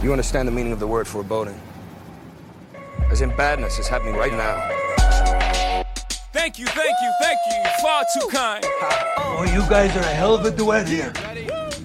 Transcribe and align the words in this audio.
You 0.00 0.12
understand 0.12 0.46
the 0.46 0.52
meaning 0.52 0.72
of 0.72 0.78
the 0.78 0.86
word 0.86 1.08
foreboding? 1.08 1.60
As 3.10 3.20
in 3.20 3.30
badness 3.36 3.80
is 3.80 3.88
happening 3.88 4.14
right 4.14 4.32
now. 4.32 4.54
Thank 6.32 6.56
you, 6.56 6.66
thank 6.66 6.94
you, 7.02 7.12
thank 7.20 7.38
you. 7.50 7.70
Far 7.82 8.04
too 8.14 8.28
kind. 8.28 8.64
Oh, 9.18 9.44
you 9.52 9.68
guys 9.68 9.96
are 9.96 10.00
a 10.00 10.14
hell 10.14 10.36
of 10.36 10.44
a 10.44 10.52
duet 10.52 10.86
here. 10.86 11.12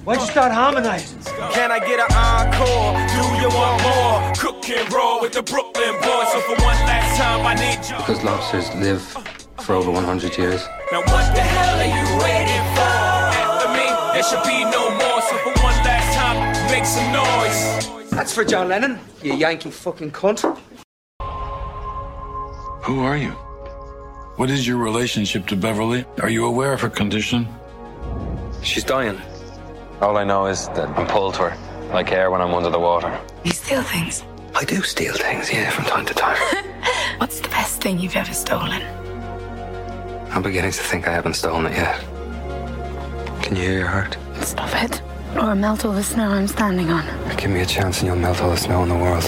Why'd 0.05 0.20
you 0.20 0.28
start 0.28 0.52
harmonizing? 0.52 1.20
Can 1.54 1.71
I 1.71 1.79
get 1.79 1.99
an 1.99 2.13
encore? 2.13 2.94
Do 3.10 3.23
you 3.41 3.49
want 3.49 3.81
more? 3.81 4.34
Cook 4.38 4.70
and 4.70 4.93
roll 4.93 5.20
with 5.20 5.34
the 5.34 5.41
Brooklyn 5.41 5.95
boys. 5.95 6.32
So 6.34 6.41
for 6.41 6.61
one 6.61 6.77
last 6.86 7.18
time, 7.18 7.43
I 7.48 7.55
need 7.55 7.84
you. 7.89 7.98
Because 7.98 8.23
lobsters 8.23 8.70
live 8.75 9.02
for 9.57 9.73
over 9.73 9.89
100 9.89 10.38
years. 10.38 10.64
Now 10.91 11.00
what 11.00 11.34
the 11.34 11.41
hell 11.41 11.80
are 11.80 11.89
you 11.89 12.05
waiting 12.21 12.66
for? 12.77 12.93
After 13.41 13.70
me, 13.73 13.89
there 14.14 14.23
should 14.23 14.43
be 14.43 14.64
no 14.70 14.91
more. 15.02 15.21
So 15.23 15.38
for 15.38 15.54
one 15.64 15.73
last 15.82 16.14
time, 16.14 16.38
make 16.70 16.86
some 16.86 17.11
noise. 17.11 18.03
That's 18.16 18.32
for 18.32 18.45
John 18.45 18.70
Lennon, 18.70 19.00
you 19.23 19.34
Yankee 19.34 19.71
fucking 19.71 20.11
cunt. 20.11 20.42
Who 22.83 23.00
are 23.00 23.18
you? 23.18 23.32
What 24.36 24.51
is 24.51 24.68
your 24.68 24.78
relationship 24.78 25.47
to 25.47 25.55
Beverly? 25.55 26.05
Are 26.21 26.29
you 26.29 26.46
aware 26.46 26.74
of 26.74 26.82
her 26.82 26.89
condition? 26.89 27.47
She's 28.61 28.83
dying. 28.83 29.19
All 30.00 30.15
I 30.18 30.24
know 30.24 30.46
is 30.46 30.68
that 30.69 30.89
I'm 30.89 31.07
pulled 31.07 31.33
to 31.36 31.50
her, 31.50 31.88
like 31.91 32.11
air 32.11 32.30
when 32.30 32.39
I'm 32.39 32.53
under 32.53 32.69
the 32.69 32.80
water. 32.80 33.19
You 33.44 33.52
steal 33.52 33.81
things. 33.81 34.23
I 34.53 34.64
do 34.64 34.83
steal 34.83 35.16
things, 35.16 35.52
yeah, 35.52 35.72
from 35.72 35.86
time 35.86 36.05
to 36.05 36.14
time. 36.14 36.38
What's 37.17 37.39
the 37.39 37.50
best 37.50 37.81
thing 37.81 37.97
you've 37.97 38.16
ever 38.16 38.33
stolen? 38.33 38.83
I'm 40.30 40.44
beginning 40.44 40.72
to 40.72 40.81
think 40.83 41.08
I 41.08 41.14
haven't 41.14 41.33
stolen 41.33 41.66
it 41.66 41.75
yet. 41.75 42.00
Can 43.41 43.55
you 43.55 43.64
hear 43.64 43.80
your 43.80 43.88
heart? 43.88 44.17
Stop 44.41 44.69
it. 44.83 45.02
Or 45.39 45.55
melt 45.55 45.83
all 45.83 45.94
the 45.94 46.03
snow 46.03 46.30
I'm 46.30 46.47
standing 46.47 46.89
on. 46.89 47.03
Give 47.38 47.50
me 47.50 47.61
a 47.61 47.66
chance 47.66 48.00
and 48.00 48.08
you'll 48.08 48.17
melt 48.17 48.39
all 48.41 48.52
the 48.52 48.58
snow 48.58 48.83
in 48.83 48.89
the 48.89 48.95
world. 48.95 49.23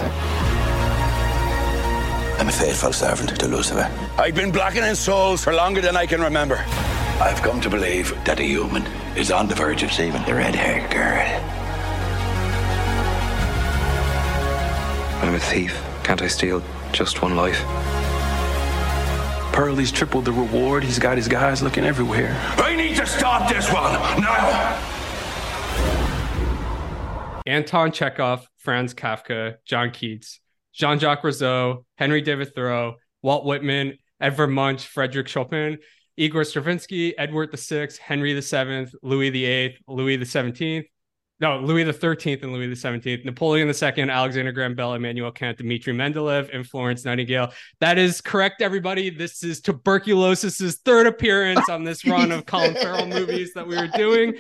I'm 2.38 2.48
a 2.48 2.52
faithful 2.52 2.94
servant 2.94 3.40
to 3.40 3.48
Lucifer. 3.48 3.90
I've 4.18 4.36
been 4.36 4.52
blacking 4.52 4.84
in 4.84 4.96
souls 4.96 5.44
for 5.44 5.54
longer 5.54 5.82
than 5.82 5.98
I 5.98 6.06
can 6.06 6.22
remember. 6.22 6.64
I've 7.20 7.42
come 7.42 7.60
to 7.62 7.70
believe 7.70 8.14
that 8.26 8.40
a 8.40 8.44
human 8.44 8.84
is 9.16 9.32
on 9.32 9.48
the 9.48 9.56
verge 9.56 9.84
of 9.84 9.92
saving 9.92 10.24
the 10.26 10.36
red-haired 10.36 10.92
girl. 10.92 11.26
I'm 15.24 15.34
a 15.34 15.40
thief. 15.40 15.82
Can't 16.04 16.22
I 16.22 16.28
steal 16.28 16.62
just 16.92 17.22
one 17.22 17.36
life? 17.36 17.64
Pearlie's 19.54 19.92
tripled 19.92 20.26
the 20.26 20.34
reward. 20.34 20.84
He's 20.84 21.00
got 21.00 21.18
his 21.18 21.28
guys 21.28 21.64
looking 21.64 21.86
everywhere. 21.86 22.36
I 22.58 22.76
need 22.76 22.96
to 22.98 23.08
stop 23.08 23.50
this 23.50 23.72
one 23.72 23.94
now. 24.22 24.95
Anton 27.46 27.92
Chekhov, 27.92 28.48
Franz 28.58 28.94
Kafka, 28.94 29.56
John 29.66 29.92
Keats, 29.92 30.40
Jean 30.74 31.00
Jacques 31.00 31.24
Rousseau, 31.24 31.86
Henry 31.96 32.22
David 32.22 32.54
Thoreau, 32.54 32.96
Walt 33.22 33.46
Whitman, 33.46 33.98
Edvard 34.20 34.50
Munch, 34.50 34.86
Frederick 34.86 35.28
Chopin, 35.28 35.78
Igor 36.18 36.44
Stravinsky, 36.44 37.18
Edward 37.18 37.52
VI, 37.54 37.90
Henry 38.02 38.40
VII, 38.40 38.88
Louis 39.02 39.30
VIII, 39.30 39.78
Louis 39.88 40.24
XVII, 40.24 40.90
no, 41.42 41.60
Louis 41.60 41.92
Thirteenth 41.92 42.44
and 42.44 42.54
Louis 42.54 42.74
the 42.74 43.22
Napoleon 43.26 43.68
II, 43.68 44.10
Alexander 44.10 44.54
Graham 44.54 44.74
Bell, 44.74 44.94
Immanuel 44.94 45.32
Kant, 45.32 45.58
Dmitry 45.58 45.94
Mendeleev, 45.94 46.50
and 46.54 46.66
Florence 46.66 47.04
Nightingale. 47.04 47.52
That 47.82 47.98
is 47.98 48.22
correct, 48.22 48.62
everybody. 48.62 49.10
This 49.10 49.44
is 49.44 49.60
tuberculosis's 49.60 50.78
third 50.86 51.08
appearance 51.08 51.68
on 51.68 51.84
this 51.84 52.06
run 52.06 52.32
of 52.32 52.46
Colin 52.46 52.76
Farrell 52.76 53.08
movies 53.08 53.52
that 53.54 53.68
we 53.68 53.76
were 53.76 53.90
doing. 53.90 54.36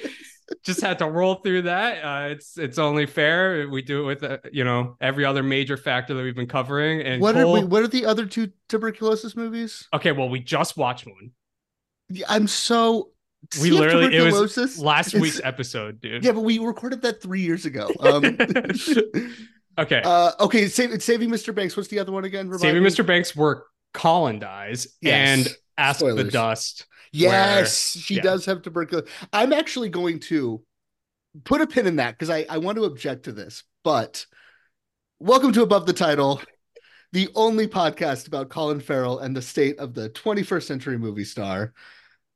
Just 0.63 0.81
had 0.81 0.99
to 0.99 1.07
roll 1.07 1.35
through 1.35 1.63
that. 1.63 2.03
Uh, 2.03 2.27
it's 2.29 2.57
it's 2.57 2.77
only 2.77 3.05
fair. 3.05 3.67
We 3.67 3.81
do 3.81 4.03
it 4.03 4.05
with 4.05 4.23
uh, 4.23 4.37
you 4.51 4.63
know 4.63 4.95
every 5.01 5.25
other 5.25 5.41
major 5.41 5.75
factor 5.75 6.13
that 6.13 6.21
we've 6.21 6.35
been 6.35 6.47
covering. 6.47 7.01
And 7.01 7.21
what 7.21 7.35
Cole, 7.35 7.57
are 7.57 7.61
we, 7.61 7.65
what 7.65 7.83
are 7.83 7.87
the 7.87 8.05
other 8.05 8.25
two 8.25 8.51
tuberculosis 8.69 9.35
movies? 9.35 9.87
Okay, 9.93 10.11
well 10.11 10.29
we 10.29 10.39
just 10.39 10.77
watched 10.77 11.07
one. 11.07 11.31
I'm 12.27 12.47
so 12.47 13.09
we 13.61 13.71
literally 13.71 14.15
it 14.15 14.31
was 14.33 14.79
last 14.79 15.13
week's 15.13 15.41
episode, 15.43 16.01
dude. 16.01 16.23
Yeah, 16.23 16.31
but 16.31 16.41
we 16.41 16.59
recorded 16.59 17.01
that 17.03 17.21
three 17.21 17.41
years 17.41 17.65
ago. 17.65 17.89
Um, 17.99 18.23
okay. 19.79 20.01
Uh, 20.03 20.31
okay. 20.39 20.67
Save, 20.67 21.01
saving 21.01 21.29
Mr. 21.29 21.53
Banks. 21.53 21.75
What's 21.77 21.89
the 21.89 21.99
other 21.99 22.11
one 22.11 22.25
again? 22.25 22.47
Remind 22.47 22.61
saving 22.61 22.83
me? 22.83 22.89
Mr. 22.89 23.05
Banks, 23.05 23.35
where 23.35 23.63
Colin 23.93 24.39
dies, 24.39 24.87
yes. 25.01 25.47
and 25.47 25.57
Ask 25.77 25.99
Spoilers. 25.99 26.25
the 26.25 26.31
Dust. 26.31 26.85
Yes, 27.11 27.95
where, 27.95 28.01
she 28.01 28.15
yeah. 28.15 28.21
does 28.21 28.45
have 28.45 28.61
tuberculosis. 28.61 29.09
I'm 29.31 29.53
actually 29.53 29.89
going 29.89 30.19
to 30.21 30.61
put 31.43 31.61
a 31.61 31.67
pin 31.67 31.87
in 31.87 31.97
that 31.97 32.11
because 32.11 32.29
I, 32.29 32.45
I 32.49 32.57
want 32.57 32.77
to 32.77 32.85
object 32.85 33.23
to 33.23 33.31
this. 33.31 33.63
But 33.83 34.25
welcome 35.19 35.53
to 35.53 35.63
Above 35.63 35.85
the 35.85 35.93
Title, 35.93 36.41
the 37.11 37.29
only 37.35 37.67
podcast 37.67 38.27
about 38.27 38.49
Colin 38.49 38.79
Farrell 38.79 39.19
and 39.19 39.35
the 39.35 39.41
state 39.41 39.77
of 39.79 39.93
the 39.93 40.09
21st 40.09 40.63
century 40.63 40.97
movie 40.97 41.23
star. 41.23 41.73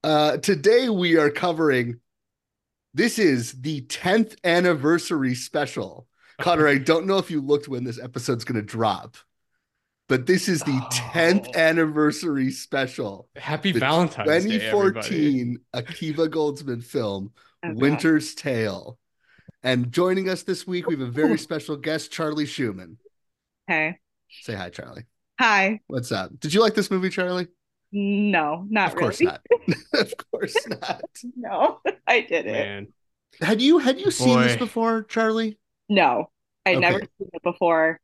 Uh, 0.04 0.38
today 0.38 0.90
we 0.90 1.18
are 1.18 1.30
covering. 1.30 2.00
This 2.94 3.20
is 3.20 3.54
the 3.62 3.82
10th 3.82 4.36
anniversary 4.44 5.36
special. 5.36 6.08
Connor, 6.40 6.68
I 6.68 6.78
don't 6.78 7.06
know 7.06 7.18
if 7.18 7.30
you 7.30 7.42
looked 7.42 7.68
when 7.68 7.84
this 7.84 8.00
episode's 8.00 8.46
going 8.46 8.56
to 8.56 8.66
drop, 8.66 9.18
but 10.10 10.26
this 10.26 10.50
is 10.50 10.60
the 10.62 10.72
oh. 10.72 10.90
10th 10.92 11.56
anniversary 11.56 12.52
special. 12.52 13.30
Happy 13.38 13.72
the 13.72 13.80
Valentine's 13.80 14.44
2014 14.44 15.54
Day, 15.54 15.82
Akiva 15.82 16.28
Goldsman 16.28 16.84
film, 16.84 17.32
okay. 17.64 17.76
Winter's 17.76 18.34
Tale. 18.36 18.98
And 19.64 19.92
joining 19.92 20.28
us 20.28 20.44
this 20.44 20.66
week, 20.66 20.88
we 20.88 20.96
have 20.96 21.08
a 21.08 21.12
very 21.12 21.38
special 21.38 21.78
guest, 21.78 22.12
Charlie 22.12 22.46
Schumann. 22.46 22.98
Hey. 23.68 24.00
Say 24.42 24.56
hi, 24.56 24.70
Charlie. 24.70 25.06
Hi. 25.40 25.80
What's 25.88 26.12
up? 26.12 26.32
Did 26.40 26.54
you 26.54 26.62
like 26.62 26.74
this 26.74 26.90
movie, 26.90 27.10
Charlie? 27.10 27.48
No, 27.92 28.66
not 28.70 28.90
of 28.90 28.96
course 28.96 29.22
not. 29.22 29.42
of 29.94 30.14
course 30.32 30.56
not. 30.68 31.02
no, 31.36 31.80
I 32.08 32.22
didn't. 32.22 32.52
Man. 32.52 32.88
Had 33.42 33.62
you 33.62 33.78
had 33.78 34.00
you 34.00 34.12
seen 34.12 34.42
this 34.42 34.58
before, 34.58 35.04
Charlie? 35.04 35.58
No, 35.88 36.30
I'd 36.66 36.78
Okay. 36.78 36.80
never 36.80 37.00
seen 37.00 37.30
it 37.34 37.44
before. 37.44 38.00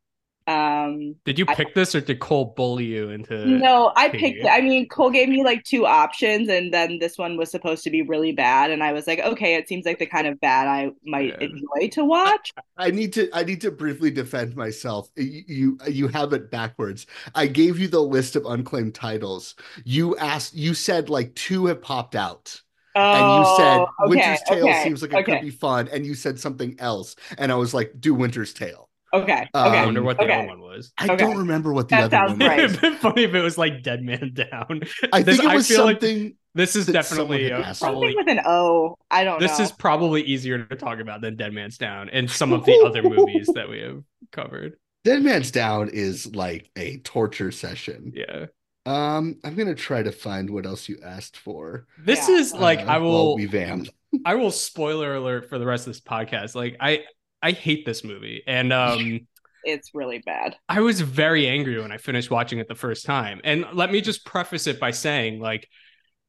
Um, 0.47 1.15
Did 1.25 1.39
you 1.39 1.45
I- 1.47 1.55
pick 1.55 1.73
this 1.73 1.95
or 1.95 2.01
did 2.01 2.19
Cole 2.19 2.53
bully 2.55 2.85
you 2.85 3.09
into? 3.09 3.45
no, 3.47 3.91
I 3.95 4.09
picked. 4.09 4.45
it? 4.45 4.47
I 4.47 4.61
mean, 4.61 4.87
Cole 4.87 5.09
gave 5.09 5.27
me 5.27 5.43
like 5.43 5.63
two 5.63 5.85
options, 5.87 6.49
and 6.49 6.71
then 6.73 6.99
this 6.99 7.17
one 7.17 7.35
was 7.35 7.49
supposed 7.49 7.83
to 7.85 7.89
be 7.89 8.03
really 8.03 8.31
bad, 8.31 8.69
and 8.69 8.83
I 8.83 8.93
was 8.93 9.07
like, 9.07 9.19
okay, 9.19 9.55
it 9.55 9.67
seems 9.67 9.85
like 9.85 9.97
the 9.97 10.05
kind 10.05 10.27
of 10.27 10.39
bad 10.39 10.67
I 10.67 10.91
might 11.03 11.35
Yeah. 11.41 11.47
enjoy 11.47 11.89
to 11.93 12.05
watch. 12.05 12.51
I 12.77 12.91
need 12.91 13.11
to 13.13 13.29
I 13.33 13.43
need 13.43 13.61
to 13.61 13.71
briefly 13.71 14.11
defend 14.11 14.55
myself. 14.55 15.09
You, 15.15 15.43
you 15.47 15.77
you 15.89 16.07
have 16.09 16.31
it 16.33 16.51
backwards. 16.51 17.07
I 17.33 17.47
gave 17.47 17.79
you 17.79 17.87
the 17.87 18.01
list 18.03 18.35
of 18.35 18.45
unclaimed 18.45 18.93
titles. 18.93 19.55
You 19.83 20.15
asked 20.17 20.53
you 20.55 20.73
said 20.75 21.09
like 21.09 21.33
two 21.35 21.65
have 21.67 21.81
popped 21.81 22.15
out. 22.15 22.61
and 22.95 23.31
you 23.33 23.45
said 23.57 23.87
Oh, 23.99 24.05
okay, 24.07 24.09
Winter's 24.09 24.41
Tale 24.43 24.69
okay, 24.69 24.83
seems 24.83 25.01
like 25.01 25.11
it 25.11 25.17
okay, 25.19 25.23
could 25.23 25.41
be 25.41 25.49
fun, 25.49 25.89
and 25.91 26.05
you 26.05 26.13
said 26.13 26.39
something 26.39 26.75
else, 26.79 27.15
and 27.37 27.51
I 27.51 27.55
was 27.55 27.73
like, 27.73 27.93
do 27.99 28.13
Winter's 28.13 28.53
Tale. 28.53 28.89
Okay, 29.13 29.47
Um, 29.53 29.67
okay. 29.67 29.77
I 29.79 29.85
wonder 29.85 30.03
what 30.03 30.17
the 30.17 30.23
okay. 30.23 30.39
other 30.39 30.47
one 30.47 30.61
was. 30.61 30.91
I 30.97 31.05
Okay. 31.05 31.17
don't 31.17 31.37
remember 31.37 31.73
what 31.73 31.89
the 31.89 31.95
That 31.95 32.03
other 32.13 32.17
sounds 32.27 32.39
one 32.39 32.49
right. 32.49 32.61
was. 32.63 32.71
It'd 32.77 32.81
been 32.81 32.95
funny 32.95 33.23
if 33.23 33.33
it 33.33 33.41
was 33.41 33.57
like 33.57 33.83
Dead 33.83 34.01
Man 34.03 34.33
Down. 34.33 34.81
I 35.13 35.21
This- 35.21 35.37
think 35.37 35.51
it 35.51 35.55
was 35.55 35.67
feel 35.67 35.85
like 35.85 36.01
something. 36.01 36.35
this 36.53 36.75
is 36.75 36.85
definitely 36.85 37.47
someone 37.49 37.63
had 37.63 37.71
uh, 37.71 37.79
probably 37.79 38.07
Something 38.13 38.15
with 38.17 38.27
an 38.29 38.41
O. 38.45 38.95
I 39.11 39.23
don't 39.23 39.39
this 39.39 39.57
know. 39.59 39.65
is 39.65 39.71
probably 39.71 40.21
easier 40.23 40.63
to 40.65 40.75
talk 40.75 40.99
about 40.99 41.21
than 41.21 41.35
Dead 41.35 41.53
Man's 41.53 41.77
Down 41.77 42.09
and 42.09 42.29
some 42.29 42.53
of 42.53 42.65
the 42.65 42.81
other 42.85 43.03
movies 43.03 43.49
that 43.55 43.69
we 43.69 43.79
have 43.79 44.03
covered. 44.31 44.77
Dead 45.03 45.21
Man's 45.21 45.51
Down 45.51 45.89
is 45.89 46.35
like 46.35 46.69
a 46.75 46.97
torture 46.99 47.51
session. 47.51 48.11
Yeah. 48.15 48.47
Um, 48.87 49.37
I'm 49.43 49.55
gonna 49.55 49.73
try 49.75 50.03
to 50.03 50.11
find 50.11 50.49
what 50.49 50.65
else 50.65 50.87
you 50.87 50.97
asked 51.03 51.37
for. 51.37 51.87
This 51.97 52.27
Yeah. 52.29 52.35
is 52.35 52.53
like 52.53 52.79
uh, 52.79 52.83
I 52.91 52.97
will 52.99 53.27
while 53.29 53.35
we 53.35 53.47
vammed. 53.47 53.89
I 54.25 54.35
will 54.35 54.51
spoiler 54.51 55.15
alert 55.15 55.49
for 55.49 55.57
the 55.59 55.65
rest 55.65 55.87
of 55.87 55.93
this 55.93 56.01
podcast. 56.01 56.53
Like 56.55 56.77
I 56.79 57.03
I 57.45 57.51
hate 57.51 57.85
this 57.85 58.03
movie 58.03 58.43
and 58.47 58.73
um 58.73 59.21
It's 59.67 59.95
really 59.95 60.19
bad. 60.19 60.55
I 60.69 60.81
was 60.81 61.01
very 61.01 61.47
angry 61.47 61.81
when 61.81 61.91
I 61.91 61.97
finished 61.97 62.29
watching 62.29 62.59
it 62.59 62.67
the 62.67 62.75
first 62.75 63.03
time. 63.03 63.41
And 63.43 63.65
let 63.73 63.91
me 63.91 63.99
just 63.99 64.23
preface 64.23 64.67
it 64.67 64.79
by 64.79 64.91
saying, 64.91 65.39
like, 65.39 65.67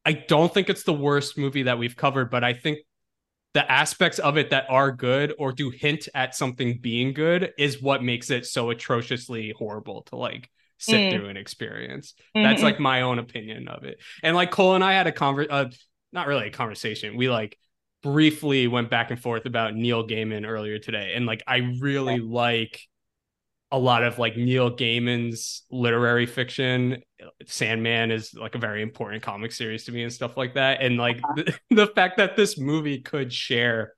I 0.05 0.13
don't 0.13 0.51
think 0.51 0.69
it's 0.69 0.81
the 0.83 0.93
worst 0.93 1.37
movie 1.37 1.63
that 1.63 1.77
we've 1.77 1.95
covered, 1.95 2.31
but 2.31 2.43
I 2.43 2.53
think 2.53 2.79
the 3.53 3.69
aspects 3.71 4.19
of 4.19 4.37
it 4.37 4.49
that 4.51 4.65
are 4.69 4.91
good 4.91 5.35
or 5.37 5.51
do 5.51 5.69
hint 5.69 6.09
at 6.15 6.35
something 6.35 6.79
being 6.79 7.13
good 7.13 7.51
is 7.59 7.81
what 7.81 8.03
makes 8.03 8.31
it 8.31 8.45
so 8.47 8.71
atrociously 8.71 9.53
horrible 9.57 10.01
to 10.03 10.15
like 10.15 10.49
sit 10.79 11.01
Mm. 11.01 11.11
through 11.11 11.29
and 11.29 11.37
experience. 11.37 12.15
That's 12.33 12.61
Mhm. 12.61 12.63
like 12.63 12.79
my 12.79 13.01
own 13.01 13.19
opinion 13.19 13.67
of 13.67 13.83
it. 13.83 13.99
And 14.23 14.35
like 14.35 14.51
Cole 14.51 14.75
and 14.75 14.83
I 14.83 14.93
had 14.93 15.07
a 15.07 15.11
conver 15.11 15.47
uh, 15.49 15.65
not 16.11 16.27
really 16.27 16.47
a 16.47 16.51
conversation. 16.51 17.17
We 17.17 17.29
like 17.29 17.57
briefly 18.03 18.67
went 18.67 18.89
back 18.89 19.11
and 19.11 19.19
forth 19.19 19.45
about 19.45 19.75
Neil 19.75 20.07
Gaiman 20.07 20.47
earlier 20.47 20.79
today. 20.79 21.13
And 21.15 21.25
like 21.25 21.43
I 21.47 21.57
really 21.79 22.19
like 22.19 22.81
a 23.71 23.77
lot 23.77 24.03
of 24.03 24.17
like 24.17 24.37
Neil 24.37 24.75
Gaiman's 24.75 25.63
literary 25.69 26.25
fiction. 26.25 27.01
Sandman 27.45 28.11
is 28.11 28.33
like 28.33 28.55
a 28.55 28.59
very 28.59 28.81
important 28.81 29.23
comic 29.23 29.51
series 29.51 29.85
to 29.85 29.91
me 29.91 30.03
and 30.03 30.13
stuff 30.13 30.37
like 30.37 30.53
that. 30.53 30.81
And 30.81 30.97
like 30.97 31.17
uh-huh. 31.17 31.43
the, 31.69 31.75
the 31.75 31.87
fact 31.87 32.17
that 32.17 32.35
this 32.35 32.57
movie 32.57 33.01
could 33.01 33.33
share 33.33 33.93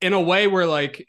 in 0.00 0.12
a 0.12 0.20
way 0.20 0.46
where 0.46 0.66
like 0.66 1.06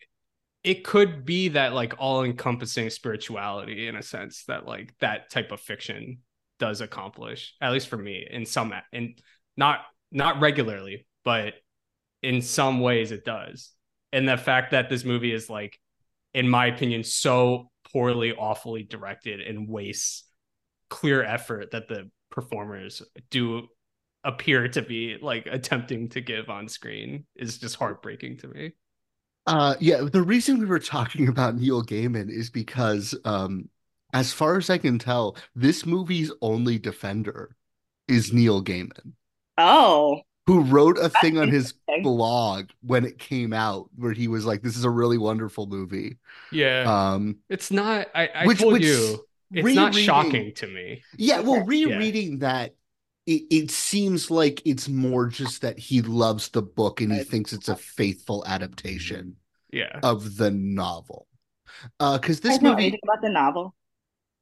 it 0.64 0.84
could 0.84 1.26
be 1.26 1.50
that 1.50 1.74
like 1.74 1.94
all-encompassing 2.00 2.90
spirituality 2.90 3.88
in 3.88 3.96
a 3.96 4.02
sense 4.02 4.46
that 4.46 4.66
like 4.66 4.94
that 5.00 5.30
type 5.30 5.52
of 5.52 5.60
fiction 5.60 6.20
does 6.60 6.82
accomplish 6.82 7.54
at 7.62 7.72
least 7.72 7.88
for 7.88 7.98
me 7.98 8.26
in 8.30 8.46
some 8.46 8.74
and 8.94 9.22
not 9.58 9.82
not 10.12 10.40
regularly 10.40 11.06
but 11.26 11.54
in 12.26 12.42
some 12.42 12.80
ways 12.80 13.12
it 13.12 13.26
does. 13.26 13.72
And 14.12 14.28
the 14.28 14.38
fact 14.38 14.72
that 14.72 14.90
this 14.90 15.04
movie 15.04 15.34
is 15.34 15.50
like 15.50 15.80
in 16.34 16.50
my 16.50 16.68
opinion 16.68 17.04
so 17.04 17.70
poorly 17.92 18.34
awfully 18.34 18.84
directed 18.84 19.40
and 19.42 19.70
wastes 19.70 20.24
clear 20.90 21.24
effort 21.24 21.72
that 21.72 21.88
the 21.88 22.10
performers 22.30 23.02
do 23.30 23.68
appear 24.24 24.68
to 24.68 24.82
be 24.82 25.18
like 25.22 25.46
attempting 25.46 26.10
to 26.10 26.20
give 26.20 26.50
on 26.50 26.68
screen 26.68 27.26
is 27.36 27.58
just 27.58 27.76
heartbreaking 27.76 28.38
to 28.38 28.48
me. 28.48 28.74
Uh 29.46 29.76
yeah 29.80 30.02
the 30.02 30.24
reason 30.24 30.60
we 30.60 30.66
were 30.66 30.80
talking 30.80 31.28
about 31.28 31.56
neil 31.56 31.84
gaiman 31.84 32.30
is 32.30 32.50
because 32.50 33.16
um 33.26 33.70
as 34.14 34.34
far 34.34 34.58
as 34.58 34.70
i 34.70 34.78
can 34.78 34.98
tell 34.98 35.38
this 35.56 35.86
movie's 35.86 36.32
only 36.42 36.80
defender 36.80 37.56
is 38.08 38.34
neil 38.34 38.64
gaiman. 38.64 39.14
Oh 39.58 40.22
who 40.48 40.62
wrote 40.62 40.98
a 41.00 41.10
thing 41.10 41.38
on 41.38 41.50
his 41.50 41.74
blog 42.04 42.70
when 42.82 43.04
it 43.06 43.18
came 43.18 43.52
out 43.54 43.90
where 43.96 44.12
he 44.14 44.28
was 44.28 44.46
like 44.46 44.62
this 44.62 44.78
is 44.78 44.84
a 44.84 44.90
really 44.90 45.18
wonderful 45.18 45.66
movie. 45.68 46.18
Yeah. 46.52 46.84
Um 46.88 47.38
it's 47.50 47.72
not 47.72 48.08
i, 48.14 48.28
I 48.28 48.46
which- 48.46 48.60
told 48.60 48.74
which 48.74 48.84
you 48.84 49.26
it's 49.52 49.76
not 49.76 49.96
shocking 49.96 50.54
to 50.56 50.68
me. 50.68 51.04
Yeah 51.18 51.40
well 51.40 51.62
Okay. 51.62 51.86
rereading 51.86 52.40
that 52.40 52.76
it, 53.26 53.44
it 53.50 53.72
seems 53.72 54.30
like 54.30 54.62
it's 54.66 54.88
more 54.88 55.28
just 55.28 55.62
that 55.64 55.80
he 55.80 56.02
loves 56.04 56.50
the 56.50 56.62
book 56.62 57.02
and 57.02 57.12
he 57.12 57.24
thinks 57.24 57.54
it's 57.54 57.70
a 57.70 57.76
faithful 57.76 58.44
adaptation 58.46 59.38
yeah. 59.72 60.00
of 60.04 60.38
the 60.38 60.52
novel. 60.52 61.28
Uh 62.00 62.18
because 62.20 62.40
I 62.46 62.50
this 62.50 62.58
don't 62.58 62.64
know 62.64 62.70
movie 62.72 62.84
anything 62.84 63.00
about 63.04 63.22
the 63.24 63.30
novel? 63.30 63.76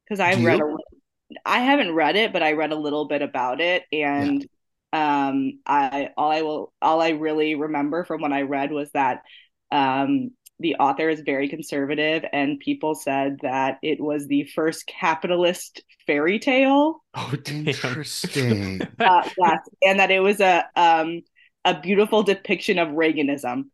Because 0.06 0.20
I 0.20 0.34
read 0.34 0.60
you? 0.60 0.78
a, 0.78 1.40
I 1.46 1.60
haven't 1.60 1.94
read 1.94 2.16
it, 2.18 2.34
but 2.34 2.44
I 2.44 2.52
read 2.54 2.72
a 2.72 2.76
little 2.76 3.06
bit 3.06 3.22
about 3.22 3.62
it, 3.62 3.84
and 3.92 4.46
um, 4.94 5.60
I 5.68 6.12
all 6.18 6.32
I 6.32 6.44
will 6.44 6.74
all 6.82 7.02
I 7.02 7.10
really 7.12 7.56
remember 7.56 8.06
from 8.06 8.22
when 8.22 8.34
I 8.34 8.44
read 8.44 8.72
was 8.72 8.92
that 8.94 9.24
um, 9.72 10.32
the 10.60 10.76
author 10.78 11.10
is 11.10 11.22
very 11.22 11.50
conservative, 11.50 12.26
and 12.32 12.60
people 12.60 12.96
said 12.96 13.40
that 13.42 13.80
it 13.84 14.00
was 14.02 14.28
the 14.28 14.46
first 14.56 14.88
capitalist 14.88 15.84
fairy 16.08 16.40
tale. 16.40 17.04
oh 17.16 17.34
interesting 17.48 18.88
Uh, 19.06 19.30
yes, 19.38 19.60
and 19.82 20.00
that 20.00 20.12
it 20.12 20.20
was 20.22 20.40
a 20.40 20.66
um 20.76 21.22
a 21.66 21.80
beautiful 21.80 22.24
depiction 22.24 22.80
of 22.80 22.90
Reaganism. 22.90 23.66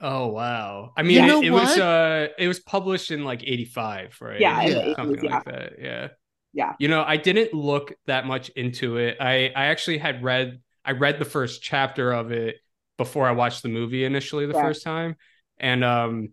Oh 0.00 0.26
wow! 0.28 0.92
I 0.96 1.02
mean, 1.04 1.16
You 1.16 1.22
it, 1.22 1.26
know 1.26 1.42
it 1.42 1.50
was 1.50 1.78
uh, 1.78 2.28
it 2.36 2.48
was 2.48 2.58
published 2.58 3.10
in 3.12 3.24
like 3.24 3.42
'85, 3.44 4.18
right? 4.20 4.48
Yeah, 4.48 4.62
in 4.62 4.74
the 4.74 4.80
something 4.96 5.22
80s, 5.22 5.22
like 5.22 5.44
that. 5.44 5.74
Yeah, 5.78 6.08
Yeah. 6.52 6.74
You 6.78 6.88
know, 6.88 7.02
I 7.06 7.16
didn't 7.16 7.54
look 7.54 7.92
that 8.06 8.26
much 8.26 8.48
into 8.50 8.96
it. 8.96 9.16
I 9.20 9.52
I 9.54 9.66
actually 9.66 9.98
had 9.98 10.22
read 10.22 10.60
I 10.84 10.92
read 10.92 11.18
the 11.18 11.24
first 11.24 11.62
chapter 11.62 12.12
of 12.12 12.32
it 12.32 12.56
before 12.98 13.26
I 13.26 13.32
watched 13.32 13.62
the 13.62 13.68
movie 13.68 14.04
initially 14.04 14.46
the 14.46 14.54
Yeah. 14.54 14.60
first 14.62 14.82
time, 14.82 15.16
and 15.58 15.84
um, 15.84 16.28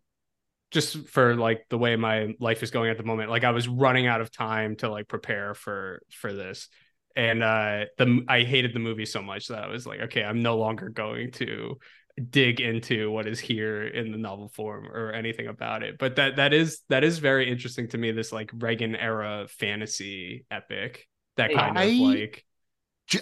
just 0.72 1.08
for 1.10 1.36
like 1.36 1.66
the 1.70 1.78
way 1.78 1.96
my 1.96 2.36
life 2.40 2.64
is 2.64 2.72
going 2.72 2.90
at 2.92 2.98
the 2.98 3.04
moment, 3.04 3.30
like 3.30 3.44
I 3.44 3.52
was 3.52 3.68
running 3.68 4.08
out 4.08 4.22
of 4.22 4.32
time 4.32 4.76
to 4.78 4.90
like 4.90 5.08
prepare 5.08 5.54
for 5.54 6.02
for 6.12 6.34
this. 6.34 6.68
And 7.16 7.44
uh 7.44 7.86
the 7.98 8.24
I 8.28 8.44
hated 8.44 8.74
the 8.74 8.80
movie 8.80 9.06
so 9.06 9.22
much 9.22 9.48
that 9.48 9.64
I 9.64 9.68
was 9.68 9.88
like, 9.88 10.00
okay, 10.02 10.24
I'm 10.24 10.42
no 10.44 10.58
longer 10.58 10.90
going 10.90 11.32
to 11.34 11.80
dig 12.20 12.60
into 12.60 13.12
what 13.12 13.28
is 13.28 13.40
here 13.40 13.84
in 13.84 14.12
the 14.12 14.18
novel 14.18 14.50
form 14.50 14.88
or 14.88 15.12
anything 15.12 15.48
about 15.48 15.84
it. 15.84 15.98
But 15.98 16.16
that 16.18 16.36
that 16.38 16.54
is 16.54 16.82
that 16.90 17.04
is 17.04 17.20
very 17.20 17.50
interesting 17.50 17.88
to 17.90 17.98
me 17.98 18.12
this 18.12 18.32
like 18.32 18.52
reagan 18.54 18.96
era 18.96 19.48
fantasy 19.50 20.46
epic 20.52 21.08
that 21.38 21.54
kind 21.54 21.78
I- 21.78 21.84
of 21.86 21.94
like 21.96 22.46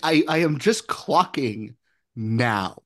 I, 0.03 0.23
I 0.27 0.38
am 0.39 0.59
just 0.59 0.88
clocking 0.88 1.75
now 2.15 2.81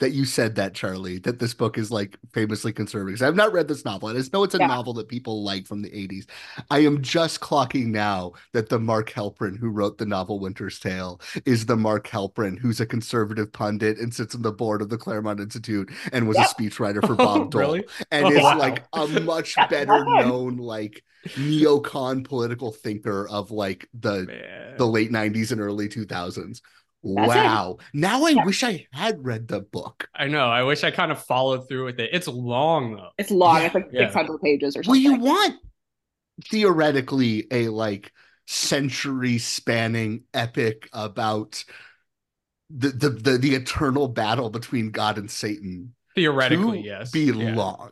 that 0.00 0.10
you 0.12 0.24
said 0.24 0.56
that, 0.56 0.74
Charlie, 0.74 1.18
that 1.20 1.38
this 1.38 1.54
book 1.54 1.78
is 1.78 1.90
like 1.90 2.18
famously 2.32 2.72
conservative. 2.72 3.18
'Cause 3.20 3.26
I've 3.28 3.36
not 3.36 3.52
read 3.52 3.68
this 3.68 3.84
novel. 3.84 4.08
I 4.08 4.14
just 4.14 4.32
know 4.32 4.42
it's 4.42 4.54
a 4.54 4.58
Yeah. 4.58 4.66
novel 4.66 4.92
that 4.94 5.08
people 5.08 5.44
like 5.44 5.66
from 5.66 5.82
the 5.82 5.94
80s. 5.96 6.26
I 6.70 6.80
am 6.80 7.02
just 7.02 7.40
clocking 7.40 7.86
now 7.86 8.32
that 8.52 8.68
the 8.70 8.78
Mark 8.78 9.10
Helprin 9.10 9.58
who 9.58 9.68
wrote 9.70 9.98
the 9.98 10.06
novel 10.06 10.40
Winter's 10.40 10.78
Tale 10.78 11.20
is 11.46 11.66
the 11.66 11.76
Mark 11.76 12.08
Helprin 12.08 12.58
who's 12.58 12.80
a 12.80 12.86
conservative 12.86 13.52
pundit 13.52 13.98
and 13.98 14.12
sits 14.12 14.34
on 14.34 14.42
the 14.42 14.52
board 14.52 14.82
of 14.82 14.88
the 14.88 14.98
Claremont 14.98 15.38
Institute 15.40 15.90
and 16.12 16.26
was 16.26 16.36
Yep. 16.36 16.46
a 16.50 16.54
speechwriter 16.54 17.06
for 17.06 17.14
Bob 17.14 17.50
Dole 17.52 17.60
really 17.60 17.84
and 18.10 18.26
Oh, 18.26 18.30
is 18.30 18.42
wow. 18.42 18.58
like 18.58 18.84
a 18.94 19.06
much 19.20 19.54
better 19.68 20.04
known 20.04 20.56
like 20.56 21.04
neocon 21.36 22.24
political 22.24 22.72
thinker 22.72 23.28
of 23.28 23.50
like 23.50 23.86
the 23.92 24.24
man. 24.26 24.76
the 24.78 24.86
late 24.86 25.10
90s 25.12 25.52
and 25.52 25.60
early 25.60 25.88
2000s. 25.88 26.62
That's 27.02 27.36
it. 27.36 27.50
wow. 27.50 27.78
Now 27.94 28.24
I 28.24 28.30
Yeah. 28.30 28.44
wish 28.44 28.62
I 28.62 28.86
had 28.92 29.24
read 29.24 29.48
the 29.48 29.60
book. 29.60 30.08
i 30.14 30.26
know 30.26 30.48
i 30.48 30.62
wish 30.62 30.84
i 30.84 30.90
kind 30.90 31.10
of 31.12 31.22
followed 31.24 31.66
through 31.68 31.86
with 31.86 31.98
it 32.00 32.10
it's 32.12 32.28
long 32.28 32.96
though 32.96 33.10
It's 33.18 33.30
long. 33.30 33.56
Yeah. 33.60 33.66
It's 33.66 33.74
like 33.74 33.88
Yeah. 33.92 34.00
600 34.06 34.40
pages 34.42 34.76
or 34.76 34.80
Well, 34.80 34.94
something. 34.96 35.02
you 35.02 35.14
want 35.18 35.56
theoretically 36.50 37.46
a 37.50 37.68
like 37.68 38.12
century 38.46 39.38
spanning 39.38 40.24
epic 40.34 40.88
about 40.92 41.64
the, 42.70 42.88
the 42.88 43.10
the 43.10 43.38
the 43.38 43.54
eternal 43.54 44.08
battle 44.08 44.50
between 44.50 44.90
God 44.90 45.18
and 45.18 45.30
Satan 45.30 45.94
theoretically 46.14 46.82
to 46.82 46.86
yes 46.88 47.10
be 47.10 47.24
Yeah. 47.26 47.54
long. 47.54 47.90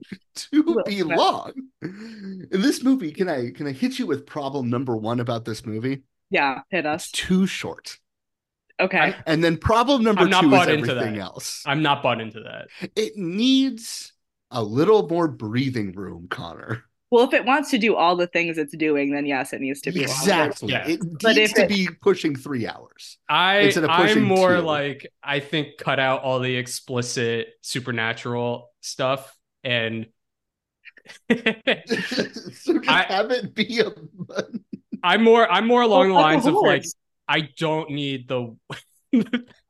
to 0.34 0.62
Well, 0.62 0.84
be 0.84 0.96
yeah. 0.96 1.04
long. 1.04 1.52
In 1.82 2.48
this 2.50 2.82
movie, 2.82 3.12
can 3.12 3.28
I 3.28 3.50
can 3.50 3.66
I 3.66 3.72
hit 3.72 3.98
you 3.98 4.06
with 4.06 4.26
problem 4.26 4.70
number 4.70 4.96
one 4.96 5.20
about 5.20 5.44
this 5.44 5.64
movie? 5.66 6.02
yeah, 6.30 6.60
hit 6.70 6.84
It's 6.86 7.06
us. 7.06 7.10
too 7.10 7.46
short. 7.46 7.98
Okay. 8.80 9.14
And 9.26 9.42
then 9.42 9.56
problem 9.56 10.04
number 10.04 10.22
I'm 10.22 10.30
not 10.30 10.40
two 10.42 10.46
is 10.48 10.50
bought 10.52 10.68
into 10.70 10.90
everything 10.92 11.14
that. 11.14 11.20
else. 11.22 11.62
i'm 11.66 11.82
not 11.82 12.02
bought 12.02 12.20
into 12.20 12.40
that 12.40 12.68
It 12.94 13.16
needs 13.16 14.12
a 14.50 14.62
little 14.62 15.06
more 15.08 15.28
breathing 15.28 15.92
room, 15.92 16.26
Connor. 16.30 16.84
Well, 17.10 17.24
if 17.26 17.32
it 17.32 17.44
wants 17.46 17.70
to 17.70 17.78
do 17.78 17.96
all 17.96 18.16
the 18.16 18.26
things 18.26 18.58
it's 18.58 18.76
doing, 18.76 19.12
then 19.12 19.24
yes, 19.26 19.52
it 19.54 19.60
needs 19.62 19.80
to 19.82 19.92
be. 19.92 20.02
Exactly. 20.02 20.72
Yeah. 20.72 20.86
It 20.86 21.00
But 21.22 21.36
needs 21.36 21.52
to 21.54 21.62
it- 21.64 21.68
be 21.68 21.88
pushing 22.02 22.36
three 22.36 22.66
hours. 22.66 23.18
I 23.28 23.58
Instead 23.60 23.84
of 23.84 23.90
I'm 23.90 24.22
more 24.22 24.56
two. 24.56 24.62
like 24.62 25.06
I 25.22 25.40
think 25.40 25.78
cut 25.78 25.98
out 25.98 26.22
all 26.22 26.38
the 26.40 26.54
explicit 26.56 27.48
supernatural 27.62 28.70
stuff 28.80 29.34
and 29.64 30.06
so 31.30 31.34
just 31.86 32.68
I- 32.88 33.06
have 33.08 33.30
it 33.30 33.54
be 33.54 33.80
a 33.80 33.90
I'm 35.02 35.22
more 35.24 35.50
I'm 35.50 35.66
more 35.66 35.82
along 35.82 36.08
the 36.08 36.14
Well, 36.14 36.22
like 36.22 36.32
lines 36.34 36.46
a 36.46 36.48
of 36.50 36.54
like 36.56 36.82
horse. 36.82 36.94
I 37.28 37.48
don't 37.56 37.90
need 37.90 38.28
the 38.28 38.56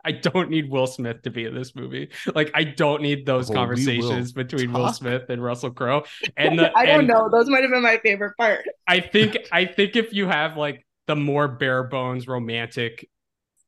I 0.05 0.13
don't 0.13 0.51
need 0.51 0.71
Will 0.71 0.87
Smith 0.87 1.23
to 1.23 1.31
be 1.31 1.45
in 1.45 1.55
this 1.55 1.75
movie. 1.75 2.11
Like 2.35 2.51
I 2.55 2.65
don't 2.65 3.03
need 3.03 3.27
those 3.27 3.51
Oh, 3.51 3.53
we 3.53 3.57
will 3.57 3.63
conversations 3.63 4.33
between 4.33 4.73
Will. 4.73 4.93
Smith 4.93 5.25
and 5.29 5.43
Russell 5.43 5.71
Crowe. 5.71 6.05
And 6.37 6.59
the, 6.59 6.77
I 6.77 6.87
don't 6.87 7.01
and 7.01 7.09
know. 7.09 7.29
Those 7.31 7.49
might 7.49 7.63
have 7.63 7.71
been 7.71 7.83
my 7.83 7.99
favorite 7.99 8.37
part. 8.37 8.65
I 8.87 9.01
think 9.01 9.37
I 9.53 9.65
think 9.65 9.97
if 9.97 10.13
you 10.13 10.27
have 10.27 10.57
like 10.57 10.87
the 11.07 11.17
more 11.17 11.49
bare 11.49 11.85
bones 11.85 12.27
romantic 12.27 13.09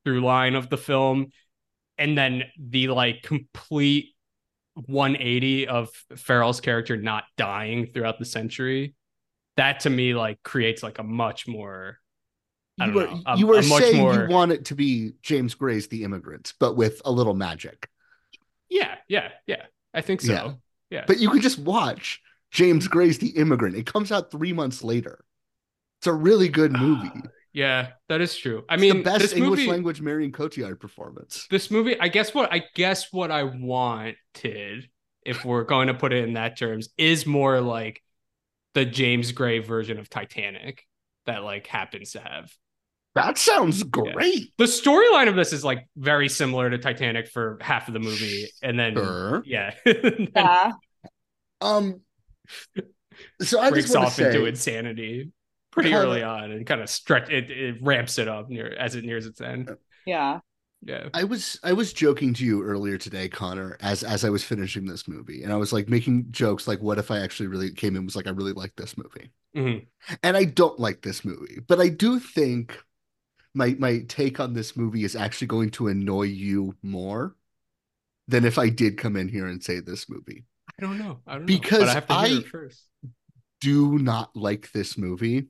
through 0.04 0.20
line 0.22 0.54
of 0.54 0.70
the 0.70 0.78
film 0.78 1.28
and 1.98 2.16
then 2.16 2.44
the 2.58 2.88
like 2.88 3.22
complete 3.22 4.14
180 4.74 5.68
of 5.68 5.88
Farrell's 6.16 6.60
character 6.60 6.96
not 6.96 7.24
dying 7.36 7.86
throughout 7.86 8.18
the 8.18 8.24
century, 8.24 8.94
that 9.56 9.80
to 9.80 9.90
me 9.90 10.14
like 10.14 10.42
creates 10.42 10.82
like 10.82 10.98
a 10.98 11.02
much 11.02 11.46
more 11.46 11.98
I 11.98 12.09
You 12.86 12.92
were, 12.92 13.06
know, 13.06 13.22
a- 13.26 13.38
you 13.38 13.46
were 13.46 13.62
saying 13.62 13.96
more- 13.98 14.14
you 14.14 14.28
want 14.28 14.52
it 14.52 14.64
to 14.66 14.74
be 14.74 15.12
James 15.22 15.54
Gray's 15.54 15.88
The 15.88 16.04
Immigrant, 16.04 16.54
but 16.58 16.76
with 16.76 17.02
a 17.04 17.10
little 17.12 17.34
magic. 17.34 17.88
Yeah, 18.68 18.94
yeah, 19.08 19.28
yeah. 19.46 19.64
I 19.92 20.00
think 20.00 20.20
so. 20.20 20.32
Yeah. 20.32 20.52
Yeah. 20.90 21.04
But 21.06 21.18
you 21.18 21.30
could 21.30 21.42
just 21.42 21.58
watch 21.58 22.20
James 22.50 22.88
Gray's 22.88 23.18
The 23.18 23.30
Immigrant. 23.30 23.76
It 23.76 23.86
comes 23.86 24.10
out 24.12 24.30
three 24.30 24.52
months 24.52 24.82
later. 24.82 25.24
It's 25.98 26.06
a 26.06 26.12
really 26.12 26.48
good 26.48 26.72
ah, 26.74 26.78
movie. 26.80 27.12
yeah, 27.52 27.88
that 28.08 28.20
is 28.20 28.36
true. 28.36 28.64
I 28.68 28.74
It's 28.74 28.80
mean, 28.80 28.96
the 28.98 29.02
best 29.02 29.20
this 29.20 29.32
English 29.34 29.60
movie, 29.60 29.70
language 29.70 30.00
Marion 30.00 30.32
Cotillard 30.32 30.80
performance. 30.80 31.46
this 31.50 31.70
movie, 31.70 31.98
I 32.00 32.08
guess 32.08 32.32
what 32.34 32.52
I 32.52 32.64
guess 32.74 33.12
what 33.12 33.30
I 33.30 33.42
wanted, 33.42 34.88
if 35.24 35.44
we're 35.44 35.64
going 35.64 35.88
to 35.88 35.94
put 35.94 36.12
it 36.12 36.24
in 36.24 36.34
that 36.34 36.56
terms, 36.56 36.88
is 36.96 37.26
more 37.26 37.60
like 37.60 38.02
the 38.74 38.84
James 38.84 39.32
Gray 39.32 39.58
version 39.58 39.98
of 39.98 40.08
Titanic 40.08 40.86
that 41.26 41.42
like 41.44 41.66
happens 41.66 42.12
to 42.12 42.20
have. 42.20 42.50
That 43.14 43.38
sounds 43.38 43.82
great. 43.82 44.52
The 44.56 44.64
storyline 44.64 45.28
of 45.28 45.34
this 45.34 45.52
is 45.52 45.64
like 45.64 45.88
very 45.96 46.28
similar 46.28 46.70
to 46.70 46.78
Titanic 46.78 47.26
for 47.28 47.58
half 47.60 47.88
of 47.88 47.94
the 47.94 48.00
movie, 48.00 48.46
and 48.62 48.78
then 48.78 48.94
Sure. 48.94 49.42
yeah, 49.44 49.74
then 49.84 50.28
Yeah. 50.36 50.72
Um, 51.60 52.00
so 53.42 53.60
I 53.60 53.70
breaks 53.70 53.86
just 53.86 53.94
want 53.96 54.06
off 54.08 54.16
to 54.16 54.22
say, 54.22 54.28
into 54.28 54.46
insanity 54.46 55.30
pretty 55.72 55.90
Kinda- 55.90 56.04
early 56.04 56.22
on, 56.22 56.50
and 56.52 56.64
kind 56.66 56.80
of 56.80 56.88
stretch 56.88 57.30
it, 57.30 57.50
it 57.50 57.76
ramps 57.82 58.18
it 58.18 58.28
up 58.28 58.48
near 58.48 58.68
as 58.78 58.94
it 58.94 59.04
nears 59.04 59.26
its 59.26 59.40
end. 59.40 59.70
Yeah. 60.06 60.40
Yeah. 60.82 61.08
I 61.12 61.24
was 61.24 61.58
I 61.62 61.74
was 61.74 61.92
joking 61.92 62.32
to 62.34 62.44
you 62.44 62.62
earlier 62.62 62.96
today, 62.96 63.28
Connor, 63.28 63.76
as 63.80 64.02
as 64.02 64.24
I 64.24 64.30
was 64.30 64.42
finishing 64.42 64.86
this 64.86 65.06
movie, 65.06 65.42
and 65.42 65.52
I 65.52 65.56
was 65.56 65.72
like 65.72 65.88
making 65.90 66.28
jokes 66.30 66.66
like, 66.66 66.80
"What 66.80 66.98
if 66.98 67.10
I 67.10 67.18
actually 67.18 67.48
really 67.48 67.70
came 67.72 67.96
in 67.96 68.06
was 68.06 68.16
like, 68.16 68.26
I 68.26 68.30
really 68.30 68.54
like 68.54 68.74
this 68.76 68.96
movie," 68.96 69.30
Mhm. 69.54 69.86
and 70.22 70.36
I 70.38 70.44
don't 70.44 70.80
like 70.80 71.02
this 71.02 71.22
movie, 71.24 71.58
but 71.68 71.80
I 71.80 71.88
do 71.90 72.18
think 72.18 72.78
my 73.54 73.76
my 73.78 74.00
take 74.08 74.40
on 74.40 74.54
this 74.54 74.76
movie 74.76 75.04
is 75.04 75.16
actually 75.16 75.48
going 75.48 75.70
to 75.70 75.88
annoy 75.88 76.22
you 76.24 76.74
more 76.82 77.34
than 78.28 78.44
if 78.44 78.58
I 78.58 78.68
did 78.68 78.96
come 78.98 79.16
in 79.16 79.28
here 79.28 79.46
and 79.46 79.62
say 79.62 79.80
this 79.80 80.08
movie. 80.08 80.44
I 80.78 80.82
don't 80.82 80.98
know. 80.98 81.18
I 81.26 81.32
don't 81.32 81.42
know. 81.42 81.46
Because 81.46 81.80
but 81.80 81.88
I 81.88 81.92
have 81.94 82.06
to 82.06 82.14
hear 82.14 82.36
I- 82.36 82.40
it 82.40 82.46
first. 82.48 82.82
Do 83.60 83.98
not 83.98 84.34
like 84.34 84.72
this 84.72 84.96
movie, 84.96 85.48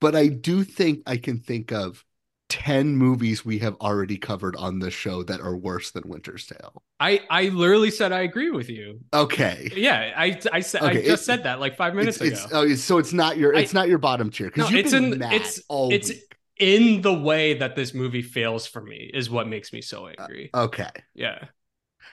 but 0.00 0.14
I 0.14 0.28
do 0.28 0.62
think 0.62 1.02
I 1.06 1.16
can 1.16 1.38
think 1.40 1.72
of 1.72 2.04
10 2.50 2.96
movies 2.96 3.44
we 3.44 3.58
have 3.60 3.74
already 3.80 4.16
covered 4.16 4.54
on 4.56 4.78
this 4.78 4.94
show 4.94 5.24
that 5.24 5.40
are 5.40 5.56
worse 5.56 5.90
than 5.90 6.04
Winter's 6.06 6.46
Tale. 6.46 6.82
I 7.00 7.20
I 7.28 7.48
literally 7.48 7.90
said 7.90 8.12
I 8.12 8.20
agree 8.20 8.50
with 8.50 8.68
you. 8.68 9.00
Okay. 9.12 9.70
Yeah, 9.74 10.12
I 10.16 10.38
I 10.52 10.60
said 10.60 10.82
Okay, 10.82 11.02
I 11.02 11.04
just 11.04 11.24
said 11.24 11.42
that 11.44 11.58
like 11.58 11.76
five 11.76 11.94
minutes 11.96 12.20
it's, 12.20 12.44
ago. 12.44 12.58
Oh, 12.60 12.62
it's, 12.62 12.72
oh, 12.74 12.76
so 12.76 12.98
it's 12.98 13.12
not 13.12 13.36
your 13.38 13.52
it's 13.54 13.74
I- 13.74 13.80
not 13.80 13.88
your 13.88 13.98
bottom 13.98 14.30
tier 14.30 14.46
because 14.48 14.70
No, 14.70 14.76
you've 14.76 14.86
it's 14.86 14.92
been 14.94 15.18
mad 15.18 15.32
it's 15.32 15.60
all 15.68 15.92
it's 15.92 16.10
week. 16.10 16.36
In 16.60 17.00
the 17.00 17.14
way 17.14 17.54
that 17.54 17.74
this 17.74 17.94
movie 17.94 18.22
fails 18.22 18.66
for 18.66 18.80
me 18.80 19.10
is 19.12 19.30
what 19.30 19.48
makes 19.48 19.72
me 19.72 19.80
so 19.80 20.06
angry. 20.06 20.50
Okay. 20.54 20.90
yeah. 21.14 21.46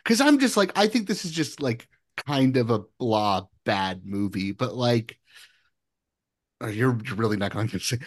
Because 0.04 0.22
I'm 0.22 0.39
just 0.39 0.58
like, 0.58 0.72
I 0.77 0.88
think 0.88 1.08
this 1.08 1.25
is 1.25 1.32
just 1.32 1.62
like 1.62 1.88
kind 2.25 2.58
of 2.58 2.72
a 2.72 2.82
blah 2.98 3.46
bad 3.66 4.06
movie, 4.06 4.54
but 4.54 4.75
like, 4.75 5.20
oh, 6.62 6.68
you're 6.68 6.98
you're 7.06 7.16
really 7.16 7.38
not 7.38 7.54
going 7.54 7.68
to 7.70 7.80
say, 7.80 8.00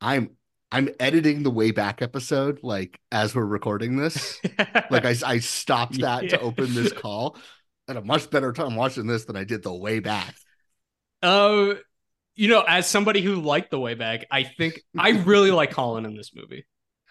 I'm 0.00 0.30
I'm 0.72 0.88
editing 1.00 1.42
the 1.42 1.50
way 1.50 1.72
back 1.72 2.00
episode 2.00 2.60
like 2.62 3.00
as 3.10 3.34
we're 3.34 3.44
recording 3.44 3.96
this. 3.96 4.40
like 4.90 5.04
I 5.04 5.14
I 5.26 5.38
stopped 5.40 6.00
that 6.00 6.28
to 6.30 6.40
open 6.40 6.74
this 6.74 6.92
call. 6.92 7.36
At 7.88 7.96
a 7.96 8.02
much 8.02 8.30
better 8.30 8.52
time 8.52 8.76
watching 8.76 9.08
this 9.08 9.24
than 9.24 9.34
I 9.34 9.42
did 9.42 9.64
the 9.64 9.74
way 9.74 9.98
back. 9.98 10.36
Uh, 11.22 11.74
you 12.40 12.48
know, 12.48 12.64
as 12.66 12.86
somebody 12.86 13.20
who 13.20 13.34
liked 13.36 13.70
the 13.70 13.78
way 13.78 13.92
back, 13.92 14.24
I 14.30 14.44
think 14.44 14.80
I 14.98 15.10
really 15.10 15.50
like 15.50 15.72
Colin 15.72 16.06
in 16.06 16.16
this 16.16 16.34
movie. 16.34 16.64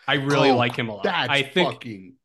I 0.07 0.15
really 0.15 0.49
Oh, 0.49 0.57
like 0.57 0.75
him 0.75 0.89
a 0.89 0.95
lot. 0.95 1.03
That's 1.03 1.29
I 1.29 1.43
think 1.43 1.71
fucking 1.73 2.15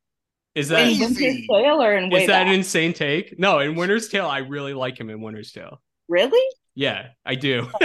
is 0.55 0.69
that 0.69 0.87
Winter's 0.87 1.21
Easy. 1.21 1.45
Tale 1.47 1.83
or 1.83 1.93
in 1.95 2.11
is 2.11 2.21
that 2.25 2.45
Back? 2.45 2.47
an 2.47 2.53
insane 2.53 2.93
take? 2.93 3.37
No, 3.37 3.59
in 3.59 3.75
Winter's 3.75 4.07
Tale, 4.07 4.25
I 4.25 4.39
really 4.39 4.73
like 4.73 4.99
him 4.99 5.11
in 5.11 5.21
Winter's 5.21 5.51
Tale. 5.51 5.79
Really? 6.07 6.41
Yeah, 6.73 7.09
I 7.23 7.35
do. 7.35 7.67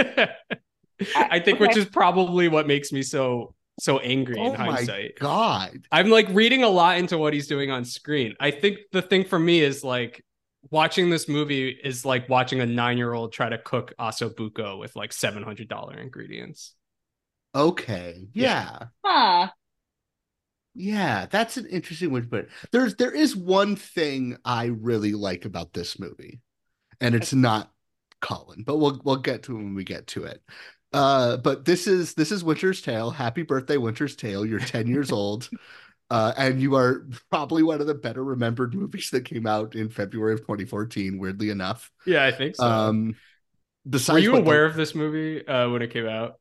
I 1.15 1.39
think 1.39 1.59
which 1.59 1.77
is 1.77 1.85
probably 1.85 2.47
what 2.47 2.65
makes 2.65 2.91
me 2.91 3.03
so 3.03 3.53
so 3.79 3.99
angry 3.99 4.37
oh 4.39 4.53
in 4.53 4.59
my 4.59 4.71
hindsight. 4.73 5.19
god. 5.19 5.85
I'm 5.91 6.09
like 6.09 6.27
reading 6.31 6.63
a 6.63 6.69
lot 6.69 6.97
into 6.97 7.17
what 7.19 7.33
he's 7.33 7.47
doing 7.47 7.69
on 7.69 7.85
screen. 7.85 8.33
I 8.39 8.49
think 8.51 8.79
the 8.91 9.01
thing 9.03 9.23
for 9.25 9.37
me 9.37 9.61
is 9.61 9.83
like 9.83 10.23
watching 10.71 11.09
this 11.09 11.27
movie 11.27 11.69
is 11.69 12.05
like 12.05 12.29
watching 12.29 12.61
a 12.61 12.65
nine 12.65 12.97
year 12.97 13.13
old 13.13 13.33
try 13.33 13.49
to 13.49 13.57
cook 13.57 13.93
ossobuco 13.99 14.79
with 14.79 14.95
like 14.95 15.13
seven 15.13 15.43
hundred 15.43 15.67
dollar 15.67 15.97
ingredients. 15.97 16.73
Okay. 17.53 18.27
Yeah. 18.33 18.77
yeah. 18.79 18.87
Huh. 19.05 19.47
Yeah, 20.73 21.25
that's 21.29 21.57
an 21.57 21.65
interesting 21.65 22.11
way 22.11 22.21
to 22.21 22.27
put 22.27 22.45
it. 22.45 22.49
There's 22.71 22.95
there 22.95 23.11
is 23.11 23.35
one 23.35 23.75
thing 23.75 24.37
I 24.45 24.65
really 24.65 25.11
like 25.11 25.43
about 25.43 25.73
this 25.73 25.99
movie, 25.99 26.39
and 27.01 27.13
it's 27.13 27.33
not 27.33 27.71
Colin, 28.21 28.63
but 28.63 28.77
we'll 28.77 29.01
we'll 29.03 29.17
get 29.17 29.43
to 29.43 29.53
it 29.53 29.55
when 29.57 29.75
we 29.75 29.83
get 29.83 30.07
to 30.07 30.23
it. 30.23 30.41
Uh, 30.93 31.37
but 31.37 31.65
this 31.65 31.87
is 31.87 32.13
this 32.13 32.31
is 32.31 32.43
Winter's 32.43 32.81
Tale. 32.81 33.11
Happy 33.11 33.43
birthday, 33.43 33.77
Winter's 33.77 34.15
Tale. 34.15 34.45
You're 34.45 34.59
10 34.59 34.87
years 34.87 35.11
old. 35.11 35.49
Uh, 36.11 36.33
and 36.37 36.61
you 36.61 36.75
are 36.75 37.07
probably 37.31 37.63
one 37.63 37.79
of 37.81 37.87
the 37.87 37.95
better 37.95 38.23
remembered 38.23 38.75
movies 38.75 39.09
that 39.11 39.23
came 39.25 39.47
out 39.47 39.75
in 39.75 39.89
February 39.89 40.33
of 40.33 40.41
2014, 40.41 41.17
weirdly 41.17 41.49
enough. 41.49 41.89
Yeah, 42.05 42.25
I 42.25 42.31
think 42.31 42.55
so. 42.57 42.65
Um 42.67 43.15
besides 43.89 44.13
Were 44.15 44.19
you 44.19 44.31
what 44.33 44.43
the- 44.43 44.43
aware 44.43 44.65
of 44.65 44.75
this 44.75 44.93
movie 44.93 45.47
uh, 45.47 45.69
when 45.69 45.81
it 45.81 45.91
came 45.91 46.05
out? 46.07 46.35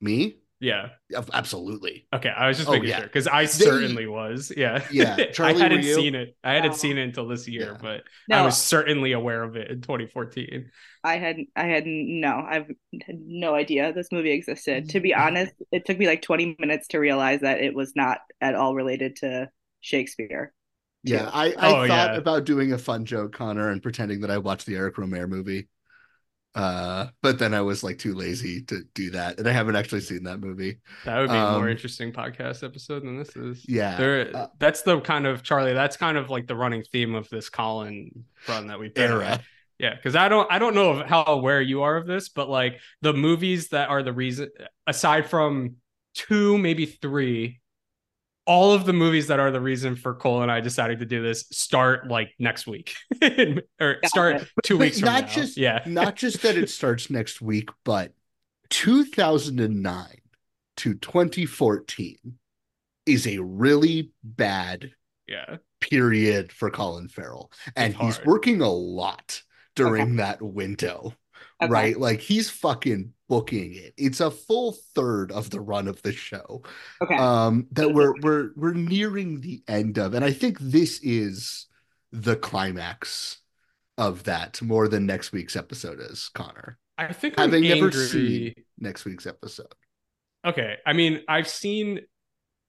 me? 0.00 0.41
Yeah. 0.62 0.90
Absolutely. 1.34 2.06
Okay, 2.14 2.28
I 2.28 2.46
was 2.46 2.56
just 2.56 2.68
Oh, 2.68 2.72
making 2.72 2.90
yeah. 2.90 2.98
sure 2.98 3.06
because 3.08 3.26
I 3.26 3.42
They- 3.42 3.46
certainly 3.48 4.06
was. 4.06 4.52
Yeah. 4.56 4.84
Yeah, 4.92 5.16
Charlie, 5.32 5.56
I 5.60 5.64
hadn't 5.64 5.82
you? 5.82 5.94
seen 5.94 6.14
it. 6.14 6.36
I 6.44 6.52
hadn't 6.54 6.70
No. 6.70 6.76
seen 6.76 6.98
it 6.98 7.02
until 7.02 7.26
this 7.26 7.48
year, 7.48 7.72
Yeah. 7.72 7.78
but 7.82 8.04
No. 8.28 8.36
I 8.38 8.42
was 8.44 8.56
certainly 8.56 9.10
aware 9.10 9.42
of 9.42 9.56
it 9.56 9.72
in 9.72 9.80
2014. 9.80 10.70
I 11.02 11.16
had 11.16 11.38
I 11.56 11.64
had 11.64 11.84
no 11.86 12.46
I've 12.48 12.70
had 13.04 13.18
no 13.26 13.54
idea 13.56 13.92
this 13.92 14.12
movie 14.12 14.30
existed. 14.30 14.88
To 14.90 14.98
Mm-hmm. 14.98 15.02
be 15.02 15.14
honest, 15.14 15.52
it 15.72 15.84
took 15.84 15.98
me 15.98 16.06
like 16.06 16.22
20 16.22 16.54
minutes 16.60 16.86
to 16.88 16.98
realize 16.98 17.40
that 17.40 17.60
it 17.60 17.74
was 17.74 17.94
not 17.96 18.20
at 18.40 18.54
all 18.54 18.76
related 18.76 19.16
to 19.16 19.50
Shakespeare. 19.80 20.54
Yeah. 21.02 21.28
I, 21.34 21.46
I 21.48 21.54
Oh, 21.56 21.88
thought 21.88 22.12
yeah. 22.12 22.16
about 22.16 22.44
doing 22.44 22.72
a 22.72 22.78
fun 22.78 23.04
joke, 23.04 23.32
Connor, 23.32 23.70
and 23.70 23.82
pretending 23.82 24.20
that 24.20 24.30
I 24.30 24.38
watched 24.38 24.66
the 24.66 24.76
Eric 24.76 24.94
Rohmer 24.94 25.28
movie. 25.28 25.66
Uh, 26.54 27.06
but 27.22 27.38
then 27.38 27.54
I 27.54 27.62
was 27.62 27.82
like 27.82 27.98
too 27.98 28.14
lazy 28.14 28.62
to 28.64 28.82
do 28.94 29.10
that, 29.12 29.38
and 29.38 29.48
I 29.48 29.52
haven't 29.52 29.76
actually 29.76 30.02
seen 30.02 30.24
that 30.24 30.38
movie. 30.38 30.80
That 31.04 31.18
would 31.20 31.30
be 31.30 31.36
a 31.36 31.46
more 31.46 31.62
Um, 31.62 31.68
interesting 31.68 32.12
podcast 32.12 32.62
episode 32.62 33.04
than 33.04 33.16
this 33.16 33.34
is. 33.36 33.64
Yeah, 33.66 33.96
There, 33.96 34.36
uh, 34.36 34.46
that's 34.58 34.82
the 34.82 35.00
kind 35.00 35.26
of 35.26 35.42
Charlie. 35.42 35.72
That's 35.72 35.96
kind 35.96 36.18
of 36.18 36.28
like 36.28 36.46
the 36.46 36.54
running 36.56 36.82
theme 36.84 37.14
of 37.14 37.28
this 37.30 37.48
Colin 37.48 38.24
run 38.46 38.66
that 38.66 38.78
we've 38.78 38.92
done. 38.92 39.10
Era. 39.10 39.40
Yeah, 39.78 39.94
because 39.96 40.14
I 40.14 40.28
don't, 40.28 40.46
I 40.52 40.58
don't 40.58 40.74
know 40.74 41.02
how 41.02 41.24
aware 41.24 41.60
you 41.60 41.82
are 41.82 41.96
of 41.96 42.06
this, 42.06 42.28
but 42.28 42.50
like 42.50 42.78
the 43.00 43.14
movies 43.14 43.68
that 43.70 43.88
are 43.88 44.02
the 44.02 44.12
reason, 44.12 44.50
aside 44.86 45.28
from 45.30 45.76
two, 46.14 46.58
maybe 46.58 46.84
three, 46.84 47.61
all 48.46 48.72
of 48.72 48.84
the 48.86 48.92
movies 48.92 49.28
that 49.28 49.38
are 49.38 49.50
the 49.50 49.60
reason 49.60 49.94
for 49.94 50.14
Cole 50.14 50.42
and 50.42 50.50
I 50.50 50.60
deciding 50.60 50.98
to 50.98 51.06
do 51.06 51.22
this 51.22 51.44
start 51.52 52.08
like 52.08 52.32
next 52.38 52.66
week, 52.66 52.94
or 53.80 53.98
Got 54.02 54.06
start 54.06 54.36
it. 54.36 54.48
two 54.62 54.78
But 54.78 54.84
weeks 54.84 54.98
from 55.00 55.06
not 55.06 55.22
now. 55.22 55.28
just 55.28 55.56
yeah, 55.56 55.82
not 55.86 56.16
just 56.16 56.42
that 56.42 56.56
it 56.56 56.68
starts 56.70 57.10
next 57.10 57.40
week, 57.40 57.70
but 57.84 58.12
2009 58.70 60.06
to 60.78 60.94
2014 60.94 62.16
is 63.06 63.26
a 63.26 63.38
really 63.38 64.12
bad 64.24 64.92
yeah. 65.28 65.56
period 65.80 66.52
for 66.52 66.70
Colin 66.70 67.08
Farrell, 67.08 67.52
and 67.76 67.94
he's 67.94 68.24
working 68.24 68.60
a 68.60 68.70
lot 68.70 69.42
during 69.76 70.16
that 70.16 70.42
window. 70.42 71.14
Okay. 71.62 71.70
right? 71.70 71.98
Like 71.98 72.20
he's 72.20 72.50
fucking 72.50 73.12
booking 73.32 73.72
it. 73.74 73.94
It's 73.96 74.20
a 74.20 74.30
full 74.30 74.72
third 74.94 75.32
of 75.32 75.48
the 75.48 75.60
run 75.60 75.88
of 75.88 76.02
the 76.02 76.12
show. 76.12 76.62
Okay. 77.02 77.16
Um 77.16 77.66
that 77.72 77.94
we're 77.94 78.12
we're 78.20 78.50
we're 78.56 78.74
nearing 78.74 79.40
the 79.40 79.62
end 79.66 79.96
of. 79.98 80.12
And 80.12 80.22
I 80.24 80.32
think 80.32 80.58
this 80.60 81.00
is 81.02 81.66
the 82.12 82.36
climax 82.36 83.38
of 83.96 84.24
that 84.24 84.60
more 84.60 84.86
than 84.88 85.06
next 85.06 85.32
week's 85.32 85.56
episode 85.56 85.98
is, 86.00 86.28
Connor. 86.34 86.76
I 86.98 87.12
think 87.14 87.34
I'm 87.38 87.50
Having 87.50 87.68
never 87.68 87.86
angry- 87.86 88.06
seen 88.06 88.54
next 88.78 89.06
week's 89.06 89.26
episode. 89.26 89.74
Okay. 90.46 90.76
I 90.84 90.92
mean, 90.92 91.20
I've 91.26 91.48
seen 91.48 92.00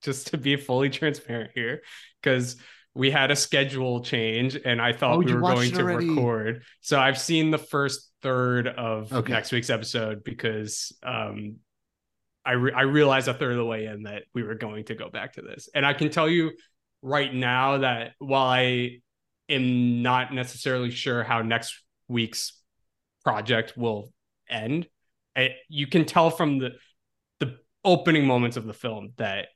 just 0.01 0.27
to 0.27 0.37
be 0.37 0.55
fully 0.55 0.89
transparent 0.89 1.51
here, 1.55 1.81
because 2.21 2.55
we 2.95 3.11
had 3.11 3.31
a 3.31 3.35
schedule 3.35 4.01
change 4.03 4.55
and 4.63 4.81
I 4.81 4.93
thought 4.93 5.15
Oh, 5.15 5.19
we 5.19 5.33
were 5.33 5.41
going 5.41 5.71
to 5.71 5.81
already? 5.81 6.09
record. 6.09 6.63
So 6.81 6.99
I've 6.99 7.17
seen 7.19 7.51
the 7.51 7.57
first 7.57 8.11
third 8.23 8.67
of 8.67 9.13
Okay. 9.13 9.31
next 9.31 9.51
week's 9.51 9.69
episode 9.69 10.23
because 10.23 10.91
um 11.03 11.57
I 12.45 12.53
re- 12.53 12.73
I 12.73 12.81
realized 12.81 13.27
a 13.27 13.33
third 13.33 13.51
of 13.51 13.57
the 13.57 13.65
way 13.65 13.85
in 13.85 14.03
that 14.03 14.23
we 14.33 14.43
were 14.43 14.55
going 14.55 14.83
to 14.85 14.95
go 14.95 15.09
back 15.09 15.33
to 15.33 15.41
this. 15.41 15.69
And 15.73 15.85
I 15.85 15.93
can 15.93 16.09
tell 16.09 16.27
you 16.27 16.51
right 17.01 17.33
now 17.33 17.77
that 17.79 18.13
while 18.19 18.47
I 18.47 18.99
am 19.47 20.01
not 20.01 20.33
necessarily 20.33 20.91
sure 20.91 21.23
how 21.23 21.41
next 21.41 21.81
week's 22.09 22.59
project 23.23 23.77
will 23.77 24.11
end, 24.49 24.87
I, 25.37 25.51
you 25.69 25.87
can 25.87 26.03
tell 26.05 26.29
from 26.31 26.59
the 26.59 26.71
the 27.39 27.57
opening 27.85 28.25
moments 28.25 28.57
of 28.57 28.65
the 28.65 28.73
film 28.73 29.13
that 29.17 29.47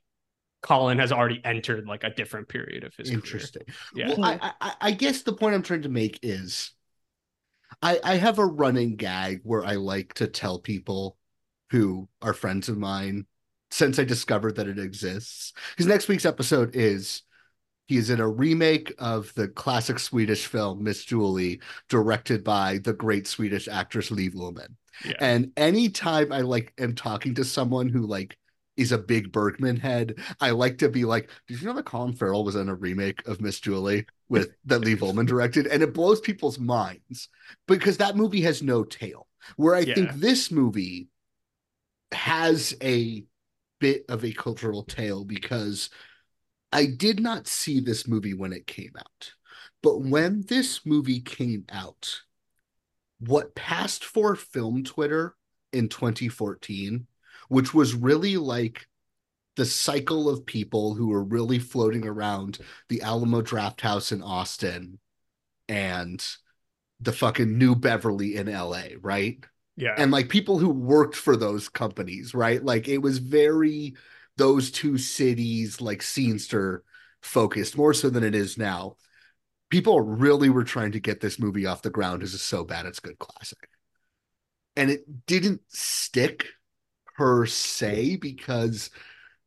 Colin 0.62 1.00
has 1.00 1.12
already 1.12 1.41
entered 1.43 1.88
like 1.88 2.03
a 2.03 2.09
different 2.09 2.47
period 2.47 2.83
of 2.86 2.93
his 2.95 3.09
Interesting. 3.12 3.63
career. 3.93 4.07
Yeah. 4.07 4.15
Well, 4.17 4.25
I, 4.41 4.51
I 4.62 4.74
I 4.81 4.91
guess 4.91 5.24
the 5.24 5.33
point 5.33 5.55
I'm 5.55 5.62
trying 5.63 5.83
to 5.83 5.89
make 5.89 6.19
is 6.24 6.71
I 7.81 8.00
I 8.03 8.15
have 8.15 8.39
a 8.39 8.46
running 8.46 8.96
gag 8.96 9.41
where 9.43 9.65
I 9.65 9.75
like 9.75 10.13
to 10.15 10.27
tell 10.27 10.60
people 10.60 11.17
who 11.69 12.07
are 12.22 12.34
friends 12.34 12.69
of 12.69 12.77
mine 12.77 13.25
since 13.72 14.00
I 14.00 14.03
discovered 14.03 14.55
that 14.55 14.67
it 14.67 14.79
exists. 14.79 15.53
Because 15.72 15.88
next 15.88 16.07
week's 16.07 16.25
episode 16.25 16.75
is 16.75 17.24
he 17.88 17.98
is 17.98 18.10
in 18.10 18.19
a 18.19 18.27
remake 18.27 18.93
of 18.98 19.34
the 19.36 19.48
classic 19.48 20.00
Swedish 20.00 20.46
film 20.46 20.84
Miss 20.84 21.05
Julie, 21.05 21.62
directed 21.89 22.43
by 22.43 22.79
the 22.79 22.93
great 22.93 23.27
Swedish 23.27 23.67
actress 23.67 24.12
Liv 24.12 24.34
Ullmann. 24.34 24.75
Yeah. 25.05 25.13
And 25.19 25.51
anytime 25.57 26.31
I 26.31 26.41
like 26.41 26.74
am 26.77 26.96
talking 26.96 27.36
to 27.36 27.46
someone 27.46 27.89
who 27.89 28.05
like 28.05 28.38
is 28.77 28.91
a 28.91 28.98
big 28.98 29.31
Bergman 29.31 29.77
head, 29.77 30.15
I 30.39 30.51
like 30.51 30.77
to 30.79 30.89
be 30.89 31.03
like, 31.03 31.29
"Did 31.48 31.60
you 31.60 31.67
know 31.67 31.74
that 31.74 31.86
Colin 31.86 32.13
Farrell 32.13 32.46
was 32.46 32.55
in 32.55 32.69
a 32.69 32.75
remake 32.75 33.27
of 33.27 33.41
Miss 33.41 33.60
Julie 33.60 34.05
with 34.29 34.51
that 34.65 34.81
Liv 34.81 35.00
Ullmann 35.00 35.25
directed?" 35.27 35.67
And 35.67 35.84
it 35.84 35.93
blows 35.93 36.22
people's 36.22 36.60
minds 36.60 37.29
because 37.67 37.98
that 37.98 38.15
movie 38.15 38.41
has 38.41 38.63
no 38.63 38.84
tail. 38.84 39.27
Where 39.55 39.75
I 39.75 39.86
think 39.86 40.13
this 40.13 40.51
movie 40.51 41.10
has 42.12 42.75
a 42.81 43.25
bit 43.79 44.05
of 44.10 44.24
a 44.24 44.34
cultural 44.34 44.84
tale 44.84 45.24
because 45.24 45.89
I 46.72 46.86
did 46.86 47.19
not 47.19 47.48
see 47.48 47.79
this 47.79 48.07
movie 48.07 48.34
when 48.34 48.53
it 48.53 48.67
came 48.67 48.93
out. 48.98 49.34
But 49.81 50.01
when 50.01 50.41
this 50.41 50.86
movie 50.86 51.22
came 51.22 51.65
out, 51.72 52.22
what 53.19 53.55
passed 53.55 54.03
for 54.03 54.36
film 54.36 54.84
Twitter 54.84 55.36
in 55.72 55.88
2014, 55.89 57.07
which 57.47 57.73
was 57.73 57.93
really 57.93 58.37
like 58.37 58.87
the 59.57 59.65
cycle 59.65 60.29
of 60.29 60.45
people 60.45 60.93
who 60.93 61.07
were 61.07 61.23
really 61.23 61.59
floating 61.59 62.05
around 62.05 62.59
the 62.89 63.01
Alamo 63.01 63.41
Drafthouse 63.41 64.11
in 64.11 64.21
Austin 64.21 64.99
and 65.67 66.25
the 66.99 67.11
fucking 67.11 67.57
New 67.57 67.75
Beverly 67.75 68.35
in 68.35 68.51
LA, 68.51 68.83
right? 69.01 69.43
Yeah. 69.75 69.95
And 69.97 70.11
like 70.11 70.29
people 70.29 70.59
who 70.59 70.69
worked 70.69 71.15
for 71.15 71.35
those 71.35 71.69
companies, 71.69 72.33
right? 72.33 72.63
Like 72.63 72.87
it 72.87 72.99
was 72.99 73.17
very 73.17 73.95
those 74.37 74.71
two 74.71 74.97
cities 74.97 75.81
like 75.81 75.99
scenester 75.99 76.79
focused 77.21 77.77
more 77.77 77.93
so 77.93 78.09
than 78.09 78.23
it 78.23 78.35
is 78.35 78.57
now. 78.57 78.95
People 79.69 79.99
really 79.99 80.49
were 80.49 80.63
trying 80.63 80.93
to 80.93 80.99
get 80.99 81.19
this 81.19 81.39
movie 81.39 81.65
off 81.65 81.81
the 81.81 81.89
ground 81.89 82.23
as 82.23 82.33
a 82.33 82.37
so 82.37 82.63
bad 82.63 82.85
it's 82.85 82.99
good 82.99 83.19
classic. 83.19 83.69
And 84.75 84.89
it 84.91 85.25
didn't 85.25 85.61
stick 85.67 86.47
per 87.17 87.45
se 87.45 88.17
because 88.17 88.89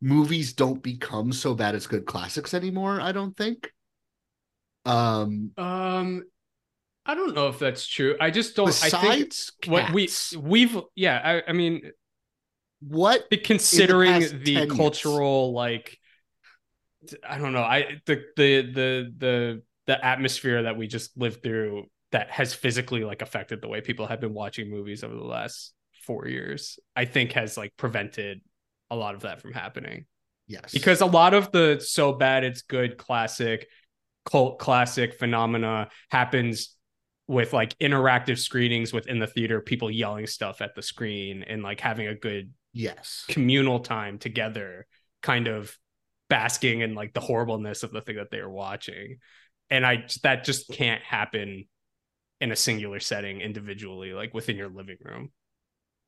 movies 0.01 0.53
don't 0.53 0.83
become 0.83 1.33
so 1.33 1.55
bad 1.55 1.75
it's 1.75 1.87
good 1.87 2.07
classics 2.07 2.55
anymore, 2.55 3.01
I 3.01 3.13
don't 3.13 3.37
think. 3.37 3.73
Um 4.85 5.53
Um 5.57 6.25
I 7.07 7.15
don't 7.15 7.35
know 7.35 7.49
if 7.49 7.59
that's 7.59 7.87
true. 7.87 8.17
I 8.21 8.31
just 8.31 8.55
don't 8.57 8.67
Besides 8.67 9.53
I 9.63 9.67
think 9.67 9.73
what 9.73 9.93
we 9.93 10.09
we've 10.39 10.79
yeah, 10.95 11.21
I, 11.25 11.51
I 11.51 11.53
mean 11.53 11.91
what 12.81 13.27
considering 13.45 14.21
past 14.21 14.41
the 14.45 14.67
cultural 14.67 15.53
like 15.53 15.99
I 17.27 17.39
don't 17.39 17.53
know. 17.53 17.63
I 17.63 18.01
the 18.07 18.23
the 18.37 18.63
the 18.63 19.15
the 19.19 19.63
the 19.87 20.05
atmosphere 20.05 20.65
that 20.65 20.77
we 20.77 20.87
just 20.87 21.17
lived 21.17 21.43
through 21.43 21.87
that 22.13 22.31
has 22.31 22.53
physically 22.53 23.05
like 23.05 23.23
affected 23.23 23.61
the 23.61 23.69
way 23.69 23.81
people 23.81 24.07
have 24.07 24.21
been 24.21 24.35
watching 24.35 24.71
movies 24.71 25.03
over 25.03 25.15
the 25.15 25.21
last 25.21 25.73
4 26.03 26.29
years. 26.29 26.79
I 26.97 27.05
think 27.05 27.33
has 27.33 27.57
like 27.57 27.77
prevented 27.77 28.41
a 28.91 28.97
lot 28.97 29.15
of 29.15 29.23
that 29.23 29.41
from 29.41 29.53
happening. 29.53 30.07
Yes. 30.47 30.73
Because 30.73 31.01
a 31.01 31.07
lot 31.07 31.35
of 31.35 31.53
the 31.53 31.81
so 31.81 32.13
bad 32.13 32.43
it's 32.45 32.63
good 32.63 32.99
classic 32.99 33.69
cult 34.25 34.59
classic 34.59 35.19
phenomena 35.19 35.89
happens 36.11 36.77
with 37.27 37.53
like 37.53 37.79
interactive 37.79 38.39
screenings 38.39 38.93
within 38.93 39.21
the 39.21 39.27
theater, 39.27 39.61
people 39.61 39.91
yelling 39.91 40.27
stuff 40.27 40.61
at 40.61 40.75
the 40.75 40.83
screen 40.83 41.45
and 41.45 41.63
like 41.63 41.81
having 41.81 42.09
a 42.09 42.15
good 42.15 42.51
yes 42.73 43.25
communal 43.29 43.79
time 43.81 44.19
together, 44.19 44.87
kind 45.23 45.47
of 45.47 45.77
basking 46.29 46.81
in 46.81 46.95
like 46.95 47.13
the 47.13 47.21
horribleness 47.21 47.83
of 47.83 47.93
the 47.93 48.01
thing 48.01 48.17
that 48.17 48.31
they 48.31 48.39
are 48.39 48.51
watching. 48.51 49.19
And 49.71 49.87
I 49.87 50.07
that 50.25 50.43
just 50.43 50.69
can't 50.71 51.03
happen 51.03 51.67
in 52.41 52.51
a 52.51 52.57
singular 52.57 52.99
setting 52.99 53.41
individually, 53.41 54.13
like 54.13 54.35
within 54.35 54.57
your 54.57 54.69
living 54.69 54.97
room. 55.05 55.31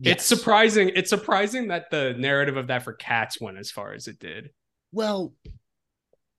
It's 0.05 0.25
surprising. 0.25 0.91
It's 0.95 1.11
surprising 1.11 1.69
that 1.69 1.91
the 1.91 2.15
narrative 2.19 2.57
of 2.57 2.67
that 2.69 2.83
for 2.83 2.93
cats 2.93 3.41
went 3.41 3.59
as 3.59 3.71
far 3.71 3.93
as 3.93 4.09
it 4.09 4.19
did. 4.19 4.51
Well, 4.93 5.33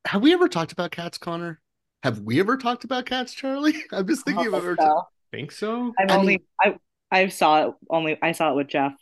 have 0.06 0.22
we 0.22 0.34
ever 0.34 0.48
talked 0.48 0.72
about 0.72 0.92
cats, 0.92 1.18
Connor? 1.18 1.60
Have 2.04 2.20
we 2.20 2.40
ever 2.40 2.58
talked 2.58 2.84
about 2.84 3.06
cats, 3.06 3.34
Charlie? 3.34 3.76
I'm 3.92 4.08
just 4.08 4.26
thinking 4.26 4.48
about 4.48 4.64
Oh, 4.64 4.72
it. 4.72 4.80
so. 4.80 5.02
Think 5.32 5.52
so? 5.52 5.94
I've 5.98 6.12
I 6.12 6.16
only 6.18 6.44
I 6.62 6.76
I 7.12 7.28
saw 7.28 7.68
it 7.70 7.76
only 7.90 8.18
I 8.22 8.34
saw 8.34 8.52
it 8.52 8.56
with 8.56 8.68
Jeff. 8.68 8.94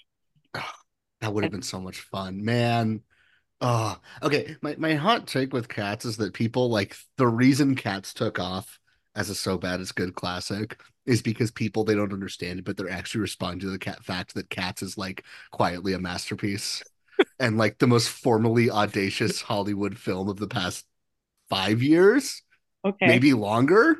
Ah, 0.54 0.74
that 1.20 1.34
would 1.34 1.44
have 1.44 1.52
been 1.52 1.62
so 1.62 1.80
much 1.82 2.00
fun, 2.02 2.46
man. 2.46 3.02
Oh, 3.60 4.00
okay. 4.24 4.56
My 4.62 4.76
my 4.78 4.94
hot 4.96 5.28
take 5.28 5.54
with 5.54 5.68
cats 5.68 6.06
is 6.06 6.18
that 6.18 6.34
people 6.34 6.70
like 6.70 6.96
the 7.18 7.28
reason 7.28 7.76
cats 7.76 8.14
took 8.14 8.40
off 8.40 8.80
as 9.16 9.30
a 9.30 9.36
so 9.36 9.58
bad 9.58 9.80
it's 9.82 9.92
good 9.92 10.16
classic 10.16 10.80
is 11.06 11.22
because 11.22 11.52
people 11.52 11.84
they 11.84 11.96
don't 11.96 12.14
understand 12.14 12.60
it, 12.60 12.66
but 12.66 12.78
they're 12.78 12.90
actually 12.90 13.22
responding 13.22 13.60
to 13.60 13.70
the 13.70 13.80
cat 13.80 14.04
fact 14.04 14.34
that 14.36 14.50
cats 14.50 14.82
is 14.82 14.98
like 14.98 15.24
quietly 15.52 15.94
a 15.94 16.00
masterpiece 16.00 16.82
and 17.40 17.58
like 17.58 17.78
the 17.80 17.88
most 17.88 18.10
formally 18.10 18.70
audacious 18.70 19.42
Hollywood 19.42 19.98
film 19.98 20.30
of 20.30 20.38
the 20.38 20.48
past 20.48 20.86
five 21.50 21.82
years, 21.84 22.42
Okay. 22.86 23.06
maybe 23.08 23.34
longer. 23.34 23.98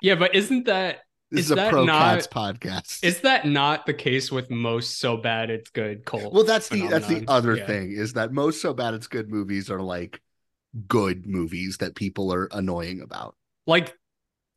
Yeah, 0.00 0.14
but 0.14 0.34
isn't 0.34 0.66
that 0.66 1.00
This 1.30 1.40
is 1.40 1.46
is 1.46 1.50
a 1.52 1.54
that 1.56 1.70
pro 1.72 1.84
not- 1.84 2.14
cats 2.14 2.26
podcast. 2.28 3.02
Is 3.04 3.22
that 3.22 3.46
not 3.46 3.84
the 3.86 3.94
case 3.94 4.30
with 4.30 4.50
most 4.50 4.98
so 5.00 5.16
bad 5.16 5.50
it's 5.50 5.70
good 5.70 6.04
cult? 6.04 6.32
Well, 6.32 6.44
that's 6.44 6.68
the 6.68 6.86
that's 6.86 7.08
the 7.08 7.24
other 7.28 7.56
Yeah. 7.56 7.66
thing 7.66 7.92
is 7.92 8.12
that 8.12 8.32
most 8.32 8.60
so 8.62 8.72
bad 8.72 8.94
it's 8.94 9.06
good 9.08 9.28
movies 9.28 9.70
are 9.70 9.80
like 9.82 10.20
good 10.86 11.26
movies 11.26 11.78
that 11.78 11.94
people 11.96 12.32
are 12.32 12.48
annoying 12.52 13.00
about. 13.00 13.34
Like, 13.66 13.96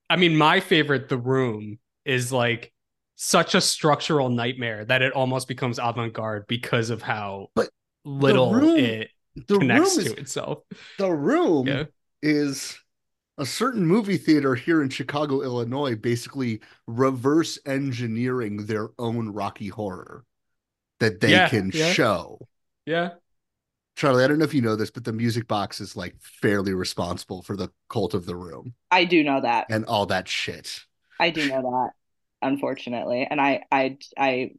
I 0.10 0.16
mean, 0.16 0.36
my 0.36 0.60
favorite, 0.60 1.10
The 1.10 1.18
Room, 1.18 1.80
is 2.06 2.32
like 2.32 2.74
such 3.16 3.54
a 3.56 3.62
structural 3.62 4.30
nightmare 4.30 4.86
that 4.86 5.02
it 5.02 5.14
almost 5.14 5.48
becomes 5.48 5.78
avant-garde 5.78 6.46
because 6.48 6.90
of 6.90 7.02
how 7.02 7.48
But 7.56 7.70
little 8.06 8.54
Room- 8.54 8.78
it 8.78 9.10
The 9.36 9.60
connects 9.60 9.98
room 9.98 10.06
to 10.06 10.12
is 10.14 10.18
itself. 10.18 10.64
the 10.98 11.12
room 11.12 11.68
Yeah. 11.68 11.84
is 12.24 12.80
a 13.38 13.46
certain 13.46 13.86
movie 13.86 14.18
theater 14.18 14.56
here 14.56 14.82
in 14.82 14.90
Chicago, 14.90 15.42
Illinois, 15.42 15.96
basically 15.96 16.62
reverse 16.88 17.60
engineering 17.66 18.66
their 18.66 18.90
own 18.98 19.30
Rocky 19.30 19.68
horror 19.70 20.26
that 21.00 21.20
they 21.22 21.32
Yeah, 21.32 21.48
can 21.50 21.72
yeah. 21.74 21.94
show. 21.94 22.48
Yeah. 22.86 23.12
Charlie, 24.00 24.24
I 24.24 24.28
don't 24.30 24.38
know 24.38 24.46
if 24.46 24.54
you 24.54 24.62
know 24.62 24.78
this, 24.78 24.92
but 24.92 25.04
the 25.04 25.12
music 25.12 25.46
box 25.46 25.82
is 25.82 25.98
like 25.98 26.16
fairly 26.22 26.74
responsible 26.74 27.42
for 27.42 27.58
the 27.58 27.70
cult 27.90 28.14
of 28.14 28.26
the 28.26 28.34
room 28.34 28.74
I 28.90 29.04
do 29.04 29.26
know 29.26 29.42
that. 29.42 29.66
and 29.70 29.84
all 29.88 30.06
that 30.06 30.26
shit. 30.30 30.80
I 31.20 31.32
do 31.32 31.50
know 31.50 31.62
that, 31.62 31.90
unfortunately. 32.42 33.28
And 33.30 33.42
I 33.42 33.64
I 33.70 33.98
I 34.18 34.52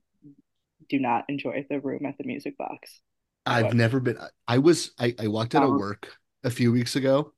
do 0.91 0.99
not 0.99 1.25
enjoy 1.31 1.65
the 1.71 1.81
room 1.81 2.05
at 2.05 2.19
the 2.19 2.25
music 2.25 2.59
box. 2.59 3.01
I've 3.47 3.73
never 3.73 3.99
been. 3.99 4.19
I 4.47 4.59
was. 4.59 4.91
I, 4.99 5.15
I 5.19 5.29
walked 5.29 5.55
out 5.55 5.63
of 5.63 5.71
Um, 5.71 5.79
work 5.79 6.19
a 6.45 6.51
few 6.51 6.71
weeks 6.71 6.95
ago, 6.95 7.33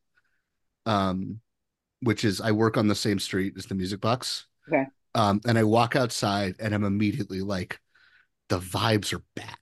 um, 0.86 1.38
which 2.00 2.24
is 2.24 2.40
I 2.40 2.50
work 2.50 2.76
on 2.76 2.88
the 2.88 2.96
same 2.96 3.20
street 3.20 3.54
as 3.56 3.66
the 3.66 3.76
music 3.76 4.00
box. 4.00 4.46
Okay. 4.68 4.86
Um, 5.14 5.40
and 5.46 5.56
I 5.56 5.62
walk 5.62 5.94
outside 5.94 6.56
and 6.58 6.74
I'm 6.74 6.82
immediately 6.82 7.42
like, 7.42 7.78
the 8.48 8.58
vibes 8.58 9.12
are 9.12 9.22
bad. 9.36 9.56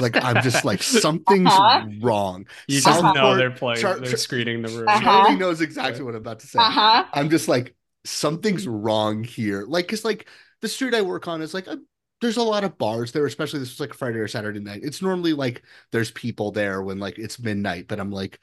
Like 0.00 0.22
I'm 0.22 0.42
just 0.42 0.64
like 0.64 0.82
something's 1.04 1.48
Uh-huh. 1.50 1.86
wrong. 2.00 2.46
You 2.66 2.80
just 2.80 3.02
know 3.02 3.12
Southport- 3.14 3.38
they're 3.38 3.50
playing, 3.50 3.80
Char- 3.80 3.98
they're 4.00 4.16
screening 4.16 4.62
the 4.62 4.68
room. 4.68 4.88
Uh-huh. 4.88 5.00
Charlie 5.00 5.36
knows 5.36 5.60
exactly 5.60 6.02
what 6.04 6.14
I'm 6.14 6.20
about 6.20 6.40
to 6.40 6.46
say. 6.46 6.58
Uh-huh. 6.58 7.04
I'm 7.12 7.30
just 7.30 7.48
like 7.48 7.74
something's 8.04 8.66
wrong 8.66 9.24
here. 9.24 9.64
Like, 9.66 9.88
cause 9.88 10.04
like 10.04 10.28
the 10.62 10.68
street 10.68 10.94
I 10.94 11.02
work 11.02 11.28
on 11.28 11.42
is 11.42 11.54
like 11.54 11.66
a, 11.66 11.78
there's 12.20 12.36
a 12.36 12.42
lot 12.42 12.64
of 12.64 12.78
bars 12.78 13.12
there, 13.12 13.26
especially 13.26 13.60
this 13.60 13.70
was 13.70 13.80
like 13.80 13.94
Friday 13.94 14.18
or 14.18 14.28
Saturday 14.28 14.60
night. 14.60 14.80
It's 14.82 15.00
normally 15.02 15.32
like 15.34 15.62
there's 15.92 16.10
people 16.10 16.50
there 16.52 16.82
when 16.82 16.98
like 16.98 17.18
it's 17.18 17.38
midnight, 17.38 17.86
but 17.88 18.00
I'm 18.00 18.10
like 18.10 18.40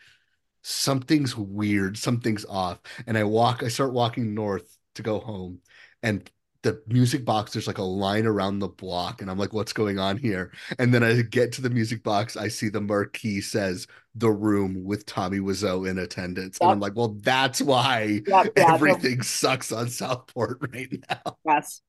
something's 0.62 1.36
weird, 1.38 1.97
something's 1.97 2.45
off. 2.45 2.79
And 3.05 3.17
I 3.17 3.23
walk, 3.23 3.63
I 3.63 3.67
start 3.67 3.93
walking 3.93 4.34
north 4.34 4.65
to 4.95 5.03
go 5.03 5.19
home, 5.19 5.60
and 6.01 6.29
the 6.65 6.82
music 6.88 7.23
box, 7.23 7.54
there's 7.54 7.67
like 7.67 7.78
a 7.78 7.84
line 7.84 8.25
around 8.25 8.58
the 8.60 8.67
block, 8.67 9.21
and 9.21 9.30
I'm 9.30 9.38
like, 9.38 9.54
what's 9.54 9.71
going 9.71 9.99
on 9.99 10.17
here? 10.17 10.51
And 10.80 10.91
then 10.91 11.04
I 11.04 11.21
get 11.21 11.51
to 11.54 11.62
the 11.62 11.69
music 11.69 12.01
box, 12.04 12.36
I 12.36 12.47
see 12.47 12.69
the 12.69 12.82
marquee 12.82 13.39
says 13.39 13.86
the 14.15 14.32
room 14.32 14.84
with 14.84 15.06
Tommy 15.06 15.39
Wiseau 15.39 15.88
in 15.88 15.99
attendance. 15.99 16.58
And 16.60 16.71
I'm 16.71 16.80
like, 16.80 16.95
well, 16.95 17.17
that's 17.21 17.62
why 17.62 18.21
Yep, 18.28 18.45
yeah, 18.58 18.67
the- 18.67 18.67
everything 18.73 19.21
sucks 19.21 19.71
on 19.71 19.89
Southport 19.89 20.58
right 20.73 20.91
now. 21.08 21.38
Yes. 21.45 21.82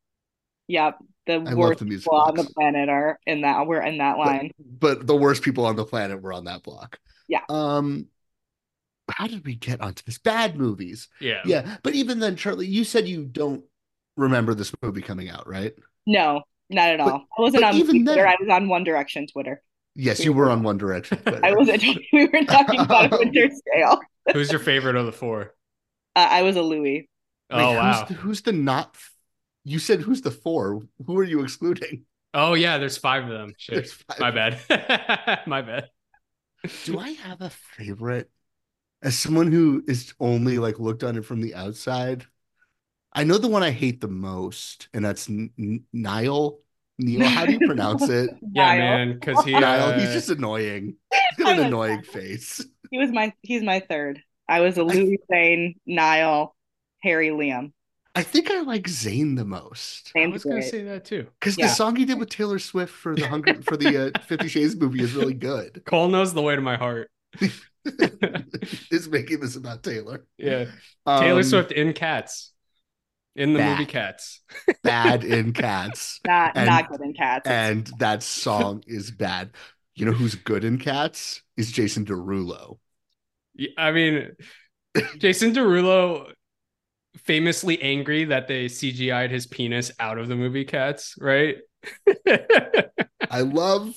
Yep. 0.69 0.99
The 1.27 1.39
love 1.39 1.55
worst 1.55 1.79
the 1.79 1.87
music 1.87 2.05
people 2.05 2.21
on 2.21 2.35
the 2.37 2.45
planet 2.45 2.89
are 2.89 3.19
in 3.27 3.41
that 3.41 3.67
we're 3.67 3.83
in 3.83 3.99
that 3.99 4.19
line. 4.19 4.51
But 4.59 5.07
the 5.07 5.17
worst 5.17 5.43
people 5.43 5.65
on 5.65 5.77
the 5.77 5.85
planet 5.85 6.21
were 6.21 6.33
on 6.33 6.45
that 6.45 6.63
block. 6.63 6.99
Yeah. 7.29 7.41
Um, 7.49 8.09
how 9.09 9.27
did 9.27 9.47
we 9.47 9.55
get 9.55 9.81
onto 9.81 10.03
this? 10.05 10.19
Bad 10.19 10.57
movies. 10.57 11.09
Yeah. 11.21 11.43
Yeah. 11.47 11.77
But 11.83 11.95
even 11.95 12.19
then, 12.19 12.37
Charlie, 12.37 12.67
you 12.67 12.85
said 12.85 13.09
you 13.09 13.25
don't 13.25 13.65
remember 14.17 14.55
this 14.55 14.73
movie 14.83 15.03
coming 15.03 15.29
out, 15.29 15.47
right? 15.49 15.75
No, 16.07 16.43
not 16.71 16.89
at 16.91 16.99
But- 16.99 17.13
all. 17.13 17.27
I 17.39 17.43
wasn't 17.43 17.65
on 17.65 17.75
even 17.77 18.05
Twitter. 18.05 18.23
then- 18.23 18.29
I 18.29 18.37
was 18.41 18.49
on 18.51 18.69
One 18.69 18.85
Direction 18.85 19.27
Twitter. 19.27 19.63
Yes, 19.95 20.25
you 20.25 20.33
were 20.33 20.51
on 20.51 20.63
One 20.63 20.77
Direction. 20.79 21.19
Twitter. 21.19 21.41
I 21.45 21.53
wasn't. 21.53 21.83
We 22.13 22.27
were 22.27 22.45
talking 22.45 22.81
about 22.81 23.13
a 23.13 23.17
winter 23.19 23.49
scale. 23.73 24.01
Who's 24.33 24.51
your 24.51 24.61
favorite 24.61 24.97
of 24.97 25.07
the 25.07 25.13
four? 25.13 25.55
Uh, 26.15 26.27
I 26.31 26.43
was 26.43 26.57
a 26.57 26.63
Louis. 26.63 27.09
Oh 27.51 27.73
wow. 27.75 27.93
Who's 28.01 28.09
the, 28.09 28.15
who's 28.15 28.43
the 28.43 28.53
not? 28.53 28.97
You 29.65 29.79
said 29.79 30.01
who's 30.01 30.21
the 30.23 30.31
four? 30.31 30.83
Who 31.07 31.19
are 31.19 31.25
you 31.25 31.43
excluding? 31.43 32.05
Oh 32.35 32.55
yeah, 32.55 32.77
there's 32.79 32.99
five 32.99 33.25
of 33.25 33.31
them. 33.31 33.55
Shit. 33.57 33.89
Five. 33.89 34.19
My 34.21 34.31
bad. 34.31 35.43
My 35.47 35.63
bad. 35.63 35.89
Do 36.85 36.99
I 36.99 37.11
have 37.11 37.41
a 37.41 37.51
favorite? 37.51 38.31
As 39.03 39.17
someone 39.17 39.53
who 39.53 39.83
is 39.87 40.13
only 40.21 40.59
like 40.59 40.79
looked 40.79 41.05
on 41.05 41.17
it 41.17 41.25
from 41.25 41.41
the 41.41 41.55
outside, 41.55 42.27
I 43.17 43.25
know 43.25 43.39
the 43.39 43.49
one 43.49 43.63
I 43.63 43.71
hate 43.71 44.01
the 44.01 44.09
most, 44.09 44.89
and 44.95 45.05
that's 45.05 45.29
N- 45.29 45.51
N- 45.59 45.85
Niall. 45.93 46.61
Neil, 46.99 47.27
how 47.27 47.45
do 47.47 47.53
you 47.53 47.59
pronounce 47.67 48.09
it? 48.09 48.31
Yeah, 48.53 48.67
Niall. 48.67 48.79
man, 48.79 49.19
because 49.19 49.45
he 49.45 49.53
Niall. 49.53 49.89
uh, 49.91 49.99
He's 49.99 50.13
just 50.13 50.29
annoying. 50.31 50.97
He's 51.37 51.45
got 51.45 51.53
an 51.55 51.59
like 51.59 51.67
annoying 51.67 52.03
face. 52.03 52.65
he 52.91 52.99
was 52.99 53.11
my 53.11 53.33
he's 53.43 53.63
my 53.63 53.81
third. 53.81 54.23
I 54.49 54.61
was 54.61 54.77
a 54.79 54.85
Louis 54.85 55.19
Zayn, 55.33 55.77
Niall, 55.87 56.55
Harry, 57.03 57.31
Liam. 57.31 57.73
I 58.15 58.23
think 58.23 58.51
I 58.51 58.61
like 58.63 58.85
Zayn 58.85 59.37
the 59.37 59.45
most. 59.45 60.13
I 60.17 60.27
was 60.29 60.45
going 60.45 60.63
to 60.63 60.69
say 60.69 60.83
that 60.85 61.05
too. 61.05 61.27
Because 61.41 61.59
Yeah. 61.59 61.67
the 61.67 61.73
song 61.75 61.97
he 61.97 62.05
did 62.07 62.19
with 62.19 62.31
Taylor 62.31 62.59
Swift 62.59 62.93
for 62.95 63.15
the 63.15 63.27
Hunger 63.27 63.61
for 63.63 63.77
the 63.77 64.07
uh, 64.15 64.21
Fifty 64.23 64.49
Shades 64.49 64.77
movie 64.77 65.03
is 65.03 65.15
really 65.15 65.35
good. 65.35 65.83
Cole 65.87 66.09
knows 66.09 66.33
the 66.33 66.41
way 66.43 66.55
to 66.55 66.63
my 66.63 66.77
heart. 66.77 67.11
is 68.91 69.09
making 69.09 69.41
this 69.41 69.57
about 69.57 69.83
Taylor. 69.83 70.25
Yeah. 70.39 70.67
Taylor 71.07 71.41
Um, 71.41 71.43
Swift 71.43 71.73
in 71.73 71.93
Cats. 71.93 72.53
In 73.37 73.53
the 73.53 73.59
bad. 73.61 73.79
movie 73.79 73.91
Cats. 73.91 74.41
bad 74.83 75.23
in 75.23 75.53
Cats. 75.55 76.21
Not 76.27 76.53
And- 76.57 76.67
not 76.67 76.89
good 76.91 77.01
in 77.03 77.13
cats. 77.13 77.47
and 77.47 77.87
that 77.99 78.23
song 78.25 78.83
is 78.87 79.11
bad. 79.11 79.51
You 79.95 80.07
know 80.07 80.13
who's 80.13 80.35
good 80.35 80.65
in 80.65 80.79
Cats? 80.79 81.43
Is 81.57 81.71
Jason 81.73 82.05
Derulo. 82.05 82.79
Yeah, 83.55 83.71
I 83.79 83.93
mean, 83.93 84.31
Jason 85.19 85.53
Derulo 85.55 86.33
famously 87.25 87.81
angry 87.81 88.25
that 88.27 88.47
they 88.49 88.67
CGI'd 88.67 89.31
his 89.31 89.47
penis 89.47 89.91
out 89.99 90.19
of 90.19 90.29
the 90.29 90.37
movie 90.37 90.65
Cats, 90.67 91.15
right? 91.19 91.57
I 93.31 93.41
love 93.41 93.95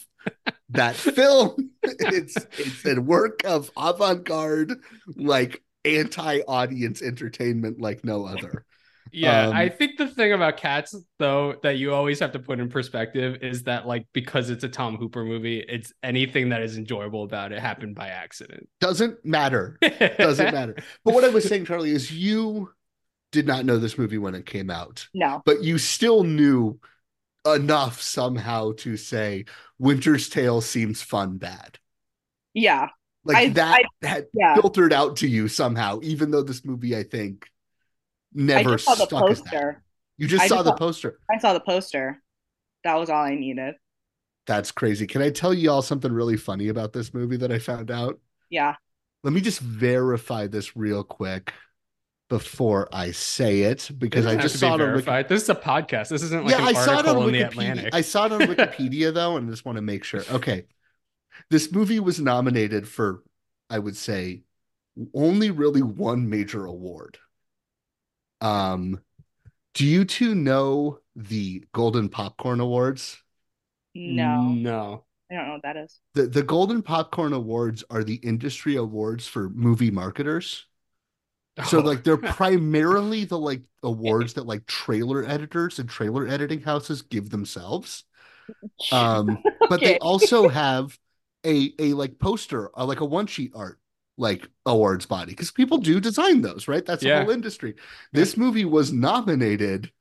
that 0.70 0.96
film. 0.96 1.72
It's 1.84 2.36
it's 2.58 2.86
a 2.86 3.02
work 3.02 3.42
of 3.44 3.70
avant-garde, 3.76 4.76
like 5.16 5.62
anti-audience 5.84 7.02
entertainment 7.02 7.82
like 7.82 8.06
no 8.06 8.26
other. 8.26 8.66
Yeah, 9.12 9.48
Um, 9.48 9.54
I 9.56 9.70
think 9.70 9.98
the 9.98 10.08
thing 10.08 10.34
about 10.34 10.58
Cats 10.58 10.96
though 11.18 11.56
that 11.64 11.78
you 11.78 11.94
always 11.94 12.20
have 12.20 12.32
to 12.34 12.40
put 12.40 12.60
in 12.60 12.70
perspective 12.70 13.42
is 13.42 13.64
that 13.64 13.88
like 13.88 14.06
because 14.14 14.50
it's 14.50 14.64
a 14.64 14.70
Tom 14.70 14.98
Hooper 14.98 15.24
movie, 15.24 15.60
it's 15.60 15.92
anything 16.04 16.50
that 16.50 16.62
is 16.62 16.78
enjoyable 16.78 17.24
about 17.24 17.52
it 17.52 17.60
happened 17.60 17.96
by 17.96 18.10
accident. 18.10 18.68
Doesn't 18.80 19.24
matter. 19.26 19.78
Doesn't 20.18 20.54
matter. 20.54 20.76
But 21.04 21.14
what 21.14 21.24
I 21.24 21.30
was 21.30 21.48
saying, 21.48 21.66
Charlie, 21.66 21.92
is 21.92 22.12
you 22.12 22.72
did 23.32 23.46
not 23.48 23.66
know 23.66 23.78
this 23.78 23.98
movie 23.98 24.18
when 24.18 24.36
it 24.36 24.46
came 24.46 24.70
out, 24.70 25.08
no. 25.14 25.42
but 25.46 25.64
you 25.64 25.78
still 25.78 26.24
knew 26.24 26.80
enough 27.46 28.02
somehow 28.02 28.72
to 28.78 28.98
say 28.98 29.46
Winter's 29.78 30.30
Tale 30.30 30.62
seems 30.62 31.02
fun 31.02 31.38
bad. 31.38 31.78
Yeah. 32.54 32.90
Like 33.24 33.38
I- 33.38 33.50
that 33.50 33.82
I- 34.04 34.08
had 34.08 34.26
yeah. 34.34 34.56
filtered 34.56 34.94
out 34.94 35.18
to 35.18 35.28
you 35.28 35.48
somehow, 35.48 36.00
even 36.04 36.32
though 36.32 36.42
this 36.44 36.66
movie, 36.66 36.96
I 36.98 37.04
think, 37.04 37.46
I 37.46 37.50
never 38.34 38.72
just 38.78 38.86
saw 38.86 38.96
the 38.96 39.06
stuck 39.06 39.30
as 39.30 39.42
poster. 39.42 39.84
You 40.18 40.28
just 40.28 40.44
I 40.44 40.48
saw 40.48 40.56
just 40.58 40.66
the 40.66 40.72
saw- 40.72 40.78
poster. 40.78 41.20
I 41.34 41.38
saw 41.40 41.54
the 41.54 41.60
poster. 41.62 42.22
That 42.84 42.96
was 42.96 43.10
all 43.10 43.24
I 43.24 43.36
needed. 43.36 43.76
That's 44.48 44.72
crazy. 44.72 45.06
Can 45.08 45.22
I 45.22 45.30
tell 45.30 45.54
you 45.54 45.70
all 45.72 45.82
something 45.82 46.12
really 46.12 46.38
funny 46.38 46.70
about 46.70 46.94
this 46.94 47.14
movie 47.14 47.38
that 47.38 47.52
I 47.52 47.60
found 47.60 47.92
out? 47.92 48.20
Yeah. 48.50 48.76
Let 49.24 49.34
me 49.34 49.42
just 49.42 49.60
verify 49.60 50.48
this 50.48 50.76
real 50.76 51.04
quick 51.04 51.54
before 52.30 52.88
I 52.94 53.12
say 53.12 53.62
it 53.62 53.90
because 53.98 54.26
Doesn't 54.26 54.40
I 54.40 54.42
just 54.42 54.56
to 54.56 54.58
be 54.58 54.60
saw 54.60 54.68
it 54.68 54.72
on 54.74 54.80
Wiki- 54.80 54.90
verified. 54.92 55.28
This 55.30 55.44
is 55.44 55.50
a 55.50 55.56
podcast. 55.56 56.10
This 56.10 56.24
isn't 56.24 56.46
like 56.46 56.52
yeah, 56.56 56.62
an 56.68 56.76
I 56.76 56.80
saw 56.86 57.00
it 57.00 57.06
on 57.06 57.18
article 57.18 57.24
the 57.26 57.32
Wikipedia. 57.32 57.48
Atlantic. 57.48 57.96
I 57.96 58.02
saw 58.02 58.26
it 58.28 58.32
on 58.32 58.40
Wikipedia 58.42 59.14
though, 59.14 59.38
and 59.38 59.48
I 59.48 59.52
just 59.52 59.66
want 59.66 59.76
to 59.78 59.82
make 59.82 60.04
sure. 60.04 60.22
Okay, 60.32 60.66
this 61.50 61.72
movie 61.72 62.00
was 62.00 62.20
nominated 62.20 62.88
for, 62.88 63.24
I 63.70 63.80
would 63.80 63.98
say, 63.98 64.44
only 65.14 65.52
really 65.52 65.82
one 65.82 66.30
major 66.30 66.66
award. 66.66 67.18
Um, 68.42 69.02
do 69.76 69.86
you 69.86 70.06
two 70.06 70.36
know 70.36 71.00
the 71.16 71.66
Golden 71.74 72.10
Popcorn 72.10 72.60
Awards? 72.60 73.18
No. 73.94 74.64
No. 74.64 75.06
I 75.32 75.36
don't 75.36 75.46
know 75.48 75.54
what 75.54 75.64
that 75.64 75.78
is. 75.78 76.02
The 76.14 76.28
the 76.28 76.44
Golden 76.44 76.82
Popcorn 76.82 77.34
Awards 77.34 77.84
are 77.90 78.04
the 78.04 78.16
industry 78.16 78.76
awards 78.76 79.28
for 79.28 79.50
movie 79.50 79.92
marketers. 79.92 80.66
So 81.62 81.80
Oh. 81.80 81.82
like 81.82 82.04
they're 82.04 82.18
primarily 82.18 83.26
the 83.26 83.40
like 83.40 83.64
awards 83.84 84.34
that 84.36 84.46
like 84.48 84.66
trailer 84.68 85.26
editors 85.26 85.80
and 85.80 85.90
trailer 85.90 86.28
editing 86.28 86.62
houses 86.62 87.02
give 87.04 87.30
themselves. 87.30 88.06
Um 88.92 89.46
but 89.68 89.84
they 89.84 89.98
also 89.98 90.48
have 90.50 90.98
a 91.46 91.74
a 91.80 91.94
like 91.94 92.20
poster, 92.20 92.72
uh, 92.80 92.86
like 92.86 93.02
a 93.02 93.06
one 93.06 93.28
sheet 93.28 93.54
art 93.56 93.80
like 94.20 94.48
awards 94.66 95.06
body 95.06 95.32
because 95.32 95.52
people 95.52 95.78
do 95.80 96.00
design 96.00 96.42
those, 96.42 96.68
right? 96.68 96.86
That's 96.86 97.02
the 97.02 97.10
Yeah. 97.10 97.22
whole 97.22 97.32
industry. 97.32 97.76
This 98.14 98.38
movie 98.38 98.66
was 98.66 98.94
nominated 98.94 99.92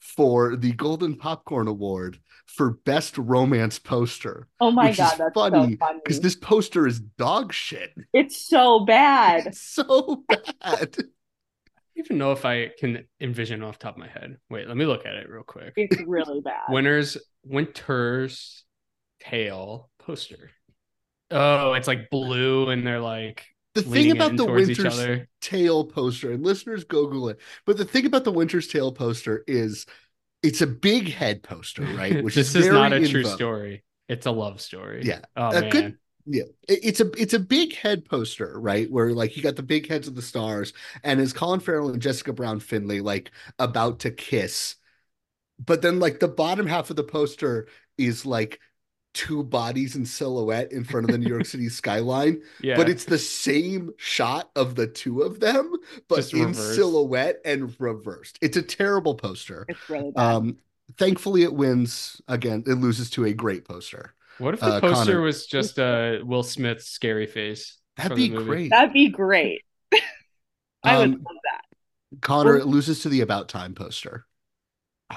for 0.00 0.56
the 0.56 0.72
Golden 0.72 1.16
Popcorn 1.16 1.68
Award 1.68 2.18
for 2.46 2.70
best 2.70 3.18
romance 3.18 3.78
poster. 3.78 4.48
Oh 4.60 4.70
my 4.70 4.88
which 4.88 4.98
god, 4.98 5.12
is 5.12 5.18
that's 5.18 5.34
funny 5.34 5.76
so 5.80 6.00
because 6.02 6.20
this 6.20 6.36
poster 6.36 6.86
is 6.86 7.00
dog 7.00 7.52
shit. 7.52 7.92
It's 8.12 8.36
so 8.48 8.80
bad. 8.80 9.46
It's 9.48 9.60
so 9.60 10.24
bad. 10.28 10.40
I 10.62 10.76
don't 10.76 11.06
even 11.96 12.18
know 12.18 12.32
if 12.32 12.44
I 12.44 12.70
can 12.78 13.06
envision 13.20 13.62
off 13.62 13.78
the 13.78 13.84
top 13.84 13.94
of 13.94 13.98
my 13.98 14.08
head. 14.08 14.36
Wait, 14.50 14.68
let 14.68 14.76
me 14.76 14.84
look 14.86 15.06
at 15.06 15.14
it 15.14 15.28
real 15.28 15.42
quick. 15.42 15.72
It's 15.76 16.00
really 16.06 16.40
bad. 16.40 16.64
Winners 16.68 17.16
Winter's 17.44 18.64
Tale 19.20 19.90
poster. 19.98 20.50
Oh, 21.30 21.72
it's 21.72 21.88
like 21.88 22.10
blue 22.10 22.70
and 22.70 22.86
they're 22.86 23.00
like 23.00 23.44
The 23.76 23.90
thing 23.90 24.10
about 24.10 24.36
the 24.36 24.44
Winter's. 24.44 25.26
Tale 25.40 25.84
poster, 25.84 26.32
and 26.32 26.42
listeners 26.44 26.84
Google 26.84 27.28
it, 27.28 27.38
but 27.64 27.76
the 27.76 27.84
thing 27.84 28.06
about 28.06 28.24
the 28.24 28.32
Winter's 28.32 28.66
Tale 28.66 28.92
poster 28.92 29.44
is 29.46 29.86
it's 30.42 30.60
a 30.60 30.66
big 30.66 31.12
head 31.12 31.42
poster, 31.42 31.82
right? 31.82 32.22
Which 32.24 32.34
this 32.34 32.54
is, 32.54 32.66
is 32.66 32.72
not 32.72 32.92
a 32.92 33.06
true 33.08 33.22
vogue. 33.22 33.34
story. 33.34 33.84
It's 34.08 34.26
a 34.26 34.30
love 34.30 34.60
story. 34.60 35.02
Yeah. 35.04 35.20
Oh 35.36 35.48
a 35.50 35.60
man. 35.60 35.70
good 35.70 35.98
yeah 36.26 36.42
it's 36.68 37.00
a 37.00 37.08
it's 37.12 37.34
a 37.34 37.38
big 37.38 37.74
head 37.74 38.04
poster 38.04 38.58
right 38.58 38.90
where 38.90 39.12
like 39.12 39.36
you 39.36 39.42
got 39.42 39.54
the 39.54 39.62
big 39.62 39.88
heads 39.88 40.08
of 40.08 40.16
the 40.16 40.22
stars 40.22 40.72
and 41.04 41.20
is 41.20 41.32
colin 41.32 41.60
farrell 41.60 41.88
and 41.88 42.02
jessica 42.02 42.32
brown 42.32 42.58
findlay 42.58 42.98
like 42.98 43.30
about 43.60 44.00
to 44.00 44.10
kiss 44.10 44.74
but 45.64 45.82
then 45.82 46.00
like 46.00 46.18
the 46.18 46.28
bottom 46.28 46.66
half 46.66 46.90
of 46.90 46.96
the 46.96 47.04
poster 47.04 47.68
is 47.96 48.26
like 48.26 48.58
two 49.16 49.42
bodies 49.42 49.96
in 49.96 50.04
silhouette 50.04 50.70
in 50.72 50.84
front 50.84 51.06
of 51.06 51.10
the 51.10 51.18
new 51.18 51.28
york 51.28 51.46
city 51.46 51.68
skyline 51.80 52.42
Yeah. 52.60 52.76
but 52.76 52.88
it's 52.88 53.04
the 53.06 53.18
same 53.18 53.92
shot 53.96 54.50
of 54.54 54.74
the 54.74 54.86
two 54.86 55.22
of 55.22 55.40
them 55.40 55.72
but 56.08 56.16
Just 56.16 56.34
in 56.34 56.48
reversed. 56.48 56.74
silhouette 56.76 57.40
and 57.44 57.74
reversed 57.80 58.38
it's 58.42 58.56
a 58.58 58.62
terrible 58.62 59.14
poster 59.14 59.64
It's 59.68 59.88
really 59.88 60.10
bad. 60.12 60.22
um 60.36 60.58
thankfully 60.98 61.42
it 61.42 61.54
wins 61.54 62.20
again 62.28 62.62
it 62.66 62.74
loses 62.74 63.10
to 63.10 63.24
a 63.24 63.32
great 63.32 63.64
poster 63.64 64.14
What 64.38 64.54
if 64.54 64.60
the 64.60 64.66
uh, 64.66 64.80
poster 64.80 65.12
Connor. 65.14 65.20
was 65.22 65.46
just 65.46 65.78
uh 65.78 66.18
Will 66.22 66.42
Smith's 66.42 66.86
scary 66.88 67.26
face? 67.26 67.78
That'd 67.96 68.16
be 68.16 68.28
movie? 68.30 68.44
great. 68.44 68.70
That'd 68.70 68.92
be 68.92 69.08
great. 69.08 69.62
I 70.84 70.98
would 70.98 71.04
Um, 71.06 71.12
love 71.12 71.36
that. 71.44 71.62
Connor 72.20 72.56
it 72.58 72.66
loses 72.66 73.00
to 73.02 73.08
the 73.08 73.22
About 73.22 73.48
Time 73.48 73.74
poster. 73.74 74.26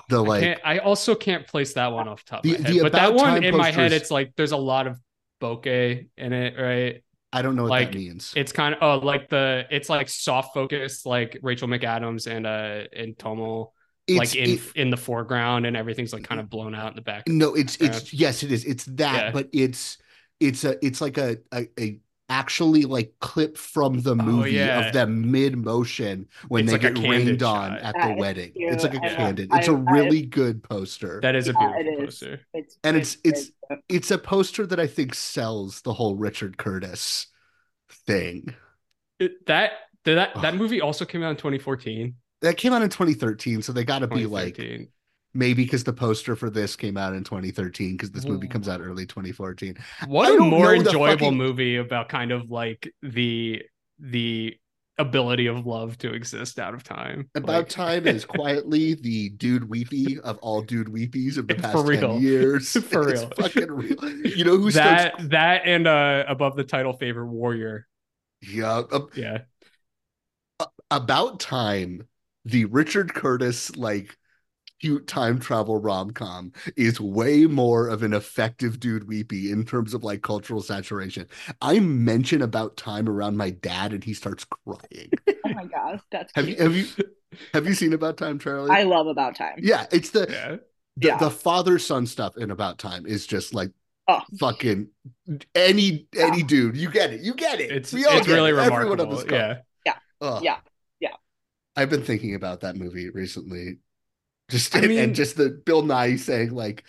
The 0.08 0.22
like, 0.22 0.42
can't, 0.44 0.62
I 0.64 0.78
also 0.80 1.16
can't 1.16 1.48
place 1.48 1.74
that 1.74 1.92
one 1.92 2.08
off 2.08 2.24
top 2.24 2.44
The- 2.44 2.56
of 2.56 2.64
the 2.64 2.80
but 2.82 2.92
that 2.94 3.14
one 3.14 3.44
in 3.44 3.58
my 3.58 3.72
head, 3.72 3.92
it's 3.92 4.12
like 4.12 4.34
there's 4.36 4.52
a 4.52 4.58
lot 4.58 4.86
of 4.88 5.00
bokeh 5.42 6.08
in 6.18 6.34
it, 6.34 6.60
right? 6.60 7.04
I 7.32 7.42
don't 7.44 7.56
know 7.56 7.64
what 7.64 7.70
like 7.70 7.92
that 7.92 7.98
means. 7.98 8.34
it's 8.36 8.52
kind 8.52 8.74
of 8.76 8.82
oh 8.82 9.06
like 9.06 9.30
the 9.30 9.66
it's 9.70 9.88
like 9.90 10.10
soft 10.10 10.54
focus 10.54 11.06
like 11.06 11.38
Rachel 11.44 11.68
McAdams 11.68 12.26
and 12.26 12.48
uh 12.48 12.86
and 12.96 13.18
Tomo 13.18 13.72
It's- 14.08 14.18
like 14.34 14.36
in 14.36 14.50
it- 14.58 14.62
in 14.76 14.90
the 14.90 14.98
foreground 14.98 15.66
and 15.68 15.78
everything's 15.78 16.12
like 16.14 16.24
kind 16.24 16.42
of 16.42 16.50
blown 16.50 16.74
out 16.74 16.90
in 16.90 16.96
the 16.96 17.02
back. 17.04 17.28
No, 17.28 17.54
it's 17.56 17.78
background. 17.78 18.02
it's 18.04 18.14
yes, 18.14 18.44
it 18.44 18.52
is. 18.52 18.66
It's 18.66 18.86
that, 18.86 19.26
Yeah. 19.26 19.32
but 19.32 19.50
it's 19.54 19.98
it's 20.40 20.64
a 20.64 20.84
it's 20.86 21.02
like 21.02 21.18
a 21.20 21.38
a, 21.52 21.68
a 21.80 22.00
actually 22.30 22.84
like 22.84 23.14
clip 23.20 23.58
from 23.58 24.02
the 24.02 24.12
oh, 24.12 24.16
movie 24.16 24.60
Oh, 24.62 24.66
yeah. 24.66 24.88
of 24.88 24.94
them 24.94 25.32
mid 25.32 25.58
motion 25.58 26.28
when 26.48 26.64
It's 26.66 26.72
they 26.72 26.74
like 26.74 26.82
get 26.82 26.96
candid 27.04 27.28
rained 27.28 27.44
on 27.44 27.74
at 27.74 27.96
That 27.96 28.08
the 28.10 28.14
wedding. 28.22 28.52
cute. 28.54 28.72
It's 28.74 28.84
like 28.84 28.94
a 28.94 29.04
I 29.04 29.08
love- 29.08 29.18
candid. 29.18 29.50
I- 29.52 29.58
It's 29.60 29.68
a 29.68 29.72
I- 29.74 29.92
really 29.92 30.22
good 30.22 30.64
poster. 30.64 31.20
That 31.22 31.36
is 31.36 31.48
a 31.50 31.54
Yeah, 31.54 31.72
beautiful 31.74 31.82
it 31.82 32.04
is. 32.04 32.06
poster. 32.06 32.42
It's 32.54 32.78
and 32.84 32.98
it's 32.98 33.18
it's 33.24 33.52
very 33.70 33.82
it's 33.90 34.12
a 34.12 34.18
poster 34.18 34.66
that 34.68 34.80
I 34.80 34.88
think 34.88 35.14
sells 35.16 35.82
the 35.82 35.94
whole 35.94 36.16
Richard 36.16 36.58
Curtis 36.58 37.28
thing. 38.06 38.54
It, 39.20 39.46
that 39.48 39.72
did 40.06 40.18
that 40.18 40.42
that 40.42 40.56
movie 40.56 40.82
also 40.82 41.06
came 41.06 41.24
out 41.24 41.32
in 41.32 41.36
2014. 41.38 42.16
That 42.42 42.56
came 42.58 42.72
out 42.74 42.82
in 42.82 42.90
2013, 42.90 43.62
so 43.62 43.74
they 43.74 43.84
got 43.84 44.00
to 44.00 44.08
be 44.08 44.26
like 44.26 44.56
2013. 44.56 44.88
Maybe 45.34 45.64
because 45.64 45.84
the 45.84 45.94
poster 45.94 46.36
for 46.36 46.50
this 46.50 46.76
came 46.76 46.98
out 46.98 47.14
in 47.14 47.24
2013 47.24 47.94
because 47.94 48.12
this 48.12 48.26
movie 48.26 48.48
comes 48.48 48.68
out 48.68 48.82
early 48.82 49.06
2014. 49.06 49.78
What 50.08 50.34
a 50.36 50.40
more 50.44 50.74
enjoyable 50.76 51.18
fucking- 51.28 51.38
movie 51.38 51.76
about 51.78 52.10
kind 52.10 52.32
of 52.32 52.50
like 52.50 52.92
the 53.02 53.64
the 54.00 54.58
ability 54.98 55.48
of 55.48 55.66
love 55.66 55.98
to 55.98 56.14
exist 56.14 56.60
out 56.60 56.74
of 56.74 56.84
time. 56.84 57.30
About 57.34 57.54
Like, 57.60 57.70
Time 57.70 58.06
is 58.06 58.26
quietly 58.26 58.96
the 58.96 59.30
dude 59.30 59.70
weepy 59.70 60.20
of 60.20 60.38
all 60.40 60.62
dude 60.62 60.88
weepies 60.88 61.38
of 61.38 61.48
the 61.48 61.56
For 61.58 61.62
past 61.62 61.88
real. 61.88 62.14
10 62.16 62.22
years. 62.22 62.72
For 62.84 63.10
It's 63.10 63.22
real. 63.22 63.30
fucking 63.38 63.72
real. 63.72 64.10
You 64.26 64.44
know 64.44 64.58
who 64.58 64.72
that 64.72 65.14
starts 65.14 65.30
that 65.30 65.62
and 65.66 65.88
uh 65.88 66.26
above 66.28 66.58
the 66.58 66.66
title 66.66 66.92
favorite 66.94 67.28
warrior. 67.28 67.88
yeah, 68.42 68.80
uh, 68.92 69.06
Yeah. 69.16 69.38
About 70.92 71.40
Time, 71.40 72.08
the 72.46 72.66
Richard 72.66 73.14
Curtis 73.14 73.76
like 73.78 74.18
cute 74.82 75.08
time 75.08 75.40
travel 75.40 75.78
rom 75.78 76.12
com 76.12 76.52
is 76.76 77.00
way 77.02 77.46
more 77.46 77.88
of 77.88 78.04
an 78.04 78.14
effective 78.14 78.80
dude 78.80 79.08
weepy 79.08 79.52
in 79.52 79.66
terms 79.66 79.94
of 79.94 80.04
like 80.04 80.22
cultural 80.22 80.62
saturation. 80.62 81.28
I 81.62 81.80
mention 81.80 82.42
about 82.42 82.78
time 82.78 83.08
around 83.10 83.38
my 83.38 83.50
dad 83.50 83.94
and 83.94 84.04
he 84.04 84.14
starts 84.14 84.46
crying. 84.46 85.12
Oh 85.46 85.54
my 85.54 85.66
gosh, 85.66 86.00
that's 86.12 86.32
have 86.36 86.48
you 86.48 86.56
have 86.58 86.76
you 86.76 86.86
have 87.54 87.66
you 87.66 87.74
seen 87.74 87.94
About 87.94 88.18
Time, 88.18 88.38
Charlie? 88.38 88.70
I 88.70 88.84
love 88.84 89.08
About 89.08 89.36
Time. 89.36 89.56
Yeah, 89.58 89.88
it's 89.92 90.12
the 90.12 90.28
Yeah. 90.30 90.56
the, 90.98 91.08
Yeah. 91.08 91.18
the 91.18 91.32
father 91.32 91.80
son 91.80 92.06
stuff 92.06 92.38
in 92.38 92.52
About 92.52 92.78
Time 92.78 93.06
is 93.08 93.26
just 93.26 93.54
like 93.54 93.72
Oh. 94.08 94.22
fucking 94.40 94.90
any 95.56 96.08
any 96.16 96.44
dude. 96.44 96.78
You 96.78 96.90
get 96.92 97.12
it. 97.14 97.22
You 97.22 97.34
get 97.34 97.60
it. 97.60 97.72
It's 97.72 97.92
We 97.92 98.06
all 98.06 98.18
it's 98.18 98.28
get 98.28 98.34
really 98.34 98.52
it. 98.52 98.58
Everyone 98.58 99.00
on 99.00 99.08
remarkable. 99.08 99.16
this 99.16 99.26
call. 99.26 99.56
Yeah. 99.86 99.96
Ugh. 100.22 100.44
Yeah. 100.44 100.58
Yeah. 101.00 101.10
I've 101.76 101.90
been 101.90 102.04
thinking 102.04 102.36
about 102.36 102.62
that 102.62 102.76
movie 102.76 103.10
recently. 103.10 103.78
Just 104.50 104.76
I 104.76 104.80
and, 104.80 104.88
mean- 104.90 105.00
and 105.00 105.16
just 105.16 105.38
the 105.38 105.50
Bill 105.66 105.84
Nighy 105.84 106.20
saying 106.20 106.52
like, 106.52 106.84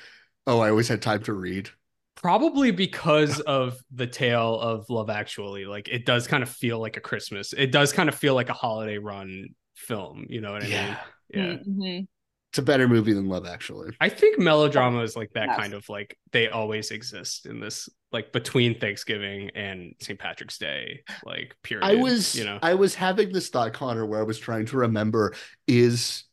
"Oh, 0.47 0.61
I 0.61 0.71
always 0.71 0.89
had 0.89 1.03
time 1.03 1.23
to 1.25 1.33
read." 1.33 1.69
Probably 2.17 2.71
because 2.71 3.41
of 3.41 3.79
the 3.91 4.07
tale 4.07 4.61
of 4.61 4.85
Love 4.91 5.09
Actually. 5.09 5.65
Like 5.65 5.89
it 5.89 6.05
does 6.05 6.27
kind 6.27 6.43
of 6.43 6.51
feel 6.51 6.79
like 6.79 6.97
a 6.99 7.01
Christmas. 7.01 7.55
It 7.55 7.73
does 7.73 7.93
kind 7.93 8.09
of 8.11 8.15
feel 8.15 8.35
like 8.35 8.51
a 8.51 8.55
holiday 8.55 8.99
run 8.99 9.49
film. 9.75 10.27
You 10.29 10.43
know 10.43 10.53
what 10.53 10.63
I 10.65 10.67
Yeah. 10.67 10.87
mean? 10.87 10.97
Yeah. 11.33 11.57
Mhm. 11.67 12.07
It's 12.51 12.59
a 12.59 12.63
better 12.63 12.89
movie 12.89 13.13
than 13.15 13.29
Love 13.29 13.47
Actually. 13.47 13.97
I 14.01 14.09
think 14.11 14.39
melodrama 14.39 15.01
is 15.03 15.17
like 15.17 15.31
that 15.35 15.47
Yes. 15.47 15.57
kind 15.57 15.73
of 15.73 15.89
like 15.89 16.19
they 16.33 16.49
always 16.49 16.91
exist 16.91 17.47
in 17.47 17.59
this 17.61 17.89
like 18.13 18.33
between 18.33 18.79
Thanksgiving 18.79 19.51
and 19.55 19.95
St. 20.03 20.19
Patrick's 20.19 20.59
Day 20.59 21.03
like 21.25 21.55
period. 21.63 21.87
I 21.87 21.95
was 21.95 22.35
you 22.35 22.45
know 22.45 22.59
I 22.61 22.75
was 22.75 22.95
having 22.97 23.33
this 23.33 23.49
thought, 23.49 23.73
Connor, 23.73 24.05
where 24.05 24.21
I 24.21 24.25
was 24.25 24.39
trying 24.39 24.67
to 24.67 24.77
remember 24.79 25.33
is 25.67 26.25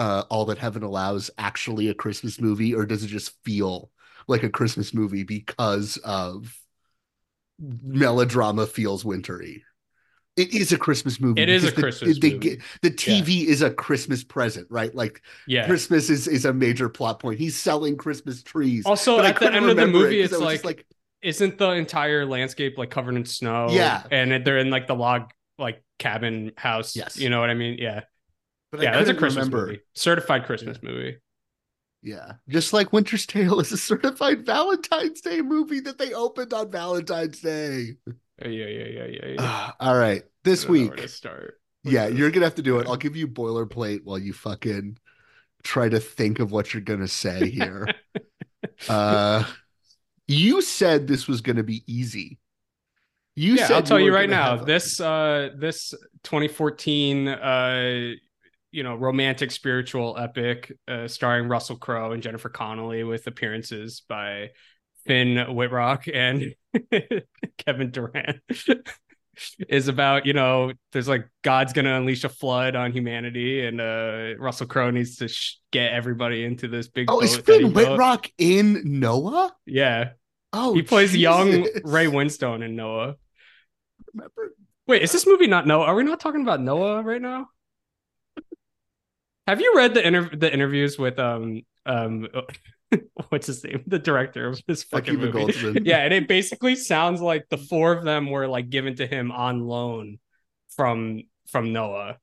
uh 0.00 0.24
All 0.30 0.46
That 0.46 0.58
Heaven 0.58 0.82
Allows 0.82 1.30
actually 1.38 1.88
a 1.88 1.94
Christmas 1.94 2.40
movie, 2.40 2.74
or 2.74 2.86
does 2.86 3.04
it 3.04 3.08
just 3.08 3.32
feel 3.44 3.90
like 4.26 4.42
a 4.42 4.50
Christmas 4.50 4.92
movie 4.92 5.22
because 5.22 5.98
of 5.98 6.56
melodrama 7.58 8.66
feels 8.66 9.04
wintry? 9.04 9.62
It 10.36 10.54
is 10.54 10.72
a 10.72 10.78
Christmas 10.78 11.20
movie. 11.20 11.42
It 11.42 11.50
is 11.50 11.64
a 11.64 11.70
the- 11.70 11.82
Christmas 11.82 12.18
the, 12.18 12.32
movie. 12.32 12.62
The 12.80 12.90
TV 12.90 13.44
is 13.44 13.60
a 13.60 13.70
Christmas 13.70 14.24
present, 14.24 14.66
right? 14.70 14.94
Like 14.94 15.20
yeah. 15.46 15.66
Christmas 15.66 16.08
is, 16.08 16.26
is 16.26 16.46
a 16.46 16.52
major 16.52 16.88
plot 16.88 17.20
point. 17.20 17.38
He's 17.38 17.60
selling 17.60 17.96
Christmas 17.96 18.42
trees. 18.42 18.86
Also 18.86 19.20
at 19.20 19.38
the 19.38 19.46
end 19.46 19.56
of 19.56 19.76
the 19.76 19.82
remember 19.82 20.08
it 20.08 20.14
it's 20.14 20.32
was 20.32 20.64
like, 20.64 20.86
isn't 21.20 21.58
the 21.58 21.70
entire 21.72 22.24
landscape 22.24 22.78
like 22.78 22.90
covered 22.90 23.16
in 23.16 23.26
snow? 23.26 23.68
Yeah. 23.70 24.02
And 24.10 24.44
they're 24.44 24.58
in 24.58 24.70
like 24.70 24.86
the 24.86 24.94
log 24.94 25.30
like 25.58 25.82
cabin 25.98 26.52
house. 26.56 26.96
Yes. 26.96 27.18
You 27.18 27.28
know 27.28 27.40
what 27.40 27.50
I 27.50 27.54
mean? 27.54 27.76
Yeah. 27.78 28.04
But 28.70 28.82
yeah, 28.82 28.92
that's 28.92 29.10
a 29.10 29.14
Christmas 29.14 29.46
remember. 29.46 29.66
movie. 29.66 29.80
Certified 29.94 30.44
Christmas 30.44 30.78
movie. 30.82 31.18
Yeah, 32.02 32.32
just 32.48 32.72
like 32.72 32.92
Winter's 32.92 33.26
Tale 33.26 33.60
is 33.60 33.72
a 33.72 33.76
certified 33.76 34.46
Valentine's 34.46 35.20
Day 35.20 35.42
movie 35.42 35.80
that 35.80 35.98
they 35.98 36.14
opened 36.14 36.52
on 36.52 36.70
Valentine's 36.70 37.40
Day. 37.40 37.96
Yeah, 38.40 38.48
yeah, 38.48 38.66
yeah, 38.66 38.86
yeah, 38.86 39.06
yeah. 39.06 39.26
yeah. 39.38 39.70
All 39.80 39.98
right, 39.98 40.22
this 40.44 40.64
I 40.64 40.68
don't 40.68 40.76
know 40.76 40.82
where 40.84 40.90
week, 40.92 41.02
to 41.02 41.08
start. 41.08 41.60
yeah, 41.84 42.06
you're 42.06 42.30
gonna 42.30 42.46
have 42.46 42.54
to 42.56 42.62
do 42.62 42.78
it. 42.78 42.86
I'll 42.86 42.96
give 42.96 43.16
you 43.16 43.28
boilerplate 43.28 44.04
while 44.04 44.18
you 44.18 44.32
fucking 44.32 44.98
try 45.62 45.88
to 45.88 46.00
think 46.00 46.38
of 46.38 46.52
what 46.52 46.72
you're 46.72 46.80
gonna 46.80 47.08
say 47.08 47.50
here. 47.50 47.86
uh, 48.88 49.44
you 50.26 50.62
said 50.62 51.06
this 51.06 51.28
was 51.28 51.40
gonna 51.40 51.64
be 51.64 51.82
easy. 51.86 52.38
You 53.36 53.54
yeah, 53.54 53.66
said 53.66 53.76
I'll 53.76 53.82
tell 53.82 54.00
you 54.00 54.10
were 54.10 54.16
right 54.16 54.30
now. 54.30 54.56
This 54.56 55.00
uh 55.00 55.50
this 55.56 55.94
2014 56.24 57.28
uh 57.28 58.12
you 58.72 58.82
know 58.82 58.94
romantic 58.94 59.50
spiritual 59.50 60.16
epic 60.18 60.72
uh, 60.88 61.08
starring 61.08 61.48
Russell 61.48 61.76
Crowe 61.76 62.12
and 62.12 62.22
Jennifer 62.22 62.48
Connelly 62.48 63.04
with 63.04 63.26
appearances 63.26 64.02
by 64.08 64.50
Finn 65.06 65.54
Wittrock 65.54 66.06
and 66.12 66.54
Kevin 67.58 67.90
Durand 67.90 68.40
is 69.68 69.88
about 69.88 70.26
you 70.26 70.32
know 70.34 70.72
there's 70.92 71.08
like 71.08 71.26
God's 71.42 71.72
gonna 71.72 71.96
unleash 71.96 72.24
a 72.24 72.28
flood 72.28 72.76
on 72.76 72.92
humanity 72.92 73.64
and 73.66 73.80
uh 73.80 74.34
Russell 74.38 74.66
Crowe 74.66 74.90
needs 74.90 75.16
to 75.16 75.28
sh- 75.28 75.56
get 75.72 75.92
everybody 75.92 76.44
into 76.44 76.68
this 76.68 76.88
big 76.88 77.10
Oh, 77.10 77.20
is 77.20 77.36
Finn. 77.36 77.72
Wittrock 77.72 78.28
in 78.38 78.82
Noah? 78.84 79.52
yeah 79.66 80.10
Oh, 80.52 80.74
he 80.74 80.82
plays 80.82 81.16
young 81.16 81.66
Ray 81.84 82.06
Winstone 82.06 82.64
in 82.64 82.76
Noah 82.76 83.16
Remember? 84.12 84.54
Wait, 84.86 85.02
is 85.02 85.12
this 85.12 85.26
movie 85.26 85.46
not 85.46 85.66
Noah? 85.66 85.84
Are 85.86 85.94
we 85.94 86.02
not 86.02 86.18
talking 86.20 86.42
about 86.42 86.60
Noah 86.60 87.02
right 87.02 87.22
now? 87.22 87.48
Have 89.50 89.60
you 89.60 89.72
read 89.76 89.94
the 89.94 90.06
inter- 90.06 90.30
the 90.34 90.52
interviews 90.52 90.96
with 90.98 91.18
um 91.18 91.62
um 91.84 92.28
what's 93.30 93.48
his 93.48 93.64
name? 93.64 93.82
The 93.86 93.98
director 93.98 94.46
of 94.46 94.60
this 94.68 94.84
fucking 94.84 95.16
Akiva 95.16 95.32
movie. 95.32 95.52
Goldsman. 95.52 95.82
Yeah, 95.86 95.98
and 95.98 96.14
it 96.14 96.28
basically 96.28 96.76
sounds 96.76 97.20
like 97.20 97.46
the 97.50 97.56
four 97.58 97.92
of 97.92 98.04
them 98.04 98.30
were 98.30 98.46
like 98.46 98.70
given 98.70 98.94
to 98.96 99.06
him 99.06 99.32
on 99.32 99.60
loan 99.66 100.18
from 100.76 101.22
from 101.50 101.72
Noah 101.72 102.18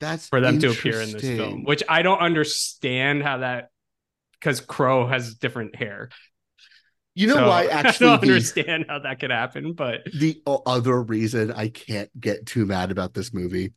That's 0.00 0.28
for 0.28 0.40
them 0.40 0.58
to 0.60 0.70
appear 0.70 1.00
in 1.00 1.12
this 1.12 1.22
film, 1.22 1.64
which 1.64 1.82
I 1.88 2.02
don't 2.02 2.18
understand 2.20 3.22
how 3.22 3.38
that 3.38 3.70
because 4.32 4.60
Crowe 4.60 5.06
has 5.06 5.34
different 5.36 5.74
hair. 5.76 6.10
You 7.14 7.26
know 7.28 7.36
So, 7.36 7.48
why? 7.48 7.62
I 7.64 7.68
Actually, 7.68 8.06
don't 8.06 8.20
the- 8.20 8.28
understand 8.28 8.84
how 8.88 8.98
that 9.00 9.18
could 9.18 9.30
happen, 9.30 9.72
but 9.72 10.00
the 10.12 10.42
other 10.46 11.02
reason 11.02 11.52
I 11.52 11.68
can't 11.68 12.10
get 12.20 12.44
too 12.44 12.66
mad 12.66 12.90
about 12.90 13.14
this 13.14 13.32
movie. 13.32 13.72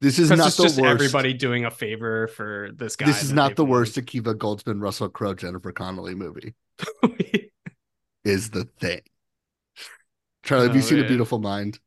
This 0.00 0.18
is 0.18 0.30
not 0.30 0.52
the 0.52 0.62
just 0.62 0.78
worst. 0.80 0.84
everybody 0.84 1.34
doing 1.34 1.64
a 1.64 1.70
favor 1.70 2.28
for 2.28 2.70
this 2.74 2.94
guy. 2.96 3.06
this 3.06 3.22
is 3.22 3.32
not 3.32 3.56
the 3.56 3.64
made. 3.64 3.70
worst 3.70 3.96
Akiva 3.96 4.34
Goldsman, 4.34 4.80
Russell 4.80 5.08
Crowe, 5.08 5.34
Jennifer 5.34 5.72
Connelly 5.72 6.14
movie. 6.14 6.54
is 8.24 8.50
the 8.50 8.64
thing. 8.78 9.00
Charlie, 10.44 10.66
have 10.68 10.76
you 10.76 10.82
Oh, 10.82 10.84
seen 10.84 10.98
A. 11.00 11.08
Beautiful 11.08 11.38
Mind? 11.40 11.80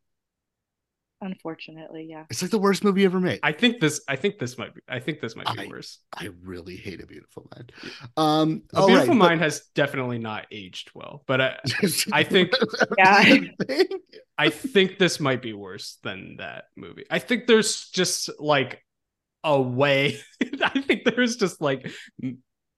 Unfortunately, 1.23 2.07
yeah. 2.09 2.25
It's 2.31 2.41
like 2.41 2.49
the 2.51 2.57
worst 2.57 2.83
movie 2.83 3.05
ever 3.05 3.19
made. 3.19 3.39
I 3.43 3.51
think 3.51 3.79
this. 3.79 4.01
I 4.07 4.15
think 4.15 4.39
this 4.39 4.57
might 4.57 4.73
be. 4.73 4.81
I 4.89 4.99
think 4.99 5.21
this 5.21 5.35
might 5.35 5.45
be 5.55 5.63
I- 5.63 5.67
worse. 5.67 5.99
I 6.15 6.29
really 6.43 6.75
hate 6.75 7.01
A 7.01 7.05
Beautiful 7.05 7.47
Mind. 7.55 7.71
Um, 8.17 8.63
A 8.73 8.85
Beautiful 8.87 8.95
right, 8.95 9.07
but- 9.07 9.15
Mind 9.15 9.41
has 9.41 9.61
definitely 9.75 10.17
not 10.17 10.47
aged 10.51 10.91
well, 10.95 11.23
but 11.27 11.39
I, 11.41 11.57
I 12.11 12.23
think 12.23 12.51
Yeah. 12.97 13.39
I 14.37 14.49
think 14.49 14.97
this 14.97 15.19
might 15.19 15.41
be 15.43 15.53
worse 15.53 15.99
than 16.03 16.37
that 16.37 16.65
movie. 16.75 17.05
I 17.11 17.19
think 17.19 17.45
there's 17.45 17.89
just 17.89 18.29
like 18.39 18.83
a 19.43 19.61
way. 19.61 20.17
I 20.63 20.79
think 20.81 21.03
there's 21.05 21.35
just 21.35 21.61
like 21.61 21.91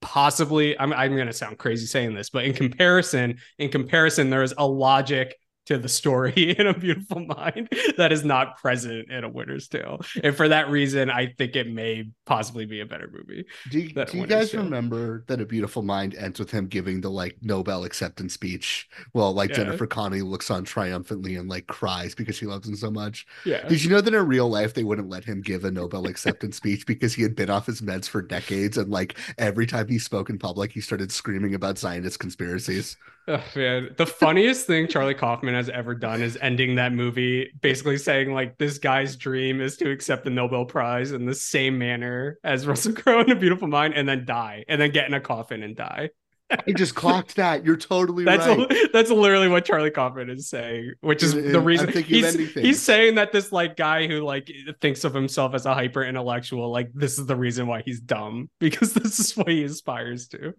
possibly. 0.02 0.78
I'm 0.78 0.92
I'm 0.94 1.16
gonna 1.16 1.32
sound 1.34 1.58
crazy 1.58 1.86
saying 1.86 2.14
this, 2.14 2.30
but 2.30 2.44
in 2.46 2.54
comparison, 2.54 3.38
in 3.58 3.70
comparison, 3.70 4.30
there 4.30 4.44
is 4.44 4.54
a 4.58 4.68
logic 4.68 5.36
to 5.66 5.78
the 5.78 5.90
story 5.90 6.34
in 6.60 6.68
a 6.68 6.74
beautiful 6.78 7.20
mind 7.22 7.70
that 7.98 8.12
is 8.12 8.24
not 8.24 8.58
present 8.58 9.10
in 9.10 9.24
a 9.24 9.30
winter's 9.30 9.68
tale 9.68 10.00
and 10.24 10.36
for 10.36 10.48
that 10.48 10.70
reason 10.70 11.10
i 11.10 11.28
think 11.38 11.56
it 11.56 11.70
may 11.70 12.04
possibly 12.26 12.66
be 12.66 12.80
a 12.82 12.86
better 12.86 13.10
movie 13.14 13.46
Do 13.70 13.80
you, 13.80 13.90
do 13.94 14.18
you 14.18 14.28
guys 14.28 14.52
Tale. 14.52 14.64
remember 14.64 15.24
that 15.28 15.42
A 15.42 15.46
Beautiful 15.46 15.82
Mind 15.82 16.16
ends 16.16 16.40
with 16.40 16.50
him 16.52 16.68
giving 16.68 17.02
the 17.02 17.10
like 17.10 17.38
Nobel 17.42 17.84
acceptance 17.84 18.34
speech? 18.34 18.88
Well, 19.14 19.34
like 19.34 19.50
Yeah. 19.52 19.58
Jennifer 19.58 19.88
Connelly 19.88 20.22
looks 20.22 20.50
on 20.50 20.64
triumphantly 20.64 21.36
and 21.36 21.50
like 21.50 21.68
cries 21.68 22.16
because 22.16 22.36
she 22.36 22.46
loves 22.46 22.68
him 22.68 22.76
so 22.76 22.90
much. 22.92 23.26
yeah 23.46 23.68
Did 23.68 23.84
you 23.84 23.90
know 23.90 24.02
that 24.02 24.14
in 24.14 24.28
real 24.28 24.50
life 24.50 24.74
they 24.74 24.84
wouldn't 24.84 25.10
let 25.10 25.24
him 25.26 25.42
give 25.42 25.66
a 25.66 25.72
Nobel 25.72 26.08
acceptance 26.08 26.58
speech 26.58 26.86
because 26.86 27.14
he 27.14 27.22
had 27.24 27.36
been 27.36 27.50
off 27.50 27.66
his 27.66 27.82
meds 27.82 28.08
for 28.08 28.22
decades 28.22 28.78
and 28.78 28.90
like 28.90 29.18
every 29.38 29.66
time 29.68 29.88
he 29.88 30.00
spoke 30.00 30.30
in 30.30 30.38
public 30.40 30.72
he 30.72 30.82
started 30.82 31.12
screaming 31.12 31.56
about 31.56 31.78
Zionist 31.78 32.20
conspiracies. 32.20 32.98
Oh, 33.28 33.44
man, 33.56 33.90
the 33.98 34.06
funniest 34.06 34.68
thing 34.68 34.88
Charlie 34.88 35.14
Kaufman 35.14 35.54
has 35.54 35.70
ever 35.70 35.96
done 35.96 36.22
is 36.22 36.38
ending 36.42 36.76
that 36.76 36.92
movie, 36.92 37.52
basically 37.62 37.98
saying 37.98 38.34
like 38.34 38.58
this 38.58 38.78
guy's 38.78 39.16
dream 39.16 39.62
is 39.62 39.78
to 39.78 39.90
accept 39.92 40.26
the 40.26 40.30
Nobel 40.30 40.66
Prize 40.66 41.14
in 41.14 41.26
the 41.26 41.34
same 41.34 41.78
manner 41.78 42.38
as 42.44 42.68
Russell 42.68 42.94
Crowe 42.94 43.22
in 43.22 43.32
A 43.32 43.36
Beautiful 43.36 43.68
Mind, 43.70 43.94
and 43.94 44.08
then 44.08 44.26
die, 44.26 44.66
and 44.68 44.80
then 44.82 44.92
get 44.92 45.08
in 45.08 45.14
a 45.14 45.22
coffin 45.22 45.64
and 45.64 45.76
die. 45.76 46.10
I 46.50 46.72
just 46.74 46.96
clocked 46.96 47.38
that. 47.38 47.66
You're 47.66 47.78
totally 47.78 48.26
That's 48.26 48.46
right. 48.46 48.90
that's 48.94 49.10
literally 49.10 49.48
what 49.48 49.66
Charlie 49.66 49.92
Kaufman 49.92 50.30
is 50.30 50.50
saying, 50.50 50.94
which 51.02 51.24
is 51.24 51.34
the 51.34 51.60
reason 51.60 51.88
I'm 51.88 51.94
thinking 51.94 52.26
of 52.26 52.36
he's, 52.36 52.54
he's 52.54 52.82
saying 52.82 53.16
that 53.16 53.32
this 53.32 53.52
like 53.52 53.76
guy 53.76 54.08
who 54.08 54.22
like 54.22 54.52
thinks 54.82 55.04
of 55.04 55.14
himself 55.14 55.54
as 55.54 55.66
a 55.66 55.74
hyper 55.74 56.04
intellectual, 56.04 56.72
like 56.72 56.92
this 56.94 57.18
is 57.18 57.26
the 57.26 57.36
reason 57.36 57.68
why 57.68 57.82
he's 57.84 58.00
dumb 58.00 58.50
because 58.60 58.94
this 58.94 59.20
is 59.20 59.36
what 59.38 59.48
he 59.48 59.64
aspires 59.64 60.28
to. 60.30 60.54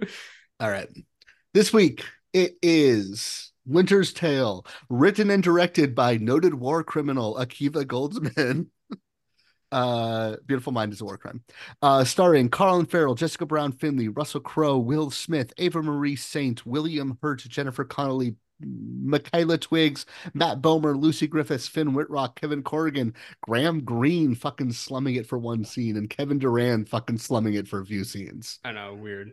All 0.60 0.70
right. 0.70 0.88
This 1.52 1.72
week 1.72 2.04
it 2.34 2.56
is 2.60 3.52
Winter's 3.64 4.12
Tale, 4.12 4.66
written 4.90 5.30
and 5.30 5.42
directed 5.42 5.94
by 5.94 6.18
noted 6.18 6.54
war 6.54 6.84
criminal 6.84 7.36
Akiva 7.36 7.84
Goldsman. 7.84 8.66
Uh, 9.72 10.36
Beautiful 10.46 10.72
Mind 10.72 10.92
is 10.92 11.00
a 11.00 11.04
war 11.04 11.18
crime. 11.18 11.42
Uh, 11.82 12.04
starring 12.04 12.48
Colin 12.48 12.86
Farrell, 12.86 13.16
Jessica 13.16 13.44
Brown 13.44 13.72
Findlay, 13.72 14.06
Russell 14.06 14.40
Crowe, 14.40 14.78
Will 14.78 15.10
Smith, 15.10 15.52
Eva 15.58 15.82
Marie 15.82 16.14
Saint, 16.14 16.64
William 16.64 17.18
Hurt, 17.20 17.40
Jennifer 17.40 17.82
Connelly, 17.82 18.36
Michaela 18.60 19.58
Twiggs, 19.58 20.06
Matt 20.32 20.60
Bomer, 20.62 20.96
Lucy 20.96 21.26
Griffiths, 21.26 21.66
Finn 21.66 21.92
Wittrock, 21.92 22.40
Kevin 22.40 22.62
Corrigan, 22.62 23.14
Graham 23.40 23.84
Greene 23.84 24.36
fucking 24.36 24.72
slumming 24.72 25.16
it 25.16 25.26
for 25.26 25.38
one 25.38 25.64
scene, 25.64 25.96
and 25.96 26.08
Kevin 26.08 26.38
Durand 26.38 26.88
fucking 26.88 27.18
slumming 27.18 27.54
it 27.54 27.66
for 27.66 27.80
a 27.80 27.86
few 27.86 28.04
scenes. 28.04 28.60
I 28.62 28.70
know, 28.70 28.94
weird. 28.94 29.32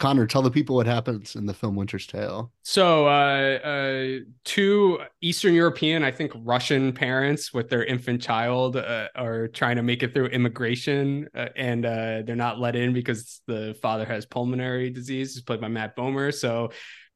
Connor, 0.00 0.26
tell 0.26 0.42
the 0.42 0.50
people 0.50 0.74
what 0.74 0.86
happens 0.86 1.36
in 1.36 1.46
the 1.46 1.54
film 1.54 1.76
Winter's 1.76 2.06
Tale. 2.06 2.50
So, 2.62 3.06
uh, 3.06 3.58
uh, 3.62 4.18
two 4.44 4.98
Eastern 5.20 5.54
European, 5.54 6.02
I 6.02 6.10
think 6.10 6.32
Russian 6.34 6.92
parents 6.92 7.52
with 7.52 7.68
their 7.68 7.84
infant 7.84 8.22
child 8.22 8.76
uh, 8.76 9.08
are 9.14 9.46
trying 9.48 9.76
to 9.76 9.82
make 9.82 10.02
it 10.02 10.12
through 10.12 10.26
immigration, 10.26 11.28
uh, 11.34 11.48
and 11.54 11.84
uh, 11.86 12.22
they're 12.24 12.34
not 12.34 12.58
let 12.58 12.74
in 12.74 12.92
because 12.92 13.42
the 13.46 13.78
father 13.82 14.06
has 14.06 14.26
pulmonary 14.26 14.90
disease. 14.90 15.36
It's 15.36 15.44
played 15.44 15.60
by 15.60 15.68
Matt 15.68 15.94
Bomer. 15.94 16.34
So, 16.34 16.70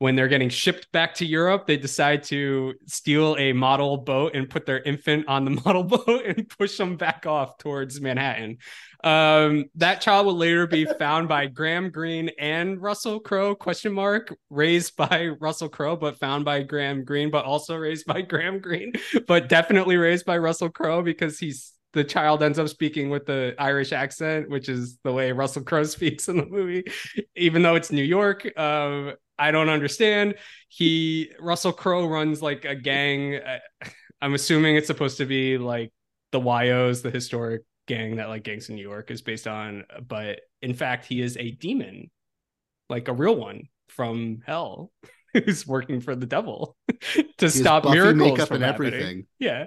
when 0.05 0.17
they're 0.17 0.29
getting 0.29 0.51
shipped 0.51 0.93
back 0.93 1.15
to 1.15 1.25
Europe, 1.25 1.67
they 1.67 1.79
decide 1.79 2.23
to 2.23 2.75
steal 2.85 3.37
a 3.39 3.55
model 3.55 3.97
boat 3.97 4.33
and 4.35 4.51
put 4.51 4.67
their 4.67 4.81
infant 4.81 5.27
on 5.29 5.47
the 5.47 5.51
model 5.65 5.83
boat 5.83 6.27
and 6.27 6.47
push 6.47 6.77
them 6.77 6.97
back 6.97 7.25
off 7.25 7.57
towards 7.57 8.03
Manhattan. 8.03 8.59
Um, 9.03 9.65
that 9.77 10.03
child 10.03 10.27
will 10.27 10.37
later 10.37 10.67
be 10.67 10.85
found 10.85 11.27
by 11.27 11.47
Graham 11.47 11.89
Greene 11.89 12.31
and 12.39 12.83
Russell 12.83 13.19
Crowe, 13.19 13.55
question 13.55 13.95
mark, 13.95 14.37
raised 14.51 14.95
by 14.95 15.29
Russell 15.41 15.71
Crowe, 15.71 15.97
but 15.97 16.19
found 16.19 16.45
by 16.45 16.63
Graham 16.65 17.03
Greene, 17.07 17.31
but 17.31 17.47
also 17.47 17.75
raised 17.75 18.05
by 18.05 18.21
Graham 18.31 18.59
Greene, 18.59 18.93
but 19.27 19.49
definitely 19.49 19.97
raised 19.97 20.27
by 20.27 20.37
Russell 20.37 20.69
Crowe 20.69 21.01
because 21.01 21.39
he's 21.39 21.73
the 21.95 22.05
child 22.05 22.43
ends 22.43 22.59
up 22.59 22.69
speaking 22.69 23.09
with 23.09 23.25
the 23.25 23.55
Irish 23.57 23.93
accent, 23.93 24.51
which 24.51 24.69
is 24.69 24.99
the 25.05 25.13
way 25.13 25.33
Russell 25.33 25.63
Crowe 25.63 25.85
speaks 25.85 26.29
in 26.29 26.37
the 26.37 26.45
movie, 26.45 26.85
even 27.37 27.63
though 27.63 27.77
it's 27.77 27.91
New 27.91 28.03
York. 28.03 28.47
Um, 28.59 29.15
I 29.39 29.51
don't 29.51 29.69
understand. 29.69 30.35
He 30.69 31.31
Russell 31.41 31.73
Crowe 31.73 32.07
runs 32.07 32.43
like 32.43 32.65
a 32.65 32.75
gang. 32.75 33.41
I'm 34.23 34.35
assuming 34.35 34.77
it's 34.77 34.87
supposed 34.87 35.19
to 35.19 35.27
be 35.27 35.59
like 35.59 35.93
the 36.33 36.41
Whyos, 36.41 37.03
the 37.03 37.11
historic 37.11 37.63
gang 37.87 38.17
that 38.17 38.29
like 38.29 38.45
gangs 38.45 38.69
in 38.69 38.77
New 38.77 38.83
York 38.83 39.11
is 39.11 39.23
based 39.23 39.47
on, 39.47 39.85
but 40.07 40.41
in 40.63 40.75
fact, 40.75 41.07
he 41.07 41.21
is 41.21 41.37
a 41.37 41.51
demon, 41.51 42.11
like 42.89 43.09
a 43.09 43.13
real 43.13 43.37
one 43.37 43.69
from 43.89 44.41
hell. 44.47 44.91
Who's 45.35 45.67
working 45.67 46.01
for 46.01 46.15
the 46.15 46.27
devil 46.27 46.77
to 47.39 47.51
stop 47.51 47.85
miracles 47.85 48.47
from 48.47 48.63
and 48.63 48.65
happening? 48.65 48.95
everything. 48.95 49.27
Yeah, 49.41 49.67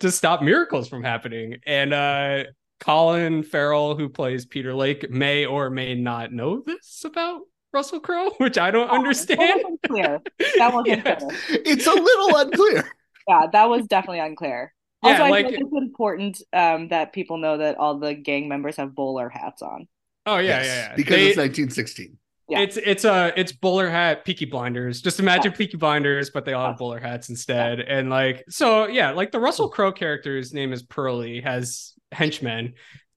to 0.00 0.10
stop 0.10 0.40
miracles 0.40 0.88
from 0.88 1.04
happening. 1.04 1.58
And 1.66 1.92
uh 1.92 2.44
Colin 2.80 3.42
Farrell, 3.42 3.94
who 3.94 4.08
plays 4.08 4.46
Peter 4.46 4.74
Lake, 4.74 5.10
may 5.10 5.44
or 5.46 5.70
may 5.70 5.94
not 5.94 6.32
know 6.32 6.62
this 6.64 7.02
about 7.04 7.42
Russell 7.74 8.00
Crowe, 8.00 8.30
which 8.38 8.56
I 8.58 8.70
don't 8.70 8.88
understand. 8.88 9.62
Clear. 9.86 10.20
That 10.58 10.72
wasn't 10.72 10.86
Yeah. 11.04 11.14
clear. 11.16 11.30
It's 11.66 11.86
a 11.86 11.92
little 11.92 12.36
unclear. 12.36 12.88
Yeah, 13.28 13.46
that 13.52 13.68
was 13.68 13.86
definitely 13.86 14.20
unclear. 14.20 14.72
Yeah, 15.02 15.10
Also, 15.12 15.24
I 15.24 15.30
like- 15.30 15.46
think 15.48 15.60
it's 15.60 15.72
important 15.76 16.40
um, 16.52 16.88
that 16.88 17.12
people 17.12 17.36
know 17.38 17.58
that 17.58 17.76
all 17.76 17.98
the 17.98 18.14
gang 18.14 18.48
members 18.48 18.76
have 18.76 18.94
bowler 18.94 19.28
hats 19.28 19.60
on. 19.60 19.88
Oh 20.26 20.38
yeah, 20.38 20.60
Yes, 20.60 20.66
yeah, 20.66 20.88
yeah. 20.90 20.96
Because 20.96 21.16
They- 21.16 21.28
it's 21.28 21.36
1916. 21.36 22.18
Yeah. 22.46 22.60
It's 22.60 22.76
it's 22.76 23.04
a 23.06 23.32
it's 23.40 23.52
bowler 23.52 23.88
hat, 23.88 24.26
Peaky 24.26 24.44
Blinders. 24.44 25.00
Just 25.00 25.18
imagine 25.18 25.52
Peaky 25.52 25.78
Blinders, 25.78 26.28
but 26.28 26.44
they 26.44 26.52
all 26.52 26.66
have 26.66 26.76
bowler 26.76 27.00
hats 27.00 27.30
instead. 27.30 27.80
And 27.80 28.10
like 28.10 28.44
so, 28.50 28.86
yeah, 28.86 29.12
like 29.12 29.32
the 29.32 29.40
Russell 29.40 29.70
Crowe 29.70 29.92
character's 29.92 30.52
name 30.52 30.74
is 30.74 30.82
Pearly, 30.82 31.40
has 31.40 31.94
henchmen. 32.12 32.74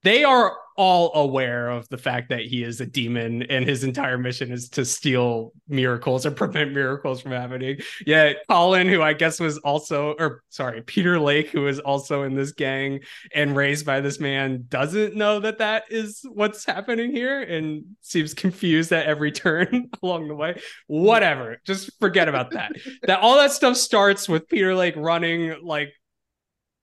They 0.08 0.24
are 0.24 0.56
all 0.78 1.12
aware 1.14 1.68
of 1.68 1.86
the 1.90 1.98
fact 1.98 2.30
that 2.30 2.40
he 2.40 2.62
is 2.62 2.80
a 2.80 2.86
demon, 2.86 3.42
and 3.42 3.68
his 3.68 3.84
entire 3.84 4.16
mission 4.16 4.50
is 4.50 4.70
to 4.70 4.86
steal 4.86 5.52
miracles 5.68 6.24
or 6.24 6.30
prevent 6.30 6.72
miracles 6.72 7.20
from 7.20 7.32
happening. 7.32 7.78
Yeah, 8.06 8.32
Colin, 8.48 8.88
who 8.88 9.02
I 9.02 9.12
guess 9.12 9.38
was 9.38 9.58
also, 9.58 10.14
or 10.18 10.44
sorry, 10.48 10.80
Peter 10.80 11.20
Lake, 11.20 11.50
who 11.50 11.66
is 11.66 11.78
also 11.78 12.22
in 12.22 12.34
this 12.34 12.52
gang 12.52 13.00
and 13.34 13.54
raised 13.54 13.84
by 13.84 14.00
this 14.00 14.18
man, 14.18 14.64
doesn't 14.70 15.14
know 15.14 15.40
that 15.40 15.58
that 15.58 15.82
is 15.90 16.24
what's 16.32 16.64
happening 16.64 17.10
here 17.10 17.42
and 17.42 17.84
seems 18.00 18.32
confused 18.32 18.90
at 18.92 19.04
every 19.04 19.30
turn 19.32 19.90
along 20.02 20.28
the 20.28 20.34
way. 20.34 20.58
Whatever, 20.86 21.60
just 21.66 21.90
forget 22.00 22.30
about 22.30 22.52
that. 22.52 22.72
that 23.02 23.20
all 23.20 23.36
that 23.36 23.52
stuff 23.52 23.76
starts 23.76 24.26
with 24.26 24.48
Peter 24.48 24.74
Lake 24.74 24.94
running 24.96 25.54
like 25.62 25.92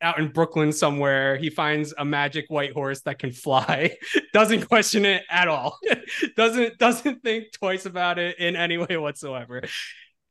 out 0.02 0.20
in 0.20 0.30
Brooklyn 0.30 0.72
somewhere. 0.72 1.38
He 1.38 1.50
finds 1.50 1.94
a 1.98 2.06
magic 2.06 2.46
white 2.50 2.74
horse 2.74 3.02
that 3.02 3.20
can 3.20 3.32
fly. 3.32 3.98
doesn't 4.34 4.68
question 4.68 5.06
it 5.06 5.24
at 5.30 5.48
all. 5.48 5.80
doesn't 6.36 6.78
doesn't 6.78 7.24
think 7.24 7.52
twice 7.54 7.86
about 7.86 8.20
it 8.20 8.38
in 8.40 8.56
any 8.56 8.78
way 8.78 8.98
whatsoever. 8.98 9.64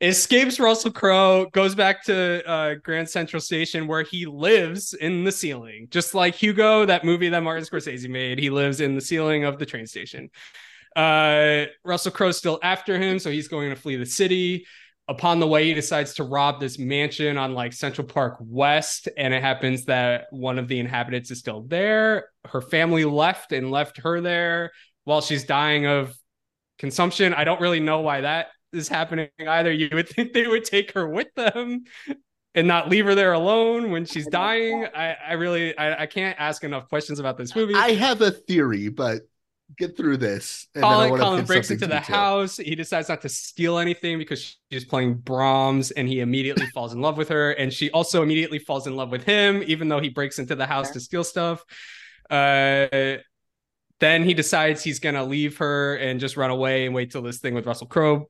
Escapes 0.01 0.59
Russell 0.61 0.91
Crowe, 0.91 1.47
goes 1.53 1.75
back 1.75 2.05
to 2.05 2.47
uh, 2.49 2.75
Grand 2.83 3.09
Central 3.09 3.41
Station 3.41 3.87
where 3.87 4.03
he 4.03 4.27
lives 4.27 4.93
in 4.93 5.25
the 5.25 5.33
ceiling, 5.33 5.87
just 5.91 6.15
like 6.15 6.35
Hugo, 6.35 6.85
that 6.85 7.05
movie 7.05 7.29
that 7.29 7.43
Martin 7.43 7.65
Scorsese 7.65 8.09
made. 8.09 8.39
He 8.39 8.51
lives 8.51 8.81
in 8.81 8.95
the 8.95 9.01
ceiling 9.01 9.45
of 9.45 9.59
the 9.59 9.65
train 9.65 9.87
station. 9.87 10.31
Uh, 10.95 11.67
Russell 11.85 12.13
Crowe's 12.13 12.37
still 12.37 12.59
after 12.63 12.99
him, 12.99 13.19
so 13.19 13.31
he's 13.31 13.49
going 13.49 13.71
to 13.71 13.77
flee 13.77 13.97
the 13.97 14.05
city 14.05 14.67
upon 15.09 15.39
the 15.39 15.47
way 15.47 15.65
he 15.65 15.75
decides 15.75 16.15
to 16.15 16.25
rob 16.25 16.61
this 16.61 16.79
mansion 16.79 17.37
on 17.37 17.55
like 17.55 17.73
central 17.73 18.07
park 18.07 18.39
west 18.41 19.09
and 19.19 19.35
it 19.35 19.43
happens 19.43 19.85
that 19.85 20.27
one 20.31 20.59
of 20.59 20.67
the 20.67 20.79
inhabitants 20.79 21.31
is 21.31 21.39
still 21.39 21.63
there. 21.63 22.31
Her 22.47 22.63
family 22.63 23.05
left 23.05 23.53
and 23.53 23.71
left 23.71 23.99
her 23.99 24.21
there 24.21 24.73
while 25.05 25.21
she's 25.21 25.45
dying 25.45 25.87
of 25.87 26.17
consumption. 26.79 27.35
I 27.35 27.45
don't 27.45 27.61
really 27.61 27.81
know 27.81 28.01
why 28.01 28.23
that 28.23 28.49
is 28.73 28.89
happening 28.89 29.29
either. 29.47 29.71
You 29.73 29.91
would 29.93 30.09
think 30.09 30.33
they 30.33 30.47
would 30.47 30.65
take 30.65 30.93
her 30.93 31.07
with 31.07 31.33
them 31.35 31.85
and 32.55 32.67
not 32.67 32.89
leave 32.89 33.05
her 33.05 33.15
there 33.15 33.35
alone 33.35 33.91
when 33.91 34.07
she's 34.07 34.27
dying. 34.27 34.87
I, 34.95 35.17
I 35.29 35.33
really 35.35 35.77
I, 35.77 36.03
I 36.03 36.07
can't 36.07 36.39
ask 36.41 36.65
enough 36.65 36.89
questions 36.89 37.19
about 37.19 37.37
this 37.37 37.55
movie. 37.55 37.75
I 37.75 37.93
have 37.93 38.23
a 38.23 38.31
theory, 38.31 38.89
but 38.89 39.23
get 39.77 39.97
through 39.97 40.19
this. 40.19 40.69
and 40.75 40.85
then 40.85 40.91
I 40.91 41.09
Colin, 41.09 41.21
Colin 41.21 41.45
breaks 41.45 41.71
into 41.71 41.87
the 41.87 41.97
you, 41.97 42.01
house. 42.01 42.57
He 42.57 42.75
decides 42.75 43.09
not 43.09 43.23
to 43.23 43.29
steal 43.29 43.79
anything 43.79 44.19
because 44.19 44.57
she's 44.71 44.85
playing 44.85 45.15
Brahms 45.15 45.91
and 45.91 46.09
he 46.09 46.21
immediately 46.21 46.67
falls 46.67 46.93
in 46.93 47.01
love 47.01 47.17
with 47.17 47.29
her. 47.29 47.53
And 47.53 47.73
she 47.73 47.91
also 47.91 48.23
immediately 48.23 48.59
falls 48.59 48.87
in 48.87 48.97
love 48.97 49.11
with 49.11 49.25
him, 49.25 49.63
even 49.67 49.89
though 49.89 50.01
he 50.01 50.09
breaks 50.09 50.39
into 50.39 50.55
the 50.55 50.67
house 50.67 50.91
to 50.93 51.01
steal 51.01 51.25
stuff. 51.25 51.65
Uh, 52.31 53.19
then 54.01 54.25
he 54.25 54.35
decides 54.35 54.83
he's 54.83 54.99
going 54.99 55.15
to 55.15 55.25
leave 55.25 55.59
her 55.59 55.97
and 55.97 56.21
just 56.21 56.37
run 56.37 56.51
away 56.51 56.87
and 56.87 56.95
wait 56.95 57.11
till 57.11 57.23
this 57.23 57.39
thing 57.39 57.55
with 57.55 57.67
Russell 57.67 57.87
Crowe 57.87 58.29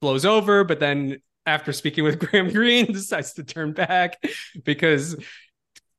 blows 0.00 0.24
over. 0.24 0.64
But 0.64 0.80
then 0.80 1.20
after 1.46 1.72
speaking 1.72 2.04
with 2.04 2.18
Graham 2.30 2.50
Greene, 2.50 2.92
decides 2.92 3.34
to 3.34 3.44
turn 3.44 3.72
back 3.72 4.22
because 4.64 5.16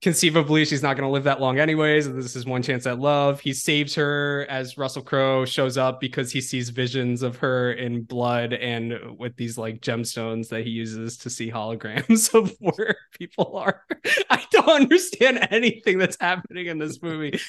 conceivably 0.01 0.65
she's 0.65 0.81
not 0.81 0.97
going 0.97 1.07
to 1.07 1.11
live 1.11 1.25
that 1.25 1.39
long 1.39 1.59
anyways 1.59 2.11
this 2.11 2.35
is 2.35 2.45
one 2.45 2.63
chance 2.63 2.87
at 2.87 2.99
love. 2.99 3.39
He 3.39 3.53
saves 3.53 3.93
her 3.95 4.47
as 4.49 4.77
russell 4.77 5.03
crowe 5.03 5.45
shows 5.45 5.77
up 5.77 5.99
because 5.99 6.31
he 6.31 6.41
sees 6.41 6.69
visions 6.69 7.21
of 7.21 7.37
her 7.37 7.73
in 7.73 8.01
blood 8.03 8.53
and 8.53 9.17
with 9.17 9.35
these 9.35 9.57
like 9.57 9.81
gemstones 9.81 10.49
that 10.49 10.63
he 10.63 10.71
uses 10.71 11.17
to 11.17 11.29
see 11.29 11.51
holograms 11.51 12.33
of 12.33 12.55
where 12.59 12.97
people 13.17 13.55
are. 13.57 13.83
I 14.29 14.43
don't 14.51 14.69
understand 14.69 15.47
anything 15.51 15.99
that's 15.99 16.17
happening 16.19 16.65
in 16.67 16.79
this 16.79 17.01
movie. 17.01 17.39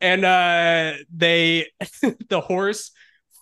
And 0.00 0.24
uh 0.24 0.94
they 1.14 1.66
the 2.28 2.40
horse 2.40 2.90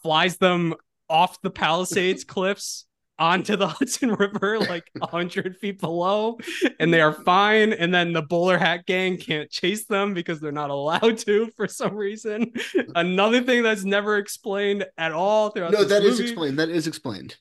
flies 0.03 0.39
them 0.39 0.75
off 1.09 1.41
the 1.43 1.51
palisades 1.51 2.25
cliffs 2.25 2.87
onto 3.19 3.57
the 3.57 3.69
Hudson 3.77 4.13
River, 4.13 4.59
like 4.59 4.91
a 5.01 5.07
hundred 5.07 5.57
feet 5.57 5.81
below, 5.81 6.39
and 6.79 6.93
they 6.93 7.01
are 7.01 7.13
fine. 7.13 7.73
And 7.73 7.95
then 7.95 8.13
the 8.13 8.23
bowler 8.23 8.59
hat 8.59 8.87
gang 8.87 9.17
can't 9.17 9.51
chase 9.51 9.87
them 9.87 10.15
because 10.15 10.41
they're 10.41 10.53
not 10.53 10.71
allowed 10.71 11.19
to 11.19 11.51
for 11.57 11.67
some 11.67 11.95
reason. 11.95 12.53
Another 12.95 13.43
thing 13.43 13.63
that's 13.63 13.85
never 13.85 14.19
explained 14.19 14.87
at 14.99 15.13
all 15.13 15.51
throughout. 15.51 15.73
No, 15.73 15.85
that 15.85 16.03
is 16.03 16.19
movie. 16.19 16.31
explained. 16.31 16.59
That 16.59 16.69
is 16.69 16.87
explained. 16.87 17.37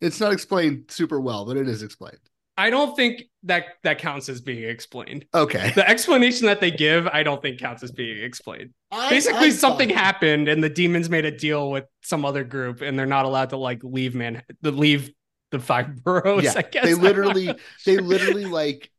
It's 0.00 0.20
not 0.20 0.32
explained 0.32 0.84
super 0.88 1.20
well, 1.20 1.46
but 1.46 1.56
it 1.56 1.68
is 1.68 1.82
explained. 1.82 2.18
I 2.56 2.70
don't 2.70 2.96
think 2.96 3.24
that 3.42 3.64
that 3.82 3.98
counts 3.98 4.28
as 4.28 4.40
being 4.40 4.64
explained. 4.68 5.26
Okay. 5.34 5.72
The 5.74 5.88
explanation 5.88 6.46
that 6.46 6.60
they 6.60 6.70
give, 6.70 7.06
I 7.06 7.22
don't 7.22 7.42
think 7.42 7.58
counts 7.60 7.82
as 7.82 7.92
being 7.92 8.22
explained. 8.22 8.70
I- 8.90 9.10
Basically, 9.10 9.48
I 9.48 9.50
something 9.50 9.88
thought- 9.90 9.98
happened 9.98 10.48
and 10.48 10.64
the 10.64 10.70
demons 10.70 11.10
made 11.10 11.24
a 11.26 11.30
deal 11.30 11.70
with 11.70 11.84
some 12.02 12.24
other 12.24 12.44
group, 12.44 12.80
and 12.80 12.98
they're 12.98 13.04
not 13.06 13.24
allowed 13.26 13.50
to 13.50 13.56
like 13.56 13.84
leave 13.84 14.14
man, 14.14 14.42
the 14.62 14.70
leave 14.70 15.10
the 15.50 15.58
five 15.60 15.94
boroughs. 16.04 16.44
yeah, 16.44 16.54
I 16.56 16.62
guess 16.62 16.84
they 16.84 16.94
literally, 16.94 17.54
they 17.84 17.98
literally 17.98 18.46
like 18.46 18.90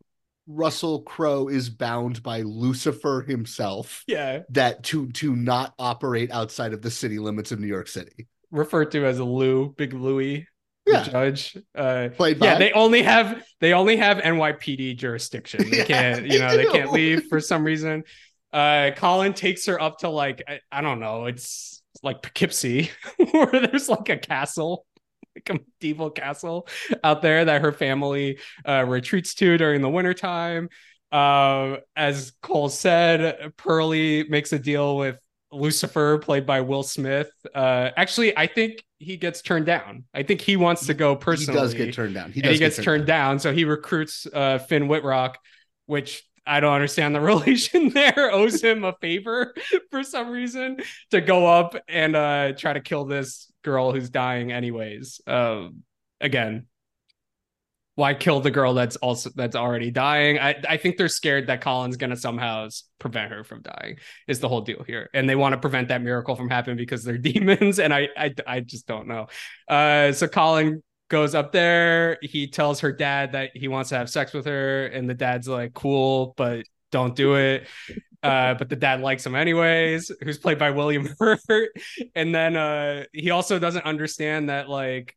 Russell 0.50 1.02
Crowe 1.02 1.50
is 1.50 1.70
bound 1.70 2.24
by 2.24 2.42
Lucifer 2.44 3.26
himself. 3.28 4.04
yeah, 4.08 4.44
That 4.52 4.84
to 4.86 5.08
to 5.14 5.36
not 5.36 5.74
operate 5.78 6.32
outside 6.32 6.74
of 6.74 6.82
the 6.82 6.92
city 6.92 7.20
limits 7.20 7.52
of 7.52 7.60
New 7.60 7.68
York 7.68 7.88
City. 7.90 8.28
referred 8.52 8.92
to 8.92 9.06
as 9.06 9.20
a 9.20 9.26
Lou, 9.26 9.74
Big 9.78 9.94
Louie. 9.94 10.48
Yeah. 10.88 11.04
judge. 11.04 11.58
Uh, 11.76 12.10
Played 12.16 12.38
yeah, 12.42 12.54
by- 12.54 12.60
they 12.60 12.72
only 12.72 13.02
have 13.04 13.44
they 13.60 13.74
only 13.74 13.98
have 13.98 14.18
NYPD 14.20 14.96
jurisdiction. 14.98 15.70
They 15.70 15.78
Yeah, 15.80 15.84
can't, 15.86 16.28
you 16.28 16.40
know, 16.40 16.56
they 16.56 16.64
do. 16.64 16.72
can't 16.72 16.92
leave 16.92 17.26
for 17.28 17.40
some 17.40 17.64
reason. 17.64 18.04
Uh, 18.54 18.92
Colin 18.96 19.34
takes 19.34 19.66
her 19.66 19.82
up 19.82 20.00
to 20.00 20.10
like 20.10 20.44
I, 20.48 20.60
I 20.72 20.82
don't 20.82 21.00
know, 21.00 21.26
it's 21.26 21.82
like 22.04 22.22
Poughkeepsie, 22.22 22.92
where 23.32 23.48
there's 23.52 23.90
like 23.90 24.10
a 24.10 24.18
castle. 24.18 24.86
like 25.36 25.50
a 25.50 25.54
medieval 25.54 26.10
castle 26.10 26.68
out 27.04 27.22
there 27.22 27.46
that 27.46 27.62
her 27.62 27.72
family 27.72 28.40
uh, 28.68 28.86
retreats 28.88 29.34
to 29.36 29.58
during 29.58 29.82
the 29.82 29.90
wintertime. 29.90 30.70
Uh, 31.12 31.78
as 31.96 32.32
Cole 32.42 32.70
said, 32.70 33.52
Pearlie 33.58 34.26
makes 34.30 34.52
a 34.54 34.60
deal 34.60 34.98
with 34.98 35.18
Lucifer, 35.52 36.18
played 36.18 36.46
by 36.46 36.62
Will 36.62 36.84
Smith. 36.84 37.30
Uh, 37.56 37.90
actually, 37.96 38.38
I 38.38 38.48
think 38.48 38.84
he 39.00 39.18
gets 39.18 39.42
turned 39.42 39.66
down. 39.66 40.06
I 40.14 40.24
think 40.24 40.42
he 40.42 40.58
wants 40.58 40.88
to 40.88 40.94
go 40.94 41.16
personally. 41.16 41.60
He 41.60 41.64
does 41.64 41.74
get 41.74 41.94
turned 41.94 42.14
down. 42.14 42.32
He, 42.32 42.42
and 42.42 42.52
he 42.52 42.58
gets 42.58 42.78
turned, 42.78 43.06
down. 43.06 43.40
So 43.40 43.54
he 43.54 43.66
recruits 43.66 44.28
uh, 44.34 44.58
Finn 44.60 44.88
Wittrock, 44.88 45.38
which 45.86 46.24
I 46.46 46.60
don't 46.60 46.74
understand 46.74 47.14
the 47.14 47.22
relation 47.22 47.90
there. 47.90 48.32
Owes 48.32 48.62
him 48.62 48.84
a 48.84 48.94
favor 48.94 49.54
for 49.92 50.04
some 50.04 50.30
reason 50.30 50.78
to 51.12 51.22
go 51.22 51.46
up 51.46 51.76
and 51.88 52.16
uh, 52.16 52.54
try 52.58 52.74
to 52.74 52.82
kill 52.82 53.06
this 53.06 53.52
girl 53.64 53.92
who's 53.92 54.10
dying 54.10 54.52
anyways. 54.52 55.22
Uh, 55.28 55.70
again, 56.20 56.66
why 57.98 58.14
kill 58.14 58.42
the 58.42 58.52
girl 58.52 58.76
that's 58.76 58.96
also 58.98 59.32
that's 59.34 59.56
already 59.56 59.90
dying? 59.90 60.38
I 60.38 60.54
I 60.70 60.78
think 60.78 60.98
they're 60.98 61.08
scared 61.08 61.48
that 61.48 61.62
Colin's 61.62 61.98
gonna 61.98 62.16
somehow 62.16 62.70
prevent 63.00 63.32
her 63.32 63.44
from 63.44 63.64
dying. 63.64 63.98
Is 64.28 64.40
the 64.40 64.48
whole 64.48 64.62
deal 64.62 64.84
here, 64.86 65.10
and 65.16 65.28
they 65.28 65.36
want 65.36 65.54
to 65.54 65.60
prevent 65.60 65.88
that 65.88 66.04
miracle 66.04 66.36
from 66.36 66.48
happening 66.48 66.78
because 66.78 67.04
they're 67.04 67.18
demons, 67.18 67.80
and 67.80 67.92
I 67.92 68.08
I 68.16 68.36
I 68.46 68.60
just 68.60 68.86
don't 68.86 69.08
know. 69.08 69.26
Uh, 69.68 70.12
so 70.12 70.28
Colin 70.28 70.84
goes 71.10 71.34
up 71.34 71.52
there. 71.52 72.20
He 72.22 72.48
tells 72.48 72.82
her 72.82 72.92
dad 72.92 73.32
that 73.32 73.50
he 73.56 73.68
wants 73.68 73.90
to 73.90 73.98
have 73.98 74.12
sex 74.12 74.32
with 74.32 74.46
her, 74.46 74.86
and 74.86 75.10
the 75.10 75.16
dad's 75.16 75.48
like, 75.48 75.74
"Cool, 75.74 76.36
but 76.38 76.66
don't 76.92 77.16
do 77.16 77.34
it." 77.34 77.68
Uh, 78.22 78.54
but 78.54 78.70
the 78.70 78.76
dad 78.76 79.02
likes 79.02 79.26
him 79.26 79.34
anyways, 79.34 80.12
who's 80.22 80.38
played 80.38 80.60
by 80.60 80.70
William 80.70 81.10
Hurt. 81.20 81.72
And 82.14 82.34
then 82.34 82.56
uh, 82.56 83.06
he 83.12 83.32
also 83.32 83.58
doesn't 83.58 83.86
understand 83.86 84.50
that 84.50 84.70
like 84.70 85.16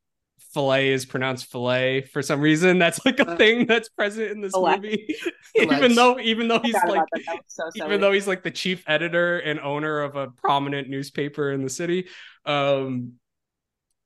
fillet 0.52 0.90
is 0.90 1.04
pronounced 1.06 1.50
fillet 1.50 2.02
for 2.02 2.22
some 2.22 2.40
reason. 2.40 2.78
That's 2.78 3.04
like 3.04 3.20
a 3.20 3.30
uh, 3.30 3.36
thing 3.36 3.66
that's 3.66 3.88
present 3.88 4.30
in 4.30 4.40
this 4.40 4.52
fillet. 4.52 4.76
movie. 4.76 5.16
even 5.56 5.94
though 5.94 6.18
even 6.18 6.48
though 6.48 6.60
he's 6.60 6.74
like 6.86 7.04
so 7.46 7.64
even 7.76 8.00
though 8.00 8.12
he's 8.12 8.26
like 8.26 8.42
the 8.42 8.50
chief 8.50 8.82
editor 8.86 9.38
and 9.38 9.60
owner 9.60 10.00
of 10.00 10.16
a 10.16 10.28
prominent 10.28 10.88
newspaper 10.88 11.52
in 11.52 11.62
the 11.62 11.70
city. 11.70 12.06
Um 12.44 13.14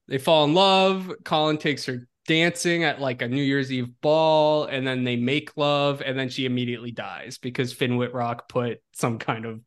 they 0.09 0.19
fall 0.19 0.45
in 0.45 0.55
love. 0.55 1.11
Colin 1.25 1.57
takes 1.57 1.87
her 1.87 2.07
dancing 2.27 2.85
at 2.85 3.01
like 3.01 3.23
a 3.23 3.29
New 3.29 3.43
Year's 3.43 3.73
Eve 3.73 3.89
ball, 4.01 4.65
and 4.65 4.87
then 4.87 5.05
they 5.05 5.17
make 5.17 5.57
love, 5.57 6.03
and 6.05 6.19
then 6.19 6.29
she 6.29 6.45
immediately 6.45 6.91
dies 6.91 7.39
because 7.39 7.73
Finn 7.73 7.97
Wittrock 7.97 8.49
put 8.49 8.81
some 8.93 9.19
kind 9.19 9.45
of 9.45 9.61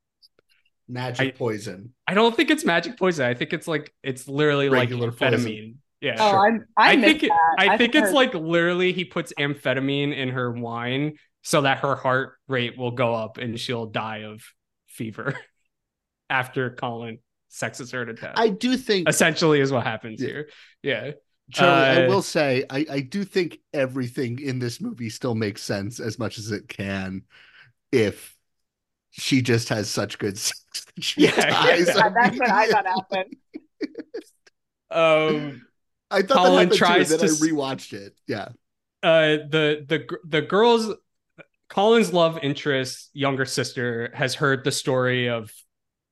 magic 0.88 1.36
I, 1.36 1.38
poison. 1.38 1.94
I 2.08 2.14
don't 2.14 2.36
think 2.36 2.52
it's 2.52 2.66
magic 2.66 2.98
poison. 2.98 3.26
I 3.26 3.34
think 3.34 3.54
it's 3.54 3.68
like 3.68 3.94
it's 4.04 4.28
literally 4.28 4.70
Regular 4.70 5.08
like 5.10 5.18
amphetamine. 5.18 5.44
Poison. 5.44 5.82
Yeah. 6.02 6.16
Oh, 6.20 6.32
sure. 6.32 6.48
I'm, 6.48 6.66
I, 6.76 6.92
I 6.92 7.02
think 7.02 7.24
it, 7.24 7.32
I, 7.58 7.70
I 7.70 7.78
think 7.78 7.96
it's 7.96 8.12
like 8.12 8.34
literally 8.34 8.94
he 8.94 9.06
puts 9.06 9.34
amphetamine 9.40 10.16
in 10.16 10.30
her 10.30 10.52
wine 10.52 11.18
so 11.42 11.62
that 11.62 11.80
her 11.80 11.96
heart 11.96 12.34
rate 12.48 12.78
will 12.78 12.92
go 12.92 13.14
up 13.14 13.38
and 13.38 13.60
she'll 13.60 13.88
die 13.88 14.24
of 14.24 14.42
fever 14.88 15.34
after 16.30 16.72
Colin 16.72 17.20
sexes 17.50 17.92
her 17.92 18.06
to 18.06 18.14
death. 18.14 18.34
I 18.36 18.50
do 18.50 18.78
think 18.78 19.10
essentially 19.10 19.60
is 19.60 19.72
what 19.72 19.84
happens 19.84 20.22
yeah. 20.22 20.28
here. 20.28 20.50
Yeah. 20.84 21.12
Charlie, 21.50 22.02
uh, 22.02 22.04
I 22.04 22.08
will 22.08 22.22
say 22.22 22.66
I, 22.70 22.86
I 22.90 23.00
do 23.00 23.24
think 23.24 23.60
everything 23.74 24.40
in 24.40 24.60
this 24.60 24.82
movie 24.82 25.10
still 25.10 25.36
makes 25.36 25.62
sense 25.62 26.00
as 26.00 26.20
much 26.20 26.38
as 26.38 26.52
it 26.52 26.68
can 26.68 27.22
if 27.92 28.36
she 29.12 29.42
just 29.42 29.70
has 29.70 29.90
such 29.90 30.20
good 30.20 30.38
sex 30.38 30.86
that 30.96 31.04
she 31.04 31.22
yeah, 31.22 31.50
dies. 31.50 31.88
Yeah, 31.88 32.10
that's 32.10 32.38
what 32.38 32.50
I 32.50 32.68
thought 32.70 32.86
happened. 32.86 33.36
um 34.92 35.62
I 36.10 36.22
thought 36.22 36.38
Colin 36.38 36.70
that 36.70 36.76
tries 36.76 37.10
too, 37.10 37.18
then 37.18 37.28
to, 37.28 37.34
I 37.34 37.38
rewatched 37.38 37.94
it. 37.94 38.14
Yeah. 38.28 38.50
Uh 39.04 39.44
the 39.50 39.86
the 39.88 40.08
the 40.26 40.42
girls 40.42 40.94
Colin's 41.70 42.14
love 42.14 42.40
interest, 42.42 43.10
younger 43.14 43.46
sister, 43.46 44.10
has 44.14 44.34
heard 44.36 44.64
the 44.64 44.72
story 44.72 45.28
of 45.30 45.52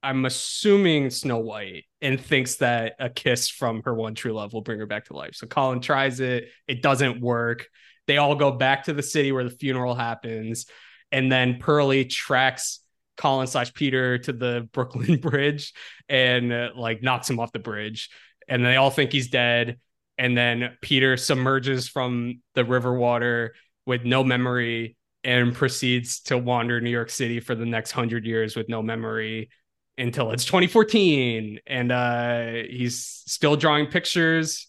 I'm 0.03 0.25
assuming 0.25 1.09
Snow 1.09 1.39
White 1.39 1.85
and 2.01 2.21
thinks 2.21 2.57
that 2.57 2.95
a 2.99 3.09
kiss 3.09 3.49
from 3.49 3.81
her 3.83 3.93
one 3.93 4.13
true 4.13 4.33
love 4.33 4.53
will 4.53 4.61
bring 4.61 4.79
her 4.79 4.85
back 4.85 5.05
to 5.05 5.15
life. 5.15 5.33
So 5.33 5.47
Colin 5.47 5.81
tries 5.81 6.19
it, 6.19 6.49
it 6.67 6.83
doesn't 6.83 7.21
work. 7.21 7.67
They 8.05 8.17
all 8.17 8.35
go 8.35 8.51
back 8.51 8.83
to 8.83 8.93
the 8.93 9.01
city 9.01 9.31
where 9.31 9.43
the 9.43 9.49
funeral 9.49 9.95
happens, 9.95 10.67
and 11.11 11.31
then 11.31 11.57
Pearlie 11.59 12.05
tracks 12.05 12.81
Colin 13.17 13.47
slash 13.47 13.73
Peter 13.73 14.19
to 14.19 14.33
the 14.33 14.69
Brooklyn 14.73 15.17
Bridge 15.17 15.73
and 16.07 16.53
uh, 16.53 16.69
like 16.75 17.01
knocks 17.01 17.29
him 17.29 17.39
off 17.39 17.51
the 17.51 17.59
bridge, 17.59 18.09
and 18.47 18.63
they 18.63 18.75
all 18.75 18.91
think 18.91 19.11
he's 19.11 19.29
dead. 19.29 19.79
And 20.17 20.37
then 20.37 20.77
Peter 20.81 21.17
submerges 21.17 21.87
from 21.87 22.41
the 22.53 22.63
river 22.63 22.93
water 22.93 23.55
with 23.85 24.05
no 24.05 24.23
memory 24.23 24.97
and 25.23 25.53
proceeds 25.53 26.21
to 26.21 26.37
wander 26.37 26.79
New 26.79 26.89
York 26.89 27.09
City 27.09 27.39
for 27.39 27.55
the 27.55 27.65
next 27.65 27.91
hundred 27.91 28.25
years 28.25 28.55
with 28.55 28.69
no 28.69 28.81
memory 28.81 29.49
until 29.97 30.31
it's 30.31 30.43
2014 30.43 31.59
and 31.65 31.89
uh 31.89 32.51
he's 32.69 33.23
still 33.25 33.55
drawing 33.55 33.87
pictures 33.87 34.67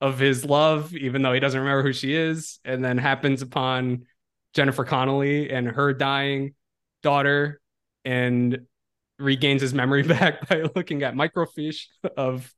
of 0.00 0.18
his 0.18 0.44
love 0.44 0.94
even 0.94 1.22
though 1.22 1.32
he 1.32 1.40
doesn't 1.40 1.60
remember 1.60 1.82
who 1.82 1.92
she 1.92 2.14
is. 2.14 2.58
And 2.64 2.84
then 2.84 2.98
happens 2.98 3.42
upon 3.42 4.06
Jennifer 4.54 4.84
Connelly 4.84 5.50
and 5.50 5.68
her 5.68 5.92
dying 5.92 6.54
daughter 7.02 7.60
and 8.04 8.60
regains 9.18 9.62
his 9.62 9.74
memory 9.74 10.02
back 10.04 10.48
by 10.48 10.62
looking 10.74 11.02
at 11.02 11.14
microfiche 11.14 11.86
of 12.16 12.52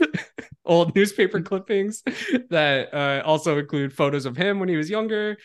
old 0.64 0.94
newspaper 0.94 1.40
clippings 1.40 2.02
that 2.50 2.92
uh, 2.94 3.22
also 3.24 3.58
include 3.58 3.92
photos 3.92 4.26
of 4.26 4.36
him 4.36 4.58
when 4.58 4.68
he 4.68 4.76
was 4.76 4.90
younger. 4.90 5.36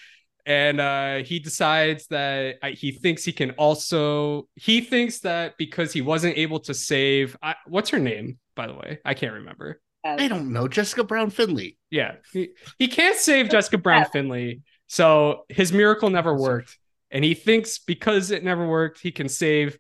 And 0.46 0.80
uh, 0.80 1.18
he 1.18 1.40
decides 1.40 2.08
that 2.08 2.56
uh, 2.64 2.68
he 2.70 2.94
thinks 2.94 3.26
he 3.26 3.34
can 3.34 3.52
also 3.52 4.48
he 4.56 4.80
thinks 4.80 5.20
that 5.20 5.58
because 5.58 5.92
he 5.92 6.00
wasn't 6.00 6.38
able 6.38 6.62
to 6.62 6.74
save 6.74 7.36
I, 7.44 7.56
what's 7.66 7.90
her 7.90 8.00
name 8.00 8.38
by 8.56 8.68
the 8.68 8.74
way? 8.74 9.00
I 9.04 9.14
can't 9.14 9.34
remember. 9.34 9.82
I 10.06 10.30
don't 10.30 10.54
know. 10.54 10.70
Jessica 10.70 11.04
brown 11.04 11.32
findlay 11.32 11.76
yeah. 11.92 12.16
He, 12.32 12.52
he 12.80 12.88
can't 12.88 13.18
save 13.18 13.50
jessica 13.50 13.78
brown 13.78 14.06
findlay 14.06 14.62
so 14.88 15.44
his 15.50 15.74
miracle 15.74 16.10
never 16.10 16.34
worked. 16.34 16.78
And 17.12 17.26
he 17.26 17.34
thinks 17.34 17.80
because 17.80 18.32
it 18.32 18.44
never 18.44 18.66
worked 18.66 19.02
he 19.02 19.12
can 19.12 19.28
save 19.28 19.78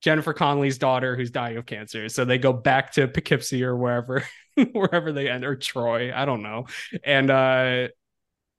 jennifer 0.00 0.32
connelly's 0.32 0.78
daughter 0.78 1.16
who's 1.16 1.30
dying 1.30 1.56
of 1.56 1.66
cancer 1.66 2.08
so 2.08 2.24
they 2.24 2.38
go 2.38 2.52
back 2.52 2.92
to 2.92 3.08
poughkeepsie 3.08 3.64
or 3.64 3.76
wherever 3.76 4.24
wherever 4.72 5.12
they 5.12 5.28
end 5.28 5.44
or 5.44 5.56
troy 5.56 6.12
i 6.14 6.24
don't 6.24 6.42
know 6.42 6.66
and 7.04 7.30
uh 7.30 7.88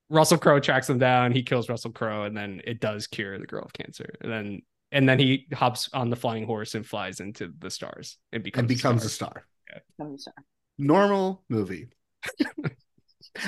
Russell 0.10 0.40
Crowe 0.40 0.60
tracks 0.60 0.88
them 0.88 0.98
down. 0.98 1.32
He 1.32 1.44
kills 1.44 1.70
Russell 1.70 1.92
Crowe, 1.92 2.24
and 2.24 2.36
then 2.36 2.62
it 2.66 2.80
does 2.80 3.08
cure 3.08 3.38
the 3.38 3.46
girl 3.46 3.64
of 3.64 3.74
cancer. 3.74 4.16
And 4.22 4.32
then 4.32 4.62
and 4.92 5.08
then 5.08 5.20
he 5.20 5.48
hops 5.54 5.90
on 5.94 6.10
the 6.10 6.16
flying 6.16 6.46
horse 6.46 6.76
and 6.76 6.86
flies 6.86 7.20
into 7.20 7.54
the 7.60 7.70
stars. 7.70 8.18
It 8.32 8.44
becomes 8.44 8.62
and 8.62 8.68
becomes 8.68 9.06
a 9.06 9.10
star. 9.10 9.46
A 9.70 9.80
star. 9.92 10.08
Yeah. 10.08 10.44
Normal 10.78 11.44
movie. 11.50 11.90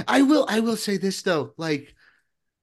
I 0.08 0.22
will. 0.22 0.46
I 0.48 0.60
will 0.60 0.78
say 0.78 0.98
this 0.98 1.22
though, 1.24 1.54
like 1.58 1.96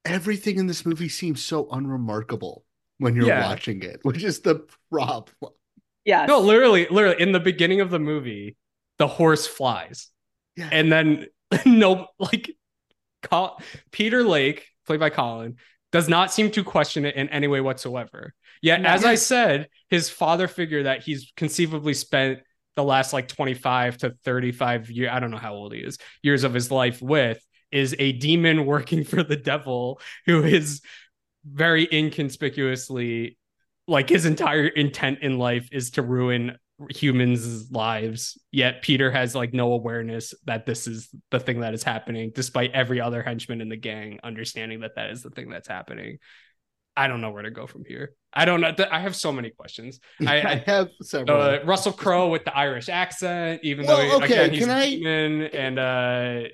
everything 0.05 0.57
in 0.57 0.67
this 0.67 0.85
movie 0.85 1.09
seems 1.09 1.43
so 1.43 1.67
unremarkable 1.69 2.63
when 2.99 3.15
you're 3.15 3.27
yeah. 3.27 3.47
watching 3.47 3.81
it, 3.81 3.99
which 4.03 4.23
is 4.23 4.41
the 4.41 4.65
problem. 4.91 5.53
Yeah. 6.05 6.25
No, 6.25 6.39
literally, 6.39 6.87
literally, 6.89 7.21
in 7.21 7.31
the 7.31 7.39
beginning 7.39 7.81
of 7.81 7.89
the 7.89 7.99
movie, 7.99 8.55
the 8.97 9.07
horse 9.07 9.47
flies, 9.47 10.09
yeah. 10.55 10.69
and 10.71 10.91
then 10.91 11.25
no, 11.65 12.07
like 12.19 12.51
Col- 13.23 13.61
Peter 13.91 14.23
Lake, 14.23 14.67
played 14.85 14.99
by 14.99 15.09
Colin, 15.09 15.57
does 15.91 16.07
not 16.07 16.31
seem 16.31 16.51
to 16.51 16.63
question 16.63 17.05
it 17.05 17.15
in 17.15 17.29
any 17.29 17.47
way 17.47 17.61
whatsoever. 17.61 18.33
Yet, 18.61 18.85
as 18.85 19.05
I 19.05 19.15
said, 19.15 19.69
his 19.89 20.09
father 20.09 20.47
figure 20.47 20.83
that 20.83 21.01
he's 21.01 21.31
conceivably 21.37 21.93
spent 21.93 22.39
the 22.75 22.83
last 22.83 23.13
like 23.13 23.27
25 23.27 23.97
to 23.99 24.11
35 24.23 24.89
years, 24.89 25.09
I 25.11 25.19
don't 25.19 25.31
know 25.31 25.37
how 25.37 25.53
old 25.53 25.73
he 25.73 25.79
is, 25.79 25.97
years 26.21 26.43
of 26.43 26.53
his 26.53 26.69
life 26.69 27.01
with, 27.01 27.43
is 27.71 27.95
a 27.99 28.11
demon 28.13 28.65
working 28.65 29.03
for 29.05 29.23
the 29.23 29.35
devil 29.35 29.99
who 30.25 30.43
is 30.43 30.81
very 31.51 31.87
inconspicuously 31.91 33.37
like 33.87 34.07
his 34.07 34.25
entire 34.25 34.67
intent 34.67 35.19
in 35.21 35.37
life 35.37 35.67
is 35.71 35.91
to 35.91 36.01
ruin 36.01 36.57
humans' 36.89 37.71
lives. 37.71 38.37
Yet 38.51 38.81
Peter 38.81 39.11
has 39.11 39.35
like 39.35 39.53
no 39.53 39.73
awareness 39.73 40.33
that 40.45 40.65
this 40.65 40.87
is 40.87 41.09
the 41.31 41.39
thing 41.39 41.61
that 41.61 41.73
is 41.73 41.83
happening, 41.83 42.31
despite 42.33 42.71
every 42.71 43.01
other 43.01 43.23
henchman 43.23 43.61
in 43.61 43.69
the 43.69 43.75
gang 43.75 44.19
understanding 44.23 44.81
that 44.81 44.95
that 44.95 45.09
is 45.09 45.23
the 45.23 45.31
thing 45.31 45.49
that's 45.49 45.67
happening. 45.67 46.19
I 46.95 47.07
don't 47.07 47.21
know 47.21 47.31
where 47.31 47.43
to 47.43 47.51
go 47.51 47.65
from 47.65 47.83
here. 47.85 48.13
I 48.33 48.45
don't 48.45 48.61
know. 48.61 48.73
I 48.91 48.99
have 48.99 49.15
so 49.15 49.31
many 49.31 49.49
questions. 49.49 49.99
I, 50.25 50.41
I 50.41 50.63
have 50.65 50.89
several. 51.01 51.41
Uh, 51.41 51.59
Russell 51.63 51.93
Crowe 51.93 52.29
with 52.29 52.45
the 52.45 52.55
Irish 52.55 52.89
accent, 52.89 53.61
even 53.63 53.85
well, 53.85 53.97
though 53.97 54.17
okay, 54.17 54.25
again 54.25 54.51
he's 54.51 54.59
can 54.59 54.69
I... 54.69 54.89
demon, 54.89 55.41
and 55.43 55.79
uh, 55.79 56.49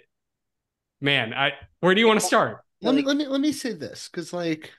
man, 1.01 1.33
I 1.33 1.53
where 1.79 1.93
do 1.95 2.01
you 2.01 2.07
want 2.07 2.19
to 2.19 2.25
start? 2.25 2.59
Let 2.81 2.95
me 2.95 3.01
let 3.01 3.17
me 3.17 3.25
let 3.27 3.41
me 3.41 3.51
say 3.51 3.73
this 3.73 4.07
because 4.07 4.33
like 4.33 4.71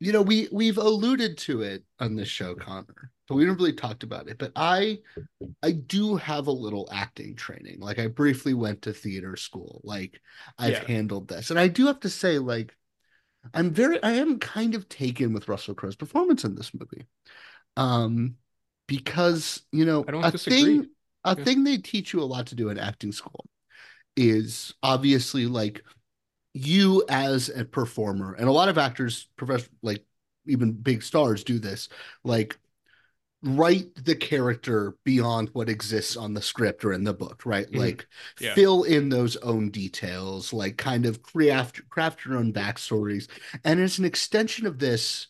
you 0.00 0.12
know, 0.12 0.22
we 0.22 0.48
we've 0.52 0.78
alluded 0.78 1.38
to 1.38 1.62
it 1.62 1.84
on 1.98 2.14
this 2.14 2.28
show, 2.28 2.54
Connor, 2.54 3.10
but 3.28 3.34
we 3.34 3.44
haven't 3.44 3.58
really 3.58 3.72
talked 3.72 4.02
about 4.02 4.28
it. 4.28 4.38
But 4.38 4.52
I 4.56 4.98
I 5.62 5.72
do 5.72 6.16
have 6.16 6.46
a 6.46 6.52
little 6.52 6.88
acting 6.92 7.34
training. 7.36 7.80
Like 7.80 7.98
I 7.98 8.06
briefly 8.08 8.54
went 8.54 8.82
to 8.82 8.92
theater 8.92 9.36
school. 9.36 9.80
Like 9.84 10.20
I've 10.58 10.74
Yeah. 10.74 10.84
handled 10.86 11.28
this. 11.28 11.50
And 11.50 11.58
I 11.58 11.68
do 11.68 11.86
have 11.86 12.00
to 12.00 12.08
say, 12.10 12.38
like, 12.38 12.76
I'm 13.54 13.70
very 13.70 14.02
I 14.02 14.12
am 14.12 14.38
kind 14.38 14.74
of 14.74 14.88
taken 14.88 15.32
with 15.32 15.48
Russell 15.48 15.74
Crowe's 15.74 15.96
performance 15.96 16.44
in 16.44 16.54
this 16.54 16.72
movie. 16.74 17.06
Um 17.76 18.36
because 18.86 19.62
you 19.72 19.84
know 19.84 20.04
I 20.08 20.12
don't 20.12 20.22
a 20.22 20.30
disagree. 20.32 20.54
thing 20.54 20.90
a 21.24 21.36
Yeah. 21.36 21.44
thing 21.44 21.64
they 21.64 21.78
teach 21.78 22.12
you 22.12 22.20
a 22.22 22.24
lot 22.24 22.46
to 22.48 22.54
do 22.54 22.68
in 22.70 22.78
acting 22.78 23.12
school 23.12 23.44
is 24.16 24.74
obviously 24.82 25.46
like 25.46 25.82
you 26.54 27.04
as 27.08 27.48
a 27.50 27.64
performer 27.64 28.34
and 28.34 28.48
a 28.48 28.52
lot 28.52 28.68
of 28.68 28.78
actors 28.78 29.28
professional 29.36 29.70
like 29.82 30.04
even 30.46 30.72
big 30.72 31.02
stars 31.02 31.44
do 31.44 31.58
this 31.58 31.88
like 32.24 32.58
write 33.42 33.94
the 34.04 34.16
character 34.16 34.96
beyond 35.04 35.48
what 35.52 35.68
exists 35.68 36.16
on 36.16 36.34
the 36.34 36.42
script 36.42 36.84
or 36.84 36.92
in 36.92 37.04
the 37.04 37.14
book 37.14 37.46
right 37.46 37.70
Mhm. 37.70 37.78
like 37.78 38.06
Yeah. 38.40 38.54
fill 38.54 38.82
in 38.82 39.08
those 39.08 39.36
own 39.36 39.70
details 39.70 40.52
like 40.52 40.76
kind 40.76 41.06
of 41.06 41.22
craft 41.22 41.88
craft 41.88 42.24
your 42.24 42.36
own 42.36 42.52
backstories 42.52 43.28
and 43.64 43.78
as 43.80 43.98
an 43.98 44.04
extension 44.04 44.66
of 44.66 44.78
this 44.78 45.28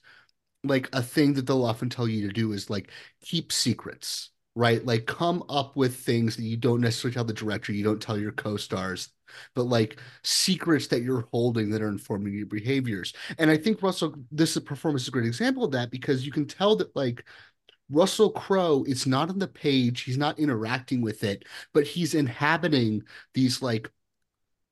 like 0.64 0.88
a 0.94 1.02
thing 1.02 1.34
that 1.34 1.46
they'll 1.46 1.64
often 1.64 1.88
tell 1.90 2.08
you 2.08 2.26
to 2.26 2.32
do 2.32 2.52
is 2.52 2.70
like 2.70 2.90
keep 3.20 3.52
secrets 3.52 4.30
right 4.54 4.84
like 4.86 5.06
come 5.06 5.42
up 5.48 5.76
with 5.76 5.96
things 5.96 6.36
that 6.36 6.42
you 6.44 6.56
don't 6.56 6.80
necessarily 6.80 7.14
tell 7.14 7.24
the 7.24 7.32
director 7.32 7.72
you 7.72 7.84
don't 7.84 8.02
tell 8.02 8.18
your 8.18 8.32
co-stars 8.32 9.10
but 9.54 9.64
like 9.64 10.00
secrets 10.22 10.86
that 10.88 11.02
you're 11.02 11.28
holding 11.32 11.70
that 11.70 11.82
are 11.82 11.88
informing 11.88 12.34
your 12.34 12.46
behaviors. 12.46 13.12
And 13.38 13.50
i 13.50 13.56
think 13.56 13.82
russell 13.82 14.14
this 14.30 14.56
performance 14.58 15.02
is 15.02 15.08
a 15.08 15.12
great 15.12 15.26
example 15.26 15.64
of 15.64 15.72
that 15.72 15.90
because 15.90 16.24
you 16.24 16.32
can 16.32 16.46
tell 16.46 16.76
that 16.76 16.94
like 16.94 17.24
russell 17.90 18.30
crowe 18.30 18.84
is 18.86 19.06
not 19.06 19.30
on 19.30 19.38
the 19.38 19.48
page 19.48 20.02
he's 20.02 20.18
not 20.18 20.38
interacting 20.38 21.00
with 21.00 21.24
it 21.24 21.44
but 21.72 21.86
he's 21.86 22.14
inhabiting 22.14 23.02
these 23.34 23.62
like 23.62 23.90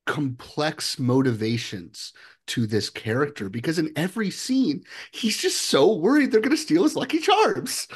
complex 0.07 0.97
motivations 0.97 2.13
to 2.47 2.65
this 2.65 2.89
character 2.89 3.49
because 3.49 3.77
in 3.77 3.91
every 3.95 4.31
scene 4.31 4.83
he's 5.11 5.37
just 5.37 5.63
so 5.63 5.93
worried 5.93 6.31
they're 6.31 6.41
going 6.41 6.49
to 6.49 6.57
steal 6.57 6.83
his 6.83 6.95
lucky 6.95 7.19
charms. 7.19 7.87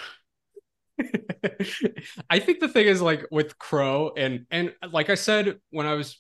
I 2.30 2.40
think 2.40 2.60
the 2.60 2.68
thing 2.68 2.86
is 2.86 3.02
like 3.02 3.26
with 3.32 3.58
Crowe 3.58 4.12
and 4.16 4.46
and 4.52 4.76
like 4.92 5.10
I 5.10 5.16
said 5.16 5.60
when 5.72 5.88
I 5.88 5.94
was 5.94 6.20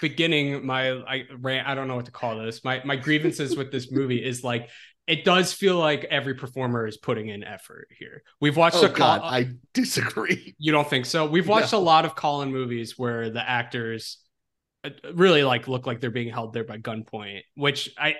beginning 0.00 0.64
my 0.66 0.90
I 0.92 1.24
ran 1.38 1.64
I 1.66 1.74
don't 1.74 1.88
know 1.88 1.96
what 1.96 2.06
to 2.06 2.12
call 2.12 2.38
this. 2.38 2.64
My 2.64 2.82
my 2.84 2.96
grievances 2.96 3.56
with 3.56 3.70
this 3.72 3.90
movie 3.92 4.24
is 4.24 4.42
like 4.42 4.68
it 5.06 5.24
does 5.24 5.52
feel 5.52 5.78
like 5.78 6.04
every 6.04 6.34
performer 6.34 6.86
is 6.86 6.96
putting 6.96 7.28
in 7.28 7.42
effort 7.44 7.88
here. 7.98 8.22
We've 8.40 8.56
watched 8.56 8.76
oh 8.76 8.86
a 8.86 8.88
god 8.88 9.20
co- 9.20 9.26
i 9.26 9.46
disagree 9.74 10.54
you 10.58 10.72
don't 10.72 10.88
think 10.88 11.06
so? 11.06 11.26
We've 11.26 11.48
watched 11.48 11.72
No. 11.72 11.78
a 11.78 11.80
lot 11.80 12.04
of 12.04 12.14
Colin 12.14 12.52
movies 12.52 12.98
where 12.98 13.30
the 13.30 13.48
actors 13.48 14.18
uh, 14.84 14.90
really 15.14 15.42
like 15.44 15.68
look 15.68 15.86
like 15.86 16.00
they're 16.00 16.10
being 16.10 16.32
held 16.32 16.52
there 16.52 16.64
by 16.64 16.78
gunpoint, 16.78 17.40
which 17.54 17.90
I 17.98 18.16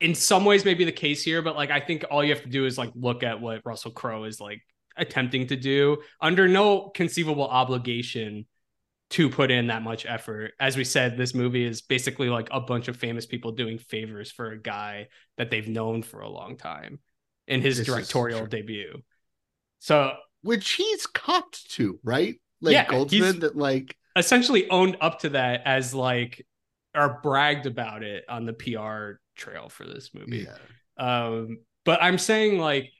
in 0.00 0.14
some 0.14 0.44
ways 0.46 0.64
may 0.64 0.74
be 0.74 0.84
the 0.84 0.92
case 0.92 1.22
here, 1.22 1.42
but 1.42 1.56
like 1.56 1.70
I 1.70 1.80
think 1.80 2.04
all 2.10 2.24
you 2.24 2.32
have 2.34 2.42
to 2.44 2.48
do 2.48 2.64
is 2.66 2.78
like 2.78 2.90
look 2.94 3.22
at 3.22 3.40
what 3.40 3.60
Russell 3.64 3.90
Crowe 3.90 4.24
is 4.24 4.40
like 4.40 4.62
attempting 4.96 5.46
to 5.48 5.56
do 5.56 5.98
under 6.20 6.48
no 6.48 6.88
conceivable 6.90 7.46
obligation 7.46 8.46
to 9.10 9.28
put 9.28 9.50
in 9.50 9.68
that 9.68 9.82
much 9.82 10.06
effort. 10.06 10.52
As 10.60 10.76
we 10.76 10.84
said, 10.84 11.16
this 11.16 11.34
movie 11.34 11.64
is 11.64 11.82
basically 11.82 12.28
like 12.28 12.48
a 12.52 12.60
bunch 12.60 12.88
of 12.88 12.96
famous 12.96 13.26
people 13.26 13.52
doing 13.52 13.78
favors 13.78 14.30
for 14.30 14.52
a 14.52 14.58
guy 14.58 15.08
that 15.36 15.50
they've 15.50 15.68
known 15.68 16.02
for 16.02 16.20
a 16.20 16.28
long 16.28 16.56
time 16.56 17.00
in 17.48 17.60
his 17.60 17.78
This 17.78 17.86
directorial 17.86 18.46
debut. 18.46 19.02
So 19.80 20.12
which 20.42 20.72
he's 20.72 21.06
copped 21.06 21.70
to 21.72 21.98
right 22.02 22.40
like 22.60 22.72
Yeah, 22.72 22.86
goldsman 22.86 23.40
that 23.40 23.56
like 23.56 23.96
essentially 24.16 24.68
owned 24.70 24.96
up 25.00 25.20
to 25.20 25.30
that 25.30 25.62
as 25.64 25.94
like 25.94 26.46
or 26.94 27.20
bragged 27.22 27.66
about 27.66 28.02
it 28.02 28.24
on 28.28 28.44
the 28.46 28.52
PR 28.52 29.20
trail 29.36 29.68
for 29.68 29.86
this 29.86 30.10
movie. 30.14 30.46
yeah 30.46 30.56
Um, 30.98 31.60
but 31.84 32.02
I'm 32.02 32.18
saying 32.18 32.58
like 32.58 32.92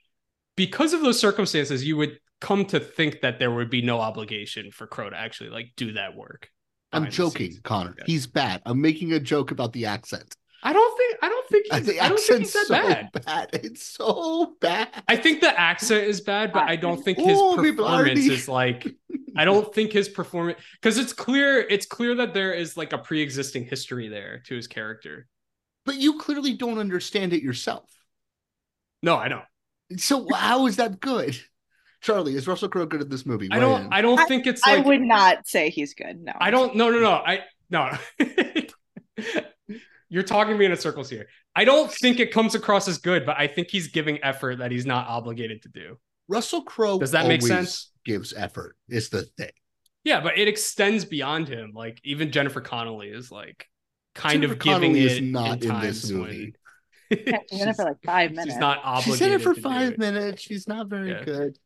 because 0.55 0.93
of 0.93 1.01
those 1.01 1.19
circumstances, 1.19 1.85
you 1.85 1.97
would 1.97 2.19
come 2.41 2.65
to 2.65 2.79
think 2.79 3.21
that 3.21 3.39
there 3.39 3.51
would 3.51 3.69
be 3.69 3.81
no 3.81 3.99
obligation 4.01 4.71
for 4.71 4.87
Crowe 4.87 5.09
to 5.09 5.17
actually 5.17 5.49
like 5.51 5.71
do 5.77 5.93
that 5.93 6.15
work. 6.15 6.49
i'm 6.91 7.09
joking 7.09 7.53
connor 7.63 7.95
Yeah. 7.97 8.03
he's 8.07 8.27
bad 8.27 8.61
i'm 8.65 8.81
making 8.81 9.13
a 9.13 9.19
joke 9.19 9.51
about 9.51 9.71
the 9.73 9.85
accent 9.85 10.35
I 10.63 10.73
don't 10.73 10.95
think 10.95 11.17
I 11.23 11.29
don't 11.29 11.49
think 11.49 11.65
Uh, 11.71 11.77
he's, 11.77 11.85
the 11.87 11.99
I 11.99 12.07
don't 12.09 12.19
think 12.19 12.39
he's 12.41 12.53
that 12.53 12.65
so 12.67 12.73
bad. 12.75 13.09
bad. 13.25 13.49
it's 13.53 13.83
so 13.83 14.55
bad 14.61 14.89
I 15.07 15.15
think 15.15 15.41
the 15.41 15.59
accent 15.59 16.03
is 16.03 16.21
bad, 16.21 16.53
but 16.53 16.63
I 16.69 16.75
don't 16.75 17.01
think 17.03 17.17
his 17.17 17.39
Oh, 17.41 17.55
performance 17.55 18.19
is 18.19 18.47
like 18.47 18.85
I 19.35 19.43
don't 19.45 19.73
think 19.75 19.91
his 19.91 20.07
performance 20.07 20.59
because 20.79 20.99
it's 20.99 21.13
clear 21.13 21.59
it's 21.59 21.87
clear 21.87 22.13
that 22.15 22.35
there 22.35 22.53
is 22.53 22.77
like 22.77 22.93
a 22.93 22.99
pre-existing 22.99 23.65
history 23.65 24.07
there 24.07 24.43
to 24.45 24.55
his 24.55 24.67
character. 24.67 25.27
but 25.83 25.95
you 25.95 26.19
clearly 26.19 26.53
don't 26.53 26.77
understand 26.77 27.33
it 27.33 27.41
yourself 27.41 27.89
No, 29.01 29.15
I 29.17 29.29
don't. 29.29 29.45
so 29.97 30.27
how 30.31 30.67
is 30.67 30.75
that 30.75 30.99
good 30.99 31.35
charlie 32.01 32.35
is 32.35 32.47
russell 32.47 32.67
crowe 32.69 32.85
good 32.85 33.01
at 33.01 33.09
this 33.09 33.25
movie 33.25 33.47
I 33.51 33.59
don't 33.59 33.83
in. 33.85 33.93
I 33.93 34.01
don't 34.01 34.27
think 34.27 34.47
it's 34.47 34.61
I 34.65 34.77
like 34.77 34.85
would 34.85 35.01
not 35.01 35.47
say 35.47 35.69
he's 35.69 35.93
good. 35.93 36.19
No. 36.23 36.33
I 36.39 36.51
don't. 36.51 36.75
No, 36.75 36.89
no, 36.89 36.99
no. 36.99 37.11
I 37.11 37.41
no. 37.69 37.91
You're 40.09 40.23
talking 40.23 40.57
me 40.57 40.65
in 40.65 40.75
circles 40.75 41.09
here. 41.09 41.27
I 41.55 41.63
don't 41.63 41.89
think 41.89 42.19
it 42.19 42.31
comes 42.33 42.53
across 42.53 42.87
as 42.89 42.97
good, 42.97 43.25
but 43.25 43.37
I 43.39 43.47
think 43.47 43.69
he's 43.69 43.87
giving 43.87 44.21
effort 44.23 44.57
that 44.59 44.69
he's 44.71 44.85
not 44.85 45.07
obligated 45.07 45.61
to 45.63 45.69
do. 45.69 45.97
Russell 46.27 46.63
Crowe 46.63 46.99
Does 46.99 47.11
that 47.11 47.27
make 47.27 47.41
sense? 47.41 47.91
Gives 48.03 48.33
effort 48.33 48.75
is 48.89 49.09
the 49.09 49.23
thing. 49.37 49.51
Yeah, 50.03 50.19
but 50.21 50.37
it 50.37 50.47
extends 50.47 51.05
beyond 51.05 51.47
him. 51.47 51.71
Like 51.73 52.01
even 52.03 52.31
Jennifer 52.31 52.59
Connelly 52.61 53.07
is 53.09 53.31
like 53.31 53.67
kind 54.15 54.41
Jennifer 54.41 54.53
of 54.53 54.59
giving 54.59 54.93
Connelly 54.93 55.05
it 55.05 55.11
is 55.11 55.21
not 55.21 55.51
in 55.63 55.79
this 55.81 56.01
times 56.01 56.11
movie. 56.11 56.55
when 57.09 57.39
She's 57.49 57.61
in 57.61 57.69
it 57.69 57.75
for 57.75 57.85
like 57.85 58.01
five 58.03 58.31
minutes. 58.31 58.51
she's 58.51 58.59
not 58.59 58.79
obligated. 58.83 59.13
She's 59.19 59.21
in 59.27 59.33
it 59.33 59.41
for 59.41 59.53
five 59.55 59.91
it. 59.93 59.99
minutes. 59.99 60.41
She's 60.41 60.67
not 60.67 60.87
very 60.87 61.11
Yeah. 61.11 61.23
good. 61.23 61.57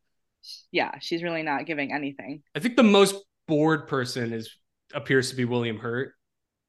Yeah, 0.71 0.97
she's 0.99 1.23
really 1.23 1.43
not 1.43 1.65
giving 1.65 1.91
anything. 1.93 2.43
I 2.55 2.59
think 2.59 2.75
the 2.75 2.83
most 2.83 3.15
bored 3.47 3.87
person 3.87 4.33
is 4.33 4.49
appears 4.93 5.29
to 5.31 5.35
be 5.35 5.45
William 5.45 5.77
Hurt, 5.77 6.13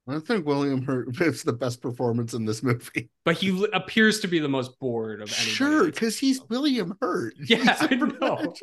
I 0.08 0.20
think 0.20 0.46
William 0.46 0.82
Hurt 0.82 1.08
is 1.20 1.42
the 1.42 1.52
best 1.52 1.82
performance 1.82 2.32
in 2.32 2.44
this 2.44 2.62
movie. 2.62 3.10
but 3.24 3.36
he 3.36 3.66
appears 3.72 4.20
to 4.20 4.28
be 4.28 4.38
the 4.38 4.48
most 4.48 4.78
bored 4.78 5.20
of 5.20 5.28
anybody. 5.32 5.50
Sure, 5.50 5.84
because 5.86 6.16
he's 6.18 6.40
William 6.48 6.96
Hurt. 7.00 7.34
Yeah, 7.48 7.56
He's 7.58 7.82
a 7.82 7.92
I 7.92 7.96
know. 7.96 8.54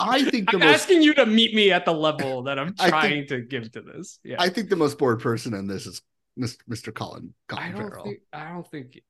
I 0.00 0.22
think 0.30 0.50
the 0.50 0.56
I'm 0.56 0.60
most. 0.60 0.74
asking 0.82 1.02
you 1.02 1.12
to 1.14 1.26
meet 1.26 1.54
me 1.54 1.70
at 1.70 1.84
the 1.84 1.92
level 1.92 2.44
that 2.44 2.58
I'm 2.58 2.68
I 2.78 2.82
think- 2.84 2.88
trying 2.90 3.26
to 3.28 3.40
give 3.42 3.70
to 3.72 3.82
this. 3.82 4.18
Yeah. 4.24 4.36
I 4.38 4.48
think 4.48 4.70
the 4.70 4.76
most 4.76 4.96
bored 4.98 5.20
person 5.20 5.52
in 5.54 5.66
this 5.66 5.86
is 5.86 6.00
Mr. 6.38 6.94
Colin. 6.94 7.34
Colin 7.48 7.62
I 7.64 7.70
don't 7.72 7.76
Farrell. 7.90 8.04
think 8.04 8.18
I 8.32 8.48
don't 8.48 8.70
think 8.70 9.00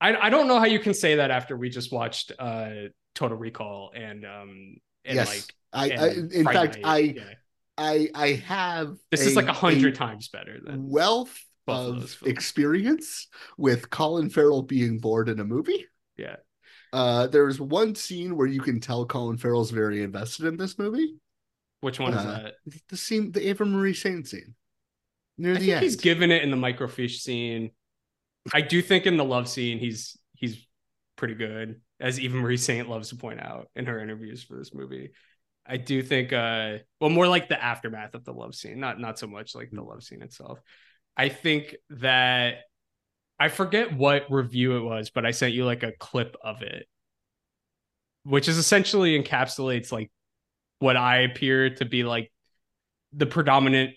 I 0.00 0.16
I 0.16 0.30
don't 0.30 0.46
know 0.46 0.58
how 0.60 0.66
you 0.66 0.78
can 0.78 0.94
say 0.94 1.16
that 1.16 1.30
after 1.32 1.56
we 1.56 1.68
just 1.68 1.90
watched 1.92 2.30
uh 2.38 2.70
Total 3.14 3.36
Recall 3.36 3.92
and 3.94 4.24
um 4.24 4.76
and 5.04 5.16
yes, 5.16 5.28
like 5.72 5.90
I, 5.92 5.96
I. 5.96 6.08
In 6.10 6.44
fact, 6.44 6.78
Night. 6.80 6.84
I, 6.84 6.98
Yeah. 6.98 7.22
I, 7.78 8.08
I 8.14 8.28
have. 8.46 8.96
this 9.10 9.24
is 9.26 9.34
like 9.34 9.46
a 9.48 9.52
hundred 9.52 9.94
times 9.94 10.28
better 10.28 10.60
than 10.62 10.88
wealth 10.88 11.36
of 11.66 12.10
films. 12.10 12.18
experience 12.26 13.28
with 13.56 13.88
Colin 13.88 14.28
Farrell 14.28 14.62
being 14.62 14.98
bored 14.98 15.28
in 15.28 15.40
a 15.40 15.44
movie. 15.44 15.86
yeah. 16.16 16.36
Uh, 16.92 17.26
there's 17.28 17.58
one 17.58 17.94
scene 17.94 18.36
where 18.36 18.46
you 18.46 18.60
can 18.60 18.78
tell 18.78 19.06
Colin 19.06 19.38
Farrell's 19.38 19.70
very 19.70 20.02
invested 20.02 20.44
in 20.44 20.58
this 20.58 20.78
movie. 20.78 21.14
Which 21.80 21.98
one 21.98 22.12
is 22.12 22.18
Uh, 22.20 22.42
that? 22.42 22.54
The 22.90 22.96
scene, 22.98 23.32
the 23.32 23.48
Eva 23.48 23.64
Marie 23.64 23.94
Saint 23.94 24.28
scene, 24.28 24.54
near 25.38 25.52
I 25.52 25.54
the 25.54 25.60
think 25.60 25.72
end. 25.72 25.82
he's 25.84 25.96
given 25.96 26.30
it 26.30 26.42
in 26.42 26.50
the 26.50 26.56
microfiche 26.58 27.18
scene. 27.20 27.70
I 28.52 28.60
do 28.60 28.82
think 28.82 29.06
in 29.06 29.16
the 29.16 29.24
love 29.24 29.48
scene 29.48 29.78
he's 29.78 30.18
he's 30.34 30.66
pretty 31.16 31.34
good, 31.34 31.80
as 32.02 32.18
Eva 32.20 32.36
Marie 32.36 32.56
Saint 32.56 32.90
loves 32.90 33.08
to 33.10 33.16
point 33.16 33.40
out 33.40 33.70
in 33.76 33.86
her 33.86 34.00
interviews 34.00 34.42
for 34.42 34.58
this 34.58 34.74
movie. 34.74 35.12
I 35.64 35.76
do 35.76 36.02
think 36.02 36.32
uh 36.32 36.78
well 37.00 37.10
more 37.10 37.28
like 37.28 37.48
the 37.48 37.62
aftermath 37.62 38.14
of 38.14 38.24
the 38.24 38.32
love 38.32 38.54
scene, 38.54 38.80
not 38.80 38.98
not 38.98 39.18
so 39.18 39.28
much 39.28 39.54
like 39.54 39.70
the 39.70 39.82
love 39.82 40.02
scene 40.02 40.20
itself. 40.20 40.58
I 41.16 41.28
think 41.28 41.76
that 41.90 42.56
I 43.38 43.48
forget 43.48 43.96
what 43.96 44.30
review 44.30 44.76
it 44.76 44.82
was, 44.82 45.10
but 45.10 45.24
I 45.24 45.30
sent 45.30 45.54
you 45.54 45.64
like 45.64 45.84
a 45.84 45.92
clip 45.92 46.36
of 46.42 46.62
it, 46.62 46.86
which 48.24 48.48
is 48.48 48.58
essentially 48.58 49.20
encapsulates 49.20 49.92
like 49.92 50.10
what 50.80 50.96
I 50.96 51.20
appear 51.20 51.70
to 51.76 51.84
be 51.84 52.02
like 52.02 52.32
the 53.12 53.26
predominant 53.26 53.94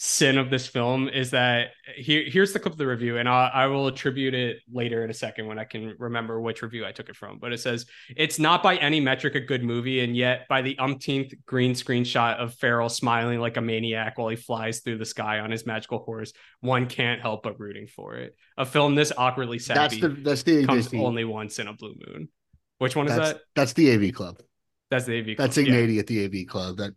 sin 0.00 0.38
of 0.38 0.48
this 0.48 0.66
film 0.66 1.08
is 1.08 1.32
that 1.32 1.70
here 1.96 2.22
here's 2.24 2.52
the 2.52 2.58
clip 2.60 2.72
of 2.72 2.78
the 2.78 2.86
review 2.86 3.18
and 3.18 3.28
I, 3.28 3.50
I 3.52 3.66
will 3.66 3.88
attribute 3.88 4.32
it 4.32 4.58
later 4.72 5.02
in 5.02 5.10
a 5.10 5.14
second 5.14 5.48
when 5.48 5.58
i 5.58 5.64
can 5.64 5.96
remember 5.98 6.40
which 6.40 6.62
review 6.62 6.86
i 6.86 6.92
took 6.92 7.08
it 7.08 7.16
from 7.16 7.40
but 7.40 7.52
it 7.52 7.58
says 7.58 7.84
it's 8.16 8.38
not 8.38 8.62
by 8.62 8.76
any 8.76 9.00
metric 9.00 9.34
a 9.34 9.40
good 9.40 9.64
movie 9.64 9.98
and 10.00 10.16
yet 10.16 10.46
by 10.48 10.62
the 10.62 10.78
umpteenth 10.78 11.34
green 11.46 11.74
screen 11.74 12.04
shot 12.04 12.38
of 12.38 12.54
farrell 12.54 12.88
smiling 12.88 13.40
like 13.40 13.56
a 13.56 13.60
maniac 13.60 14.16
while 14.18 14.28
he 14.28 14.36
flies 14.36 14.80
through 14.80 14.98
the 14.98 15.04
sky 15.04 15.40
on 15.40 15.50
his 15.50 15.66
magical 15.66 15.98
horse 15.98 16.32
one 16.60 16.86
can't 16.86 17.20
help 17.20 17.42
but 17.42 17.58
rooting 17.58 17.88
for 17.88 18.14
it 18.14 18.36
a 18.56 18.64
film 18.64 18.94
this 18.94 19.12
awkwardly 19.16 19.58
sappy 19.58 19.80
That's 19.80 20.00
the 20.00 20.08
that's 20.22 20.42
the 20.44 20.64
comes 20.64 20.94
only 20.94 21.24
once 21.24 21.58
in 21.58 21.66
a 21.66 21.72
blue 21.72 21.96
moon 22.06 22.28
which 22.78 22.94
one 22.94 23.08
is 23.08 23.16
that's, 23.16 23.32
that 23.32 23.40
That's 23.54 23.72
the 23.72 23.92
AV 23.92 24.14
Club. 24.14 24.38
that's 24.90 25.04
the 25.04 25.18
AV 25.18 25.36
That's 25.36 25.54
Club, 25.54 25.66
yeah. 25.66 25.74
Ignatiy 25.74 25.98
at 25.98 26.06
the 26.06 26.24
AV 26.24 26.46
Club. 26.46 26.76
That 26.78 26.94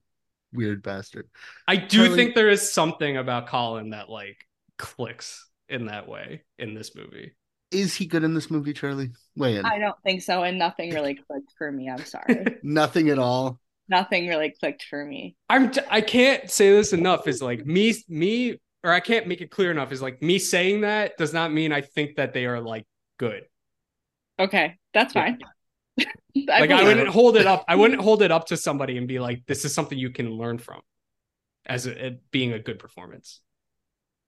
weird 0.53 0.83
bastard. 0.83 1.27
I 1.67 1.75
do 1.77 2.05
Charlie- 2.05 2.15
think 2.15 2.35
there 2.35 2.49
is 2.49 2.71
something 2.71 3.17
about 3.17 3.47
Colin 3.47 3.91
that 3.91 4.09
like 4.09 4.37
clicks 4.77 5.47
in 5.69 5.85
that 5.87 6.07
way 6.07 6.43
in 6.59 6.73
this 6.73 6.95
movie. 6.95 7.35
Is 7.71 7.95
he 7.95 8.05
good 8.05 8.23
in 8.25 8.33
this 8.33 8.51
movie, 8.51 8.73
Charlie? 8.73 9.11
Weigh 9.37 9.55
in. 9.55 9.65
I 9.65 9.79
don't 9.79 9.95
think 10.03 10.21
so, 10.23 10.43
and 10.43 10.59
nothing 10.59 10.93
really 10.93 11.15
clicked 11.15 11.53
for 11.57 11.71
me. 11.71 11.89
I'm 11.89 12.03
sorry. 12.03 12.57
Nothing 12.63 13.09
at 13.09 13.17
all. 13.17 13.59
nothing 13.87 14.27
really 14.27 14.53
clicked 14.59 14.83
for 14.89 15.05
me. 15.05 15.35
I'm 15.49 15.71
t- 15.71 15.79
I 15.89 16.01
can't 16.01 16.49
say 16.51 16.69
this 16.71 16.91
enough 16.93 17.27
is 17.27 17.41
like 17.41 17.65
me 17.65 17.93
me 18.09 18.59
or 18.83 18.91
I 18.91 18.99
can't 18.99 19.27
make 19.27 19.39
it 19.41 19.51
clear 19.51 19.71
enough 19.71 19.91
is 19.91 20.01
like 20.01 20.21
me 20.21 20.37
saying 20.39 20.81
that 20.81 21.17
does 21.17 21.33
not 21.33 21.53
mean 21.53 21.71
I 21.71 21.81
think 21.81 22.15
that 22.17 22.33
they 22.33 22.45
are 22.45 22.59
like 22.59 22.85
good. 23.17 23.43
Okay, 24.39 24.77
that's 24.93 25.13
fine. 25.13 25.39
Like 26.35 26.71
I 26.71 26.83
wouldn't 26.83 27.07
it. 27.07 27.13
hold 27.13 27.37
it 27.37 27.45
up. 27.45 27.65
I 27.67 27.75
wouldn't 27.75 28.01
hold 28.07 28.21
it 28.21 28.31
up 28.31 28.47
to 28.47 28.57
somebody 28.57 28.97
and 28.97 29.07
be 29.07 29.19
like, 29.19 29.45
this 29.45 29.65
is 29.65 29.73
something 29.73 29.97
you 29.97 30.11
can 30.11 30.31
learn 30.31 30.57
from 30.57 30.81
as 31.65 31.85
a, 31.87 32.07
it 32.07 32.31
being 32.31 32.53
a 32.53 32.59
good 32.59 32.79
performance. 32.79 33.41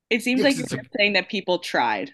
It 0.10 0.22
seems 0.22 0.42
Yes, 0.42 0.46
like 0.46 0.60
it's 0.64 0.72
you're 0.72 0.82
saying 0.98 1.14
that 1.14 1.30
people 1.30 1.60
tried. 1.60 2.12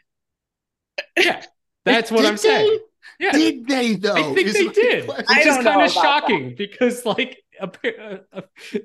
Yeah, 1.18 1.44
that's 1.86 2.12
what 2.12 2.22
Did 2.22 2.28
I'm 2.28 2.38
saying. 2.38 2.80
Yeah. 3.20 3.32
Did 3.32 3.68
they 3.68 3.96
though? 3.96 4.16
I 4.16 4.24
think 4.34 4.48
Is 4.48 4.54
they 4.54 4.68
did, 4.70 5.06
question. 5.06 5.26
which 5.28 5.46
is 5.46 5.46
don't 5.46 5.64
know 5.64 5.72
kind 5.72 5.82
of 5.82 5.92
about 5.92 5.92
shocking 5.92 6.56
because, 6.56 7.06
like, 7.06 7.44
appa- 7.60 8.02
uh, 8.02 8.18
uh, 8.34 8.42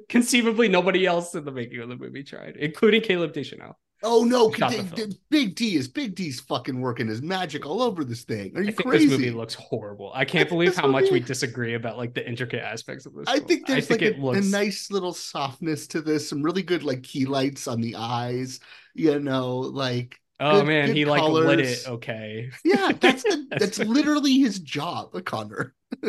conceivably 0.08 0.68
nobody 0.68 1.06
else 1.06 1.34
in 1.34 1.44
the 1.44 1.52
making 1.52 1.80
of 1.80 1.88
the 1.88 1.96
movie 1.96 2.24
tried, 2.24 2.56
including 2.56 3.02
Caleb 3.02 3.32
Deschanel. 3.32 3.78
Oh 4.04 4.22
no, 4.24 4.52
Shot 4.52 4.70
they- 4.70 4.82
the 4.82 5.16
Big 5.30 5.54
D 5.56 5.76
is 5.76 5.88
Big 5.88 6.14
D's 6.14 6.38
fucking 6.40 6.80
working 6.80 7.08
his 7.08 7.22
magic 7.22 7.64
all 7.66 7.82
over 7.82 8.04
this 8.04 8.22
thing. 8.22 8.56
Are 8.56 8.60
you 8.62 8.68
I 8.68 8.72
think 8.72 8.88
crazy? 8.88 9.06
this 9.06 9.18
movie 9.18 9.30
looks 9.30 9.54
horrible. 9.54 10.12
I 10.14 10.24
can't 10.24 10.48
think 10.48 10.50
believe 10.50 10.76
how 10.76 10.86
much 10.86 11.10
we 11.10 11.20
disagree 11.20 11.74
about 11.74 11.96
like 11.96 12.14
the 12.14 12.26
intricate 12.28 12.62
aspects 12.62 13.06
of 13.06 13.14
this. 13.14 13.24
I 13.26 13.36
film. 13.36 13.48
think 13.48 13.66
there's 13.66 13.90
like 13.90 14.02
it 14.02 14.18
a, 14.18 14.20
looks 14.20 14.46
a 14.46 14.50
nice 14.50 14.90
little 14.90 15.12
softness 15.14 15.86
to 15.88 16.00
this, 16.02 16.28
some 16.28 16.42
really 16.42 16.62
good 16.62 16.82
like 16.84 17.02
key 17.02 17.24
lights 17.24 17.66
on 17.66 17.80
the 17.80 17.96
eyes, 17.96 18.60
you 18.94 19.18
know, 19.18 19.58
like 19.58 20.20
Oh 20.40 20.60
good- 20.60 20.66
man, 20.66 20.86
good 20.88 20.96
he 20.96 21.04
like 21.04 21.22
lit 21.22 21.60
it. 21.60 21.84
Okay. 21.88 22.50
Yeah, 22.64 22.92
that's 23.00 23.22
the, 23.22 23.46
that's 23.58 23.78
literally 23.78 24.38
his 24.38 24.58
job, 24.58 25.12
Connor. 25.24 25.74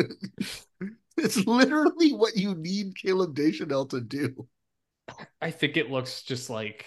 it's 1.16 1.46
literally 1.46 2.12
what 2.12 2.36
you 2.36 2.54
need 2.54 2.96
Caleb 2.96 3.34
Deschanel 3.34 3.86
to 3.86 4.00
do. 4.00 4.46
I 5.40 5.50
think 5.52 5.76
it 5.76 5.90
looks 5.90 6.22
just 6.22 6.50
like 6.50 6.84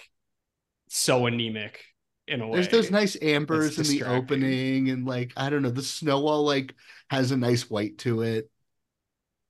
so 0.92 1.26
anemic 1.26 1.80
in 2.26 2.40
a 2.40 2.46
way. 2.48 2.54
There's 2.56 2.68
those 2.68 2.90
nice 2.90 3.16
ambers 3.22 3.78
in 3.78 3.84
the 3.86 4.04
opening, 4.04 4.90
and 4.90 5.06
like 5.06 5.32
I 5.36 5.48
don't 5.50 5.62
know, 5.62 5.70
the 5.70 5.82
snow 5.82 6.26
all 6.26 6.44
like 6.44 6.74
has 7.08 7.30
a 7.30 7.36
nice 7.36 7.70
white 7.70 7.98
to 7.98 8.22
it. 8.22 8.50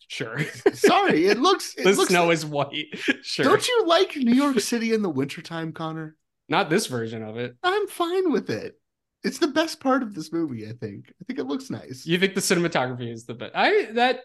Sure. 0.06 0.38
Sorry, 0.74 1.26
it 1.26 1.38
looks 1.38 1.74
it 1.78 1.84
the 1.84 1.92
looks 1.92 2.10
snow 2.10 2.26
like- 2.26 2.34
is 2.34 2.46
white. 2.46 2.86
Sure. 3.22 3.44
Don't 3.44 3.66
you 3.66 3.84
like 3.86 4.16
New 4.16 4.34
York 4.34 4.60
City 4.60 4.92
in 4.92 5.02
the 5.02 5.10
wintertime, 5.10 5.72
Connor? 5.72 6.16
Not 6.48 6.68
this 6.68 6.86
version 6.86 7.22
of 7.22 7.36
it. 7.36 7.56
I'm 7.62 7.86
fine 7.86 8.32
with 8.32 8.50
it. 8.50 8.74
It's 9.22 9.38
the 9.38 9.48
best 9.48 9.78
part 9.80 10.02
of 10.02 10.14
this 10.14 10.32
movie, 10.32 10.66
I 10.66 10.72
think. 10.72 11.12
I 11.20 11.24
think 11.26 11.38
it 11.38 11.44
looks 11.46 11.70
nice. 11.70 12.04
You 12.06 12.18
think 12.18 12.34
the 12.34 12.40
cinematography 12.40 13.12
is 13.12 13.24
the 13.24 13.34
best? 13.34 13.52
I 13.54 13.88
that 13.92 14.20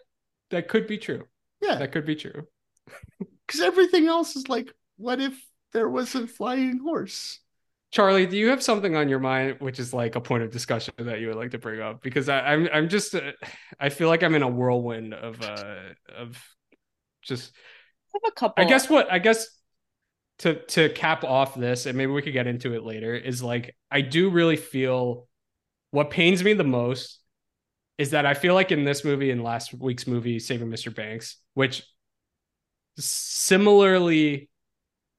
that 0.50 0.68
could 0.68 0.86
be 0.86 0.98
true. 0.98 1.24
Yeah. 1.62 1.76
That 1.76 1.92
could 1.92 2.04
be 2.06 2.16
true. 2.16 2.46
Because 3.46 3.60
everything 3.60 4.06
else 4.06 4.34
is 4.36 4.48
like, 4.48 4.72
what 4.96 5.20
if 5.20 5.40
there 5.72 5.88
was 5.88 6.14
a 6.14 6.26
flying 6.26 6.78
horse? 6.78 7.40
Charlie, 7.92 8.26
do 8.26 8.36
you 8.36 8.50
have 8.50 8.62
something 8.62 8.96
on 8.96 9.08
your 9.08 9.20
mind 9.20 9.56
which 9.60 9.78
is 9.78 9.94
like 9.94 10.16
a 10.16 10.20
point 10.20 10.42
of 10.42 10.50
discussion 10.50 10.92
that 10.98 11.20
you 11.20 11.28
would 11.28 11.36
like 11.36 11.52
to 11.52 11.58
bring 11.58 11.80
up? 11.80 12.02
Because 12.02 12.28
I, 12.28 12.40
I'm 12.40 12.68
I'm 12.72 12.88
just 12.88 13.14
uh, 13.14 13.32
I 13.78 13.88
feel 13.88 14.08
like 14.08 14.22
I'm 14.22 14.34
in 14.34 14.42
a 14.42 14.48
whirlwind 14.48 15.14
of 15.14 15.40
uh 15.40 15.76
of 16.14 16.42
just 17.22 17.52
I 18.14 18.18
have 18.24 18.32
a 18.32 18.34
couple. 18.34 18.64
I 18.64 18.68
guess 18.68 18.90
what 18.90 19.10
I 19.10 19.18
guess 19.18 19.46
to 20.40 20.54
to 20.66 20.88
cap 20.90 21.24
off 21.24 21.54
this, 21.54 21.86
and 21.86 21.96
maybe 21.96 22.12
we 22.12 22.22
could 22.22 22.32
get 22.32 22.46
into 22.46 22.74
it 22.74 22.82
later, 22.82 23.14
is 23.14 23.42
like 23.42 23.74
I 23.90 24.00
do 24.00 24.30
really 24.30 24.56
feel 24.56 25.28
what 25.90 26.10
pains 26.10 26.42
me 26.42 26.52
the 26.52 26.64
most 26.64 27.20
is 27.98 28.10
that 28.10 28.26
I 28.26 28.34
feel 28.34 28.54
like 28.54 28.72
in 28.72 28.84
this 28.84 29.04
movie 29.04 29.30
and 29.30 29.42
last 29.42 29.72
week's 29.72 30.06
movie, 30.06 30.38
Saving 30.38 30.68
Mr. 30.68 30.94
Banks, 30.94 31.38
which 31.54 31.82
similarly, 32.98 34.50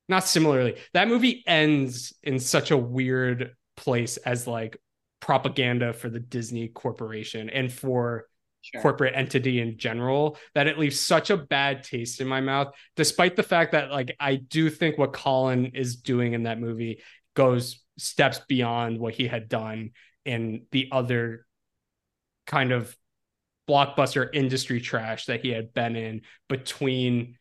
not 0.10 0.26
similarly, 0.26 0.78
that 0.94 1.08
movie 1.08 1.44
ends 1.46 2.14
in 2.24 2.40
such 2.40 2.72
a 2.72 2.78
weird 2.78 3.56
place 3.76 4.18
as 4.18 4.48
like 4.48 4.78
propaganda 5.20 5.94
for 5.94 6.10
the 6.10 6.20
Disney 6.20 6.68
Corporation 6.68 7.50
and 7.50 7.72
for 7.72 8.28
Sure. 8.62 8.82
corporate 8.82 9.14
entity 9.16 9.62
in 9.62 9.78
general 9.78 10.38
that 10.54 10.68
it 10.68 10.78
leaves 10.78 11.00
such 11.00 11.30
a 11.30 11.38
bad 11.38 11.84
taste 11.84 12.20
in 12.20 12.28
my 12.28 12.42
mouth 12.42 12.74
despite 12.98 13.36
the 13.38 13.44
fact 13.44 13.72
that 13.72 13.92
like 13.92 14.14
i 14.20 14.36
do 14.36 14.70
think 14.70 14.98
what 14.98 15.14
colin 15.14 15.68
is 15.68 15.96
doing 15.98 16.34
in 16.34 16.44
that 16.44 16.60
movie 16.60 17.00
goes 17.34 17.82
steps 17.98 18.42
beyond 18.50 19.00
what 19.00 19.14
he 19.14 19.26
had 19.26 19.48
done 19.48 19.92
in 20.26 20.66
the 20.72 20.90
other 20.92 21.46
kind 22.46 22.74
of 22.74 22.94
blockbuster 23.70 24.28
industry 24.34 24.82
trash 24.82 25.28
that 25.28 25.42
he 25.42 25.50
had 25.50 25.74
been 25.74 25.96
in 25.96 26.22
between 26.50 27.38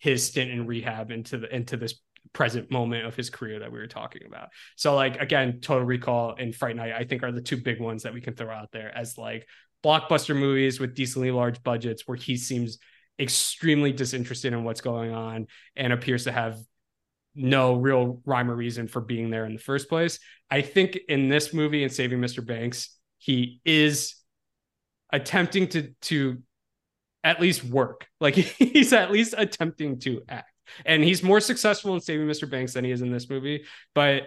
his 0.00 0.26
stint 0.26 0.50
in 0.50 0.66
rehab 0.66 1.10
into 1.10 1.38
the 1.38 1.54
into 1.54 1.76
this 1.76 1.94
present 2.32 2.70
moment 2.70 3.06
of 3.06 3.16
his 3.16 3.30
career 3.30 3.60
that 3.60 3.72
we 3.72 3.78
were 3.78 3.86
talking 3.86 4.22
about. 4.26 4.48
So 4.76 4.94
like 4.94 5.20
again, 5.20 5.60
Total 5.60 5.84
Recall 5.84 6.34
and 6.38 6.54
Fright 6.54 6.76
Night, 6.76 6.92
I 6.92 7.04
think 7.04 7.22
are 7.22 7.32
the 7.32 7.40
two 7.40 7.56
big 7.56 7.80
ones 7.80 8.02
that 8.02 8.14
we 8.14 8.20
can 8.20 8.34
throw 8.34 8.50
out 8.50 8.70
there 8.72 8.96
as 8.96 9.16
like 9.16 9.46
blockbuster 9.84 10.36
movies 10.36 10.80
with 10.80 10.94
decently 10.94 11.30
large 11.30 11.62
budgets 11.62 12.06
where 12.06 12.16
he 12.16 12.36
seems 12.36 12.78
extremely 13.18 13.92
disinterested 13.92 14.52
in 14.52 14.64
what's 14.64 14.80
going 14.80 15.12
on 15.12 15.46
and 15.76 15.92
appears 15.92 16.24
to 16.24 16.32
have 16.32 16.58
no 17.34 17.74
real 17.74 18.20
rhyme 18.24 18.50
or 18.50 18.56
reason 18.56 18.88
for 18.88 19.00
being 19.00 19.30
there 19.30 19.44
in 19.44 19.52
the 19.54 19.60
first 19.60 19.88
place. 19.88 20.18
I 20.50 20.62
think 20.62 20.98
in 21.08 21.28
this 21.28 21.54
movie 21.54 21.84
and 21.84 21.92
Saving 21.92 22.18
Mr. 22.18 22.44
Banks, 22.44 22.96
he 23.18 23.60
is 23.64 24.16
attempting 25.12 25.68
to 25.68 25.92
to 26.02 26.42
at 27.24 27.40
least 27.40 27.64
work. 27.64 28.06
Like 28.20 28.34
he's 28.34 28.92
at 28.92 29.10
least 29.10 29.34
attempting 29.36 29.98
to 30.00 30.22
act. 30.28 30.50
And 30.84 31.02
he's 31.02 31.22
more 31.22 31.40
successful 31.40 31.94
in 31.94 32.00
Saving 32.00 32.26
Mr. 32.28 32.46
Banks 32.46 32.74
than 32.74 32.84
he 32.84 32.90
is 32.90 33.02
in 33.02 33.10
this 33.10 33.28
movie, 33.30 33.64
but 33.94 34.24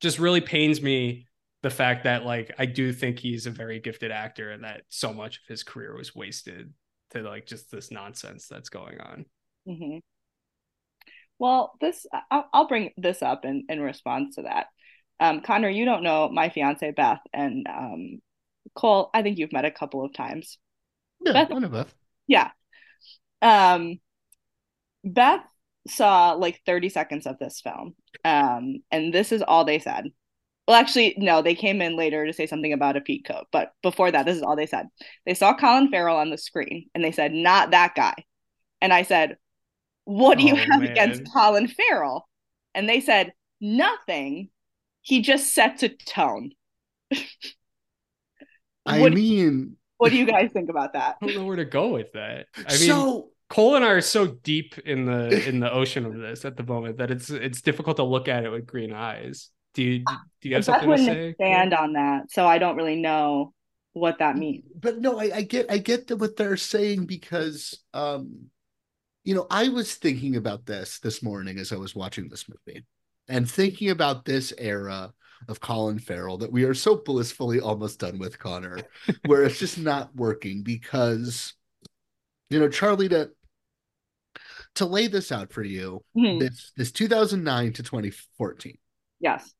just 0.00 0.18
really 0.18 0.40
pains 0.40 0.82
me 0.82 1.26
the 1.62 1.70
fact 1.70 2.04
that 2.04 2.24
like 2.24 2.54
I 2.58 2.66
do 2.66 2.92
think 2.92 3.18
he's 3.18 3.46
a 3.46 3.50
very 3.50 3.80
gifted 3.80 4.10
actor 4.10 4.50
and 4.52 4.64
that 4.64 4.82
so 4.88 5.12
much 5.12 5.36
of 5.38 5.42
his 5.48 5.62
career 5.62 5.96
was 5.96 6.14
wasted 6.14 6.72
to 7.10 7.22
like 7.22 7.46
just 7.46 7.70
this 7.70 7.90
nonsense 7.90 8.46
that's 8.46 8.68
going 8.68 9.00
on. 9.00 9.24
hmm 9.66 9.98
Well, 11.38 11.74
this 11.80 12.06
I'll, 12.30 12.48
I'll 12.52 12.68
bring 12.68 12.92
this 12.96 13.22
up 13.22 13.44
in, 13.44 13.64
in 13.68 13.80
response 13.80 14.36
to 14.36 14.42
that. 14.42 14.66
Um, 15.20 15.40
Connor, 15.40 15.68
you 15.68 15.84
don't 15.84 16.02
know 16.02 16.28
my 16.28 16.48
fiance 16.50 16.90
Beth 16.92 17.20
and 17.32 17.66
um, 17.68 18.20
Cole. 18.74 19.10
I 19.14 19.22
think 19.22 19.38
you've 19.38 19.52
met 19.52 19.64
a 19.64 19.70
couple 19.70 20.04
of 20.04 20.14
times. 20.14 20.58
Yeah, 21.20 21.32
Beth- 21.32 21.50
I 21.50 21.58
know 21.58 21.68
Beth. 21.68 21.94
Yeah. 22.28 22.50
Um, 23.42 24.00
Beth 25.04 25.44
saw 25.88 26.32
like 26.32 26.60
30 26.66 26.88
seconds 26.88 27.26
of 27.26 27.38
this 27.38 27.60
film. 27.60 27.94
Um, 28.24 28.82
and 28.90 29.12
this 29.12 29.32
is 29.32 29.42
all 29.42 29.64
they 29.64 29.78
said. 29.78 30.06
Well, 30.68 30.76
actually, 30.76 31.14
no, 31.18 31.42
they 31.42 31.54
came 31.56 31.82
in 31.82 31.96
later 31.96 32.26
to 32.26 32.32
say 32.32 32.46
something 32.46 32.72
about 32.72 32.96
a 32.96 33.00
peak 33.02 33.26
coat, 33.26 33.46
but 33.52 33.72
before 33.82 34.10
that, 34.10 34.26
this 34.26 34.36
is 34.36 34.42
all 34.42 34.56
they 34.56 34.66
said. 34.66 34.88
They 35.26 35.34
saw 35.34 35.54
Colin 35.56 35.90
Farrell 35.90 36.16
on 36.18 36.30
the 36.30 36.38
screen 36.38 36.90
and 36.94 37.04
they 37.04 37.12
said, 37.12 37.32
not 37.32 37.72
that 37.72 37.94
guy. 37.96 38.14
And 38.82 38.92
I 38.92 39.02
said, 39.02 39.38
What 40.04 40.38
do 40.38 40.44
you 40.44 40.54
Oh, 40.54 40.56
have 40.56 40.82
man. 40.82 40.88
against 40.90 41.22
Colin 41.32 41.68
Farrell? 41.68 42.28
And 42.74 42.88
they 42.88 43.00
said, 43.00 43.32
Nothing. 43.60 44.50
He 45.02 45.22
just 45.22 45.54
sets 45.54 45.82
a 45.84 45.90
tone. 45.90 46.52
I 48.86 49.06
mean, 49.06 49.76
What 49.98 50.10
do 50.10 50.18
you 50.18 50.26
guys 50.26 50.50
think 50.52 50.68
about 50.68 50.92
that? 50.92 51.16
I 51.22 51.26
don't 51.26 51.36
know 51.36 51.44
where 51.44 51.56
to 51.56 51.64
go 51.64 51.88
with 51.88 52.12
that. 52.12 52.46
I 52.56 52.72
mean, 52.72 52.88
so 52.88 53.30
Cole 53.48 53.76
and 53.76 53.84
I 53.84 53.92
are 53.92 54.00
so 54.00 54.26
deep 54.26 54.78
in 54.78 55.06
the 55.06 55.48
in 55.48 55.60
the 55.60 55.72
ocean 55.72 56.04
of 56.04 56.16
this 56.16 56.44
at 56.44 56.56
the 56.56 56.64
moment 56.64 56.98
that 56.98 57.10
it's 57.10 57.30
it's 57.30 57.62
difficult 57.62 57.96
to 57.96 58.02
look 58.04 58.28
at 58.28 58.44
it 58.44 58.50
with 58.50 58.66
green 58.66 58.92
eyes. 58.92 59.50
Do 59.74 59.82
you 59.82 59.98
do 60.40 60.48
you 60.48 60.54
have 60.56 60.66
Beth 60.66 60.80
something 60.80 60.82
to 60.82 60.88
wouldn't 60.88 61.06
say? 61.06 61.28
expand 61.30 61.74
on 61.74 61.94
that, 61.94 62.30
so 62.30 62.46
I 62.46 62.58
don't 62.58 62.76
really 62.76 63.00
know 63.00 63.52
what 63.92 64.18
that 64.18 64.36
means. 64.36 64.64
but 64.78 64.98
no, 64.98 65.18
I, 65.18 65.30
I 65.36 65.42
get 65.42 65.70
I 65.70 65.78
get 65.78 66.06
the, 66.08 66.16
what 66.16 66.36
they're 66.36 66.56
saying 66.58 67.06
because 67.06 67.82
um 67.94 68.50
you 69.24 69.34
know, 69.34 69.46
I 69.50 69.68
was 69.70 69.94
thinking 69.96 70.36
about 70.36 70.66
this 70.66 71.00
this 71.00 71.22
morning 71.22 71.58
as 71.58 71.72
I 71.72 71.76
was 71.76 71.96
watching 71.96 72.28
this 72.28 72.46
movie 72.48 72.84
and 73.28 73.50
thinking 73.50 73.90
about 73.90 74.24
this 74.24 74.52
era 74.56 75.12
of 75.48 75.60
Colin 75.60 75.98
Farrell 75.98 76.38
that 76.38 76.52
we 76.52 76.64
are 76.64 76.74
so 76.74 76.96
blissfully 76.96 77.60
almost 77.60 78.00
done 78.00 78.18
with 78.18 78.38
Connor, 78.38 78.78
where 79.26 79.44
it's 79.44 79.58
just 79.58 79.78
not 79.78 80.14
working 80.14 80.62
because, 80.62 81.54
you 82.50 82.58
know, 82.58 82.68
Charlie, 82.68 83.08
to 83.10 83.30
to 84.76 84.84
lay 84.84 85.06
this 85.06 85.32
out 85.32 85.52
for 85.52 85.62
you, 85.62 86.04
Mhm. 86.16 86.38
this 86.40 86.72
this 86.76 86.92
2009 86.92 87.72
to 87.74 87.82
2014, 87.82 88.76
Yes. 89.20 89.54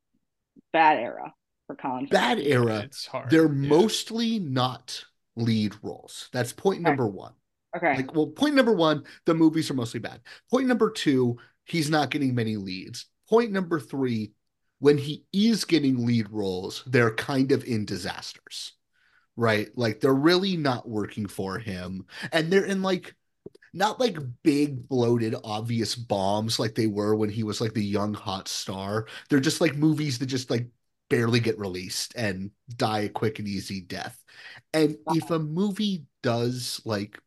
Bad 0.73 0.99
era 0.99 1.33
for 1.67 1.75
Colin. 1.77 2.07
Farrell. 2.09 2.37
bad 2.37 2.39
era. 2.41 2.79
It's 2.81 3.07
hard. 3.07 3.31
They're 3.31 3.45
yeah. 3.47 3.69
mostly 3.69 4.39
not 4.39 5.05
lead 5.37 5.75
roles. 5.83 6.29
That's 6.33 6.53
point 6.53 6.81
Okay. 6.81 6.89
number 6.91 7.07
one. 7.07 7.33
Okay. 7.75 7.97
Like, 7.97 8.15
well, 8.15 8.27
point 8.29 8.55
number 8.55 8.73
one, 8.73 9.05
the 9.25 9.35
movies 9.35 9.71
are 9.71 9.75
mostly 9.75 10.01
bad. 10.01 10.21
Point 10.51 10.67
number 10.67 10.91
two, 10.91 11.39
he's 11.65 11.89
not 11.91 12.11
getting 12.11 12.35
many 12.35 12.57
leads. 12.57 13.07
Point 13.29 13.53
number 13.53 13.81
three, 13.81 14.33
when 14.79 14.99
he 14.99 15.25
is 15.33 15.65
getting 15.65 16.07
lead 16.07 16.31
roles, 16.31 16.83
they're 16.87 17.15
kind 17.15 17.53
of 17.53 17.65
in 17.65 17.85
disasters, 17.85 18.73
right? 19.37 19.69
Like 19.77 20.01
they're 20.01 20.13
really 20.15 20.57
not 20.57 20.89
working 20.89 21.27
for 21.27 21.59
him. 21.59 22.07
And 22.33 22.53
they're 22.53 22.65
in 22.65 22.83
like, 22.83 23.15
not 23.73 24.01
like 24.01 24.17
big, 24.43 24.89
bloated, 24.89 25.35
obvious 25.45 25.95
bombs 25.95 26.59
like 26.59 26.75
they 26.75 26.87
were 26.87 27.15
when 27.15 27.29
he 27.29 27.43
was 27.43 27.61
like 27.61 27.75
the 27.75 27.85
young 27.85 28.15
hot 28.15 28.49
star. 28.49 29.07
They're 29.29 29.41
just 29.41 29.61
like 29.61 29.77
movies 29.77 30.19
that 30.19 30.27
just 30.27 30.51
like 30.51 30.69
barely 31.09 31.41
get 31.41 31.59
released 31.59 32.15
and 32.17 32.51
die 32.77 33.01
a 33.01 33.09
quick 33.09 33.39
and 33.39 33.47
easy 33.47 33.81
death. 33.81 34.23
And 34.73 34.97
if 35.09 35.31
a 35.31 35.39
movie 35.39 36.05
does 36.23 36.81
like 36.85 37.21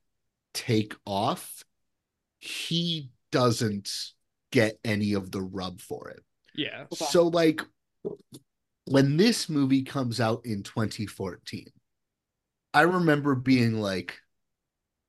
take 0.53 0.95
off, 1.05 1.63
he 2.39 3.11
doesn't 3.31 3.89
get 4.51 4.79
any 4.83 5.13
of 5.13 5.31
the 5.31 5.41
rub 5.41 5.81
for 5.81 6.09
it. 6.09 6.23
Yeah. 6.55 6.85
Okay. 6.91 7.05
So, 7.05 7.27
like, 7.27 7.61
when 8.85 9.17
this 9.17 9.49
movie 9.49 9.83
comes 9.83 10.19
out 10.19 10.45
in 10.45 10.63
2014, 10.63 11.67
I 12.73 12.81
remember 12.81 13.35
being 13.35 13.79
like, 13.81 14.19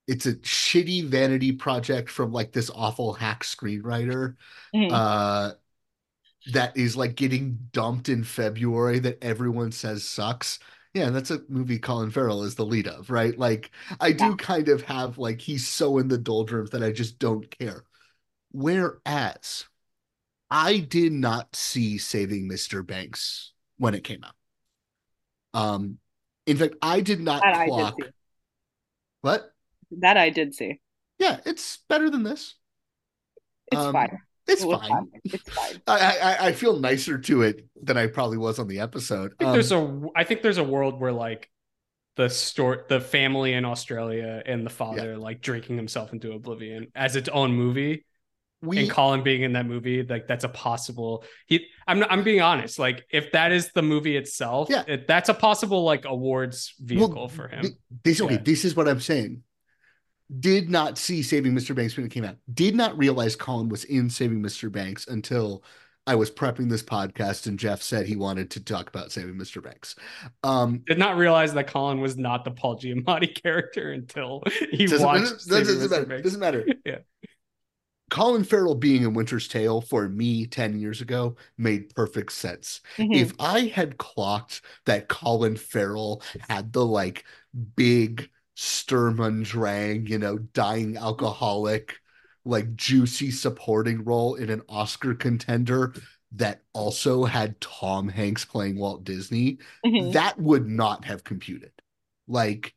it's 0.08 0.26
a 0.26 0.34
shitty 0.36 1.06
vanity 1.06 1.52
project 1.52 2.10
from 2.10 2.32
like 2.32 2.52
this 2.52 2.70
awful 2.74 3.12
hack 3.14 3.44
screenwriter 3.44 4.36
Mhm. 4.74 4.90
uh, 4.92 5.52
that 6.52 6.76
is 6.76 6.96
like 6.96 7.14
getting 7.16 7.58
dumped 7.72 8.08
in 8.08 8.24
February 8.24 8.98
that 9.00 9.22
everyone 9.22 9.72
says 9.72 10.04
sucks. 10.04 10.58
Yeah, 10.94 11.10
that's 11.10 11.30
a 11.30 11.40
movie 11.48 11.78
Colin 11.78 12.10
Farrell 12.10 12.42
is 12.42 12.56
the 12.56 12.66
lead 12.66 12.88
of, 12.88 13.10
right? 13.10 13.38
Like, 13.38 13.70
I 14.00 14.12
do 14.12 14.30
Yeah. 14.30 14.36
kind 14.36 14.68
of 14.68 14.82
have 14.82 15.18
like 15.18 15.40
he's 15.40 15.68
so 15.68 15.98
in 15.98 16.08
the 16.08 16.18
doldrums 16.18 16.70
that 16.70 16.82
I 16.82 16.90
just 16.92 17.18
don't 17.18 17.48
care. 17.58 17.84
Whereas 18.52 19.66
I 20.50 20.78
did 20.78 21.12
not 21.12 21.54
see 21.54 21.98
Saving 21.98 22.48
Mr. 22.48 22.82
Banks 22.82 23.52
when 23.78 23.94
it 23.94 24.04
came 24.04 24.24
out. 24.24 24.34
Um, 25.54 25.98
in 26.46 26.56
fact, 26.56 26.74
I 26.82 27.00
did 27.00 27.20
not 27.20 27.42
That 27.42 27.54
I 27.54 27.64
did 27.66 27.68
clock. 27.68 27.94
see. 28.00 28.08
What? 29.22 29.52
That 29.98 30.16
I 30.16 30.30
did 30.30 30.54
see. 30.54 30.80
Yeah, 31.18 31.40
it's 31.44 31.78
better 31.88 32.10
than 32.10 32.22
this. 32.22 32.54
It's 33.70 33.80
Um, 33.80 33.92
fine. 33.92 34.18
It's 34.46 34.62
It 34.62 34.66
was 34.66 34.80
fine. 34.88 35.06
It's 35.24 35.50
fine. 35.52 35.82
I, 35.86 36.18
I 36.18 36.46
I 36.48 36.52
feel 36.52 36.78
nicer 36.80 37.18
to 37.18 37.42
it 37.42 37.68
than 37.80 37.96
I 37.96 38.06
probably 38.08 38.38
was 38.38 38.58
on 38.58 38.68
the 38.68 38.80
episode. 38.80 39.32
I 39.38 39.44
think 39.44 39.48
Um, 39.48 39.52
there's 39.54 39.72
a 39.72 40.00
I 40.16 40.24
think 40.24 40.42
there's 40.42 40.58
a 40.58 40.64
world 40.64 40.98
where 41.00 41.12
like 41.12 41.50
the 42.16 42.28
store 42.30 42.86
the 42.88 43.00
family 43.00 43.52
in 43.54 43.64
Australia 43.64 44.42
and 44.44 44.66
the 44.66 44.70
father 44.70 45.16
like 45.16 45.40
drinking 45.42 45.76
himself 45.76 46.12
into 46.12 46.32
oblivion 46.32 46.88
as 46.94 47.16
its 47.16 47.28
own 47.28 47.52
movie 47.54 48.04
we 48.62 48.78
and 48.80 48.90
Colin 48.90 49.22
being 49.22 49.42
in 49.42 49.52
that 49.54 49.66
movie 49.66 50.02
like 50.02 50.26
that's 50.26 50.44
a 50.44 50.48
possible 50.48 51.24
he 51.46 51.66
I'm 51.88 52.04
I'm 52.04 52.22
being 52.22 52.42
honest 52.42 52.78
like 52.78 53.06
if 53.10 53.32
that 53.32 53.52
is 53.52 53.72
the 53.72 53.82
movie 53.82 54.16
itself 54.16 54.68
Yeah. 54.70 54.84
it, 54.86 55.06
that's 55.06 55.28
a 55.30 55.34
possible 55.34 55.82
like 55.84 56.04
awards 56.04 56.74
vehicle 56.80 57.14
Well, 57.14 57.28
for 57.28 57.48
him 57.48 57.64
This 58.04 58.20
okay. 58.20 58.34
Yeah. 58.34 58.40
This 58.42 58.64
is 58.64 58.76
what 58.76 58.86
I'm 58.88 59.00
saying. 59.00 59.42
Did 60.38 60.70
not 60.70 60.96
see 60.96 61.22
Saving 61.22 61.54
Mr. 61.54 61.74
Banks 61.74 61.96
when 61.96 62.06
it 62.06 62.12
came 62.12 62.24
out. 62.24 62.36
Did 62.54 62.76
not 62.76 62.96
realize 62.96 63.34
Colin 63.34 63.68
was 63.68 63.82
in 63.84 64.08
Saving 64.10 64.40
Mr. 64.40 64.70
Banks 64.70 65.08
until 65.08 65.64
I 66.06 66.14
was 66.14 66.30
prepping 66.30 66.70
this 66.70 66.82
podcast 66.84 67.46
and 67.46 67.58
Jeff 67.58 67.82
said 67.82 68.06
he 68.06 68.14
wanted 68.16 68.50
to 68.52 68.64
talk 68.64 68.88
about 68.88 69.10
Saving 69.10 69.34
Mr. 69.34 69.60
Banks. 69.62 69.96
Um, 70.44 70.82
did 70.86 70.98
not 70.98 71.16
realize 71.16 71.52
that 71.54 71.66
Colin 71.66 72.00
was 72.00 72.16
not 72.16 72.44
the 72.44 72.52
Paul 72.52 72.78
Giamatti 72.78 73.34
character 73.42 73.90
until 73.92 74.42
he 74.70 74.86
doesn't, 74.86 75.04
watched 75.04 75.22
doesn't, 75.24 75.40
Saving 75.40 75.64
doesn't 75.66 75.88
Mr. 75.88 75.90
matter. 75.90 76.06
Banks. 76.06 76.22
Doesn't 76.22 76.40
matter. 76.40 76.66
Yeah. 76.84 76.98
Colin 78.10 78.44
Farrell 78.44 78.74
being 78.74 79.02
in 79.02 79.14
Winter's 79.14 79.48
Tale 79.48 79.80
for 79.80 80.08
me 80.08 80.46
10 80.46 80.78
years 80.78 81.00
ago 81.00 81.36
made 81.56 81.94
perfect 81.94 82.32
sense. 82.32 82.80
Mhm. 82.98 83.14
If 83.14 83.32
I 83.38 83.62
had 83.66 83.98
clocked 83.98 84.62
that 84.86 85.08
Colin 85.08 85.56
Farrell 85.56 86.22
had 86.48 86.72
the 86.72 86.84
like 86.84 87.24
big 87.76 88.28
Sturm 88.56 89.20
und 89.20 89.44
Drang, 89.44 90.06
you 90.06 90.18
know, 90.18 90.38
dying 90.38 90.96
alcoholic, 90.96 91.96
like 92.44 92.74
juicy 92.76 93.30
supporting 93.30 94.04
role 94.04 94.34
in 94.34 94.50
an 94.50 94.62
Oscar 94.68 95.14
contender 95.14 95.94
that 96.32 96.62
also 96.72 97.24
had 97.24 97.60
Tom 97.60 98.08
Hanks 98.08 98.44
playing 98.44 98.78
Walt 98.78 99.04
Disney, 99.04 99.58
Mhm. 99.84 100.12
that 100.12 100.38
would 100.38 100.68
not 100.68 101.04
have 101.04 101.24
computed. 101.24 101.72
Like 102.28 102.74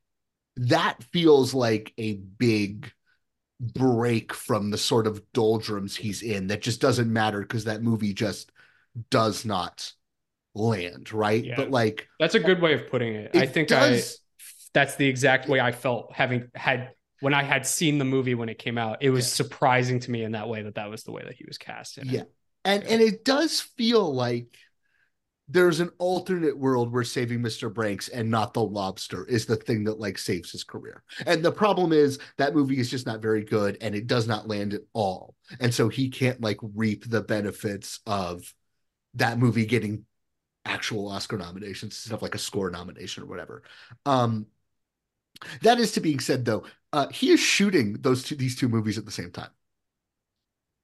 that 0.55 1.03
feels 1.11 1.53
like 1.53 1.93
a 1.97 2.13
big 2.13 2.91
break 3.59 4.33
from 4.33 4.71
the 4.71 4.77
sort 4.77 5.07
of 5.07 5.21
doldrums 5.33 5.95
he's 5.95 6.21
in 6.21 6.47
that 6.47 6.61
just 6.61 6.81
doesn't 6.81 7.11
matter 7.11 7.39
because 7.41 7.65
that 7.65 7.81
movie 7.81 8.13
just 8.13 8.51
does 9.09 9.45
not 9.45 9.91
land, 10.55 11.13
right? 11.13 11.43
Yeah. 11.43 11.55
But 11.55 11.71
like 11.71 12.07
That's 12.19 12.35
a 12.35 12.39
good 12.39 12.61
way 12.61 12.73
of 12.73 12.89
putting 12.89 13.15
it. 13.15 13.35
I 13.35 13.45
think 13.45 13.69
does 13.69 14.19
I 14.19 14.19
that's 14.73 14.95
the 14.95 15.07
exact 15.07 15.47
way 15.47 15.59
I 15.59 15.71
felt 15.71 16.11
having 16.13 16.49
had 16.55 16.91
when 17.19 17.33
I 17.33 17.43
had 17.43 17.65
seen 17.65 17.99
the 17.99 18.05
movie 18.05 18.35
when 18.35 18.49
it 18.49 18.57
came 18.59 18.77
out. 18.77 18.97
It 19.01 19.11
was 19.11 19.25
Yeah. 19.25 19.45
surprising 19.45 19.99
to 20.01 20.11
me 20.11 20.23
in 20.23 20.33
that 20.33 20.49
way 20.49 20.63
that 20.63 20.75
that 20.75 20.89
was 20.89 21.03
the 21.03 21.11
way 21.11 21.23
that 21.23 21.35
he 21.35 21.45
was 21.47 21.57
cast 21.57 21.97
in. 21.97 22.07
it. 22.09 22.13
Yeah. 22.13 22.23
And 22.65 22.83
and 22.83 23.01
it 23.01 23.23
does 23.23 23.61
feel 23.61 24.13
like 24.13 24.57
there's 25.49 25.79
an 25.81 25.91
alternate 25.97 26.57
world 26.57 26.91
where 26.91 27.03
saving 27.03 27.41
Mr. 27.41 27.69
Banks 27.69 28.07
and 28.07 28.31
not 28.31 28.53
the 28.53 28.63
lobster 28.63 29.25
is 29.25 29.45
the 29.45 29.57
thing 29.57 29.83
that 29.83 29.99
like 29.99 30.17
saves 30.17 30.51
his 30.51 30.63
career. 30.63 31.03
And 31.25 31.43
the 31.43 31.51
problem 31.51 31.91
is 31.91 32.17
that 32.37 32.55
movie 32.55 32.79
is 32.79 32.89
just 32.89 33.05
not 33.05 33.21
very 33.21 33.43
good 33.43 33.77
and 33.81 33.93
it 33.93 34.07
does 34.07 34.27
not 34.27 34.47
land 34.47 34.73
at 34.73 34.81
all. 34.93 35.35
And 35.59 35.73
so 35.73 35.89
he 35.89 36.09
can't 36.09 36.41
like 36.41 36.59
reap 36.61 37.09
the 37.09 37.21
benefits 37.21 37.99
of 38.05 38.53
that 39.15 39.37
movie 39.37 39.65
getting 39.65 40.05
actual 40.65 41.09
Oscar 41.09 41.37
nominations, 41.37 41.97
stuff 41.97 42.21
like 42.21 42.35
a 42.35 42.39
score 42.39 42.71
nomination 42.71 43.23
or 43.23 43.25
whatever. 43.27 43.63
Um 44.05 44.47
that 45.61 45.79
is 45.79 45.91
to 45.93 46.01
being 46.01 46.19
said 46.19 46.45
though, 46.45 46.65
uh 46.93 47.07
he 47.09 47.31
is 47.31 47.39
shooting 47.39 47.93
those 48.01 48.23
two 48.23 48.35
these 48.35 48.55
two 48.55 48.69
movies 48.69 48.97
at 48.97 49.05
the 49.05 49.11
same 49.11 49.31
time. 49.31 49.49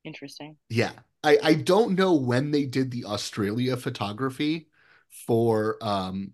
Interesting. 0.03 0.57
Yeah. 0.69 0.91
I, 1.23 1.37
I 1.43 1.53
don't 1.53 1.95
know 1.95 2.13
when 2.13 2.51
they 2.51 2.65
did 2.65 2.91
the 2.91 3.05
Australia 3.05 3.75
photography 3.77 4.69
for 5.09 5.77
um 5.81 6.31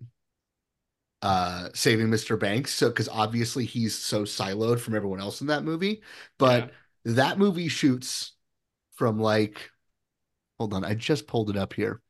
uh 1.21 1.69
Saving 1.73 2.07
Mr. 2.09 2.37
Banks. 2.37 2.73
So 2.73 2.89
because 2.89 3.09
obviously 3.09 3.65
he's 3.65 3.95
so 3.95 4.23
siloed 4.23 4.79
from 4.79 4.95
everyone 4.95 5.19
else 5.19 5.41
in 5.41 5.47
that 5.47 5.63
movie. 5.63 6.01
But 6.37 6.71
that 7.05 7.37
movie 7.39 7.67
shoots 7.67 8.33
from 8.95 9.19
like 9.19 9.71
hold 10.59 10.73
on, 10.73 10.85
I 10.85 10.95
just 10.95 11.27
pulled 11.27 11.49
it 11.49 11.57
up 11.57 11.73
here. 11.73 12.01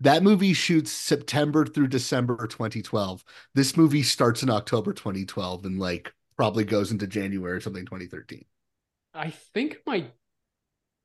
That 0.00 0.22
movie 0.22 0.52
shoots 0.52 0.92
September 0.92 1.64
through 1.66 1.88
December 1.88 2.46
2012. 2.46 3.24
This 3.54 3.76
movie 3.76 4.02
starts 4.04 4.42
in 4.42 4.50
October 4.50 4.92
2012 4.92 5.64
and 5.64 5.78
like 5.80 6.14
probably 6.36 6.64
goes 6.64 6.92
into 6.92 7.06
January 7.08 7.56
or 7.56 7.60
something 7.60 7.86
2013. 7.86 8.44
I 9.14 9.30
think 9.30 9.78
my 9.86 10.06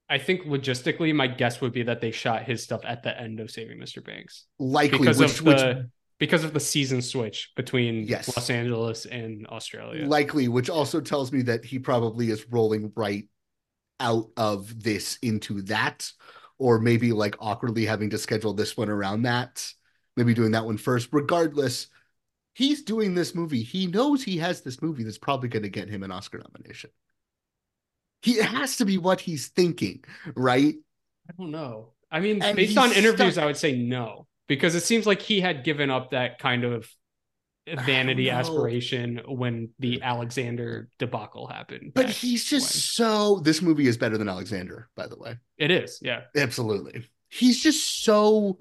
I 0.09 0.17
think 0.17 0.43
logistically 0.45 1.13
my 1.13 1.27
guess 1.27 1.61
would 1.61 1.71
be 1.71 1.83
that 1.83 2.01
they 2.01 2.11
shot 2.11 2.43
his 2.43 2.63
stuff 2.63 2.81
at 2.83 3.03
the 3.03 3.19
end 3.19 3.39
of 3.39 3.51
Saving 3.51 3.77
Mr. 3.77 4.03
Banks. 4.03 4.45
Likely, 4.57 4.97
because 4.99 5.19
which, 5.19 5.39
of 5.39 5.45
which 5.45 5.57
the 5.57 5.89
because 6.17 6.43
of 6.43 6.53
the 6.53 6.59
season 6.59 7.01
switch 7.01 7.51
between 7.55 8.05
Yes. 8.05 8.35
Los 8.35 8.49
Angeles 8.49 9.05
and 9.05 9.47
Australia. 9.47 10.05
likely, 10.05 10.47
which 10.47 10.69
also 10.69 10.99
tells 10.99 11.31
me 11.31 11.43
that 11.43 11.63
he 11.63 11.79
probably 11.79 12.29
is 12.29 12.49
rolling 12.51 12.91
right 12.95 13.27
out 13.99 14.29
of 14.35 14.83
this 14.83 15.17
into 15.21 15.61
that, 15.63 16.11
or 16.57 16.79
maybe 16.79 17.11
like 17.13 17.35
awkwardly 17.39 17.85
having 17.85 18.09
to 18.09 18.17
schedule 18.17 18.53
this 18.53 18.75
one 18.75 18.89
around 18.89 19.21
that, 19.23 19.65
maybe 20.17 20.33
doing 20.33 20.51
that 20.51 20.65
one 20.65 20.77
first. 20.77 21.09
Regardless, 21.11 21.87
he's 22.53 22.81
doing 22.83 23.13
this 23.13 23.35
movie. 23.35 23.63
He 23.63 23.87
knows 23.87 24.23
he 24.23 24.37
has 24.37 24.61
this 24.61 24.81
movie 24.81 25.03
that's 25.03 25.17
probably 25.17 25.49
going 25.49 25.63
to 25.63 25.69
get 25.69 25.87
him 25.87 26.03
an 26.03 26.11
Oscar 26.11 26.39
nomination. 26.39 26.89
He 28.21 28.33
it 28.33 28.45
has 28.45 28.77
to 28.77 28.85
be 28.85 28.97
what 28.97 29.21
he's 29.21 29.47
thinking, 29.47 30.03
right? 30.35 30.75
I 31.29 31.33
don't 31.37 31.51
know. 31.51 31.93
I 32.11 32.19
mean, 32.19 32.41
And 32.41 32.55
based 32.55 32.77
on 32.77 32.91
interviews, 32.91 33.33
stuck- 33.33 33.43
I 33.43 33.45
would 33.45 33.57
say 33.57 33.77
no, 33.77 34.27
because 34.47 34.75
it 34.75 34.81
seems 34.81 35.05
like 35.05 35.21
he 35.21 35.39
had 35.41 35.63
given 35.63 35.89
up 35.89 36.11
that 36.11 36.39
kind 36.39 36.63
of 36.63 36.89
vanity 37.85 38.29
aspiration 38.29 39.21
when 39.27 39.69
the 39.79 40.01
Alexander 40.01 40.89
debacle 40.97 41.47
happened. 41.47 41.91
But 41.93 42.09
he's 42.09 42.45
just 42.45 42.73
when. 42.73 43.07
so. 43.07 43.39
This 43.41 43.61
movie 43.61 43.87
is 43.87 43.97
better 43.97 44.17
than 44.17 44.27
Alexander, 44.27 44.89
by 44.95 45.07
the 45.07 45.17
way. 45.17 45.37
It 45.57 45.71
is, 45.71 45.99
yeah. 46.01 46.21
Absolutely. 46.35 47.05
He's 47.29 47.61
just 47.61 48.03
so. 48.03 48.59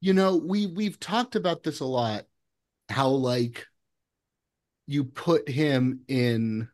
You 0.00 0.14
know, 0.14 0.36
we 0.36 0.66
we've 0.66 0.98
talked 0.98 1.36
about 1.36 1.62
this 1.62 1.80
a 1.80 1.84
lot. 1.84 2.24
How 2.88 3.08
like 3.08 3.66
you 4.86 5.04
put 5.04 5.48
him 5.48 6.00
in 6.08 6.68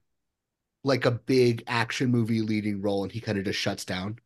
like 0.85 1.05
a 1.05 1.11
big 1.11 1.64
action 1.66 2.11
movie 2.11 2.43
leading 2.43 2.81
role, 2.83 3.03
and 3.03 3.12
he 3.12 3.20
kind 3.20 3.39
of 3.39 3.45
just 3.45 3.59
shuts 3.59 3.85
down. 3.85 4.18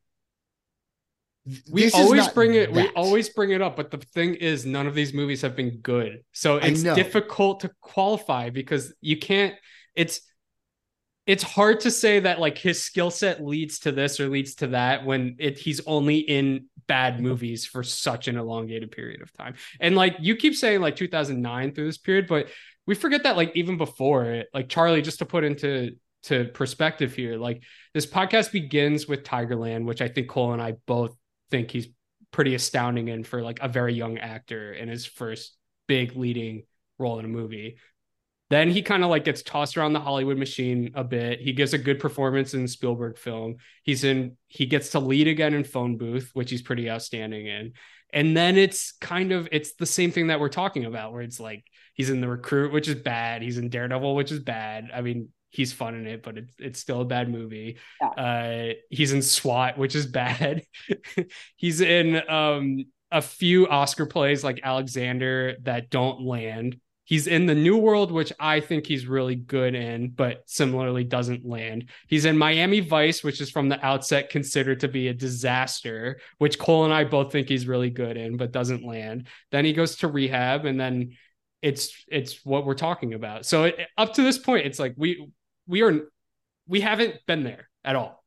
We 1.70 1.84
This 1.84 1.94
always 1.94 2.28
bring 2.28 2.54
it. 2.54 2.72
We 2.72 2.88
always 2.90 3.28
bring 3.28 3.50
it 3.50 3.60
up, 3.60 3.76
but 3.76 3.90
the 3.90 3.98
thing 3.98 4.34
is, 4.34 4.64
none 4.64 4.86
of 4.86 4.94
these 4.94 5.12
movies 5.12 5.42
have 5.42 5.56
been 5.56 5.78
good, 5.78 6.22
so 6.32 6.58
it's 6.58 6.82
difficult 6.82 7.60
to 7.60 7.70
qualify 7.80 8.50
because 8.50 8.94
you 9.00 9.18
can't. 9.18 9.54
It's 9.96 10.20
it's 11.26 11.42
hard 11.42 11.80
to 11.80 11.90
say 11.90 12.20
that 12.20 12.40
like 12.40 12.58
his 12.58 12.82
skill 12.82 13.10
set 13.10 13.44
leads 13.44 13.80
to 13.80 13.92
this 13.92 14.18
or 14.18 14.28
leads 14.28 14.56
to 14.56 14.68
that 14.68 15.04
when 15.04 15.36
it 15.38 15.58
he's 15.58 15.80
only 15.86 16.18
in 16.18 16.66
bad 16.86 17.14
mm-hmm. 17.14 17.24
movies 17.24 17.64
for 17.64 17.82
such 17.82 18.28
an 18.28 18.36
elongated 18.36 18.90
period 18.90 19.22
of 19.22 19.32
time. 19.32 19.54
And 19.80 19.94
like 19.94 20.16
you 20.20 20.36
keep 20.36 20.54
saying 20.54 20.80
like 20.80 20.96
2009 20.96 21.74
through 21.74 21.86
this 21.86 21.98
period, 21.98 22.26
but 22.26 22.48
we 22.86 22.94
forget 22.94 23.22
that 23.22 23.36
like 23.36 23.52
even 23.54 23.78
before 23.78 24.24
it, 24.24 24.48
like 24.52 24.68
Charlie, 24.68 25.02
just 25.02 25.20
to 25.20 25.26
put 25.26 25.44
into 25.44 25.92
to 26.24 26.46
perspective 26.46 27.14
here, 27.14 27.36
like 27.36 27.62
this 27.94 28.06
podcast 28.06 28.52
begins 28.52 29.06
with 29.06 29.24
Tigerland, 29.24 29.84
which 29.84 30.00
I 30.00 30.08
think 30.08 30.28
Cole 30.28 30.52
and 30.52 30.62
I 30.62 30.74
both 30.86 31.16
think 31.50 31.70
he's 31.70 31.88
pretty 32.30 32.54
astounding 32.54 33.08
in 33.08 33.24
for 33.24 33.42
like 33.42 33.60
a 33.60 33.68
very 33.68 33.94
young 33.94 34.18
actor 34.18 34.72
in 34.72 34.88
his 34.88 35.04
first 35.04 35.56
big 35.86 36.16
leading 36.16 36.64
role 36.98 37.18
in 37.18 37.24
a 37.24 37.28
movie. 37.28 37.76
Then 38.50 38.70
he 38.70 38.82
kind 38.82 39.02
of 39.02 39.08
like 39.08 39.24
gets 39.24 39.42
tossed 39.42 39.76
around 39.76 39.94
the 39.94 40.00
Hollywood 40.00 40.36
machine 40.36 40.90
a 40.94 41.02
bit. 41.02 41.40
He 41.40 41.52
gives 41.52 41.72
a 41.72 41.78
good 41.78 41.98
performance 41.98 42.52
in 42.52 42.68
Spielberg 42.68 43.16
film. 43.16 43.56
He's 43.82 44.04
in 44.04 44.36
he 44.48 44.66
gets 44.66 44.90
to 44.90 45.00
lead 45.00 45.26
again 45.26 45.54
in 45.54 45.64
Phone 45.64 45.96
Booth, 45.96 46.30
which 46.34 46.50
he's 46.50 46.60
pretty 46.60 46.90
outstanding 46.90 47.46
in. 47.46 47.72
And 48.12 48.36
then 48.36 48.58
it's 48.58 48.92
kind 49.00 49.32
of 49.32 49.48
it's 49.52 49.74
the 49.76 49.86
same 49.86 50.10
thing 50.10 50.26
that 50.26 50.38
we're 50.38 50.50
talking 50.50 50.84
about 50.84 51.14
where 51.14 51.22
it's 51.22 51.40
like 51.40 51.64
he's 51.94 52.10
in 52.10 52.20
The 52.20 52.28
Recruit, 52.28 52.72
which 52.72 52.88
is 52.88 52.96
bad. 52.96 53.40
He's 53.40 53.56
in 53.56 53.70
Daredevil, 53.70 54.14
which 54.14 54.30
is 54.30 54.40
bad. 54.40 54.90
I 54.92 55.00
mean, 55.00 55.30
he's 55.52 55.72
fun 55.72 55.94
in 55.94 56.06
it, 56.06 56.22
but 56.22 56.38
it's 56.38 56.54
it's 56.58 56.80
still 56.80 57.02
a 57.02 57.04
bad 57.04 57.30
movie. 57.30 57.78
Uh 58.16 58.74
he's 58.90 59.12
in 59.12 59.22
SWAT, 59.22 59.78
which 59.78 59.94
is 59.94 60.06
bad. 60.06 60.62
he's 61.56 61.80
in 61.80 62.28
um 62.28 62.84
a 63.12 63.22
few 63.22 63.68
Oscar 63.68 64.06
plays 64.06 64.42
like 64.42 64.60
Alexander 64.64 65.56
that 65.62 65.90
don't 65.90 66.22
land. 66.22 66.80
He's 67.04 67.26
in 67.26 67.44
the 67.44 67.54
New 67.54 67.76
World, 67.76 68.10
which 68.10 68.32
I 68.40 68.60
think 68.60 68.86
he's 68.86 69.06
really 69.06 69.34
good 69.34 69.74
in, 69.74 70.10
but 70.10 70.44
similarly 70.46 71.04
doesn't 71.04 71.44
land. 71.44 71.90
He's 72.08 72.24
in 72.24 72.38
Miami 72.38 72.80
Vice, 72.80 73.22
which 73.22 73.40
is 73.42 73.50
from 73.50 73.68
the 73.68 73.84
outset 73.84 74.30
considered 74.30 74.80
to 74.80 74.88
be 74.88 75.08
a 75.08 75.14
disaster, 75.14 76.20
which 76.38 76.58
Cole 76.58 76.84
and 76.84 76.94
I 76.94 77.04
both 77.04 77.30
think 77.30 77.48
he's 77.48 77.66
really 77.68 77.90
good 77.90 78.16
in, 78.16 78.38
but 78.38 78.52
doesn't 78.52 78.84
land. 78.84 79.26
Then 79.50 79.66
he 79.66 79.74
goes 79.74 79.96
to 79.96 80.08
rehab, 80.08 80.64
and 80.64 80.80
then 80.80 81.16
it's 81.60 82.04
it's 82.08 82.44
what 82.44 82.64
we're 82.64 82.74
talking 82.74 83.14
about. 83.14 83.46
So 83.46 83.64
it, 83.64 83.78
up 83.98 84.14
to 84.14 84.22
this 84.22 84.38
point, 84.38 84.66
it's 84.66 84.78
like 84.78 84.94
we 84.96 85.28
we 85.66 85.82
are 85.82 86.08
we 86.66 86.80
haven't 86.80 87.16
been 87.26 87.44
there 87.44 87.68
at 87.84 87.96
all. 87.96 88.22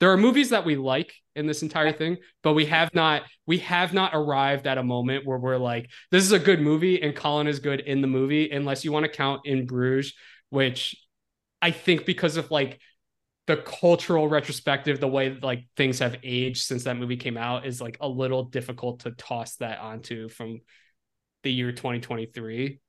There 0.00 0.12
are 0.12 0.16
movies 0.16 0.50
that 0.50 0.64
we 0.64 0.76
like 0.76 1.14
in 1.34 1.46
this 1.46 1.62
entire 1.62 1.92
thing, 1.92 2.18
but 2.42 2.54
we 2.54 2.66
have 2.66 2.94
not 2.94 3.22
we 3.46 3.58
have 3.58 3.92
not 3.92 4.12
arrived 4.14 4.66
at 4.66 4.78
a 4.78 4.82
moment 4.82 5.26
where 5.26 5.38
we're 5.38 5.56
like, 5.56 5.90
this 6.10 6.24
is 6.24 6.32
a 6.32 6.38
good 6.38 6.60
movie 6.60 7.00
and 7.00 7.14
Colin 7.14 7.46
is 7.46 7.60
good 7.60 7.80
in 7.80 8.00
the 8.00 8.06
movie, 8.06 8.50
unless 8.50 8.84
you 8.84 8.92
want 8.92 9.04
to 9.04 9.10
count 9.10 9.42
in 9.44 9.66
Bruges, 9.66 10.14
which 10.50 10.96
I 11.62 11.70
think 11.70 12.04
because 12.04 12.36
of 12.36 12.50
like 12.50 12.80
the 13.46 13.56
cultural 13.56 14.28
retrospective, 14.28 15.00
the 15.00 15.08
way 15.08 15.36
like 15.42 15.66
things 15.76 15.98
have 15.98 16.16
aged 16.22 16.62
since 16.62 16.84
that 16.84 16.96
movie 16.96 17.16
came 17.16 17.36
out 17.36 17.66
is 17.66 17.80
like 17.80 17.98
a 18.00 18.08
little 18.08 18.44
difficult 18.44 19.00
to 19.00 19.10
toss 19.12 19.56
that 19.56 19.78
onto 19.78 20.28
from 20.28 20.60
the 21.42 21.52
year 21.52 21.72
2023 21.72 22.80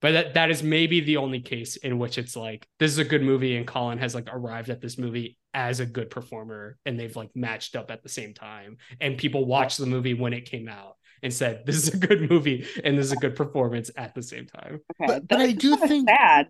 but 0.00 0.12
that 0.12 0.34
that 0.34 0.50
is 0.50 0.62
maybe 0.62 1.00
the 1.00 1.16
only 1.18 1.40
case 1.40 1.76
in 1.76 1.98
which 1.98 2.18
it's 2.18 2.36
like 2.36 2.66
this 2.78 2.90
is 2.90 2.98
a 2.98 3.04
good 3.04 3.22
movie 3.22 3.56
and 3.56 3.66
Colin 3.66 3.98
has 3.98 4.14
like 4.14 4.28
arrived 4.32 4.70
at 4.70 4.80
this 4.80 4.98
movie 4.98 5.36
as 5.54 5.80
a 5.80 5.86
good 5.86 6.10
performer 6.10 6.78
and 6.86 6.98
they've 6.98 7.16
like 7.16 7.30
matched 7.34 7.74
up 7.76 7.90
at 7.90 8.02
the 8.02 8.08
same 8.08 8.32
time 8.34 8.76
and 9.00 9.18
people 9.18 9.44
watched 9.44 9.78
the 9.78 9.86
movie 9.86 10.14
when 10.14 10.32
it 10.32 10.44
came 10.50 10.68
out 10.68 10.96
and 11.22 11.32
said 11.34 11.62
this 11.66 11.76
is 11.76 11.88
a 11.94 11.96
good 11.96 12.30
movie 12.30 12.66
and 12.84 12.96
this 12.98 13.06
is 13.06 13.12
a 13.12 13.16
good 13.16 13.36
performance 13.36 13.90
at 13.96 14.14
the 14.14 14.22
same 14.22 14.46
time. 14.46 14.80
Okay, 15.00 15.06
But, 15.14 15.28
but 15.28 15.40
I 15.40 15.52
do 15.52 15.76
think 15.76 16.08
sad. 16.08 16.48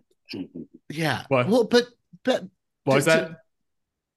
Yeah. 0.89 1.23
What? 1.27 1.47
Well, 1.49 1.63
but 1.65 1.85
but 2.23 2.43
What 2.85 2.95
was 2.95 3.05
to- 3.05 3.09
that? 3.11 3.31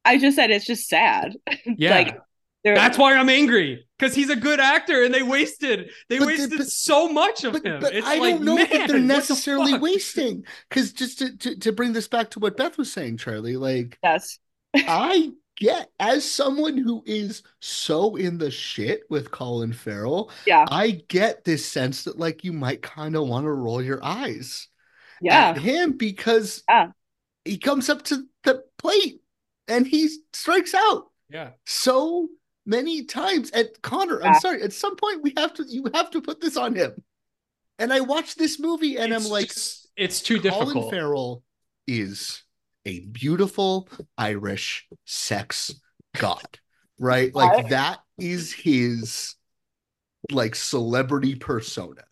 I 0.04 0.18
just 0.18 0.36
said 0.36 0.50
it's 0.50 0.66
just 0.66 0.88
sad. 0.88 1.34
Yeah. 1.64 1.90
like 1.94 2.18
there- 2.64 2.74
That's 2.74 2.96
why 2.98 3.14
I'm 3.14 3.28
angry 3.28 3.86
because 3.98 4.14
he's 4.14 4.30
a 4.30 4.36
good 4.36 4.58
actor 4.60 5.02
and 5.04 5.12
they 5.14 5.22
wasted 5.22 5.90
they 6.08 6.18
But 6.18 6.26
wasted 6.28 6.58
but- 6.58 6.66
so 6.68 7.08
much 7.08 7.44
of 7.44 7.52
but, 7.54 7.64
him. 7.66 7.80
but 7.80 7.94
It's 7.94 8.06
I 8.06 8.18
like, 8.18 8.34
don't 8.36 8.44
know 8.44 8.54
man, 8.56 8.64
that 8.64 8.70
they're 8.72 8.80
what 8.80 8.92
the 8.92 9.00
necessarily 9.00 9.78
wasting. 9.78 10.44
Because 10.68 10.92
just 10.92 11.18
to, 11.20 11.36
to 11.38 11.56
to 11.58 11.72
bring 11.72 11.92
this 11.92 12.08
back 12.08 12.30
to 12.30 12.38
what 12.40 12.56
Beth 12.56 12.76
was 12.78 12.92
saying, 12.92 13.18
Charlie, 13.18 13.56
like 13.56 13.98
yes, 14.02 14.38
I 14.74 15.32
get 15.56 15.88
as 16.00 16.28
someone 16.28 16.76
who 16.76 17.02
is 17.06 17.42
so 17.60 18.16
in 18.16 18.38
the 18.38 18.50
shit 18.50 19.02
with 19.08 19.30
Colin 19.30 19.72
Farrell, 19.72 20.30
yeah, 20.46 20.64
I 20.68 21.02
get 21.08 21.44
this 21.44 21.64
sense 21.66 22.04
that 22.04 22.18
like 22.18 22.42
you 22.44 22.52
might 22.52 22.82
kind 22.82 23.14
of 23.14 23.28
want 23.28 23.44
to 23.44 23.52
roll 23.52 23.80
your 23.82 24.02
eyes 24.04 24.68
yeah, 25.20 25.50
at 25.50 25.58
him 25.58 25.92
because 25.92 26.64
Yeah. 26.68 26.88
he 27.44 27.58
comes 27.58 27.88
up 27.88 28.02
to 28.04 28.24
the 28.42 28.64
plate 28.78 29.20
and 29.68 29.86
he 29.86 30.08
strikes 30.32 30.74
out 30.74 31.04
Yeah. 31.30 31.50
so 31.64 32.28
many 32.66 33.04
times. 33.04 33.50
And 33.50 33.68
Connor, 33.82 34.20
I'm 34.22 34.32
Yeah. 34.34 34.38
sorry, 34.38 34.62
at 34.62 34.72
some 34.72 34.96
point 34.96 35.22
we 35.22 35.32
have 35.36 35.54
to 35.54 35.64
you 35.64 35.84
have 35.94 36.10
to 36.12 36.20
put 36.22 36.40
this 36.40 36.56
on 36.56 36.74
him. 36.74 37.02
And 37.78 37.92
I 37.92 38.00
watched 38.00 38.38
this 38.38 38.58
movie 38.60 38.96
and 38.98 39.12
It's 39.12 39.24
I'm 39.24 39.30
like, 39.30 39.48
just- 39.48 39.88
it's 39.96 40.20
too 40.22 40.38
difficult. 40.38 40.72
Colin. 40.72 40.90
Farrell 40.90 41.42
is 41.86 42.42
a 42.86 43.00
beautiful 43.00 43.88
Irish 44.18 44.86
sex 45.04 45.74
god, 46.16 46.58
right? 46.98 47.34
Like 47.34 47.50
Right. 47.50 47.68
that 47.70 48.00
is 48.18 48.52
his 48.52 49.34
like 50.30 50.54
celebrity 50.54 51.34
persona 51.34 52.02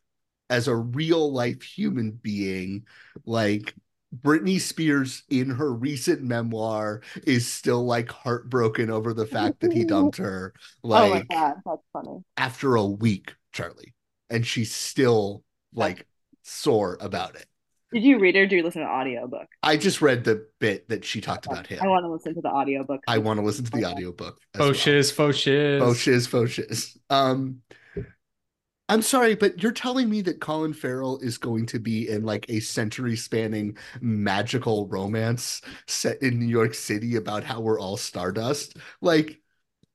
as 0.51 0.69
a 0.69 0.77
real 0.77 1.33
life 1.33 1.63
human 1.63 2.11
being. 2.11 2.87
Like 3.25 3.75
Britney 4.15 4.61
Spears 4.61 5.23
in 5.31 5.51
her 5.51 5.73
recent 5.73 6.23
memoir 6.23 7.01
is 7.27 7.47
still 7.51 7.85
like 7.85 8.11
heartbroken 8.11 8.91
over 8.91 9.15
the 9.15 9.27
fact 9.27 9.61
that 9.61 9.73
he 9.73 9.85
dumped 9.85 10.17
her. 10.19 10.53
oh 10.93 11.09
my 11.09 11.09
Like 11.09 11.29
god, 11.29 11.55
that's 11.65 11.83
funny. 11.93 12.23
after 12.37 12.75
a 12.77 12.85
week, 12.85 13.35
Charlie, 13.53 13.95
and 14.31 14.47
she's 14.47 14.75
still 14.75 15.45
like 15.75 16.07
sore 16.43 16.99
about 17.01 17.37
it. 17.37 17.47
Did 17.93 18.05
you 18.05 18.19
read 18.19 18.37
it 18.37 18.41
or 18.41 18.47
do 18.47 18.57
you 18.57 18.63
listen 18.63 18.81
to 18.83 18.87
the 18.87 18.93
audiobook? 18.93 19.49
I 19.63 19.77
just 19.77 20.01
read 20.01 20.25
the 20.25 20.47
bit 20.61 20.89
that 20.89 21.05
she 21.05 21.21
talked 21.21 21.47
about 21.47 21.67
him. 21.67 21.81
I 21.83 21.89
want 21.89 22.05
to 22.05 22.09
listen 22.11 22.35
to 22.35 22.41
the 22.41 22.49
audiobook. 22.49 23.03
I 23.07 23.19
want 23.19 23.39
to 23.39 23.45
listen 23.45 23.65
to 23.67 23.71
the 23.71 23.85
audiobook. 23.85 24.39
as 24.55 24.59
Faux 24.59 24.67
well. 24.69 24.73
shiz, 24.75 25.11
faux 25.11 25.37
shiz. 25.37 25.81
Faux 25.81 25.99
shiz, 25.99 26.27
faux 26.27 26.51
shiz. 26.51 26.97
Um, 27.11 27.61
I'm 28.93 29.01
sorry, 29.01 29.35
but 29.35 29.63
you're 29.63 29.73
telling 29.73 30.11
me 30.11 30.21
that 30.21 30.39
Colin 30.39 30.75
Farrell 30.75 31.19
is 31.21 31.39
going 31.39 31.65
to 31.67 31.79
be 31.79 32.11
in 32.11 32.25
like 32.25 32.45
a 32.51 32.61
century 32.61 33.17
spanning 33.17 33.79
magical 34.03 34.87
romance 34.87 35.63
set 35.87 36.21
in 36.21 36.39
New 36.39 36.47
York 36.47 36.75
City 36.75 37.17
about 37.17 37.43
how 37.43 37.61
we're 37.61 37.81
all 37.81 37.97
stardust? 37.97 38.77
Like, 39.01 39.41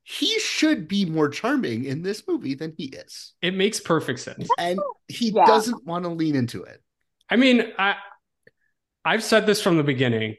he 0.01 0.39
should 0.39 0.87
be 0.87 1.05
more 1.05 1.29
charming 1.29 1.83
in 1.83 2.01
this 2.01 2.27
movie 2.27 2.55
than 2.55 2.73
he 2.75 2.85
is. 2.85 3.35
It 3.43 3.53
makes 3.53 3.79
perfect 3.79 4.19
sense. 4.19 4.49
And 4.57 4.79
he 5.07 5.29
Yeah. 5.29 5.45
doesn't 5.45 5.85
want 5.85 6.05
to 6.05 6.09
lean 6.09 6.35
into 6.35 6.63
it. 6.63 6.81
I 7.29 7.35
mean, 7.35 7.71
I 7.77 7.97
I've 9.05 9.23
said 9.23 9.45
this 9.45 9.61
from 9.61 9.77
the 9.77 9.83
beginning 9.83 10.37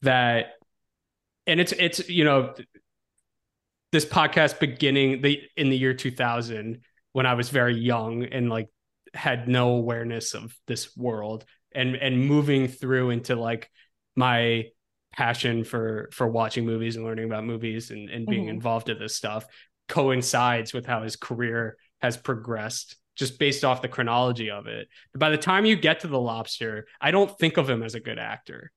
that 0.00 0.54
and 1.46 1.60
it's 1.60 1.72
it's 1.72 2.08
you 2.08 2.24
know 2.24 2.54
this 3.92 4.06
podcast 4.06 4.60
beginning 4.60 5.20
the 5.20 5.42
in 5.58 5.68
the 5.68 5.76
year 5.76 5.92
2000 5.92 6.80
when 7.18 7.26
I 7.26 7.34
was 7.34 7.48
very 7.50 7.76
young 7.76 8.22
and 8.24 8.48
like 8.48 8.68
had 9.12 9.48
no 9.48 9.70
awareness 9.70 10.34
of 10.34 10.54
this 10.68 10.96
world 10.96 11.44
and 11.74 11.96
and 11.96 12.26
moving 12.28 12.68
through 12.68 13.10
into 13.10 13.34
like 13.34 13.68
my 14.14 14.66
passion 15.12 15.64
for 15.64 16.10
for 16.12 16.28
watching 16.28 16.64
movies 16.64 16.94
and 16.96 17.04
learning 17.04 17.24
about 17.24 17.44
movies 17.44 17.90
and, 17.90 18.08
and 18.08 18.28
being 18.28 18.46
Mhm. 18.46 18.50
involved 18.50 18.88
in 18.88 18.98
this 19.00 19.16
stuff 19.16 19.46
coincides 19.88 20.72
with 20.72 20.86
how 20.86 21.02
his 21.02 21.16
career 21.16 21.76
has 22.00 22.16
progressed 22.16 22.96
just 23.16 23.38
based 23.40 23.64
off 23.64 23.82
the 23.82 23.88
chronology 23.88 24.50
of 24.50 24.68
it. 24.68 24.86
By 25.16 25.30
the 25.30 25.38
time 25.38 25.64
you 25.64 25.74
get 25.74 26.00
to 26.00 26.06
the 26.08 26.20
lobster, 26.20 26.86
I 27.00 27.10
don't 27.10 27.36
think 27.40 27.56
of 27.56 27.68
him 27.68 27.82
as 27.82 27.96
a 27.96 28.00
good 28.00 28.18
actor. 28.18 28.70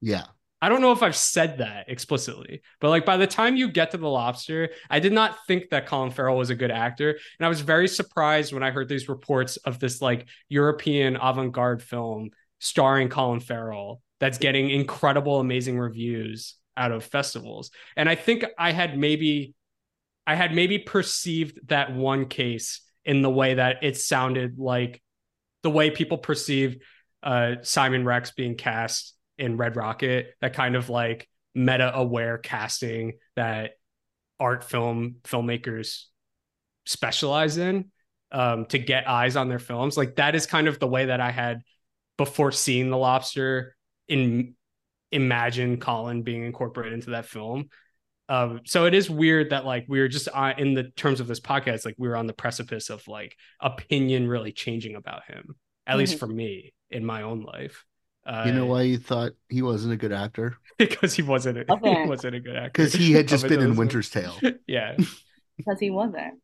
Yeah. 0.00 0.26
I 0.60 0.68
don't 0.68 0.80
know 0.80 0.92
if 0.92 1.02
I've 1.02 1.16
said 1.16 1.58
that 1.58 1.88
explicitly, 1.88 2.62
but 2.80 2.90
like 2.90 3.06
by 3.06 3.16
the 3.16 3.26
time 3.26 3.56
you 3.56 3.70
get 3.70 3.92
to 3.92 3.96
the 3.96 4.08
lobster, 4.08 4.70
I 4.90 4.98
did 4.98 5.12
not 5.12 5.36
think 5.46 5.70
that 5.70 5.86
Colin 5.86 6.10
Farrell 6.10 6.36
was 6.36 6.50
a 6.50 6.56
good 6.56 6.72
actor. 6.72 7.10
And 7.10 7.46
I 7.46 7.48
was 7.48 7.60
very 7.60 7.86
surprised 7.86 8.52
when 8.52 8.64
I 8.64 8.72
heard 8.72 8.88
these 8.88 9.08
reports 9.08 9.56
of 9.58 9.78
this 9.78 10.02
like 10.02 10.26
European 10.48 11.16
avant-garde 11.16 11.82
film 11.82 12.30
starring 12.58 13.08
Colin 13.08 13.38
Farrell 13.40 14.02
that's 14.18 14.38
getting 14.38 14.70
incredible, 14.70 15.38
amazing 15.38 15.78
reviews 15.78 16.56
out 16.76 16.90
of 16.90 17.04
festivals. 17.04 17.70
And 17.96 18.08
I 18.08 18.16
think 18.16 18.44
I 18.58 18.72
had 18.72 18.98
maybe 18.98 19.54
I 20.26 20.34
had 20.34 20.54
maybe 20.54 20.78
perceived 20.78 21.68
that 21.68 21.94
one 21.94 22.26
case 22.26 22.80
in 23.04 23.22
the 23.22 23.30
way 23.30 23.54
that 23.54 23.82
it 23.82 23.96
sounded 23.96 24.58
like 24.58 25.00
the 25.62 25.70
way 25.70 25.90
people 25.90 26.18
perceive 26.18 26.78
uh, 27.22 27.54
Simon 27.62 28.04
Rex 28.04 28.32
being 28.32 28.54
cast 28.54 29.14
in 29.38 29.56
Red 29.56 29.76
Rocket, 29.76 30.34
that 30.40 30.54
kind 30.54 30.76
of 30.76 30.88
like 30.88 31.28
meta 31.54 31.94
aware 31.94 32.38
casting 32.38 33.14
that 33.36 33.72
art 34.40 34.64
film 34.64 35.16
filmmakers 35.24 36.04
specialize 36.86 37.56
in 37.58 37.90
um, 38.32 38.66
to 38.66 38.78
get 38.78 39.08
eyes 39.08 39.36
on 39.36 39.48
their 39.48 39.58
films. 39.58 39.96
Like 39.96 40.16
that 40.16 40.34
is 40.34 40.46
kind 40.46 40.68
of 40.68 40.78
the 40.78 40.86
way 40.86 41.06
that 41.06 41.20
I 41.20 41.30
had 41.30 41.62
before 42.16 42.52
seeing 42.52 42.90
The 42.90 42.96
Lobster 42.96 43.76
in 44.08 44.54
imagine 45.10 45.78
Colin 45.78 46.22
being 46.22 46.44
incorporated 46.44 46.92
into 46.92 47.10
that 47.10 47.26
film. 47.26 47.68
Um, 48.28 48.60
so 48.66 48.84
it 48.84 48.92
is 48.92 49.08
weird 49.08 49.50
that 49.50 49.64
like 49.64 49.86
we 49.88 50.00
were 50.00 50.08
just 50.08 50.28
uh, 50.32 50.52
in 50.58 50.74
the 50.74 50.84
terms 50.84 51.20
of 51.20 51.26
this 51.26 51.40
podcast, 51.40 51.86
like 51.86 51.94
we 51.98 52.08
were 52.08 52.16
on 52.16 52.26
the 52.26 52.34
precipice 52.34 52.90
of 52.90 53.06
like 53.08 53.34
opinion 53.60 54.28
really 54.28 54.52
changing 54.52 54.96
about 54.96 55.24
him, 55.24 55.54
at 55.86 55.92
mm-hmm. 55.92 55.98
least 56.00 56.18
for 56.18 56.26
me 56.26 56.74
in 56.90 57.04
my 57.04 57.22
own 57.22 57.42
life. 57.42 57.84
Uh, 58.26 58.44
you 58.46 58.52
know 58.52 58.66
why 58.66 58.82
you 58.82 58.98
thought 58.98 59.32
he 59.48 59.62
wasn't 59.62 59.92
a 59.92 59.96
good 59.96 60.12
actor? 60.12 60.58
because 60.78 61.14
he 61.14 61.22
wasn't. 61.22 61.58
A, 61.58 61.72
okay. 61.72 62.02
He 62.02 62.08
wasn't 62.08 62.36
a 62.36 62.40
good 62.40 62.56
actor. 62.56 62.70
Because 62.70 62.92
he 62.92 63.12
had 63.12 63.28
just 63.28 63.48
been 63.48 63.60
in 63.60 63.76
Winter's 63.76 64.10
Tale. 64.10 64.36
yeah. 64.66 64.96
Because 65.56 65.80
he 65.80 65.90
wasn't. 65.90 66.40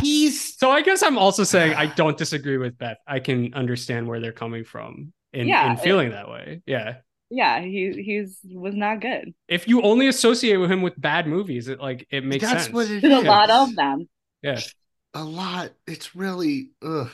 He's 0.00 0.58
so. 0.58 0.72
I 0.72 0.82
guess 0.82 1.04
I'm 1.04 1.16
also 1.16 1.44
saying 1.44 1.74
I 1.74 1.86
don't 1.86 2.18
disagree 2.18 2.58
with 2.58 2.76
Beth. 2.76 2.96
I 3.06 3.20
can 3.20 3.54
understand 3.54 4.08
where 4.08 4.18
they're 4.18 4.32
coming 4.32 4.64
from 4.64 5.12
in, 5.32 5.46
yeah, 5.46 5.70
in 5.70 5.76
feeling 5.76 6.08
it, 6.08 6.12
that 6.12 6.28
way. 6.28 6.62
Yeah. 6.66 6.96
Yeah, 7.30 7.60
he 7.60 7.92
he's 7.92 8.38
was 8.44 8.74
not 8.74 9.00
good. 9.00 9.34
If 9.48 9.68
you 9.68 9.82
only 9.82 10.08
associate 10.08 10.56
with 10.56 10.70
him 10.70 10.82
with 10.82 11.00
bad 11.00 11.28
movies, 11.28 11.68
it 11.68 11.80
like 11.80 12.06
it 12.10 12.24
makes 12.24 12.44
That's 12.44 12.64
sense. 12.64 12.74
What 12.74 12.90
it 12.90 13.02
There's 13.02 13.20
is. 13.20 13.24
a 13.24 13.28
lot 13.28 13.50
of 13.50 13.74
them. 13.76 14.08
Yeah. 14.42 14.60
A 15.14 15.24
lot. 15.24 15.70
It's 15.86 16.16
really 16.16 16.70
ugh. 16.82 17.10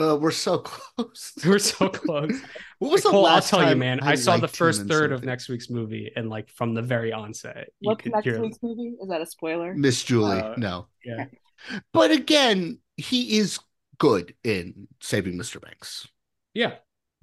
Uh, 0.00 0.16
we're 0.16 0.30
so 0.30 0.58
close. 0.96 1.32
We're 1.44 1.58
so 1.58 1.88
close. 1.88 2.40
what 2.78 2.92
was 2.92 3.02
the 3.02 3.10
Cole, 3.10 3.22
last 3.22 3.52
I'll 3.52 3.60
tell 3.60 3.68
you, 3.70 3.76
man. 3.76 4.00
I, 4.00 4.12
I 4.12 4.14
saw 4.14 4.36
the 4.36 4.48
first 4.48 4.86
third 4.86 5.12
of 5.12 5.24
next 5.24 5.48
week's 5.48 5.68
movie, 5.68 6.10
and 6.16 6.30
like 6.30 6.48
from 6.48 6.74
the 6.74 6.82
very 6.82 7.12
onset, 7.12 7.68
what's 7.80 8.06
next 8.06 8.24
hear... 8.24 8.40
week's 8.40 8.58
movie? 8.62 8.94
Is 9.00 9.08
that 9.08 9.20
a 9.20 9.26
spoiler? 9.26 9.74
Miss 9.74 10.02
Julie, 10.02 10.40
uh, 10.40 10.54
no. 10.56 10.86
Yeah, 11.04 11.26
but 11.92 12.10
again, 12.10 12.78
he 12.96 13.38
is 13.38 13.58
good 13.98 14.34
in 14.42 14.88
Saving 15.00 15.34
Mr. 15.34 15.60
Banks. 15.60 16.08
Yeah, 16.54 16.76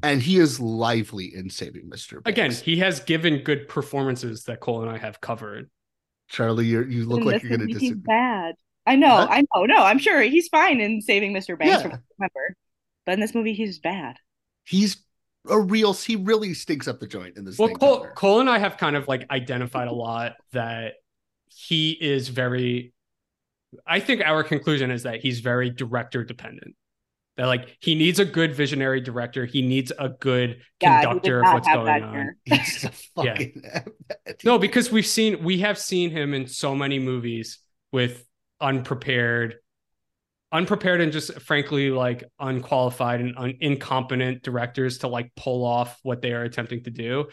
and 0.03 0.21
he 0.21 0.37
is 0.37 0.59
lively 0.59 1.33
in 1.33 1.49
Saving 1.49 1.89
Mr. 1.89 2.23
Banks. 2.23 2.27
Again, 2.27 2.51
he 2.51 2.77
has 2.77 2.99
given 2.99 3.43
good 3.43 3.67
performances 3.67 4.43
that 4.43 4.59
Cole 4.59 4.83
and 4.83 4.91
I 4.91 4.97
have 4.97 5.19
covered. 5.19 5.69
Charlie, 6.29 6.65
you 6.65 6.83
you 6.83 7.05
look 7.05 7.23
like 7.23 7.41
you're 7.41 7.57
going 7.57 7.67
to 7.67 7.73
disagree. 7.73 8.01
Bad. 8.05 8.55
I 8.85 8.95
know, 8.95 9.09
huh? 9.09 9.27
I 9.29 9.41
know. 9.53 9.65
No, 9.65 9.83
I'm 9.83 9.99
sure 9.99 10.21
he's 10.21 10.47
fine 10.47 10.79
in 10.79 11.01
Saving 11.01 11.33
Mr. 11.33 11.59
Banks 11.59 11.75
yeah. 11.75 11.81
from 11.81 12.03
Remember, 12.17 12.55
but 13.07 13.13
in 13.13 13.21
this 13.21 13.33
movie, 13.33 13.53
he's 13.53 13.79
bad. 13.79 14.17
He's 14.65 14.97
a 15.49 15.57
real. 15.57 15.93
He 15.93 16.17
really 16.17 16.53
stinks 16.53 16.89
up 16.89 16.99
the 16.99 17.07
joint 17.07 17.37
in 17.37 17.45
this. 17.45 17.57
Well, 17.57 17.69
Cole, 17.69 18.05
Cole 18.15 18.41
and 18.41 18.49
I 18.49 18.59
have 18.59 18.75
kind 18.75 18.97
of 18.97 19.07
like 19.07 19.25
identified 19.31 19.87
a 19.87 19.93
lot 19.93 20.33
that 20.51 20.95
he 21.47 21.91
is 21.91 22.27
very. 22.27 22.93
I 23.85 24.01
think 24.01 24.21
our 24.21 24.43
conclusion 24.43 24.91
is 24.91 25.03
that 25.03 25.21
he's 25.21 25.39
very 25.39 25.69
director 25.69 26.25
dependent. 26.25 26.75
That 27.37 27.45
like 27.45 27.77
he 27.79 27.95
needs 27.95 28.19
a 28.19 28.25
good 28.25 28.53
visionary 28.53 28.99
director. 28.99 29.45
He 29.45 29.61
needs 29.61 29.93
a 29.97 30.09
good 30.09 30.59
yeah, 30.81 31.03
conductor 31.03 31.39
of 31.45 31.53
what's 31.53 31.67
going 31.69 32.03
on. 32.03 32.35
Fucking 33.15 33.61
yeah. 33.63 33.83
no, 34.43 34.59
because 34.59 34.91
we've 34.91 35.07
seen 35.07 35.45
we 35.45 35.59
have 35.59 35.79
seen 35.79 36.11
him 36.11 36.33
in 36.33 36.45
so 36.45 36.75
many 36.75 36.99
movies 36.99 37.59
with 37.93 38.25
unprepared, 38.59 39.55
unprepared 40.51 41.01
and 41.01 41.11
just 41.11 41.33
frankly 41.41 41.91
like 41.91 42.23
unqualified 42.39 43.19
and 43.19 43.37
un- 43.37 43.57
incompetent 43.59 44.43
directors 44.43 44.99
to 44.99 45.07
like 45.07 45.31
pull 45.35 45.65
off 45.65 45.99
what 46.03 46.21
they 46.21 46.31
are 46.33 46.43
attempting 46.43 46.83
to 46.83 46.89
do. 46.89 47.25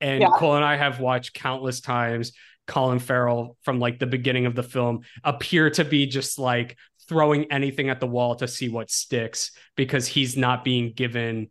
And 0.00 0.22
yeah. 0.22 0.28
Cole 0.36 0.56
and 0.56 0.64
I 0.64 0.76
have 0.76 0.98
watched 0.98 1.34
countless 1.34 1.80
times 1.80 2.32
Colin 2.66 2.98
Farrell 2.98 3.56
from 3.62 3.78
like 3.78 3.98
the 3.98 4.06
beginning 4.06 4.46
of 4.46 4.54
the 4.54 4.62
film 4.62 5.00
appear 5.22 5.70
to 5.70 5.84
be 5.84 6.06
just 6.06 6.38
like 6.38 6.76
throwing 7.08 7.50
anything 7.52 7.90
at 7.90 8.00
the 8.00 8.06
wall 8.06 8.36
to 8.36 8.48
see 8.48 8.68
what 8.68 8.90
sticks 8.90 9.50
because 9.76 10.06
he's 10.06 10.36
not 10.36 10.64
being 10.64 10.92
given 10.92 11.50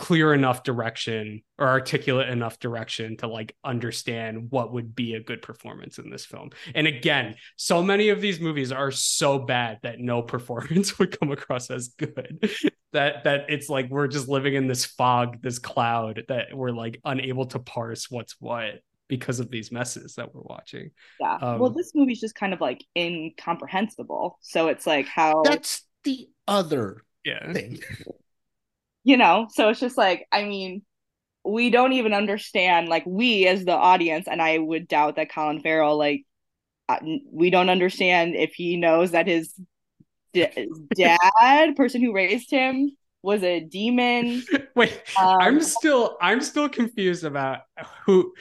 clear 0.00 0.32
enough 0.32 0.62
direction 0.62 1.42
or 1.58 1.68
articulate 1.68 2.30
enough 2.30 2.58
direction 2.58 3.18
to 3.18 3.26
like 3.26 3.54
understand 3.62 4.50
what 4.50 4.72
would 4.72 4.96
be 4.96 5.12
a 5.12 5.22
good 5.22 5.42
performance 5.42 5.98
in 5.98 6.08
this 6.08 6.24
film. 6.24 6.48
And 6.74 6.86
again, 6.86 7.34
so 7.56 7.82
many 7.82 8.08
of 8.08 8.22
these 8.22 8.40
movies 8.40 8.72
are 8.72 8.90
so 8.90 9.38
bad 9.38 9.78
that 9.82 10.00
no 10.00 10.22
performance 10.34 10.98
would 10.98 11.20
come 11.20 11.30
across 11.30 11.70
as 11.70 11.88
good. 11.88 12.50
that 12.94 13.24
that 13.24 13.44
it's 13.50 13.68
like 13.68 13.90
we're 13.90 14.08
just 14.08 14.26
living 14.26 14.54
in 14.54 14.66
this 14.66 14.86
fog, 14.86 15.42
this 15.42 15.58
cloud 15.58 16.24
that 16.28 16.46
we're 16.54 16.70
like 16.70 16.98
unable 17.04 17.44
to 17.44 17.58
parse 17.58 18.10
what's 18.10 18.36
what 18.40 18.80
because 19.06 19.38
of 19.38 19.50
these 19.50 19.70
messes 19.70 20.14
that 20.14 20.34
we're 20.34 20.40
watching. 20.44 20.92
Yeah. 21.20 21.34
Um, 21.42 21.58
well, 21.58 21.70
this 21.70 21.92
movie's 21.94 22.20
just 22.20 22.34
kind 22.34 22.54
of 22.54 22.62
like 22.62 22.82
incomprehensible. 22.96 24.38
So 24.40 24.68
it's 24.68 24.86
like 24.86 25.08
how 25.08 25.42
That's 25.42 25.82
the 26.04 26.30
other 26.48 27.02
yeah. 27.22 27.52
thing. 27.52 27.80
You 29.04 29.16
know, 29.16 29.48
so 29.50 29.68
it's 29.68 29.80
just 29.80 29.96
like 29.96 30.26
I 30.32 30.44
mean, 30.44 30.82
we 31.44 31.70
don't 31.70 31.92
even 31.92 32.12
understand 32.12 32.88
like 32.88 33.04
we 33.06 33.46
as 33.46 33.64
the 33.64 33.72
audience 33.72 34.28
and 34.28 34.40
I 34.42 34.58
would 34.58 34.88
doubt 34.88 35.16
that 35.16 35.32
Colin 35.32 35.60
Farrell 35.60 35.96
like 35.96 36.24
uh, 36.88 36.98
we 37.30 37.50
don't 37.50 37.70
understand 37.70 38.34
if 38.34 38.52
he 38.54 38.76
knows 38.76 39.12
that 39.12 39.26
his 39.26 39.54
d- 40.32 40.68
dad, 40.94 41.76
person 41.76 42.02
who 42.02 42.12
raised 42.12 42.50
him, 42.50 42.90
was 43.22 43.42
a 43.42 43.60
demon. 43.60 44.42
Wait, 44.74 45.00
um, 45.18 45.36
I'm 45.40 45.62
still 45.62 46.16
I'm 46.20 46.40
still 46.40 46.68
confused 46.68 47.24
about 47.24 47.60
who 48.06 48.32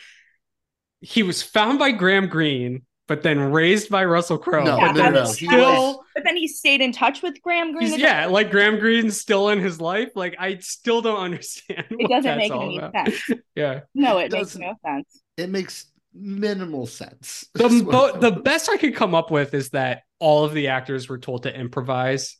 he 1.01 1.24
was 1.24 1.41
found 1.41 1.80
by 1.80 1.91
Graham 1.91 2.28
Greene, 2.28 2.84
but 3.07 3.24
then 3.24 3.39
raised 3.39 3.89
by 3.89 4.05
Russell 4.05 4.38
Crowe. 4.38 4.64
No, 4.64 4.80
but, 4.80 4.93
then 4.93 5.14
no, 5.14 5.24
no, 5.24 5.26
still, 5.26 6.03
but 6.20 6.26
then 6.26 6.36
he 6.36 6.50
stayed 6.50 6.82
in 6.82 6.92
touch 6.92 7.22
with 7.22 7.42
Graham 7.42 7.72
Greene. 7.74 7.98
Yeah, 7.98 8.26
like 8.26 8.52
Graham 8.52 8.78
Greene's 8.78 9.20
still 9.20 9.48
in 9.50 9.60
his 9.60 9.80
life. 9.80 10.10
Like 10.16 10.36
I 10.38 10.58
still 10.58 11.02
don't 11.02 11.20
understand. 11.20 11.86
It 11.92 12.10
doesn't 12.10 12.38
make 12.38 12.52
any 12.52 12.78
about. 12.78 13.08
sense. 13.08 13.42
yeah. 13.56 13.82
No, 13.96 14.18
it, 14.18 14.26
it 14.26 14.32
makes 14.34 14.58
no 14.58 14.74
sense. 14.86 15.22
It 15.38 15.50
makes 15.50 15.86
minimal 16.14 16.88
sense. 16.88 17.48
The, 17.56 18.18
the 18.20 18.32
best 18.32 18.70
I 18.70 18.76
could 18.76 18.96
come 18.96 19.16
up 19.16 19.32
with 19.32 19.54
is 19.54 19.70
that 19.70 20.02
all 20.20 20.44
of 20.44 20.54
the 20.54 20.68
actors 20.68 21.08
were 21.08 21.20
told 21.20 21.44
to 21.44 21.58
improvise 21.58 22.36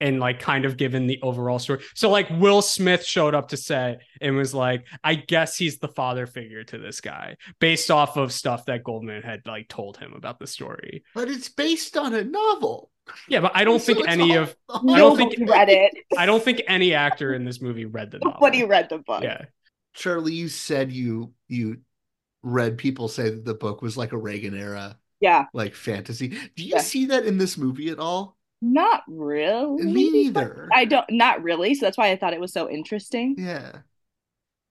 and 0.00 0.18
like 0.18 0.40
kind 0.40 0.64
of 0.64 0.76
given 0.76 1.06
the 1.06 1.20
overall 1.22 1.58
story. 1.58 1.82
So 1.94 2.10
like 2.10 2.28
Will 2.30 2.62
Smith 2.62 3.04
showed 3.04 3.34
up 3.34 3.48
to 3.48 3.56
set 3.56 4.00
and 4.20 4.34
was 4.34 4.54
like, 4.54 4.86
I 5.04 5.14
guess 5.14 5.56
he's 5.56 5.78
the 5.78 5.88
father 5.88 6.26
figure 6.26 6.64
to 6.64 6.78
this 6.78 7.00
guy 7.00 7.36
based 7.60 7.90
off 7.90 8.16
of 8.16 8.32
stuff 8.32 8.64
that 8.66 8.82
Goldsman 8.82 9.24
had 9.24 9.42
like 9.46 9.68
told 9.68 9.98
him 9.98 10.14
about 10.14 10.38
the 10.38 10.46
story. 10.46 11.04
But 11.14 11.28
it's 11.28 11.48
based 11.48 11.96
on 11.96 12.14
a 12.14 12.24
novel. 12.24 12.89
Yeah, 13.28 13.40
but 13.40 13.52
I 13.54 13.64
don't 13.64 13.80
so 13.80 13.94
think 13.94 14.08
any 14.08 14.36
all, 14.36 14.44
of 14.44 14.56
I 14.68 14.98
don't 14.98 15.16
think 15.16 15.34
read 15.48 15.68
it. 15.68 15.92
I 16.16 16.26
don't 16.26 16.42
think 16.42 16.62
any 16.68 16.94
actor 16.94 17.34
in 17.34 17.44
this 17.44 17.60
movie 17.60 17.84
read 17.84 18.10
the 18.10 18.18
novel. 18.18 18.32
Nobody 18.40 18.64
read 18.64 18.88
the 18.88 18.98
book. 18.98 19.22
Yeah. 19.22 19.44
Charlie, 19.94 20.34
you 20.34 20.48
said 20.48 20.92
you 20.92 21.32
you 21.48 21.78
read 22.42 22.78
people 22.78 23.08
say 23.08 23.30
that 23.30 23.44
the 23.44 23.54
book 23.54 23.82
was 23.82 23.96
like 23.96 24.12
a 24.12 24.18
Reagan 24.18 24.56
era 24.56 24.96
yeah 25.20 25.46
like 25.52 25.74
fantasy. 25.74 26.28
Do 26.28 26.64
you 26.64 26.74
yeah. 26.74 26.80
see 26.80 27.06
that 27.06 27.26
in 27.26 27.38
this 27.38 27.56
movie 27.56 27.90
at 27.90 27.98
all? 27.98 28.36
Not 28.62 29.02
really. 29.08 29.84
Me 29.84 30.10
neither. 30.10 30.68
I 30.72 30.84
don't. 30.84 31.10
Not 31.10 31.42
really. 31.42 31.74
So 31.74 31.86
that's 31.86 31.96
why 31.96 32.10
I 32.10 32.16
thought 32.16 32.34
it 32.34 32.40
was 32.40 32.52
so 32.52 32.68
interesting. 32.68 33.36
Yeah. 33.38 33.72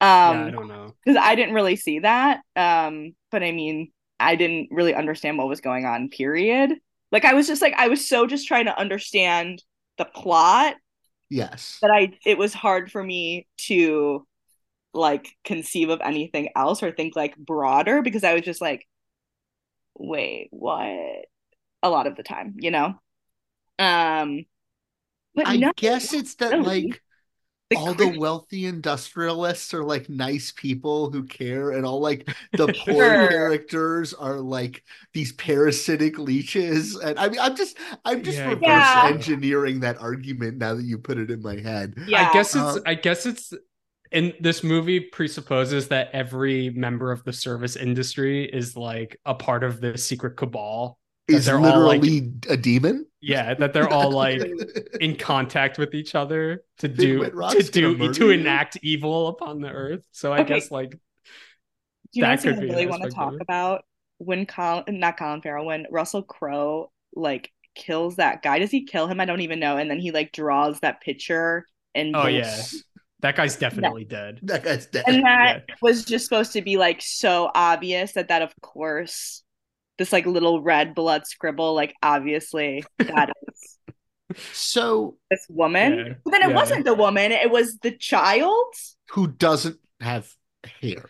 Um, 0.01 0.37
yeah, 0.37 0.45
I 0.45 0.51
don't 0.51 0.67
know 0.67 0.93
because 1.03 1.19
I 1.21 1.35
didn't 1.35 1.55
really 1.55 1.75
see 1.75 1.99
that. 1.99 2.41
Um, 2.55 3.15
but 3.31 3.43
I 3.43 3.51
mean, 3.51 3.91
I 4.19 4.35
didn't 4.35 4.69
really 4.71 4.93
understand 4.93 5.37
what 5.37 5.47
was 5.47 5.61
going 5.61 5.85
on. 5.85 6.09
Period. 6.09 6.71
Like 7.11 7.25
I 7.25 7.33
was 7.33 7.47
just 7.47 7.61
like 7.61 7.73
I 7.77 7.87
was 7.87 8.07
so 8.07 8.27
just 8.27 8.47
trying 8.47 8.65
to 8.65 8.77
understand 8.77 9.63
the 9.97 10.05
plot. 10.05 10.75
Yes. 11.29 11.79
That 11.81 11.91
I 11.91 12.13
it 12.25 12.37
was 12.37 12.53
hard 12.53 12.91
for 12.91 13.03
me 13.03 13.47
to 13.67 14.25
like 14.93 15.29
conceive 15.45 15.89
of 15.89 16.01
anything 16.01 16.49
else 16.55 16.83
or 16.83 16.91
think 16.91 17.15
like 17.15 17.37
broader 17.37 18.01
because 18.01 18.23
I 18.23 18.33
was 18.33 18.43
just 18.43 18.61
like, 18.61 18.87
wait, 19.95 20.47
what? 20.51 21.25
A 21.83 21.89
lot 21.89 22.07
of 22.07 22.15
the 22.15 22.23
time, 22.23 22.55
you 22.59 22.71
know. 22.71 22.95
Um, 23.79 24.45
but 25.35 25.47
I 25.47 25.57
no, 25.57 25.71
guess 25.75 26.13
it's 26.13 26.35
that 26.35 26.51
really. 26.53 26.87
like 26.87 27.01
all 27.73 27.93
the 27.93 28.07
wealthy 28.07 28.65
industrialists 28.65 29.73
are 29.73 29.83
like 29.83 30.09
nice 30.09 30.51
people 30.51 31.11
who 31.11 31.23
care, 31.25 31.71
and 31.71 31.85
all 31.85 31.99
like 32.01 32.27
the 32.55 32.67
poor 32.69 33.15
Sure. 33.15 33.29
characters 33.29 34.13
are 34.13 34.39
like 34.39 34.83
these 35.13 35.31
parasitic 35.33 36.17
leeches. 36.19 36.95
And 36.95 37.19
I 37.19 37.29
mean, 37.29 37.39
I'm 37.39 37.55
just, 37.55 37.77
I'm 38.05 38.23
just 38.23 38.43
Yeah, 38.43 38.45
reverse 38.45 38.95
Yeah. 38.95 39.03
engineering 39.03 39.81
that 39.81 39.99
argument 40.01 40.57
now 40.57 40.75
that 40.75 40.83
you 40.83 40.97
put 40.97 41.17
it 41.19 41.31
in 41.31 41.41
my 41.41 41.57
head. 41.59 41.95
Yeah. 42.05 42.19
I 42.19 42.25
guess 42.25 42.55
it's 42.55 42.77
Um, 42.77 42.83
I 42.85 42.95
guess 42.95 43.25
it's 43.25 43.53
in 44.11 44.33
this 44.41 44.63
movie 44.63 44.99
presupposes 45.01 45.89
that 45.89 46.09
every 46.13 46.71
member 46.71 47.11
of 47.11 47.23
the 47.25 47.33
service 47.33 47.75
industry 47.77 48.45
is 48.45 48.77
like 48.77 49.19
a 49.25 49.35
part 49.35 49.63
of 49.63 49.81
the 49.81 49.97
secret 49.97 50.37
cabal. 50.37 50.98
That 51.29 51.35
Is 51.37 51.45
they're 51.45 51.57
all, 51.59 51.79
like- 51.81 52.01
literally 52.01 52.33
a 52.49 52.57
demon. 52.57 53.05
Yeah, 53.21 53.53
that 53.55 53.73
they're 53.73 53.89
all 53.89 54.11
like 54.11 54.41
in 55.01 55.17
contact 55.17 55.77
with 55.77 55.93
each 55.93 56.15
other 56.15 56.63
to 56.77 56.87
Big 56.87 56.97
do 56.97 57.23
to 57.25 57.31
gonna 57.31 57.69
do 57.69 58.13
to 58.13 58.25
you? 58.27 58.31
enact 58.31 58.77
evil 58.81 59.27
upon 59.27 59.59
the 59.61 59.69
earth. 59.69 60.05
So 60.11 60.31
I 60.31 60.39
Okay. 60.41 60.53
guess 60.55 60.71
like 60.71 60.91
Do 60.91 60.97
you 62.13 62.21
know 62.23 62.29
That 62.29 62.45
what 62.45 62.55
could 62.55 62.61
be 62.61 62.67
really 62.67 62.87
want 62.87 63.03
to 63.03 63.09
talk 63.09 63.33
about? 63.41 63.83
When 64.19 64.45
Colin, 64.45 64.99
not 64.99 65.17
Colin 65.17 65.41
Farrell, 65.41 65.65
when 65.65 65.85
Russell 65.91 66.23
Crowe 66.23 66.91
like 67.13 67.51
kills 67.75 68.15
that 68.17 68.41
guy. 68.41 68.59
Does 68.59 68.71
he 68.71 68.85
kill 68.85 69.07
him? 69.07 69.19
I 69.19 69.25
don't 69.25 69.41
even 69.41 69.59
know. 69.59 69.75
And 69.77 69.89
then 69.91 69.99
he 69.99 70.11
like 70.11 70.31
draws 70.31 70.79
that 70.79 71.01
picture 71.01 71.65
and 71.93 72.15
oh 72.15 72.27
yeah, 72.27 72.55
that 73.19 73.35
guy's 73.35 73.57
definitely 73.57 74.05
dead. 74.05 74.39
That 74.43 74.63
guy's 74.63 74.85
dead. 74.85 75.03
and 75.07 75.25
that 75.25 75.65
was 75.81 76.05
just 76.05 76.23
supposed 76.23 76.53
to 76.53 76.61
be 76.61 76.77
like 76.77 77.01
so 77.01 77.51
obvious 77.53 78.13
that 78.13 78.29
that 78.29 78.41
of 78.43 78.53
course 78.61 79.43
this 79.99 80.11
like 80.11 80.25
little 80.25 80.61
red 80.63 80.95
blood 80.95 81.27
scribble 81.27 81.75
like 81.75 81.93
obviously 82.01 82.83
that 82.97 83.29
is 83.47 83.77
so 84.53 85.17
this 85.29 85.45
woman 85.49 85.97
Yeah, 85.97 86.13
but 86.25 86.31
then 86.31 86.41
it 86.43 86.49
yeah. 86.49 86.55
wasn't 86.55 86.85
the 86.85 86.93
woman 86.95 87.31
it 87.31 87.51
was 87.51 87.77
the 87.79 87.91
child 87.91 88.73
who 89.11 89.27
doesn't 89.27 89.77
have 90.01 90.31
hair? 90.81 91.05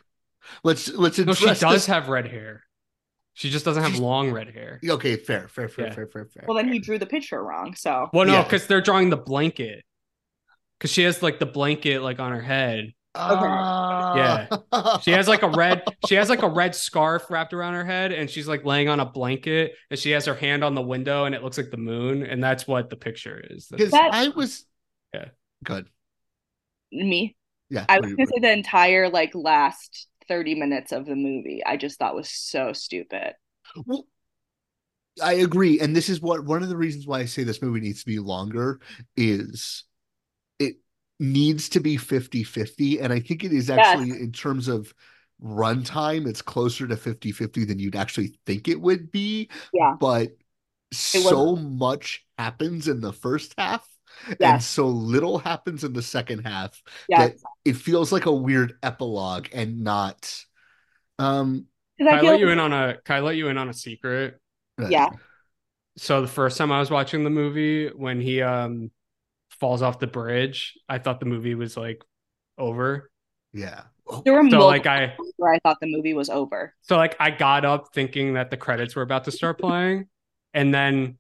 Let's 0.64 0.88
let's 0.90 1.18
No, 1.20 1.34
she 1.34 1.46
does 1.46 1.60
this- 1.62 1.86
have 1.86 2.10
red 2.10 2.28
hair. 2.28 2.64
She 3.34 3.50
just 3.50 3.64
doesn't 3.64 3.84
have 3.84 3.98
long 4.00 4.32
red 4.32 4.50
hair. 4.50 4.82
Okay, 4.86 5.16
fair, 5.16 5.48
fair, 5.48 5.70
fair, 5.70 5.88
Yeah. 5.88 5.94
fair, 5.94 6.08
fair, 6.08 6.26
fair. 6.26 6.44
well 6.48 6.58
then 6.58 6.72
he 6.74 6.80
drew 6.80 6.98
the 7.00 7.06
picture 7.06 7.42
wrong 7.42 7.74
so 7.76 8.10
Well, 8.12 8.26
no, 8.26 8.34
Yeah. 8.34 8.44
because 8.44 8.68
they're 8.68 8.82
drawing 8.82 9.10
the 9.10 9.18
blanket. 9.18 9.84
Because 10.78 10.92
she 10.92 11.04
has 11.04 11.22
like 11.24 11.40
the 11.40 11.46
blanket 11.46 12.02
like 12.02 12.20
on 12.20 12.32
her 12.32 12.42
head. 12.42 12.94
Ah. 13.16 14.48
She 15.02 15.12
has 15.12 15.28
like 15.28 15.44
a 15.44 15.50
red, 15.50 15.84
she 16.02 16.16
has 16.16 16.30
like 16.30 16.42
a 16.44 16.50
red 16.50 16.76
scarf 16.76 17.30
wrapped 17.30 17.54
around 17.54 17.74
her 17.74 17.86
head, 17.86 18.12
and 18.12 18.30
she's 18.30 18.48
like 18.48 18.66
laying 18.66 18.90
on 18.90 19.00
a 19.00 19.06
blanket, 19.06 19.74
and 19.90 20.00
she 20.00 20.12
has 20.12 20.26
her 20.26 20.34
hand 20.36 20.64
on 20.64 20.76
the 20.76 20.82
window, 20.82 21.26
and 21.26 21.34
it 21.36 21.44
looks 21.44 21.58
like 21.58 21.72
the 21.72 21.78
moon, 21.78 22.24
and 22.24 22.44
that's 22.44 22.68
what 22.68 22.90
the 22.90 22.96
picture 22.96 23.42
is. 23.50 23.68
because 23.68 23.94
I 23.94 24.30
was 24.30 24.66
Yeah. 25.14 25.26
good. 25.64 25.88
me 26.92 27.36
Yeah, 27.70 27.86
i 27.88 28.00
was 28.00 28.12
gonna 28.14 28.28
say 28.28 28.40
the 28.42 28.52
entire 28.52 29.10
like 29.10 29.32
last 29.36 30.08
30 30.28 30.56
minutes 30.56 30.92
of 30.92 31.06
the 31.06 31.16
movie 31.16 31.62
i 31.66 31.78
just 31.78 32.00
thought 32.00 32.16
was 32.16 32.30
so 32.30 32.74
stupid 32.74 33.34
Well, 33.86 34.08
I 35.22 35.34
agree, 35.34 35.80
and 35.80 35.96
this 35.96 36.08
is 36.08 36.22
what 36.22 36.46
one 36.46 36.64
of 36.64 36.70
the 36.70 36.78
reasons 36.78 37.06
why 37.06 37.20
I 37.20 37.26
say 37.26 37.44
this 37.44 37.62
movie 37.62 37.82
needs 37.82 38.00
to 38.02 38.06
be 38.06 38.20
longer 38.20 38.80
is 39.18 39.84
it 39.84 39.89
needs 41.20 41.70
to 41.70 41.80
be 41.80 41.98
50-50 41.98 43.00
and 43.00 43.12
I 43.12 43.20
think 43.20 43.44
it 43.44 43.52
is 43.54 43.70
Yes. 43.76 43.88
actually 43.96 44.12
in 44.12 44.32
terms 44.32 44.68
of 44.68 44.94
runtime 45.44 46.28
it's 46.28 46.42
closer 46.42 46.88
to 46.88 46.98
50-50 46.98 47.66
than 47.66 47.80
you'd 47.80 47.96
actually 47.96 48.40
think 48.46 48.68
it 48.68 48.80
would 48.80 49.12
be 49.12 49.50
yeah. 49.74 49.96
but 50.00 50.32
was- 51.14 51.24
so 51.26 51.56
much 51.56 52.26
happens 52.38 52.88
in 52.88 53.02
the 53.02 53.14
first 53.14 53.54
half 53.58 53.88
and 54.42 54.62
so 54.62 54.88
little 54.88 55.40
happens 55.40 55.84
in 55.84 55.94
the 55.94 56.02
second 56.02 56.40
half 56.46 56.82
yeah 57.08 57.20
that 57.20 57.36
it 57.66 57.76
feels 57.76 58.12
like 58.12 58.26
a 58.26 58.34
weird 58.34 58.74
epilogue 58.84 59.48
and 59.54 59.82
not 59.84 60.44
Um, 61.20 61.68
Can 61.98 62.08
I 62.08 62.12
I 62.18 62.22
feel 62.22 62.32
let 62.32 62.40
you 62.40 62.50
in 62.50 62.60
on 62.60 62.74
a 62.74 62.98
can 63.04 63.18
I 63.18 63.20
let 63.20 63.36
you 63.36 63.50
in 63.50 63.58
on 63.58 63.70
a 63.70 63.74
secret? 63.74 64.40
yeah. 64.90 65.10
So 65.98 66.22
the 66.22 66.28
first 66.28 66.58
time 66.58 66.72
I 66.72 66.80
was 66.80 66.90
watching 66.90 67.24
the 67.24 67.30
movie, 67.30 67.90
when 67.90 68.22
he 68.22 68.42
um 68.42 68.92
falls 69.60 69.82
off 69.82 70.00
the 70.00 70.08
bridge, 70.08 70.76
I 70.88 71.00
thought 71.00 71.20
the 71.20 71.26
movie 71.26 71.56
was 71.56 71.78
like 71.78 72.04
over. 72.58 73.12
yeah 73.54 73.84
there 74.24 74.34
were 74.34 74.44
So 74.48 74.60
multiple 74.60 74.68
like 74.68 74.86
I 74.88 75.20
where 75.38 75.54
i 75.54 75.60
thought 75.60 75.78
the 75.82 75.88
movie 75.92 76.14
was 76.14 76.30
over 76.30 76.74
So 76.82 76.98
like 76.98 77.16
I 77.20 77.32
got 77.32 77.66
up 77.66 77.94
thinking 77.94 78.34
that 78.34 78.50
the 78.52 78.58
credits 78.58 78.96
were 78.96 79.02
about 79.04 79.26
to 79.26 79.32
start 79.32 79.60
playing, 79.60 80.08
and 80.54 80.74
then 80.74 81.18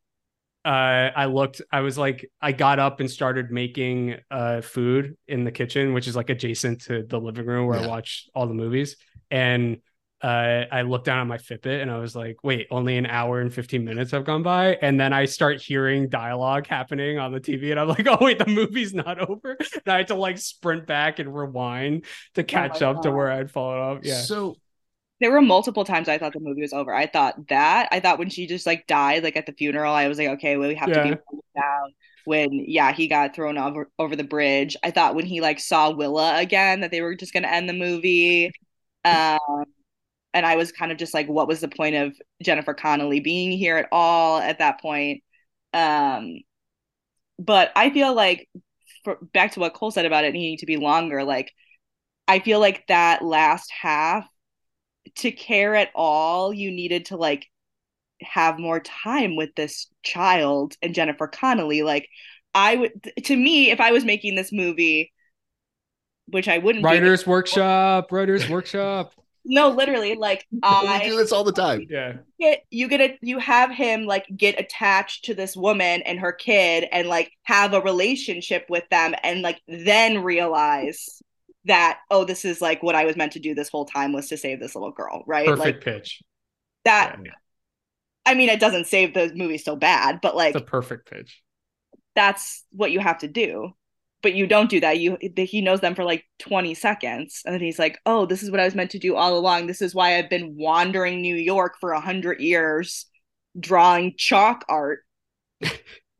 uh 0.65 0.69
I 1.15 1.25
looked. 1.25 1.61
I 1.71 1.81
was 1.81 1.97
like, 1.97 2.29
I 2.41 2.51
got 2.53 2.79
up 2.79 2.99
and 3.01 3.11
started 3.11 3.51
making 3.51 4.17
uh 4.31 4.61
food 4.61 5.17
in 5.27 5.43
the 5.45 5.51
kitchen, 5.51 5.93
which 5.93 6.07
is 6.07 6.15
like 6.15 6.29
adjacent 6.29 6.83
to 6.83 7.03
the 7.03 7.19
living 7.19 7.45
room 7.47 7.67
where 7.67 7.77
I 7.79 7.81
watch 7.81 8.27
all 8.35 8.47
the 8.47 8.53
movies. 8.55 8.97
And 9.31 9.79
uh 10.21 10.65
I 10.71 10.81
looked 10.83 11.05
down 11.05 11.19
at 11.19 11.27
my 11.27 11.37
Fitbit 11.37 11.81
and 11.81 11.89
I 11.89 11.97
was 11.99 12.15
like, 12.15 12.43
wait, 12.43 12.67
only 12.71 12.97
an 12.97 13.05
hour 13.05 13.39
and 13.39 13.53
15 13.53 13.83
minutes 13.85 14.11
have 14.11 14.25
gone 14.25 14.43
by. 14.43 14.77
And 14.81 14.99
then 14.99 15.13
I 15.13 15.25
start 15.25 15.61
hearing 15.61 16.09
dialogue 16.09 16.67
happening 16.67 17.17
on 17.19 17.31
the 17.31 17.39
TV, 17.39 17.71
and 17.71 17.79
I'm 17.79 17.87
like, 17.87 18.07
oh 18.07 18.17
wait, 18.21 18.39
the 18.39 18.47
movie's 18.47 18.93
not 18.93 19.19
over. 19.19 19.57
And 19.59 19.93
I 19.93 19.97
had 19.97 20.07
to 20.07 20.15
like 20.15 20.37
sprint 20.37 20.85
back 20.87 21.19
and 21.19 21.33
rewind 21.35 22.05
to 22.35 22.43
catch 22.43 22.81
up 22.81 23.01
to 23.03 23.11
where 23.11 23.31
I'd 23.31 23.51
fallen 23.51 23.79
off. 23.79 23.99
Yeah. 24.03 24.25
so 24.25 24.57
There 25.21 25.31
were 25.31 25.41
multiple 25.41 25.83
times 25.83 26.07
I 26.07 26.17
thought 26.17 26.33
the 26.33 26.39
movie 26.39 26.61
was 26.61 26.73
over. 26.73 26.93
I 26.93 27.05
thought 27.07 27.47
that. 27.49 27.89
I 27.91 27.99
thought 27.99 28.19
when 28.19 28.29
she 28.29 28.47
just 28.47 28.65
like 28.65 28.87
died, 28.87 29.23
like 29.23 29.35
at 29.35 29.45
the 29.45 29.53
funeral, 29.53 29.93
I 29.93 30.07
was 30.07 30.17
like, 30.17 30.29
okay, 30.29 30.55
well, 30.57 30.69
we 30.69 30.75
have 30.75 30.93
to 30.93 30.99
be 31.01 31.09
winding 31.09 31.41
down. 31.55 31.93
When 32.25 32.49
yeah, 32.53 32.93
he 32.93 33.07
got 33.07 33.35
thrown 33.35 33.57
over 33.57 33.89
over 33.99 34.15
the 34.15 34.23
bridge. 34.23 34.77
I 34.83 34.91
thought 34.91 35.15
when 35.15 35.25
he 35.25 35.41
like 35.41 35.59
saw 35.59 35.91
Willa 35.91 36.37
again 36.39 36.81
that 36.81 36.91
they 36.91 37.01
were 37.01 37.15
just 37.15 37.33
gonna 37.33 37.47
end 37.49 37.67
the 37.67 37.73
movie. 37.73 38.51
Um, 39.05 39.65
and 40.33 40.45
I 40.45 40.55
was 40.55 40.71
kind 40.71 40.91
of 40.91 40.97
just 40.97 41.13
like, 41.13 41.27
what 41.27 41.47
was 41.47 41.59
the 41.59 41.67
point 41.67 41.95
of 41.95 42.15
Jennifer 42.41 42.73
Connelly 42.73 43.19
being 43.19 43.51
here 43.51 43.77
at 43.77 43.89
all 43.91 44.39
at 44.39 44.59
that 44.59 44.81
point? 44.81 45.23
Um, 45.73 46.39
but 47.39 47.71
I 47.75 47.89
feel 47.89 48.13
like 48.13 48.47
for, 49.03 49.17
back 49.33 49.53
to 49.53 49.59
what 49.59 49.73
Cole 49.73 49.91
said 49.91 50.05
about 50.05 50.25
it 50.25 50.33
needing 50.33 50.57
to 50.57 50.65
be 50.65 50.77
longer. 50.77 51.23
Like, 51.23 51.51
I 52.27 52.39
feel 52.39 52.59
like 52.59 52.85
that 52.87 53.23
last 53.23 53.71
half 53.71 54.27
to 55.17 55.31
care 55.31 55.75
at 55.75 55.89
all, 55.95 56.53
you 56.53 56.69
needed 56.71 57.05
to 57.05 57.17
like 57.17 57.47
have 58.21 58.59
more 58.59 58.79
time 58.79 59.35
with 59.35 59.55
this 59.55 59.87
child 60.03 60.75
and 60.81 60.93
Jennifer 60.93 61.27
Connelly. 61.27 61.81
Like, 61.81 62.07
I 62.53 62.75
would, 62.75 63.11
to 63.23 63.35
me, 63.35 63.71
if 63.71 63.79
I 63.79 63.91
was 63.91 64.05
making 64.05 64.35
this 64.35 64.51
movie, 64.51 65.11
which 66.27 66.47
I 66.47 66.59
wouldn't, 66.59 66.83
do 66.83 66.87
Writers 66.87 67.25
workshop, 67.25 68.11
writers 68.11 68.47
workshop. 68.47 69.13
no, 69.45 69.69
literally, 69.69 70.15
like 70.15 70.45
we 70.51 70.59
I 70.61 71.03
do 71.03 71.15
this 71.17 71.31
all 71.31 71.43
the 71.43 71.51
time 71.51 71.85
Yeah. 71.89 72.13
get 72.39 72.63
you 72.69 72.87
get 72.87 73.01
a 73.01 73.17
you 73.21 73.39
have 73.39 73.71
him 73.71 74.05
like 74.05 74.25
get 74.35 74.59
attached 74.59 75.25
to 75.25 75.33
this 75.33 75.55
woman 75.55 76.01
and 76.03 76.19
her 76.19 76.31
kid 76.31 76.87
and 76.91 77.07
like 77.07 77.31
have 77.43 77.73
a 77.73 77.81
relationship 77.81 78.65
with 78.69 78.83
them 78.89 79.13
and 79.23 79.41
like 79.41 79.61
then 79.67 80.23
realize 80.23 81.21
that 81.65 81.99
oh 82.09 82.23
this 82.25 82.45
is 82.45 82.61
like 82.61 82.81
what 82.81 82.95
I 82.95 83.05
was 83.05 83.15
meant 83.17 83.33
to 83.33 83.39
do 83.39 83.53
this 83.53 83.69
whole 83.69 83.85
time 83.85 84.13
was 84.13 84.29
to 84.29 84.37
save 84.37 84.59
this 84.59 84.75
little 84.75 84.91
girl 84.91 85.23
right 85.27 85.47
Perfect 85.47 85.59
like 85.59 85.81
pitch. 85.81 86.21
that 86.85 87.17
Yeah. 87.23 87.31
I 88.25 88.35
mean 88.35 88.49
it 88.49 88.59
doesn't 88.59 88.87
save 88.87 89.13
the 89.13 89.31
movie 89.35 89.57
so 89.57 89.75
bad 89.75 90.19
but 90.21 90.35
like 90.35 90.55
It's 90.55 90.61
a 90.61 90.65
perfect 90.65 91.09
pitch. 91.09 91.41
that's 92.15 92.65
what 92.71 92.91
you 92.91 92.99
have 92.99 93.19
to 93.19 93.27
do 93.27 93.73
but 94.21 94.33
you 94.33 94.47
don't 94.47 94.69
do 94.69 94.79
that. 94.79 94.99
You 94.99 95.17
he 95.35 95.61
knows 95.61 95.79
them 95.79 95.95
for 95.95 96.03
like 96.03 96.25
20 96.39 96.73
seconds. 96.73 97.41
And 97.45 97.53
then 97.53 97.61
he's 97.61 97.79
like 97.79 97.99
oh 98.05 98.25
this 98.25 98.43
is 98.43 98.51
what 98.51 98.59
i 98.59 98.65
was 98.65 98.75
meant 98.75 98.91
to 98.91 98.99
do 98.99 99.15
all 99.15 99.37
along. 99.37 99.67
This 99.67 99.81
is 99.81 99.95
why 99.95 100.17
i've 100.17 100.29
been 100.29 100.55
wandering 100.57 101.21
new 101.21 101.35
york 101.35 101.75
for 101.79 101.91
a 101.91 102.01
hundred 102.01 102.39
years 102.39 103.05
drawing 103.59 104.13
chalk 104.15 104.63
art 104.69 104.99
so 105.63 105.71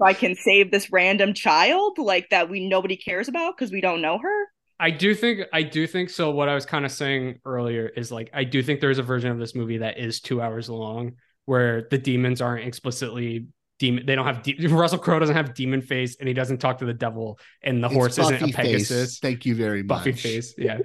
i 0.03 0.13
can 0.13 0.35
save 0.35 0.71
this 0.71 0.91
random 0.91 1.33
child 1.33 1.97
like 1.99 2.27
that 2.29 2.49
we 2.49 2.67
nobody 2.67 2.97
cares 2.97 3.27
about 3.27 3.55
because 3.55 3.71
we 3.71 3.81
don't 3.81 4.01
know 4.01 4.17
her? 4.17 4.45
I 4.79 4.91
do 4.91 5.13
think 5.13 5.41
I 5.51 5.63
do 5.63 5.85
think 5.85 6.09
so. 6.09 6.31
What 6.31 6.47
I 6.47 6.55
was 6.55 6.65
kind 6.65 6.85
of 6.85 6.91
saying 6.91 7.39
earlier 7.43 7.87
is 7.87 8.11
like 8.11 8.29
I 8.33 8.45
do 8.45 8.63
think 8.63 8.79
there's 8.79 8.97
a 8.97 9.03
version 9.03 9.29
of 9.29 9.37
this 9.37 9.53
movie 9.53 9.79
that 9.79 9.99
is 9.99 10.21
two 10.21 10.41
hours 10.41 10.69
long 10.69 11.13
where 11.45 11.87
the 11.89 11.97
demons 11.97 12.41
aren't 12.41 12.65
explicitly 12.65 13.47
demon. 13.79 14.05
They 14.05 14.13
don't 14.15 14.25
have 14.25 14.43
de- 14.43 14.67
Russell 14.67 14.99
Crowe 14.99 15.19
doesn't 15.19 15.35
have 15.35 15.53
demon 15.55 15.81
face 15.81 16.17
and 16.19 16.27
he 16.27 16.33
doesn't 16.33 16.57
talk 16.59 16.77
to 16.79 16.85
the 16.85 16.93
devil 16.93 17.39
and 17.63 17.81
the 17.83 17.87
It's 17.87 17.95
horse 17.95 18.17
isn't 18.19 18.35
a 18.35 18.39
Buffy 18.39 18.51
face. 18.51 18.89
Pegasus. 18.89 19.19
thank 19.19 19.45
you 19.45 19.55
very 19.55 19.81
much 19.83 19.99
Buffy 19.99 20.11
face, 20.11 20.53
yeah. 20.57 20.79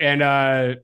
and 0.00 0.22
uh 0.22 0.74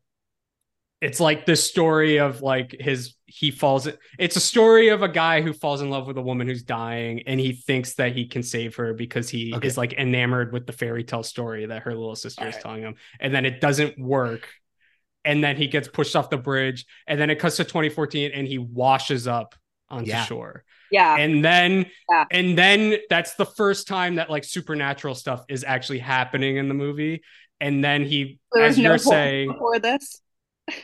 it's 1.01 1.21
like 1.21 1.47
the 1.47 1.55
story 1.55 2.19
of 2.19 2.43
like 2.43 2.75
his 2.81 3.15
he 3.27 3.53
falls 3.53 3.87
it's 4.19 4.35
a 4.35 4.41
story 4.41 4.89
of 4.89 5.03
a 5.03 5.09
guy 5.09 5.41
who 5.43 5.53
falls 5.53 5.81
in 5.81 5.91
love 5.91 6.09
with 6.09 6.19
a 6.19 6.23
woman 6.23 6.49
who's 6.49 6.65
dying 6.65 7.23
and 7.27 7.39
he 7.39 7.53
thinks 7.53 7.95
that 7.95 8.13
he 8.17 8.27
can 8.27 8.43
save 8.43 8.75
her 8.77 8.95
because 8.95 9.29
he 9.29 9.55
Okay. 9.55 9.67
is 9.69 9.79
like 9.79 9.93
enamored 9.93 10.53
with 10.53 10.67
the 10.67 10.73
fairy 10.73 11.05
tale 11.05 11.23
story 11.23 11.67
that 11.67 11.83
her 11.83 11.95
little 11.95 12.17
sister 12.17 12.43
is 12.49 12.55
Alright. 12.57 12.63
telling 12.63 12.83
him 12.83 12.95
and 13.21 13.33
then 13.33 13.45
it 13.45 13.61
doesn't 13.61 13.97
work 13.97 14.49
and 15.25 15.45
then 15.45 15.57
he 15.57 15.69
gets 15.69 15.87
pushed 15.87 16.17
off 16.17 16.31
the 16.31 16.37
bridge 16.37 16.85
and 17.07 17.21
then 17.21 17.31
it 17.31 17.39
cuts 17.39 17.57
to 17.59 17.65
2014 17.65 18.33
and 18.35 18.49
he 18.49 18.59
washes 18.59 19.29
up 19.29 19.55
onto 19.89 20.11
Yeah. 20.11 20.25
shore. 20.25 20.65
Yeah. 20.91 21.17
And 21.17 21.45
then 21.45 21.87
Yeah. 22.11 22.25
and 22.31 22.57
then 22.57 22.97
that's 23.11 23.35
the 23.35 23.47
first 23.47 23.87
time 23.89 24.17
that 24.17 24.31
like 24.31 24.45
supernatural 24.45 25.15
stuff 25.15 25.45
is 25.49 25.65
actually 25.65 25.99
happening 25.99 26.57
in 26.57 26.69
the 26.69 26.75
movie. 26.75 27.23
And 27.61 27.83
then 27.83 28.05
he 28.05 28.39
There 28.53 28.65
as 28.65 28.77
no 28.79 28.83
you're 28.83 28.93
horse 28.93 29.05
saying 29.05 29.53
before 29.53 29.79
this. 29.79 30.21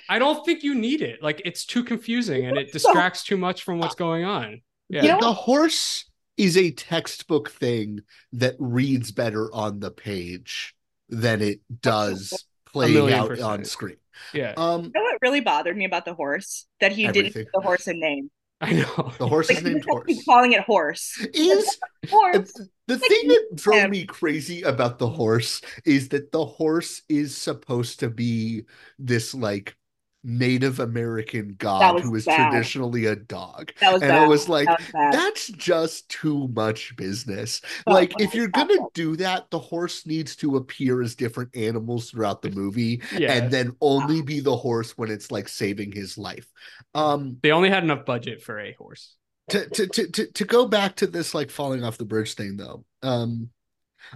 I 0.09 0.19
don't 0.19 0.45
think 0.45 0.63
you 0.63 0.75
need 0.75 1.03
it. 1.03 1.23
Like 1.23 1.43
it's 1.45 1.65
too 1.67 1.85
confusing 1.85 2.47
and 2.47 2.57
it 2.57 2.73
distracts 2.73 3.23
too 3.25 3.37
much 3.37 3.63
from 3.63 3.79
what's 3.79 3.95
going 3.95 4.25
on. 4.25 4.61
Yeah. 4.89 5.15
The, 5.17 5.21
the 5.27 5.33
horse 5.33 6.11
is 6.37 6.57
a 6.57 6.71
textbook 6.71 7.51
thing 7.51 8.01
that 8.33 8.57
reads 8.59 9.13
better 9.13 9.53
on 9.55 9.81
the 9.81 9.91
page 9.91 10.75
than 11.09 11.41
it 11.43 11.61
does 11.81 12.45
playing 12.67 13.13
out 13.13 13.29
percent. 13.29 13.47
on 13.49 13.65
screen. 13.65 13.97
Yeah. 14.33 14.55
Um, 14.57 14.85
You 14.85 14.91
know 14.95 15.03
what 15.03 15.19
really 15.23 15.41
bothered 15.41 15.77
me 15.77 15.85
about 15.85 16.05
the 16.05 16.15
horse? 16.15 16.67
That 16.81 16.93
he 16.93 17.07
didn't 17.09 17.35
give 17.35 17.47
the 17.55 17.61
horse 17.61 17.87
a 17.87 17.93
name. 17.95 18.31
I 18.61 18.73
know. 18.73 19.13
the 19.19 19.29
horse 19.29 19.49
Like 19.49 19.59
is 19.59 19.65
he 19.65 19.65
named 19.65 19.83
just 19.83 19.89
kept 19.89 20.09
horse. 20.09 20.25
calling 20.25 20.53
it 20.53 20.61
horse. 20.63 21.27
Is 21.35 21.79
Horse. 22.11 22.53
the 22.87 22.99
thing 22.99 23.29
that 23.29 23.49
drove 23.55 23.91
me 23.91 24.05
crazy 24.07 24.63
about 24.63 24.99
the 24.99 25.09
horse 25.09 25.61
is 25.85 26.09
that 26.11 26.33
the 26.33 26.45
horse 26.45 27.03
is 27.09 27.37
supposed 27.37 28.01
to 28.01 28.11
be 28.11 28.65
this 28.99 29.35
like 29.35 29.77
Native 30.25 30.81
American 30.81 31.55
god 31.59 31.93
was 31.93 32.03
who 32.03 32.15
is 32.15 32.27
bad. 32.27 32.51
traditionally 32.51 33.05
a 33.07 33.15
dog. 33.17 33.73
That 33.81 33.93
was 33.93 34.03
and 34.03 34.13
I 34.13 34.25
was 34.25 34.49
like, 34.49 34.67
That 34.69 34.81
was 34.81 34.91
that's 35.13 35.49
just 35.49 36.09
too 36.09 36.49
much 36.49 36.97
business. 36.97 37.61
Oh, 37.87 37.93
like, 37.93 38.15
if 38.19 38.35
you're 38.35 38.49
gonna 38.49 38.79
do 38.95 39.17
that, 39.17 39.51
the 39.51 39.59
horse 39.59 40.07
needs 40.07 40.35
to 40.37 40.57
appear 40.57 41.03
as 41.03 41.15
different 41.15 41.55
animals 41.55 42.11
throughout 42.11 42.43
the 42.43 42.51
movie, 42.51 43.03
Yeah. 43.13 43.33
and 43.35 43.51
then 43.51 43.77
only 43.81 44.23
be 44.23 44.41
the 44.41 44.57
horse 44.57 44.97
when 44.97 45.11
it's 45.11 45.31
like 45.31 45.49
saving 45.49 45.93
his 45.93 46.17
life. 46.19 46.51
Um, 46.95 47.39
They 47.43 47.53
only 47.53 47.71
had 47.71 47.85
enough 47.85 48.07
budget 48.07 48.43
for 48.43 48.59
a 48.61 48.73
horse. 48.73 49.15
to 49.51 49.69
to 49.71 49.87
to 49.89 50.07
to, 50.11 50.27
to 50.33 50.45
go 50.45 50.67
back 50.67 50.97
to 50.97 51.07
this 51.07 51.35
like 51.35 51.51
falling 51.51 51.85
off 51.85 51.99
the 51.99 52.05
bridge 52.07 52.33
thing 52.35 52.57
though 52.57 52.83
um 53.03 53.51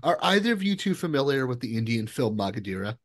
are 0.03 0.19
either 0.23 0.53
of 0.55 0.63
you 0.63 0.75
two 0.77 0.95
familiar 0.95 1.47
with 1.47 1.61
the 1.61 1.77
indian 1.77 2.07
film 2.07 2.37
magadheera 2.39 2.97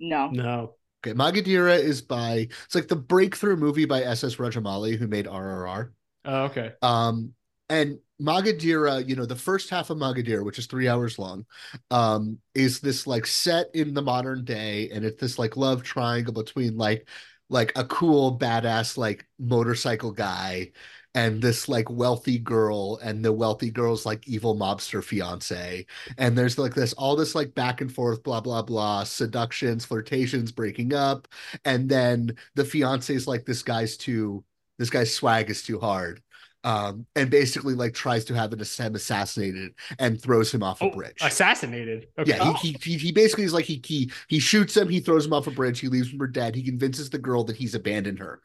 No. 0.00 0.28
No. 0.30 0.74
Okay 1.04 1.14
magadheera 1.14 1.78
is 1.78 2.02
by 2.02 2.48
it's 2.64 2.74
like 2.74 2.88
the 2.88 2.96
breakthrough 2.96 3.56
movie 3.56 3.86
by 3.86 4.02
ss 4.02 4.36
rajamouli 4.36 4.96
who 4.98 5.06
made 5.06 5.26
rrr 5.26 5.90
Oh, 6.24 6.44
okay. 6.44 6.74
um 6.82 7.32
and 7.68 7.98
magadheera 8.20 9.06
you 9.08 9.16
know 9.16 9.26
the 9.26 9.36
first 9.36 9.70
half 9.70 9.90
of 9.90 9.98
magadheera 9.98 10.44
which 10.44 10.58
is 10.58 10.66
three 10.66 10.88
hours 10.88 11.18
long 11.18 11.46
um 11.90 12.38
is 12.54 12.80
this 12.80 13.06
like 13.06 13.26
set 13.26 13.66
in 13.74 13.94
the 13.94 14.02
modern 14.02 14.44
day 14.44 14.90
and 14.90 15.04
it's 15.04 15.20
this 15.20 15.38
like 15.38 15.56
love 15.56 15.82
triangle 15.82 16.34
between 16.34 16.76
like 16.76 17.08
like 17.48 17.72
a 17.76 17.84
cool 17.86 18.38
badass 18.38 18.96
like 18.98 19.26
motorcycle 19.38 20.12
guy 20.12 20.70
and 21.14 21.42
this 21.42 21.68
like 21.68 21.90
wealthy 21.90 22.38
girl 22.38 22.98
and 23.02 23.24
the 23.24 23.32
wealthy 23.32 23.70
girl's 23.70 24.06
like 24.06 24.26
evil 24.28 24.54
mobster 24.56 25.02
fiance 25.02 25.84
and 26.18 26.38
there's 26.38 26.58
like 26.58 26.74
this 26.74 26.92
all 26.94 27.16
this 27.16 27.34
like 27.34 27.54
back 27.54 27.80
and 27.80 27.92
forth 27.92 28.22
blah 28.22 28.40
blah 28.40 28.62
blah 28.62 29.02
seductions 29.04 29.84
flirtations 29.84 30.52
breaking 30.52 30.94
up 30.94 31.26
and 31.64 31.88
then 31.88 32.30
the 32.54 32.64
fiance 32.64 33.12
is 33.14 33.26
like 33.26 33.44
this 33.44 33.62
guy's 33.62 33.96
too 33.96 34.44
this 34.78 34.90
guy's 34.90 35.12
swag 35.14 35.50
is 35.50 35.62
too 35.62 35.78
hard 35.80 36.22
um 36.64 37.06
and 37.16 37.30
basically 37.30 37.74
like 37.74 37.94
tries 37.94 38.24
to 38.24 38.34
have 38.34 38.52
him 38.52 38.60
assassinated 38.60 39.72
and 39.98 40.20
throws 40.22 40.52
him 40.52 40.62
off 40.62 40.82
a 40.82 40.86
Oh, 40.86 40.88
bridge 40.88 41.26
assassinated. 41.26 42.08
Okay. 42.18 42.36
yeah, 42.36 42.38
he, 42.38 42.52
he 42.52 42.72
he 42.82 42.98
he 42.98 43.12
basically 43.12 43.44
is 43.44 43.54
like 43.54 43.64
he 43.64 43.80
he 43.84 44.10
he 44.28 44.38
shoots 44.40 44.76
him, 44.76 44.88
he 44.90 45.00
throws 45.00 45.24
him 45.24 45.32
off 45.32 45.46
a 45.46 45.50
bridge, 45.50 45.80
he 45.80 45.88
leaves 45.88 46.12
him 46.12 46.18
for 46.18 46.26
dead. 46.26 46.54
He 46.54 46.62
convinces 46.62 47.08
the 47.08 47.18
girl 47.18 47.44
that 47.44 47.56
he's 47.56 47.74
abandoned 47.74 48.18
her. 48.18 48.42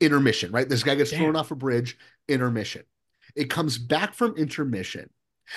Intermission, 0.00 0.52
right? 0.52 0.68
This 0.68 0.82
guy 0.82 0.94
gets 0.94 1.10
Damn. 1.10 1.20
thrown 1.20 1.36
off 1.36 1.50
a 1.50 1.56
bridge. 1.56 1.96
Intermission. 2.28 2.82
It 3.34 3.50
comes 3.50 3.78
back 3.78 4.14
from 4.14 4.36
intermission, 4.36 5.10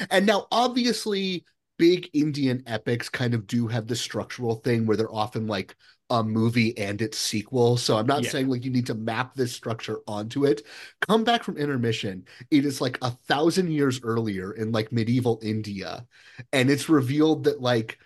and 0.10 0.26
now 0.26 0.48
obviously 0.52 1.46
big 1.78 2.10
Indian 2.14 2.62
epics 2.68 3.08
kind 3.10 3.34
of 3.34 3.48
do 3.48 3.68
have 3.68 3.88
the 3.88 3.96
structural 3.96 4.56
thing 4.56 4.86
where 4.86 4.98
they're 4.98 5.14
often 5.14 5.48
like 5.48 5.76
a 6.10 6.24
movie 6.24 6.78
and 6.78 7.02
its 7.02 7.18
sequel. 7.18 7.78
So 7.78 7.98
I'm 7.98 8.08
not 8.08 8.24
Yeah. 8.24 8.30
saying 8.32 8.50
like 8.50 8.66
you 8.66 8.72
need 8.72 8.88
to 8.88 8.96
map 8.96 9.36
this 9.36 9.54
structure 9.54 10.00
onto 10.08 10.46
it. 10.46 10.64
Come 11.02 11.24
back 11.24 11.44
from 11.44 11.56
intermission. 11.58 12.26
It 12.52 12.66
is 12.66 12.82
like 12.82 12.98
a 13.02 13.12
thousand 13.12 13.72
years 13.72 14.02
earlier 14.04 14.52
in 14.54 14.72
like 14.72 14.92
medieval 14.92 15.40
India 15.42 16.06
and 16.52 16.70
it's 16.70 16.90
revealed 16.90 17.46
that 17.46 17.62
like 17.62 18.00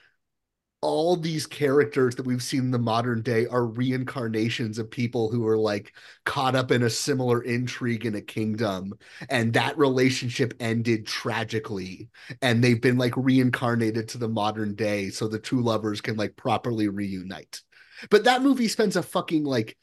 all 0.84 1.16
these 1.16 1.46
characters 1.48 2.16
that 2.16 2.26
we've 2.26 2.44
seen 2.44 2.60
in 2.62 2.72
the 2.72 2.78
modern 2.80 3.22
day 3.22 3.48
are 3.48 3.66
reincarnations 3.66 4.78
of 4.78 4.92
people 4.92 5.32
who 5.32 5.48
are 5.48 5.58
like 5.58 5.94
caught 6.26 6.56
up 6.56 6.72
in 6.72 6.84
a 6.84 6.90
similar 6.90 7.42
intrigue 7.44 8.06
in 8.06 8.16
a 8.16 8.22
kingdom 8.22 8.94
and 9.30 9.54
that 9.54 9.78
relationship 9.78 10.54
ended 10.60 11.08
tragically 11.08 12.10
and 12.42 12.64
they've 12.64 12.82
been 12.82 12.98
like 12.98 13.14
reincarnated 13.16 14.08
to 14.10 14.18
the 14.18 14.28
modern 14.28 14.76
day 14.76 15.10
so 15.10 15.28
the 15.28 15.40
two 15.40 15.62
lovers 15.62 16.02
can 16.02 16.18
like 16.18 16.36
properly 16.36 16.90
reunite 16.90 17.62
but 18.10 18.26
that 18.26 18.44
movie 18.44 18.68
spends 18.68 18.96
a 18.98 19.04
fucking 19.04 19.46
like 19.46 19.78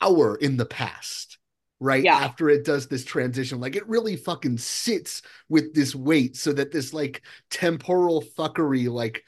hour 0.00 0.36
in 0.36 0.56
the 0.56 0.66
past 0.66 1.38
right 1.80 2.04
Yeah. 2.04 2.16
after 2.16 2.48
it 2.48 2.64
does 2.64 2.86
this 2.86 3.04
transition 3.04 3.60
like 3.60 3.76
it 3.76 3.86
really 3.88 4.16
fucking 4.16 4.58
sits 4.58 5.22
with 5.48 5.74
this 5.74 5.94
weight 5.94 6.36
so 6.36 6.52
that 6.52 6.72
this 6.72 6.92
like 6.94 7.22
temporal 7.50 8.22
fuckery 8.22 8.88
like 8.90 9.24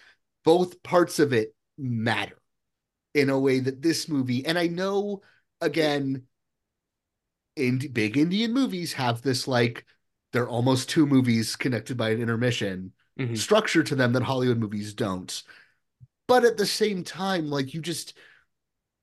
both 0.48 0.82
parts 0.82 1.18
of 1.18 1.34
it 1.34 1.54
matter 1.76 2.38
in 3.12 3.28
a 3.28 3.38
way 3.38 3.60
that 3.60 3.82
this 3.82 4.08
movie 4.08 4.46
and 4.46 4.58
i 4.58 4.66
know 4.66 5.20
again 5.60 6.22
in 7.56 7.76
big 7.92 8.16
indian 8.16 8.54
movies 8.54 8.94
have 8.94 9.20
this 9.20 9.46
like 9.46 9.84
they're 10.32 10.48
almost 10.48 10.88
two 10.88 11.04
movies 11.06 11.54
connected 11.54 11.98
by 11.98 12.08
an 12.08 12.22
intermission 12.22 12.92
Mhm. 13.20 13.36
structure 13.36 13.82
to 13.82 13.94
them 13.94 14.14
that 14.14 14.22
hollywood 14.22 14.56
movies 14.58 14.94
don't 14.94 15.42
but 16.26 16.44
at 16.46 16.56
the 16.56 16.64
same 16.64 17.04
time 17.04 17.50
like 17.50 17.74
you 17.74 17.82
just 17.82 18.14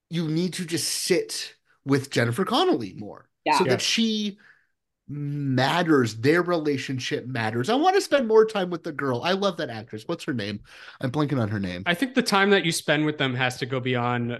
you 0.10 0.28
need 0.28 0.54
to 0.54 0.66
just 0.66 0.88
sit 0.88 1.56
with 1.86 2.10
jennifer 2.10 2.44
connelly 2.44 2.96
more 2.98 3.30
Yeah. 3.46 3.60
so 3.60 3.66
Yeah. 3.66 3.70
that 3.74 3.82
she 3.84 4.40
matters 5.08 6.16
their 6.16 6.42
relationship 6.42 7.28
matters 7.28 7.70
i 7.70 7.76
want 7.76 7.94
to 7.94 8.02
spend 8.02 8.28
more 8.28 8.46
time 8.46 8.72
with 8.72 8.84
the 8.84 8.92
girl 8.92 9.22
i 9.24 9.34
love 9.34 9.56
that 9.58 9.70
actress 9.70 10.04
what's 10.08 10.24
her 10.24 10.34
name 10.34 10.60
i'm 11.02 11.12
blanking 11.12 11.40
on 11.40 11.48
her 11.48 11.60
name 11.60 11.84
I 11.86 11.94
think 11.94 12.16
the 12.16 12.24
time 12.24 12.50
that 12.50 12.66
you 12.66 12.72
spend 12.72 13.06
with 13.06 13.18
them 13.20 13.36
has 13.36 13.58
to 13.58 13.68
go 13.68 13.80
beyond 13.80 14.40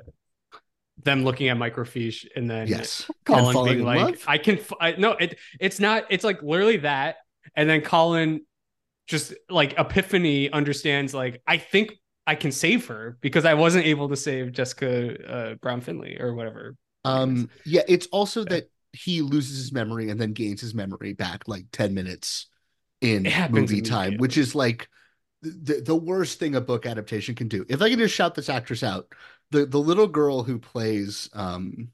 them 1.04 1.24
looking 1.24 1.50
at 1.50 1.58
microfiche 1.58 2.26
and 2.36 2.50
then 2.50 2.68
yes 2.68 3.06
And 3.08 3.16
Colin 3.26 3.54
falling 3.54 3.74
being 3.76 3.86
like, 3.86 4.00
love? 4.00 4.24
I 4.28 4.38
can, 4.38 4.58
f- 4.58 4.74
I, 4.80 4.92
no, 4.94 5.12
it, 5.12 5.38
it's 5.60 5.80
not, 5.80 6.06
it's 6.10 6.24
like 6.24 6.42
literally 6.42 6.78
that. 6.78 7.18
And 7.56 7.70
then 7.70 7.82
Colin 7.82 8.42
just 9.08 9.34
like 9.50 9.78
epiphany 9.78 10.50
understands, 10.50 11.14
like, 11.14 11.42
I 11.46 11.58
think 11.58 11.94
I 12.26 12.36
can 12.36 12.52
save 12.52 12.88
her 12.88 13.18
because 13.22 13.46
I 13.46 13.54
wasn't 13.54 13.86
able 13.86 14.10
to 14.10 14.16
save 14.16 14.52
Jessica 14.52 15.30
uh, 15.30 15.56
Brown 15.56 15.82
Findlay 15.82 16.18
or 16.20 16.34
whatever. 16.34 16.76
Um, 17.04 17.50
yeah, 17.66 17.84
it's 17.88 18.08
also 18.08 18.44
that 18.46 18.70
he 18.96 19.22
loses 19.22 19.58
his 19.58 19.72
memory 19.72 20.10
and 20.10 20.20
then 20.20 20.34
gains 20.34 20.62
his 20.62 20.74
memory 20.74 21.14
back 21.14 21.48
like 21.48 21.66
10 21.72 21.94
minutes 21.94 22.48
in 23.02 23.26
movie 23.50 23.82
time, 23.82 24.18
which 24.18 24.38
is 24.38 24.56
like 24.56 24.90
the, 25.42 25.82
the 25.82 25.96
worst 25.96 26.40
thing 26.40 26.56
a 26.56 26.62
book 26.62 26.86
adaptation 26.86 27.36
can 27.36 27.48
do. 27.48 27.66
If 27.70 27.82
I 27.82 27.90
can 27.90 28.00
just 28.00 28.16
shout 28.16 28.36
this 28.36 28.50
actress 28.50 28.84
out, 28.84 29.08
the, 29.52 29.66
the 29.66 29.80
little 29.80 30.08
girl 30.08 30.44
who 30.44 30.58
plays 30.58 31.30
um, 31.34 31.90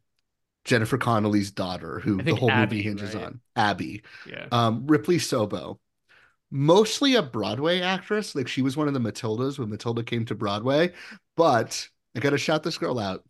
Jennifer 0.64 0.98
Connelly's 0.98 1.52
daughter, 1.52 2.00
who 2.00 2.22
the 2.22 2.36
whole 2.36 2.50
Abby, 2.50 2.78
movie 2.78 2.82
hinges 2.90 3.16
right? 3.16 3.26
on, 3.26 3.42
Abby, 3.56 4.04
Yeah. 4.26 4.48
um, 4.52 4.86
Ripley 4.88 5.18
Sobo, 5.18 5.80
mostly 6.50 7.16
a 7.16 7.24
Broadway 7.24 7.82
actress. 7.82 8.36
Like 8.36 8.48
she 8.48 8.62
was 8.62 8.78
one 8.78 8.88
of 8.88 8.94
the 8.94 9.00
Matildas 9.00 9.60
when 9.60 9.70
Matilda 9.70 10.04
came 10.04 10.26
to 10.26 10.36
Broadway. 10.36 10.94
But 11.36 11.88
I 12.16 12.20
got 12.20 12.32
to 12.32 12.38
shout 12.38 12.64
this 12.64 12.78
girl 12.78 13.00
out. 13.00 13.26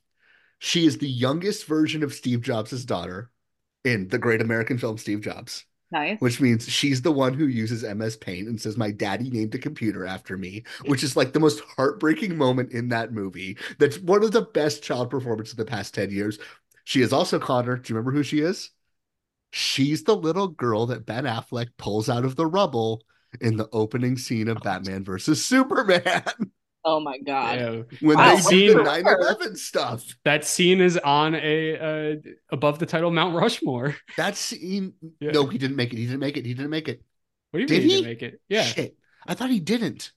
She 0.60 0.86
is 0.86 0.98
the 0.98 1.10
youngest 1.10 1.66
version 1.66 2.04
of 2.04 2.14
Steve 2.14 2.42
Jobs' 2.42 2.86
daughter 2.86 3.32
in 3.84 4.08
the 4.10 4.18
great 4.18 4.42
American 4.42 4.78
film 4.78 4.98
Steve 4.98 5.22
Jobs, 5.22 5.66
Nice. 5.92 6.20
which 6.20 6.40
means 6.40 6.68
she's 6.70 7.02
the 7.02 7.12
one 7.12 7.34
who 7.34 7.48
uses 7.48 7.84
MS 7.84 8.18
Paint 8.18 8.48
and 8.48 8.60
says, 8.60 8.78
My 8.78 8.92
daddy 8.92 9.30
named 9.30 9.56
a 9.56 9.60
computer 9.60 10.06
after 10.06 10.38
me, 10.38 10.64
which 10.86 11.04
is 11.04 11.16
like 11.16 11.34
the 11.34 11.40
most 11.40 11.62
heartbreaking 11.76 12.38
moment 12.38 12.72
in 12.72 12.90
that 12.90 13.12
movie. 13.14 13.58
That's 13.80 14.00
one 14.00 14.24
of 14.24 14.32
the 14.32 14.44
best 14.44 14.84
child 14.84 15.10
performances 15.10 15.54
of 15.54 15.58
the 15.58 15.66
past 15.66 15.94
10 15.94 16.12
years. 16.12 16.40
She 16.84 17.02
is 17.02 17.14
also 17.14 17.40
Connor. 17.40 17.78
Do 17.78 17.92
you 17.92 17.98
remember 17.98 18.12
who 18.18 18.24
she 18.24 18.40
is? 18.40 18.72
She's 19.52 20.04
the 20.04 20.16
little 20.16 20.48
girl 20.48 20.86
that 20.88 21.06
Ben 21.06 21.26
Affleck 21.26 21.68
pulls 21.78 22.10
out 22.10 22.26
of 22.26 22.36
the 22.36 22.46
rubble 22.46 23.04
in 23.40 23.58
the 23.58 23.70
opening 23.72 24.18
scene 24.18 24.48
of 24.48 24.58
oh, 24.58 24.62
Batman 24.62 25.04
versus 25.04 25.46
Superman 25.46 26.24
Oh 26.84 27.00
my 27.00 27.18
god. 27.20 27.60
Yeah. 27.60 27.82
when 28.02 28.18
Wow. 28.18 28.30
they 28.32 28.36
do 28.38 28.42
Scene- 28.42 28.78
the 28.78 28.84
9 28.84 29.06
11 29.08 29.56
stuff. 29.56 30.04
That 30.26 30.46
scene 30.46 30.82
is 30.82 30.98
on 30.98 31.36
a 31.36 31.78
uh, 31.78 32.16
above 32.52 32.80
the 32.80 32.86
title 32.86 33.12
Mount 33.12 33.36
Rushmore. 33.36 33.96
That 34.18 34.36
scene, 34.36 34.94
Yeah. 35.20 35.32
no, 35.32 35.46
he 35.48 35.58
didn't 35.58 35.76
make 35.76 35.94
it. 35.94 35.98
He 35.98 36.06
didn't 36.06 36.20
make 36.20 36.38
it. 36.38 36.46
He 36.46 36.54
didn't 36.54 36.72
make 36.72 36.88
it. 36.88 37.04
What 37.52 37.58
do 37.58 37.62
you 37.62 37.68
Did 37.68 37.80
mean 37.82 37.82
he 37.82 37.88
he? 37.90 38.02
didn't 38.02 38.08
make 38.12 38.24
it? 38.24 38.42
Yeah. 38.50 38.64
Shit. 38.64 38.96
I 39.28 39.34
thought 39.36 39.50
he 39.52 39.60
didn't. 39.60 40.12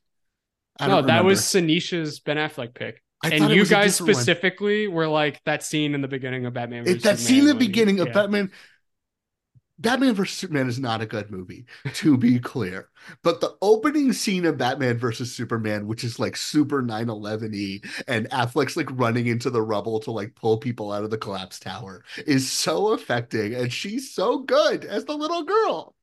I 0.78 0.86
No, 0.88 0.96
that 1.02 1.06
remember. 1.08 1.28
was 1.28 1.40
Sanisha's 1.42 2.20
Ben 2.20 2.36
Affleck 2.36 2.74
pick. 2.74 3.02
I 3.22 3.28
and 3.28 3.50
you 3.50 3.64
guys 3.66 3.92
different 3.98 4.14
one. 4.16 4.24
specifically 4.24 4.88
were 4.88 5.06
like 5.08 5.40
that 5.44 5.62
scene 5.62 5.94
in 5.94 6.00
the 6.00 6.08
beginning 6.08 6.46
of 6.46 6.52
Batman. 6.54 6.82
It, 6.82 6.84
versus 6.86 7.02
that 7.04 7.18
scene 7.18 7.38
in 7.40 7.44
the 7.44 7.50
Superman 7.50 7.58
when- 7.58 7.66
beginning 7.66 8.00
of 8.00 8.06
yeah. 8.08 8.12
Batman. 8.14 8.50
Batman 9.78 10.14
vs 10.14 10.36
Superman 10.36 10.68
is 10.68 10.78
not 10.78 11.00
a 11.02 11.06
good 11.06 11.30
movie, 11.30 11.66
to 11.94 12.16
be 12.16 12.38
clear. 12.40 12.90
But 13.22 13.40
the 13.40 13.56
opening 13.60 14.12
scene 14.12 14.44
of 14.44 14.56
Batman 14.56 14.98
vs 14.98 15.34
Superman, 15.34 15.86
which 15.86 16.04
is 16.04 16.18
like 16.18 16.36
super 16.36 16.82
9/11y, 16.82 17.84
and 18.06 18.30
Affleck's 18.30 18.76
like 18.76 18.88
running 18.92 19.26
into 19.26 19.50
the 19.50 19.62
rubble 19.62 20.00
to 20.00 20.10
like 20.12 20.34
pull 20.36 20.58
people 20.58 20.92
out 20.92 21.04
of 21.04 21.10
the 21.10 21.18
collapse 21.18 21.58
tower, 21.58 22.04
is 22.26 22.50
so 22.50 22.92
affecting, 22.92 23.54
and 23.54 23.72
she's 23.72 24.12
so 24.14 24.38
good 24.38 24.84
as 24.84 25.04
the 25.06 25.16
little 25.16 25.42
girl. 25.42 25.94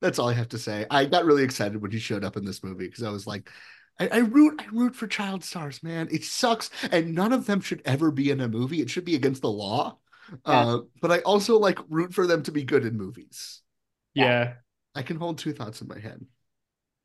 That's 0.00 0.18
all 0.18 0.28
I 0.28 0.34
have 0.34 0.50
to 0.50 0.58
say. 0.58 0.86
I 0.90 1.06
got 1.06 1.24
really 1.24 1.42
excited 1.42 1.80
when 1.80 1.90
he 1.90 1.98
showed 1.98 2.24
up 2.24 2.36
in 2.36 2.44
this 2.44 2.62
movie 2.62 2.86
because 2.86 3.02
I 3.02 3.10
was 3.10 3.26
like, 3.26 3.50
I, 3.98 4.08
I, 4.08 4.18
root, 4.18 4.60
I 4.60 4.66
root 4.72 4.94
for 4.94 5.06
child 5.06 5.42
stars, 5.42 5.82
man. 5.82 6.08
It 6.10 6.24
sucks, 6.24 6.70
and 6.92 7.14
none 7.14 7.32
of 7.32 7.46
them 7.46 7.60
should 7.60 7.82
ever 7.84 8.10
be 8.10 8.30
in 8.30 8.40
a 8.40 8.48
movie. 8.48 8.80
It 8.82 8.90
should 8.90 9.04
be 9.06 9.14
against 9.14 9.42
the 9.42 9.50
law. 9.50 9.98
Yeah. 10.30 10.36
Uh, 10.44 10.78
but 11.00 11.10
I 11.12 11.18
also 11.20 11.58
like 11.58 11.78
root 11.88 12.14
for 12.14 12.26
them 12.26 12.42
to 12.44 12.52
be 12.52 12.64
good 12.64 12.84
in 12.84 12.96
movies. 12.96 13.62
Yeah. 14.14 14.54
I 14.94 15.02
can 15.02 15.16
hold 15.16 15.38
two 15.38 15.52
thoughts 15.52 15.82
in 15.82 15.88
my 15.88 15.98
head. 15.98 16.24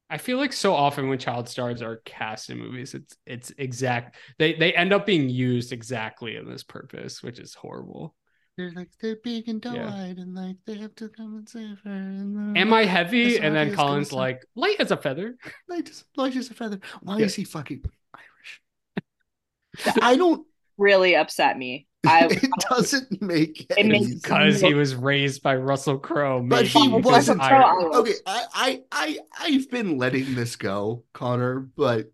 I 0.09 0.17
feel 0.17 0.37
like 0.37 0.51
so 0.51 0.73
often 0.73 1.07
when 1.07 1.19
child 1.19 1.47
stars 1.47 1.81
are 1.81 2.01
cast 2.03 2.49
in 2.49 2.59
movies, 2.59 2.93
it's 2.93 3.15
it's 3.25 3.53
exact 3.57 4.17
they 4.37 4.53
they 4.53 4.73
end 4.73 4.91
up 4.91 5.05
being 5.05 5.29
used 5.29 5.71
exactly 5.71 6.35
in 6.35 6.49
this 6.49 6.63
purpose, 6.63 7.23
which 7.23 7.39
is 7.39 7.53
horrible. 7.53 8.13
They're 8.57 8.73
like 8.75 8.89
they're 8.99 9.15
big 9.23 9.47
and 9.47 9.61
doe-eyed, 9.61 10.17
yeah. 10.17 10.23
and 10.23 10.35
like 10.35 10.57
they 10.65 10.75
have 10.75 10.93
to 10.95 11.07
come 11.07 11.37
and 11.37 11.47
save 11.47 11.79
her. 11.85 11.91
And 11.91 12.57
Am 12.57 12.73
I 12.73 12.83
heavy? 12.83 13.37
And 13.37 13.55
then 13.55 13.73
Colin's 13.73 14.11
like, 14.11 14.45
light 14.53 14.75
as 14.79 14.91
a 14.91 14.97
feather. 14.97 15.37
Light 15.69 15.89
as, 15.89 16.03
light 16.17 16.35
as 16.35 16.49
a 16.49 16.53
feather. 16.53 16.81
Why 17.01 17.19
yeah. 17.19 17.25
is 17.25 17.35
he 17.35 17.45
fucking 17.45 17.81
Irish? 18.13 19.97
I 20.01 20.17
don't 20.17 20.45
really 20.77 21.15
upset 21.15 21.57
me. 21.57 21.87
I, 22.05 22.25
it 22.31 22.49
doesn't 22.69 23.21
make 23.21 23.67
it 23.77 23.85
makes 23.85 24.15
because 24.15 24.59
he 24.59 24.73
was 24.73 24.95
raised 24.95 25.43
by 25.43 25.55
Russell 25.55 25.99
Crowe. 25.99 26.41
But 26.41 26.65
he 26.65 26.87
wasn't. 26.87 27.41
Okay, 27.41 28.13
I, 28.25 28.45
I, 28.53 28.81
I, 28.91 29.19
I've 29.39 29.69
been 29.69 29.97
letting 29.97 30.35
this 30.35 30.55
go, 30.55 31.03
Connor, 31.13 31.59
but 31.59 32.11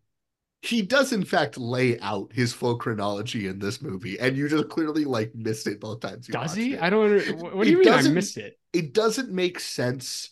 he 0.61 0.81
does 0.81 1.14
in 1.14 1.23
fact 1.23 1.57
lay 1.57 1.99
out 1.99 2.31
his 2.34 2.51
full 2.51 2.77
chronology 2.77 3.47
in 3.47 3.59
this 3.59 3.81
movie, 3.81 4.19
and 4.19 4.35
you 4.35 4.49
just 4.49 4.69
clearly 4.69 5.05
like 5.05 5.34
missed 5.35 5.68
it 5.68 5.80
both 5.80 6.01
times. 6.01 6.27
does 6.27 6.53
he? 6.53 6.73
It. 6.73 6.81
I 6.81 6.89
don't. 6.89 7.22
What 7.55 7.64
do 7.64 7.72
you 7.72 7.80
mean? 7.80 7.89
I 7.89 8.01
missed 8.03 8.38
it. 8.38 8.59
It 8.73 8.93
doesn't 8.93 9.31
make 9.31 9.59
sense 9.59 10.31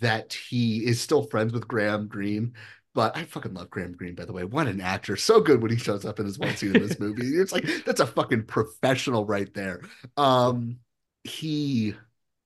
that 0.00 0.32
he 0.32 0.84
is 0.84 1.00
still 1.00 1.22
friends 1.22 1.52
with 1.52 1.68
Graham 1.68 2.08
Greene 2.08 2.54
but 2.96 3.14
I 3.14 3.24
fucking 3.24 3.52
love 3.52 3.68
Graham 3.68 3.92
Greene, 3.92 4.14
by 4.14 4.24
the 4.24 4.32
way. 4.32 4.44
What 4.44 4.68
an 4.68 4.80
actor. 4.80 5.16
So 5.16 5.42
good 5.42 5.60
when 5.60 5.70
he 5.70 5.76
shows 5.76 6.06
up 6.06 6.18
in 6.18 6.24
his 6.24 6.38
one 6.38 6.56
scene 6.56 6.74
in 6.74 6.80
this 6.80 6.98
movie. 6.98 7.36
It's 7.36 7.52
like 7.52 7.68
that's 7.84 8.00
a 8.00 8.06
fucking 8.06 8.44
professional 8.44 9.26
right 9.26 9.52
there. 9.52 9.82
Um, 10.16 10.78
he 11.22 11.94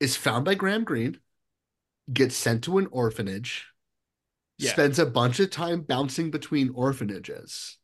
is 0.01 0.17
found 0.17 0.45
by 0.45 0.57
Graham 0.57 0.83
Greene, 0.83 1.21
gets 2.13 2.35
sent 2.35 2.65
to 2.65 2.79
an 2.79 2.89
orphanage, 2.91 3.69
yeah. 4.59 4.73
spends 4.73 4.99
a 4.99 5.07
bunch 5.07 5.39
of 5.39 5.51
time 5.51 5.83
bouncing 5.83 6.33
between 6.33 6.71
orphanages, 6.75 7.79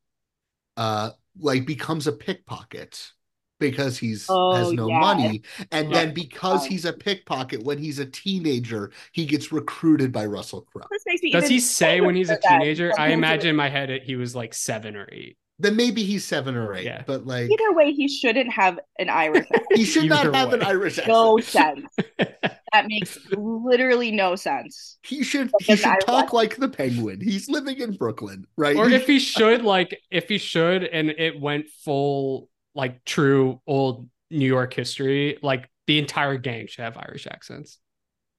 uh, 0.76 1.10
like 1.38 1.66
becomes 1.66 2.09
a 2.09 2.12
pickpocket 2.12 3.12
because 3.59 3.99
he's 3.99 4.27
oh, 4.28 4.55
has 4.55 4.73
no 4.73 4.89
yeah. 4.89 4.99
money 4.99 5.43
and 5.73 5.91
yeah. 5.91 5.95
then 5.95 6.15
because 6.15 6.65
he's 6.66 6.85
a 6.85 6.93
pickpocket 6.93 7.62
when 7.62 7.78
he's 7.78 7.99
a 7.99 8.07
teenager 8.07 8.91
he 9.12 9.24
gets 9.24 9.53
recruited 9.53 10.12
by 10.12 10.24
russell 10.24 10.62
crowe 10.62 10.87
does 11.33 11.49
he 11.49 11.61
say 11.61 12.01
when 12.01 12.15
he's 12.15 12.31
a 12.31 12.39
teenager 12.39 12.93
i 12.99 13.09
imagine 13.09 13.51
in 13.51 13.57
my 13.57 13.69
head 13.69 13.91
it, 13.91 14.03
he 14.03 14.16
was 14.16 14.35
like 14.35 14.55
seven 14.55 14.97
or 14.97 15.09
eight 15.12 15.37
then 15.59 15.74
maybe 15.74 16.03
he's 16.03 16.24
seven 16.24 16.55
or 16.55 16.74
eight 16.74 16.85
yeah. 16.85 17.03
but 17.07 17.27
like 17.27 17.51
either 17.51 17.73
way 17.73 17.93
he 17.93 18.09
shouldn't 18.09 18.53
have 18.53 18.78
an 18.99 19.09
irish 19.09 19.47
accent. 19.47 19.66
he 19.74 19.85
should 19.85 20.07
not 20.07 20.35
have 20.35 20.51
way. 20.51 20.59
an 20.59 20.62
irish 20.62 20.99
accent. 20.99 21.09
no 21.09 21.39
sense 21.39 21.87
that 22.19 22.87
makes 22.87 23.19
literally 23.33 24.11
no 24.11 24.37
sense 24.37 24.99
he 25.03 25.23
should 25.23 25.51
he 25.61 25.77
should 25.77 26.01
talk 26.05 26.33
like 26.33 26.57
the 26.57 26.69
penguin 26.69 27.20
he's 27.20 27.49
living 27.49 27.78
in 27.81 27.93
brooklyn 27.93 28.47
right 28.57 28.77
or 28.77 28.91
if 28.91 29.07
he 29.07 29.19
should 29.19 29.62
like 29.62 29.99
if 30.11 30.28
he 30.28 30.39
should 30.39 30.85
and 30.85 31.11
it 31.11 31.41
went 31.41 31.66
full 31.85 32.51
like 32.77 33.05
true 33.05 33.61
old 33.66 34.09
New 34.31 34.47
York 34.47 34.74
history, 34.74 35.39
like 35.43 35.69
the 35.86 35.98
entire 35.98 36.36
gang 36.36 36.66
should 36.66 36.85
have 36.85 36.97
Irish 36.97 37.27
accents. 37.27 37.78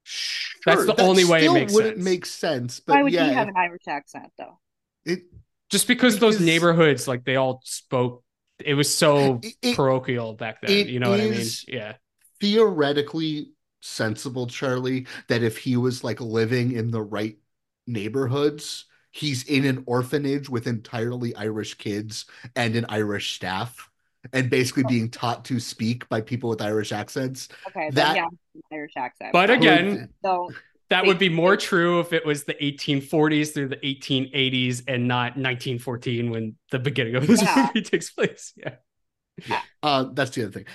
Sure, 0.03 0.73
That's 0.73 0.85
the 0.85 0.93
that 0.93 1.01
only 1.03 1.25
way 1.25 1.45
it 1.45 1.51
makes 1.51 1.73
wouldn't 1.73 1.95
sense. 1.95 2.05
make 2.05 2.25
sense. 2.25 2.79
But 2.79 2.93
Why 2.93 3.03
would 3.03 3.13
yeah, 3.13 3.27
he 3.27 3.33
have 3.33 3.47
an 3.49 3.57
Irish 3.57 3.87
accent 3.87 4.31
though? 4.37 4.59
It 5.05 5.23
just 5.69 5.87
because, 5.87 6.15
because 6.15 6.19
those 6.19 6.39
neighborhoods, 6.39 7.07
like 7.07 7.25
they 7.25 7.35
all 7.35 7.61
spoke. 7.65 8.23
It 8.63 8.73
was 8.73 8.93
so 8.93 9.39
it, 9.43 9.55
it, 9.61 9.75
parochial 9.75 10.33
back 10.33 10.61
then. 10.61 10.87
You 10.87 10.99
know 10.99 11.09
what 11.09 11.19
I 11.19 11.29
mean? 11.29 11.45
Yeah. 11.67 11.93
Theoretically 12.39 13.51
sensible, 13.81 14.47
Charlie, 14.47 15.07
that 15.27 15.43
if 15.43 15.57
he 15.57 15.77
was 15.77 16.03
like 16.03 16.21
living 16.21 16.71
in 16.71 16.89
the 16.89 17.01
right 17.01 17.37
neighborhoods, 17.85 18.85
he's 19.11 19.43
in 19.43 19.65
an 19.65 19.83
orphanage 19.85 20.49
with 20.49 20.67
entirely 20.67 21.35
Irish 21.35 21.75
kids 21.75 22.25
and 22.55 22.75
an 22.75 22.85
Irish 22.89 23.35
staff 23.35 23.89
and 24.33 24.49
basically 24.49 24.83
being 24.83 25.09
taught 25.09 25.45
to 25.45 25.59
speak 25.59 26.07
by 26.09 26.21
people 26.21 26.49
with 26.49 26.61
Irish 26.61 26.91
accents. 26.91 27.49
Okay, 27.67 27.89
that 27.91 28.15
yeah, 28.15 28.27
Irish 28.71 28.93
accent. 28.97 29.33
But 29.33 29.49
again, 29.49 30.09
so 30.23 30.49
that 30.89 31.05
would 31.05 31.19
be 31.19 31.29
more 31.29 31.57
true 31.57 31.99
if 31.99 32.13
it 32.13 32.25
was 32.25 32.45
the 32.45 32.53
1840s 32.55 33.53
through 33.53 33.69
the 33.69 33.77
1880s 33.77 34.83
and 34.87 35.07
not 35.07 35.37
1914 35.37 36.29
when 36.29 36.55
the 36.71 36.79
beginning 36.79 37.15
of 37.15 37.27
this 37.27 37.41
yeah. 37.41 37.67
movie 37.67 37.81
takes 37.89 38.09
place. 38.09 38.53
Yeah. 38.55 39.61
Uh, 39.83 40.05
that's 40.13 40.31
the 40.31 40.43
other 40.43 40.51
thing. 40.51 40.65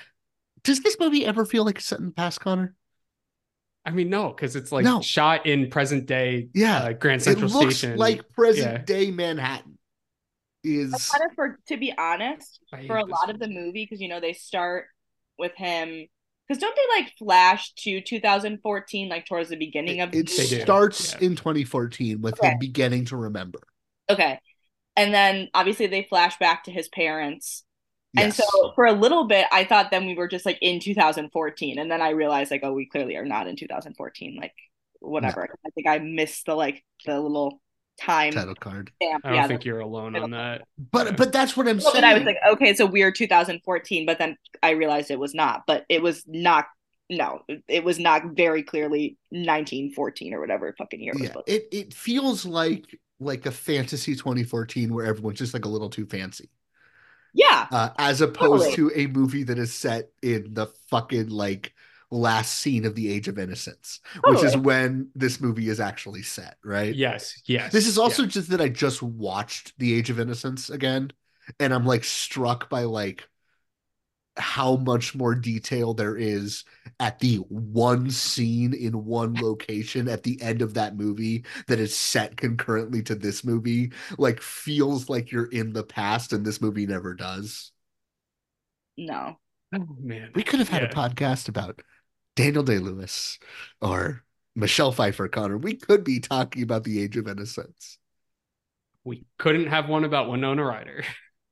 Does 0.64 0.80
this 0.80 0.96
movie 1.00 1.24
ever 1.26 1.44
feel 1.44 1.64
like 1.64 1.78
it's 1.78 1.86
set 1.86 1.98
in 1.98 2.06
the 2.06 2.12
past, 2.12 2.40
Connor? 2.40 2.74
I 3.84 3.90
mean, 3.90 4.10
no, 4.10 4.28
because 4.28 4.54
it's 4.54 4.70
like 4.70 4.84
no. 4.84 5.00
shot 5.00 5.46
in 5.46 5.68
present 5.68 6.06
day. 6.06 6.48
Yeah, 6.54 6.78
uh, 6.78 6.92
Grand 6.92 7.20
Central 7.22 7.50
it 7.50 7.54
looks 7.54 7.78
Station. 7.78 7.98
like 7.98 8.28
present 8.30 8.72
yeah. 8.72 8.78
day 8.84 9.10
Manhattan 9.10 9.76
is 10.64 11.10
kind 11.10 11.24
of 11.28 11.34
for 11.34 11.58
to 11.66 11.76
be 11.76 11.92
honest 11.96 12.60
for 12.86 12.96
a 12.96 13.04
lot 13.04 13.30
of 13.30 13.38
the 13.38 13.48
movie 13.48 13.84
because 13.84 14.00
you 14.00 14.08
know 14.08 14.20
they 14.20 14.32
start 14.32 14.86
with 15.38 15.52
him 15.56 16.06
because 16.46 16.60
don't 16.60 16.76
they 16.76 17.00
like 17.00 17.12
flash 17.18 17.72
to 17.74 18.00
2014 18.00 19.08
like 19.08 19.26
towards 19.26 19.48
the 19.48 19.56
beginning 19.56 20.00
of 20.00 20.14
it, 20.14 20.30
it 20.30 20.62
starts 20.62 21.14
yeah. 21.14 21.26
in 21.26 21.36
2014 21.36 22.20
with 22.20 22.38
okay. 22.38 22.50
him 22.50 22.58
beginning 22.58 23.04
to 23.04 23.16
remember 23.16 23.60
okay 24.10 24.38
and 24.96 25.12
then 25.12 25.48
obviously 25.54 25.86
they 25.86 26.06
flash 26.08 26.38
back 26.38 26.64
to 26.64 26.70
his 26.70 26.88
parents 26.88 27.64
yes. 28.14 28.24
and 28.24 28.34
so 28.34 28.72
for 28.74 28.86
a 28.86 28.92
little 28.92 29.26
bit 29.26 29.46
i 29.50 29.64
thought 29.64 29.90
then 29.90 30.06
we 30.06 30.14
were 30.14 30.28
just 30.28 30.46
like 30.46 30.58
in 30.60 30.78
2014 30.78 31.78
and 31.78 31.90
then 31.90 32.02
i 32.02 32.10
realized 32.10 32.50
like 32.50 32.62
oh 32.62 32.72
we 32.72 32.86
clearly 32.86 33.16
are 33.16 33.24
not 33.24 33.48
in 33.48 33.56
2014 33.56 34.36
like 34.40 34.54
whatever 35.00 35.40
no. 35.40 35.54
i 35.66 35.70
think 35.70 35.88
i 35.88 35.98
missed 35.98 36.46
the 36.46 36.54
like 36.54 36.84
the 37.06 37.18
little 37.18 37.60
time 38.04 38.32
title 38.32 38.54
card. 38.54 38.90
Stamp. 39.02 39.24
I 39.24 39.28
don't 39.28 39.36
yeah, 39.36 39.46
think 39.46 39.64
you're 39.64 39.80
alone 39.80 40.16
on 40.16 40.30
that. 40.30 40.62
But 40.90 41.16
but 41.16 41.32
that's 41.32 41.56
what 41.56 41.68
I'm 41.68 41.80
saying. 41.80 41.94
But 41.94 42.04
I 42.04 42.14
was 42.14 42.24
like, 42.24 42.38
okay, 42.52 42.68
it's 42.68 42.80
a 42.80 42.86
weird 42.86 43.14
2014, 43.14 44.06
but 44.06 44.18
then 44.18 44.36
I 44.62 44.70
realized 44.70 45.10
it 45.10 45.18
was 45.18 45.34
not. 45.34 45.62
But 45.66 45.84
it 45.88 46.02
was 46.02 46.24
not. 46.26 46.66
No, 47.10 47.42
it 47.68 47.84
was 47.84 47.98
not 47.98 48.22
very 48.36 48.62
clearly 48.62 49.18
1914 49.30 50.32
or 50.32 50.40
whatever 50.40 50.74
fucking 50.78 51.00
year. 51.00 51.12
Yeah, 51.16 51.34
it 51.46 51.68
it 51.70 51.94
feels 51.94 52.46
like 52.46 52.86
like 53.20 53.46
a 53.46 53.50
fantasy 53.50 54.14
2014 54.14 54.92
where 54.92 55.06
everyone's 55.06 55.38
just 55.38 55.54
like 55.54 55.64
a 55.64 55.68
little 55.68 55.90
too 55.90 56.06
fancy. 56.06 56.50
Yeah. 57.34 57.66
Uh, 57.70 57.90
as 57.98 58.20
opposed 58.20 58.64
totally. 58.70 58.92
to 58.94 59.00
a 59.00 59.06
movie 59.06 59.44
that 59.44 59.58
is 59.58 59.72
set 59.72 60.10
in 60.22 60.54
the 60.54 60.66
fucking 60.90 61.28
like 61.28 61.74
last 62.12 62.60
scene 62.60 62.84
of 62.84 62.94
the 62.94 63.10
Age 63.10 63.26
of 63.26 63.38
Innocence, 63.38 64.00
which 64.24 64.44
is 64.44 64.56
when 64.56 65.08
this 65.14 65.40
movie 65.40 65.68
is 65.68 65.80
actually 65.80 66.22
set, 66.22 66.56
right? 66.62 66.94
Yes, 66.94 67.40
yes. 67.46 67.72
This 67.72 67.86
is 67.86 67.98
also 67.98 68.26
just 68.26 68.50
that 68.50 68.60
I 68.60 68.68
just 68.68 69.02
watched 69.02 69.72
the 69.78 69.94
Age 69.94 70.10
of 70.10 70.20
Innocence 70.20 70.70
again, 70.70 71.10
and 71.58 71.72
I'm 71.72 71.86
like 71.86 72.04
struck 72.04 72.68
by 72.68 72.82
like 72.82 73.26
how 74.36 74.76
much 74.76 75.14
more 75.14 75.34
detail 75.34 75.92
there 75.92 76.16
is 76.16 76.64
at 77.00 77.18
the 77.18 77.36
one 77.48 78.10
scene 78.10 78.72
in 78.72 79.04
one 79.04 79.34
location 79.34 80.08
at 80.08 80.22
the 80.22 80.40
end 80.40 80.62
of 80.62 80.74
that 80.74 80.96
movie 80.96 81.44
that 81.66 81.78
is 81.78 81.94
set 81.94 82.36
concurrently 82.36 83.02
to 83.02 83.14
this 83.14 83.44
movie 83.44 83.92
like 84.16 84.40
feels 84.40 85.10
like 85.10 85.30
you're 85.30 85.50
in 85.50 85.74
the 85.74 85.82
past 85.82 86.32
and 86.32 86.46
this 86.46 86.62
movie 86.62 86.86
never 86.86 87.12
does 87.12 87.72
no 88.96 89.38
oh 89.74 89.86
man 90.00 90.30
we 90.34 90.42
could 90.42 90.60
have 90.60 90.68
had 90.70 90.80
yeah. 90.80 90.88
a 90.88 90.94
podcast 90.94 91.50
about 91.50 91.82
Daniel 92.36 92.62
Day 92.62 92.78
Lewis 92.78 93.38
or 93.80 94.24
Michelle 94.54 94.92
Pfeiffer 94.92 95.28
Connor, 95.28 95.58
we 95.58 95.74
could 95.74 96.04
be 96.04 96.20
talking 96.20 96.62
about 96.62 96.84
the 96.84 97.02
age 97.02 97.16
of 97.16 97.28
innocence. 97.28 97.98
We 99.04 99.24
couldn't 99.38 99.66
have 99.66 99.88
one 99.88 100.04
about 100.04 100.30
Winona 100.30 100.64
Ryder. 100.64 101.04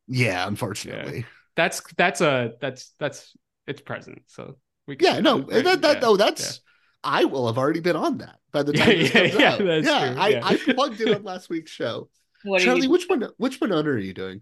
Yeah, 0.07 0.47
unfortunately. 0.48 1.19
Yeah. 1.19 1.24
That's 1.57 1.82
that's 1.97 2.20
a 2.20 2.52
that's 2.61 2.94
that's 2.98 3.36
it's 3.66 3.81
present. 3.81 4.23
So 4.27 4.57
we 4.86 4.97
yeah, 5.01 5.20
no, 5.20 5.40
right? 5.40 5.65
that 5.65 5.82
that 5.82 5.94
yeah. 5.97 6.01
no, 6.01 6.16
that's 6.16 6.43
yeah. 6.43 6.70
I 7.02 7.24
will 7.24 7.47
have 7.47 7.59
already 7.59 7.81
been 7.81 7.97
on 7.97 8.19
that 8.19 8.39
by 8.52 8.62
the 8.62 8.73
time 8.74 8.89
yeah, 8.90 8.97
this 8.97 9.12
comes 9.12 9.35
yeah, 9.35 9.52
out. 9.52 9.61
yeah, 9.61 10.40
true. 10.40 10.48
I, 10.48 10.69
I 10.69 10.73
plugged 10.74 11.01
it 11.01 11.15
on 11.15 11.23
last 11.23 11.48
week's 11.48 11.70
show. 11.70 12.09
What 12.43 12.62
Charlie, 12.62 12.89
which 12.89 13.07
one 13.07 13.23
which 13.36 13.61
one 13.61 13.70
are 13.70 13.98
you 13.98 14.15
doing? 14.15 14.40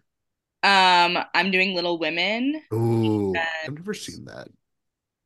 Um, 0.62 1.18
I'm 1.34 1.50
doing 1.50 1.74
Little 1.74 1.98
Women. 1.98 2.62
Ooh, 2.72 3.34
I've 3.64 3.74
never 3.74 3.92
seen 3.92 4.26
that. 4.26 4.46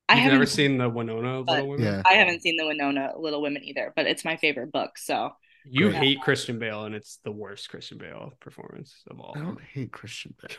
I 0.08 0.14
You've 0.14 0.24
haven't 0.24 0.38
never 0.38 0.46
seen 0.46 0.78
the 0.78 0.88
Winona 0.88 1.40
Little 1.40 1.68
Women? 1.68 1.86
Yeah. 1.86 2.02
I 2.04 2.14
haven't 2.14 2.42
seen 2.42 2.56
the 2.56 2.66
Winona 2.66 3.12
Little 3.16 3.40
Women 3.40 3.62
either, 3.64 3.92
but 3.96 4.06
it's 4.06 4.24
my 4.24 4.36
favorite 4.36 4.72
book. 4.72 4.98
So 4.98 5.30
You 5.64 5.88
Great. 5.90 5.94
hate 6.02 6.20
Christian 6.20 6.58
Bale, 6.58 6.84
and 6.84 6.94
it's 6.94 7.18
the 7.24 7.32
worst 7.32 7.68
Christian 7.70 7.98
Bale 7.98 8.32
performance 8.40 9.02
of 9.10 9.20
all. 9.20 9.32
I 9.36 9.40
don't 9.40 9.60
hate 9.60 9.92
Christian 9.92 10.34
Bale. 10.40 10.56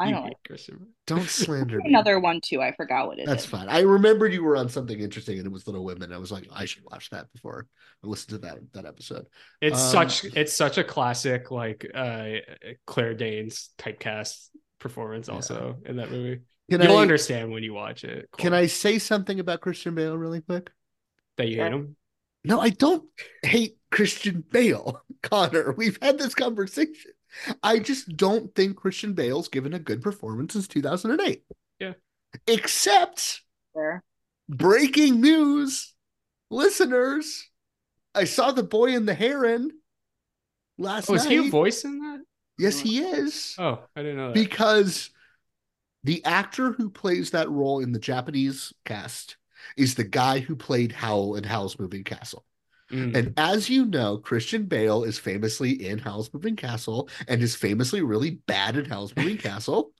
I 0.00 0.10
don't 0.12 0.22
like 0.24 0.36
Christian 0.46 0.76
Bale. 0.78 0.88
Don't 1.08 1.28
slander 1.28 1.78
me. 1.78 1.90
another 1.90 2.20
one 2.20 2.40
too. 2.40 2.62
I 2.62 2.72
forgot 2.72 3.08
what 3.08 3.18
it 3.18 3.22
is. 3.22 3.28
That's 3.28 3.44
fine. 3.44 3.68
I 3.68 3.80
remembered 3.80 4.32
you 4.32 4.44
were 4.44 4.56
on 4.56 4.68
something 4.68 4.98
interesting, 4.98 5.38
and 5.38 5.46
it 5.46 5.52
was 5.52 5.66
Little 5.66 5.84
Women. 5.84 6.12
I 6.12 6.18
was 6.18 6.30
like, 6.30 6.46
I 6.52 6.64
should 6.66 6.84
watch 6.90 7.10
that 7.10 7.30
before 7.32 7.66
I 8.04 8.06
listen 8.06 8.30
to 8.30 8.38
that 8.46 8.58
that 8.74 8.86
episode. 8.86 9.26
It's 9.60 9.82
Um, 9.82 9.90
such 10.08 10.24
it's 10.36 10.52
such 10.56 10.78
a 10.78 10.84
classic 10.84 11.50
like 11.50 11.84
uh 11.92 12.28
Claire 12.86 13.14
Danes 13.14 13.70
typecast 13.76 14.50
performance 14.78 15.28
also 15.28 15.78
in 15.84 15.96
that 15.96 16.10
movie. 16.12 16.42
Can 16.70 16.82
You'll 16.82 16.96
I- 16.98 17.02
understand 17.02 17.50
when 17.50 17.62
you 17.62 17.72
watch 17.72 18.04
it. 18.04 18.28
Can 18.36 18.52
I 18.52 18.66
say 18.66 18.98
something 18.98 19.40
about 19.40 19.60
Christian 19.60 19.94
Bale 19.94 20.16
really 20.16 20.40
quick? 20.40 20.70
that 21.36 21.46
you 21.48 21.56
hate 21.62 21.72
him? 21.72 21.96
No, 22.44 22.60
I 22.60 22.70
don't 22.70 23.04
hate 23.42 23.76
Christian 23.90 24.44
Bale, 24.50 25.00
Connor. 25.22 25.72
We've 25.76 25.98
had 26.02 26.18
this 26.18 26.34
conversation. 26.34 27.12
I 27.62 27.78
just 27.78 28.16
don't 28.16 28.54
think 28.54 28.76
Christian 28.76 29.12
Bale's 29.14 29.48
given 29.48 29.72
a 29.74 29.78
good 29.78 30.02
performance 30.02 30.54
since 30.54 30.66
2008. 30.68 31.42
Yeah. 31.78 31.92
Except 32.46 33.42
Fair. 33.74 34.02
breaking 34.48 35.20
news, 35.20 35.94
listeners. 36.50 37.48
I 38.14 38.24
saw 38.24 38.50
the 38.52 38.62
boy 38.62 38.94
in 38.96 39.06
the 39.06 39.14
heron 39.14 39.70
last 40.78 41.08
Oh, 41.10 41.14
is 41.14 41.24
night. 41.24 41.30
he 41.38 41.46
a 41.48 41.50
voice 41.50 41.84
in 41.84 41.98
that? 42.00 42.20
Yes, 42.58 42.80
he 42.80 43.00
is. 43.00 43.54
Oh, 43.58 43.84
I 43.94 44.02
didn't 44.02 44.16
know 44.16 44.26
that. 44.28 44.34
because 44.34 45.10
the 46.04 46.24
actor 46.24 46.72
who 46.72 46.90
plays 46.90 47.30
that 47.30 47.50
role 47.50 47.80
in 47.80 47.92
the 47.92 47.98
Japanese 47.98 48.72
cast 48.84 49.36
is 49.76 49.94
the 49.94 50.04
guy 50.04 50.38
who 50.38 50.56
played 50.56 50.92
Howl 50.92 51.34
in 51.34 51.44
Howl's 51.44 51.78
Moving 51.78 52.04
Castle. 52.04 52.44
Mm. 52.90 53.14
And 53.14 53.34
as 53.36 53.68
you 53.68 53.84
know, 53.84 54.18
Christian 54.18 54.64
Bale 54.64 55.04
is 55.04 55.18
famously 55.18 55.72
in 55.86 55.98
Howl's 55.98 56.32
Moving 56.32 56.56
Castle 56.56 57.08
and 57.26 57.42
is 57.42 57.54
famously 57.54 58.02
really 58.02 58.40
bad 58.46 58.76
at 58.76 58.86
Howl's 58.86 59.14
Moving 59.14 59.36
Castle. 59.38 59.92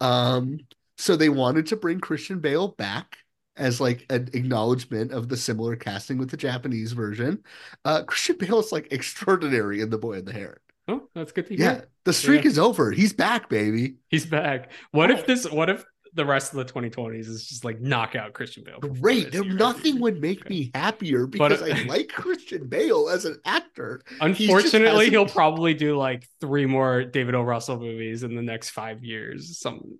Um, 0.00 0.60
so 0.96 1.16
they 1.16 1.28
wanted 1.28 1.66
to 1.68 1.76
bring 1.76 2.00
Christian 2.00 2.38
Bale 2.38 2.68
back 2.68 3.18
as 3.56 3.80
like 3.80 4.04
an 4.10 4.28
acknowledgement 4.32 5.12
of 5.12 5.28
the 5.28 5.36
similar 5.36 5.76
casting 5.76 6.18
with 6.18 6.30
the 6.30 6.36
Japanese 6.36 6.92
version. 6.92 7.42
Uh, 7.84 8.02
Christian 8.04 8.36
Bale 8.38 8.60
is 8.60 8.72
like 8.72 8.92
extraordinary 8.92 9.80
in 9.80 9.90
The 9.90 9.98
Boy 9.98 10.14
and 10.14 10.26
the 10.26 10.32
Heron. 10.32 10.58
Oh, 10.88 11.08
that's 11.14 11.32
good 11.32 11.46
to 11.48 11.56
hear. 11.56 11.66
Yeah, 11.66 11.80
the 12.04 12.12
streak 12.12 12.44
Yeah. 12.44 12.50
is 12.50 12.58
over. 12.58 12.90
He's 12.90 13.12
back, 13.12 13.48
baby. 13.48 13.96
He's 14.08 14.26
back. 14.26 14.70
What 14.90 15.10
if 15.10 15.26
this? 15.26 15.50
What 15.50 15.70
if 15.70 15.84
the 16.16 16.24
rest 16.24 16.52
of 16.54 16.58
the 16.58 16.64
2020s 16.64 17.26
is 17.26 17.44
just 17.46 17.64
like 17.64 17.80
knockout 17.80 18.32
Christian 18.34 18.62
Bale? 18.64 18.78
Great. 18.78 19.32
There, 19.32 19.44
nothing 19.44 20.00
would 20.00 20.20
make 20.20 20.48
me 20.48 20.70
happier 20.74 21.26
because 21.26 21.60
I 21.62 21.70
uh, 21.70 21.84
like 21.86 22.08
Christian 22.08 22.68
Bale 22.68 23.08
as 23.08 23.24
an 23.24 23.38
actor. 23.44 24.00
Unfortunately, 24.20 25.10
he'll 25.10 25.26
probably 25.26 25.74
do 25.74 25.96
like 25.96 26.28
three 26.40 26.66
more 26.66 27.04
David 27.04 27.34
O. 27.34 27.42
Russell 27.42 27.78
movies 27.78 28.22
in 28.22 28.36
the 28.36 28.42
next 28.42 28.70
five 28.70 29.02
years. 29.04 29.58
Some 29.58 29.98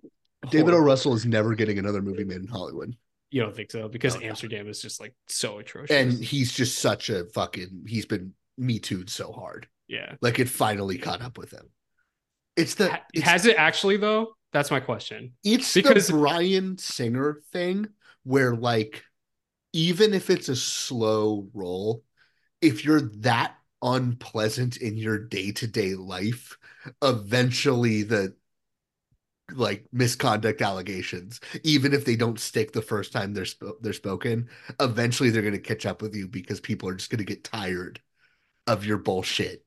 David 0.49 0.73
O. 0.73 0.77
Russell 0.77 1.15
is 1.15 1.25
never 1.25 1.55
getting 1.55 1.79
another 1.79 2.01
movie 2.01 2.23
made 2.23 2.37
in 2.37 2.47
Hollywood. 2.47 2.95
You 3.31 3.41
don't 3.41 3.55
think 3.55 3.71
so? 3.71 3.89
Because 3.89 4.15
No, 4.15 4.21
no. 4.21 4.27
Amsterdam 4.27 4.69
is 4.69 4.81
just 4.81 5.01
like 5.01 5.13
so 5.27 5.59
atrocious. 5.59 5.93
And 5.93 6.13
he's 6.13 6.53
just 6.53 6.77
such 6.77 7.09
a 7.09 7.25
fucking 7.25 7.85
he's 7.87 8.05
been 8.05 8.33
me 8.57 8.79
too'd 8.79 9.09
so 9.09 9.33
hard. 9.33 9.67
Yeah, 9.87 10.15
Like 10.21 10.39
it 10.39 10.49
finally 10.49 10.97
caught 10.97 11.21
up 11.21 11.37
with 11.37 11.51
him. 11.51 11.69
It's 12.55 12.75
the 12.75 12.99
it's, 13.13 13.23
has 13.25 13.45
it 13.45 13.57
actually 13.57 13.97
though? 13.97 14.35
That's 14.53 14.71
my 14.71 14.79
question. 14.79 15.33
it's 15.43 15.73
because- 15.73 16.07
the 16.07 16.13
Bryan 16.13 16.77
Singer 16.77 17.41
thing 17.51 17.87
where 18.23 18.55
like 18.55 19.03
even 19.73 20.13
if 20.13 20.29
it's 20.29 20.47
a 20.49 20.55
slow 20.55 21.49
roll, 21.53 22.03
if 22.61 22.85
you're 22.85 23.01
that 23.19 23.55
unpleasant 23.81 24.77
in 24.77 24.95
your 24.97 25.19
day-to-day 25.19 25.95
life, 25.95 26.57
eventually 27.03 28.03
the 28.03 28.33
like 29.53 29.85
misconduct 29.91 30.61
allegations, 30.61 31.39
even 31.63 31.93
if 31.93 32.05
they 32.05 32.15
don't 32.15 32.39
stick 32.39 32.71
the 32.71 32.81
first 32.81 33.11
time 33.11 33.33
they're 33.33 33.45
sp- 33.45 33.77
they're 33.81 33.93
spoken, 33.93 34.47
eventually 34.79 35.29
they're 35.29 35.41
going 35.41 35.53
to 35.53 35.59
catch 35.59 35.85
up 35.85 36.01
with 36.01 36.15
you 36.15 36.27
because 36.27 36.59
people 36.61 36.87
are 36.89 36.95
just 36.95 37.09
going 37.11 37.19
to 37.19 37.25
get 37.25 37.43
tired 37.43 37.99
of 38.67 38.85
your 38.85 38.97
bullshit 38.97 39.64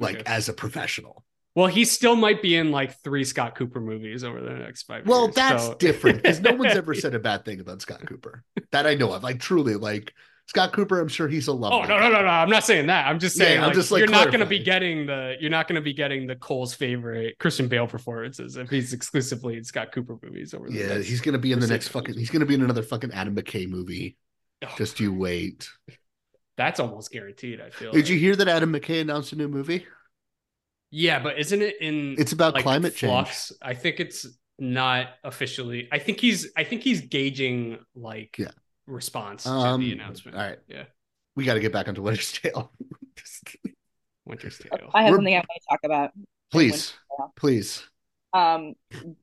like 0.00 0.16
Okay. 0.16 0.22
as 0.26 0.48
a 0.48 0.52
professional. 0.52 1.24
Well, 1.54 1.68
he 1.68 1.84
still 1.84 2.16
might 2.16 2.42
be 2.42 2.56
in 2.56 2.72
like 2.72 3.00
three 3.04 3.22
Scott 3.22 3.54
Cooper 3.54 3.80
movies 3.80 4.24
over 4.24 4.40
the 4.40 4.54
next 4.54 4.82
five 4.84 5.06
Well, 5.06 5.26
years. 5.26 5.34
that's 5.36 5.64
so- 5.66 5.74
different 5.74 6.22
because 6.22 6.40
no 6.40 6.52
one's 6.52 6.74
ever 6.74 6.94
said 6.94 7.14
a 7.14 7.20
bad 7.20 7.44
thing 7.44 7.60
about 7.60 7.80
Scott 7.80 8.04
Cooper 8.06 8.42
that 8.72 8.86
I 8.86 8.94
know 8.94 9.12
of. 9.12 9.22
Like 9.22 9.38
truly, 9.38 9.76
like 9.76 10.12
Scott 10.48 10.72
Cooper, 10.72 10.98
I'm 11.00 11.06
sure 11.08 11.28
he's 11.28 11.46
a 11.46 11.52
lovely. 11.52 11.78
Oh 11.78 11.82
no 11.86 11.98
no 12.00 12.08
no 12.10 12.20
no! 12.22 12.26
I'm 12.28 12.50
not 12.50 12.64
saying 12.64 12.88
that. 12.88 13.06
I'm 13.06 13.18
just 13.20 13.38
Yeah, 13.38 13.44
saying 13.46 13.58
I'm 13.60 13.66
like, 13.68 13.74
just, 13.74 13.90
like, 13.92 14.00
you're 14.00 14.08
not 14.10 14.26
going 14.26 14.40
to 14.40 14.46
be 14.46 14.58
getting 14.58 15.06
the 15.06 15.36
you're 15.40 15.50
not 15.50 15.68
going 15.68 15.76
to 15.76 15.80
be 15.80 15.94
getting 15.94 16.26
the 16.26 16.34
Cole's 16.36 16.74
favorite 16.74 17.38
Christian 17.38 17.68
Bale 17.68 17.86
performances 17.86 18.56
if 18.56 18.68
he's 18.68 18.92
exclusively 18.92 19.56
in 19.56 19.62
Scott 19.64 19.92
Cooper 19.92 20.18
movies 20.22 20.52
over 20.54 20.68
the 20.68 20.76
Yeah, 20.76 20.98
he's 20.98 21.20
gonna 21.22 21.38
be 21.38 21.52
in 21.52 21.60
the 21.60 21.66
next 21.68 21.88
fucking. 21.88 22.18
He's 22.18 22.30
gonna 22.30 22.44
be 22.46 22.54
in 22.54 22.62
another 22.62 22.82
fucking 22.82 23.12
Adam 23.12 23.34
McKay 23.36 23.68
movie. 23.68 24.16
Oh, 24.64 24.68
Just 24.76 24.98
you 25.00 25.14
wait. 25.14 25.68
That's 26.56 26.80
almost 26.80 27.10
guaranteed. 27.10 27.60
I 27.60 27.70
feel. 27.70 27.92
Did 27.92 28.02
like. 28.04 28.08
you 28.10 28.18
hear 28.18 28.36
that 28.36 28.48
Adam 28.48 28.72
McKay 28.72 29.00
announced 29.00 29.32
a 29.32 29.36
new 29.36 29.48
movie? 29.48 29.86
Yeah, 30.90 31.18
but 31.18 31.38
isn't 31.38 31.60
it 31.60 31.76
in? 31.80 32.14
It's 32.18 32.32
about 32.32 32.54
like, 32.54 32.62
climate 32.62 32.94
change. 32.94 33.28
I 33.60 33.74
think 33.74 33.98
it's 34.00 34.26
not 34.58 35.08
officially. 35.24 35.88
I 35.90 35.98
think 35.98 36.20
he's. 36.20 36.52
I 36.56 36.64
think 36.64 36.82
he's 36.82 37.00
gauging 37.02 37.78
like 37.96 38.36
Yeah. 38.38 38.50
response 38.86 39.42
to 39.44 39.50
Um, 39.50 39.80
the 39.80 39.92
announcement. 39.92 40.36
all 40.36 40.42
right. 40.44 40.58
Yeah. 40.68 40.84
We 41.36 41.44
got 41.44 41.54
to 41.54 41.60
get 41.60 41.72
back 41.72 41.88
onto 41.88 42.00
Winter's 42.02 42.30
Tale. 42.32 42.70
Winter's 44.24 44.58
Tale. 44.58 44.90
I 44.94 45.02
have 45.02 45.10
We're- 45.10 45.18
something 45.18 45.34
I 45.34 45.38
want 45.38 45.48
to 45.60 45.66
talk 45.68 45.80
about. 45.84 46.10
please, 46.50 46.94
please. 47.36 47.82
Um, 48.32 48.74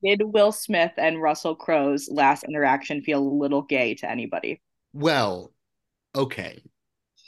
did 0.04 0.22
Will 0.24 0.52
Smith 0.52 0.92
and 0.98 1.22
Russell 1.22 1.56
Crowe's 1.56 2.08
last 2.10 2.44
interaction 2.44 3.02
feel 3.02 3.20
a 3.20 3.28
little 3.28 3.62
gay 3.62 3.96
to 3.96 4.10
anybody? 4.10 4.62
Well, 4.94 5.52
okay. 6.16 6.62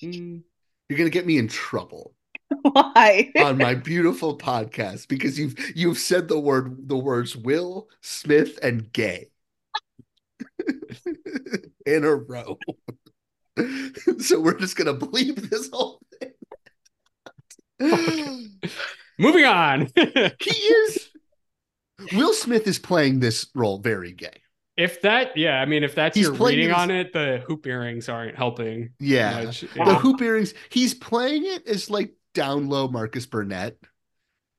Mm, 0.04 0.44
You're 0.90 0.98
gonna 0.98 1.10
get 1.10 1.26
me 1.26 1.38
in 1.38 1.48
trouble 1.48 2.14
Why? 2.62 3.32
on 3.38 3.58
my 3.58 3.74
beautiful 3.76 4.38
podcast 4.38 5.08
because 5.08 5.40
you've 5.40 5.56
you've 5.76 5.98
said 5.98 6.28
the 6.28 6.40
word 6.40 6.88
the 6.88 6.98
words 6.98 7.36
Will 7.36 7.88
Smith 8.02 8.60
and 8.62 8.92
gay 8.94 9.30
in 11.86 12.04
a 12.04 12.16
row. 12.16 12.58
so 14.20 14.40
we're 14.40 14.60
just 14.60 14.76
gonna 14.76 14.94
believe 14.94 15.50
this 15.50 15.70
whole 15.72 16.00
thing. 16.20 16.32
Moving 19.20 19.46
on. 19.46 19.90
he 19.96 20.52
is 20.52 21.10
Will 22.14 22.34
Smith 22.34 22.68
is 22.68 22.80
playing 22.80 23.20
this 23.20 23.48
role 23.56 23.78
very 23.80 24.12
gay. 24.12 24.43
If 24.76 25.02
that, 25.02 25.38
yeah, 25.38 25.62
I 25.62 25.66
mean, 25.66 25.84
if 25.84 25.94
that's 25.94 26.16
He's 26.16 26.26
your 26.28 26.36
playing 26.36 26.58
reading 26.58 26.70
this- 26.72 26.78
on 26.80 26.92
it, 26.92 27.14
the 27.14 27.44
hoop 27.48 27.68
earrings 27.68 28.10
aren't 28.10 28.36
helping. 28.36 28.90
Yeah. 29.00 29.44
much. 29.46 29.62
The 29.62 29.96
hoop 29.96 30.22
earrings, 30.22 30.54
he's 30.70 30.94
playing 30.96 31.46
it 31.46 31.68
as 31.68 31.90
like 31.90 32.16
down 32.34 32.70
low 32.70 32.88
Marcus 32.88 33.26
Burnett, 33.28 33.78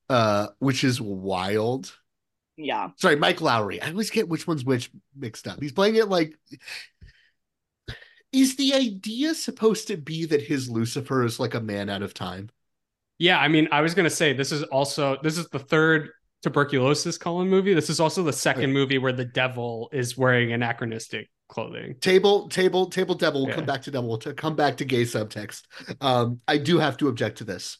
uh, 0.09 0.49
which 0.61 0.85
is 0.85 1.01
wild. 1.01 1.93
yeah. 2.57 2.91
Sorry, 2.97 3.17
Mike 3.17 3.39
Lowrey. 3.39 3.83
I 3.83 3.89
always 3.91 4.11
get 4.11 4.29
which 4.29 4.47
one's 4.47 4.65
which 4.65 4.91
mixed 5.17 5.49
up. 5.49 5.61
He's 5.61 5.73
playing 5.73 5.97
it 5.97 6.09
like 6.09 6.39
is 8.33 8.57
the 8.57 8.75
idea 8.75 9.35
supposed 9.35 9.89
to 9.89 9.97
be 9.97 10.27
that 10.27 10.43
his 10.43 10.69
Lucifer 10.69 11.25
is 11.25 11.39
like 11.39 11.55
a 11.55 11.61
man 11.61 11.89
out 11.89 12.03
of 12.03 12.15
time? 12.15 12.51
Yeah, 13.19 13.39
I 13.39 13.47
mean, 13.49 13.69
I 13.71 13.81
was 13.81 13.95
gonna 13.95 14.11
say 14.11 14.33
this 14.33 14.53
is 14.53 14.63
also 14.65 15.17
this 15.23 15.39
is 15.39 15.49
the 15.49 15.59
third 15.59 16.11
tuberculosis 16.45 17.17
Colin 17.17 17.49
movie. 17.49 17.73
This 17.73 17.89
is 17.89 18.01
also 18.01 18.23
the 18.23 18.33
second 18.33 18.71
movie 18.73 18.99
where 18.99 19.15
the 19.15 19.25
devil 19.25 19.89
is 19.93 20.17
wearing 20.19 20.53
anachronistic 20.53 21.31
clothing. 21.49 21.95
Table, 22.01 22.49
table, 22.51 22.87
table 22.91 23.15
devil. 23.15 23.41
We'll 23.41 23.49
Yeah. 23.51 23.55
come 23.57 23.65
back 23.65 23.81
to 23.83 23.91
devil. 23.91 24.19
To 24.19 24.35
come 24.35 24.55
back 24.55 24.77
to 24.77 24.85
gay 24.85 25.03
subtext. 25.05 25.63
Um, 26.03 26.41
I 26.47 26.59
do 26.59 26.79
have 26.79 26.99
to 26.99 27.09
object 27.09 27.39
to 27.39 27.45
this. 27.45 27.79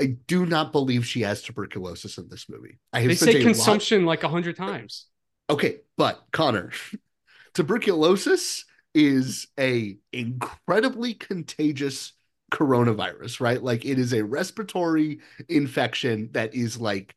I 0.00 0.16
do 0.26 0.46
not 0.46 0.72
believe 0.72 1.06
she 1.06 1.20
has 1.20 1.42
tuberculosis 1.42 2.18
in 2.18 2.28
this 2.28 2.48
movie. 2.48 2.80
I 2.92 3.00
have 3.02 3.08
They 3.10 3.14
say 3.14 3.30
a 3.34 3.34
lot- 3.36 3.42
consumption 3.44 4.04
like 4.04 4.24
a 4.24 4.28
hundred 4.28 4.56
times. 4.56 5.06
Okay, 5.48 5.78
but 5.96 6.24
Connor, 6.32 6.72
tuberculosis 7.54 8.64
is 8.94 9.46
a 9.60 9.96
incredibly 10.12 11.14
contagious 11.14 12.14
coronavirus, 12.50 13.38
right? 13.40 13.62
Like 13.62 13.84
it 13.84 13.96
is 13.98 14.12
a 14.12 14.24
respiratory 14.24 15.20
infection 15.48 16.30
that 16.32 16.52
is 16.54 16.80
like 16.80 17.14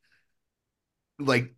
like 1.18 1.52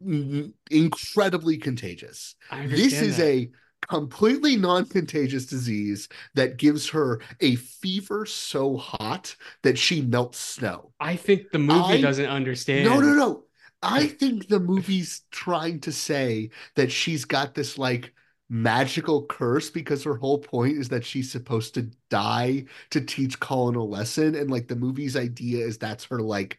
incredibly 0.71 1.57
contagious. 1.57 2.35
This 2.51 3.01
is 3.01 3.17
that. 3.19 3.27
a 3.27 3.51
completely 3.89 4.57
non-contagious 4.57 5.47
disease 5.47 6.09
that 6.35 6.57
gives 6.57 6.89
her 6.91 7.21
a 7.41 7.57
fever 7.57 8.27
so 8.27 8.77
hot 8.77 9.35
that 9.63 9.79
she 9.79 10.03
melts 10.03 10.39
snow. 10.39 10.93
I 10.99 11.17
think 11.17 11.51
the 11.53 11.59
movie 11.59 11.95
I- 11.95 12.01
doesn't 12.01 12.27
understand. 12.27 12.85
No, 12.85 13.01
no, 13.01 13.15
no. 13.15 13.45
I 13.83 14.07
think 14.21 14.49
the 14.49 14.61
movie's 14.61 15.23
trying 15.31 15.81
to 15.81 15.93
say 15.93 16.51
that 16.75 16.91
she's 16.91 17.25
got 17.25 17.55
this 17.55 17.79
like 17.79 18.13
magical 18.49 19.27
curse 19.27 19.71
because 19.71 20.05
her 20.05 20.17
whole 20.17 20.39
point 20.39 20.79
is 20.79 20.89
that 20.89 21.05
she's 21.05 21.31
supposed 21.31 21.75
to 21.75 21.91
die 22.11 22.65
to 22.91 23.01
teach 23.01 23.41
Colin 23.41 23.75
a 23.75 23.83
lesson 23.85 24.35
and 24.37 24.51
like 24.51 24.69
the 24.69 24.77
movie's 24.77 25.17
idea 25.17 25.65
is 25.67 25.79
that's 25.79 26.05
her 26.05 26.21
like 26.21 26.59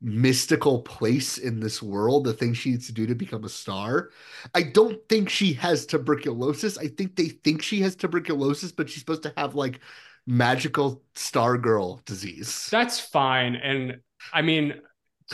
mystical 0.00 0.82
place 0.82 1.38
in 1.38 1.58
this 1.58 1.82
world 1.82 2.24
the 2.24 2.32
thing 2.32 2.52
she 2.52 2.70
needs 2.70 2.86
to 2.86 2.92
do 2.92 3.06
to 3.06 3.14
become 3.14 3.44
a 3.44 3.48
star 3.48 4.10
i 4.54 4.62
don't 4.62 5.00
think 5.08 5.28
she 5.28 5.54
has 5.54 5.86
tuberculosis 5.86 6.76
i 6.76 6.86
think 6.86 7.16
they 7.16 7.28
think 7.28 7.62
she 7.62 7.80
has 7.80 7.96
tuberculosis 7.96 8.72
but 8.72 8.90
she's 8.90 9.00
supposed 9.00 9.22
to 9.22 9.32
have 9.38 9.54
like 9.54 9.80
magical 10.26 11.02
star 11.14 11.56
girl 11.56 12.00
disease 12.04 12.68
That's 12.70 12.98
fine. 13.00 13.54
And 13.54 14.00
I 14.32 14.42
mean, 14.42 14.74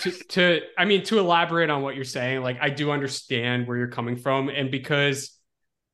to, 0.00 0.10
to 0.10 0.60
I 0.78 0.84
mean 0.84 1.02
to 1.04 1.18
elaborate 1.18 1.70
on 1.70 1.82
what 1.82 1.96
you're 1.96 2.04
saying, 2.04 2.42
like 2.42 2.58
I 2.60 2.70
do 2.70 2.90
understand 2.90 3.66
where 3.66 3.76
you're 3.76 3.88
coming 3.88 4.16
from, 4.16 4.48
and 4.48 4.70
because 4.70 5.36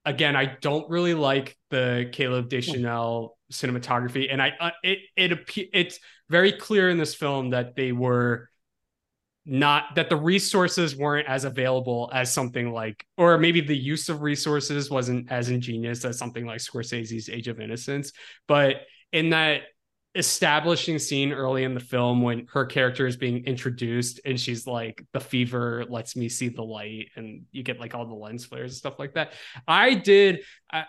again, 0.05 0.37
I 0.37 0.57
don't 0.61 0.89
really 0.89 1.15
like 1.15 1.57
the 1.71 2.09
Caleb 2.13 2.49
Deschanel 2.49 3.37
cinematography, 3.53 4.29
and 4.31 4.41
I 4.43 4.53
uh, 4.61 4.71
it 4.83 4.99
it 5.17 5.69
it's 5.73 5.99
very 6.29 6.53
clear 6.53 6.91
in 6.91 6.99
this 6.99 7.15
film 7.15 7.51
that 7.51 7.75
they 7.75 7.93
were 7.93 8.49
not 9.49 9.95
that 9.95 10.11
the 10.11 10.17
resources 10.17 10.95
weren't 10.95 11.27
as 11.27 11.45
available 11.45 12.11
as 12.13 12.33
something 12.33 12.71
like 12.71 13.07
or 13.17 13.39
maybe 13.39 13.63
the 13.63 13.77
use 13.77 14.11
of 14.11 14.21
resources 14.21 14.91
wasn't 14.91 15.33
as 15.33 15.49
ingenious 15.49 16.05
as 16.05 16.19
something 16.19 16.45
like 16.45 16.61
Scorsese's 16.61 17.31
Age 17.31 17.49
of 17.49 17.59
Innocence. 17.59 18.13
But 18.47 18.83
in 19.11 19.31
that 19.31 19.63
establishing 20.15 20.99
scene 20.99 21.33
early 21.33 21.65
in 21.65 21.73
the 21.73 21.81
film 21.81 22.23
when 22.23 22.47
her 22.53 22.67
character 22.67 23.07
is 23.07 23.17
being 23.17 23.45
introduced 23.47 24.21
and 24.25 24.39
she's 24.39 24.67
like 24.67 25.03
the 25.13 25.21
fever 25.21 25.85
lets 25.89 26.15
me 26.15 26.29
see 26.29 26.49
the 26.49 26.63
light 26.63 27.09
and 27.17 27.43
you 27.51 27.63
get 27.63 27.81
like 27.81 27.95
all 27.95 28.07
the 28.07 28.15
lens 28.15 28.45
flares 28.45 28.73
and 28.73 28.77
stuff 28.79 28.99
like 28.99 29.15
that. 29.15 29.33
I 29.67 29.95
did 29.95 30.41
I, 30.71 30.85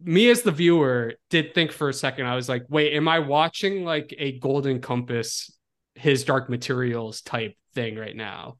me 0.00 0.28
as 0.28 0.42
the 0.42 0.52
viewer 0.52 1.14
did 1.30 1.54
think 1.54 1.72
for 1.72 1.88
a 1.88 1.92
second 1.92 2.26
i 2.26 2.36
was 2.36 2.50
like 2.50 2.64
wait 2.68 2.92
am 2.92 3.08
i 3.08 3.18
watching 3.18 3.82
like 3.82 4.14
a 4.18 4.38
golden 4.40 4.78
compass 4.78 5.50
his 5.94 6.22
dark 6.22 6.50
materials 6.50 7.22
type 7.22 7.54
thing 7.76 7.96
right 7.96 8.16
now 8.16 8.56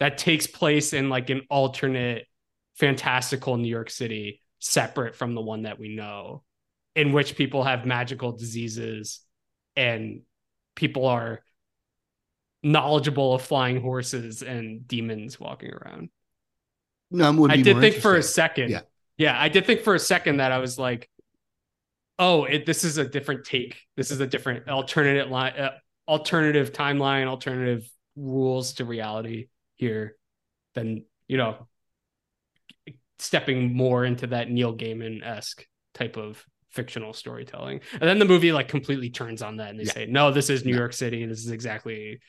that 0.00 0.18
takes 0.18 0.48
place 0.48 0.92
in 0.92 1.08
like 1.08 1.30
an 1.30 1.42
alternate 1.48 2.26
fantastical 2.74 3.56
new 3.56 3.68
york 3.68 3.90
city 3.90 4.40
separate 4.58 5.14
from 5.14 5.34
the 5.34 5.40
one 5.40 5.62
that 5.62 5.78
we 5.78 5.94
know 5.94 6.42
in 6.96 7.12
which 7.12 7.36
people 7.36 7.62
have 7.62 7.86
magical 7.86 8.32
diseases 8.32 9.20
and 9.76 10.22
people 10.74 11.06
are 11.06 11.40
knowledgeable 12.62 13.34
of 13.34 13.42
flying 13.42 13.80
horses 13.80 14.42
and 14.42 14.88
demons 14.88 15.38
walking 15.38 15.70
around. 15.70 16.08
No, 17.10 17.30
would 17.32 17.52
I 17.52 17.56
did 17.56 17.78
think 17.78 17.96
for 17.96 18.16
a 18.16 18.22
second. 18.22 18.70
Yeah. 18.70 18.80
Yeah, 19.16 19.40
I 19.40 19.48
did 19.48 19.64
think 19.64 19.82
for 19.82 19.94
a 19.94 19.98
second 20.00 20.38
that 20.38 20.50
I 20.50 20.58
was 20.58 20.76
like, 20.76 21.08
oh, 22.18 22.44
it, 22.44 22.66
this 22.66 22.82
is 22.82 22.98
a 22.98 23.04
different 23.04 23.44
take. 23.44 23.76
This 23.96 24.10
is 24.10 24.18
a 24.18 24.26
different 24.26 24.68
alternative 24.68 25.30
line, 25.30 25.52
uh, 25.52 25.70
alternative 26.08 26.72
timeline, 26.72 27.26
alternative 27.26 27.88
rules 28.16 28.74
to 28.74 28.84
reality 28.84 29.48
here 29.76 30.16
than, 30.74 31.04
you 31.28 31.36
know, 31.36 31.68
stepping 33.18 33.74
more 33.74 34.04
into 34.04 34.26
that 34.28 34.50
Neil 34.50 34.76
Gaiman 34.76 35.24
esque 35.24 35.66
type 35.94 36.16
of 36.16 36.44
fictional 36.70 37.12
storytelling. 37.12 37.80
And 37.92 38.02
then 38.02 38.18
the 38.18 38.24
movie 38.24 38.52
like 38.52 38.68
completely 38.68 39.10
turns 39.10 39.42
on 39.42 39.56
that 39.58 39.70
and 39.70 39.78
they 39.78 39.84
Yeah. 39.84 39.92
say, 39.92 40.06
no, 40.06 40.32
this 40.32 40.50
is 40.50 40.64
New 40.64 40.74
York 40.74 40.92
City. 40.92 41.24
This 41.24 41.44
is 41.44 41.50
exactly 41.50 42.20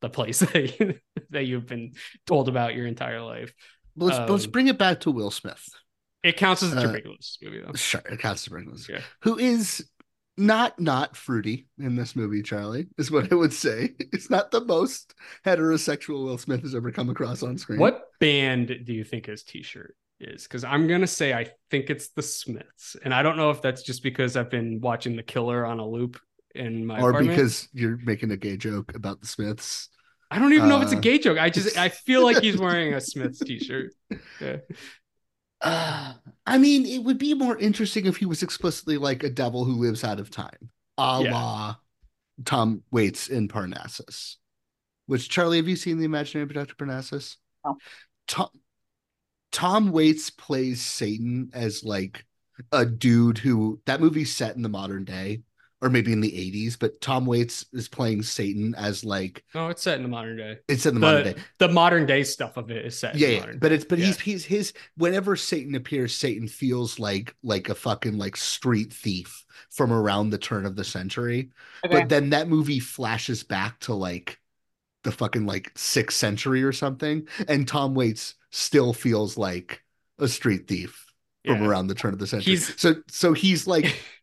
the 0.00 0.10
place 0.10 0.40
that, 0.40 0.80
you, 0.80 0.94
that 1.30 1.44
you've 1.46 1.66
been 1.66 1.92
told 2.26 2.48
about 2.48 2.74
your 2.74 2.86
entire 2.86 3.20
life. 3.20 3.52
let's 3.96 4.18
let's 4.28 4.46
Um, 4.46 4.50
bring 4.50 4.66
it 4.68 4.78
back 4.78 5.00
to 5.00 5.10
will 5.10 5.30
smith 5.30 5.68
It 6.24 6.36
counts 6.36 6.62
as 6.62 6.72
a 6.72 6.76
Uh, 6.76 6.82
tuberculosis 6.82 7.38
movie 7.42 7.60
though. 7.60 7.72
sure 7.74 8.02
it 8.10 8.18
counts 8.18 8.48
bring 8.48 8.70
this 8.70 8.88
Yeah. 8.88 9.02
who 9.22 9.38
is 9.38 9.86
not 10.36 10.78
not 10.80 11.16
fruity 11.16 11.68
in 11.78 11.94
this 11.94 12.16
movie 12.16 12.42
charlie 12.42 12.86
is 12.96 13.10
what 13.10 13.30
i 13.30 13.34
would 13.34 13.52
say 13.52 13.90
it's 14.12 14.30
not 14.30 14.50
the 14.50 14.64
most 14.64 15.14
heterosexual 15.44 16.24
will 16.24 16.38
smith 16.38 16.62
has 16.62 16.74
ever 16.74 16.90
come 16.90 17.10
across 17.10 17.42
on 17.42 17.58
screen 17.58 17.78
What 17.78 18.04
band 18.18 18.68
do 18.84 18.92
you 18.92 19.04
think 19.04 19.26
his 19.26 19.42
t-shirt 19.42 19.94
is? 20.22 20.44
Because 20.44 20.64
I'm 20.64 20.86
gonna 20.86 21.06
say 21.06 21.34
I 21.34 21.48
think 21.70 21.90
it's 21.90 22.08
the 22.10 22.22
Smiths, 22.22 22.96
and 23.04 23.12
I 23.12 23.22
don't 23.22 23.36
know 23.36 23.50
if 23.50 23.60
that's 23.60 23.82
just 23.82 24.02
because 24.02 24.36
I've 24.36 24.50
been 24.50 24.80
watching 24.80 25.16
The 25.16 25.22
Killer 25.22 25.66
on 25.66 25.80
a 25.80 25.86
loop 25.86 26.18
in 26.54 26.86
my 26.86 27.00
or 27.00 27.10
apartment. 27.10 27.36
because 27.36 27.68
you're 27.72 27.98
making 28.04 28.30
a 28.30 28.36
gay 28.36 28.56
joke 28.56 28.94
about 28.94 29.20
the 29.20 29.26
smiths 29.26 29.88
I 30.30 30.38
don't 30.38 30.54
even 30.54 30.68
know 30.68 30.78
if 30.78 30.84
it's 30.84 30.92
a 30.94 30.96
uh, 30.96 31.00
gay 31.00 31.18
joke. 31.18 31.38
I 31.38 31.50
just 31.50 31.76
I 31.76 31.90
feel 31.90 32.22
like 32.22 32.42
he's 32.42 32.56
wearing 32.56 32.94
a 32.94 33.02
Smiths 33.02 33.38
t-shirt. 33.44 33.92
Yeah. 34.40 34.56
Uh, 35.62 36.14
I 36.46 36.58
mean, 36.58 36.86
it 36.86 36.98
would 37.04 37.18
be 37.18 37.34
more 37.34 37.56
interesting 37.56 38.06
if 38.06 38.16
he 38.16 38.26
was 38.26 38.42
explicitly 38.42 38.98
like 38.98 39.22
a 39.22 39.30
devil 39.30 39.64
who 39.64 39.74
lives 39.74 40.02
out 40.04 40.20
of 40.20 40.30
time, 40.30 40.70
a 40.98 41.20
Yeah. 41.22 41.32
la 41.32 41.76
Tom 42.44 42.82
Waits 42.90 43.28
in 43.28 43.48
Parnassus. 43.48 44.36
Which 45.06 45.28
Charlie, 45.28 45.58
have 45.58 45.68
you 45.68 45.76
seen 45.76 45.98
the 45.98 46.06
Imaginarium 46.08 46.52
Dr. 46.52 46.74
Parnassus? 46.74 47.36
No. 47.64 47.76
Tom 48.26 48.48
Tom 49.52 49.92
Waits 49.92 50.30
plays 50.30 50.80
Satan 50.80 51.50
as 51.52 51.84
like 51.84 52.24
a 52.70 52.84
dude 52.86 53.38
who 53.38 53.80
that 53.86 54.00
movie's 54.00 54.34
set 54.34 54.56
in 54.56 54.62
the 54.62 54.68
modern 54.68 55.04
day, 55.04 55.42
or 55.82 55.90
maybe 55.90 56.12
in 56.12 56.20
the 56.20 56.30
80s, 56.30 56.78
but 56.78 57.00
Tom 57.00 57.26
Waits 57.26 57.66
is 57.72 57.88
playing 57.88 58.22
Satan 58.22 58.74
as 58.76 59.04
like 59.04 59.44
No, 59.54 59.68
it's 59.68 59.82
set 59.82 59.96
in 59.96 60.02
the 60.04 60.08
modern 60.08 60.36
day. 60.36 60.58
it's 60.68 60.86
in 60.86 60.94
the, 60.94 61.00
The, 61.00 61.06
modern 61.06 61.24
day. 61.34 61.42
the 61.58 61.68
modern 61.68 62.06
day 62.06 62.22
stuff 62.22 62.56
of 62.56 62.70
it 62.70 62.86
is 62.86 62.96
set. 62.96 63.16
yeah, 63.16 63.26
in 63.28 63.34
yeah, 63.34 63.40
modern 63.40 63.58
but 63.58 63.72
it's 63.72 63.84
but 63.84 63.98
Yeah. 63.98 64.06
he's 64.06 64.20
he's 64.20 64.44
his 64.44 64.72
whenever 64.96 65.34
Satan 65.36 65.74
appears, 65.74 66.16
Satan 66.16 66.46
feels 66.48 66.98
like 66.98 67.34
like 67.42 67.68
a 67.68 67.74
fucking 67.74 68.16
like 68.16 68.36
street 68.36 68.92
thief 68.92 69.44
from 69.70 69.92
around 69.92 70.30
the 70.30 70.38
turn 70.38 70.64
of 70.66 70.76
the 70.76 70.84
century. 70.84 71.50
Okay. 71.84 72.00
But 72.00 72.08
then 72.08 72.30
that 72.30 72.48
movie 72.48 72.78
flashes 72.80 73.42
back 73.42 73.80
to 73.80 73.94
like 73.94 74.38
the 75.02 75.10
fucking 75.12 75.46
like 75.46 75.72
sixth 75.76 76.16
century 76.16 76.62
or 76.62 76.72
something, 76.72 77.26
and 77.48 77.66
Tom 77.66 77.94
Waits 77.94 78.34
still 78.50 78.92
feels 78.92 79.36
like 79.36 79.82
a 80.20 80.28
street 80.28 80.68
thief 80.68 81.06
from 81.44 81.60
Yeah. 81.62 81.66
around 81.68 81.88
the 81.88 81.96
turn 81.96 82.12
of 82.12 82.20
the 82.20 82.26
century. 82.28 82.52
He's- 82.52 82.72
so 82.76 82.94
so 83.08 83.32
he's 83.32 83.66
like 83.66 83.96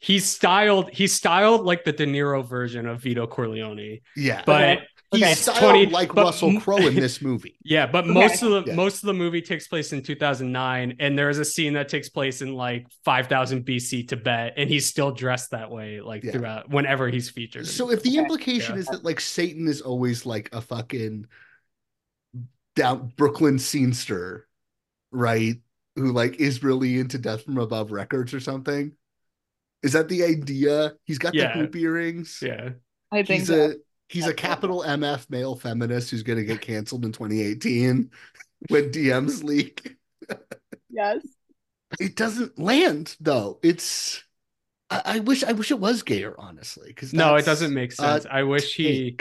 he's 0.00 0.24
styled 0.28 0.90
he's 0.90 1.12
styled 1.12 1.64
like 1.64 1.84
the 1.84 1.92
De 1.92 2.06
Niro 2.06 2.44
version 2.44 2.86
of 2.86 3.00
Vito 3.02 3.26
Corleone. 3.26 4.00
yeah, 4.16 4.42
But 4.46 4.80
he's 5.12 5.22
it's 5.22 5.40
styled 5.42 5.58
20 5.58 5.86
like 5.86 6.14
but 6.14 6.24
Russell 6.24 6.58
Crowe 6.60 6.78
in 6.78 6.94
this 6.94 7.20
movie. 7.28 7.56
Yeah, 7.62 7.86
but 7.86 8.06
most 8.06 8.42
of 8.42 8.50
the 8.50 8.62
Yeah. 8.70 8.74
most 8.76 9.02
of 9.02 9.06
the 9.08 9.14
movie 9.14 9.42
takes 9.42 9.68
place 9.68 9.92
in 9.92 10.02
2009, 10.02 10.96
and 11.00 11.18
there 11.18 11.28
is 11.30 11.38
a 11.38 11.44
scene 11.44 11.74
that 11.74 11.88
takes 11.88 12.08
place 12.08 12.42
in 12.42 12.54
like 12.54 12.86
5000 13.04 13.64
BC 13.64 14.08
Tibet, 14.08 14.54
and 14.56 14.70
he's 14.70 14.86
still 14.86 15.12
dressed 15.12 15.50
that 15.50 15.70
way 15.70 16.00
like 16.00 16.24
Yeah. 16.24 16.32
throughout 16.32 16.70
whenever 16.70 17.08
he's 17.08 17.28
featured. 17.28 17.66
So 17.66 17.90
if 17.90 18.02
the 18.02 18.16
implication 18.18 18.76
Yeah. 18.76 18.80
is 18.80 18.86
that 18.86 19.04
like 19.04 19.20
Satan 19.20 19.68
is 19.68 19.80
always 19.82 20.24
like 20.26 20.48
a 20.52 20.60
fucking 20.60 21.26
down 22.76 23.12
Brooklyn 23.16 23.56
scenester, 23.56 24.42
right? 25.10 25.56
Who 25.96 26.12
like 26.12 26.36
is 26.40 26.62
really 26.62 26.98
into 26.98 27.18
Death 27.18 27.44
from 27.44 27.58
Above 27.58 27.90
Records 27.92 28.32
or 28.32 28.40
something? 28.40 28.92
Is 29.82 29.92
that 29.94 30.08
the 30.08 30.24
idea? 30.24 30.94
He's 31.04 31.18
got 31.18 31.34
Yeah. 31.34 31.52
the 31.54 31.60
hoop 31.60 31.76
earrings. 31.76 32.40
yeah, 32.42 32.70
I 33.12 33.22
think 33.22 33.40
He's 33.40 33.46
so. 33.48 33.70
a 33.70 33.74
he's 34.08 34.26
a 34.26 34.34
capital 34.34 34.82
MF 34.86 35.28
male 35.30 35.56
feminist 35.56 36.10
who's 36.10 36.22
gonna 36.22 36.44
get 36.44 36.60
canceled 36.60 37.04
in 37.04 37.12
2018 37.12 38.10
when 38.68 38.90
DMs 38.90 39.42
leak. 39.42 39.96
yes. 40.90 41.26
It 41.98 42.14
doesn't 42.16 42.58
land 42.58 43.16
though. 43.20 43.58
It's 43.62 44.22
I, 44.90 45.02
I 45.04 45.18
wish 45.20 45.42
I 45.44 45.52
wish 45.52 45.70
it 45.70 45.78
was 45.80 46.02
gayer, 46.02 46.34
honestly. 46.38 46.88
Because 46.88 47.12
no, 47.12 47.34
it 47.36 47.44
doesn't 47.44 47.74
make 47.74 47.92
sense. 47.92 48.26
I 48.30 48.42
wish 48.44 48.74
he. 48.74 49.16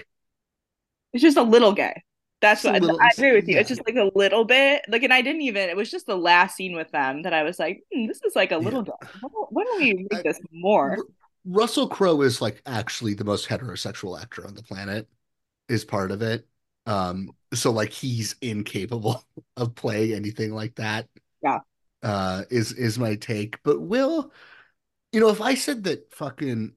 It's 1.14 1.24
just 1.24 1.38
a 1.38 1.44
little 1.44 1.74
gay. 1.74 2.04
That's 2.42 2.62
Just 2.64 2.74
what 2.74 2.82
little- 2.82 3.02
I 3.02 3.10
agree 3.18 3.34
with 3.34 3.48
you. 3.48 3.58
It's 3.58 3.68
just 3.68 3.82
like 3.86 3.96
a 3.96 4.10
little 4.16 4.46
bit. 4.46 4.84
Like, 4.88 5.04
and 5.04 5.14
I 5.14 5.22
didn't 5.22 5.42
even. 5.42 5.70
It 5.70 5.76
was 5.76 5.92
just 5.92 6.06
the 6.06 6.16
last 6.16 6.56
scene 6.56 6.74
with 6.74 6.90
them 6.92 7.24
that 7.24 7.34
I 7.34 7.44
was 7.44 7.60
like, 7.60 7.84
hmm, 7.94 8.06
"This 8.08 8.22
is 8.24 8.36
like 8.36 8.52
a 8.52 8.58
little. 8.58 8.84
Why 8.84 8.98
don't, 9.22 9.52
why 9.52 9.64
don't 9.64 9.82
we 9.82 10.08
make 10.10 10.24
this 10.24 10.40
more?" 10.52 10.98
Russell 11.46 11.88
Crowe 11.88 12.22
is 12.22 12.42
like 12.42 12.62
actually 12.66 13.14
the 13.14 13.26
most 13.26 13.48
heterosexual 13.48 14.22
actor 14.22 14.46
on 14.48 14.54
the 14.54 14.64
planet, 14.64 15.08
is 15.68 15.84
part 15.84 16.12
of 16.12 16.22
it. 16.22 16.48
Um, 16.86 17.32
so 17.54 17.72
like 17.72 17.92
he's 17.92 18.36
incapable 18.42 19.24
of 19.58 19.76
playing 19.76 20.14
anything 20.14 20.54
like 20.54 20.76
that. 20.76 21.08
Yeah. 21.44 21.60
Uh, 22.02 22.44
is 22.50 22.72
is 22.72 22.98
my 22.98 23.16
take. 23.16 23.62
But 23.64 23.82
Will, 23.82 24.32
you 25.12 25.20
know, 25.20 25.30
if 25.30 25.42
I 25.42 25.56
said 25.56 25.84
that 25.84 26.14
fucking 26.14 26.74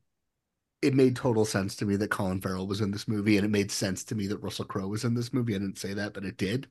it 0.83 0.95
made 0.95 1.17
total 1.17 1.45
sense 1.45 1.77
to 1.77 1.87
me 1.87 1.97
that 1.97 2.11
Colin 2.11 2.41
Farrell 2.41 2.67
was 2.67 2.81
in 2.81 2.91
this 2.91 3.09
movie, 3.09 3.37
and 3.37 3.45
it 3.45 3.51
made 3.51 3.71
sense 3.71 4.05
to 4.05 4.15
me 4.15 4.27
that 4.29 4.43
Russell 4.43 4.65
Crowe 4.65 4.89
was 4.89 5.05
in 5.05 5.15
this 5.15 5.33
movie. 5.33 5.55
I 5.55 5.59
didn't 5.59 5.79
say 5.79 5.95
that, 5.95 6.13
but 6.13 6.25
it 6.25 6.37
did. 6.37 6.69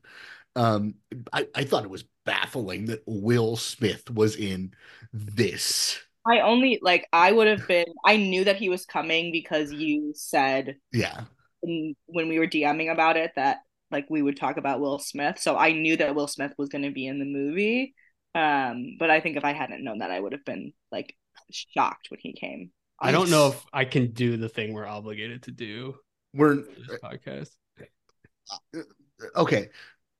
Um, 0.54 0.94
I, 1.32 1.48
I 1.54 1.64
thought 1.64 1.84
it 1.84 1.90
was 1.90 2.04
baffling 2.26 2.86
that 2.86 3.02
Will 3.06 3.56
Smith 3.56 4.10
was 4.10 4.36
in 4.36 4.74
this. 5.12 5.98
I 6.26 6.40
only 6.40 6.78
like 6.82 7.08
I 7.12 7.32
would 7.32 7.48
have 7.48 7.66
been. 7.66 7.86
I 8.04 8.16
knew 8.16 8.44
that 8.44 8.56
he 8.56 8.68
was 8.68 8.86
coming 8.86 9.32
because 9.32 9.72
you 9.72 10.12
said 10.14 10.76
Yeah. 10.92 11.24
in, 11.62 11.96
when 12.06 12.28
we 12.28 12.38
were 12.38 12.46
DMing 12.46 12.92
about 12.92 13.16
it 13.16 13.32
that 13.36 13.58
like 13.90 14.06
we 14.08 14.22
would 14.22 14.36
talk 14.36 14.56
about 14.56 14.80
Will 14.80 14.98
Smith. 14.98 15.38
So 15.38 15.56
I 15.56 15.72
knew 15.72 15.96
that 15.96 16.14
Will 16.14 16.28
Smith 16.28 16.52
was 16.58 16.68
going 16.68 16.84
to 16.84 16.90
be 16.90 17.06
in 17.06 17.18
the 17.18 17.24
movie. 17.24 17.94
Um, 18.34 18.96
but 18.98 19.10
I 19.10 19.20
think 19.20 19.36
if 19.36 19.44
I 19.44 19.52
hadn't 19.52 19.84
known 19.84 19.98
that, 19.98 20.10
I 20.10 20.20
would 20.20 20.32
have 20.32 20.44
been 20.44 20.72
like 20.90 21.14
shocked 21.50 22.10
when 22.10 22.20
he 22.22 22.32
came. 22.32 22.70
I 23.02 23.12
don't 23.12 23.30
know 23.30 23.48
if 23.48 23.64
I 23.72 23.84
can 23.84 24.12
do 24.12 24.36
the 24.36 24.48
thing 24.48 24.72
we're 24.72 24.86
obligated 24.86 25.42
to 25.44 25.50
do. 25.50 25.96
We're 26.34 26.54
this 26.56 26.98
podcast. 27.02 27.50
Uh, 27.80 28.78
uh, 28.78 29.40
okay. 29.42 29.68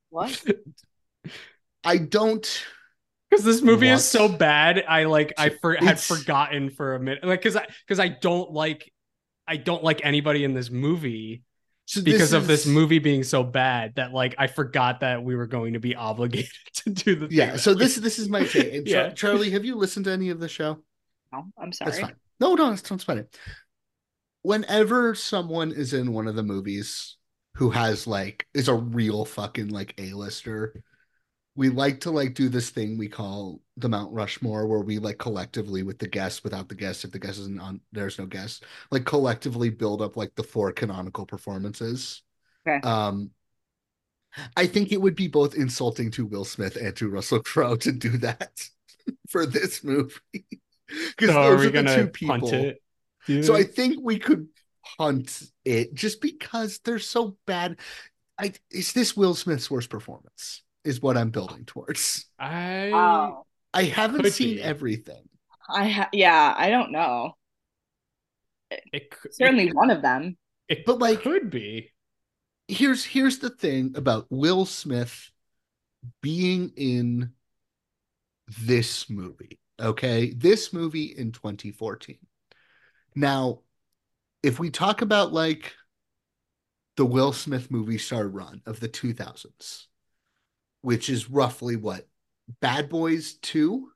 What? 0.09 0.43
I 1.83 1.97
don't 1.97 2.65
because 3.29 3.43
this 3.45 3.61
movie 3.61 3.87
want- 3.87 3.99
is 3.99 4.05
so 4.05 4.27
bad. 4.27 4.83
I 4.87 5.05
like 5.05 5.33
I 5.37 5.49
for, 5.49 5.73
had 5.73 5.83
It's- 5.83 6.07
forgotten 6.07 6.69
for 6.69 6.95
a 6.95 6.99
minute, 6.99 7.23
like 7.23 7.39
because 7.41 7.55
I 7.55 7.65
because 7.87 7.99
I 7.99 8.09
don't 8.09 8.51
like 8.51 8.91
I 9.47 9.57
don't 9.57 9.83
like 9.83 10.05
anybody 10.05 10.43
in 10.43 10.53
this 10.53 10.69
movie 10.69 11.43
So 11.85 12.01
because 12.01 12.31
of 12.33 12.47
this 12.47 12.65
movie 12.65 12.99
being 12.99 13.23
so 13.23 13.43
bad 13.43 13.95
that 13.95 14.13
like 14.13 14.35
I 14.37 14.47
forgot 14.47 15.01
that 15.01 15.23
we 15.23 15.35
were 15.35 15.47
going 15.47 15.73
to 15.73 15.79
be 15.79 15.95
obligated 16.09 16.51
to 16.75 16.89
do 16.91 17.15
the 17.15 17.27
Yeah. 17.29 17.51
that 17.53 17.59
So 17.59 17.73
this 17.73 17.95
this 17.95 18.19
is 18.19 18.29
my 18.29 18.45
take. 18.45 18.87
Yeah. 18.87 19.09
Charlie, 19.09 19.49
have 19.51 19.65
you 19.65 19.75
listened 19.75 20.05
to 20.05 20.11
any 20.11 20.29
of 20.29 20.39
the 20.39 20.47
show? 20.47 20.79
No, 21.31 21.45
I'm 21.57 21.71
sorry. 21.73 21.91
That's 21.91 22.01
fine. 22.03 22.15
No, 22.39 22.55
no, 22.55 22.71
it's, 22.71 22.89
it's 22.89 23.07
it. 23.09 23.37
Whenever 24.41 25.15
someone 25.15 25.71
is 25.71 25.93
in 25.93 26.13
one 26.13 26.27
of 26.27 26.35
the 26.35 26.43
movies 26.43 27.17
who 27.55 27.69
has 27.69 28.07
like 28.07 28.47
is 28.53 28.67
a 28.67 28.73
real 28.73 29.25
fucking 29.25 29.69
like 29.69 29.93
A-lister, 29.97 30.83
we 31.55 31.69
like 31.69 32.01
to 32.01 32.11
like 32.11 32.33
do 32.33 32.49
this 32.49 32.71
thing 32.71 32.97
we 32.97 33.07
call 33.07 33.61
the 33.77 33.89
Mount 33.89 34.11
Rushmore, 34.11 34.67
where 34.67 34.79
we 34.79 34.97
like 34.97 35.17
collectively 35.17 35.83
with 35.83 35.99
the 35.99 36.07
guests, 36.07 36.43
without 36.43 36.67
the 36.67 36.75
guests, 36.75 37.05
if 37.05 37.11
the 37.11 37.19
guest 37.19 37.39
isn't 37.39 37.59
on, 37.59 37.79
there's 37.91 38.17
no 38.17 38.25
guest, 38.25 38.65
like 38.91 39.05
collectively 39.05 39.69
build 39.69 40.01
up 40.01 40.17
like 40.17 40.33
the 40.35 40.43
four 40.43 40.71
canonical 40.71 41.25
performances. 41.25 42.23
Okay. 42.67 42.85
Um, 42.85 43.31
I 44.57 44.65
think 44.65 44.91
it 44.91 45.01
would 45.01 45.15
be 45.15 45.27
both 45.27 45.53
insulting 45.53 46.09
to 46.11 46.25
Will 46.25 46.45
Smith 46.45 46.75
and 46.75 46.95
to 46.95 47.09
Russell 47.09 47.41
Crowe 47.43 47.75
to 47.77 47.91
do 47.91 48.17
that 48.19 48.67
for 49.29 49.45
this 49.45 49.83
movie. 49.83 50.61
Because 51.17 51.33
So 51.33 51.41
are 51.41 51.51
those 51.51 51.59
we 51.61 51.65
are 51.67 51.69
the 51.71 51.83
gonna 51.83 51.95
two 51.95 52.07
people. 52.07 52.39
punt 52.39 52.53
it? 52.53 53.45
So 53.45 53.53
I 53.55 53.63
think? 53.63 53.75
think 53.75 53.97
we 54.03 54.19
could 54.19 54.47
punt 54.97 55.41
it 55.65 55.93
just 55.93 56.21
because 56.21 56.79
they're 56.83 56.99
so 56.99 57.37
bad. 57.47 57.77
I 58.37 58.53
is 58.71 58.93
this 58.93 59.15
Will 59.15 59.35
Smith's 59.35 59.69
worst 59.71 59.89
performance? 59.89 60.63
Is 60.83 61.01
what 61.01 61.15
I'm 61.17 61.29
building 61.29 61.63
towards. 61.65 62.25
I 62.37 62.91
Oh, 62.93 63.45
I 63.73 63.83
haven't 63.83 64.29
seen 64.31 64.55
be. 64.57 64.61
everything. 64.61 65.29
I 65.69 65.87
ha- 65.87 66.09
yeah, 66.11 66.53
I 66.57 66.69
don't 66.69 66.91
know. 66.91 67.37
it, 68.91 69.09
cou- 69.11 69.29
Certainly 69.31 69.69
it, 69.69 69.75
one 69.75 69.89
of 69.91 70.01
them. 70.01 70.37
it 70.67 70.83
But, 70.85 70.99
like- 70.99 71.21
could 71.21 71.49
be. 71.49 71.91
Here's 72.67 73.03
here's 73.05 73.39
the 73.39 73.49
thing 73.49 73.93
about 73.95 74.27
Will 74.29 74.65
Smith 74.65 75.29
being 76.21 76.71
in 76.75 77.31
this 78.61 79.09
movie. 79.09 79.59
Okay, 79.81 80.31
this 80.31 80.71
movie 80.71 81.13
in 81.17 81.31
2014. 81.31 82.17
Now, 83.15 83.59
if 84.41 84.59
we 84.59 84.69
talk 84.69 85.01
about 85.01 85.33
like 85.33 85.73
the 86.95 87.05
Will 87.05 87.33
Smith 87.33 87.71
movie 87.71 87.97
star 87.97 88.27
run 88.27 88.61
of 88.65 88.79
the 88.79 88.89
2000s, 88.89 89.85
which 90.81 91.09
is 91.09 91.29
roughly 91.29 91.75
what 91.75 92.07
Bad 92.61 92.89
Boys 92.89 93.33
2, 93.41 93.89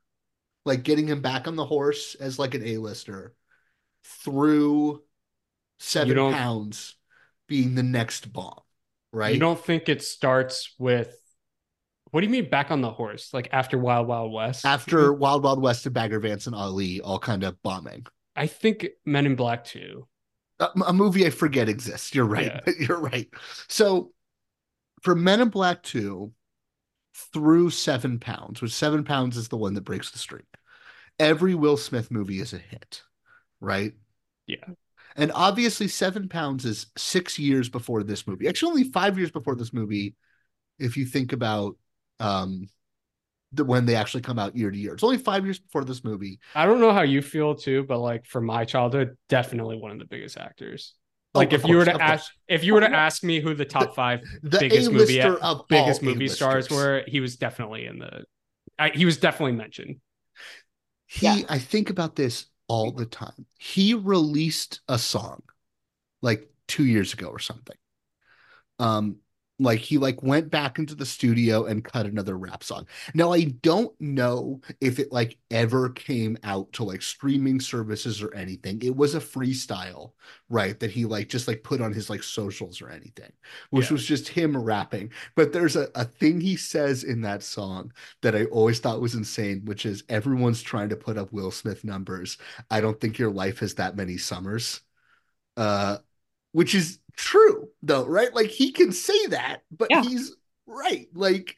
like 0.65 0.83
getting 0.83 1.07
him 1.07 1.21
back 1.21 1.47
on 1.47 1.55
the 1.55 1.65
horse 1.65 2.15
as 2.15 2.39
like 2.39 2.55
an 2.55 2.65
A-lister 2.65 3.35
through 4.03 5.01
seven 5.79 6.15
pounds 6.33 6.95
being 7.47 7.75
the 7.75 7.83
next 7.83 8.31
bomb, 8.31 8.61
right? 9.11 9.33
You 9.33 9.39
don't 9.39 9.63
think 9.63 9.89
it 9.89 10.01
starts 10.01 10.73
with 10.79 11.15
what 12.11 12.21
do 12.21 12.27
you 12.27 12.31
mean 12.31 12.49
back 12.49 12.71
on 12.71 12.81
the 12.81 12.91
horse? 12.91 13.33
Like 13.33 13.49
after 13.51 13.77
Wild 13.77 14.07
Wild 14.07 14.31
West? 14.31 14.65
After 14.65 15.13
Wild 15.13 15.43
Wild 15.43 15.61
West 15.61 15.85
and 15.85 15.93
Bagger 15.93 16.19
Vance 16.19 16.47
and 16.47 16.55
Ali 16.55 17.01
all 17.01 17.19
kind 17.19 17.43
of 17.43 17.61
bombing. 17.63 18.05
I 18.35 18.47
think 18.47 18.87
Men 19.05 19.25
in 19.25 19.35
Black 19.35 19.63
2. 19.65 20.07
a, 20.59 20.69
a 20.87 20.93
movie 20.93 21.25
I 21.25 21.29
forget 21.29 21.69
exists. 21.69 22.13
You're 22.13 22.25
right. 22.25 22.61
Yeah. 22.65 22.73
You're 22.87 22.99
right. 22.99 23.27
So 23.67 24.11
for 25.01 25.15
Men 25.15 25.41
in 25.41 25.49
Black 25.49 25.83
2 25.83 26.31
through 27.33 27.69
Seven 27.71 28.19
Pounds, 28.19 28.61
which 28.61 28.73
Seven 28.73 29.03
Pounds 29.03 29.37
is 29.37 29.47
the 29.47 29.57
one 29.57 29.73
that 29.73 29.81
breaks 29.81 30.11
the 30.11 30.19
streak, 30.19 30.45
every 31.19 31.55
Will 31.55 31.77
Smith 31.77 32.11
movie 32.11 32.39
is 32.39 32.53
a 32.53 32.57
hit, 32.57 33.01
right? 33.59 33.93
Yeah. 34.45 34.65
And 35.15 35.31
obviously, 35.33 35.87
Seven 35.87 36.29
Pounds 36.29 36.63
is 36.63 36.87
six 36.95 37.39
years 37.39 37.69
before 37.69 38.03
this 38.03 38.27
movie. 38.27 38.47
Actually, 38.47 38.69
only 38.69 38.83
five 38.91 39.17
years 39.17 39.31
before 39.31 39.55
this 39.55 39.73
movie, 39.73 40.15
if 40.77 40.95
you 40.95 41.05
think 41.05 41.33
about 41.33 41.75
um 42.19 42.67
the 43.53 43.63
when 43.65 43.85
they 43.85 43.95
actually 43.95 44.21
come 44.21 44.39
out 44.39 44.55
year 44.57 44.71
to 44.71 44.77
year. 44.77 44.93
It's 44.93 45.03
only 45.03 45.17
five 45.17 45.45
years 45.45 45.59
before 45.59 45.85
this 45.85 46.03
movie. 46.03 46.39
I 46.55 46.65
don't 46.65 46.79
know 46.79 46.91
how 46.91 47.03
you 47.03 47.21
feel 47.21 47.55
too, 47.55 47.83
but 47.83 47.99
like 47.99 48.25
for 48.25 48.41
my 48.41 48.65
childhood, 48.65 49.17
definitely 49.29 49.77
one 49.77 49.91
of 49.91 49.99
the 49.99 50.05
biggest 50.05 50.37
actors. 50.37 50.93
Oh, 51.35 51.39
Like 51.39 51.53
of 51.53 51.53
if 51.53 51.67
you 51.67 51.77
were 51.77 51.85
to 51.85 52.01
ask 52.01 52.31
if 52.47 52.63
you 52.63 52.73
were 52.73 52.79
to 52.81 52.93
ask 52.93 53.23
me 53.23 53.39
who 53.39 53.53
the 53.53 53.65
top 53.65 53.93
five 53.93 54.21
The 54.41 54.57
biggest 54.57 54.91
movie 54.91 55.21
of 55.21 55.67
biggest 55.69 56.01
movie 56.01 56.29
stars 56.29 56.69
A-listers. 56.69 56.71
were, 56.71 57.03
he 57.07 57.19
was 57.19 57.35
definitely 57.37 57.85
in 57.85 57.99
the 57.99 58.23
I, 58.79 58.89
he 58.89 59.05
was 59.05 59.17
definitely 59.17 59.53
mentioned. 59.53 59.97
He, 61.05 61.45
Yeah. 61.45 61.47
I 61.49 61.59
think 61.59 61.89
about 61.89 62.15
this 62.15 62.45
all 62.67 62.91
the 62.91 63.05
time. 63.05 63.45
He 63.57 63.93
released 63.93 64.81
a 64.87 64.99
song 64.99 65.41
like 66.21 66.51
two 66.67 66.85
years 66.85 67.13
ago 67.13 67.27
or 67.29 67.39
something. 67.39 67.77
Um, 68.79 69.17
like 69.59 69.79
he 69.79 69.97
like 69.97 70.21
went 70.21 70.51
back 70.51 70.77
into 70.77 70.93
the 70.93 71.05
studio 71.05 71.65
and 71.65 71.83
cut 71.83 72.05
another 72.05 72.37
rap 72.37 72.63
song. 72.63 72.87
Now 73.15 73.33
I 73.33 73.45
don't 73.63 73.99
know 73.99 74.61
if 74.81 74.99
it 74.99 75.11
like 75.11 75.37
ever 75.49 75.89
came 75.89 76.37
out 76.43 76.71
to 76.73 76.83
like 76.83 77.01
streaming 77.01 77.59
services 77.59 78.21
or 78.21 78.33
anything. 78.35 78.81
It 78.83 78.95
was 78.95 79.15
a 79.15 79.19
freestyle, 79.19 80.11
right? 80.49 80.79
That 80.79 80.91
he 80.91 81.05
like 81.05 81.29
just 81.29 81.47
like 81.47 81.63
put 81.63 81.81
on 81.81 81.91
his 81.93 82.09
like 82.09 82.21
socials 82.23 82.81
or 82.81 82.89
anything, 82.89 83.31
which 83.71 83.89
Yeah. 83.89 83.93
was 83.93 84.05
just 84.05 84.27
him 84.27 84.55
rapping. 84.55 85.11
But 85.35 85.53
there's 85.53 85.75
a, 85.75 85.89
a 85.95 86.05
thing 86.05 86.39
he 86.41 86.55
says 86.55 87.03
in 87.03 87.21
that 87.21 87.43
song 87.43 87.91
that 88.21 88.35
I 88.35 88.45
always 88.45 88.79
thought 88.79 89.01
was 89.01 89.15
insane, 89.15 89.61
which 89.65 89.85
is 89.85 90.03
everyone's 90.09 90.61
trying 90.61 90.89
to 90.89 90.95
put 90.95 91.17
up 91.17 91.31
Will 91.33 91.51
Smith 91.51 91.83
numbers. 91.83 92.37
I 92.69 92.81
don't 92.81 92.99
think 92.99 93.17
your 93.17 93.31
life 93.31 93.59
has 93.59 93.75
that 93.75 93.95
many 93.95 94.17
summers. 94.17 94.81
Uh, 95.55 95.97
which 96.53 96.75
is 96.75 96.99
true 97.17 97.69
though, 97.81 98.05
right? 98.05 98.33
Like 98.33 98.49
he 98.49 98.71
can 98.71 98.91
say 98.91 99.27
that, 99.27 99.61
but 99.71 99.91
Yeah. 99.91 100.03
he's 100.03 100.35
right. 100.65 101.07
Like 101.13 101.55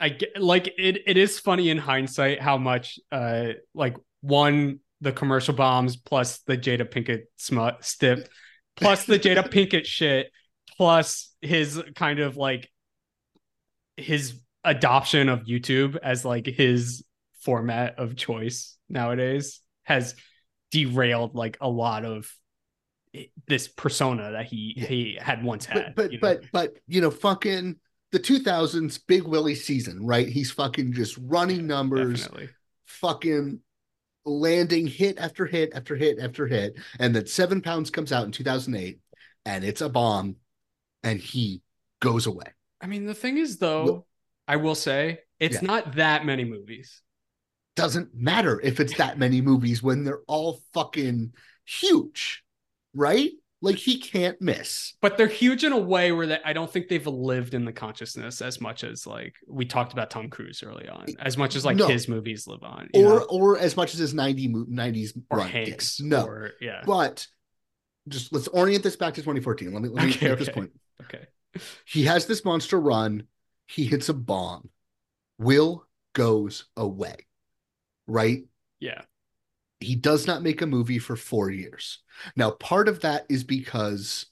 I 0.00 0.10
get 0.10 0.40
like 0.40 0.68
it 0.78 1.02
it 1.06 1.16
is 1.16 1.38
funny 1.38 1.70
in 1.70 1.78
hindsight 1.78 2.40
how 2.40 2.58
much 2.58 2.98
uh 3.10 3.50
like 3.74 3.96
one 4.20 4.80
the 5.00 5.12
commercial 5.12 5.54
bombs 5.54 5.96
plus 5.96 6.38
the 6.40 6.56
Jada 6.56 6.84
Pinkett 6.84 7.24
smut 7.36 7.84
stip 7.84 8.28
plus 8.76 9.04
the 9.06 9.18
Jada 9.18 9.48
Pinkett 9.48 9.86
shit 9.86 10.30
plus 10.76 11.32
his 11.40 11.80
kind 11.94 12.18
of 12.20 12.36
like 12.36 12.70
his 13.96 14.40
adoption 14.64 15.28
of 15.28 15.40
YouTube 15.44 15.96
as 16.02 16.24
like 16.24 16.46
his 16.46 17.04
format 17.40 17.98
of 17.98 18.16
choice 18.16 18.76
nowadays 18.88 19.60
has 19.84 20.14
derailed 20.70 21.34
like 21.34 21.58
a 21.60 21.68
lot 21.68 22.04
of 22.04 22.32
this 23.46 23.68
persona 23.68 24.32
that 24.32 24.46
he 24.46 24.74
he 24.76 25.18
had 25.20 25.44
once 25.44 25.66
had 25.66 25.94
but 25.94 25.96
but 25.96 26.12
you 26.12 26.18
know? 26.18 26.20
but 26.20 26.42
but 26.52 26.74
you 26.86 27.00
know, 27.00 27.10
fucking 27.10 27.76
the 28.10 28.18
2000s 28.20 29.00
Big 29.06 29.22
Willie 29.22 29.54
season, 29.54 30.04
right? 30.04 30.28
He's 30.28 30.50
fucking 30.50 30.92
just 30.92 31.18
running 31.20 31.66
numbers, 31.66 32.22
definitely 32.22 32.48
fucking 32.86 33.60
landing 34.24 34.86
hit 34.86 35.18
after 35.18 35.46
hit 35.46 35.72
after 35.74 35.96
hit 35.96 36.18
after 36.20 36.46
hit, 36.46 36.74
and 36.98 37.14
then 37.14 37.26
Seven 37.26 37.60
Pounds 37.60 37.90
comes 37.90 38.12
out 38.12 38.24
in 38.24 38.32
2008, 38.32 38.98
and 39.46 39.64
it's 39.64 39.80
a 39.80 39.88
bomb, 39.88 40.36
and 41.02 41.18
he 41.20 41.62
goes 42.00 42.26
away. 42.26 42.46
I 42.80 42.86
mean, 42.86 43.04
the 43.06 43.14
thing 43.14 43.38
is, 43.38 43.58
though, 43.58 43.84
Well- 43.84 44.06
I 44.48 44.56
will 44.56 44.74
say 44.74 45.20
it's 45.38 45.56
Yeah. 45.62 45.68
not 45.68 45.96
that 45.96 46.24
many 46.26 46.44
movies. 46.44 47.00
Doesn't 47.76 48.14
matter 48.14 48.60
if 48.60 48.80
it's 48.80 48.96
that 48.98 49.18
many 49.18 49.40
movies 49.40 49.82
when 49.82 50.04
they're 50.04 50.22
all 50.26 50.60
fucking 50.74 51.32
huge, 51.64 52.44
right? 52.94 53.30
Like 53.64 53.76
he 53.76 54.00
can't 54.00 54.40
miss. 54.40 54.94
But 55.00 55.16
they're 55.16 55.28
huge 55.28 55.62
in 55.62 55.72
a 55.72 55.78
way 55.78 56.10
where 56.10 56.26
that 56.26 56.40
I 56.44 56.52
don't 56.52 56.68
think 56.70 56.88
they've 56.88 57.06
lived 57.06 57.54
in 57.54 57.64
the 57.64 57.72
consciousness 57.72 58.42
as 58.42 58.60
much 58.60 58.82
as 58.82 59.06
like 59.06 59.34
we 59.46 59.64
talked 59.64 59.92
about 59.92 60.10
Tom 60.10 60.28
Cruise 60.30 60.64
early 60.64 60.88
on, 60.88 61.06
as 61.20 61.36
much 61.38 61.54
as 61.54 61.64
like 61.64 61.76
No. 61.76 61.86
his 61.86 62.08
movies 62.08 62.48
live 62.48 62.64
on, 62.64 62.88
you 62.92 63.06
or 63.06 63.20
know? 63.20 63.26
or 63.30 63.58
as 63.58 63.76
much 63.76 63.94
as 63.94 64.00
his 64.00 64.14
90 64.14 64.48
mo- 64.48 64.66
90s 64.68 65.16
or 65.30 65.38
run 65.38 65.50
did. 65.52 65.82
No, 66.00 66.24
or, 66.26 66.50
yeah. 66.60 66.82
but 66.84 67.24
just 68.08 68.32
let's 68.32 68.48
orient 68.48 68.82
this 68.82 68.96
back 68.96 69.14
to 69.14 69.20
2014. 69.20 69.72
Let 69.72 69.80
me 69.80 69.88
let 69.90 70.06
me 70.06 70.10
Okay, 70.10 70.28
make 70.30 70.38
this 70.40 70.48
point. 70.48 70.72
Okay. 71.02 71.24
He 71.84 72.04
has 72.06 72.26
this 72.26 72.44
monster 72.44 72.80
run. 72.80 73.24
He 73.68 73.84
hits 73.84 74.08
a 74.08 74.14
bomb. 74.14 74.70
Will 75.38 75.86
goes 76.14 76.64
away. 76.76 77.26
Right? 78.08 78.44
Yeah. 78.80 79.02
He 79.82 79.94
does 79.94 80.26
not 80.26 80.42
make 80.42 80.62
a 80.62 80.66
movie 80.66 80.98
for 80.98 81.16
four 81.16 81.50
years. 81.50 81.98
Now, 82.36 82.50
part 82.50 82.88
of 82.88 83.00
that 83.00 83.26
is 83.28 83.44
because 83.44 84.26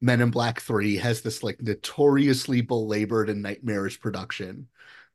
Men 0.00 0.20
in 0.20 0.30
Black 0.30 0.60
3 0.60 0.96
has 0.96 1.22
this 1.22 1.42
like 1.42 1.62
notoriously 1.62 2.60
belabored 2.60 3.30
and 3.30 3.42
nightmarish 3.42 4.00
production 4.00 4.68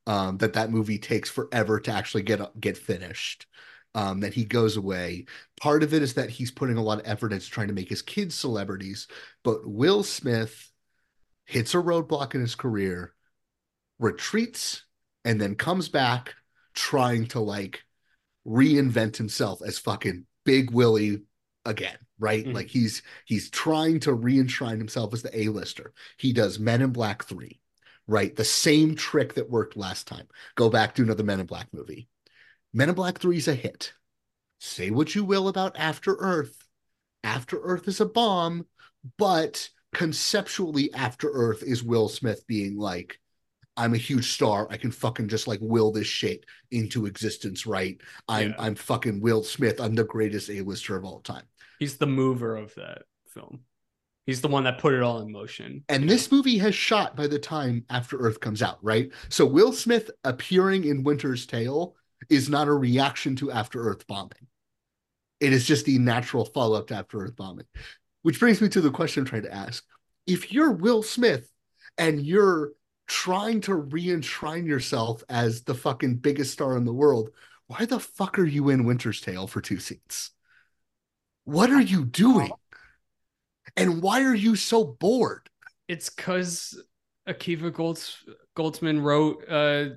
um, 0.06 0.38
that 0.38 0.54
that 0.54 0.72
movie 0.72 0.98
takes 0.98 1.30
forever 1.30 1.80
to 1.82 1.92
actually 1.92 2.24
get 2.24 2.40
get 2.60 2.78
finished. 2.78 3.48
Um, 3.96 4.20
that 4.20 4.34
he 4.36 4.46
goes 4.46 4.78
away. 4.78 5.26
Part 5.60 5.82
of 5.82 5.92
it 5.92 6.04
is 6.04 6.14
that 6.16 6.30
he's 6.30 6.52
putting 6.52 6.78
a 6.78 6.84
lot 6.84 7.00
of 7.00 7.08
effort 7.08 7.34
into 7.34 7.50
trying 7.50 7.70
to 7.70 7.74
make 7.74 7.90
his 7.90 8.04
kids 8.04 8.36
celebrities, 8.36 9.08
but 9.44 9.68
Will 9.68 10.04
Smith 10.04 10.72
hits 11.46 11.74
a 11.74 11.78
roadblock 11.78 12.36
in 12.36 12.42
his 12.42 12.54
career, 12.54 13.16
retreats, 13.98 14.84
and 15.26 15.42
then 15.42 15.56
comes 15.56 15.90
back 15.90 16.36
trying 16.76 17.26
to 17.28 17.40
like 17.40 17.84
reinvent 18.48 19.18
himself 19.18 19.62
as 19.66 19.78
fucking 19.78 20.26
Big 20.46 20.72
Willie 20.72 21.22
again, 21.66 21.98
right? 22.18 22.46
Mhm. 22.46 22.54
Like 22.54 22.70
he's 22.70 23.04
he's 23.26 23.50
trying 23.50 24.00
to 24.02 24.14
re-enshrine 24.14 24.78
himself 24.78 25.14
as 25.14 25.22
the 25.22 25.38
A-lister. 25.38 25.94
He 26.18 26.32
does 26.34 26.60
Men 26.60 26.82
in 26.82 26.92
Black 26.92 27.26
3, 27.26 27.60
right? 28.08 28.36
The 28.36 28.46
same 28.46 28.96
trick 28.96 29.34
that 29.34 29.50
worked 29.50 29.76
last 29.76 30.08
time. 30.08 30.28
Go 30.56 30.70
back 30.70 30.96
to 30.96 31.02
another 31.02 31.24
Men 31.24 31.42
in 31.42 31.46
Black 31.46 31.68
movie. 31.74 32.08
Men 32.74 32.90
in 32.90 32.96
Black 32.96 33.20
3 33.20 33.38
is 33.38 33.48
a 33.48 33.56
hit. 33.56 33.94
Say 34.60 34.90
what 34.92 35.14
you 35.14 35.24
will 35.24 35.50
about 35.50 35.78
After 35.78 36.16
Earth. 36.16 36.56
After 37.24 37.60
Earth 37.62 37.88
is 37.88 38.00
a 38.00 38.06
bomb, 38.06 38.66
but 39.18 39.70
conceptually 39.94 40.94
After 40.94 41.30
Earth 41.30 41.64
is 41.64 41.84
Will 41.84 42.08
Smith 42.08 42.48
being 42.48 42.78
like 42.78 43.20
I'm 43.78 43.94
a 43.94 43.98
huge 43.98 44.34
star. 44.34 44.68
I 44.70 44.78
can 44.78 44.92
fucking 44.92 45.30
just 45.30 45.48
like 45.48 45.60
will 45.62 45.92
this 45.92 46.08
shit 46.08 46.46
into 46.72 47.06
existence, 47.06 47.66
right? 47.66 48.02
I'm 48.28 48.50
Yeah. 48.50 48.56
I'm 48.60 48.76
fucking 48.76 49.22
Will 49.22 49.44
Smith. 49.44 49.80
I'm 49.80 49.96
the 49.96 50.04
greatest 50.04 50.50
A-lister 50.50 50.98
of 50.98 51.06
all 51.06 51.22
time. 51.22 51.44
He's 51.80 51.98
the 51.98 52.08
mover 52.08 52.56
of 52.56 52.74
that 52.76 53.04
film. 53.28 53.62
He's 54.26 54.42
the 54.42 54.48
one 54.50 54.66
that 54.66 54.80
put 54.80 54.94
it 54.94 55.02
all 55.02 55.22
in 55.22 55.32
motion. 55.32 55.86
And 55.88 56.10
this 56.10 56.32
movie 56.32 56.58
has 56.58 56.76
shot 56.76 57.16
by 57.16 57.28
the 57.28 57.40
time 57.40 57.86
After 57.90 58.18
Earth 58.18 58.42
comes 58.42 58.62
out, 58.62 58.78
right? 58.82 59.10
So 59.30 59.46
Will 59.46 59.72
Smith 59.72 60.12
appearing 60.26 60.84
in 60.84 61.04
Winter's 61.04 61.46
Tale 61.46 61.96
is 62.30 62.50
not 62.50 62.68
a 62.68 62.74
reaction 62.74 63.38
to 63.38 63.52
After 63.52 63.82
Earth 63.88 64.06
bombing. 64.06 64.48
It 65.40 65.54
is 65.54 65.66
just 65.66 65.86
the 65.86 66.00
natural 66.00 66.44
follow 66.44 66.78
up 66.78 66.88
to 66.88 66.96
After 66.96 67.22
Earth 67.22 67.38
bombing. 67.38 67.68
Which 68.24 68.40
brings 68.40 68.60
me 68.60 68.68
to 68.70 68.82
the 68.82 68.92
question 68.92 69.22
I'm 69.22 69.28
trying 69.28 69.44
to 69.44 69.54
ask. 69.54 69.86
If 70.26 70.52
you're 70.52 70.72
Will 70.72 71.04
Smith 71.04 71.50
and 71.98 72.22
you're 72.22 72.72
trying 73.08 73.62
to 73.62 73.76
re 73.76 74.12
enshrine 74.12 74.66
yourself 74.66 75.24
as 75.30 75.64
the 75.64 75.74
fucking 75.74 76.18
biggest 76.18 76.54
star 76.54 76.78
in 76.78 76.86
the 76.86 76.94
world, 76.94 77.30
why 77.68 77.86
the 77.86 78.00
fuck 78.00 78.38
are 78.38 78.46
you 78.46 78.70
in 78.70 78.86
Winter's 78.86 79.22
Tale 79.22 79.48
for 79.48 79.62
two 79.62 79.80
seats? 79.80 80.32
What 81.46 81.70
are 81.70 81.82
you 81.82 82.06
doing? 82.06 82.52
And 83.76 84.02
why 84.02 84.24
are 84.24 84.36
you 84.36 84.56
so 84.56 84.84
bored? 84.84 85.50
It's 85.88 86.10
because 86.10 86.82
Akiva 87.28 87.72
Golds 87.72 88.24
Goldsman 88.56 89.02
wrote 89.02 89.44
uh 89.50 89.96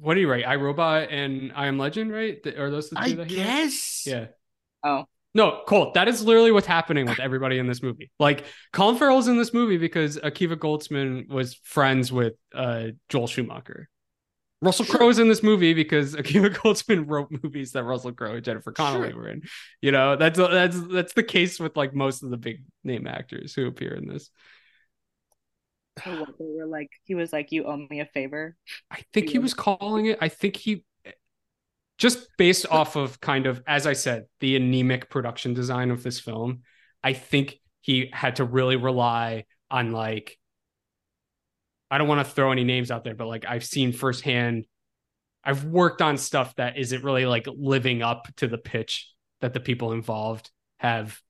what 0.00 0.14
do 0.14 0.20
you 0.20 0.30
write? 0.30 0.46
I 0.46 0.56
Robot 0.56 1.10
and 1.10 1.52
I 1.54 1.66
Am 1.66 1.78
Legend, 1.78 2.12
right? 2.12 2.44
Are 2.58 2.70
those 2.70 2.90
the 2.90 2.96
two 2.96 3.02
I 3.02 3.14
that 3.14 3.28
he 3.28 3.38
wrote? 3.38 3.46
guess. 3.46 4.06
Yeah. 4.06 4.26
Oh. 4.82 5.04
No, 5.36 5.60
Colt, 5.68 5.92
that 5.92 6.08
is 6.08 6.24
literally 6.24 6.50
what's 6.50 6.66
happening 6.66 7.04
with 7.04 7.20
everybody 7.20 7.58
in 7.58 7.66
this 7.66 7.82
movie. 7.82 8.10
Like 8.18 8.46
Colin 8.72 8.96
Farrell's 8.96 9.28
in 9.28 9.36
this 9.36 9.52
movie 9.52 9.76
because 9.76 10.16
Akiva 10.16 10.56
Goldsman 10.56 11.28
was 11.28 11.56
friends 11.62 12.10
with 12.10 12.32
uh 12.54 12.86
Joel 13.10 13.26
Schumacher. 13.26 13.90
Russell 14.62 14.86
Crowe's 14.86 15.18
in 15.18 15.28
this 15.28 15.42
movie 15.42 15.74
because 15.74 16.16
Akiva 16.16 16.48
Goldsman 16.56 17.04
wrote 17.06 17.28
movies 17.30 17.72
that 17.72 17.84
Russell 17.84 18.12
Crowe 18.12 18.36
and 18.36 18.44
Jennifer 18.44 18.72
Connelly 18.72 19.12
were 19.12 19.28
in. 19.28 19.42
You 19.82 19.92
know, 19.92 20.16
that's 20.16 20.38
that's 20.38 20.80
that's 20.88 21.12
the 21.12 21.22
case 21.22 21.60
with 21.60 21.76
like 21.76 21.94
most 21.94 22.22
of 22.22 22.30
the 22.30 22.38
big 22.38 22.64
name 22.82 23.06
actors 23.06 23.52
who 23.52 23.66
appear 23.66 23.92
in 23.92 24.08
this. 24.08 24.30
So 26.02 26.10
what, 26.20 26.38
they 26.38 26.46
were 26.46 26.64
like, 26.64 26.88
he 27.04 27.14
was 27.14 27.30
like, 27.34 27.52
"You 27.52 27.66
owe 27.66 27.76
me 27.76 28.00
a 28.00 28.06
favor." 28.06 28.56
I 28.90 29.02
think 29.12 29.28
he 29.28 29.38
was 29.38 29.52
calling 29.52 30.06
it. 30.06 30.16
I 30.22 30.30
think 30.30 30.56
he 30.56 30.82
just 31.98 32.28
based 32.36 32.66
off 32.70 32.96
of 32.96 33.20
kind 33.20 33.46
of, 33.46 33.62
as 33.66 33.86
I 33.86 33.94
said, 33.94 34.24
the 34.40 34.56
anemic 34.56 35.08
production 35.08 35.54
design 35.54 35.90
of 35.90 36.02
this 36.02 36.20
film. 36.20 36.62
I 37.02 37.12
think 37.12 37.56
he 37.80 38.10
had 38.12 38.36
to 38.36 38.44
really 38.44 38.76
rely 38.76 39.44
on 39.70 39.92
like. 39.92 40.38
I 41.88 41.98
don't 41.98 42.08
want 42.08 42.26
to 42.26 42.32
throw 42.32 42.50
any 42.50 42.64
names 42.64 42.90
out 42.90 43.04
there, 43.04 43.14
but 43.14 43.28
like 43.28 43.44
I've 43.48 43.64
seen 43.64 43.92
firsthand. 43.92 44.66
I've 45.44 45.64
worked 45.64 46.02
on 46.02 46.18
stuff 46.18 46.54
that 46.56 46.76
isn't 46.76 47.04
really 47.04 47.24
like 47.24 47.46
living 47.46 48.02
up 48.02 48.26
to 48.38 48.48
the 48.48 48.58
pitch 48.58 49.08
that 49.40 49.54
the 49.54 49.60
people 49.60 49.92
involved 49.92 50.50
have 50.78 51.20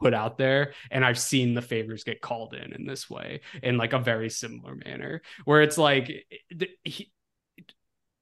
put 0.00 0.14
out 0.14 0.38
there 0.38 0.72
and 0.90 1.04
i've 1.04 1.18
seen 1.18 1.54
the 1.54 1.62
favors 1.62 2.04
get 2.04 2.20
called 2.20 2.54
in 2.54 2.72
in 2.72 2.86
this 2.86 3.10
way 3.10 3.40
in 3.62 3.76
like 3.76 3.92
a 3.92 3.98
very 3.98 4.30
similar 4.30 4.76
manner 4.84 5.22
where 5.44 5.62
it's 5.62 5.76
like 5.76 6.10
he, 6.84 7.10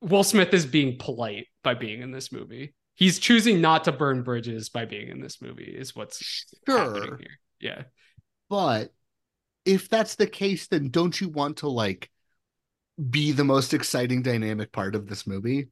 will 0.01 0.25
smith 0.25 0.53
is 0.55 0.65
being 0.65 0.99
polite 0.99 1.47
by 1.67 1.75
being 1.75 2.01
in 2.01 2.13
this 2.13 2.33
movie 2.33 2.73
he's 2.95 3.19
choosing 3.19 3.61
not 3.61 3.85
to 3.85 3.93
burn 3.93 4.23
bridges 4.23 4.71
by 4.71 4.87
being 4.87 5.09
in 5.09 5.21
this 5.21 5.43
movie 5.43 5.65
is 5.65 5.95
what's 5.95 6.47
Sure. 6.67 7.19
here 7.19 7.39
yeah 7.61 7.83
But 8.49 8.93
if 9.65 9.89
that's 9.89 10.15
the 10.17 10.27
case, 10.27 10.69
then 10.69 10.91
don't 10.91 11.21
you 11.21 11.29
want 11.29 11.59
to 11.59 11.69
like 11.69 12.11
be 13.11 13.33
the 13.33 13.45
most 13.45 13.75
exciting 13.75 14.23
dynamic 14.23 14.73
part 14.73 14.95
of 14.95 15.07
this 15.09 15.27
movie? 15.27 15.69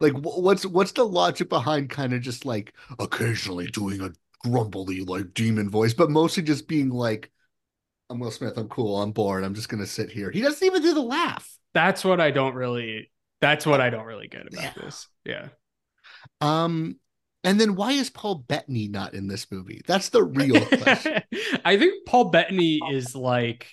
Like, 0.00 0.14
what's 0.14 0.66
what's 0.66 0.92
the 0.92 1.04
logic 1.06 1.48
behind 1.48 1.90
kind 1.90 2.12
of 2.12 2.20
just 2.22 2.44
like 2.44 2.74
occasionally 2.98 3.68
doing 3.68 4.00
a 4.00 4.12
grumbly 4.48 5.00
like 5.02 5.34
demon 5.34 5.70
voice, 5.70 5.94
but 5.94 6.10
mostly 6.10 6.42
just 6.44 6.68
being 6.68 6.90
like, 6.90 7.30
"I'm 8.10 8.20
Will 8.20 8.30
Smith. 8.32 8.58
I'm 8.58 8.68
cool. 8.68 9.02
I'm 9.02 9.12
bored. 9.12 9.44
I'm 9.44 9.54
just 9.54 9.68
gonna 9.70 9.86
sit 9.86 10.10
here." 10.10 10.30
He 10.30 10.40
doesn't 10.42 10.66
even 10.66 10.82
do 10.82 10.94
the 10.94 11.02
laugh. 11.02 11.58
that's 11.74 12.04
what 12.04 12.20
i 12.20 12.30
don't 12.30 12.54
really 12.54 13.10
that's 13.40 13.66
what 13.66 13.80
i 13.80 13.90
don't 13.90 14.06
really 14.06 14.28
get 14.28 14.46
about 14.52 14.74
this 14.74 15.06
yeah 15.24 15.48
Um, 16.40 16.98
and 17.44 17.60
then 17.60 17.76
why 17.76 17.92
is 17.92 18.10
Paul 18.10 18.34
Bettany 18.48 18.88
not 18.88 19.14
in 19.14 19.28
this 19.28 19.46
movie? 19.50 19.80
That's 19.86 20.08
the 20.08 20.24
real 20.24 20.64
question. 20.82 21.22
I 21.64 21.78
think 21.78 22.04
Paul 22.04 22.30
Bettany 22.30 22.80
is 22.90 23.14
like 23.14 23.70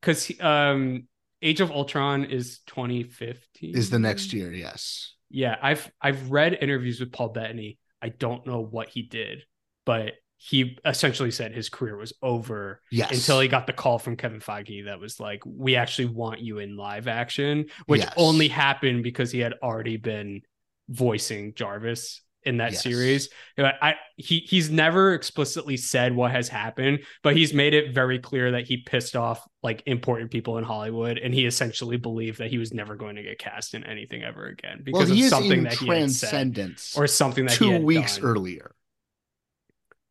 because 0.00 0.30
um 0.40 1.06
Age 1.42 1.60
of 1.60 1.70
Ultron 1.70 2.24
is 2.24 2.60
2015 2.66 3.76
Is 3.76 3.90
the 3.90 3.98
next 3.98 4.32
year? 4.32 4.52
Yes. 4.52 5.14
Yeah, 5.30 5.56
I've 5.62 5.90
I've 6.00 6.30
read 6.30 6.58
interviews 6.60 6.98
with 7.00 7.12
Paul 7.12 7.28
Bettany. 7.28 7.78
I 8.02 8.08
don't 8.08 8.46
know 8.46 8.60
what 8.60 8.88
he 8.88 9.02
did, 9.02 9.44
but 9.84 10.14
he 10.38 10.78
essentially 10.84 11.30
said 11.30 11.52
his 11.52 11.68
career 11.68 11.96
was 11.96 12.12
over 12.22 12.82
Yes. 12.90 13.10
until 13.12 13.40
he 13.40 13.48
got 13.48 13.66
the 13.66 13.72
call 13.72 13.98
from 13.98 14.16
Kevin 14.16 14.40
Feige 14.40 14.84
that 14.84 15.00
was 15.00 15.18
like, 15.18 15.42
"We 15.46 15.76
actually 15.76 16.06
want 16.06 16.40
you 16.40 16.58
in 16.58 16.76
live 16.76 17.08
action," 17.08 17.66
which 17.86 18.02
Yes. 18.02 18.12
only 18.16 18.48
happened 18.48 19.02
because 19.02 19.30
he 19.32 19.38
had 19.40 19.54
already 19.62 19.96
been 19.96 20.42
voicing 20.88 21.54
Jarvis 21.54 22.22
in 22.44 22.58
that 22.58 22.72
Yes. 22.72 22.82
series. 22.82 23.28
I 23.58 23.96
he 24.16 24.38
he's 24.40 24.70
never 24.70 25.14
explicitly 25.14 25.76
said 25.76 26.14
what 26.14 26.30
has 26.30 26.48
happened, 26.48 27.00
but 27.24 27.34
he's 27.34 27.52
made 27.52 27.74
it 27.74 27.92
very 27.92 28.20
clear 28.20 28.52
that 28.52 28.66
he 28.68 28.76
pissed 28.76 29.16
off 29.16 29.42
like 29.64 29.82
important 29.86 30.30
people 30.30 30.56
in 30.58 30.64
Hollywood, 30.64 31.18
and 31.18 31.34
he 31.34 31.44
essentially 31.46 31.96
believed 31.96 32.38
that 32.38 32.50
he 32.50 32.58
was 32.58 32.72
never 32.72 32.94
going 32.94 33.16
to 33.16 33.22
get 33.24 33.38
cast 33.40 33.74
in 33.74 33.82
anything 33.84 34.22
ever 34.22 34.46
again 34.46 34.82
because 34.84 35.08
well, 35.08 35.16
he 35.16 35.24
of 35.24 35.30
something 35.30 35.58
in 35.58 35.64
that 35.64 35.72
he 35.74 35.88
had 35.88 36.10
said 36.12 36.76
or 36.94 37.06
something 37.08 37.46
that 37.46 37.52
he 37.52 37.58
two 37.58 37.78
weeks 37.78 38.16
done. 38.18 38.24
earlier. 38.26 38.72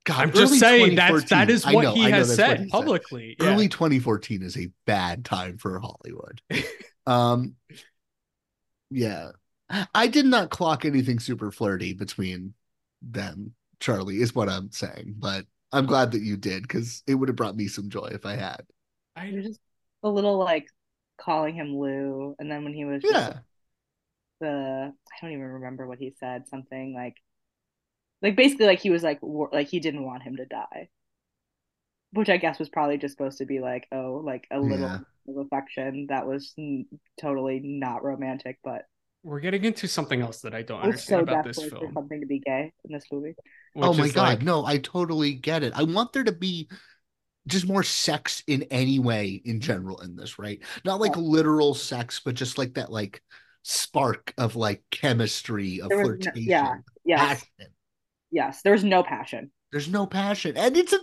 God, 0.05 0.19
I'm 0.19 0.31
just 0.31 0.59
saying 0.59 0.95
that's 0.95 1.23
2014 1.23 1.27
that 1.29 1.49
is 1.49 1.65
what 1.65 1.81
know, 1.83 1.93
he 1.93 2.09
has 2.11 2.33
said 2.33 2.47
what 2.47 2.57
he 2.59 2.63
said. 2.65 2.69
publicly. 2.69 3.35
Yeah. 3.39 3.47
Early 3.47 3.67
2014 3.67 4.43
is 4.43 4.57
a 4.57 4.69
bad 4.85 5.25
time 5.25 5.57
for 5.57 5.79
Hollywood. 5.79 6.41
um, 7.07 7.55
yeah, 8.91 9.31
I 9.93 10.07
did 10.07 10.25
not 10.25 10.51
clock 10.51 10.85
anything 10.85 11.19
super 11.19 11.51
flirty 11.51 11.93
between 11.93 12.53
them. 13.01 13.53
Charlie 13.79 14.21
is 14.21 14.33
what 14.33 14.47
I'm 14.47 14.71
saying, 14.71 15.15
but 15.17 15.45
I'm 15.71 15.87
glad 15.87 16.11
that 16.11 16.21
you 16.21 16.37
did 16.37 16.61
because 16.61 17.03
it 17.07 17.15
would 17.15 17.29
have 17.29 17.35
brought 17.35 17.57
me 17.57 17.67
some 17.67 17.89
joy 17.89 18.09
if 18.11 18.25
I 18.25 18.35
had. 18.35 18.61
I 19.15 19.31
just 19.31 19.59
a 20.03 20.09
little 20.09 20.37
like 20.37 20.67
calling 21.17 21.55
him 21.55 21.75
Lou, 21.75 22.35
and 22.39 22.49
then 22.49 22.63
when 22.63 22.73
he 22.73 22.85
was 22.85 23.01
just, 23.01 23.13
Yeah. 23.13 23.39
the 24.39 24.93
I 24.93 25.15
don't 25.21 25.31
even 25.31 25.45
remember 25.45 25.87
what 25.87 25.97
he 25.97 26.13
said. 26.19 26.47
Something 26.47 26.93
like, 26.93 27.15
like 28.21 28.35
basically 28.35 28.65
like 28.65 28.79
he 28.79 28.89
was 28.89 29.03
like 29.03 29.19
wor- 29.21 29.49
like 29.53 29.67
he 29.67 29.79
didn't 29.79 30.05
want 30.05 30.23
him 30.23 30.37
to 30.37 30.45
die, 30.45 30.89
which 32.11 32.29
I 32.29 32.37
guess 32.37 32.59
was 32.59 32.69
probably 32.69 32.97
just 32.97 33.17
supposed 33.17 33.37
to 33.39 33.45
be 33.45 33.59
like 33.59 33.87
oh 33.91 34.21
like 34.25 34.47
a 34.51 34.59
little 34.59 34.79
Yeah. 34.79 34.99
of 35.27 35.37
affection 35.45 36.07
that 36.09 36.25
was 36.27 36.53
n- 36.57 36.85
totally 37.19 37.59
not 37.63 38.03
romantic, 38.03 38.57
but 38.63 38.83
We're 39.23 39.39
getting 39.39 39.65
into 39.65 39.87
something 39.87 40.21
else 40.21 40.41
that 40.41 40.53
I 40.55 40.61
don't 40.61 40.79
I 40.81 40.83
understand 40.85 41.27
so 41.27 41.33
about 41.33 41.45
this 41.45 41.57
film. 41.63 41.91
something 41.93 42.21
to 42.21 42.27
be 42.27 42.39
gay 42.39 42.71
in 42.85 42.93
this 42.93 43.05
movie. 43.11 43.35
oh 43.75 43.93
my 43.93 44.09
god, 44.09 44.15
like- 44.39 44.41
no, 44.43 44.65
I 44.65 44.77
totally 44.77 45.33
get 45.33 45.63
it. 45.63 45.73
I 45.75 45.83
want 45.83 46.13
there 46.13 46.23
to 46.23 46.31
be 46.31 46.69
just 47.47 47.67
more 47.67 47.83
sex 47.83 48.41
in 48.47 48.63
any 48.71 48.97
way 48.97 49.39
in 49.45 49.59
general 49.59 49.99
in 50.01 50.15
this, 50.15 50.39
right? 50.39 50.59
Not 50.83 50.99
like 50.99 51.15
literal 51.15 51.75
sex, 51.75 52.19
but 52.23 52.33
just 52.33 52.57
like 52.57 52.73
that 52.75 52.91
like 52.91 53.21
spark 53.63 54.33
of 54.37 54.55
like 54.55 54.83
chemistry 54.91 55.79
of 55.81 55.89
There 55.89 55.97
was 55.99 56.07
no- 56.07 56.13
flirtation. 56.15 56.49
yeah, 56.49 56.75
yes, 57.03 57.43
passion. 57.59 57.71
Yes. 58.31 58.61
There's 58.63 58.83
no 58.83 59.03
passion. 59.03 59.51
There's 59.71 59.89
no 59.89 60.05
passion. 60.05 60.55
And 60.57 60.75
it's 60.77 60.93
a 60.93 60.99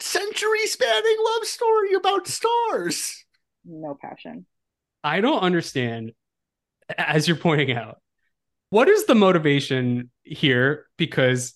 century 0.00 0.66
spanning 0.66 1.16
love 1.24 1.44
story 1.44 1.94
about 1.94 2.26
stars. 2.28 3.24
No 3.64 3.96
passion. 4.00 4.46
I 5.02 5.20
don't 5.20 5.40
understand, 5.40 6.12
as 6.96 7.26
you're 7.26 7.36
pointing 7.36 7.72
out, 7.72 8.00
what 8.70 8.88
is 8.88 9.06
the 9.06 9.14
motivation 9.14 10.10
here? 10.24 10.86
Because 10.98 11.54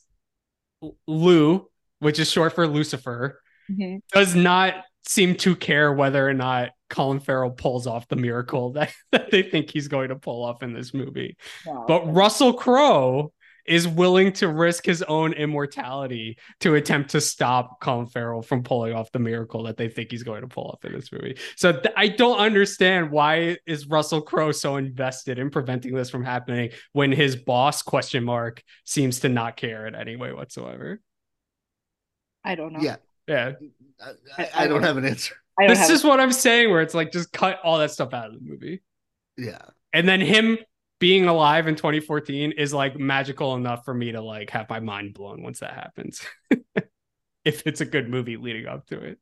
Lou, 1.07 1.69
which 1.99 2.19
is 2.19 2.31
short 2.31 2.55
for 2.55 2.67
Lucifer, 2.67 3.41
Mm-hmm. 3.71 3.99
does 4.13 4.35
not 4.35 4.83
seem 5.07 5.37
to 5.37 5.55
care 5.55 5.93
whether 5.93 6.29
or 6.29 6.35
not 6.35 6.71
Colin 6.89 7.21
Farrell 7.21 7.53
pulls 7.53 7.87
off 7.87 8.09
the 8.09 8.17
miracle 8.17 8.73
that, 8.73 8.93
that 9.13 9.31
they 9.31 9.43
think 9.45 9.71
he's 9.71 9.87
going 9.87 10.09
to 10.09 10.17
pull 10.17 10.43
off 10.45 10.65
in 10.65 10.73
this 10.73 10.93
movie. 10.93 11.37
No. 11.65 11.85
But 11.87 12.13
Russell 12.13 12.53
Crowe 12.55 13.33
is 13.71 13.87
willing 13.87 14.33
to 14.33 14.49
risk 14.49 14.85
his 14.85 15.01
own 15.03 15.33
immortality 15.33 16.37
to 16.59 16.75
attempt 16.75 17.11
to 17.11 17.21
stop 17.21 17.81
Colin 17.81 18.07
Farrell 18.07 18.43
from 18.43 18.65
pulling 18.65 18.93
off 18.93 19.13
the 19.13 19.21
miracle 19.21 19.63
that 19.63 19.77
they 19.77 19.89
think 19.89 20.11
he's 20.11 20.25
going 20.25 20.41
to 20.41 20.49
pull 20.49 20.65
off 20.65 20.85
in 20.85 20.93
this 20.93 21.13
movie. 21.13 21.39
So 21.55 21.73
th- 21.73 21.95
I 21.97 22.09
don't 22.09 22.39
understand 22.39 23.13
why 23.13 23.59
is 23.67 23.87
Russell 23.87 24.23
Crowe 24.23 24.51
so 24.51 24.75
invested 24.75 25.39
in 25.39 25.51
preventing 25.51 25.95
this 25.95 26.11
from 26.11 26.25
happening 26.25 26.71
when 26.93 27.13
his 27.13 27.37
boss 27.37 27.81
question 27.83 28.25
mark 28.25 28.61
seems 28.85 29.21
to 29.21 29.29
not 29.29 29.57
care 29.57 29.87
in 29.87 29.95
any 29.95 30.17
way 30.17 30.33
whatsoever. 30.33 31.01
I 32.43 32.57
don't 32.57 32.73
know. 32.73 32.81
Yeah, 32.81 32.97
Yeah. 33.29 33.53
I, 34.37 34.49
I 34.53 34.67
don't 34.67 34.83
have 34.83 34.97
an 34.97 35.05
answer. 35.05 35.37
This 35.59 35.79
have 35.79 35.91
is 35.91 36.03
what 36.03 36.19
I'm 36.19 36.33
saying 36.33 36.71
where 36.71 36.81
it's 36.81 36.95
like 36.95 37.13
just 37.13 37.33
cut 37.33 37.61
all 37.63 37.79
that 37.79 37.93
stuff 37.93 38.15
out 38.15 38.29
of 38.29 38.35
the 38.35 38.41
movie. 38.41 38.83
Yeah, 39.37 39.63
And 39.93 40.09
then 40.09 40.21
him 40.21 40.59
being 41.01 41.27
alive 41.27 41.67
in 41.67 41.77
2014 41.77 42.53
is 42.53 42.73
like 42.75 42.99
magical 42.99 43.57
enough 43.57 43.85
for 43.85 43.95
me 43.95 44.13
to 44.13 44.21
like 44.21 44.51
have 44.51 44.71
my 44.71 44.81
mind 44.81 45.15
blown 45.15 45.43
once 45.43 45.61
that 45.61 45.75
happens. 45.75 46.25
if 47.45 47.67
it's 47.67 47.81
a 47.81 47.87
good 47.87 48.09
movie 48.09 48.37
leading 48.37 48.67
up 48.67 48.87
to 48.89 49.01
it. 49.01 49.19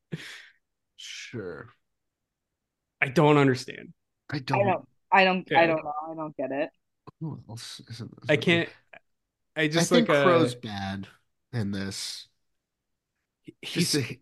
sure. 0.96 1.70
I 3.00 3.08
don't 3.08 3.38
understand. 3.38 3.94
I 4.30 4.40
I 4.52 4.62
don't. 4.62 4.66
don't. 4.66 4.88
I 5.12 5.24
don't. 5.24 5.48
Yeah. 5.50 5.60
I 5.60 5.66
don't 5.66 5.84
know. 5.84 5.92
I 6.10 6.14
don't 6.14 6.36
get 6.36 6.50
it. 6.52 6.70
Who 7.20 7.40
else 7.48 7.80
is 7.88 8.00
in 8.00 8.10
I 8.28 8.36
can't 8.36 8.68
I 9.56 9.62
I 9.64 9.68
just 9.68 9.88
think 9.88 10.08
like 10.08 10.18
uh, 10.18 10.24
Crowe's 10.24 10.54
bad 10.54 11.08
in 11.52 11.70
this. 11.70 12.28
he's 13.62 13.94
a- 13.96 14.20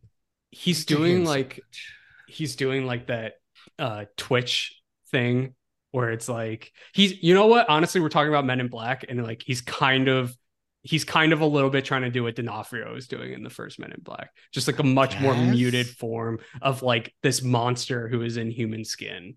he's 0.50 0.84
doing 0.86 1.24
like 1.24 1.54
sandwich. 1.54 1.94
he's 2.28 2.56
doing 2.56 2.86
like 2.86 3.08
that 3.08 3.34
uh 3.78 4.04
twitch 4.16 4.80
thing 5.10 5.55
where 5.96 6.10
it's 6.10 6.28
like 6.28 6.72
he's 6.92 7.22
you 7.22 7.32
know 7.32 7.46
what 7.46 7.66
honestly 7.70 8.02
we're 8.02 8.10
talking 8.10 8.28
about 8.28 8.44
men 8.44 8.60
in 8.60 8.68
black 8.68 9.06
and 9.08 9.24
like 9.24 9.42
he's 9.42 9.62
kind 9.62 10.08
of 10.08 10.36
he's 10.82 11.04
kind 11.04 11.32
of 11.32 11.40
a 11.40 11.46
little 11.46 11.70
bit 11.70 11.86
trying 11.86 12.02
to 12.02 12.10
do 12.10 12.22
what 12.22 12.36
D'Onofrio 12.36 12.94
is 12.96 13.08
doing 13.08 13.32
in 13.32 13.42
the 13.42 13.50
first 13.50 13.80
Men 13.80 13.90
in 13.90 14.00
Black, 14.02 14.30
just 14.52 14.68
like 14.68 14.78
a 14.78 14.84
much 14.84 15.18
more 15.18 15.34
muted 15.34 15.88
form 15.88 16.38
of 16.62 16.82
like 16.82 17.12
this 17.24 17.42
monster 17.42 18.06
who 18.06 18.22
is 18.22 18.36
in 18.36 18.52
human 18.52 18.84
skin, 18.84 19.34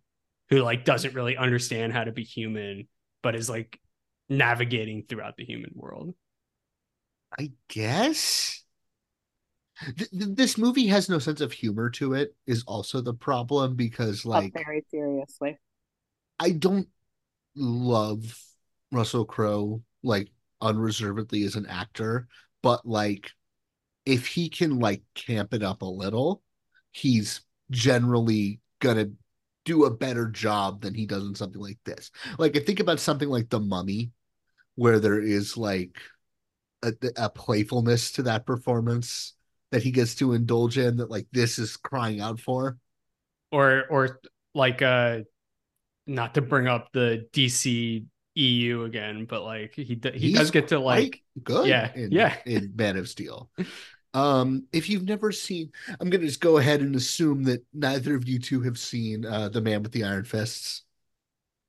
who 0.50 0.60
like 0.60 0.86
doesn't 0.86 1.16
really 1.16 1.38
understand 1.38 1.92
how 1.92 2.04
to 2.04 2.12
be 2.12 2.24
human, 2.24 2.88
but 3.24 3.34
is 3.34 3.50
like 3.50 3.80
navigating 4.28 5.06
throughout 5.10 5.38
the 5.38 5.46
human 5.46 5.72
world. 5.74 6.14
I 7.40 7.52
guess. 7.68 8.64
Th- 9.98 10.12
th- 10.12 10.36
this 10.36 10.56
movie 10.56 10.86
has 10.86 11.10
no 11.10 11.18
sense 11.18 11.42
of 11.42 11.52
humor 11.52 11.90
to 11.92 12.14
it 12.14 12.36
is 12.46 12.64
also 12.68 13.02
the 13.02 13.16
problem 13.16 13.76
because 13.76 14.24
like 14.24 14.54
Not 14.54 14.66
very 14.66 14.86
seriously. 14.92 15.58
I 16.40 16.52
don't 16.52 16.88
love 17.56 18.42
Russell 18.92 19.26
Crowe 19.26 19.82
like 20.04 20.30
unreservedly 20.62 21.44
as 21.44 21.56
an 21.56 21.66
actor, 21.66 22.28
but 22.64 22.86
like 22.86 23.32
if 24.06 24.28
he 24.28 24.50
can 24.50 24.80
like 24.80 25.04
camp 25.14 25.54
it 25.54 25.64
up 25.64 25.82
a 25.82 25.86
little, 25.86 26.42
he's 26.92 27.42
generally 27.70 28.60
gonna 28.80 29.10
do 29.66 29.86
a 29.86 29.96
better 29.96 30.28
job 30.28 30.82
than 30.82 30.94
he 30.94 31.06
does 31.06 31.24
in 31.24 31.36
something 31.36 31.62
like 31.62 31.80
this. 31.86 32.12
Like 32.38 32.56
I 32.58 32.60
think 32.60 32.80
about 32.80 33.00
something 33.00 33.30
like 33.30 33.50
The 33.50 33.60
Mummy, 33.60 34.12
where 34.76 35.00
there 35.00 35.22
is 35.22 35.58
like 35.58 35.98
a, 36.82 36.94
a 37.18 37.30
playfulness 37.30 38.14
to 38.14 38.24
that 38.24 38.46
performance 38.46 39.34
that 39.72 39.84
he 39.84 39.92
gets 39.92 40.16
to 40.16 40.34
indulge 40.34 40.78
in 40.78 40.98
that 40.98 41.12
like 41.12 41.28
this 41.32 41.60
is 41.60 41.78
crying 41.78 42.22
out 42.22 42.40
for. 42.40 42.78
Or 43.52 43.86
or 43.90 44.20
like 44.56 44.82
uh 44.82 45.20
not 46.10 46.36
to 46.36 46.42
bring 46.42 46.68
up 46.68 46.92
the 46.94 47.28
DC 47.34 48.06
EU 48.36 48.84
again, 48.84 49.26
but 49.26 49.44
like 49.44 49.74
he 49.76 49.96
d- 49.96 50.12
he 50.14 50.30
He's 50.30 50.38
does 50.38 50.52
get 50.52 50.70
to 50.70 50.80
like 50.80 51.22
good 51.44 51.68
yeah, 51.68 51.92
in, 51.96 52.12
yeah. 52.12 52.38
in 52.46 52.74
Man 52.78 52.98
of 52.98 53.10
Steel. 53.10 53.50
Um, 54.14 54.66
if 54.74 54.90
you've 54.90 55.04
never 55.08 55.32
seen, 55.32 55.72
I'm 56.00 56.10
gonna 56.10 56.26
just 56.26 56.42
go 56.42 56.58
ahead 56.58 56.82
and 56.82 56.96
assume 56.96 57.44
that 57.44 57.64
neither 57.74 58.16
of 58.16 58.28
you 58.28 58.40
two 58.40 58.62
have 58.62 58.78
seen 58.80 59.26
uh 59.26 59.50
The 59.50 59.62
Man 59.62 59.84
with 59.84 59.92
the 59.92 60.04
Iron 60.04 60.26
Fists. 60.26 60.84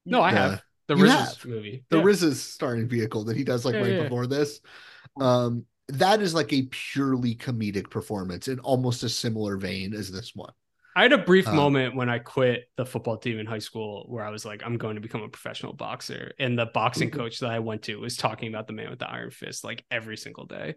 No, 0.06 0.22
I 0.22 0.32
The- 0.32 0.36
have 0.38 0.62
the 0.88 0.94
RZA's 0.96 1.44
movie. 1.44 1.84
The 1.90 1.98
Yeah. 1.98 2.02
RZA's 2.02 2.42
starring 2.42 2.88
vehicle 2.88 3.24
that 3.24 3.36
he 3.36 3.44
does 3.44 3.64
like 3.64 3.74
Yeah, 3.74 3.82
right 3.82 3.92
yeah. 3.92 4.02
before 4.04 4.26
this. 4.26 4.60
Um, 5.20 5.66
that 5.88 6.20
is 6.22 6.34
like 6.34 6.52
a 6.52 6.62
purely 6.70 7.34
comedic 7.34 7.90
performance 7.90 8.48
in 8.48 8.58
almost 8.60 9.02
a 9.02 9.08
similar 9.08 9.56
vein 9.56 9.94
as 9.94 10.10
this 10.10 10.34
one. 10.34 10.52
I 11.00 11.04
had 11.04 11.14
a 11.14 11.18
brief 11.18 11.48
Um, 11.48 11.56
moment 11.56 11.96
when 11.96 12.10
I 12.10 12.18
quit 12.18 12.68
the 12.76 12.84
football 12.84 13.16
team 13.16 13.38
in 13.38 13.46
high 13.46 13.58
school 13.60 14.04
where 14.06 14.22
I 14.22 14.28
was 14.28 14.44
like, 14.44 14.62
I'm 14.62 14.76
going 14.76 14.96
to 14.96 15.00
become 15.00 15.22
a 15.22 15.30
professional 15.30 15.72
boxer. 15.72 16.34
And 16.38 16.58
the 16.58 16.66
boxing 16.66 17.10
Mhm. 17.10 17.14
coach 17.14 17.40
that 17.40 17.50
I 17.50 17.60
went 17.60 17.84
to 17.84 17.96
was 17.96 18.18
talking 18.18 18.50
about 18.50 18.66
the 18.66 18.74
man 18.74 18.90
with 18.90 18.98
the 18.98 19.08
iron 19.08 19.30
fist 19.30 19.64
like 19.64 19.82
every 19.90 20.18
single 20.18 20.44
day. 20.44 20.74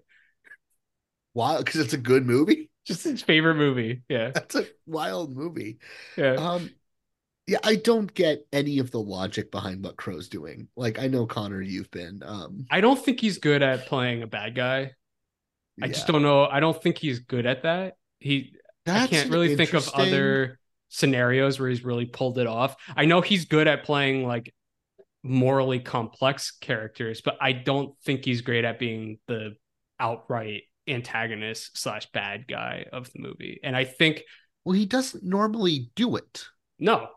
Why? 1.33 1.57
Because 1.57 1.81
it's 1.81 1.91
a 1.91 1.97
good 1.97 2.25
movie. 2.25 2.69
Just 2.85 3.03
his 3.03 3.21
favorite 3.21 3.55
movie. 3.55 4.03
Yeah. 4.07 4.31
That's 4.33 4.55
a 4.55 4.65
wild 4.85 5.35
movie. 5.35 5.79
Yeah. 6.15 6.35
Um, 6.35 6.69
yeah, 7.45 7.59
I 7.61 7.75
don't 7.75 8.13
get 8.13 8.47
any 8.53 8.79
of 8.79 8.91
the 8.91 9.01
logic 9.01 9.51
behind 9.51 9.83
what 9.83 9.97
Crowe's 9.97 10.29
doing. 10.29 10.69
Like, 10.77 10.99
I 10.99 11.07
know 11.07 11.25
Connor, 11.25 11.61
you've 11.61 11.91
been. 11.91 12.23
Um, 12.25 12.65
I 12.71 12.79
don't 12.79 13.03
think 13.03 13.19
he's 13.19 13.39
good 13.39 13.61
at 13.61 13.87
playing 13.87 14.23
a 14.23 14.27
bad 14.27 14.55
guy. 14.55 14.93
I 15.81 15.89
just 15.89 16.07
don't 16.07 16.21
know. 16.21 16.45
I 16.45 16.61
don't 16.61 16.81
think 16.81 16.97
he's 16.97 17.19
good 17.19 17.45
at 17.45 17.63
that. 17.63 17.97
He 18.19 18.55
I 18.87 19.07
can't 19.07 19.29
really 19.29 19.55
think 19.55 19.73
of 19.73 19.87
other 19.89 20.59
scenarios 20.89 21.59
where 21.59 21.69
he's 21.69 21.83
really 21.83 22.05
pulled 22.05 22.37
it 22.37 22.47
off. 22.47 22.75
I 22.95 23.05
know 23.05 23.21
he's 23.21 23.45
good 23.45 23.67
at 23.67 23.83
playing 23.83 24.27
like 24.27 24.53
morally 25.23 25.79
complex 25.79 26.51
characters, 26.51 27.21
but 27.21 27.37
I 27.41 27.53
don't 27.53 27.97
think 28.05 28.25
he's 28.25 28.41
great 28.41 28.65
at 28.65 28.77
being 28.79 29.19
the 29.27 29.55
outright 29.99 30.63
antagonist 30.87 31.77
slash 31.77 32.11
bad 32.11 32.47
guy 32.47 32.85
of 32.91 33.11
the 33.13 33.19
movie. 33.19 33.59
And 33.63 33.75
I 33.75 33.85
think 33.85 34.23
Well, 34.65 34.73
he 34.73 34.85
doesn't 34.85 35.23
normally 35.23 35.91
do 35.95 36.15
it. 36.17 36.45
no. 36.77 37.07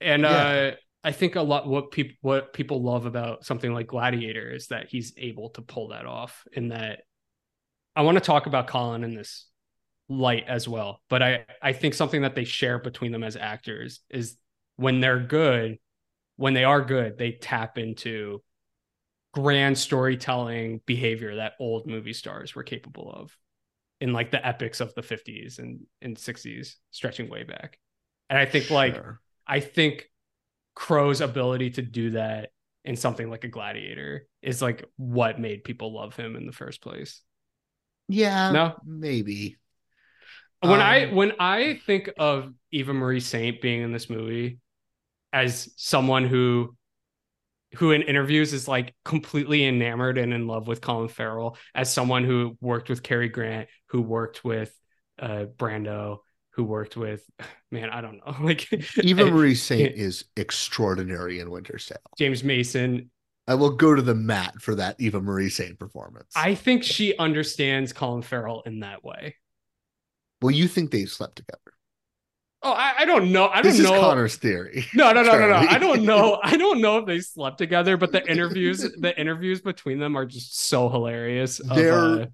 And 0.00 0.22
Yeah. 0.22 0.28
uh 0.30 0.74
I 1.04 1.10
think 1.12 1.34
a 1.36 1.42
lot 1.42 1.66
what 1.66 1.90
people 1.90 2.16
what 2.20 2.52
people 2.52 2.82
love 2.82 3.06
about 3.06 3.44
something 3.44 3.74
like 3.74 3.88
Gladiator 3.88 4.50
is 4.52 4.68
that 4.68 4.88
he's 4.88 5.12
able 5.16 5.50
to 5.50 5.62
pull 5.62 5.88
that 5.88 6.06
off 6.06 6.46
and 6.54 6.70
that 6.70 7.00
I 7.96 8.02
want 8.02 8.16
to 8.16 8.20
talk 8.24 8.46
about 8.46 8.68
Colin 8.68 9.04
in 9.04 9.14
this 9.14 9.46
light 10.08 10.44
as 10.48 10.68
well. 10.68 11.02
But 11.08 11.22
I 11.22 11.46
I 11.62 11.72
think 11.72 11.94
something 11.94 12.22
that 12.22 12.34
they 12.34 12.44
share 12.44 12.78
between 12.78 13.12
them 13.12 13.24
as 13.24 13.36
actors 13.36 14.00
is 14.10 14.36
when 14.76 15.00
they're 15.00 15.20
good, 15.20 15.78
when 16.36 16.54
they 16.54 16.64
are 16.64 16.82
good, 16.82 17.18
they 17.18 17.32
tap 17.32 17.78
into 17.78 18.42
grand 19.32 19.78
storytelling 19.78 20.80
behavior 20.86 21.36
that 21.36 21.54
old 21.58 21.86
movie 21.86 22.12
stars 22.12 22.54
were 22.54 22.62
capable 22.62 23.10
of 23.12 23.36
in 24.00 24.12
like 24.12 24.30
the 24.30 24.44
epics 24.46 24.80
of 24.80 24.94
the 24.94 25.02
50s 25.02 25.58
and, 25.58 25.80
and 26.02 26.18
60s 26.18 26.76
stretching 26.90 27.30
way 27.30 27.44
back. 27.44 27.78
And 28.30 28.38
I 28.38 28.46
think 28.46 28.70
like 28.70 29.06
I 29.46 29.60
think 29.60 30.10
Crowe's 30.74 31.20
ability 31.20 31.70
to 31.72 31.82
do 31.82 32.10
that 32.12 32.50
in 32.84 32.96
something 32.96 33.30
like 33.30 33.44
a 33.44 33.48
gladiator 33.48 34.26
is 34.42 34.62
like 34.62 34.84
what 34.96 35.40
made 35.40 35.64
people 35.64 35.94
love 35.94 36.16
him 36.16 36.36
in 36.36 36.46
the 36.46 36.52
first 36.52 36.82
place. 36.82 37.22
Yeah, 38.08 38.50
No? 38.52 38.76
maybe. 38.84 39.56
When 40.62 40.80
I 40.80 41.06
Um, 41.06 41.14
when 41.16 41.32
I 41.40 41.80
think 41.86 42.10
of 42.18 42.52
Eva 42.70 42.92
Marie 42.94 43.20
Saint 43.20 43.60
being 43.60 43.82
in 43.82 43.92
this 43.92 44.08
movie 44.08 44.58
as 45.32 45.72
someone 45.76 46.24
who 46.24 46.76
who 47.76 47.90
in 47.90 48.02
interviews 48.02 48.52
is 48.52 48.68
like 48.68 48.94
completely 49.04 49.64
enamored 49.64 50.18
and 50.18 50.32
in 50.32 50.46
love 50.46 50.68
with 50.68 50.80
Colin 50.80 51.08
Farrell, 51.08 51.56
as 51.74 51.92
someone 51.92 52.24
who 52.24 52.56
worked 52.60 52.88
with 52.90 53.02
Cary 53.02 53.28
Grant, 53.28 53.68
who 53.86 54.02
worked 54.02 54.44
with 54.44 54.72
uh 55.20 55.46
Brando, 55.56 56.18
who 56.50 56.64
worked 56.64 56.96
with 56.96 57.28
man, 57.72 57.90
I 57.90 58.00
don't 58.00 58.18
know, 58.18 58.36
like 58.46 58.68
Eva 59.02 59.26
Marie 59.26 59.54
Saint 59.56 59.96
is 59.96 60.24
extraordinary 60.36 61.40
in 61.40 61.50
Winter's 61.50 61.86
Tale. 61.86 61.98
James 62.16 62.44
Mason. 62.44 63.10
I 63.48 63.56
will 63.56 63.70
go 63.70 63.92
to 63.94 64.02
the 64.02 64.14
mat 64.14 64.54
for 64.60 64.76
that 64.76 64.94
Eva 65.00 65.20
Marie 65.20 65.48
Saint 65.48 65.76
performance. 65.76 66.32
I 66.36 66.54
think 66.54 66.84
she 66.84 67.16
understands 67.16 67.92
Colin 67.92 68.22
Farrell 68.22 68.62
in 68.64 68.80
that 68.80 69.02
way. 69.02 69.34
Well, 70.42 70.50
you 70.50 70.68
think 70.68 70.90
they 70.90 71.04
slept 71.06 71.36
together? 71.36 71.58
Oh, 72.64 72.72
I, 72.72 72.92
I 72.98 73.04
don't 73.06 73.32
know. 73.32 73.48
I 73.48 73.56
don't 73.62 73.72
This 73.72 73.80
is 73.80 73.90
know. 73.90 74.00
Connor's 74.00 74.36
theory. 74.36 74.86
No, 74.94 75.12
no, 75.12 75.22
no, 75.22 75.36
no, 75.36 75.48
no. 75.48 75.56
I 75.56 75.78
don't 75.78 76.04
know. 76.04 76.38
I 76.42 76.56
don't 76.56 76.80
know 76.80 76.98
if 76.98 77.06
they 77.06 77.18
slept 77.20 77.58
together, 77.58 77.96
but 77.96 78.12
the 78.12 78.24
interviews, 78.30 78.80
the 78.98 79.18
interviews 79.18 79.60
between 79.60 79.98
them 79.98 80.16
are 80.16 80.26
just 80.26 80.60
so 80.60 80.88
hilarious. 80.88 81.58
of, 81.60 81.74
They're- 81.76 81.92
uh, 81.92 82.26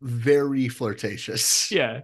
very 0.00 0.68
flirtatious. 0.68 1.70
Yeah. 1.70 2.00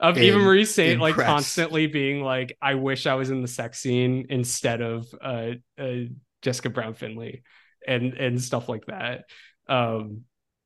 Of 0.00 0.16
And 0.16 0.24
Eva 0.24 0.38
Marie 0.38 0.64
Saint 0.64 1.00
like 1.00 1.16
constantly 1.16 1.86
being 1.86 2.22
like, 2.22 2.56
I 2.62 2.74
wish 2.74 3.06
I 3.06 3.14
was 3.14 3.30
in 3.30 3.42
the 3.42 3.48
sex 3.48 3.78
scene 3.78 4.26
instead 4.30 4.80
of 4.80 5.06
uh, 5.22 5.50
uh 5.78 5.92
Jessica 6.40 6.70
Brown 6.70 6.94
Findlay 6.94 7.42
and 7.86 8.14
and 8.14 8.42
stuff 8.42 8.68
like 8.68 8.86
that. 8.86 9.26
Um 9.68 10.22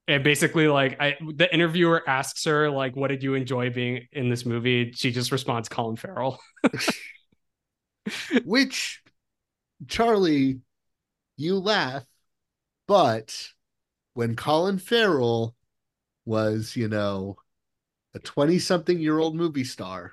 and 0.08 0.22
basically 0.24 0.68
like 0.68 1.00
I 1.00 1.16
the 1.34 1.52
interviewer 1.52 2.02
asks 2.08 2.44
her 2.44 2.70
like 2.70 2.94
what 2.96 3.08
did 3.08 3.22
you 3.22 3.34
enjoy 3.34 3.70
being 3.70 4.06
in 4.12 4.28
this 4.28 4.46
movie? 4.46 4.92
She 4.92 5.10
just 5.10 5.32
responds 5.32 5.68
Colin 5.68 5.96
Farrell. 5.96 6.38
Which, 8.44 9.02
Charlie, 9.88 10.60
you 11.36 11.58
laugh, 11.58 12.04
but 12.86 13.48
when 14.14 14.36
Colin 14.36 14.78
Farrell 14.78 15.54
was, 16.24 16.76
you 16.76 16.88
know, 16.88 17.36
a 18.14 18.18
20 18.20 18.58
something 18.58 18.98
year 18.98 19.18
old 19.18 19.36
movie 19.36 19.64
star 19.64 20.12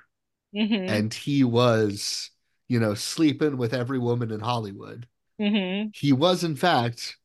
Mhm. 0.54 0.88
and 0.88 1.14
he 1.14 1.44
was, 1.44 2.30
you 2.68 2.80
know, 2.80 2.94
sleeping 2.94 3.56
with 3.56 3.74
every 3.74 3.98
woman 3.98 4.30
in 4.30 4.40
Hollywood, 4.40 5.08
Mhm. 5.40 5.90
he 5.94 6.12
was, 6.12 6.44
in 6.44 6.56
fact, 6.56 7.16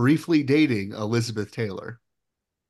briefly 0.00 0.42
dating 0.42 0.92
Elizabeth 0.92 1.52
Taylor. 1.52 2.00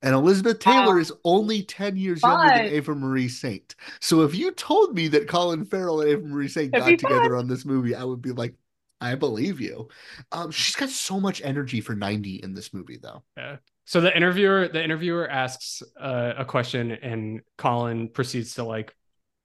And 0.01 0.13
Elizabeth 0.13 0.59
Taylor 0.59 0.99
is 0.99 1.13
only 1.23 1.63
10 1.63 1.95
years 1.95 2.21
younger 2.21 2.49
than 2.49 2.65
But- 2.65 2.73
Ava 2.73 2.93
Marie 2.95 3.29
Saint. 3.29 3.73
So 4.01 4.23
if 4.23 4.35
you 4.35 4.51
told 4.51 4.93
me 4.95 5.07
that 5.09 5.29
Colin 5.29 5.63
Farrell 5.63 6.01
and 6.01 6.09
Ava 6.09 6.27
Marie 6.27 6.49
Saint 6.49 6.73
got 6.73 6.85
together 6.87 7.29
fun. 7.29 7.33
on 7.35 7.47
this 7.47 7.63
movie, 7.63 7.95
I 7.95 8.03
would 8.03 8.21
be 8.21 8.31
like, 8.33 8.55
I 8.99 9.15
believe 9.15 9.61
you. 9.61 9.87
Um, 10.33 10.51
she's 10.51 10.75
got 10.75 10.89
so 10.89 11.21
much 11.21 11.41
energy 11.41 11.79
for 11.79 11.95
90 11.95 12.35
in 12.43 12.53
this 12.53 12.73
movie, 12.73 12.97
though. 13.01 13.23
Yeah. 13.37 13.57
So 13.85 14.01
the 14.01 14.13
interviewer, 14.13 14.67
the 14.67 14.83
interviewer 14.83 15.29
asks 15.29 15.81
uh, 15.97 16.33
a 16.37 16.43
question, 16.43 16.91
and 16.91 17.43
Colin 17.57 18.09
proceeds 18.09 18.55
to 18.55 18.63
like 18.63 18.93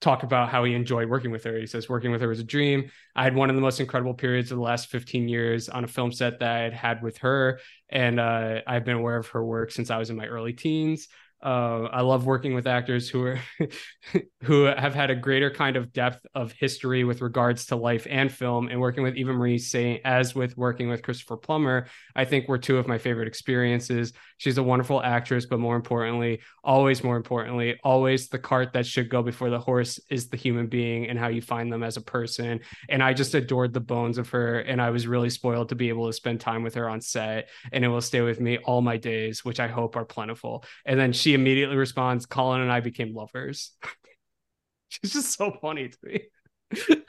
talk 0.01 0.23
about 0.23 0.49
how 0.51 0.65
he 0.65 0.75
enjoyed 0.75 1.09
working 1.09 1.31
with 1.31 1.45
her. 1.45 1.59
He 1.59 1.67
says, 1.67 1.89
"Working 1.89 2.11
with 2.11 2.21
her 2.21 2.29
was 2.29 2.41
a 2.41 2.45
dream. 2.45 2.91
I 3.15 3.25
had 3.25 3.35
one 3.35 3.51
of 3.51 3.57
the 3.57 3.63
most 3.63 3.81
incredible 3.81 4.15
periods 4.15 4.51
of 4.51 4.59
the 4.59 4.63
last 4.63 4.89
15 4.89 5.29
years 5.29 5.69
on 5.69 5.85
a 5.85 5.89
film 5.89 6.13
set 6.13 6.39
that 6.41 6.51
I 6.51 6.59
had 6.61 6.73
had 6.75 7.03
with 7.03 7.19
her, 7.19 7.61
and 7.89 8.21
uh, 8.21 8.61
I've 8.67 8.85
been 8.85 8.97
aware 8.97 9.17
of 9.17 9.29
her 9.29 9.45
work 9.45 9.71
since 9.73 9.91
I 9.91 9.99
was 9.99 10.11
in 10.11 10.17
my 10.17 10.27
early 10.27 10.53
teens." 10.53 11.09
Uh, 11.47 11.89
I 11.93 12.01
love 12.01 12.27
working 12.27 12.55
with 12.55 12.67
actors 12.67 13.09
who 13.09 13.23
are 13.25 13.41
who 14.43 14.65
have 14.65 14.97
had 14.97 15.11
a 15.11 15.15
greater 15.15 15.49
kind 15.49 15.77
of 15.77 15.93
depth 15.93 16.27
of 16.35 16.51
history 16.51 17.05
with 17.05 17.23
regards 17.23 17.67
to 17.67 17.77
life 17.77 18.05
and 18.11 18.33
film, 18.33 18.67
and 18.67 18.81
working 18.81 19.05
with 19.05 19.15
Eva 19.15 19.33
Marie 19.33 19.59
Saint 19.59 20.01
as 20.05 20.35
with 20.35 20.57
working 20.57 20.89
with 20.89 21.05
Christopher 21.05 21.37
Plummer. 21.37 21.87
I 22.17 22.25
think 22.25 22.49
were 22.49 22.59
two 22.59 22.79
of 22.79 22.89
my 22.89 22.99
favorite 22.99 23.29
experiences. 23.29 24.13
She's 24.39 24.59
a 24.59 24.63
wonderful 24.63 25.01
actress, 25.01 25.47
but 25.47 25.61
more 25.61 25.77
importantly, 25.77 26.41
always 26.65 27.05
more 27.05 27.17
importantly, 27.17 27.79
always 27.85 28.29
the 28.29 28.41
cart 28.41 28.73
that 28.73 28.85
should 28.85 29.09
go 29.09 29.23
before 29.23 29.49
the 29.49 29.61
horse 29.61 30.01
is 30.11 30.29
the 30.29 30.37
human 30.37 30.67
being 30.67 31.07
and 31.07 31.17
how 31.17 31.29
you 31.29 31.41
find 31.41 31.73
them 31.73 31.85
as 31.85 31.97
a 31.97 32.03
person. 32.03 32.59
And 32.89 33.05
I 33.05 33.13
just 33.13 33.37
adored 33.37 33.73
the 33.73 33.79
bones 33.79 34.19
of 34.19 34.31
her, 34.31 34.59
and 34.59 34.83
I 34.83 34.91
was 34.91 35.07
really 35.07 35.31
spoiled 35.31 35.69
to 35.69 35.77
be 35.77 35.91
able 35.91 36.09
to 36.09 36.13
spend 36.13 36.41
time 36.41 36.65
with 36.65 36.75
her 36.75 36.89
on 36.89 37.01
set, 37.01 37.51
and 37.71 37.85
it 37.85 37.89
will 37.89 38.01
stay 38.01 38.23
with 38.23 38.41
me 38.41 38.59
all 38.59 38.83
my 38.83 38.97
days, 38.97 39.45
which 39.45 39.61
I 39.61 39.69
hope 39.69 39.95
are 39.95 40.05
plentiful. 40.05 40.65
And 40.85 40.99
then 40.99 41.13
she 41.13 41.36
immediately 41.37 41.77
responds, 41.77 42.27
"Colin 42.27 42.61
and 42.61 42.73
I 42.73 42.81
became 42.81 43.15
lovers." 43.15 43.73
She's 44.89 45.13
just 45.13 45.37
so 45.37 45.57
funny 45.61 45.89
to 45.89 45.99
me. 46.03 46.23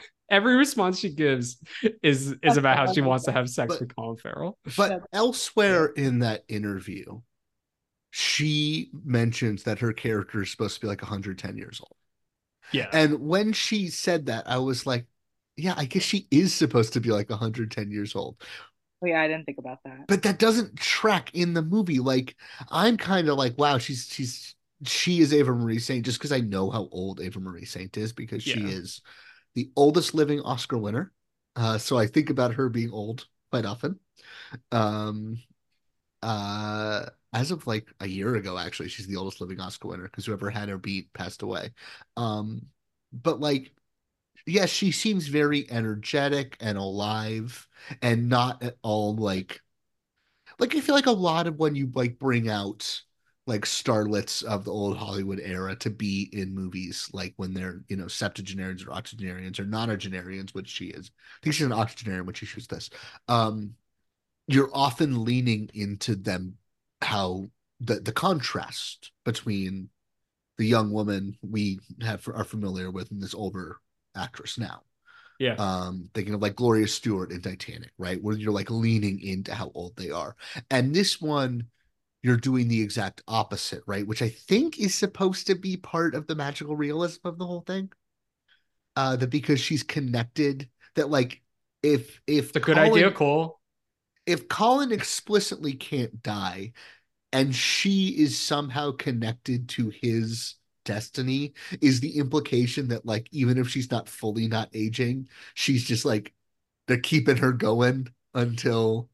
Every 0.30 0.56
response 0.56 0.99
she 0.99 1.10
gives 1.10 1.58
is 2.04 2.36
is 2.44 2.58
about 2.58 2.78
how 2.78 2.91
she 2.91 3.02
wants 3.02 3.26
to 3.26 3.32
have 3.32 3.49
sex 3.49 3.74
But- 3.74 3.80
with 3.80 3.95
Colin 3.95 4.18
Farrell. 4.18 4.58
But 4.76 5.02
elsewhere 5.14 5.88
in 5.88 6.20
that 6.20 6.44
interview, 6.48 7.22
she 8.12 8.90
mentions 9.06 9.64
that 9.64 9.80
her 9.80 9.94
character 9.94 10.41
is 10.41 10.52
supposed 10.52 10.76
to 10.76 10.82
be 10.82 10.88
like 10.88 11.02
110 11.02 11.58
years 11.58 11.80
old. 11.80 11.95
Yeah. 12.74 12.90
And 12.91 13.22
when 13.22 13.54
she 13.54 13.88
said 13.88 14.26
that, 14.26 14.49
I 14.49 14.58
was 14.58 14.86
like, 14.86 15.06
yeah, 15.56 15.74
I 15.78 15.86
guess 15.86 16.04
she 16.04 16.28
is 16.30 16.54
supposed 16.54 16.94
to 16.94 16.99
be 16.99 17.10
like 17.10 17.30
110 17.30 17.90
years 17.91 18.16
old. 18.16 18.41
Oh, 19.02 19.06
yeah, 19.06 19.22
I 19.22 19.28
didn't 19.28 19.45
think 19.45 19.57
about 19.57 19.84
that. 19.84 20.06
But 20.07 20.24
that 20.24 20.40
doesn't 20.40 20.78
track 20.78 21.34
in 21.34 21.53
the 21.53 21.61
movie. 21.61 21.99
Like, 21.99 22.36
I'm 22.69 22.98
kind 22.98 23.30
of 23.30 23.38
like, 23.38 23.57
wow, 23.57 23.78
she's 23.78 24.07
she's 24.07 24.56
she 24.86 25.19
is 25.19 25.34
Ava 25.34 25.53
Marie 25.53 25.80
Saint 25.80 26.06
just 26.06 26.18
because 26.19 26.32
I 26.32 26.40
know 26.40 26.69
how 26.69 26.88
old 26.91 27.19
Ava 27.19 27.40
Marie 27.40 27.65
Saint 27.65 27.98
is 27.98 28.14
because 28.14 28.44
she 28.44 28.68
is 28.68 29.02
the 29.56 29.72
oldest 29.76 30.14
living 30.14 30.41
Oscar 30.41 30.78
winner. 30.78 31.11
Uh, 31.56 31.78
so 31.78 31.98
I 31.98 32.07
think 32.07 32.30
about 32.30 32.53
her 32.53 32.69
being 32.69 32.91
old 32.91 33.28
quite 33.52 33.65
often. 33.65 33.99
Um, 34.72 35.40
uh, 36.22 37.06
as 37.34 37.52
of 37.52 37.68
like 37.68 37.88
a 37.99 38.07
year 38.07 38.36
ago, 38.36 38.57
actually, 38.57 38.90
she's 38.90 39.07
the 39.07 39.15
oldest 39.18 39.41
living 39.41 39.60
Oscar 39.60 39.90
winner 39.90 40.03
because 40.03 40.26
whoever 40.26 40.49
had 40.49 40.69
her 40.69 40.78
beat 40.78 41.11
passed 41.14 41.41
away. 41.41 41.72
Um, 42.15 42.68
but 43.14 43.40
like, 43.40 43.72
yes, 44.48 44.69
she 44.69 44.91
seems 44.91 45.28
very 45.28 45.69
energetic 45.69 46.57
and 46.60 46.78
alive 46.78 47.68
and 48.02 48.30
not 48.30 48.64
at 48.64 48.78
all 48.82 49.15
like, 49.15 49.61
like 50.60 50.76
I 50.76 50.80
feel 50.82 50.95
like 50.95 51.06
a 51.06 51.11
lot 51.11 51.48
of 51.48 51.57
when 51.57 51.76
you 51.76 51.91
like 51.94 52.18
bring 52.18 52.49
out 52.49 53.02
like 53.45 53.64
starlets 53.64 54.44
of 54.44 54.65
the 54.65 54.72
old 54.72 54.98
Hollywood 54.98 55.40
era 55.41 55.76
to 55.78 55.90
be 55.90 56.30
in 56.34 56.53
movies, 56.53 57.10
like 57.14 57.34
when 57.38 57.53
they're, 57.53 57.82
you 57.88 57.95
know, 57.95 58.07
septuagenarians 58.07 58.84
or 58.86 58.91
octogenarians 58.91 59.60
or 59.60 59.65
nonagenarians, 59.65 60.53
which 60.53 60.68
she 60.68 60.88
is. 60.88 61.11
I 61.15 61.40
think 61.44 61.56
she's 61.56 61.65
an 61.65 61.72
octogenarian 61.72 62.26
when 62.26 62.36
she 62.36 62.45
shoots 62.45 62.68
this. 62.68 62.90
Um, 63.28 63.76
you're 64.48 64.69
often 64.74 65.24
leaning 65.24 65.69
into 65.74 66.15
them 66.15 66.57
how 67.02 67.45
the 67.80 67.95
the 67.99 68.11
contrast 68.11 69.11
between 69.24 69.90
the 70.57 70.65
young 70.65 70.91
woman 70.91 71.38
we 71.41 71.80
have 72.02 72.28
are 72.28 72.44
familiar 72.44 72.90
with 72.90 73.11
and 73.11 73.22
this 73.22 73.36
older 73.36 73.78
actress 74.18 74.57
now. 74.57 74.84
Yeah. 75.39 75.53
Um, 75.56 76.10
thinking 76.14 76.34
of 76.34 76.41
like 76.41 76.56
Gloria 76.56 76.88
Stuart 76.88 77.31
in 77.31 77.41
Titanic, 77.41 77.91
right? 77.98 78.22
Where 78.22 78.35
you're 78.35 78.52
like 78.52 78.72
leaning 78.72 79.22
into 79.22 79.53
how 79.53 79.72
old 79.76 79.95
they 79.95 80.10
are. 80.10 80.35
And 80.72 80.94
this 80.95 81.22
one, 81.22 81.65
you're 82.23 82.38
doing 82.38 82.68
the 82.68 82.81
exact 82.81 83.22
opposite, 83.27 83.84
right? 83.85 84.06
Which 84.07 84.23
I 84.23 84.30
think 84.30 84.80
is 84.80 84.95
supposed 84.95 85.45
to 85.48 85.56
be 85.56 85.77
part 85.77 86.15
of 86.15 86.26
the 86.26 86.35
magical 86.35 86.76
realism 86.76 87.27
of 87.27 87.38
the 87.38 87.45
whole 87.45 87.61
thing. 87.61 87.91
Uh, 88.95 89.15
that 89.15 89.30
because 89.30 89.60
she's 89.60 89.84
connected, 89.84 90.68
that 90.95 91.11
like 91.11 91.44
if 91.84 92.19
if 92.26 92.48
It's 92.48 92.56
a 92.56 92.60
good 92.60 92.76
Colin- 92.77 92.91
idea, 92.94 93.11
Cole. 93.11 93.60
if 94.26 94.48
Colin 94.48 94.91
explicitly 94.91 95.73
can't 95.73 96.23
die 96.23 96.73
and 97.31 97.53
she 97.53 98.07
is 98.07 98.39
somehow 98.39 98.91
connected 98.91 99.69
to 99.69 99.89
his 99.89 100.56
destiny, 100.88 101.53
is 101.81 102.01
the 102.01 102.18
implication 102.19 102.89
that 102.89 103.05
like 103.05 103.30
even 103.31 103.59
if 103.59 103.69
she's 103.69 103.91
not 103.91 104.09
fully 104.09 104.47
not 104.49 104.69
aging, 104.73 105.30
she's 105.55 105.85
just 105.85 106.05
like 106.05 106.34
they're 106.88 106.99
keeping 107.01 107.38
her 107.38 107.53
going 107.53 108.07
until 108.35 109.09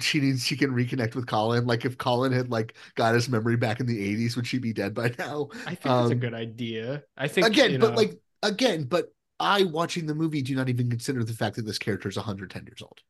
she 0.00 0.20
needs 0.20 0.44
she 0.46 0.56
can 0.56 0.70
reconnect 0.72 1.14
with 1.14 1.26
Colin. 1.26 1.66
Like 1.66 1.84
if 1.84 1.98
Colin 1.98 2.32
had 2.32 2.50
like 2.50 2.76
got 2.96 3.14
his 3.14 3.28
memory 3.28 3.56
back 3.56 3.80
in 3.80 3.86
the 3.86 4.00
80s, 4.02 4.36
would 4.36 4.46
she 4.46 4.58
be 4.58 4.72
dead 4.72 4.94
by 4.94 5.14
now? 5.18 5.50
I 5.66 5.74
think 5.74 5.96
that's 5.96 6.10
a 6.10 6.14
Um, 6.14 6.24
good 6.24 6.34
idea. 6.34 7.04
I 7.16 7.28
think 7.28 7.54
again, 7.54 7.76
but 7.78 7.94
know, 7.94 7.96
like 7.96 8.18
again, 8.42 8.84
but 8.84 9.12
I 9.38 9.64
watching 9.64 10.06
the 10.06 10.14
movie 10.14 10.42
do 10.42 10.54
not 10.54 10.68
even 10.68 10.90
consider 10.90 11.24
the 11.24 11.32
fact 11.32 11.56
that 11.56 11.62
this 11.66 11.78
character 11.78 12.08
is 12.08 12.16
110 12.16 12.66
years 12.66 12.82
old. 12.82 13.00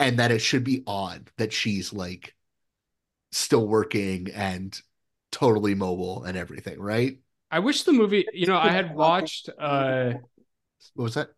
And 0.00 0.18
that 0.18 0.32
it 0.32 0.40
should 0.40 0.64
be 0.64 0.84
odd 0.86 1.30
that 1.38 1.52
she's 1.52 1.92
like 1.92 2.34
still 3.32 3.66
working 3.66 4.30
and 4.34 4.80
totally 5.32 5.74
mobile 5.74 6.24
and 6.24 6.36
everything, 6.38 6.80
right? 6.80 7.18
I 7.56 7.60
wish 7.60 7.84
the 7.84 7.92
movie, 7.92 8.24
you 8.32 8.46
know, 8.46 8.56
I 8.58 8.70
had 8.78 8.94
watched 8.94 9.48
uh 9.58 10.14
What 10.94 11.04
was 11.04 11.14
that? 11.14 11.28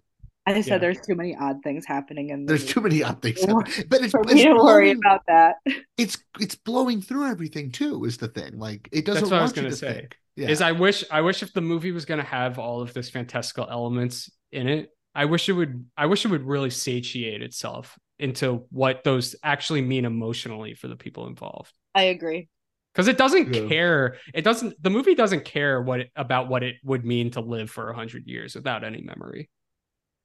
I 0.48 0.60
said 0.60 0.66
Yeah. 0.66 0.78
there's 0.78 1.00
too 1.06 1.16
many 1.16 1.36
odd 1.36 1.56
things 1.64 1.84
happening 1.84 2.30
in 2.30 2.38
the 2.44 2.50
There's 2.50 2.62
movie 2.62 2.72
too 2.74 2.80
many 2.88 3.02
odd 3.02 3.20
things, 3.20 3.40
happening. 3.44 3.84
but 3.90 4.00
it's, 4.02 4.12
for 4.12 4.20
it's 4.22 4.34
me 4.34 4.44
to 4.44 4.54
worry 4.54 4.94
blowing- 4.94 5.00
about 5.04 5.22
that. 5.26 5.56
It's 5.98 6.16
it's 6.44 6.54
blowing 6.70 7.02
through 7.02 7.26
everything 7.34 7.70
too. 7.72 8.04
Is 8.04 8.16
the 8.16 8.28
thing 8.28 8.52
like 8.58 8.88
it 8.92 9.04
doesn't 9.04 9.22
that's 9.22 9.30
what 9.32 9.40
I 9.40 9.42
was 9.42 9.52
gonna 9.52 9.70
to 9.70 9.76
say. 9.76 9.92
think. 9.94 10.16
Yeah. 10.36 10.48
Is 10.48 10.60
I 10.60 10.72
wish 10.72 11.04
I 11.10 11.20
wish 11.20 11.42
if 11.42 11.52
the 11.52 11.60
movie 11.72 11.92
was 11.92 12.04
gonna 12.06 12.22
have 12.38 12.58
all 12.58 12.80
of 12.80 12.94
this 12.94 13.10
fantastical 13.10 13.66
elements 13.70 14.30
in 14.52 14.68
it, 14.68 14.90
I 15.14 15.24
wish 15.26 15.48
it 15.50 15.52
would 15.60 15.74
I 15.96 16.06
wish 16.06 16.24
it 16.24 16.28
would 16.34 16.46
really 16.54 16.70
satiate 16.70 17.42
itself 17.42 17.98
into 18.18 18.64
what 18.70 19.04
those 19.04 19.36
actually 19.42 19.82
mean 19.82 20.04
emotionally 20.06 20.72
for 20.74 20.88
the 20.88 20.96
people 20.96 21.26
involved. 21.26 21.72
I 21.94 22.04
agree. 22.16 22.48
Because 22.96 23.08
it 23.08 23.18
doesn't 23.18 23.52
Yeah. 23.52 23.68
care. 23.68 24.16
It 24.32 24.40
doesn't 24.40 24.82
the 24.82 24.88
movie 24.88 25.14
doesn't 25.14 25.44
care 25.44 25.82
what 25.82 26.00
it, 26.00 26.10
about 26.16 26.48
what 26.48 26.62
it 26.62 26.76
would 26.82 27.04
mean 27.04 27.30
to 27.32 27.40
live 27.42 27.70
for 27.70 27.90
a 27.90 27.94
hundred 27.94 28.26
years 28.26 28.54
without 28.54 28.84
any 28.84 29.02
memory. 29.02 29.50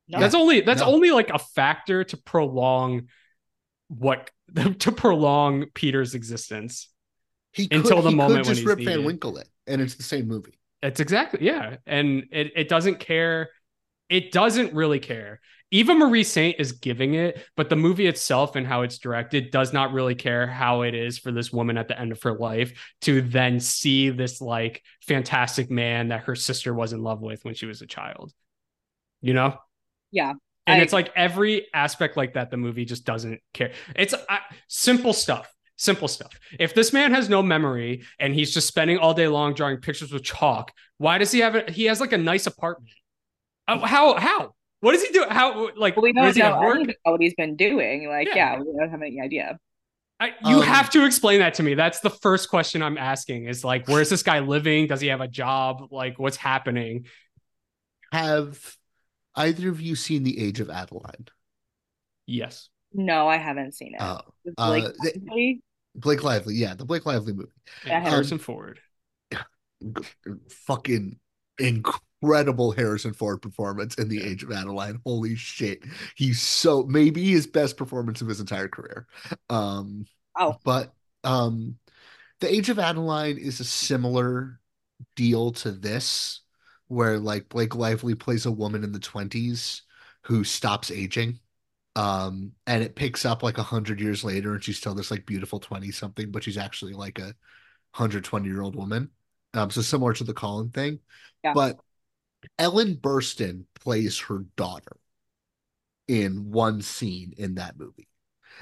No. 0.07 0.21
That's 0.21 0.33
only 0.35 0.61
that's 0.61 0.79
No. 0.79 0.87
only 0.87 1.11
like 1.11 1.29
a 1.31 1.37
factor 1.39 2.05
to 2.05 2.15
prolong 2.17 3.09
what 3.89 4.31
to 4.79 4.91
prolong 4.93 5.65
Peter's 5.73 6.15
existence. 6.15 6.87
he 7.51 7.67
until 7.71 8.01
the 8.01 8.11
he 8.11 8.15
moment 8.15 8.45
could 8.45 8.47
when 8.47 8.55
just 8.55 8.59
he's 8.61 8.65
rip. 8.67 8.79
Van 8.79 9.03
Winkle 9.03 9.37
it, 9.37 9.49
and 9.67 9.81
it's 9.81 9.95
the 9.95 10.03
same 10.03 10.29
movie. 10.29 10.57
It's 10.81 11.01
exactly 11.01 11.45
yeah, 11.45 11.75
and 11.85 12.23
it 12.31 12.53
it 12.55 12.69
doesn't 12.69 13.01
care. 13.01 13.49
It 14.07 14.31
doesn't 14.31 14.73
really 14.73 14.99
care 14.99 15.41
Eva 15.71 15.95
Marie 15.95 16.23
Saint 16.25 16.59
is 16.59 16.73
giving 16.73 17.13
it, 17.13 17.41
but 17.55 17.69
the 17.69 17.77
movie 17.77 18.07
itself 18.07 18.57
and 18.57 18.67
how 18.67 18.81
it's 18.81 18.97
directed 18.97 19.51
does 19.51 19.71
not 19.71 19.93
really 19.93 20.15
care 20.15 20.45
how 20.45 20.81
it 20.81 20.93
is 20.93 21.17
for 21.17 21.31
this 21.31 21.51
woman 21.51 21.77
at 21.77 21.87
the 21.87 21.97
end 21.99 22.11
of 22.11 22.21
her 22.23 22.33
life 22.33 22.73
to 23.01 23.21
then 23.21 23.59
see 23.59 24.09
this 24.09 24.41
like 24.41 24.83
fantastic 25.07 25.71
man 25.71 26.09
that 26.09 26.25
her 26.25 26.35
sister 26.35 26.73
was 26.73 26.91
in 26.91 27.01
love 27.01 27.21
with 27.21 27.45
when 27.45 27.55
she 27.55 27.65
was 27.65 27.81
a 27.81 27.87
child. 27.87 28.33
You 29.21 29.33
know? 29.33 29.57
Yeah. 30.11 30.33
And 30.67 30.81
I- 30.81 30.83
it's 30.83 30.93
like 30.93 31.11
every 31.15 31.67
aspect 31.73 32.17
like 32.17 32.33
that, 32.33 32.51
the 32.51 32.57
movie 32.57 32.83
just 32.85 33.05
doesn't 33.05 33.39
care. 33.53 33.71
It's 33.95 34.13
uh, 34.13 34.37
simple 34.67 35.13
stuff. 35.13 35.51
Simple 35.77 36.07
stuff. 36.09 36.37
If 36.59 36.75
this 36.75 36.93
man 36.93 37.11
has 37.11 37.27
no 37.27 37.41
memory 37.41 38.03
and 38.19 38.35
he's 38.35 38.53
just 38.53 38.67
spending 38.67 38.99
all 38.99 39.15
day 39.15 39.27
long 39.27 39.55
drawing 39.55 39.77
pictures 39.77 40.11
with 40.11 40.21
chalk, 40.23 40.71
why 40.97 41.17
does 41.17 41.31
he 41.31 41.39
have 41.39 41.55
it? 41.55 41.71
He 41.71 41.85
has 41.85 41.99
like 41.99 42.11
a 42.11 42.19
nice 42.19 42.45
apartment. 42.45 42.91
Uh, 43.67 43.79
how? 43.79 44.13
How? 44.19 44.53
What 44.81 44.91
does 44.93 45.03
he 45.03 45.11
do? 45.13 45.25
How? 45.29 45.69
Like, 45.75 45.95
we 45.95 46.11
don't 46.13 46.25
does 46.25 46.35
he 46.35 46.41
have 46.41 46.55
know 46.55 46.67
work? 46.67 46.87
what 47.03 47.21
he's 47.21 47.33
been 47.35 47.55
doing. 47.55 48.07
Like, 48.07 48.27
Yeah. 48.27 48.55
yeah, 48.55 48.59
we 48.59 48.65
don't 48.77 48.89
have 48.89 49.01
any 49.01 49.19
idea. 49.21 49.57
I, 50.19 50.33
you 50.45 50.57
Um, 50.57 50.61
have 50.63 50.89
to 50.91 51.05
explain 51.05 51.39
that 51.39 51.55
to 51.55 51.63
me. 51.63 51.73
That's 51.73 51.99
the 52.01 52.09
first 52.11 52.49
question 52.49 52.83
I'm 52.83 52.97
asking. 52.97 53.45
Is 53.45 53.63
like, 53.63 53.87
where's 53.87 54.09
this 54.09 54.21
guy 54.21 54.39
living? 54.39 54.85
Does 54.87 55.01
he 55.01 55.07
have 55.07 55.21
a 55.21 55.27
job? 55.27 55.87
Like, 55.91 56.19
what's 56.19 56.37
happening? 56.37 57.05
Have 58.11 58.75
either 59.35 59.69
of 59.69 59.81
you 59.81 59.95
seen 59.95 60.23
The 60.23 60.39
Age 60.39 60.59
of 60.59 60.69
Adaline? 60.69 61.27
Yes. 62.27 62.69
No, 62.93 63.27
I 63.27 63.37
haven't 63.37 63.73
seen 63.73 63.95
it. 63.95 64.01
Oh, 64.01 64.21
It's 64.45 64.55
uh, 64.57 64.69
like 64.69 64.83
the- 64.83 65.13
Lively? 65.27 65.61
Blake 65.95 66.23
Lively, 66.23 66.55
yeah, 66.55 66.73
the 66.75 66.85
Blake 66.85 67.05
Lively 67.05 67.33
movie. 67.33 67.49
Yeah, 67.85 67.97
I 67.97 68.09
Harrison 68.09 68.35
Um, 68.35 68.39
Ford. 68.39 68.79
fucking 70.49 71.19
incredible 71.57 72.05
Harrison 72.21 73.13
Ford 73.13 73.41
performance 73.41 73.95
in 73.95 74.07
The 74.07 74.23
Age 74.23 74.43
of 74.43 74.51
Adaline. 74.51 74.99
Holy 75.05 75.35
shit. 75.35 75.83
He's 76.15 76.41
so 76.41 76.83
maybe 76.83 77.29
his 77.31 77.47
best 77.47 77.77
performance 77.77 78.21
of 78.21 78.27
his 78.27 78.39
entire 78.39 78.67
career. 78.67 79.07
Um 79.49 80.05
Oh. 80.37 80.57
but 80.63 80.93
um 81.23 81.77
The 82.39 82.53
Age 82.53 82.69
of 82.69 82.79
Adaline 82.79 83.37
is 83.37 83.59
a 83.59 83.65
similar 83.65 84.59
deal 85.15 85.51
to 85.51 85.71
this 85.71 86.41
where 86.87 87.19
like 87.19 87.49
Blake 87.49 87.75
Lively 87.75 88.15
plays 88.15 88.45
a 88.45 88.51
woman 88.51 88.83
in 88.83 88.91
the 88.91 88.99
20s 88.99 89.83
who 90.23 90.43
stops 90.43 90.91
aging. 90.91 91.39
Um 91.95 92.53
and 92.67 92.83
it 92.83 92.95
picks 92.95 93.25
up 93.25 93.43
like 93.43 93.57
a 93.57 93.63
hundred 93.63 93.99
years 94.01 94.23
later 94.23 94.53
and 94.53 94.63
she's 94.63 94.77
still 94.77 94.95
this 94.95 95.11
like 95.11 95.25
beautiful 95.25 95.59
20 95.59 95.91
something, 95.91 96.31
but 96.31 96.43
she's 96.43 96.57
actually 96.57 96.93
like 96.93 97.19
a 97.19 97.23
120 97.25 98.47
year 98.47 98.61
old 98.61 98.75
woman. 98.75 99.11
Um, 99.53 99.69
so 99.71 99.81
similar 99.81 100.13
to 100.13 100.23
the 100.23 100.33
Colin 100.33 100.69
thing. 100.69 100.99
Yeah. 101.43 101.53
But 101.53 101.79
Ellen 102.57 102.95
Burstyn 102.95 103.65
plays 103.75 104.19
her 104.19 104.39
daughter 104.55 104.97
in 106.07 106.51
one 106.51 106.81
scene 106.81 107.33
in 107.37 107.55
that 107.55 107.77
movie. 107.77 108.07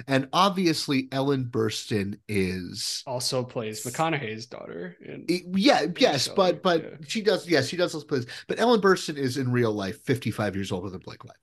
And 0.08 0.30
obviously 0.32 1.10
Ellen 1.12 1.46
Burstyn 1.46 2.20
is 2.28 3.04
Also 3.08 3.44
plays 3.44 3.84
McConaughey's 3.84 4.46
daughter. 4.46 4.96
In, 5.04 5.26
it- 5.28 5.44
yeah, 5.58 5.86
yes, 5.98 6.26
so, 6.26 6.36
but 6.36 6.62
but 6.62 6.84
yeah. 6.84 6.90
she 7.08 7.22
does 7.22 7.48
yes, 7.48 7.68
she 7.68 7.78
does 7.78 7.92
those 7.92 8.04
plays. 8.04 8.26
But 8.48 8.60
Ellen 8.60 8.82
Burstyn 8.82 9.18
is 9.18 9.38
in 9.38 9.52
real 9.52 9.74
life 9.74 10.00
55 10.04 10.56
years 10.56 10.72
older 10.72 10.90
than 10.90 11.00
Blake 11.00 11.24
Lively. 11.26 11.36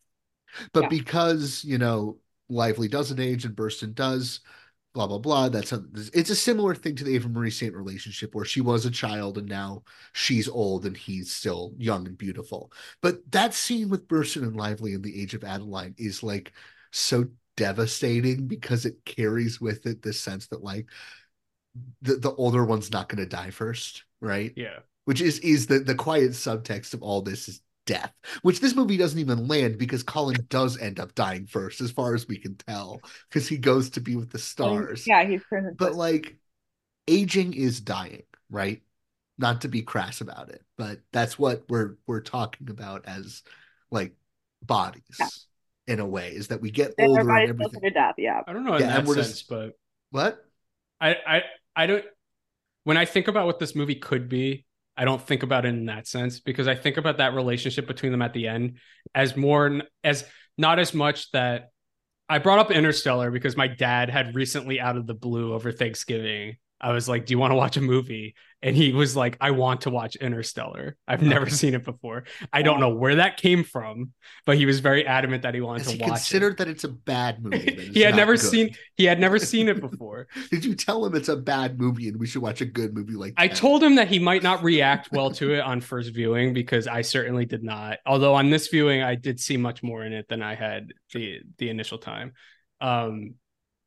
But 0.73 0.83
Yeah. 0.85 0.89
because, 0.89 1.65
you 1.65 1.79
know, 1.79 2.19
Lively 2.49 2.89
doesn't 2.89 3.21
age 3.21 3.45
and 3.45 3.57
Burstyn 3.57 3.95
does, 3.95 4.41
blah 4.97 5.07
blah 5.07 5.19
blah. 5.19 5.49
That's 5.51 5.73
a 5.73 5.85
it's 6.15 6.31
a 6.31 6.35
similar 6.35 6.75
thing 6.75 6.97
to 6.97 7.05
the 7.05 7.15
Ava 7.17 7.29
Marie 7.29 7.51
Saint 7.51 7.75
relationship 7.75 8.35
where 8.35 8.47
she 8.47 8.63
was 8.63 8.87
a 8.87 8.91
child 8.91 9.37
and 9.37 9.47
now 9.47 9.83
she's 10.15 10.49
old 10.49 10.87
and 10.87 10.97
he's 10.97 11.31
still 11.31 11.75
young 11.77 12.07
and 12.07 12.17
beautiful. 12.17 12.73
But 13.03 13.21
that 13.31 13.53
scene 13.53 13.91
with 13.91 14.09
Burstyn 14.09 14.43
and 14.43 14.57
Lively 14.57 14.95
in 14.95 15.03
the 15.03 15.21
Age 15.21 15.35
of 15.35 15.45
Adaline 15.45 15.95
is 15.99 16.23
like 16.23 16.53
so 16.93 17.27
devastating 17.59 18.47
because 18.47 18.87
it 18.87 19.05
carries 19.05 19.61
with 19.61 19.85
it 19.85 20.01
this 20.01 20.19
sense 20.19 20.47
that 20.47 20.65
like 20.65 20.87
the, 22.01 22.17
the 22.17 22.33
older 22.33 22.65
one's 22.65 22.91
not 22.91 23.11
going 23.11 23.23
to 23.23 23.29
die 23.29 23.51
first, 23.51 24.05
right? 24.23 24.53
yeah. 24.57 24.79
Which 25.05 25.21
is 25.21 25.39
is 25.41 25.67
the 25.67 25.81
the 25.81 25.95
quiet 25.95 26.31
subtext 26.31 26.95
of 26.95 27.03
all 27.03 27.21
this 27.21 27.49
is 27.49 27.61
death, 27.87 28.13
which 28.43 28.61
this 28.61 28.75
movie 28.75 28.97
doesn't 28.97 29.19
even 29.19 29.49
land 29.49 29.79
because 29.79 30.03
Colin 30.03 30.45
does 30.51 30.77
end 30.79 31.01
up 31.01 31.15
dying 31.15 31.47
first, 31.47 31.81
as 31.81 31.91
far 31.91 32.15
as 32.15 32.29
we 32.29 32.37
can 32.39 32.57
tell, 32.57 33.01
because 33.29 33.49
he 33.49 33.57
goes 33.57 33.91
to 33.91 34.01
be 34.01 34.17
with 34.17 34.31
the 34.31 34.39
stars. 34.39 35.07
Yeah, 35.07 35.25
he's 35.25 35.43
turned 35.49 35.77
But 35.79 35.95
like 35.95 36.37
aging 37.09 37.55
is 37.55 37.81
dying, 37.81 38.25
right? 38.51 38.83
Not 39.39 39.63
to 39.63 39.69
be 39.69 39.83
crass 39.83 40.21
about 40.21 40.49
it, 40.51 40.63
but 40.77 41.01
that's 41.13 41.39
what 41.39 41.65
we're 41.69 41.97
we're 42.07 42.21
talking 42.21 42.69
about 42.71 43.07
as 43.07 43.43
like 43.91 44.15
bodies 44.63 45.03
Yeah. 45.19 45.29
in 45.87 46.01
a 46.01 46.07
way, 46.07 46.31
is 46.31 46.49
that 46.49 46.61
we 46.61 46.71
get 46.71 46.97
their 46.97 47.07
older 47.07 47.21
and 47.21 47.29
body's 47.29 47.51
everything. 47.51 47.81
to 47.83 47.91
death. 47.91 48.15
Yeah. 48.19 48.43
I 48.47 48.53
don't 48.53 48.65
know 48.65 48.75
in 48.75 48.81
Yeah, 48.83 48.97
and 48.97 49.07
that 49.07 49.09
we're 49.09 49.15
sense, 49.17 49.29
just- 49.29 49.49
but 49.49 49.79
What? 50.11 50.45
I, 51.01 51.15
I 51.27 51.43
I 51.77 51.87
don't 51.87 52.05
when 52.85 52.97
I 52.97 53.05
think 53.05 53.29
about 53.29 53.47
what 53.47 53.59
this 53.59 53.75
movie 53.75 53.95
could 53.97 54.29
be, 54.29 54.66
I 54.97 55.05
don't 55.05 55.21
think 55.21 55.43
about 55.43 55.67
it 55.67 55.69
in 55.69 55.87
that 55.87 56.07
sense 56.07 56.41
because 56.41 56.69
I 56.69 56.75
think 56.75 56.97
about 56.97 57.19
that 57.19 57.35
relationship 57.35 57.87
between 57.87 58.13
them 58.13 58.23
at 58.23 58.33
the 58.33 58.49
end 58.49 58.79
as 59.15 59.37
more 59.37 59.83
as 60.03 60.25
not 60.57 60.79
as 60.79 60.95
much 60.95 61.31
that 61.33 61.71
I 62.29 62.39
brought 62.39 62.59
up 62.59 62.71
Interstellar 62.71 63.31
because 63.31 63.57
my 63.57 63.69
dad 63.69 64.11
had 64.11 64.35
recently 64.35 64.81
out 64.81 64.97
of 64.97 65.07
the 65.07 65.15
blue 65.15 65.53
over 65.53 65.71
Thanksgiving. 65.71 66.57
I 66.81 66.93
was 66.93 67.09
like, 67.09 67.27
"Do 67.27 67.33
you 67.33 67.39
want 67.39 67.53
to 67.53 67.57
watch 67.57 67.77
a 67.77 67.81
movie?" 67.81 68.35
And 68.63 68.77
he 68.77 68.93
was 68.93 69.17
like, 69.17 69.37
"I 69.41 69.53
want 69.53 69.83
to 69.83 69.91
watch 69.91 70.17
Interstellar. 70.17 70.97
I've 71.07 71.23
never 71.23 71.49
seen 71.51 71.75
it 71.75 71.85
before. 71.85 72.25
I 72.53 72.63
don't 72.63 72.81
know 72.81 72.95
where 72.95 73.17
that 73.17 73.37
came 73.39 73.65
from, 73.65 74.13
but 74.45 74.57
he 74.57 74.67
was 74.67 74.81
very 74.81 75.07
adamant 75.07 75.43
that 75.43 75.55
he 75.55 75.61
wanted 75.61 75.83
Has 75.83 75.89
to 75.89 75.93
he 75.93 75.99
watch 75.99 76.29
considered 76.29 76.59
that 76.59 76.69
it's 76.69 76.85
a 76.85 76.89
bad 76.89 77.43
movie? 77.43 77.75
it. 77.77 77.95
He 77.95 78.01
had 78.01 78.15
never 78.17 78.37
good? 78.37 78.41
seen 78.41 78.77
he 78.97 79.05
had 79.05 79.21
never 79.21 79.39
seen 79.41 79.69
it 79.69 79.81
before. 79.81 80.29
Did 80.51 80.65
you 80.65 80.75
tell 80.75 81.05
him 81.05 81.15
it's 81.15 81.29
a 81.29 81.37
bad 81.37 81.79
movie 81.79 82.09
and 82.09 82.19
we 82.19 82.27
should 82.27 82.43
watch 82.43 82.61
a 82.61 82.67
good 82.67 82.95
movie 82.95 83.15
like 83.15 83.37
I 83.39 83.49
that? 83.49 83.49
told 83.49 83.83
him 83.83 83.97
that 83.97 84.09
he 84.09 84.19
might 84.19 84.43
not 84.43 84.63
react 84.63 85.13
well 85.13 85.31
to 85.33 85.53
it 85.55 85.61
on 85.61 85.81
first 85.83 86.15
viewing 86.15 86.55
because 86.55 86.87
I 86.87 87.03
certainly 87.03 87.45
did 87.45 87.63
not. 87.63 87.99
Although 88.07 88.35
on 88.35 88.49
this 88.49 88.69
viewing, 88.69 89.03
I 89.03 89.15
did 89.15 89.39
see 89.41 89.59
much 89.59 89.83
more 89.83 90.03
in 90.05 90.13
it 90.15 90.29
than 90.29 90.43
I 90.43 90.55
had 90.55 90.93
the 91.13 91.41
the 91.59 91.69
initial 91.69 91.99
time. 91.99 92.33
Um, 92.81 93.35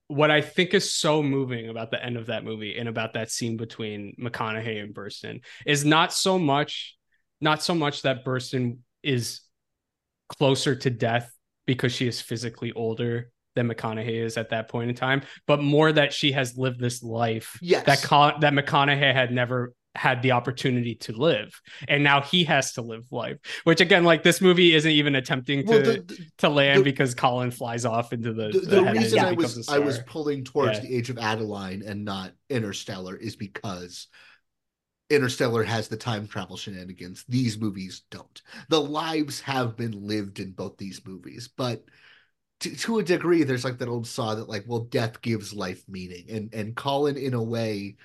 what 0.09 0.31
I 0.31 0.41
think 0.41 0.73
is 0.73 0.91
so 0.91 1.21
moving 1.21 1.69
about 1.69 1.91
the 1.91 2.03
end 2.03 2.17
of 2.17 2.25
that 2.25 2.43
movie 2.43 2.77
and 2.77 2.89
about 2.89 3.13
that 3.13 3.29
scene 3.29 3.57
between 3.57 4.15
McConaughey 4.19 4.81
and 4.83 4.93
Burstyn 4.93 5.41
is 5.67 5.85
not 5.85 6.11
so 6.11 6.39
much, 6.39 6.97
not 7.39 7.61
so 7.61 7.75
much 7.75 8.01
that 8.01 8.25
Burstyn 8.25 8.79
is 9.03 9.41
closer 10.27 10.75
to 10.75 10.89
death 10.89 11.31
because 11.67 11.93
she 11.93 12.07
is 12.07 12.19
physically 12.19 12.71
older 12.71 13.31
than 13.55 13.69
McConaughey 13.69 14.23
is 14.25 14.35
at 14.35 14.49
that 14.49 14.67
point 14.67 14.89
in 14.89 14.95
time, 14.95 15.21
but 15.45 15.61
more 15.61 15.91
that 15.91 16.11
she 16.11 16.31
has 16.31 16.57
lived 16.57 16.79
this 16.79 17.03
life 17.03 17.57
Yes. 17.61 17.85
that 17.85 18.01
Con- 18.01 18.39
that 18.39 18.53
McConaughey 18.53 19.13
had 19.13 19.31
never 19.31 19.73
had 19.95 20.21
the 20.21 20.31
opportunity 20.31 20.95
to 20.95 21.13
live, 21.13 21.49
and 21.87 22.03
now 22.03 22.21
he 22.21 22.43
has 22.43 22.73
to 22.73 22.81
live 22.81 23.05
life. 23.11 23.37
Which 23.63 23.81
again, 23.81 24.03
like 24.03 24.23
this 24.23 24.39
movie 24.39 24.73
isn't 24.75 24.91
even 24.91 25.15
attempting 25.15 25.65
to 25.65 25.71
Well, 25.71 25.81
the- 25.83 26.01
the- 26.01 26.25
to 26.39 26.49
land 26.49 26.81
the- 26.81 26.83
because 26.83 27.15
Colin 27.15 27.51
flies 27.51 27.85
off 27.85 28.13
into 28.13 28.31
the. 28.33 28.49
the, 28.49 28.83
reason 28.83 29.19
I 29.19 29.31
was 29.31 29.67
i 29.67 29.79
was 29.79 29.99
pulling 30.05 30.43
towards 30.43 30.77
Yeah. 30.77 30.85
the 30.85 30.95
Age 30.95 31.09
of 31.09 31.17
Adaline 31.17 31.81
and 31.85 32.05
not 32.05 32.33
Interstellar 32.49 33.15
is 33.15 33.35
because 33.35 34.07
Interstellar 35.09 35.63
has 35.63 35.87
the 35.87 35.97
time 35.97 36.27
travel 36.27 36.55
shenanigans. 36.55 37.25
These 37.27 37.57
movies 37.59 38.03
don't. 38.11 38.41
The 38.69 38.79
lives 38.79 39.41
have 39.41 39.75
been 39.75 40.05
lived 40.07 40.39
in 40.39 40.51
both 40.51 40.77
these 40.77 41.01
movies, 41.05 41.49
but 41.55 41.83
to, 42.59 42.75
to 42.75 42.99
a 42.99 43.03
degree, 43.03 43.43
there's 43.43 43.63
like 43.63 43.79
that 43.79 43.87
old 43.89 44.05
saw 44.05 44.35
that 44.35 44.47
like, 44.49 44.65
well, 44.67 44.81
death 44.81 45.21
gives 45.21 45.51
life 45.53 45.83
meaning, 45.87 46.25
and 46.29 46.53
and 46.53 46.75
Colin, 46.75 47.17
in 47.17 47.33
a 47.33 47.41
way, 47.41 47.95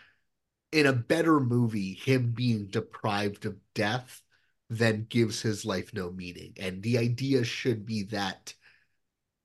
in 0.74 0.86
a 0.86 0.92
better 0.92 1.40
movie, 1.40 1.94
him 1.94 2.32
being 2.32 2.66
deprived 2.66 3.46
of 3.46 3.56
death 3.74 4.22
then 4.70 5.06
gives 5.08 5.40
his 5.42 5.64
life 5.64 5.92
no 5.94 6.10
meaning, 6.10 6.54
and 6.58 6.82
the 6.82 6.98
idea 6.98 7.44
should 7.44 7.86
be 7.86 8.04
that 8.04 8.54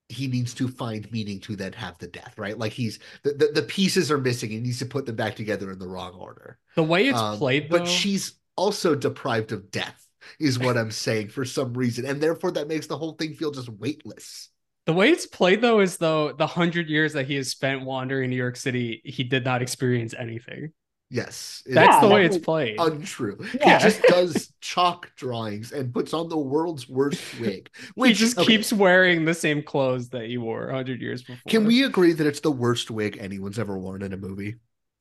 he 0.07 0.27
needs 0.27 0.55
to 0.55 0.67
find 0.67 1.11
meaning 1.11 1.39
to 1.39 1.55
then 1.55 1.73
have 1.73 1.97
the 1.99 2.07
death, 2.07 2.33
right? 2.37 2.57
Like 2.57 2.71
he's 2.73 2.97
the, 3.23 3.33
the, 3.33 3.47
the 3.53 3.61
pieces 3.61 4.09
are 4.11 4.17
missing. 4.17 4.49
He 4.49 4.59
needs 4.59 4.79
to 4.79 4.85
put 4.87 5.05
them 5.05 5.15
back 5.15 5.35
together 5.35 5.71
in 5.71 5.77
the 5.79 5.87
wrong 5.87 6.13
order. 6.13 6.57
the 6.75 6.83
way 6.83 7.07
it's 7.07 7.19
Um, 7.19 7.37
played, 7.37 7.69
though. 7.69 7.77
but 7.79 7.87
she's 7.87 8.33
also 8.55 8.95
deprived 8.95 9.51
of 9.51 9.69
death, 9.71 10.03
is 10.39 10.57
what 10.57 10.77
I'm 10.77 10.91
saying 10.91 11.29
for 11.29 11.45
some 11.45 11.73
reason, 11.73 12.05
and 12.05 12.21
therefore 12.21 12.51
that 12.51 12.67
makes 12.67 12.87
the 12.87 12.97
whole 12.97 13.13
thing 13.13 13.33
feel 13.35 13.51
just 13.51 13.69
weightless. 13.69 14.49
The 14.85 14.93
way 14.93 15.09
it's 15.11 15.27
played 15.27 15.61
though 15.61 15.81
is 15.81 15.97
though 15.97 16.31
the 16.33 16.47
hundred 16.47 16.89
years 16.89 17.13
that 17.13 17.27
he 17.27 17.35
has 17.35 17.49
spent 17.51 17.85
wandering 17.85 18.31
New 18.31 18.35
York 18.35 18.55
City, 18.55 19.01
he 19.05 19.23
did 19.23 19.45
not 19.45 19.61
experience 19.61 20.15
anything. 20.17 20.73
Yes, 21.11 21.63
That's 21.65 21.95
Yeah, 21.95 22.01
the 22.01 22.07
way 22.07 22.25
it's 22.25 22.37
played. 22.37 22.75
untrue. 22.79 23.37
Yeah. 23.59 23.79
He 23.79 23.83
just 23.83 24.01
does 24.03 24.53
chalk 24.61 25.11
drawings 25.15 25.71
and 25.71 25.91
puts 25.91 26.13
on 26.13 26.29
the 26.29 26.37
world's 26.37 26.87
worst 26.87 27.39
wig. 27.39 27.69
he 27.95 28.13
just 28.13 28.37
okay, 28.37 28.45
keeps 28.45 28.71
wearing 28.71 29.25
the 29.25 29.33
same 29.33 29.63
clothes 29.63 30.09
that 30.09 30.25
he 30.25 30.37
wore 30.37 30.69
hundred 30.71 31.01
years 31.01 31.23
before. 31.23 31.41
Can 31.49 31.65
we 31.65 31.83
agree 31.83 32.13
that 32.13 32.27
it's 32.27 32.41
the 32.41 32.51
worst 32.51 32.91
wig 32.91 33.17
anyone's 33.19 33.57
ever 33.57 33.77
worn 33.77 34.03
in 34.03 34.13
a 34.13 34.17
movie? 34.17 34.57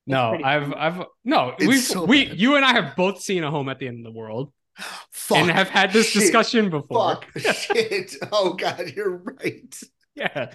No, 0.07 0.39
I've, 0.43 0.73
I've, 0.73 1.03
no. 1.25 1.55
It's 1.59 1.67
We, 1.67 1.77
so 1.77 2.05
we, 2.07 2.25
bad. 2.29 2.41
you 2.41 2.57
and 2.57 2.65
I 2.65 2.73
have 2.73 2.97
both 2.97 3.21
seen 3.21 3.45
a 3.45 3.51
home 3.51 3.69
at 3.69 3.79
the 3.79 3.87
end 3.89 3.99
of 3.99 4.11
the 4.11 4.19
world. 4.19 4.51
Fuck. 5.11 5.37
and 5.39 5.51
have 5.51 5.69
had 5.69 5.93
this 5.93 6.09
Shit. 6.09 6.23
discussion 6.23 6.71
before. 6.71 7.17
Fuck. 7.17 7.27
Shit. 7.55 8.15
Oh 8.33 8.55
God, 8.55 8.93
you're 8.97 9.17
right. 9.19 9.81
Yeah. 10.15 10.51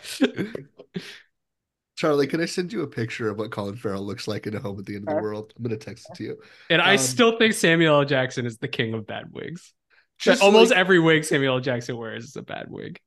Charlie, 1.95 2.27
can 2.27 2.41
I 2.41 2.45
send 2.45 2.73
you 2.73 2.81
a 2.81 2.87
picture 2.87 3.29
of 3.29 3.37
what 3.37 3.51
Colin 3.51 3.75
Farrell 3.75 4.03
looks 4.05 4.27
like 4.27 4.47
in 4.47 4.55
A 4.55 4.59
Home 4.59 4.79
at 4.79 4.85
the 4.85 4.95
End 4.95 5.07
of 5.07 5.15
the 5.15 5.21
World? 5.21 5.53
I'm 5.55 5.63
gonna 5.63 5.77
text 5.77 6.07
it 6.09 6.15
to 6.15 6.23
you. 6.23 6.41
And 6.69 6.81
I 6.81 6.93
Um, 6.93 6.97
still 6.97 7.37
think 7.37 7.53
Samuel 7.53 7.99
L. 7.99 8.05
Jackson 8.05 8.45
is 8.45 8.57
the 8.57 8.67
king 8.67 8.93
of 8.93 9.05
bad 9.05 9.31
wigs. 9.31 9.73
Just 10.17 10.41
Almost 10.41 10.71
like- 10.71 10.79
every 10.79 10.99
wig 10.99 11.23
Samuel 11.23 11.55
L. 11.55 11.59
Jackson 11.61 11.97
wears 11.97 12.25
is 12.25 12.35
a 12.35 12.41
bad 12.41 12.67
wig. 12.69 12.99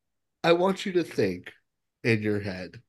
I 0.45 0.53
want 0.53 0.87
you 0.87 0.93
to 0.93 1.03
think 1.03 1.53
in 2.05 2.23
your 2.23 2.41
head, 2.41 2.81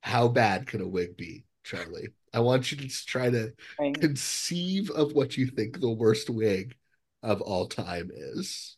how 0.00 0.28
bad 0.28 0.66
can 0.66 0.80
a 0.80 0.88
wig 0.88 1.16
be, 1.16 1.44
Charlie? 1.62 2.08
I 2.32 2.40
want 2.40 2.70
you 2.70 2.78
to 2.78 2.84
just 2.84 3.08
try 3.08 3.30
to 3.30 3.52
conceive 3.94 4.90
of 4.90 5.12
what 5.12 5.36
you 5.36 5.46
think 5.46 5.80
the 5.80 5.90
worst 5.90 6.28
wig 6.28 6.74
of 7.22 7.40
all 7.40 7.66
time 7.66 8.10
is. 8.12 8.76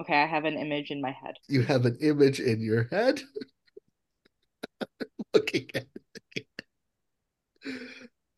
Okay, 0.00 0.14
I 0.14 0.26
have 0.26 0.44
an 0.44 0.54
image 0.58 0.90
in 0.90 1.00
my 1.00 1.12
head. 1.12 1.36
You 1.48 1.62
have 1.62 1.86
an 1.86 1.98
image 2.00 2.40
in 2.40 2.60
your 2.60 2.84
head. 2.84 3.20
Looking 5.34 5.70
at 5.74 5.86
it. 6.36 6.46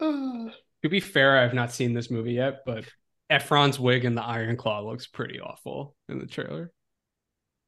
To 0.83 0.89
be 0.91 1.01
fair, 1.01 1.39
I've 1.39 1.55
not 1.55 1.73
seen 1.73 1.95
this 1.95 2.11
movie 2.11 2.35
yet, 2.35 2.61
but 2.65 2.85
Efron's 3.31 3.81
wig 3.81 4.05
in 4.05 4.15
the 4.15 4.23
Iron 4.23 4.57
Claw 4.57 4.83
looks 4.83 5.07
pretty 5.07 5.41
awful 5.41 5.97
in 6.09 6.19
the 6.21 6.27
trailer. 6.27 6.71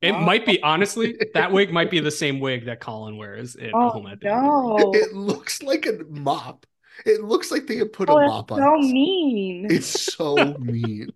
It 0.02 0.12
Oh. 0.12 0.20
might 0.20 0.46
be 0.46 0.62
honestly 0.62 1.18
that 1.34 1.50
wig 1.50 1.72
might 1.72 1.90
be 1.90 1.98
the 1.98 2.12
same 2.12 2.38
wig 2.38 2.66
that 2.66 2.80
Colin 2.80 3.16
wears 3.16 3.56
in 3.56 3.72
Oh, 3.74 3.88
Home 3.88 4.06
at 4.06 4.20
the 4.20 4.28
End 4.28 4.36
of 4.36 4.42
the 4.44 4.48
World. 4.50 4.94
no. 4.94 5.00
It 5.00 5.14
looks 5.14 5.62
like 5.62 5.86
a 5.86 5.98
mop. 6.08 6.64
It 7.04 7.24
looks 7.24 7.50
like 7.50 7.66
they 7.66 7.76
have 7.78 7.92
put 7.92 8.08
Oh, 8.08 8.18
a 8.18 8.26
mop 8.26 8.52
on. 8.52 8.58
so 8.58 8.74
it. 8.76 8.92
mean. 8.92 9.66
It's 9.70 10.14
so 10.14 10.36
mean. 10.58 11.08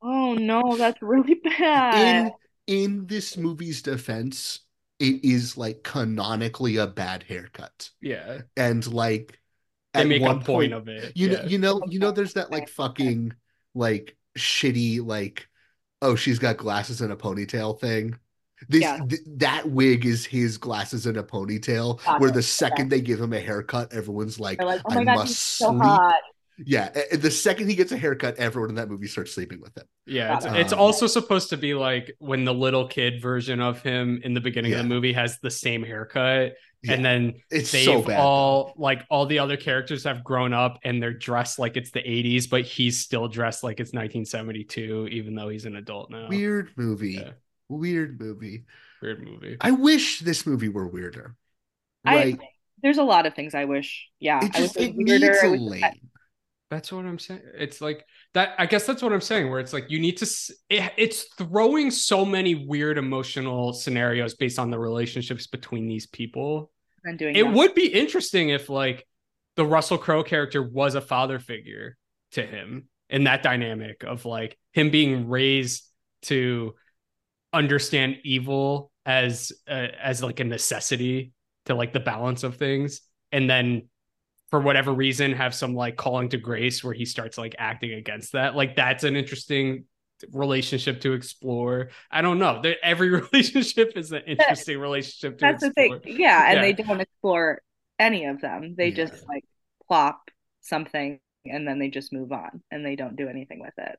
Oh 0.00 0.34
no, 0.34 0.76
that's 0.76 1.02
really 1.02 1.34
bad. 1.34 2.32
in 2.68 2.82
in 2.98 3.06
this 3.06 3.36
movie's 3.36 3.82
defense, 3.82 4.60
it 4.98 5.24
is 5.24 5.56
like 5.56 5.82
canonically 5.82 6.76
a 6.76 6.86
bad 6.86 7.22
haircut. 7.22 7.90
Yeah. 8.00 8.42
And 8.56 8.86
like 8.86 9.40
They 9.94 10.02
at 10.02 10.08
make 10.08 10.22
a 10.24 10.24
one 10.24 10.42
point 10.42 10.72
of 10.72 10.88
it, 10.88 11.12
You 11.14 11.30
know, 11.30 11.42
you 11.44 11.58
know, 11.58 11.82
you 11.86 11.98
know, 11.98 12.10
there's 12.10 12.34
that 12.34 12.50
like 12.50 12.68
fucking 12.68 13.34
like 13.74 14.16
shitty 14.36 15.04
like 15.04 15.48
oh 16.02 16.14
she's 16.16 16.38
got 16.38 16.56
glasses 16.56 17.00
and 17.00 17.12
a 17.12 17.16
ponytail 17.16 17.78
thing. 17.80 18.18
This 18.68 18.82
Yeah. 18.82 18.98
th- 19.08 19.22
that 19.38 19.68
wig 19.70 20.04
is 20.06 20.26
his 20.26 20.58
glasses 20.58 21.06
and 21.06 21.16
a 21.16 21.22
ponytail. 21.22 22.00
Got 22.04 22.20
where 22.20 22.30
it, 22.30 22.32
the 22.32 22.40
okay. 22.40 22.42
second 22.42 22.90
they 22.90 23.00
give 23.00 23.20
him 23.20 23.32
a 23.32 23.40
haircut, 23.40 23.92
everyone's 23.92 24.40
like, 24.40 24.62
like, 24.62 24.82
oh 24.84 24.90
I 24.90 24.94
my 24.94 25.04
god, 25.04 25.18
must 25.18 25.28
he's 25.28 25.38
so 25.38 25.72
sleep. 25.72 25.78
hot. 25.78 26.20
Yeah, 26.64 26.90
the 27.12 27.30
second 27.30 27.68
he 27.68 27.74
gets 27.76 27.92
a 27.92 27.96
haircut, 27.96 28.36
everyone 28.36 28.70
in 28.70 28.76
that 28.76 28.88
movie 28.88 29.06
starts 29.06 29.32
sleeping 29.34 29.60
with 29.60 29.76
him. 29.76 29.84
Yeah, 30.06 30.36
it's, 30.36 30.44
Got 30.46 30.58
it's 30.58 30.72
also 30.72 31.06
supposed 31.06 31.50
to 31.50 31.56
be 31.56 31.74
like 31.74 32.14
when 32.18 32.44
the 32.44 32.54
little 32.54 32.88
kid 32.88 33.22
version 33.22 33.60
of 33.60 33.80
him 33.82 34.20
in 34.24 34.34
the 34.34 34.40
beginning 34.40 34.72
of 34.72 34.78
the 34.78 34.84
movie 34.84 35.12
has 35.12 35.38
the 35.40 35.50
same 35.50 35.82
haircut, 35.84 36.54
Yeah. 36.82 36.92
and 36.94 37.04
then 37.04 37.34
It's 37.50 37.70
they've 37.70 37.84
so 37.84 38.02
bad, 38.02 38.18
all 38.18 38.74
like 38.76 39.04
all 39.10 39.26
the 39.26 39.38
other 39.38 39.56
characters 39.56 40.04
have 40.04 40.24
grown 40.24 40.52
up 40.52 40.78
and 40.84 41.02
they're 41.02 41.12
dressed 41.12 41.58
like 41.58 41.76
it's 41.76 41.90
the 41.92 42.00
80s, 42.02 42.48
but 42.50 42.62
he's 42.62 43.00
still 43.00 43.28
dressed 43.28 43.62
like 43.62 43.80
it's 43.80 43.92
1972, 43.92 45.08
even 45.12 45.34
though 45.34 45.48
he's 45.48 45.64
an 45.66 45.76
adult 45.76 46.10
now. 46.10 46.28
Weird 46.28 46.70
movie. 46.76 47.12
Yeah. 47.12 47.30
Weird 47.68 48.18
movie. 48.20 48.64
Weird 49.00 49.22
movie. 49.24 49.56
I 49.60 49.70
wish 49.72 50.20
this 50.20 50.46
movie 50.46 50.68
were 50.68 50.88
weirder. 50.88 51.36
I 52.04 52.38
there's 52.82 52.98
a 52.98 53.02
lot 53.04 53.26
of 53.26 53.34
things 53.34 53.54
I 53.54 53.64
wish. 53.64 54.08
Yeah, 54.18 54.44
it 54.44 54.52
I 54.54 54.60
wish 54.60 54.72
just 54.72 54.76
it 54.76 54.90
it 54.90 54.96
was 54.96 55.06
weirder. 55.06 55.26
needs 55.26 55.38
I 55.42 55.46
a 55.46 55.50
wish 55.50 55.60
lane. 55.60 55.82
That- 56.70 56.76
That's 56.76 56.92
what 56.92 57.04
I'm 57.06 57.18
saying. 57.18 57.40
It's 57.56 57.80
like 57.80 58.04
that. 58.34 58.54
I 58.58 58.66
guess 58.66 58.86
that's 58.86 59.02
what 59.02 59.12
I'm 59.12 59.20
saying. 59.20 59.50
Where 59.50 59.60
it's 59.60 59.72
like 59.72 59.90
you 59.90 59.98
need 59.98 60.16
to. 60.18 60.26
It, 60.68 60.92
it's 60.96 61.24
throwing 61.36 61.90
so 61.90 62.24
many 62.24 62.54
weird 62.66 62.98
emotional 62.98 63.72
scenarios 63.72 64.34
based 64.34 64.58
on 64.58 64.70
the 64.70 64.78
relationships 64.78 65.46
between 65.46 65.86
these 65.86 66.06
people. 66.06 66.70
I'm 67.06 67.16
doing 67.16 67.36
It 67.36 67.44
that. 67.44 67.54
would 67.54 67.74
be 67.74 67.86
interesting 67.86 68.50
if 68.50 68.68
like 68.68 69.06
the 69.56 69.64
Russell 69.64 69.98
Crowe 69.98 70.22
character 70.22 70.62
was 70.62 70.94
a 70.94 71.00
father 71.00 71.38
figure 71.38 71.96
to 72.32 72.42
him 72.42 72.88
in 73.08 73.24
that 73.24 73.42
dynamic 73.42 74.04
of 74.04 74.24
like 74.26 74.58
him 74.72 74.90
being 74.90 75.28
raised 75.28 75.84
to 76.22 76.74
understand 77.52 78.16
evil 78.24 78.90
as 79.06 79.52
uh, 79.66 79.86
as 80.02 80.22
like 80.22 80.40
a 80.40 80.44
necessity 80.44 81.32
to 81.64 81.74
like 81.74 81.92
the 81.94 82.00
balance 82.00 82.42
of 82.42 82.56
things 82.56 83.00
and 83.32 83.48
then 83.48 83.88
for 84.50 84.60
whatever 84.60 84.92
reason 84.92 85.32
have 85.32 85.54
some 85.54 85.74
like 85.74 85.96
calling 85.96 86.28
to 86.30 86.38
grace 86.38 86.82
where 86.82 86.94
he 86.94 87.04
starts 87.04 87.36
like 87.38 87.54
acting 87.58 87.92
against 87.92 88.32
that 88.32 88.54
like 88.56 88.76
that's 88.76 89.04
an 89.04 89.14
interesting 89.16 89.84
relationship 90.32 91.00
to 91.00 91.12
explore 91.12 91.90
i 92.10 92.20
don't 92.22 92.38
know 92.38 92.60
There- 92.62 92.76
every 92.82 93.08
relationship 93.32 93.92
is 93.96 94.10
an 94.12 94.22
interesting 94.26 94.78
relationship 94.78 95.38
to 95.38 95.42
That's 95.44 95.62
the 95.62 95.70
thing. 95.72 96.00
Yeah, 96.04 96.46
and 96.50 96.56
Yeah. 96.56 96.62
they 96.62 96.72
don't 96.72 97.00
explore 97.00 97.60
any 98.00 98.24
of 98.26 98.40
them. 98.40 98.74
They 98.76 98.90
just 98.90 99.14
like 99.28 99.44
plop 99.86 100.30
something 100.60 101.18
and 101.44 101.66
then 101.66 101.78
they 101.78 101.88
just 101.90 102.12
move 102.12 102.32
on 102.32 102.62
and 102.70 102.84
they 102.84 102.94
don't 102.96 103.16
do 103.16 103.28
anything 103.28 103.60
with 103.60 103.74
it. 103.78 103.96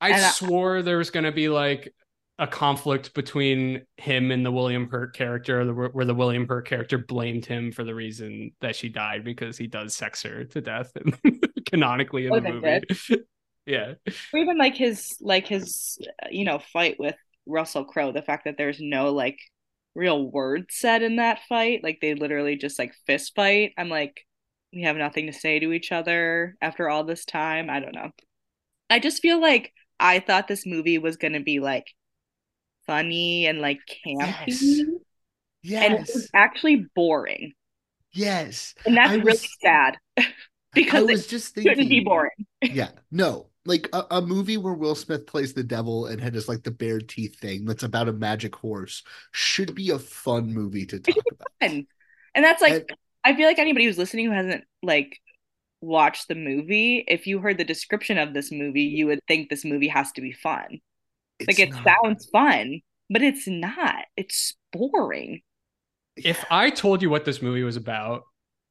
I 0.00 0.10
And 0.10 0.24
I- 0.24 0.28
swore 0.30 0.82
there 0.82 0.98
was 0.98 1.10
going 1.10 1.24
to 1.24 1.32
be 1.32 1.48
like 1.48 1.92
a 2.38 2.46
conflict 2.46 3.14
between 3.14 3.82
him 3.96 4.30
and 4.30 4.46
the 4.46 4.52
William 4.52 4.88
Hurt 4.88 5.14
character, 5.14 5.64
where 5.72 6.04
the 6.04 6.14
William 6.14 6.46
Hurt 6.46 6.66
character 6.68 6.98
blamed 6.98 7.46
him 7.46 7.72
for 7.72 7.84
the 7.84 7.94
reason 7.94 8.52
that 8.60 8.76
she 8.76 8.88
died 8.88 9.24
because 9.24 9.58
he 9.58 9.66
does 9.66 9.96
sex 9.96 10.22
her 10.22 10.44
to 10.44 10.60
death 10.60 10.92
canonically 11.66 12.26
in 12.26 12.34
Oh, 12.34 12.40
the 12.40 12.42
movie. 12.42 12.82
yeah, 13.66 13.94
Or 14.32 14.40
even 14.40 14.58
like 14.58 14.76
his 14.76 15.16
like 15.20 15.46
his 15.46 15.98
you 16.30 16.44
know 16.44 16.58
fight 16.58 16.96
with 16.98 17.16
Russell 17.46 17.84
Crowe. 17.84 18.12
The 18.12 18.22
fact 18.22 18.44
that 18.44 18.56
there's 18.58 18.80
no 18.80 19.12
like 19.12 19.38
real 19.94 20.30
words 20.30 20.66
said 20.76 21.02
in 21.02 21.16
that 21.16 21.40
fight, 21.48 21.82
like 21.82 21.98
they 22.00 22.14
literally 22.14 22.56
just 22.56 22.78
like 22.78 22.94
fist 23.06 23.32
fight. 23.34 23.72
I'm 23.78 23.88
like, 23.88 24.20
we 24.72 24.82
have 24.82 24.96
nothing 24.96 25.26
to 25.26 25.32
say 25.32 25.58
to 25.60 25.72
each 25.72 25.92
other 25.92 26.56
after 26.60 26.88
all 26.88 27.04
this 27.04 27.24
time. 27.24 27.70
I 27.70 27.80
don't 27.80 27.94
know. 27.94 28.10
I 28.90 29.00
just 29.00 29.22
feel 29.22 29.40
like 29.40 29.72
I 30.00 30.20
thought 30.20 30.48
this 30.48 30.66
movie 30.66 30.98
was 30.98 31.16
gonna 31.18 31.40
be 31.40 31.60
like 31.60 31.86
funny 32.88 33.46
and 33.46 33.60
like 33.60 33.78
campy. 34.04 34.82
Yes. 35.62 35.84
And 35.84 35.94
it 35.94 36.00
was 36.00 36.30
actually 36.34 36.86
boring. 36.96 37.52
Yes. 38.12 38.74
And 38.84 38.96
that's 38.96 39.10
I 39.10 39.14
really 39.16 39.48
sad. 39.62 39.98
because 40.72 41.02
it 41.02 41.12
was 41.12 41.26
it 41.26 41.28
just 41.28 41.54
shouldn't 41.54 41.76
be 41.76 41.82
thinking- 41.84 42.04
boring. 42.04 42.46
yeah 42.62 42.90
no 43.10 43.46
like 43.64 43.88
a, 43.92 44.04
a 44.12 44.20
movie 44.22 44.56
where 44.58 44.74
will 44.74 44.94
smith 44.94 45.26
plays 45.26 45.54
the 45.54 45.62
devil 45.62 46.06
and 46.06 46.20
had 46.20 46.34
just 46.34 46.48
like 46.48 46.62
the 46.62 46.70
bare 46.70 47.00
teeth 47.00 47.38
thing 47.38 47.64
that's 47.64 47.82
about 47.82 48.08
a 48.08 48.12
magic 48.12 48.54
horse 48.54 49.02
should 49.32 49.74
be 49.74 49.90
a 49.90 49.98
fun 49.98 50.52
movie 50.52 50.84
to 50.86 51.00
talk 51.00 51.16
about 51.32 51.70
fun. 51.70 51.86
And 52.34 52.44
that's 52.44 52.62
like 52.62 52.88
I 53.24 53.34
feel 53.34 53.46
like 53.46 53.58
anybody 53.58 53.86
who's 53.86 53.98
listening 53.98 54.26
who 54.26 54.32
hasn't 54.32 54.64
like 54.82 55.18
watched 55.80 56.28
the 56.28 56.34
movie, 56.34 57.04
if 57.08 57.26
you 57.26 57.40
heard 57.40 57.58
the 57.58 57.64
description 57.64 58.18
of 58.18 58.34
this 58.34 58.50
movie, 58.52 58.82
you 58.82 59.06
would 59.06 59.20
think 59.26 59.48
this 59.48 59.64
movie 59.64 59.88
has 59.88 60.12
to 60.12 60.20
be 60.20 60.32
fun. 60.32 60.80
Like 61.46 61.58
it 61.58 61.72
sounds 61.84 62.26
fun, 62.32 62.80
but 63.10 63.22
it's 63.22 63.46
not. 63.48 64.04
It's 64.16 64.54
boring. 64.72 65.42
if 66.16 66.44
I 66.50 66.70
told 66.70 67.02
you 67.02 67.10
what 67.10 67.24
this 67.24 67.40
movie 67.42 67.62
was 67.62 67.76
about 67.76 68.22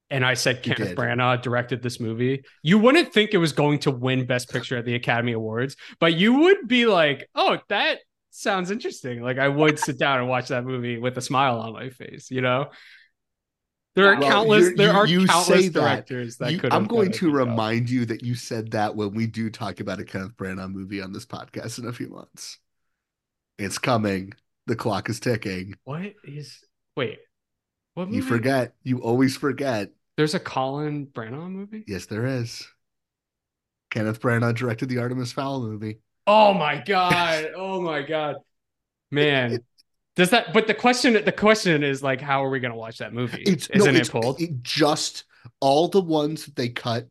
and 0.10 0.26
I 0.26 0.35
said 0.35 0.61
You 0.64 0.73
Kenneth 0.76 0.95
did. 0.95 0.95
Branagh 0.95 1.41
directed 1.41 1.81
this 1.81 1.99
movie, 1.99 2.44
you 2.64 2.77
wouldn't 2.80 3.14
think 3.14 3.34
it 3.34 3.38
was 3.38 3.52
going 3.53 3.80
to 3.80 3.91
win 3.91 4.26
Best 4.26 4.49
Picture 4.49 4.77
at 4.77 4.85
the 4.85 4.95
Academy 4.95 5.34
Awards, 5.34 5.76
but 5.99 6.14
you 6.15 6.34
would 6.41 6.68
be 6.68 6.85
like, 6.85 7.30
"Oh, 7.35 7.60
that 7.69 7.99
sounds 8.31 8.72
interesting." 8.72 9.22
Like 9.22 9.38
I 9.39 9.49
would 9.49 9.80
sit 9.80 9.99
down 9.99 10.19
and 10.19 10.30
watch 10.30 10.49
that 10.49 10.65
movie 10.65 10.98
with 10.98 11.18
a 11.18 11.22
smile 11.22 11.60
on 11.60 11.73
my 11.73 11.89
face. 11.89 12.31
You 12.31 12.41
know, 12.41 12.69
there 13.98 14.14
are 14.14 14.19
Well, 14.19 14.30
countless. 14.32 14.64
you're- 14.64 14.76
There 14.76 14.91
you- 14.91 14.98
are 14.98 15.07
you 15.07 15.26
countless 15.28 15.60
say 15.64 15.68
that. 15.69 15.80
directors 15.82 16.38
that 16.38 16.52
You- 16.53 16.60
could. 16.60 16.72
i'm 16.72 16.86
going 16.86 17.11
to 17.14 17.32
remind 17.32 17.90
you 17.90 18.06
that 18.06 18.24
you 18.24 18.36
said 18.36 18.72
that 18.72 18.95
when 18.95 19.14
we 19.14 19.28
do 19.28 19.49
talk 19.49 19.80
about 19.80 19.99
a 19.99 20.06
kenneth 20.06 20.38
branagh 20.38 20.72
movie 20.72 21.02
on 21.02 21.11
this 21.14 21.26
podcast 21.26 21.80
in 21.80 21.88
a 21.88 21.91
few 21.91 22.07
months 22.10 22.60
it's 23.57 23.78
coming 23.80 24.34
the 24.68 24.76
clock 24.76 25.10
is 25.10 25.19
ticking 25.19 25.74
What 25.84 26.14
is? 26.24 26.64
Wait, 26.95 27.19
what 27.95 28.11
you 28.11 28.22
forget 28.22 28.76
you 28.84 28.99
always 28.99 29.36
forget 29.36 29.91
There's 30.15 30.36
a 30.36 30.40
Colin 30.40 31.07
Branagh 31.07 31.52
movie. 31.52 31.84
yes 31.88 32.06
there 32.06 32.26
is 32.26 32.68
kenneth 33.90 34.19
branagh 34.22 34.56
directed 34.56 34.90
the 34.90 34.99
artemis 34.99 35.32
fowl 35.32 35.61
movie 35.61 35.98
Oh 36.30 36.53
my 36.53 36.84
god! 36.86 37.48
Oh 37.56 37.80
my 37.82 38.02
god, 38.02 38.36
man! 39.11 39.60
Does 40.18 40.31
that? 40.31 40.52
But 40.52 40.68
the 40.68 40.73
question, 40.73 41.14
the 41.14 41.31
question 41.31 41.84
is 41.84 42.03
like, 42.03 42.19
how 42.19 42.44
are 42.44 42.49
we 42.49 42.60
gonna 42.60 42.76
watch 42.76 42.98
that 42.98 43.14
movie? 43.14 43.44
It's 43.44 43.68
Isn't 43.68 43.94
no, 43.94 43.99
it 43.99 44.11
pulled? 44.11 44.41
It 44.41 44.64
just 44.64 45.23
all 45.60 45.88
the 45.88 46.02
ones 46.02 46.45
that 46.45 46.56
they 46.56 46.69
cut 46.69 47.07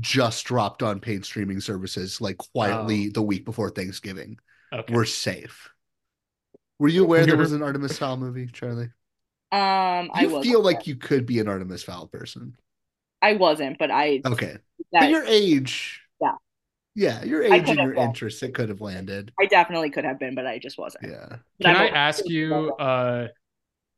just 0.00 0.44
dropped 0.44 0.82
on 0.82 1.00
paid 1.00 1.24
streaming 1.24 1.60
services 1.60 2.20
like 2.20 2.38
quietly 2.38 3.08
the 3.08 3.22
week 3.22 3.44
before 3.44 3.70
Thanksgiving. 3.70 4.38
Oh. 4.72 4.78
Okay. 4.78 4.94
We're 4.94 5.04
safe. 5.04 5.70
Were 6.78 6.88
you 6.88 7.04
aware 7.04 7.24
there 7.24 7.36
was 7.36 7.52
an 7.52 7.62
Artemis 7.62 7.98
Fowl 7.98 8.16
movie, 8.16 8.46
Charlie? 8.46 8.90
Um 9.50 10.10
I 10.12 10.26
was 10.26 10.44
feel 10.44 10.60
like 10.60 10.86
you 10.86 10.96
could 10.96 11.24
be 11.24 11.38
an 11.38 11.48
Artemis 11.48 11.84
Fowl 11.84 12.06
person. 12.08 12.56
I 13.22 13.34
wasn't, 13.34 13.78
but 13.78 13.90
I 13.90 14.22
Okay. 14.26 14.58
that 14.92 15.00
But 15.00 15.10
your 15.10 15.24
age, 15.24 16.02
yeah. 16.98 17.20
Yeah, 17.20 17.24
your 17.24 17.42
age 17.44 17.68
and 17.68 17.78
your 17.78 17.94
been. 17.94 18.02
interests, 18.02 18.42
it 18.42 18.54
could 18.54 18.68
have 18.68 18.80
landed. 18.80 19.32
I 19.40 19.46
definitely 19.46 19.90
could 19.90 20.04
have 20.04 20.18
been, 20.18 20.34
but 20.34 20.46
I 20.46 20.58
just 20.58 20.78
wasn't. 20.78 21.04
Yeah. 21.10 21.36
But 21.58 21.66
Can 21.66 21.76
I'm 21.76 21.82
I 21.82 21.86
a- 21.88 21.92
ask 21.92 22.28
you? 22.28 22.72
Uh, 22.78 23.28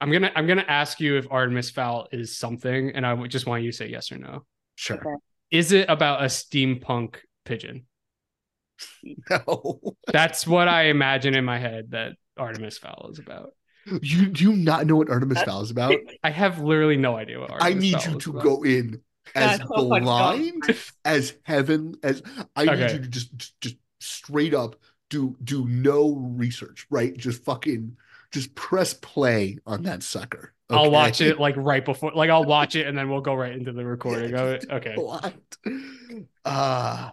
I'm 0.03 0.11
gonna 0.13 0.31
I'm 0.35 0.47
gonna 0.47 0.65
ask 0.67 1.01
you 1.01 1.17
if 1.17 1.27
Artemis 1.31 1.71
Fowl 1.71 2.09
is 2.13 2.37
something, 2.37 2.91
and 2.95 3.07
I 3.07 3.13
would 3.15 3.31
just 3.31 3.47
want 3.47 3.63
you 3.63 3.71
to 3.71 3.77
say 3.77 3.89
yes 3.89 4.11
or 4.13 4.19
no. 4.19 4.45
Sure. 4.75 4.97
Okay. 4.97 5.15
Is 5.51 5.73
it 5.73 5.89
about 5.89 6.23
a 6.23 6.27
steampunk 6.27 7.17
pigeon? 7.45 7.87
No. 9.31 9.81
That's 10.11 10.47
what 10.47 10.69
I 10.69 10.85
imagine 10.85 11.35
in 11.35 11.45
my 11.45 11.59
head 11.59 11.91
that 11.91 12.13
Artemis 12.39 12.79
Fowl 12.79 13.09
is 13.13 13.19
about. 13.19 13.51
You 14.03 14.27
do 14.27 14.45
you 14.45 14.53
not 14.57 14.87
know 14.87 14.97
what 14.97 15.11
Artemis 15.11 15.43
Fowl 15.43 15.63
is 15.63 15.71
about? 15.71 15.95
I 16.23 16.31
have 16.31 16.61
literally 16.61 16.97
no 16.97 17.17
idea 17.17 17.41
what 17.41 17.51
Artemis 17.51 17.75
I 17.75 17.79
need 17.79 17.93
Fowl 18.03 18.11
you 18.13 18.17
is 18.19 18.25
to 18.25 18.31
about. 18.31 18.43
go 18.45 18.63
in 18.63 19.01
as 19.35 19.59
That's 19.59 19.69
so 19.69 19.89
fucking 19.89 20.05
blind 20.05 20.63
as 21.05 21.35
heaven 21.45 21.95
as 22.03 22.23
I 22.57 22.65
need 22.65 22.81
you 22.93 22.99
to 22.99 23.09
just 23.09 23.37
just- 23.37 23.61
just 23.61 23.77
straight 24.01 24.55
up 24.55 24.77
do 25.11 25.37
do 25.43 25.67
no 25.69 26.15
research, 26.17 26.87
right? 26.91 27.17
Just 27.17 27.45
fucking 27.45 27.97
just 28.33 28.55
press 28.55 28.95
play 28.95 29.59
on 29.67 29.83
that 29.83 30.03
sucker. 30.03 30.53
I'll 30.71 30.91
watch 30.91 31.21
it 31.21 31.39
like 31.41 31.57
right 31.57 31.85
before, 31.85 32.13
like 32.15 32.31
I'll 32.31 32.45
watch 32.45 32.77
it 32.77 32.87
and 32.87 32.97
then 32.97 33.11
we'll 33.11 33.21
go 33.21 33.35
right 33.35 33.53
into 33.53 33.73
the 33.73 33.85
recording 33.85 34.35
of 34.35 34.49
it. 34.49 34.67
Okay. 34.71 34.95
Blind. 34.95 36.27
Uh 36.45 37.11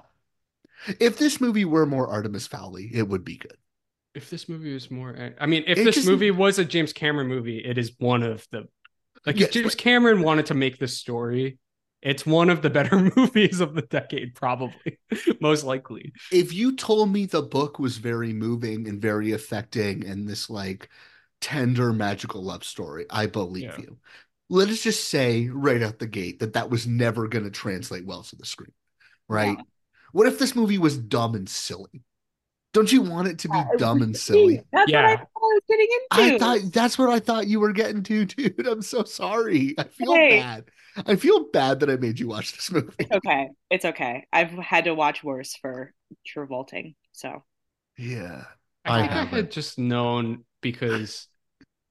if 0.99 1.17
this 1.17 1.41
movie 1.41 1.65
were 1.65 1.85
more 1.85 2.07
Artemis 2.07 2.47
Fowley, 2.47 2.89
it 2.93 3.07
would 3.07 3.25
be 3.25 3.37
good. 3.37 3.57
If 4.15 4.29
this 4.29 4.47
movie 4.47 4.73
was 4.73 4.89
more, 4.89 5.33
I 5.39 5.45
mean, 5.45 5.63
if 5.67 5.77
It 5.79 5.83
this 5.85 5.95
just- 5.95 6.07
movie 6.07 6.31
was 6.31 6.59
a 6.59 6.65
James 6.65 6.93
Cameron 6.93 7.27
movie, 7.27 7.59
it 7.59 7.77
is 7.77 7.91
one 7.99 8.23
of 8.23 8.47
the 8.51 8.67
like 9.25 9.37
Yes, 9.39 9.47
if 9.49 9.53
James 9.53 9.75
but- 9.75 9.83
Cameron 9.83 10.21
wanted 10.21 10.45
to 10.47 10.53
make 10.53 10.77
this 10.77 10.97
story, 10.97 11.57
it's 12.01 12.25
one 12.25 12.49
of 12.49 12.61
the 12.61 12.69
better 12.69 13.11
movies 13.15 13.59
of 13.59 13.73
the 13.73 13.81
decade, 13.81 14.35
probably, 14.35 14.99
most 15.41 15.63
likely. 15.63 16.13
if 16.31 16.53
you 16.53 16.75
told 16.75 17.11
me 17.11 17.25
the 17.25 17.41
book 17.41 17.79
was 17.79 17.97
very 17.97 18.33
moving 18.33 18.87
and 18.87 19.01
very 19.01 19.31
affecting 19.31 20.05
and 20.05 20.27
this 20.27 20.49
like 20.49 20.89
tender 21.41 21.93
magical 21.93 22.41
love 22.43 22.63
story 22.63 23.05
i 23.11 23.27
believe 23.27 23.63
Yeah. 23.65 23.77
you 23.77 23.97
let 24.49 24.69
us 24.69 24.81
just 24.81 25.07
say 25.09 25.47
right 25.49 25.83
out 25.83 25.99
the 25.99 26.07
gate 26.07 26.39
that 26.39 26.53
that 26.53 26.69
was 26.71 26.87
never 26.87 27.27
going 27.27 27.43
to 27.45 27.51
translate 27.51 28.05
well 28.07 28.23
to 28.23 28.35
the 28.35 28.45
screen 28.45 28.71
right 29.29 29.55
Yeah. 29.57 29.63
what 30.13 30.27
if 30.27 30.39
this 30.39 30.55
movie 30.55 30.79
was 30.79 30.97
dumb 30.97 31.35
and 31.35 31.47
silly 31.47 32.01
don't 32.73 32.91
you 32.91 33.01
want 33.03 33.27
it 33.27 33.37
to 33.39 33.49
be 33.49 33.57
Uh, 33.57 33.65
dumb 33.77 34.01
and 34.01 34.17
silly 34.17 34.61
That's 34.73 34.89
Yeah. 34.89 35.03
what 35.03 35.11
I 35.11 35.15
thought 35.17 35.27
I 35.35 35.39
was 35.53 35.61
getting 35.69 35.87
into. 35.91 36.35
i 36.35 36.37
thought 36.39 36.73
that's 36.73 36.97
what 36.97 37.09
i 37.09 37.19
thought 37.19 37.47
you 37.47 37.59
were 37.59 37.71
getting 37.73 38.01
to 38.03 38.25
dude 38.35 38.65
i'm 38.67 38.81
so 38.81 39.03
sorry 39.03 39.75
i 39.77 39.83
feel 39.83 40.13
Hey. 40.15 40.39
bad 40.39 40.65
i 41.05 41.15
feel 41.15 41.49
bad 41.51 41.79
that 41.79 41.89
i 41.89 41.95
made 41.95 42.19
you 42.19 42.27
watch 42.27 42.53
this 42.53 42.71
movie 42.71 42.93
It's 42.99 43.11
okay. 43.11 43.49
It's 43.69 43.85
okay. 43.85 44.25
I've 44.31 44.51
had 44.51 44.85
to 44.85 44.95
watch 44.95 45.23
worse 45.23 45.55
for 45.55 45.93
Travolting. 46.25 46.95
So 47.11 47.43
yeah 47.97 48.45
I 48.85 48.95
I 48.95 49.01
think 49.01 49.11
I, 49.11 49.15
haven't. 49.15 49.33
had 49.35 49.51
just 49.51 49.77
known 49.77 50.45
because 50.61 51.27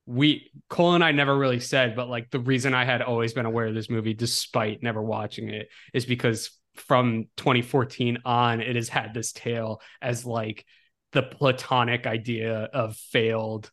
we 0.07 0.51
Cole 0.69 0.95
and 0.95 1.05
I 1.05 1.13
never 1.13 1.37
really 1.37 1.61
said, 1.61 1.97
but 1.97 2.09
like 2.09 2.31
the 2.31 2.39
reason 2.39 2.75
I 2.75 2.85
had 2.85 3.03
always 3.03 3.33
been 3.33 3.47
aware 3.47 3.67
of 3.67 3.75
this 3.75 3.91
movie 3.91 4.15
despite 4.15 4.83
never 4.83 5.03
watching 5.03 5.49
it 5.51 5.69
is 5.93 6.07
because 6.07 6.51
from 6.75 7.25
2014 7.37 8.19
on, 8.25 8.61
it 8.61 8.77
has 8.77 8.89
had 8.89 9.15
this 9.15 9.33
tale 9.33 9.81
as 10.01 10.25
like 10.25 10.65
the 11.13 11.23
platonic 11.23 12.07
idea 12.07 12.69
of 12.73 12.97
failed 12.97 13.71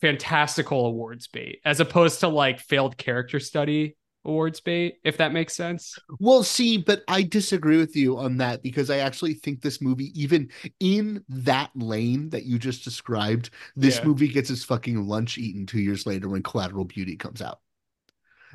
fantastical 0.00 0.86
awards 0.86 1.28
bait, 1.28 1.60
as 1.64 1.80
opposed 1.80 2.20
to 2.20 2.28
like 2.28 2.60
failed 2.60 2.96
character 2.96 3.40
study 3.40 3.96
awards 4.24 4.60
bait, 4.60 4.98
if 5.04 5.16
that 5.18 5.32
makes 5.32 5.54
sense. 5.54 5.98
Well, 6.18 6.42
see, 6.42 6.78
but 6.78 7.02
I 7.08 7.22
disagree 7.22 7.76
with 7.76 7.94
you 7.96 8.18
on 8.18 8.38
that 8.38 8.62
because 8.62 8.90
I 8.90 8.98
actually 8.98 9.34
think 9.34 9.60
this 9.60 9.80
movie, 9.82 10.12
even 10.20 10.50
in 10.80 11.24
that 11.28 11.70
lane 11.74 12.30
that 12.30 12.44
you 12.44 12.58
just 12.58 12.84
described, 12.84 13.50
this 13.76 13.98
Yeah. 13.98 14.04
movie 14.06 14.28
gets 14.28 14.50
its 14.50 14.64
fucking 14.64 15.06
lunch 15.06 15.38
eaten 15.38 15.66
two 15.66 15.80
years 15.80 16.06
later 16.06 16.28
when 16.28 16.42
Collateral 16.42 16.84
Beauty 16.84 17.16
comes 17.16 17.42
out. 17.42 17.60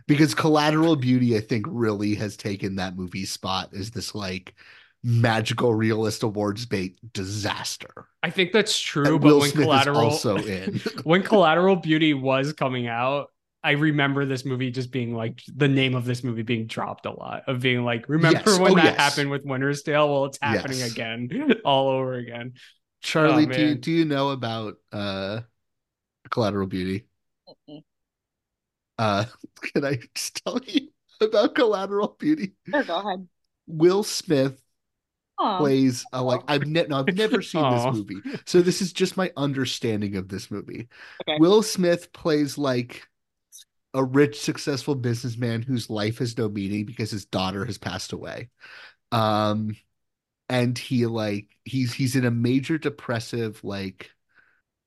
Because 0.08 0.34
Collateral 0.34 0.96
Beauty, 0.96 1.38
I 1.38 1.42
think, 1.42 1.66
really 1.70 2.16
has 2.16 2.36
taken 2.38 2.76
that 2.78 2.96
movie's 2.96 3.32
spot 3.32 3.70
as 3.78 3.92
this 3.92 4.16
like 4.16 4.56
magical 5.04 5.74
realist 5.74 6.24
awards 6.24 6.66
bait 6.66 6.98
disaster. 7.14 8.08
I 8.24 8.30
think 8.30 8.52
that's 8.52 8.80
true, 8.80 9.04
That 9.04 9.12
but 9.20 9.22
Will 9.24 9.40
when 9.40 9.50
Smith 9.52 9.62
is 9.62 9.66
collateral 9.66 9.98
also 10.00 10.36
in. 10.46 10.82
when 11.04 11.22
collateral 11.24 11.76
beauty 11.76 12.14
was 12.14 12.54
coming 12.54 12.88
out 12.88 13.28
i 13.64 13.72
remember 13.72 14.26
this 14.26 14.46
movie 14.46 14.72
just 14.72 14.92
being 14.92 15.14
like 15.14 15.42
the 15.56 15.68
name 15.68 15.96
of 15.96 16.06
this 16.06 16.24
movie 16.24 16.44
being 16.44 16.66
dropped 16.68 17.06
a 17.06 17.12
lot 17.12 17.44
of 17.48 17.60
being 17.62 17.84
like 17.84 18.08
remember 18.10 18.42
Yes. 18.46 18.60
when 18.60 18.72
Oh, 18.74 18.76
that 18.76 18.84
yes. 18.86 18.98
happened 18.98 19.30
with 19.30 19.44
winter's 19.46 19.84
tale 19.84 20.10
well 20.12 20.26
it's 20.26 20.40
happening 20.42 20.80
Yes. 20.80 20.92
again 20.92 21.30
all 21.66 21.90
over 21.90 22.16
again 22.16 22.54
Charlie, 23.02 23.46
Oh, 23.46 23.52
do 23.52 23.62
you, 23.62 23.76
do 23.76 23.92
you 23.92 24.04
know 24.06 24.30
about 24.32 24.76
uh 24.92 25.42
Collateral 26.30 26.68
Beauty? 26.68 27.06
Uh 28.98 29.26
can 29.62 29.86
I 29.86 30.00
just 30.16 30.44
tell 30.44 30.60
you 30.66 30.90
about 31.22 31.56
Collateral 31.56 32.16
Beauty? 32.20 32.54
sure, 32.70 32.84
go 32.84 32.96
ahead. 33.00 33.28
Will 33.68 34.04
Smith 34.04 34.62
Aw. 35.40 35.58
plays 35.60 36.06
uh, 36.12 36.22
like 36.24 36.42
I've 36.48 36.68
ne- 36.68 36.88
no, 36.88 37.00
I've 37.00 37.16
never 37.16 37.42
seen 37.42 37.64
Aw. 37.64 37.92
this 37.92 37.98
movie, 37.98 38.22
so 38.46 38.62
this 38.62 38.82
is 38.82 38.92
just 38.92 39.16
my 39.16 39.32
understanding 39.38 40.16
of 40.18 40.28
this 40.28 40.52
movie. 40.52 40.90
Okay. 41.22 41.38
Will 41.40 41.64
Smith 41.64 42.12
plays 42.12 42.58
like 42.58 43.08
a 43.94 44.04
rich, 44.04 44.40
successful 44.40 44.96
businessman 44.96 45.62
whose 45.62 45.90
life 45.90 46.20
has 46.20 46.38
no 46.38 46.50
meaning 46.50 46.86
because 46.86 47.12
his 47.12 47.26
daughter 47.26 47.66
has 47.66 47.78
passed 47.78 48.14
away. 48.14 48.50
Um, 49.12 49.76
and 50.50 50.78
he 50.78 51.06
like 51.06 51.48
he's 51.66 51.94
he's 51.94 52.16
in 52.16 52.26
a 52.26 52.32
major 52.32 52.78
depressive 52.78 53.64
like 53.64 54.12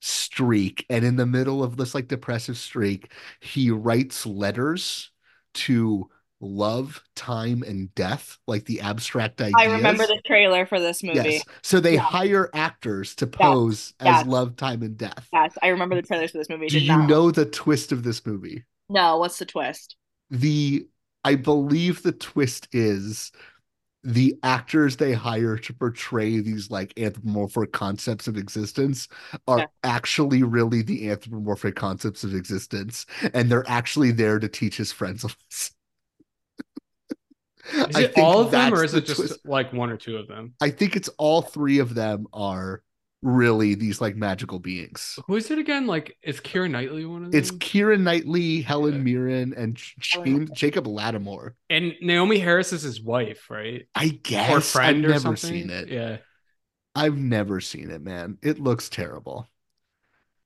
streak, 0.01 0.87
and 0.91 1.05
in 1.05 1.16
the 1.16 1.27
middle 1.27 1.62
of 1.62 1.77
this 1.77 1.95
like 1.95 2.09
depressive 2.09 2.59
streak, 2.59 3.12
he 3.41 3.70
writes 3.70 4.27
letters 4.27 5.11
to 5.55 6.11
love, 6.41 7.03
time, 7.15 7.62
and 7.62 7.95
death, 7.95 8.39
like 8.49 8.65
the 8.65 8.81
abstract 8.81 9.41
ideas. 9.41 9.55
I 9.59 9.66
remember 9.66 10.07
the 10.07 10.20
trailer 10.27 10.66
for 10.66 10.81
this 10.81 11.03
movie. 11.03 11.19
Yes. 11.19 11.45
So 11.62 11.79
they 11.79 11.95
Yeah. 11.95 12.03
hire 12.03 12.51
actors 12.53 13.15
to 13.16 13.29
pose 13.29 13.95
as 14.01 14.07
yes. 14.07 14.27
love, 14.27 14.57
time, 14.57 14.83
and 14.83 14.97
death. 14.97 15.29
Yes, 15.33 15.57
I 15.62 15.69
remember 15.69 15.95
the 15.95 16.03
trailers 16.03 16.33
for 16.33 16.39
this 16.39 16.49
movie. 16.49 16.69
Do 16.69 16.81
you 16.81 16.97
know 16.97 17.31
the 17.31 17.47
twist 17.47 17.93
of 17.93 18.03
this 18.03 18.27
movie? 18.27 18.65
No, 18.93 19.16
what's 19.19 19.39
the 19.39 19.47
twist? 19.47 19.97
The 20.31 20.86
I 21.24 21.36
believe 21.36 22.02
the 22.02 22.12
twist 22.12 22.69
is 22.73 23.32
the 24.05 24.36
actors 24.43 24.97
they 24.97 25.12
hire 25.12 25.56
to 25.56 25.73
portray 25.73 26.40
these 26.40 26.70
like 26.70 26.93
anthropomorphic 26.98 27.70
concepts 27.73 28.27
of 28.27 28.36
existence 28.36 29.06
are 29.47 29.59
Yeah. 29.60 29.66
actually 29.85 30.43
really 30.43 30.82
the 30.82 31.09
anthropomorphic 31.09 31.77
concepts 31.77 32.24
of 32.24 32.35
existence, 32.35 33.06
and 33.32 33.48
they're 33.51 33.69
actually 33.69 34.10
there 34.10 34.40
to 34.40 34.48
teach 34.48 34.77
his 34.77 34.90
friends 34.90 35.23
a 35.23 35.28
lesson. 35.28 35.77
is 37.90 37.97
it 37.97 38.19
all 38.19 38.40
of 38.40 38.51
them 38.51 38.74
or 38.74 38.82
is 38.82 38.93
it 38.94 39.06
just 39.06 39.20
twist. 39.20 39.47
like 39.47 39.73
one 39.73 39.89
or 39.89 39.97
two 39.97 40.16
of 40.16 40.27
them 40.27 40.52
I 40.60 40.70
think 40.70 40.97
it's 40.97 41.09
all 41.16 41.43
three 41.43 41.78
of 41.78 41.94
them 41.94 42.27
are 42.32 42.82
really 43.23 43.74
these 43.77 44.01
like 44.01 44.16
magical 44.16 44.59
beings. 44.59 45.19
who 45.27 45.36
is 45.36 45.51
it 45.51 45.59
again 45.59 45.86
like 45.86 46.16
is 46.23 46.40
kira 46.40 46.69
knightley 46.70 47.05
one 47.07 47.24
of 47.24 47.31
them 47.32 47.39
It's 47.39 47.53
Kira 47.53 47.99
Knightley, 48.01 48.62
Helen 48.62 48.94
Yeah. 48.94 49.01
Mirren, 49.01 49.55
and 49.57 49.77
James, 50.01 50.51
Jacob 50.51 50.86
Latimore. 50.86 51.53
and 51.70 51.93
naomie 52.03 52.40
harris 52.43 52.73
is 52.73 52.82
his 52.82 53.01
wife 53.01 53.49
right 53.51 53.86
I 53.94 54.09
guess 54.09 54.51
or 54.51 54.61
friend 54.61 54.99
I've 54.99 55.05
or 55.05 55.09
never 55.09 55.20
something 55.36 55.51
seen 55.51 55.70
it. 55.70 55.89
yeah 55.89 56.16
I've 56.94 57.16
never 57.16 57.61
seen 57.62 57.90
it, 57.90 58.03
man. 58.03 58.36
It 58.43 58.59
looks 58.61 58.90
terrible. 58.90 59.49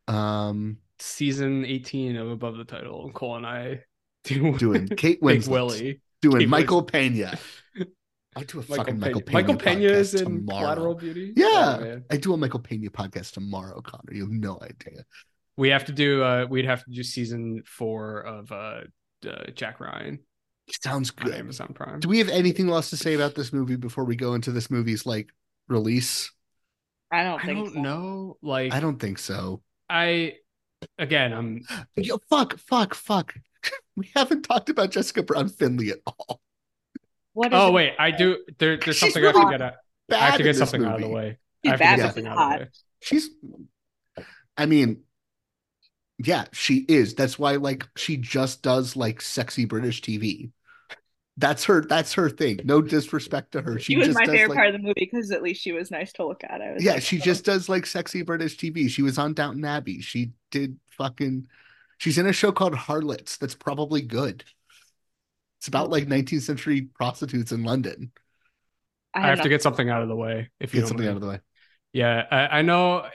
Um, 0.07 0.77
season 1.01 1.65
18 1.65 2.17
of 2.17 2.31
above 2.31 2.57
the 2.57 2.65
title 2.65 3.11
cole 3.13 3.37
and 3.37 3.45
i 3.47 3.81
do 4.25 4.57
doing 4.57 4.87
Kate 4.97 5.21
Winslet, 5.21 5.49
willie 5.49 6.01
doing 6.23 6.39
Kate 6.41 6.49
Michael 6.49 6.83
Pena. 6.85 7.37
I 8.37 8.43
do 8.45 8.59
a 8.59 8.61
Michael 8.61 8.77
fucking 8.77 8.99
Michael 9.01 9.21
Pena. 9.23 9.25
Pena. 9.25 9.55
Michael 9.55 9.57
Pena 9.57 9.87
is 9.93 10.13
podcast 10.15 10.19
in 10.19 10.25
tomorrow. 10.25 10.61
Collateral 10.61 10.95
Beauty. 10.95 11.33
Yeah, 11.37 11.47
Oh. 11.81 12.03
I 12.11 12.17
do 12.19 12.35
a 12.35 12.37
Michael 12.37 12.61
Pena 12.61 12.91
podcast 12.91 13.33
tomorrow, 13.33 13.81
Connor. 13.81 14.13
You 14.13 14.23
have 14.25 14.31
no 14.33 14.59
idea. 14.63 15.05
we 15.57 15.71
have 15.71 15.85
to 15.87 15.93
do. 15.93 16.23
uh 16.23 16.47
We'd 16.49 16.67
have 16.67 16.85
to 16.85 16.91
do 16.91 17.03
season 17.03 17.63
four 17.67 18.21
of 18.21 18.53
uh, 18.53 18.81
uh 19.27 19.51
Jack 19.55 19.81
Ryan 19.81 20.19
Sounds 20.83 21.13
on 21.19 21.25
good. 21.27 21.35
Amazon 21.35 21.73
Prime. 21.75 22.01
Do 22.01 22.09
we 22.09 22.19
have 22.19 22.29
anything 22.29 22.69
else 22.71 22.91
to 22.91 22.97
say 22.97 23.15
about 23.15 23.35
this 23.37 23.53
movie 23.53 23.77
before 23.77 24.05
we 24.05 24.17
go 24.17 24.35
into 24.35 24.51
this 24.53 24.71
movie's 24.71 25.07
like 25.07 25.31
release? 25.69 26.31
I 27.11 27.23
don't 27.23 27.43
I 27.45 27.55
don't 27.55 27.73
so. 27.73 27.81
know. 27.81 28.37
Like 28.43 28.75
I 28.75 28.81
don't 28.81 28.99
think 28.99 29.19
so. 29.19 29.63
I 29.89 30.35
again, 30.99 31.33
I'm 31.33 31.63
Yo, 31.97 32.19
fuck, 32.29 32.59
fuck, 32.59 32.95
fuck. 32.95 33.35
We 33.97 34.11
haven't 34.15 34.43
talked 34.43 34.69
about 34.69 34.91
Jessica 34.91 35.23
Brown 35.23 35.49
Findlay 35.49 35.89
at 35.91 36.01
all. 36.07 36.41
What 37.37 37.53
is 37.55 37.61
Oh 37.61 37.69
it? 37.69 37.73
wait, 37.73 37.95
I 37.99 38.11
do. 38.13 38.45
There, 38.59 38.79
there's 38.79 38.97
She's 38.97 39.13
something 39.15 39.23
I 39.25 39.27
have 39.29 39.37
to 39.37 39.45
get 39.47 39.63
out. 39.63 39.75
I 40.11 40.17
have 40.27 40.37
to 40.39 40.43
get 40.43 40.57
this 40.57 40.59
something 40.59 40.85
out 40.85 40.97
of 40.97 41.01
the 41.03 41.09
way. 41.09 41.39
She's 41.65 41.73
I 41.73 41.77
have 41.77 41.83
to 41.83 41.85
bad, 41.85 41.97
get 41.97 42.03
something 42.03 42.25
she's 42.25 42.31
out 42.31 42.39
of 42.39 42.45
the 42.45 42.55
way. 42.55 42.69
She's 43.01 43.31
I 44.57 44.67
mean, 44.67 45.05
yeah, 46.19 46.47
she 46.53 46.85
is. 46.89 47.15
That's 47.15 47.39
why 47.39 47.57
like 47.57 47.87
she 47.97 48.17
just 48.17 48.63
does 48.63 48.97
like 48.97 49.21
sexy 49.21 49.65
British 49.67 50.01
TV. 50.03 50.51
That's 51.37 51.65
her. 51.65 51.85
That's 51.85 52.15
her 52.15 52.31
thing. 52.31 52.61
No 52.65 52.81
disrespect 52.81 53.53
to 53.53 53.61
her. 53.63 53.79
She, 53.79 53.97
was 53.97 54.07
just 54.07 54.19
my 54.19 54.25
does, 54.25 54.33
favorite 54.35 54.51
like- 54.51 54.57
part 54.57 54.69
of 54.69 54.73
the 54.75 54.79
movie 54.79 54.95
because 55.13 55.31
at 55.31 55.43
least 55.43 55.61
she 55.63 55.73
was 55.73 55.91
nice 55.91 56.13
to 56.15 56.27
look 56.27 56.43
at. 56.45 56.63
I 56.63 56.73
was 56.73 56.83
Yeah, 56.83 56.93
like, 56.93 57.03
she 57.03 57.19
oh. 57.21 57.21
just 57.21 57.45
does 57.45 57.69
like 57.69 57.85
sexy 57.87 58.23
British 58.23 58.57
TV. 58.57 58.89
She 58.89 59.03
was 59.03 59.19
on 59.19 59.35
Downton 59.35 59.65
Abbey. 59.65 60.01
She 60.01 60.33
did 60.51 60.79
fucking. 60.93 61.47
She's 61.99 62.19
in 62.19 62.27
a 62.27 62.33
show 62.33 62.53
called 62.53 62.75
Harlots. 62.75 63.37
That's 63.39 63.55
probably 63.55 64.01
good. 64.03 64.45
It's 65.67 65.69
about 65.69 65.91
like 65.91 66.07
19th 66.07 66.43
century 66.43 66.83
prostitutes 66.95 67.51
in 67.51 67.65
London. 67.65 68.13
I 69.13 69.27
have 69.27 69.41
to 69.41 69.49
get 69.49 69.63
something 69.63 69.91
out 69.91 70.01
of 70.01 70.07
the 70.07 70.15
way. 70.15 70.49
If 70.61 70.73
you 70.73 70.79
Get 70.79 70.83
don't 70.83 70.89
something 70.91 71.09
out 71.09 71.17
of 71.17 71.21
the 71.21 71.27
way. 71.27 71.41
Yeah, 71.93 72.25
I, 72.31 72.59
I 72.59 72.63
know. 72.63 73.09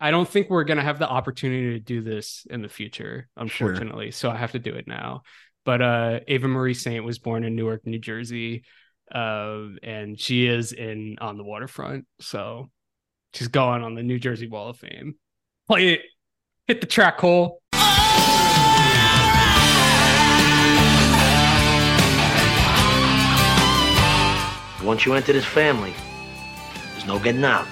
I 0.00 0.10
don't 0.10 0.28
think 0.28 0.50
we're 0.50 0.64
gonna 0.64 0.82
have 0.82 0.98
the 0.98 1.08
opportunity 1.08 1.74
to 1.74 1.78
do 1.78 2.00
this 2.00 2.44
in 2.50 2.60
the 2.60 2.68
future, 2.68 3.28
unfortunately. 3.36 4.10
So 4.10 4.32
I 4.32 4.36
have 4.36 4.50
to 4.50 4.58
do 4.58 4.74
it 4.74 4.88
now. 4.88 5.22
But 5.64 5.80
uh, 5.80 6.20
Eva 6.26 6.48
Marie 6.48 6.74
Saint 6.74 7.04
was 7.04 7.20
born 7.20 7.44
in 7.44 7.54
Newark, 7.54 7.86
New 7.86 8.00
Jersey, 8.00 8.64
uh, 9.14 9.66
and 9.84 10.18
she 10.18 10.48
is 10.48 10.72
in 10.72 11.18
On 11.20 11.36
the 11.36 11.44
Waterfront. 11.44 12.06
So 12.20 12.68
she's 13.32 13.46
going 13.46 13.84
on 13.84 13.94
the 13.94 14.02
New 14.02 14.18
Jersey 14.18 14.48
Wall 14.48 14.70
of 14.70 14.76
Fame. 14.76 15.14
Play 15.68 15.92
it. 15.92 16.00
Hit 16.66 16.80
the 16.80 16.88
track 16.88 17.20
hole. 17.20 17.62
Once 24.84 25.06
you 25.06 25.14
enter 25.14 25.32
this 25.32 25.44
family, 25.44 25.94
there's 26.92 27.06
no 27.06 27.18
getting 27.18 27.44
out. 27.44 27.66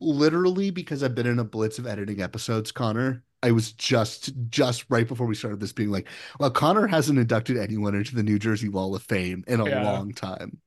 Literally, 0.00 0.70
because 0.70 1.02
I've 1.02 1.14
been 1.14 1.26
in 1.26 1.38
a 1.38 1.44
blitz 1.44 1.78
of 1.78 1.86
editing 1.86 2.20
episodes, 2.20 2.70
Connor. 2.70 3.22
I 3.42 3.50
was 3.52 3.72
just 3.72 4.32
just 4.50 4.84
right 4.88 5.06
before 5.06 5.26
we 5.26 5.34
started 5.34 5.60
this 5.60 5.72
being 5.72 5.90
like, 5.90 6.08
well, 6.38 6.50
Connor 6.50 6.86
hasn't 6.86 7.18
inducted 7.18 7.56
anyone 7.56 7.94
into 7.94 8.14
the 8.14 8.22
New 8.22 8.38
Jersey 8.38 8.68
Wall 8.68 8.94
of 8.94 9.02
Fame 9.02 9.44
in 9.46 9.60
a 9.60 9.68
Yeah. 9.68 9.82
long 9.82 10.12
time. 10.12 10.58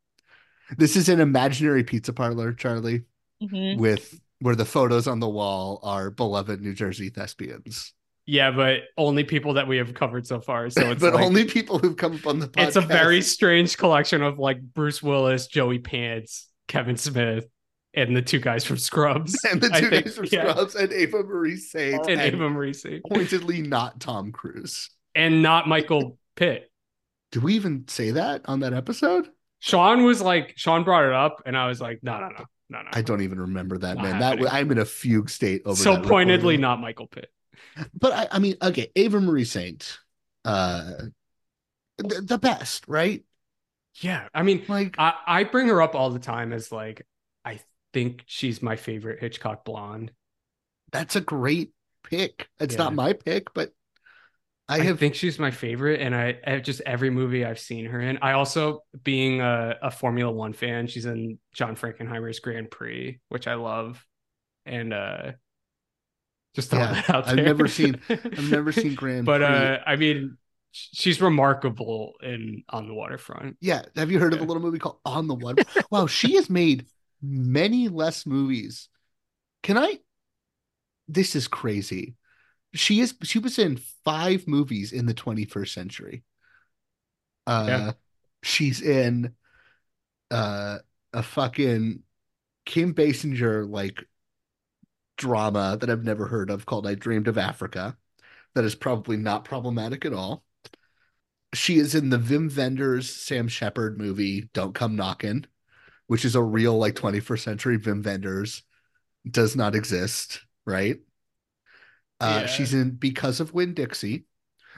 This 0.77 0.95
is 0.95 1.09
an 1.09 1.19
imaginary 1.19 1.83
pizza 1.83 2.13
parlor, 2.13 2.53
Charlie, 2.53 3.03
Mhm. 3.41 3.77
with 3.79 4.19
where 4.39 4.55
the 4.55 4.65
photos 4.65 5.07
on 5.07 5.19
the 5.19 5.29
wall 5.29 5.79
are 5.83 6.09
beloved 6.11 6.61
New 6.61 6.73
Jersey 6.73 7.09
thespians. 7.09 7.93
Yeah, 8.30 8.51
but 8.51 8.81
only 8.95 9.23
people 9.23 9.53
that 9.56 9.68
we 9.68 9.77
have 9.77 9.93
covered 9.95 10.27
so 10.27 10.39
far. 10.39 10.69
So 10.69 10.81
it's 10.91 11.01
but 11.01 11.15
like- 11.15 11.26
only 11.26 11.45
people 11.45 11.80
who've 11.80 11.97
come 11.97 12.15
up 12.15 12.27
on 12.27 12.38
the 12.39 12.47
podcast. 12.47 12.68
it's 12.68 12.76
a 12.76 12.81
very 12.81 13.22
strange 13.22 13.76
collection 13.77 14.22
of 14.22 14.38
like 14.38 14.61
Bruce 14.61 15.01
Willis, 15.01 15.47
Joey 15.47 15.80
Pants, 15.80 16.47
Kevin 16.68 16.95
Smith, 16.95 17.47
and 17.95 18.15
the 18.15 18.22
two 18.22 18.39
guys 18.39 18.64
from 18.65 18.77
Scrubs. 18.77 19.35
and 19.49 19.60
the 19.60 19.72
I 19.73 19.80
two 19.81 19.89
think- 19.89 20.06
guys 20.06 20.15
from 20.15 20.27
yeah. 20.31 20.51
Scrubs 20.51 20.76
and 20.76 20.93
Eva 20.93 21.23
Marie 21.23 21.57
Saint 21.57 22.01
and 22.07 22.22
and 22.22 22.34
Eva 22.35 22.49
Marie 22.49 22.73
Saint. 22.73 23.03
pointedly 23.03 23.61
not 23.64 23.99
Tom 23.99 24.31
Cruise. 24.31 24.89
and 25.15 25.41
not 25.41 25.68
Michael 25.68 26.19
Pitt. 26.35 26.72
Did 27.31 27.41
we 27.43 27.56
even 27.56 27.88
say 27.88 28.11
that 28.11 28.41
on 28.45 28.60
that 28.60 28.73
episode? 28.73 29.27
Sean 29.60 30.03
was 30.03 30.22
like, 30.22 30.53
Sean 30.56 30.84
brought 30.84 31.06
it 31.06 31.14
up, 31.14 31.41
and 31.45 31.57
I 31.57 31.68
was 31.68 31.81
like, 31.81 31.99
no, 32.03 32.19
no, 32.19 32.27
no, 32.30 32.45
no, 32.69 32.81
no. 32.84 32.89
I 32.93 33.01
don't 33.01 33.22
even 33.22 33.39
remember 33.41 33.77
that 33.80 33.97
man. 33.97 34.19
That 34.19 34.39
happening. 34.39 34.47
I'm 34.51 34.72
in 34.72 34.77
a 34.77 34.85
fugue 34.85 35.30
state 35.30 35.64
over 35.65 35.76
so 35.76 35.95
that 35.95 36.06
pointedly 36.06 36.57
not 36.57 36.80
Michael 36.80 37.07
Pitt. 37.07 37.30
But 37.94 38.14
I, 38.14 38.27
I 38.31 38.40
mean, 38.40 38.56
okay, 38.61 38.91
Eva 38.95 39.19
Marie 39.22 39.45
Saint, 39.45 39.99
uh, 40.45 40.94
the, 41.98 42.22
the 42.22 42.38
best, 42.38 42.86
right? 42.88 43.23
Yeah, 44.02 44.27
I 44.34 44.44
mean, 44.44 44.65
like 44.68 44.95
I, 44.98 45.14
I 45.26 45.44
bring 45.44 45.68
her 45.68 45.81
up 45.81 45.95
all 45.95 46.10
the 46.10 46.19
time 46.19 46.53
as 46.53 46.72
like, 46.72 47.06
I 47.44 47.60
think 47.94 48.23
she's 48.27 48.61
my 48.61 48.76
favorite 48.76 49.19
Hitchcock 49.19 49.65
blonde. 49.65 50.11
That's 50.91 51.15
a 51.15 51.22
great 51.22 51.73
pick. 52.03 52.49
It's 52.60 52.77
Yeah. 52.77 52.77
not 52.77 52.94
my 52.94 53.14
pick, 53.14 53.53
but 53.53 53.73
I 54.77 54.81
I, 54.81 54.94
think 54.94 55.15
she's 55.15 55.40
my 55.40 55.49
favorite, 55.52 55.99
and 55.99 56.14
I, 56.15 56.38
I 56.45 56.60
just 56.60 56.81
every 56.86 57.10
movie 57.10 57.44
I've 57.44 57.60
seen 57.60 57.86
her 57.86 57.99
in. 57.99 58.19
I 58.22 58.34
also, 58.34 58.84
being 59.03 59.41
a, 59.41 59.76
a 59.81 59.90
Formula 59.91 60.31
One 60.31 60.53
fan, 60.53 60.86
she's 60.88 61.06
in 61.07 61.40
John 61.53 61.76
Frankenheimer's 61.76 62.40
Grand 62.40 62.69
Prix, 62.69 63.19
which 63.30 63.48
I 63.48 63.56
love, 63.56 64.06
and 64.65 64.94
uh, 64.94 65.31
just 66.55 66.69
throwing 66.71 66.85
Yeah, 66.85 66.93
that 66.93 67.09
out 67.09 67.27
I've 67.27 67.35
never 67.35 67.67
seen- 67.67 67.99
I've 68.09 68.51
never 68.51 68.71
seen 68.71 68.95
Grand 69.01 69.26
but 69.26 69.39
Prix. 69.41 69.47
uh, 69.47 69.77
I 69.85 69.95
mean, 69.95 70.38
she's 70.71 71.21
remarkable 71.21 72.13
in 72.21 72.63
On 72.69 72.88
the 72.88 72.93
Waterfront. 72.93 73.57
Yeah. 73.61 73.84
Have 73.95 74.11
you 74.11 74.19
heard 74.19 74.34
of 74.34 74.39
a 74.41 74.43
little 74.43 74.61
movie 74.61 74.80
called 74.80 74.99
On 75.05 75.27
the 75.27 75.35
Water? 75.35 75.63
wow, 75.91 76.07
she 76.07 76.35
has 76.35 76.49
made 76.49 76.88
many 77.21 77.88
less 77.89 78.26
movies. 78.26 78.89
Can 79.63 79.77
I? 79.77 79.99
This 81.07 81.35
is 81.35 81.47
crazy. 81.47 82.15
She 82.73 82.99
is. 82.99 83.15
She 83.23 83.39
was 83.39 83.57
in 83.57 83.80
five 84.05 84.47
movies 84.47 84.91
in 84.91 85.05
the 85.07 85.13
21st 85.13 85.69
century. 85.73 86.23
Uh, 87.47 87.65
Yeah. 87.67 87.91
she's 88.43 88.81
in 88.81 89.34
uh 90.31 90.77
a 91.11 91.23
fucking 91.23 92.03
Kim 92.65 92.93
Basinger 92.93 93.67
like 93.67 94.03
drama 95.19 95.77
that 95.79 95.89
I've 95.89 96.03
never 96.03 96.27
heard 96.27 96.49
of 96.49 96.65
called 96.65 96.87
I 96.87 96.95
Dreamed 96.95 97.27
of 97.27 97.37
Africa. 97.37 97.97
That 98.55 98.63
is 98.63 98.73
probably 98.73 99.17
not 99.17 99.45
problematic 99.45 100.05
at 100.05 100.13
all. 100.13 100.43
She 101.53 101.77
is 101.77 101.93
in 101.93 102.09
the 102.09 102.17
Wim 102.17 102.55
Wenders 102.55 103.13
Sam 103.13 103.47
Shepard 103.47 103.97
movie 103.97 104.49
Don't 104.53 104.73
Come 104.73 104.95
Knockin', 104.95 105.45
which 106.07 106.25
is 106.25 106.35
a 106.35 106.41
real 106.41 106.77
like 106.77 106.95
21st 106.95 107.43
century 107.43 107.77
Wim 107.77 108.03
Wenders 108.03 108.63
does 109.29 109.55
not 109.55 109.75
exist, 109.75 110.41
right? 110.65 110.97
Uh 112.19 112.41
Yeah. 112.41 112.47
she's 112.47 112.73
in 112.73 112.91
Because 112.91 113.39
of 113.39 113.53
Winn 113.53 113.73
Dixie, 113.73 114.25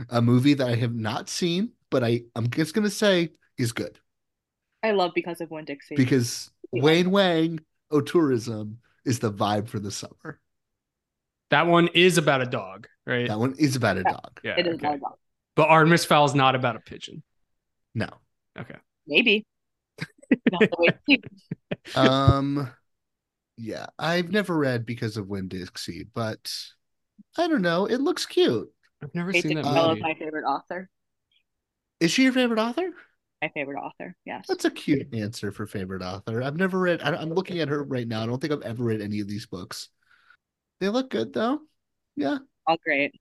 a 0.09 0.21
movie 0.21 0.55
that 0.55 0.67
I 0.67 0.75
have 0.75 0.95
not 0.95 1.29
seen, 1.29 1.71
but 1.89 2.03
I 2.03 2.23
I'm 2.35 2.49
just 2.49 2.73
gonna 2.73 2.89
say 2.89 3.29
is 3.57 3.71
good 3.73 3.99
I 4.83 4.91
love 4.91 5.11
because 5.13 5.41
of 5.41 5.51
Winn 5.51 5.65
Dixie. 5.65 5.95
because 5.95 6.49
Wayne 6.71 7.11
Wang 7.11 7.59
auteurism 7.91 8.77
is 9.05 9.19
the 9.19 9.31
vibe 9.31 9.67
for 9.67 9.79
the 9.79 9.91
summer. 9.91 10.39
That 11.49 11.67
one 11.67 11.89
is 11.93 12.17
about 12.17 12.41
a 12.41 12.45
dog, 12.45 12.87
right? 13.05 13.27
That 13.27 13.39
one 13.39 13.55
is 13.57 13.75
about 13.75 13.97
a 13.97 14.03
dog. 14.03 14.39
Yeah, 14.43 14.55
it 14.57 14.67
is 14.67 14.75
okay. 14.75 14.87
my 14.87 14.97
dog. 14.97 15.17
But 15.55 15.69
Artemis 15.69 16.05
Fowl 16.05 16.25
is 16.25 16.33
not 16.33 16.55
about 16.55 16.77
a 16.77 16.79
pigeon. 16.79 17.23
No. 17.93 18.07
Okay. 18.57 18.77
Maybe. 19.05 19.45
You'll 20.49 20.61
have 20.61 20.69
to 20.69 20.77
wait 20.79 20.89
and 20.89 20.99
see. 21.07 21.21
Um 21.95 22.71
yeah, 23.57 23.87
I've 23.99 24.31
never 24.31 24.57
read 24.57 24.85
because 24.85 25.17
of 25.17 25.27
Winn 25.27 25.47
Dixie, 25.47 26.07
but 26.13 26.51
I 27.37 27.47
don't 27.47 27.61
know. 27.61 27.85
It 27.85 28.01
looks 28.01 28.25
cute. 28.25 28.69
I've 29.03 29.13
never 29.13 29.31
Kate 29.31 29.43
seen 29.43 29.55
that 29.55 29.71
Bell 29.73 29.91
is 29.91 29.97
movie. 29.97 30.01
my 30.01 30.13
favorite 30.15 30.45
author. 30.45 30.89
Is 31.99 32.11
she 32.11 32.23
your 32.23 32.33
favorite 32.33 32.59
author? 32.59 32.89
My 33.41 33.49
favorite 33.49 33.79
author. 33.79 34.15
Yes. 34.25 34.45
That's 34.47 34.65
a 34.65 34.71
cute 34.71 35.13
answer 35.13 35.51
for 35.51 35.65
favorite 35.65 36.03
author. 36.03 36.43
I've 36.43 36.57
never 36.57 36.79
read. 36.79 37.01
I- 37.01 37.15
I'm 37.15 37.33
looking 37.33 37.59
at 37.59 37.69
her 37.69 37.83
right 37.83 38.07
now. 38.07 38.21
I 38.21 38.25
don't 38.27 38.39
think 38.39 38.53
I've 38.53 38.61
ever 38.61 38.83
read 38.83 39.01
any 39.01 39.19
of 39.19 39.27
these 39.27 39.47
books. 39.47 39.89
They 40.79 40.89
look 40.89 41.09
good 41.09 41.33
though. 41.33 41.61
Yeah, 42.15 42.39
All 42.67 42.77
great. 42.83 43.13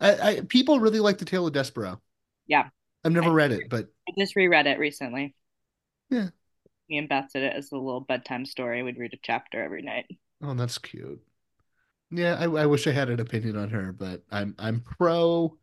I, 0.00 0.14
I 0.36 0.40
people 0.42 0.80
really 0.80 1.00
like 1.00 1.18
the 1.18 1.24
Tale 1.24 1.46
of 1.46 1.52
Despereaux. 1.54 2.00
Yeah. 2.46 2.68
I've 3.04 3.12
never 3.12 3.30
read 3.32 3.52
it, 3.52 3.68
but 3.70 3.86
I 4.08 4.12
just 4.18 4.36
reread 4.36 4.66
it 4.66 4.78
recently. 4.78 5.34
Yeah. 6.10 6.28
Me 6.88 6.98
and 6.98 7.08
Beth 7.08 7.30
did 7.32 7.44
it 7.44 7.54
as 7.56 7.72
a 7.72 7.76
little 7.76 8.00
bedtime 8.00 8.44
story. 8.44 8.82
We'd 8.82 8.98
read 8.98 9.14
a 9.14 9.18
chapter 9.22 9.62
every 9.62 9.82
night. 9.82 10.06
oh, 10.42 10.54
that's 10.54 10.78
cute. 10.78 11.20
Yeah, 12.10 12.34
I, 12.34 12.44
I 12.44 12.66
wish 12.66 12.86
I 12.86 12.92
had 12.92 13.08
an 13.08 13.20
opinion 13.20 13.56
on 13.56 13.70
her, 13.70 13.92
but 13.92 14.22
I'm 14.30 14.54
I'm 14.58 14.80
pro. 14.80 15.56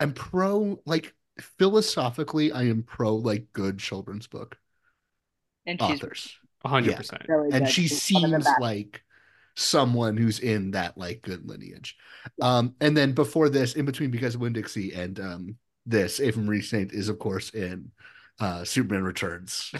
I'm 0.00 0.12
pro 0.12 0.80
like 0.84 1.14
philosophically. 1.40 2.52
I 2.52 2.62
am 2.64 2.82
pro 2.82 3.14
like 3.16 3.52
good 3.52 3.78
children's 3.78 4.26
book 4.26 4.58
And 5.66 5.80
authors. 5.80 6.36
hundred 6.64 6.90
Yeah. 6.90 6.96
percent. 6.96 7.22
really 7.28 7.52
and 7.52 7.68
she 7.68 7.86
She's 7.88 8.04
one 8.10 8.24
of 8.24 8.30
the 8.30 8.36
seems 8.36 8.58
like 8.58 9.02
someone 9.56 10.16
who's 10.16 10.38
in 10.40 10.72
that 10.72 10.96
like 10.98 11.22
good 11.22 11.46
lineage. 11.48 11.96
Um, 12.40 12.74
and 12.80 12.96
then 12.96 13.12
before 13.12 13.48
this, 13.48 13.74
in 13.74 13.84
between 13.86 14.10
because 14.10 14.34
of 14.34 14.40
Winn 14.40 14.52
Dixie 14.52 14.92
and 14.94 15.18
um 15.20 15.56
this, 15.86 16.20
Eva 16.20 16.40
Marie 16.40 16.62
Saint 16.62 16.92
is 16.92 17.08
of 17.08 17.18
course 17.18 17.50
in 17.50 17.90
uh 18.40 18.64
Superman 18.64 19.04
Returns. 19.04 19.76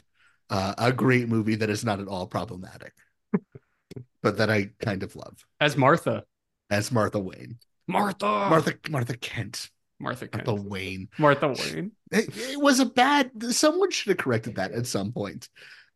Uh, 0.51 0.75
a 0.79 0.93
great 0.93 1.29
movie 1.29 1.57
that 1.57 1.71
is 1.71 1.85
not 1.85 2.01
at 2.01 2.09
all 2.09 2.27
problematic, 2.27 2.95
but 4.23 4.39
that 4.39 4.51
I 4.51 4.71
kind 4.81 5.03
of 5.03 5.15
love 5.17 5.45
As 5.61 5.77
Martha. 5.77 6.25
as 6.71 6.91
Martha 6.93 7.19
Wayne. 7.19 7.59
Martha. 7.87 8.27
Martha 8.49 8.75
Martha 8.91 9.17
Kent. 9.17 9.71
Martha 10.01 10.29
Kent. 10.29 10.47
Martha 10.47 10.63
Wayne. 10.63 11.09
Martha 11.19 11.49
Wayne. 11.49 11.93
It, 12.11 12.35
it 12.37 12.61
was 12.61 12.81
a 12.81 12.87
bad 12.87 13.31
someone 13.53 13.91
should 13.91 14.09
have 14.09 14.17
corrected 14.19 14.55
that 14.57 14.73
at 14.73 14.87
some 14.87 15.13
point. 15.13 15.49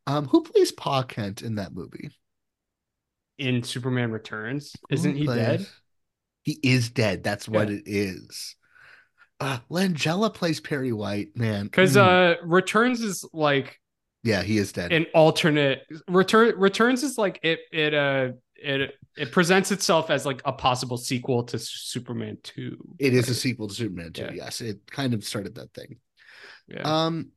Um, 0.05 0.27
who 0.27 0.43
plays 0.43 0.71
Pa 0.71 1.01
Kent 1.03 1.41
in 1.41 1.55
that 1.55 1.73
movie? 1.73 2.11
In 3.39 3.63
Superman 3.63 4.11
Returns. 4.11 4.75
Who 4.89 4.93
Isn't 4.95 5.15
he 5.15 5.25
plays- 5.25 5.37
dead? 5.37 5.67
He 6.43 6.59
is 6.61 6.89
dead. 6.89 7.23
That's 7.23 7.47
what 7.47 7.69
Yeah. 7.69 7.77
it 7.77 7.83
is. 7.85 8.55
Uh, 9.39 9.59
Langella 9.71 10.31
plays 10.33 10.59
Perry 10.59 10.91
White, 10.91 11.35
man. 11.35 11.65
Because 11.65 11.95
Mm. 11.95 12.01
uh 12.41 12.45
Returns 12.45 13.01
is 13.01 13.25
like 13.33 13.79
yeah, 14.23 14.43
he 14.43 14.57
is 14.57 14.71
dead. 14.71 14.91
an 14.93 15.05
alternate 15.15 15.81
return 16.07 16.53
returns 16.59 17.01
is 17.03 17.17
like 17.17 17.39
it 17.43 17.59
it 17.71 17.93
uh 17.93 18.33
it 18.55 18.95
it 19.17 19.31
presents 19.31 19.71
itself 19.71 20.09
as 20.09 20.25
like 20.25 20.41
a 20.45 20.53
possible 20.53 20.97
sequel 20.97 21.43
to 21.43 21.59
Superman 21.59 22.37
2. 22.43 22.95
It 22.99 23.13
is 23.13 23.29
a 23.29 23.35
sequel 23.35 23.67
to 23.67 23.73
Superman 23.73 24.13
2. 24.13 24.23
Yeah. 24.23 24.31
Yes, 24.33 24.61
it 24.61 24.79
kind 24.89 25.13
of 25.13 25.23
started 25.23 25.55
that 25.55 25.73
thing. 25.73 25.97
Yeah. 26.67 26.81
Um 26.83 27.29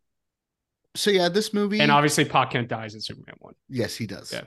so 0.94 1.10
yeah, 1.10 1.28
this 1.28 1.52
movie 1.52 1.80
and 1.80 1.90
obviously 1.90 2.24
Pa 2.24 2.46
Kent 2.46 2.68
dies 2.68 2.94
in 2.94 3.00
Superman 3.00 3.36
1. 3.38 3.54
Yes, 3.68 3.96
he 3.96 4.06
does. 4.06 4.32
Yeah. 4.32 4.44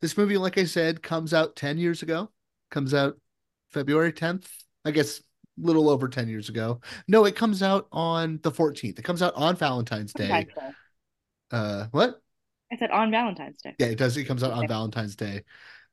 This 0.00 0.16
movie, 0.16 0.36
like 0.36 0.58
I 0.58 0.64
said, 0.64 1.02
comes 1.02 1.32
out 1.32 1.56
10 1.56 1.78
years 1.78 2.02
ago. 2.02 2.30
Comes 2.70 2.92
out 2.92 3.18
February 3.72 4.12
10th. 4.12 4.46
I 4.84 4.90
guess 4.90 5.20
a 5.20 5.22
little 5.66 5.88
over 5.88 6.08
10 6.08 6.28
years 6.28 6.48
ago. 6.48 6.80
No, 7.08 7.24
it 7.24 7.36
comes 7.36 7.62
out 7.62 7.86
on 7.92 8.40
the 8.42 8.50
14th. 8.50 8.98
It 8.98 9.04
comes 9.04 9.22
out 9.22 9.34
on 9.36 9.56
Valentine's 9.56 10.12
Day. 10.12 10.26
Valentine's 10.28 10.54
Day. 10.54 10.70
Uh 11.50 11.86
what? 11.90 12.20
I 12.74 12.76
said 12.76 12.90
on 12.90 13.10
Valentine's 13.10 13.58
Day. 13.62 13.74
Yeah, 13.78 13.86
it 13.86 13.98
does. 13.98 14.16
It 14.16 14.24
comes 14.24 14.42
out 14.42 14.52
on 14.52 14.66
Valentine's 14.66 15.14
Day. 15.16 15.42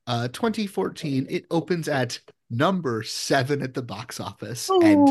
Uh 0.07 0.27
2014. 0.29 1.27
It 1.29 1.45
opens 1.51 1.87
at 1.87 2.19
number 2.49 3.03
seven 3.03 3.61
at 3.61 3.73
the 3.75 3.83
box 3.83 4.19
office. 4.19 4.67
And 4.69 5.07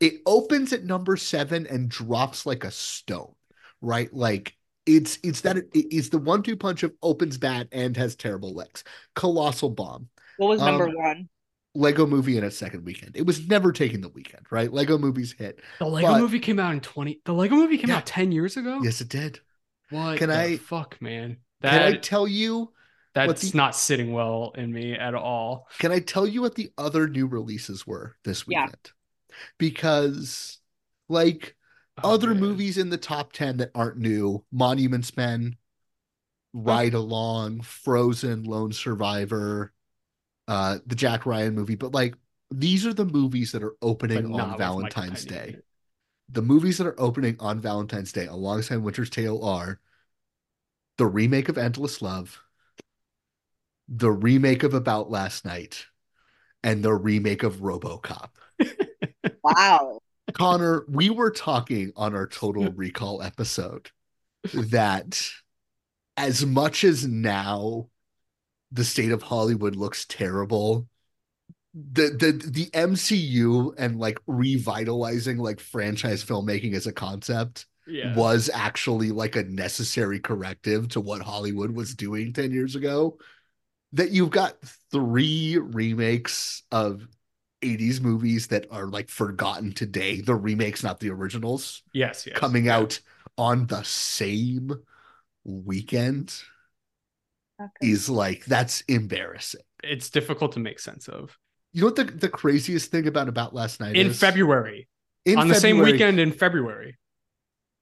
it 0.00 0.22
opens 0.24 0.72
at 0.72 0.84
number 0.84 1.16
seven 1.16 1.66
and 1.66 1.88
drops 1.90 2.46
like 2.46 2.64
a 2.64 2.70
stone, 2.70 3.34
right? 3.82 4.12
Like 4.14 4.56
it's 4.86 5.18
it's 5.22 5.42
that 5.42 5.58
it- 5.58 5.68
it's 5.74 6.08
the 6.08 6.18
one-two 6.18 6.56
punch 6.56 6.82
of 6.82 6.92
opens 7.02 7.36
bad 7.36 7.68
and 7.70 7.94
has 7.98 8.16
terrible 8.16 8.54
legs. 8.54 8.82
Colossal 9.14 9.70
bomb. 9.70 10.08
What 10.38 10.48
was 10.48 10.60
number 10.60 10.88
Um, 10.88 10.94
one? 10.96 11.28
Lego 11.76 12.06
movie 12.06 12.38
in 12.38 12.44
its 12.44 12.56
second 12.56 12.84
weekend. 12.84 13.16
It 13.16 13.26
was 13.26 13.46
never 13.48 13.72
taking 13.72 14.00
the 14.00 14.08
weekend, 14.08 14.46
right? 14.50 14.72
Lego 14.72 14.96
movies 14.96 15.34
hit. 15.36 15.60
The 15.80 15.86
Lego 15.86 16.08
But- 16.12 16.20
movie 16.20 16.38
came 16.38 16.58
out 16.60 16.72
in 16.72 16.80
20 16.80 17.20
The 17.26 17.34
Lego 17.34 17.56
movie 17.56 17.76
came 17.78 17.90
Yeah. 17.90 17.96
out 17.98 18.06
10 18.06 18.30
years 18.32 18.56
ago? 18.56 18.80
Yes, 18.82 19.00
it 19.00 19.08
did. 19.08 19.40
What 19.94 20.18
Can 20.18 20.28
the 20.28 20.38
I- 20.40 20.56
fuck, 20.56 21.00
man? 21.00 21.38
Can 21.62 21.82
I 21.82 21.96
tell 21.96 22.26
you 22.26 22.58
what 22.58 22.72
that's 23.28 23.50
the- 23.52 23.56
not 23.56 23.76
sitting 23.76 24.12
well 24.12 24.52
in 24.56 24.72
me 24.72 24.92
at 24.92 25.14
all. 25.14 25.68
Can 25.78 25.92
I 25.92 26.00
tell 26.00 26.26
you 26.26 26.42
what 26.42 26.56
the 26.56 26.72
other 26.76 27.06
new 27.08 27.26
releases 27.26 27.86
were 27.86 28.16
this 28.24 28.44
Yeah. 28.48 28.64
weekend? 28.64 28.90
Because, 29.58 30.58
like, 31.08 31.56
Oh, 32.02 32.14
other 32.14 32.30
man. 32.30 32.40
movies 32.40 32.76
in 32.76 32.90
the 32.90 32.98
top 32.98 33.32
10 33.32 33.58
that 33.58 33.70
aren't 33.74 33.98
new 33.98 34.44
Monuments 34.50 35.16
Men, 35.16 35.56
Ride 36.52 36.94
Along, 36.94 37.60
Frozen, 37.62 38.44
Lone 38.44 38.72
Survivor, 38.72 39.72
uh, 40.48 40.78
the 40.86 40.94
Jack 40.96 41.24
Ryan 41.24 41.54
movie. 41.54 41.76
But, 41.76 41.92
like, 41.92 42.16
these 42.50 42.84
are 42.84 42.92
the 42.94 43.04
movies 43.04 43.52
that 43.52 43.62
are 43.62 43.76
opening 43.80 44.34
on 44.38 44.58
Valentine's 44.58 45.24
Michael 45.24 45.36
Pena. 45.46 45.52
Day. 45.52 45.62
The 46.28 46.42
movies 46.42 46.78
that 46.78 46.86
are 46.86 47.00
opening 47.00 47.36
on 47.38 47.60
Valentine's 47.60 48.12
Day 48.12 48.26
alongside 48.26 48.78
Winter's 48.78 49.10
Tale 49.10 49.44
are 49.44 49.78
the 50.96 51.06
remake 51.06 51.48
of 51.48 51.58
Endless 51.58 52.00
Love, 52.02 52.40
the 53.88 54.10
remake 54.10 54.62
of 54.62 54.74
About 54.74 55.10
Last 55.10 55.44
Night, 55.44 55.86
and 56.62 56.82
the 56.82 56.94
remake 56.94 57.42
of 57.42 57.56
Robocop. 57.56 58.30
Wow. 59.44 60.00
Connor, 60.32 60.84
we 60.88 61.10
were 61.10 61.30
talking 61.30 61.92
on 61.96 62.14
our 62.14 62.26
Total 62.26 62.72
Recall 62.72 63.22
episode 63.22 63.90
that 64.54 65.30
as 66.16 66.46
much 66.46 66.82
as 66.82 67.06
now 67.06 67.88
the 68.72 68.84
state 68.84 69.12
of 69.12 69.22
Hollywood 69.22 69.76
looks 69.76 70.06
terrible, 70.06 70.88
the 71.74 72.10
the 72.10 72.32
the 72.50 72.70
MCU 72.72 73.74
and 73.76 73.98
like 73.98 74.20
revitalizing 74.26 75.38
like 75.38 75.58
franchise 75.60 76.24
filmmaking 76.24 76.74
as 76.74 76.86
a 76.86 76.92
concept 76.92 77.66
Yeah. 77.86 78.14
was 78.16 78.48
actually 78.52 79.10
like 79.10 79.36
a 79.36 79.42
necessary 79.44 80.20
corrective 80.20 80.88
to 80.90 81.00
what 81.00 81.22
Hollywood 81.22 81.72
was 81.72 81.94
doing 81.94 82.32
10 82.32 82.52
years 82.52 82.76
ago. 82.76 83.18
That 83.92 84.10
you've 84.10 84.30
got 84.30 84.60
three 84.90 85.58
remakes 85.58 86.62
of 86.72 87.06
80s 87.62 88.00
movies 88.00 88.48
that 88.48 88.66
are 88.70 88.86
like 88.88 89.08
forgotten 89.08 89.72
today, 89.72 90.20
the 90.20 90.34
remakes, 90.34 90.82
not 90.82 91.00
the 91.00 91.10
originals, 91.10 91.82
Yes, 91.92 92.26
yes. 92.26 92.36
coming 92.38 92.68
out 92.68 93.00
on 93.38 93.66
the 93.66 93.82
same 93.84 94.72
weekend 95.44 96.34
Okay. 97.60 97.86
is 97.88 98.10
like 98.10 98.44
that's 98.46 98.80
embarrassing. 98.82 99.60
It's 99.82 100.10
difficult 100.10 100.52
to 100.52 100.60
make 100.60 100.78
sense 100.80 101.08
of. 101.08 101.38
You 101.74 101.80
know 101.80 101.88
what 101.88 101.96
the, 101.96 102.04
the 102.04 102.28
craziest 102.28 102.90
thing 102.90 103.06
about 103.06 103.28
about 103.28 103.52
last 103.52 103.80
night 103.80 103.96
In 103.96 104.08
is? 104.08 104.18
February. 104.18 104.88
In 105.24 105.38
on 105.38 105.48
the 105.48 105.54
same 105.54 105.76
February, 105.76 105.92
weekend 105.92 106.20
in 106.20 106.32
February. 106.32 106.98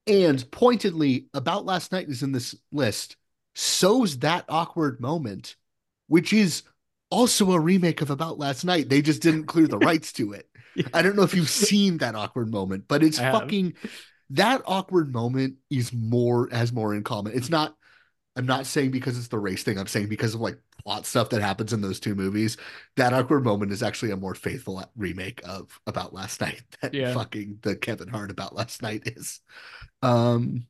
And 0.06 0.50
pointedly, 0.50 1.26
about 1.34 1.64
last 1.64 1.92
night 1.92 2.08
is 2.08 2.22
in 2.22 2.32
this 2.32 2.54
list. 2.72 3.16
So's 3.54 4.18
that 4.20 4.46
awkward 4.48 5.00
moment, 5.00 5.56
which 6.08 6.32
is 6.32 6.62
also 7.10 7.52
a 7.52 7.60
remake 7.60 8.00
of 8.00 8.10
About 8.10 8.38
Last 8.38 8.64
Night. 8.64 8.88
They 8.88 9.02
just 9.02 9.20
didn't 9.20 9.44
clear 9.44 9.68
the 9.68 9.78
rights 9.78 10.12
to 10.14 10.32
it. 10.32 10.48
I 10.94 11.02
don't 11.02 11.14
know 11.14 11.22
if 11.22 11.34
you've 11.34 11.50
seen 11.50 11.98
that 11.98 12.14
awkward 12.14 12.50
moment, 12.50 12.84
but 12.88 13.02
it's 13.02 13.20
I 13.20 13.24
have. 13.24 13.34
fucking 13.34 13.74
that 14.30 14.62
awkward 14.64 15.12
moment 15.12 15.56
is 15.70 15.92
more 15.92 16.48
has 16.50 16.72
more 16.72 16.94
in 16.94 17.04
common. 17.04 17.34
It's 17.34 17.50
not. 17.50 17.76
I'm 18.34 18.46
not 18.46 18.66
saying 18.66 18.92
because 18.92 19.18
it's 19.18 19.28
the 19.28 19.38
race 19.38 19.62
thing. 19.62 19.78
I'm 19.78 19.86
saying 19.86 20.08
because 20.08 20.34
of 20.34 20.40
like 20.40 20.58
plot 20.82 21.04
stuff 21.04 21.28
that 21.30 21.42
happens 21.42 21.72
in 21.72 21.82
those 21.82 22.00
two 22.00 22.14
movies. 22.14 22.56
That 22.96 23.12
awkward 23.12 23.44
moment 23.44 23.72
is 23.72 23.82
actually 23.82 24.10
a 24.12 24.16
more 24.16 24.34
faithful 24.34 24.82
remake 24.96 25.42
of 25.46 25.78
About 25.86 26.14
Last 26.14 26.40
Night 26.40 26.62
than 26.80 26.94
Yeah. 26.94 27.12
fucking 27.12 27.58
the 27.62 27.76
Kevin 27.76 28.08
Hart 28.08 28.30
About 28.30 28.54
Last 28.54 28.80
Night 28.80 29.02
is. 29.04 29.40
Um, 30.00 30.66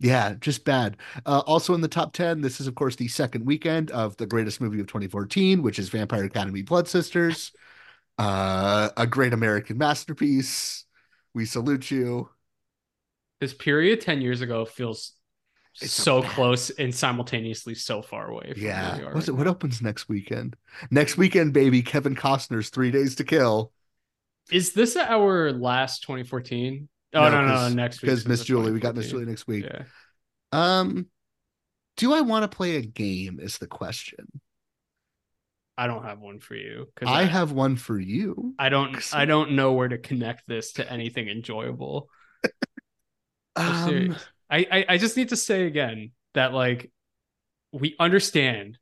yeah, 0.00 0.34
just 0.40 0.64
bad. 0.64 0.96
Uh, 1.24 1.42
also 1.46 1.74
in 1.74 1.80
the 1.80 1.88
top 1.88 2.12
10, 2.12 2.40
this 2.40 2.60
is, 2.60 2.66
of 2.66 2.74
course, 2.74 2.96
the 2.96 3.08
second 3.08 3.46
weekend 3.46 3.90
of 3.92 4.16
the 4.16 4.26
greatest 4.26 4.60
movie 4.60 4.80
of 4.80 4.86
2014, 4.86 5.62
which 5.62 5.78
is 5.78 5.88
Vampire 5.88 6.24
Academy 6.24 6.62
Blood 6.62 6.88
Sisters. 6.88 7.52
Uh, 8.18 8.90
a 8.96 9.06
great 9.06 9.32
American 9.32 9.78
masterpiece. 9.78 10.84
We 11.34 11.46
salute 11.46 11.90
you. 11.90 12.28
This 13.40 13.54
period 13.54 14.00
10 14.00 14.20
years 14.20 14.40
ago 14.40 14.64
feels 14.64 15.12
It's 15.80 15.92
so 15.92 16.22
close 16.22 16.70
and 16.70 16.94
simultaneously 16.94 17.74
so 17.74 18.02
far 18.02 18.28
away 18.28 18.52
from 18.52 18.62
Yeah. 18.62 19.14
What's 19.14 19.28
it, 19.28 19.32
what 19.34 19.46
opens 19.46 19.80
next 19.80 20.08
weekend? 20.08 20.56
Next 20.90 21.16
weekend, 21.16 21.52
baby. 21.54 21.82
Kevin 21.82 22.14
Costner's 22.14 22.68
Three 22.68 22.90
Days 22.90 23.14
to 23.16 23.24
Kill. 23.24 23.72
Is 24.50 24.72
this 24.72 24.96
our 24.96 25.52
last 25.52 26.02
2014? 26.02 26.88
Oh 27.14 27.28
No, 27.28 27.30
no, 27.30 27.46
no, 27.46 27.68
next 27.68 28.02
week. 28.02 28.10
Because 28.10 28.26
Miss 28.26 28.44
Julie, 28.44 28.72
we 28.72 28.80
got 28.80 28.94
Miss 28.94 29.08
Julie 29.10 29.24
next 29.24 29.46
week. 29.46 29.64
Yeah. 29.64 29.84
Um, 30.52 31.06
do 31.96 32.12
I 32.12 32.20
want 32.20 32.50
to 32.50 32.54
play 32.54 32.76
a 32.76 32.82
game? 32.82 33.38
Is 33.40 33.58
the 33.58 33.66
question. 33.66 34.26
I 35.78 35.86
don't 35.86 36.04
have 36.04 36.20
one 36.20 36.38
for 36.38 36.54
you. 36.54 36.88
'cause 36.94 37.08
I 37.08 37.24
have 37.24 37.52
one 37.52 37.76
for 37.76 37.98
you. 37.98 38.54
I 38.58 38.68
don't 38.68 39.02
I 39.14 39.24
don't 39.24 39.52
know 39.52 39.72
where 39.72 39.88
to 39.88 39.96
connect 39.98 40.46
this 40.46 40.72
to 40.74 40.90
anything 40.92 41.28
enjoyable. 41.28 42.08
Um, 43.54 43.88
serious. 43.88 44.26
I, 44.52 44.66
I 44.70 44.84
I 44.90 44.98
just 44.98 45.16
need 45.16 45.30
to 45.30 45.36
say 45.36 45.66
again 45.66 46.12
that 46.34 46.52
like 46.52 46.92
we 47.72 47.96
understand 47.98 48.78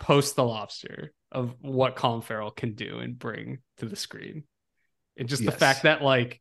post 0.00 0.36
the 0.36 0.44
lobster 0.44 1.12
of 1.30 1.54
what 1.60 1.96
Colin 1.96 2.20
Farrell 2.20 2.50
can 2.50 2.74
do 2.74 2.98
and 2.98 3.18
bring 3.18 3.58
to 3.78 3.86
the 3.86 3.96
screen. 3.96 4.44
And 5.16 5.28
just 5.28 5.44
the 5.44 5.52
fact 5.52 5.84
that 5.84 6.02
like 6.02 6.40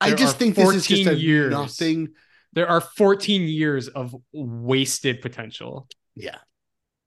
I 0.00 0.14
just 0.14 0.36
think 0.36 0.56
this 0.56 0.68
is 0.74 0.86
just 0.86 1.04
14 1.04 1.08
a 1.08 1.12
years. 1.12 1.50
nothing. 1.50 2.08
there 2.52 2.68
are 2.68 2.80
14 2.80 3.42
years 3.42 3.88
of 3.88 4.14
wasted 4.32 5.22
potential. 5.22 5.88
Yeah. 6.14 6.38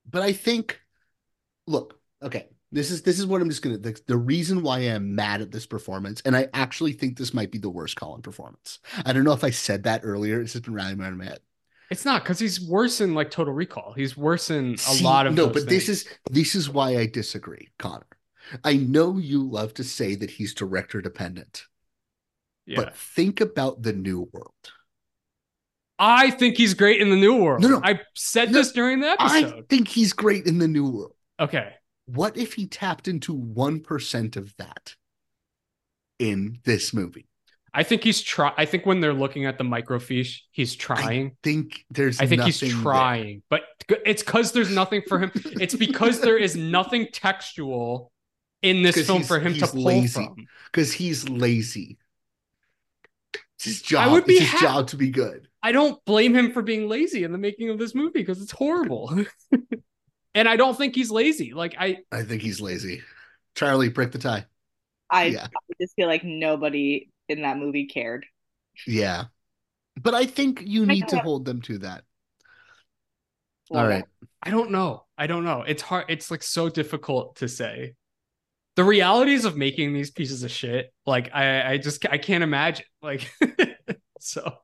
But 0.08 0.22
I 0.22 0.32
think 0.32 0.80
look, 1.66 2.00
okay. 2.22 2.48
This 2.72 2.90
is 2.90 3.02
this 3.02 3.18
is 3.18 3.26
what 3.26 3.42
I'm 3.42 3.48
just 3.48 3.62
gonna 3.62 3.78
the, 3.78 4.00
the 4.06 4.16
reason 4.16 4.62
why 4.62 4.78
I'm 4.80 5.14
mad 5.14 5.40
at 5.40 5.50
this 5.50 5.66
performance, 5.66 6.22
and 6.24 6.36
I 6.36 6.48
actually 6.54 6.92
think 6.92 7.18
this 7.18 7.34
might 7.34 7.50
be 7.50 7.58
the 7.58 7.70
worst 7.70 7.96
Colin 7.96 8.22
performance. 8.22 8.78
I 9.04 9.12
don't 9.12 9.24
know 9.24 9.32
if 9.32 9.42
I 9.42 9.50
said 9.50 9.82
that 9.84 10.02
earlier. 10.04 10.40
It's 10.40 10.52
just 10.52 10.64
been 10.64 10.74
rallying 10.74 11.00
around 11.00 11.18
my 11.18 11.24
head. 11.24 11.40
It's 11.90 12.04
not 12.04 12.22
because 12.22 12.38
he's 12.38 12.60
worse 12.60 13.00
in 13.00 13.14
like 13.14 13.32
Total 13.32 13.52
Recall. 13.52 13.92
He's 13.94 14.16
worse 14.16 14.50
in 14.50 14.74
a 14.74 14.78
See, 14.78 15.04
lot 15.04 15.26
of 15.26 15.34
no, 15.34 15.48
but 15.48 15.68
this 15.68 15.88
is 15.88 16.06
this 16.30 16.54
is 16.54 16.70
why 16.70 16.96
I 16.96 17.06
disagree, 17.06 17.70
Connor. 17.78 18.06
I 18.62 18.74
know 18.74 19.18
you 19.18 19.42
love 19.42 19.74
to 19.74 19.84
say 19.84 20.14
that 20.14 20.30
he's 20.30 20.54
director 20.54 21.00
dependent, 21.02 21.64
yeah. 22.66 22.76
but 22.76 22.96
think 22.96 23.40
about 23.40 23.82
the 23.82 23.92
new 23.92 24.28
world. 24.32 24.54
I 25.98 26.30
think 26.30 26.56
he's 26.56 26.74
great 26.74 27.00
in 27.00 27.10
the 27.10 27.16
new 27.16 27.42
world. 27.42 27.62
No, 27.62 27.68
no. 27.68 27.80
I 27.84 28.00
said 28.14 28.52
No, 28.52 28.58
this 28.58 28.72
during 28.72 29.00
the 29.00 29.08
episode. 29.08 29.54
I 29.58 29.62
think 29.68 29.88
he's 29.88 30.12
great 30.12 30.46
in 30.46 30.58
the 30.58 30.68
new 30.68 30.88
world. 30.88 31.14
Okay. 31.38 31.74
What 32.14 32.36
if 32.36 32.54
he 32.54 32.66
tapped 32.66 33.08
into 33.08 33.36
1% 33.36 34.36
of 34.36 34.56
that 34.56 34.96
in 36.18 36.58
this 36.64 36.92
movie? 36.92 37.26
I 37.72 37.84
think 37.84 38.02
he's 38.02 38.20
try. 38.20 38.52
I 38.56 38.64
think 38.64 38.84
when 38.84 39.00
they're 39.00 39.14
looking 39.14 39.46
at 39.46 39.56
the 39.56 39.64
microfiche, 39.64 40.40
he's 40.50 40.74
trying. 40.74 41.26
I 41.28 41.32
think 41.42 41.84
there's 41.90 42.20
I, 42.20 42.26
think 42.26 42.42
he's 42.42 42.60
nothing 42.60 42.74
there. 42.74 42.82
trying, 42.82 43.42
but 43.48 43.62
it's 44.04 44.22
because 44.22 44.50
there's 44.52 44.74
nothing 44.74 45.02
for 45.06 45.20
him. 45.20 45.30
it's 45.34 45.74
because 45.76 46.20
there 46.20 46.36
is 46.36 46.56
nothing 46.56 47.08
textual 47.12 48.10
in 48.62 48.82
this 48.82 49.06
film 49.06 49.22
for 49.22 49.38
him 49.38 49.54
to 49.54 49.66
pull 49.68 49.84
lazy. 49.84 50.14
from. 50.14 50.48
because 50.72 50.92
he's 50.92 51.28
lazy. 51.28 51.98
It's 53.56 53.64
his 53.64 53.82
job. 53.82 54.12
would 54.12 54.24
be 54.24 54.34
it's 54.34 54.42
his 54.42 54.50
hap- 54.50 54.60
job 54.60 54.86
to 54.88 54.96
be 54.96 55.10
good. 55.10 55.46
I 55.62 55.72
don't 55.72 56.02
blame 56.04 56.34
him 56.34 56.52
for 56.52 56.62
being 56.62 56.88
lazy 56.88 57.24
in 57.24 57.32
the 57.32 57.38
making 57.38 57.70
of 57.70 57.78
this 57.78 57.94
movie 57.94 58.20
because 58.20 58.42
it's 58.42 58.52
horrible. 58.52 59.26
And 60.34 60.48
I 60.48 60.56
don't 60.56 60.76
think 60.76 60.94
he's 60.94 61.10
lazy. 61.10 61.52
Like 61.54 61.74
I 61.78 61.98
I 62.12 62.22
think 62.22 62.42
he's 62.42 62.60
lazy. 62.60 63.02
Charlie, 63.54 63.88
break 63.88 64.12
the 64.12 64.18
tie. 64.18 64.46
I, 65.10 65.24
Yeah. 65.26 65.46
I 65.46 65.74
just 65.80 65.94
feel 65.96 66.06
like 66.06 66.24
nobody 66.24 67.10
in 67.28 67.42
that 67.42 67.58
movie 67.58 67.86
cared. 67.86 68.26
Yeah. 68.86 69.24
But 70.00 70.14
I 70.14 70.26
think 70.26 70.62
you 70.64 70.86
need 70.86 71.08
to 71.08 71.18
hold 71.18 71.44
them 71.44 71.62
to 71.62 71.78
that. 71.78 72.04
Love 73.70 73.84
All 73.84 73.90
it. 73.90 73.94
right. 73.94 74.04
I 74.42 74.50
don't 74.50 74.70
know. 74.70 75.04
I 75.18 75.26
don't 75.26 75.44
know. 75.44 75.62
It's 75.62 75.82
hard. 75.82 76.06
It's 76.08 76.30
like 76.30 76.42
so 76.42 76.68
difficult 76.68 77.36
to 77.36 77.48
say. 77.48 77.94
The 78.76 78.84
realities 78.84 79.44
of 79.44 79.56
making 79.56 79.92
these 79.92 80.10
pieces 80.10 80.42
of 80.42 80.50
shit, 80.50 80.92
like 81.06 81.34
I, 81.34 81.72
I 81.72 81.78
just 81.78 82.06
I 82.08 82.18
can't 82.18 82.42
imagine. 82.44 82.86
Like, 83.02 83.30
so 84.20 84.54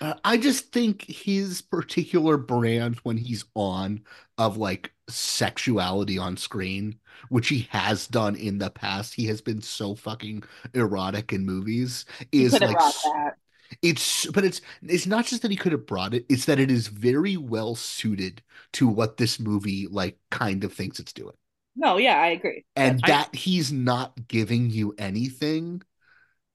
Uh, 0.00 0.14
I 0.24 0.36
just 0.36 0.72
think 0.72 1.02
his 1.02 1.60
particular 1.60 2.36
brand 2.36 2.96
when 3.02 3.16
he's 3.16 3.44
on 3.54 4.02
of 4.36 4.56
like 4.56 4.92
sexuality 5.08 6.18
on 6.18 6.36
screen, 6.36 6.98
which 7.28 7.48
he 7.48 7.68
has 7.70 8.06
done 8.06 8.36
in 8.36 8.58
the 8.58 8.70
past, 8.70 9.14
he 9.14 9.26
has 9.26 9.40
been 9.40 9.60
so 9.60 9.94
fucking 9.94 10.44
erotic 10.74 11.32
in 11.32 11.44
movies, 11.44 12.04
is 12.32 12.60
like 12.60 12.78
that. 12.78 13.34
it's 13.82 14.26
but 14.26 14.44
it's 14.44 14.60
it's 14.82 15.06
not 15.06 15.26
just 15.26 15.42
that 15.42 15.50
he 15.50 15.56
could 15.56 15.72
have 15.72 15.86
brought 15.86 16.14
it, 16.14 16.24
it's 16.28 16.44
that 16.46 16.60
it 16.60 16.70
is 16.70 16.88
very 16.88 17.36
well 17.36 17.74
suited 17.74 18.42
to 18.72 18.86
what 18.86 19.16
this 19.16 19.40
movie 19.40 19.86
like 19.90 20.18
kind 20.30 20.64
of 20.64 20.72
thinks 20.72 21.00
it's 21.00 21.12
doing. 21.12 21.34
No, 21.76 21.96
yeah, 21.96 22.20
I 22.20 22.28
agree. 22.28 22.64
And 22.76 23.00
I- 23.04 23.08
that 23.08 23.34
he's 23.34 23.72
not 23.72 24.28
giving 24.28 24.70
you 24.70 24.94
anything 24.98 25.82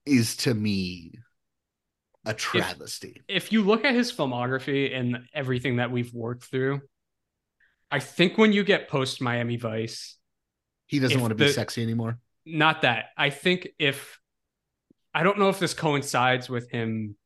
is 0.06 0.36
to 0.36 0.54
me 0.54 1.12
a 2.26 2.34
travesty. 2.34 3.22
if 3.28 3.52
you 3.52 3.62
look 3.62 3.84
at 3.84 3.94
his 3.94 4.12
filmography 4.12 4.94
and 4.96 5.26
everything 5.34 5.76
that 5.76 5.90
we've 5.90 6.12
worked 6.14 6.44
through, 6.44 6.80
I 7.90 8.00
think 8.00 8.38
when 8.38 8.52
you 8.52 8.64
get 8.64 8.88
post 8.88 9.20
Miami 9.20 9.56
Vice, 9.56 10.16
He 10.86 10.98
doesn't 10.98 11.20
want 11.20 11.30
to 11.30 11.34
be 11.34 11.44
the- 11.46 11.52
sexy 11.52 11.82
anymore. 11.82 12.18
not 12.46 12.82
that. 12.82 13.06
I 13.16 13.30
think 13.30 13.68
if 13.78 14.18
I 15.14 15.22
don't 15.22 15.38
know 15.38 15.48
if 15.48 15.58
this 15.60 15.74
coincides 15.74 16.48
with 16.48 16.68
him 16.70 17.16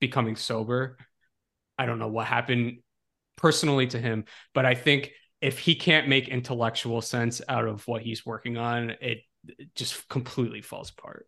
becoming 0.00 0.36
sober. 0.36 0.96
I 1.78 1.86
don't 1.86 1.98
know 1.98 2.08
what 2.08 2.26
happened 2.26 2.78
personally 3.36 3.86
to 3.88 3.98
him, 3.98 4.26
but 4.52 4.64
I 4.64 4.74
think 4.74 5.10
if 5.40 5.58
he 5.58 5.74
can't 5.74 6.08
make 6.08 6.28
intellectual 6.28 7.00
sense 7.00 7.42
out 7.48 7.66
of 7.66 7.86
what 7.88 8.02
he's 8.02 8.24
working 8.24 8.56
on, 8.58 8.90
it, 9.00 9.22
it 9.58 9.74
just 9.74 10.08
completely 10.08 10.60
falls 10.62 10.90
apart. 10.90 11.26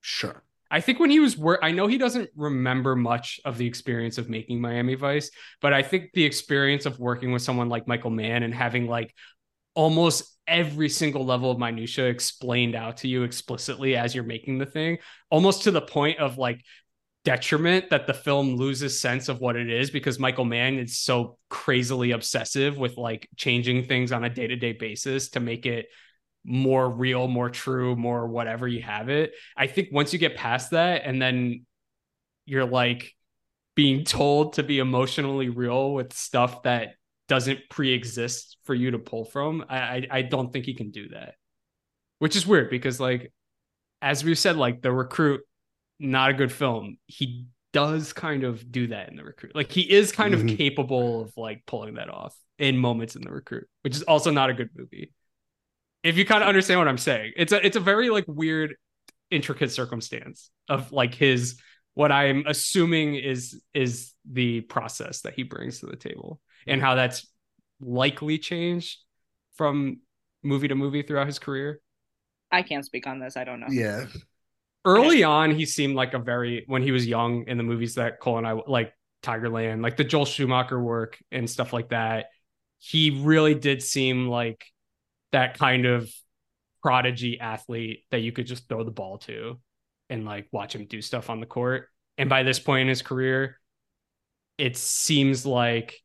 Sure. 0.00 0.44
I 0.70 0.80
think 0.80 1.00
when 1.00 1.10
he 1.10 1.20
was 1.20 1.36
work, 1.36 1.60
I 1.62 1.72
know 1.72 1.86
he 1.86 1.98
doesn't 1.98 2.30
remember 2.36 2.94
much 2.94 3.40
of 3.44 3.56
the 3.56 3.66
experience 3.66 4.18
of 4.18 4.28
making 4.28 4.60
Miami 4.60 4.94
Vice, 4.94 5.30
but 5.60 5.72
I 5.72 5.82
think 5.82 6.10
the 6.12 6.24
experience 6.24 6.84
of 6.84 6.98
working 6.98 7.32
with 7.32 7.42
someone 7.42 7.68
like 7.68 7.88
Michael 7.88 8.10
Mann 8.10 8.42
and 8.42 8.54
having 8.54 8.86
like 8.86 9.14
almost 9.74 10.36
every 10.46 10.88
single 10.88 11.24
level 11.24 11.50
of 11.50 11.58
minutia 11.58 12.06
explained 12.06 12.74
out 12.74 12.98
to 12.98 13.08
you 13.08 13.22
explicitly 13.22 13.96
as 13.96 14.14
you're 14.14 14.24
making 14.24 14.58
the 14.58 14.66
thing, 14.66 14.98
almost 15.30 15.64
to 15.64 15.70
the 15.70 15.80
point 15.80 16.18
of 16.18 16.36
like 16.36 16.62
detriment 17.24 17.90
that 17.90 18.06
the 18.06 18.14
film 18.14 18.56
loses 18.56 19.00
sense 19.00 19.28
of 19.28 19.40
what 19.40 19.56
it 19.56 19.70
is 19.70 19.90
because 19.90 20.18
Michael 20.18 20.44
Mann 20.44 20.78
is 20.78 20.98
so 20.98 21.38
crazily 21.50 22.12
obsessive 22.12 22.78
with 22.78 22.96
like 22.96 23.28
changing 23.36 23.84
things 23.84 24.12
on 24.12 24.24
a 24.24 24.30
day-to-day 24.30 24.72
basis 24.72 25.30
to 25.30 25.40
make 25.40 25.66
it 25.66 25.88
more 26.48 26.88
real, 26.90 27.28
more 27.28 27.50
true, 27.50 27.94
more 27.94 28.26
whatever 28.26 28.66
you 28.66 28.82
have 28.82 29.08
it. 29.10 29.34
I 29.56 29.66
think 29.66 29.88
once 29.92 30.12
you 30.12 30.18
get 30.18 30.36
past 30.36 30.70
that 30.72 31.02
and 31.04 31.20
then 31.20 31.66
you're 32.46 32.64
like 32.66 33.14
being 33.76 34.04
told 34.04 34.54
to 34.54 34.62
be 34.62 34.78
emotionally 34.78 35.50
real 35.50 35.92
with 35.92 36.12
stuff 36.12 36.62
that 36.62 36.94
doesn't 37.28 37.60
pre-exist 37.70 38.56
for 38.64 38.74
you 38.74 38.92
to 38.92 38.98
pull 38.98 39.24
from, 39.24 39.64
I 39.68 39.78
I, 39.78 40.06
I 40.10 40.22
don't 40.22 40.52
think 40.52 40.64
he 40.64 40.74
can 40.74 40.90
do 40.90 41.10
that. 41.10 41.34
Which 42.18 42.34
is 42.36 42.46
weird 42.46 42.70
because 42.70 42.98
like 42.98 43.32
as 44.02 44.24
we've 44.24 44.38
said, 44.38 44.56
like 44.56 44.80
the 44.82 44.92
recruit, 44.92 45.42
not 45.98 46.30
a 46.30 46.34
good 46.34 46.52
film. 46.52 46.98
He 47.06 47.46
does 47.72 48.12
kind 48.12 48.44
of 48.44 48.70
do 48.72 48.88
that 48.88 49.08
in 49.10 49.16
the 49.16 49.24
recruit. 49.24 49.54
Like 49.54 49.70
he 49.70 49.82
is 49.82 50.12
kind 50.12 50.34
Mhm. 50.34 50.52
of 50.52 50.56
capable 50.58 51.22
of 51.22 51.32
like 51.36 51.64
pulling 51.66 51.94
that 51.94 52.08
off 52.08 52.36
in 52.58 52.78
moments 52.78 53.16
in 53.16 53.22
the 53.22 53.30
recruit, 53.30 53.68
which 53.82 53.94
is 53.96 54.02
also 54.04 54.30
not 54.30 54.50
a 54.50 54.54
good 54.54 54.70
movie 54.76 55.12
if 56.08 56.16
you 56.16 56.24
kind 56.24 56.42
of 56.42 56.48
understand 56.48 56.80
what 56.80 56.88
I'm 56.88 56.98
saying. 56.98 57.32
It's 57.36 57.52
a 57.52 57.64
it's 57.64 57.76
a 57.76 57.80
very 57.80 58.08
like 58.08 58.24
weird, 58.26 58.76
intricate 59.30 59.70
circumstance 59.70 60.50
of 60.68 60.90
like 60.90 61.14
his 61.14 61.60
what 61.94 62.10
I'm 62.10 62.44
assuming 62.46 63.16
is 63.16 63.62
is 63.74 64.14
the 64.30 64.62
process 64.62 65.20
that 65.22 65.34
he 65.34 65.42
brings 65.42 65.80
to 65.80 65.86
the 65.86 65.96
table 65.96 66.40
and 66.66 66.80
how 66.80 66.94
that's 66.94 67.26
likely 67.80 68.38
changed 68.38 68.98
from 69.56 69.98
movie 70.42 70.68
to 70.68 70.74
movie 70.74 71.02
throughout 71.02 71.26
his 71.26 71.38
career. 71.38 71.80
I 72.50 72.62
can't 72.62 72.86
speak 72.86 73.06
on 73.06 73.20
this. 73.20 73.36
I 73.36 73.44
don't 73.44 73.60
know. 73.60 73.66
Yeah. 73.68 74.06
Early 74.84 75.22
on, 75.22 75.50
he 75.50 75.66
seemed 75.66 75.94
like 75.94 76.14
a 76.14 76.18
very 76.18 76.64
when 76.66 76.82
he 76.82 76.92
was 76.92 77.06
young 77.06 77.46
in 77.46 77.58
the 77.58 77.64
movies 77.64 77.96
that 77.96 78.20
Cole 78.20 78.38
and 78.38 78.46
I 78.46 78.52
like 78.66 78.94
Tigerland, 79.22 79.82
like 79.82 79.98
the 79.98 80.04
Joel 80.04 80.24
Schumacher 80.24 80.80
work 80.80 81.18
and 81.30 81.50
stuff 81.50 81.74
like 81.74 81.90
that. 81.90 82.26
He 82.78 83.10
really 83.10 83.54
did 83.54 83.82
seem 83.82 84.28
like 84.28 84.64
that 85.32 85.58
kind 85.58 85.86
of 85.86 86.10
prodigy 86.82 87.40
athlete 87.40 88.04
that 88.10 88.20
you 88.20 88.32
could 88.32 88.46
just 88.46 88.68
throw 88.68 88.84
the 88.84 88.90
ball 88.90 89.18
to 89.18 89.58
and 90.10 90.24
like 90.24 90.48
watch 90.52 90.74
him 90.74 90.86
do 90.86 91.02
stuff 91.02 91.28
on 91.30 91.40
the 91.40 91.46
court. 91.46 91.88
And 92.16 92.28
by 92.28 92.42
this 92.42 92.58
point 92.58 92.82
in 92.82 92.88
his 92.88 93.02
career, 93.02 93.58
it 94.56 94.76
seems 94.76 95.46
like 95.46 96.00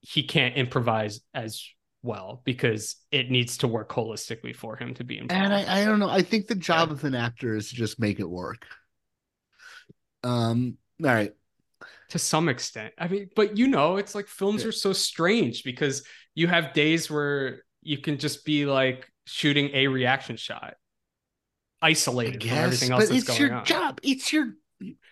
he 0.00 0.22
can't 0.22 0.56
improvise 0.56 1.20
as 1.34 1.62
well 2.02 2.42
because 2.44 2.96
it 3.10 3.30
needs 3.30 3.58
to 3.58 3.68
work 3.68 3.90
holistically 3.90 4.54
for 4.54 4.76
him 4.76 4.94
to 4.94 5.04
be 5.04 5.18
involved. 5.18 5.44
And 5.44 5.54
I, 5.54 5.82
I 5.82 5.84
don't 5.84 5.98
know. 5.98 6.10
I 6.10 6.22
think 6.22 6.46
the 6.46 6.54
job 6.54 6.92
of 6.92 7.04
an 7.04 7.14
actor 7.14 7.56
is 7.56 7.70
to 7.70 7.74
just 7.76 7.98
make 7.98 8.20
it 8.20 8.28
work. 8.28 8.66
Um, 10.22 10.76
all 11.02 11.10
right. 11.10 11.32
to 12.10 12.18
some 12.18 12.48
extent. 12.48 12.94
I 12.98 13.08
mean, 13.08 13.30
but 13.34 13.56
you 13.56 13.66
know, 13.68 13.96
it's 13.96 14.14
like 14.14 14.28
films 14.28 14.64
are 14.64 14.72
so 14.72 14.92
strange 14.92 15.64
because 15.64 16.04
you 16.34 16.48
have 16.48 16.72
days 16.72 17.10
where 17.10 17.62
you 17.86 17.98
can 17.98 18.18
just 18.18 18.44
be 18.44 18.66
like 18.66 19.10
shooting 19.24 19.70
a 19.72 19.86
reaction 19.86 20.36
shot, 20.36 20.74
isolated 21.80 22.42
from 22.42 22.52
everything 22.52 22.90
else 22.90 23.04
but 23.04 23.08
that's 23.10 23.28
it's 23.28 23.28
going 23.28 23.40
your 23.40 23.58
on. 23.58 23.64
job. 23.64 24.00
It's 24.02 24.32
your 24.32 24.54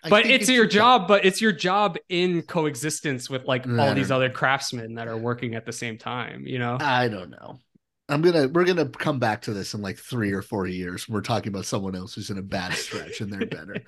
I 0.03 0.09
but 0.09 0.23
think 0.23 0.41
it's, 0.41 0.49
your 0.49 0.67
job, 0.67 1.07
but 1.07 1.25
it's 1.25 1.41
your 1.41 1.51
job 1.51 1.97
in 2.09 2.43
coexistence 2.43 3.29
with 3.29 3.45
like 3.45 3.67
I 3.67 3.77
all 3.77 3.95
these 3.95 4.09
know. 4.09 4.17
other 4.17 4.29
craftsmen 4.29 4.93
that 4.95 5.07
are 5.07 5.17
working 5.17 5.55
at 5.55 5.65
the 5.65 5.73
same 5.73 5.97
time, 5.97 6.45
you 6.45 6.59
know? 6.59 6.77
I 6.79 7.07
don't 7.07 7.31
know. 7.31 7.59
I'm 8.07 8.21
gonna 8.21 8.47
we're 8.47 8.65
gonna 8.65 8.87
come 8.87 9.17
back 9.17 9.41
to 9.43 9.53
this 9.53 9.73
in 9.73 9.81
like 9.81 9.97
three 9.97 10.31
or 10.31 10.43
four 10.43 10.67
years. 10.67 11.09
We're 11.09 11.21
talking 11.21 11.49
about 11.49 11.65
someone 11.65 11.95
else 11.95 12.13
who's 12.13 12.29
in 12.29 12.37
a 12.37 12.43
bad 12.43 12.73
stretch 12.73 13.21
and 13.21 13.31
they're 13.31 13.47
better. 13.47 13.77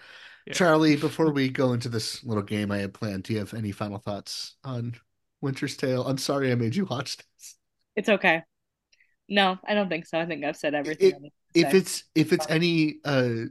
Yeah. 0.47 0.53
Charlie, 0.53 0.95
before 0.95 1.34
we 1.34 1.49
go 1.49 1.73
into 1.73 1.89
this 1.89 2.23
little 2.23 2.41
game 2.41 2.71
I 2.71 2.78
had 2.78 2.94
planned, 2.94 3.23
do 3.23 3.34
you 3.34 3.39
have 3.39 3.53
any 3.53 3.73
final 3.73 3.97
thoughts 3.97 4.55
on 4.63 4.95
Winter's 5.41 5.76
Tale? 5.76 6.07
I'm 6.07 6.18
sorry 6.18 6.53
I 6.53 6.55
made 6.55 6.73
you 6.73 6.86
watch 6.86 7.18
this. 7.18 7.57
It's 7.97 8.07
okay. 8.07 8.44
No, 9.30 9.57
I 9.68 9.73
don't 9.73 9.89
think 9.89 10.06
so. 10.06 10.20
I 10.20 10.26
think 10.26 10.44
I've 10.46 10.57
said 10.57 10.73
everything. 10.73 11.14
I 11.15 11.20
need 11.20 11.34
to 11.54 11.60
If 11.60 11.73
it's 11.73 12.04
if 12.15 12.34
it's 12.34 12.46
any 12.49 12.97
uh 13.04 13.46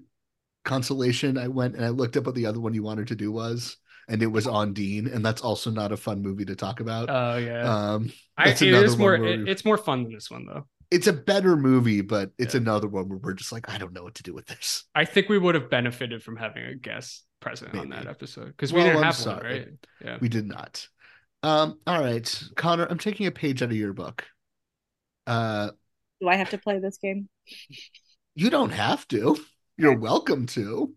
consolation, 0.65 1.39
I 1.39 1.49
went 1.49 1.77
and 1.77 1.85
I 1.85 1.91
looked 1.91 2.17
up 2.17 2.27
what 2.27 2.35
the 2.35 2.47
other 2.47 2.61
one 2.61 2.75
you 2.75 2.83
wanted 2.83 3.09
to 3.09 3.17
do 3.17 3.31
was, 3.33 3.77
and 4.09 4.23
it 4.23 4.27
was 4.27 4.47
Ondine, 4.47 5.13
and 5.13 5.25
that's 5.25 5.43
also 5.43 5.71
not 5.71 5.93
a 5.93 5.97
fun 5.97 6.23
movie 6.23 6.45
to 6.47 6.57
talk 6.57 6.81
about. 6.81 7.09
Oh 7.11 7.37
yeah. 7.37 7.63
Um, 7.95 8.13
I, 8.37 8.49
that's 8.49 8.63
it 8.63 8.69
another 8.69 8.87
is 8.87 8.97
more 8.99 9.15
it- 9.17 9.49
it's 9.49 9.65
more 9.65 9.79
fun 9.79 10.05
than 10.05 10.13
this 10.13 10.31
one 10.31 10.47
though. 10.47 10.67
it's 10.91 11.07
a 11.07 11.13
better 11.13 11.57
movie, 11.57 12.01
but 12.01 12.31
it's 12.39 12.55
another 12.55 12.89
one 12.89 13.09
where 13.09 13.19
we're 13.19 13.35
just 13.35 13.53
like, 13.53 13.69
I 13.69 13.79
don't 13.79 13.93
know 13.93 14.03
what 14.05 14.15
to 14.17 14.23
do 14.23 14.33
with 14.35 14.47
this. 14.47 14.85
I 14.95 15.05
think 15.05 15.29
we 15.29 15.39
would 15.39 15.55
have 15.55 15.69
benefited 15.71 16.23
from 16.23 16.37
having 16.37 16.65
a 16.65 16.75
guest 16.75 17.25
present 17.41 17.75
on 17.75 17.91
that 17.91 18.07
episode 18.07 18.47
because 18.47 18.73
we 18.73 18.79
Well, 18.81 18.87
didn't 18.89 18.99
I'm 19.05 19.13
have 19.13 19.27
one, 19.27 19.39
right? 19.45 19.69
Yeah. 20.05 20.19
We 20.21 20.29
did 20.29 20.47
not. 20.47 20.89
Um, 21.43 21.79
all 21.87 22.01
right, 22.01 22.43
Connor, 22.57 22.87
I'm 22.89 22.99
taking 22.99 23.27
a 23.27 23.31
page 23.31 23.63
out 23.63 23.71
of 23.71 23.77
your 23.77 23.93
book. 23.93 24.27
Uh, 25.27 25.71
Do 26.21 26.29
I 26.29 26.37
have 26.37 26.51
to 26.51 26.59
play 26.59 26.79
this 26.79 26.99
game? 26.99 27.29
you 28.35 28.51
don't 28.51 28.71
have 28.71 29.07
to. 29.09 29.37
You're 29.77 29.99
welcome 29.99 30.47
to. 30.47 30.95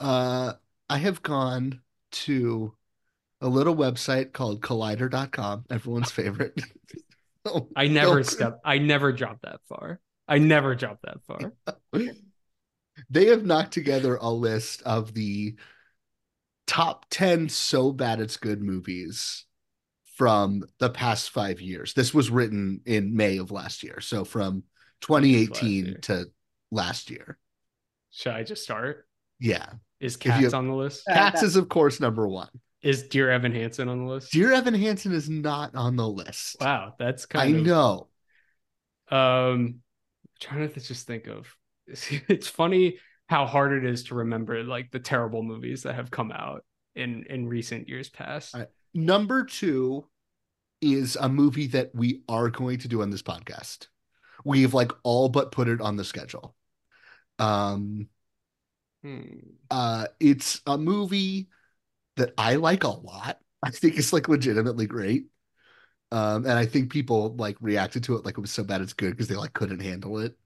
Uh, 0.00 0.52
I 0.88 0.98
have 0.98 1.22
gone 1.22 1.80
to 2.10 2.74
a 3.40 3.48
little 3.48 3.74
website 3.74 4.32
called 4.32 4.60
collider.com, 4.60 5.64
everyone's 5.70 6.10
favorite. 6.10 6.60
Oh, 7.44 7.68
I 7.74 7.88
never 7.88 8.22
step. 8.24 8.60
I 8.64 8.78
never 8.78 9.12
dropped 9.12 9.42
that 9.42 9.60
far. 9.68 10.00
I 10.26 10.38
never 10.38 10.74
dropped 10.74 11.02
that 11.02 11.18
far. 11.26 11.52
they 13.10 13.26
have 13.26 13.44
knocked 13.44 13.72
together 13.72 14.16
a 14.16 14.30
list 14.30 14.82
of 14.82 15.14
the 15.14 15.56
top 16.66 17.06
10 17.10 17.48
so 17.48 17.92
bad 17.92 18.20
it's 18.20 18.36
good 18.36 18.60
movies 18.62 19.46
from 20.18 20.64
the 20.80 20.90
past 20.90 21.30
five 21.30 21.60
years. 21.60 21.94
This 21.94 22.12
was 22.12 22.28
written 22.28 22.80
in 22.84 23.16
May 23.16 23.38
of 23.38 23.52
last 23.52 23.84
year. 23.84 24.00
So 24.00 24.24
from 24.24 24.64
2018 25.00 26.00
to 26.02 26.26
last 26.72 27.08
year. 27.08 27.38
Should 28.10 28.32
I 28.32 28.42
just 28.42 28.64
start? 28.64 29.06
Yeah. 29.38 29.70
Is 30.00 30.16
If 30.16 30.24
you- 30.24 30.32
Cats 30.32 30.54
on 30.54 30.66
the 30.66 30.74
list? 30.74 31.04
Cats 31.08 31.44
is, 31.44 31.54
of 31.54 31.68
course, 31.68 32.00
number 32.00 32.26
one. 32.26 32.48
Is 32.82 33.04
Dear 33.04 33.30
Evan 33.30 33.52
Hansen 33.52 33.88
on 33.88 34.04
the 34.04 34.10
list? 34.10 34.32
Dear 34.32 34.52
Evan 34.52 34.74
Hansen 34.74 35.12
is 35.12 35.28
not 35.28 35.74
on 35.76 35.94
the 35.96 36.08
list. 36.08 36.56
Wow, 36.60 36.94
that's 36.98 37.26
I 37.32 37.38
kind 37.38 37.56
of 37.56 37.62
I 37.62 37.64
know. 37.64 38.08
Um, 39.10 39.76
trying 40.40 40.68
to 40.68 40.80
just 40.80 41.06
think 41.06 41.28
of. 41.28 41.54
It's 42.28 42.48
funny 42.48 42.98
how 43.28 43.46
hard 43.46 43.72
it 43.72 43.88
is 43.88 44.04
to 44.04 44.16
remember 44.16 44.62
like 44.62 44.90
the 44.90 44.98
terrible 45.00 45.42
movies 45.42 45.84
that 45.84 45.94
have 45.94 46.10
come 46.10 46.30
out 46.32 46.64
in 46.94 47.24
in 47.30 47.46
recent 47.48 47.88
years 47.88 48.08
past. 48.10 48.54
All 48.54 48.60
right. 48.60 48.68
Number 48.94 49.44
two 49.44 50.06
is 50.80 51.16
a 51.16 51.28
movie 51.28 51.68
that 51.68 51.94
we 51.94 52.22
are 52.28 52.50
going 52.50 52.78
to 52.80 52.88
do 52.88 53.02
on 53.02 53.10
this 53.10 53.22
podcast. 53.22 53.88
We've 54.44 54.74
like 54.74 54.92
all 55.04 55.28
but 55.28 55.52
put 55.52 55.68
it 55.68 55.80
on 55.80 55.96
the 55.96 56.04
schedule. 56.04 56.56
Um, 57.38 58.08
Hmm. 59.02 59.58
uh, 59.70 60.06
it's 60.20 60.60
a 60.66 60.78
movie 60.78 61.48
that 62.16 62.34
I 62.38 62.56
like 62.56 62.84
a 62.84 62.88
lot. 62.88 63.40
I 63.64 63.70
think 63.70 63.98
it's 63.98 64.12
like 64.14 64.28
legitimately 64.28 64.86
great. 64.86 65.26
Um, 66.12 66.46
and 66.46 66.54
I 66.54 66.66
think 66.66 66.92
people 66.92 67.36
like 67.36 67.56
reacted 67.60 68.04
to 68.04 68.16
it 68.16 68.24
like 68.26 68.38
it 68.38 68.42
was 68.42 68.52
so 68.52 68.64
bad 68.64 68.82
it's 68.82 68.94
good 68.94 69.12
because 69.12 69.28
they 69.28 69.36
like 69.36 69.54
couldn't 69.54 69.80
handle 69.80 70.20
it. 70.20 70.36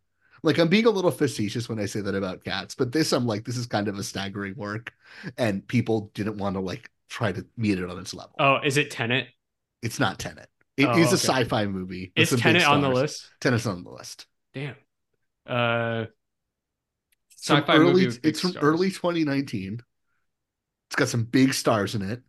Like 0.44 0.58
I'm 0.58 0.68
being 0.68 0.86
a 0.86 0.90
little 0.90 1.12
facetious 1.12 1.68
when 1.68 1.80
I 1.80 1.86
say 1.86 2.02
that 2.02 2.16
about 2.16 2.44
cats, 2.44 2.76
but 2.76 2.92
this 2.92 3.12
I'm 3.12 3.26
like, 3.26 3.44
this 3.46 3.58
is 3.58 3.66
kind 3.66 3.88
of 3.88 3.98
a 3.98 4.04
staggering 4.04 4.56
work, 4.56 4.94
and 5.38 5.66
people 5.68 6.12
didn't 6.14 6.38
want 6.38 6.56
to 6.56 6.60
like 6.60 6.91
try 7.12 7.30
to 7.30 7.46
meet 7.56 7.78
it 7.78 7.88
on 7.88 7.98
its 7.98 8.14
level. 8.14 8.34
Oh, 8.38 8.58
is 8.64 8.76
it 8.78 8.90
Tenet? 8.90 9.28
It's 9.82 10.00
not 10.00 10.18
Tenet. 10.18 10.48
It 10.76 10.96
is 10.96 11.12
Oh, 11.12 11.16
a 11.16 11.16
okay. 11.16 11.16
sci-fi 11.16 11.66
movie. 11.66 12.12
Is 12.16 12.30
Tenet 12.30 12.64
on 12.64 12.80
the 12.80 12.88
list? 12.88 13.28
Tenet's 13.40 13.66
on 13.66 13.84
the 13.84 13.90
list. 13.90 14.26
Damn. 14.54 14.76
Uh, 15.46 16.06
sci-fi 17.36 17.78
movie 17.78 18.06
early. 18.06 18.06
big 18.06 18.20
It's 18.22 18.40
from 18.40 18.50
stars. 18.52 18.64
early 18.64 18.90
2019. 18.90 19.80
It's 20.88 20.96
got 20.96 21.08
some 21.08 21.24
big 21.24 21.54
stars 21.54 21.94
in 21.94 22.02
it, 22.02 22.22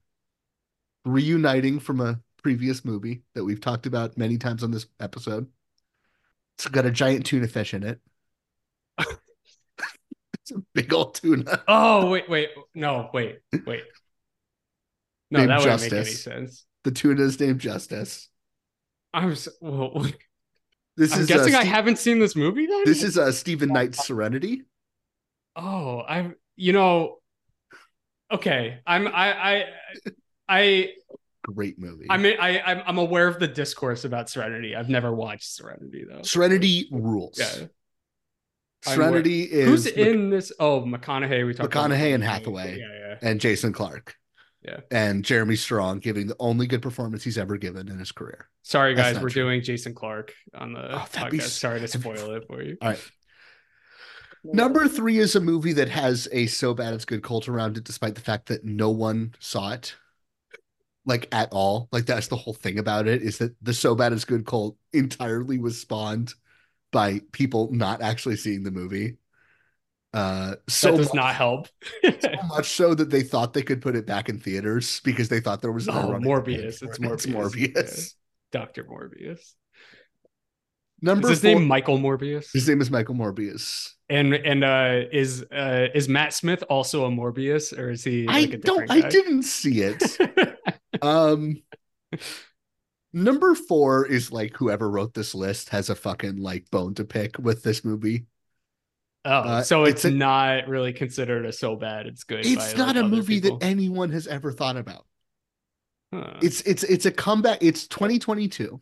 reuniting 1.05 1.79
from 1.79 2.01
a 2.01 2.19
previous 2.41 2.83
movie 2.83 3.23
that 3.35 3.43
we've 3.43 3.61
talked 3.61 3.85
about 3.85 4.17
many 4.17 4.37
times 4.37 4.63
on 4.63 4.71
this 4.71 4.85
episode. 4.99 5.47
It's 6.57 6.67
got 6.67 6.85
a 6.85 6.91
giant 6.91 7.25
tuna 7.25 7.47
fish 7.47 7.73
in 7.73 7.83
it. 7.83 7.99
it's 8.99 10.51
a 10.51 10.59
big 10.73 10.93
old 10.93 11.15
tuna. 11.15 11.63
Oh 11.67 12.09
wait, 12.09 12.29
wait, 12.29 12.49
no, 12.75 13.09
wait, 13.13 13.39
wait. 13.65 13.83
No, 15.33 15.39
Named 15.39 15.51
that 15.51 15.59
wouldn't 15.59 15.81
make 15.81 15.91
any 15.91 16.01
Justice. 16.03 16.23
sense. 16.23 16.65
The 16.83 16.91
tuna 16.91 17.23
is 17.23 17.39
named 17.39 17.59
Justice. 17.59 18.29
I'm 19.13 19.31
s 19.31 19.47
well, 19.61 20.05
This 20.95 21.13
I'm 21.13 21.21
is 21.21 21.27
guessing 21.27 21.55
uh, 21.55 21.59
I 21.59 21.63
Ste- 21.63 21.67
haven't 21.69 21.97
seen 21.97 22.19
this 22.19 22.35
movie 22.35 22.67
then. 22.67 22.83
This 22.85 23.01
is 23.03 23.17
a 23.17 23.33
Steven 23.33 23.69
Knight's 23.69 24.05
Serenity. 24.05 24.61
Oh, 25.55 25.99
I 26.07 26.31
you 26.55 26.71
know, 26.73 27.17
okay. 28.31 28.79
I'm 28.85 29.07
I 29.07 29.33
I 29.33 29.65
I 30.47 30.89
Great 31.43 31.79
movie. 31.79 32.05
I 32.09 32.17
mean 32.17 32.37
I 32.39 32.59
I'm, 32.61 32.83
I'm 32.85 32.97
aware 32.99 33.27
of 33.27 33.39
the 33.39 33.47
discourse 33.47 34.05
about 34.05 34.29
Serenity. 34.29 34.75
I've 34.75 34.89
never 34.89 35.13
watched 35.13 35.51
Serenity 35.51 36.05
though. 36.07 36.21
Serenity 36.21 36.87
rules. 36.91 37.39
Yeah. 37.39 37.67
Serenity 38.83 39.61
I'm 39.61 39.67
Who's 39.67 39.87
is 39.87 39.93
in 39.93 40.29
this? 40.29 40.51
Oh, 40.59 40.81
McConaughey. 40.81 41.45
We 41.45 41.53
talked 41.53 41.73
about 41.73 41.89
McConaughey 41.91 42.13
and 42.13 42.23
Hathaway 42.23 42.77
Yeah, 42.79 42.85
yeah, 42.99 43.15
and 43.29 43.39
Jason 43.41 43.73
Clarke 43.73 44.15
yeah. 44.63 44.79
and 44.91 45.23
Jeremy 45.23 45.55
Strong 45.55 45.99
giving 45.99 46.27
the 46.27 46.35
only 46.39 46.67
good 46.67 46.81
performance 46.81 47.23
he's 47.23 47.37
ever 47.37 47.57
given 47.57 47.89
in 47.89 47.99
his 47.99 48.11
career. 48.11 48.47
Sorry, 48.61 48.95
guys. 48.95 49.15
We're 49.15 49.29
true. 49.29 49.43
doing 49.43 49.61
Jason 49.61 49.93
Clarke 49.93 50.33
on 50.53 50.73
the 50.73 50.95
Oh, 50.95 51.05
that'd 51.11 51.31
be 51.31 51.39
podcast. 51.39 51.59
Sorry 51.59 51.79
to 51.79 51.87
spoil 51.87 52.31
it 52.31 52.45
for 52.47 52.61
you. 52.61 52.77
All 52.81 52.89
right. 52.89 53.11
Number 54.45 54.87
three 54.89 55.19
is 55.19 55.35
a 55.35 55.39
movie 55.39 55.73
that 55.73 55.89
has 55.89 56.27
a 56.31 56.47
so 56.47 56.73
bad 56.73 56.93
it's 56.93 57.05
good 57.05 57.23
cult 57.23 57.47
around 57.47 57.77
it, 57.77 57.85
despite 57.85 58.15
the 58.15 58.21
fact 58.21 58.47
that 58.47 58.65
no 58.65 58.89
one 58.89 59.35
saw 59.39 59.71
it, 59.71 59.95
like 61.05 61.27
at 61.31 61.49
all. 61.53 61.87
Like 61.93 62.05
that's 62.05 62.27
the 62.27 62.35
whole 62.35 62.53
thing 62.53 62.77
about 62.77 63.07
it 63.07 63.21
is 63.21 63.37
that 63.37 63.55
the 63.61 63.73
so 63.73 63.95
bad 63.95 64.11
it's 64.11 64.25
good 64.25 64.45
cult 64.45 64.75
entirely 64.91 65.59
was 65.59 65.79
spawned 65.79 66.33
by 66.91 67.21
people 67.31 67.69
not 67.71 68.01
actually 68.01 68.35
seeing 68.35 68.63
the 68.63 68.71
movie. 68.71 69.15
Uh, 70.13 70.55
so 70.67 70.91
that 70.91 70.97
does 70.97 71.07
much, 71.07 71.15
not 71.15 71.35
help. 71.35 71.67
so 72.03 72.29
much 72.47 72.69
so 72.69 72.93
that 72.93 73.09
they 73.09 73.23
thought 73.23 73.53
they 73.53 73.63
could 73.63 73.81
put 73.81 73.95
it 73.95 74.05
back 74.05 74.29
in 74.29 74.39
theaters 74.39 74.99
because 75.03 75.27
they 75.27 75.39
thought 75.39 75.61
there 75.61 75.71
was 75.71 75.87
an 75.87 75.95
Oh, 75.95 76.19
Morbius. 76.19 76.81
It's 76.83 76.99
it. 76.99 77.03
It's 77.11 77.25
Morbius. 77.25 77.73
Morbius. 77.73 78.13
Doctor 78.51 78.83
Morbius. 78.83 79.39
Number 81.01 81.27
is 81.27 81.41
his 81.41 81.41
four, 81.41 81.59
name 81.59 81.67
Michael 81.67 81.97
Morbius? 81.97 82.45
his 82.53 82.67
name 82.69 82.79
is 82.79 82.89
Michael 82.89 83.15
Morbius. 83.15 83.89
And 84.09 84.33
and 84.33 84.63
uh 84.63 85.01
is 85.11 85.43
uh 85.51 85.87
is 85.93 86.07
Matt 86.07 86.33
Smith 86.33 86.63
also 86.69 87.05
a 87.05 87.09
Morbius 87.09 87.77
or 87.77 87.89
is 87.89 88.03
he 88.03 88.27
I 88.27 88.41
like 88.41 88.53
a 88.53 88.57
don't. 88.57 88.87
different 88.87 89.05
I 89.05 89.09
didn't 89.09 89.43
see 89.43 89.81
it. 89.81 90.03
um, 91.01 91.61
number 93.11 93.55
four 93.55 94.05
is 94.05 94.31
like 94.31 94.55
whoever 94.55 94.89
wrote 94.89 95.13
this 95.13 95.33
list 95.35 95.69
has 95.69 95.89
a 95.89 95.95
fucking 95.95 96.37
like 96.37 96.69
bone 96.71 96.93
to 96.95 97.03
pick 97.03 97.37
with 97.39 97.63
this 97.63 97.83
movie. 97.83 98.27
Oh, 99.25 99.31
Uh, 99.31 99.63
so 99.63 99.83
it's 99.83 100.03
it's, 100.03 100.05
a- 100.05 100.11
not 100.11 100.67
really 100.67 100.93
considered 100.93 101.45
a 101.45 101.53
so 101.53 101.75
bad 101.75 102.07
it's 102.07 102.23
good. 102.23 102.45
It's 102.45 102.75
not 102.75 102.95
like, 102.95 103.05
a 103.05 103.07
movie 103.07 103.39
people. 103.39 103.57
that 103.57 103.65
anyone 103.65 104.11
has 104.11 104.27
ever 104.27 104.51
thought 104.51 104.77
about. 104.77 105.05
Huh. 106.13 106.33
It's 106.41 106.61
it's 106.61 106.83
it's 106.83 107.05
a 107.05 107.11
comeback. 107.11 107.59
It's 107.61 107.87
2022. 107.87 108.81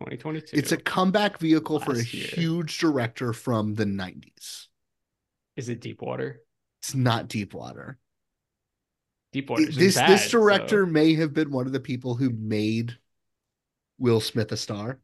2022. 0.00 0.56
It's 0.56 0.72
a 0.72 0.76
comeback 0.76 1.38
vehicle 1.38 1.80
for 1.80 1.92
a 1.92 2.02
year. 2.02 2.28
huge 2.32 2.78
director 2.78 3.32
from 3.32 3.74
the 3.74 3.84
90s. 3.84 4.66
Is 5.56 5.68
it 5.68 5.80
Deepwater? 5.80 6.40
It's 6.80 6.94
not 6.94 7.28
Deepwater. 7.28 7.98
Deepwater. 9.32 9.66
This 9.66 9.96
this 9.96 10.30
director 10.30 10.86
may 10.86 11.14
have 11.14 11.34
been 11.34 11.50
one 11.50 11.66
of 11.66 11.72
the 11.72 11.80
people 11.80 12.14
who 12.14 12.30
made 12.30 12.96
Will 13.98 14.20
Smith 14.20 14.52
a 14.52 14.56
star. 14.56 14.98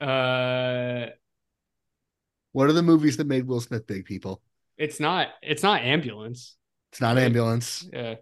Uh, 0.00 1.06
What 2.54 2.68
are 2.68 2.72
the 2.72 2.82
movies 2.84 3.16
that 3.16 3.26
made 3.26 3.46
Will 3.48 3.60
Smith 3.60 3.84
big? 3.86 4.04
People. 4.04 4.40
it's 4.78 4.98
not. 5.00 5.28
It's 5.42 5.62
not 5.64 5.82
ambulance. 5.82 6.56
It's 6.92 7.00
not 7.00 7.16
Right. 7.16 7.24
ambulance. 7.24 7.84
Yeah. 7.92 8.14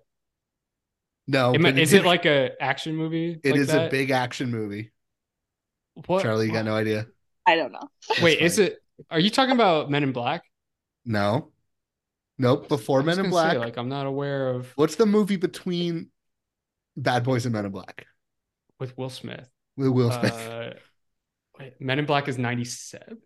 No, 1.27 1.53
It 1.53 1.59
mi- 1.61 1.71
but 1.73 1.79
is 1.79 1.93
it 1.93 2.05
like 2.05 2.25
a 2.27 2.51
action 2.61 2.97
movie? 2.97 3.39
It 3.45 3.51
like 3.53 3.61
is 3.61 3.69
a 3.73 3.89
big 3.91 4.11
action 4.11 4.51
movie. 4.51 4.91
What? 6.07 6.23
Charlie, 6.23 6.47
you 6.47 6.53
got 6.53 6.65
no 6.65 6.75
idea? 6.75 7.07
I 7.47 7.57
don't 7.57 7.73
know. 7.73 7.89
Wait, 8.23 8.41
That's 8.41 8.55
is 8.55 8.59
it? 8.61 8.79
Are 9.11 9.21
you 9.21 9.29
talking 9.31 9.55
about 9.55 9.91
Men 9.91 10.03
in 10.03 10.13
Black? 10.13 10.43
No. 11.05 11.53
Nope. 12.39 12.69
Before 12.69 13.03
Men 13.03 13.19
in 13.19 13.25
gonna 13.31 13.51
say, 13.51 13.57
Black. 13.57 13.59
like 13.59 13.77
I'm 13.77 13.89
not 13.91 14.07
aware 14.07 14.49
of 14.49 14.73
What's 14.77 14.97
the 14.97 15.07
movie 15.07 15.37
between 15.37 16.11
Bad 16.97 17.23
Boys 17.25 17.45
and 17.45 17.53
Men 17.53 17.67
in 17.67 17.73
Black? 17.73 18.07
with 18.81 18.97
Will 18.97 19.11
Smith. 19.11 19.49
With 19.77 19.91
Will 19.91 20.11
Smith. 20.11 20.33
Uh, 20.35 20.71
wait, 21.59 21.81
Men 21.81 21.99
in 21.99 22.07
Black 22.07 22.27
is 22.29 22.39
97 22.39 23.19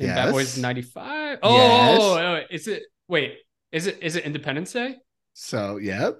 and 0.00 0.08
Yes. 0.08 0.16
Bad 0.16 0.32
Boys 0.32 0.56
is 0.56 0.62
95. 0.62 1.38
Yes. 1.42 1.98
Oh, 2.02 2.18
oh, 2.18 2.40
is 2.50 2.66
it? 2.68 2.82
Wait, 3.08 3.34
is 3.70 3.86
it? 3.86 3.98
Is 4.02 4.16
it 4.16 4.24
Independence 4.24 4.72
Day? 4.72 4.96
so, 5.32 5.76
yep. 5.76 6.16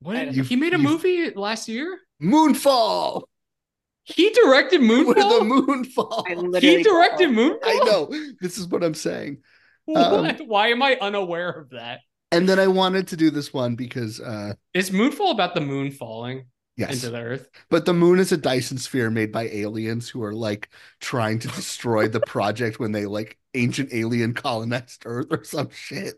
What? 0.00 0.32
You've- 0.32 0.48
he 0.48 0.56
made 0.56 0.74
a 0.74 0.78
movie 0.78 1.30
last 1.30 1.68
year. 1.68 1.98
Moonfall. 2.22 3.22
He 4.04 4.30
directed 4.30 4.80
With 4.80 4.88
the 5.16 5.22
Moonfall. 5.22 5.66
Moonfall. 5.66 6.24
I 6.26 6.34
literally 6.34 6.78
He 6.78 6.82
directed 6.82 7.28
Moonfall. 7.30 7.58
I 7.64 7.74
know. 7.84 8.10
This 8.40 8.56
is 8.56 8.66
what 8.66 8.82
I'm 8.82 8.94
saying. 8.94 9.38
What? 9.84 10.40
Why 10.46 10.68
am 10.68 10.82
I 10.82 10.96
unaware 11.00 11.50
of 11.50 11.70
that? 11.70 12.00
And 12.32 12.48
then 12.48 12.58
I 12.58 12.66
wanted 12.68 13.08
to 13.08 13.16
do 13.16 13.30
this 13.30 13.52
one 13.52 13.74
because 13.74 14.20
uh 14.20 14.54
Is 14.74 14.90
Moonfall 14.90 15.32
about 15.32 15.54
the 15.54 15.60
moon 15.60 15.90
falling 15.90 16.46
yes. 16.78 16.94
into 16.94 17.10
the 17.10 17.20
earth? 17.20 17.50
But 17.68 17.84
the 17.84 17.92
moon 17.92 18.18
is 18.18 18.32
a 18.32 18.36
Dyson 18.38 18.78
sphere 18.78 19.10
made 19.10 19.32
by 19.32 19.48
aliens 19.48 20.08
who 20.08 20.22
are 20.22 20.32
like 20.34 20.70
trying 21.00 21.38
to 21.40 21.48
destroy 21.48 22.08
the 22.08 22.20
project 22.20 22.80
when 22.80 22.92
they 22.92 23.04
like 23.06 23.38
ancient 23.54 23.92
alien 23.92 24.32
colonized 24.34 25.02
Earth 25.04 25.26
or 25.30 25.44
some 25.44 25.68
shit. 25.70 26.16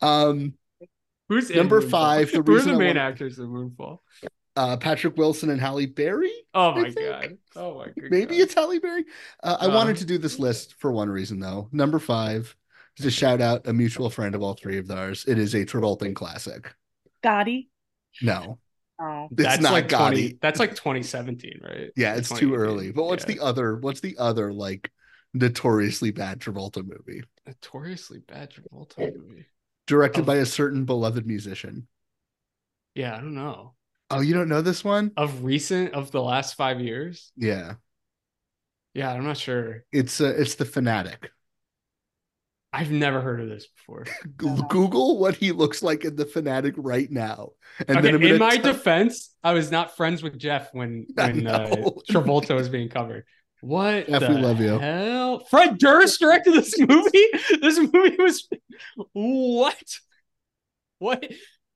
Um 0.00 0.54
Who's 1.28 1.48
Number 1.50 1.80
five, 1.80 2.30
the 2.32 2.42
Who 2.46 2.56
are 2.56 2.60
the 2.60 2.68
main 2.72 2.88
wanna- 2.88 3.00
actors 3.00 3.38
of 3.38 3.48
Moonfall? 3.48 3.98
uh 4.54 4.76
Patrick 4.76 5.16
Wilson 5.16 5.48
and 5.50 5.60
Halle 5.60 5.86
Berry. 5.86 6.32
Oh 6.52 6.72
my 6.72 6.90
god! 6.90 7.38
Oh 7.56 7.78
my 7.78 7.86
god! 7.86 8.10
Maybe 8.10 8.36
it's 8.36 8.52
Halle 8.54 8.78
Berry. 8.80 9.04
Uh, 9.42 9.56
I 9.60 9.66
Uh, 9.66 9.74
wanted 9.74 9.96
to 9.98 10.04
do 10.04 10.18
this 10.18 10.38
list 10.38 10.74
for 10.74 10.92
one 10.92 11.08
reason 11.08 11.40
though. 11.40 11.68
Number 11.72 11.98
five 11.98 12.54
is 12.98 13.04
to 13.06 13.10
shout 13.10 13.40
out 13.40 13.66
a 13.66 13.72
mutual 13.72 14.10
friend 14.10 14.34
of 14.34 14.42
all 14.42 14.52
three 14.52 14.76
of 14.76 14.90
ours. 14.90 15.24
It 15.26 15.38
is 15.38 15.54
a 15.54 15.64
Travolting 15.64 16.14
classic. 16.14 16.74
Gotti. 17.24 17.68
No, 18.20 18.58
Oh. 19.02 19.28
it's 19.46 19.58
that's 19.58 19.62
not 19.62 19.72
like 19.72 19.88
Gotti. 19.88 20.28
20, 20.28 20.38
That's 20.40 20.60
like 20.60 20.74
2017, 20.76 21.60
right? 21.62 21.90
Yeah, 21.96 22.14
it's 22.14 22.30
too 22.30 22.54
early. 22.54 22.92
But 22.92 23.04
what's 23.04 23.24
Yeah. 23.26 23.34
the 23.34 23.40
other? 23.40 23.76
What's 23.76 24.00
the 24.00 24.16
other 24.18 24.52
like 24.52 24.90
notoriously 25.34 26.10
bad 26.12 26.40
Travolta 26.40 26.84
movie 26.86 27.22
notoriously 27.46 28.20
bad 28.20 28.50
Travolta 28.52 28.98
movie? 29.16 29.46
directed 29.86 30.20
Of- 30.20 30.26
by 30.26 30.36
a 30.36 30.46
certain 30.46 30.84
beloved 30.84 31.26
musician? 31.26 31.88
Yeah, 32.94 33.16
I 33.16 33.20
don't 33.20 33.34
know. 33.34 33.74
Oh, 34.10 34.20
you 34.20 34.34
don't 34.34 34.48
know 34.48 34.60
this 34.62 34.84
one? 34.84 35.12
Of 35.16 35.42
recent, 35.44 35.94
of 35.94 36.10
the 36.12 36.22
last 36.22 36.54
five 36.54 36.80
years. 36.80 37.32
Yeah, 37.36 37.74
Yeah, 38.94 39.10
I'm 39.12 39.24
not 39.24 39.38
sure. 39.38 39.84
it's 39.92 40.20
uh, 40.20 40.34
it's 40.36 40.54
the 40.56 40.64
fanatic. 40.66 41.30
I've 42.72 42.90
never 42.90 43.20
heard 43.20 43.40
of 43.40 43.48
this 43.48 43.66
before. 43.66 44.06
Google 44.36 45.18
what 45.18 45.34
he 45.34 45.52
looks 45.52 45.82
like 45.82 46.04
in 46.04 46.16
the 46.16 46.24
fanatic 46.24 46.74
right 46.78 47.10
now. 47.10 47.50
And 47.86 47.98
okay, 47.98 48.12
then 48.12 48.22
in 48.22 48.38
my 48.38 48.56
tell- 48.56 48.72
defense, 48.72 49.34
I 49.44 49.52
was 49.52 49.70
not 49.70 49.96
friends 49.96 50.22
with 50.22 50.38
Jeff 50.38 50.72
when 50.72 51.06
when 51.14 51.46
uh. 51.46 51.66
Travolta 52.10 52.54
was 52.54 52.68
being 52.68 52.88
covered. 52.88 53.24
What 53.60 54.08
Jeff, 54.08 54.20
the 54.22 54.28
we 54.30 54.34
love 54.38 54.60
you. 54.60 54.78
hell? 54.78 55.40
Fred 55.50 55.78
Durst 55.78 56.18
directed 56.18 56.54
this 56.54 56.76
movie. 56.80 57.26
This 57.60 57.78
movie 57.78 58.16
was 58.18 58.48
what? 59.12 59.98
What? 60.98 61.24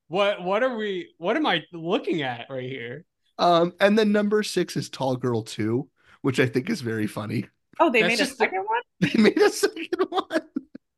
What? 0.08 0.42
What 0.42 0.62
are 0.62 0.76
we? 0.76 1.10
What 1.18 1.36
am 1.36 1.46
I 1.46 1.62
looking 1.72 2.22
at 2.22 2.46
right 2.50 2.68
here? 2.68 3.04
Um, 3.38 3.72
and 3.80 3.98
then 3.98 4.12
number 4.12 4.42
six 4.42 4.76
is 4.76 4.88
Tall 4.88 5.14
Girl 5.16 5.42
2, 5.42 5.86
which 6.22 6.40
I 6.40 6.46
think 6.46 6.70
is 6.70 6.80
very 6.80 7.06
funny. 7.06 7.44
Oh, 7.78 7.90
they 7.90 8.00
That's 8.00 8.12
made 8.12 8.20
a 8.20 8.24
just- 8.24 8.38
second 8.38 8.64
one. 8.64 8.80
They 9.00 9.22
made 9.22 9.38
a 9.38 9.50
second 9.50 10.06
one. 10.08 10.40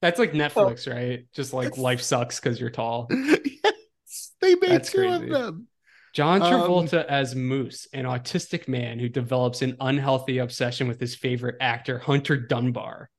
That's 0.00 0.18
like 0.18 0.32
Netflix, 0.32 0.92
right? 0.92 1.26
Just 1.34 1.52
like 1.52 1.76
life 1.76 2.00
sucks 2.02 2.38
because 2.38 2.60
you're 2.60 2.70
tall. 2.70 3.08
yes, 3.10 4.32
they 4.40 4.54
made 4.54 4.70
That's 4.70 4.92
two 4.92 5.06
of 5.08 5.28
them. 5.28 5.66
John 6.14 6.40
Um, 6.40 6.52
Travolta 6.52 7.04
as 7.04 7.34
Moose, 7.34 7.86
an 7.92 8.04
autistic 8.04 8.66
man 8.68 8.98
who 8.98 9.08
develops 9.08 9.60
an 9.62 9.76
unhealthy 9.80 10.38
obsession 10.38 10.88
with 10.88 11.00
his 11.00 11.14
favorite 11.14 11.56
actor, 11.60 11.98
Hunter 11.98 12.36
Dunbar, 12.36 13.10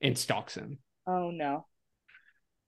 and 0.00 0.16
stalks 0.18 0.54
him. 0.56 0.78
Oh 1.06 1.30
no. 1.30 1.66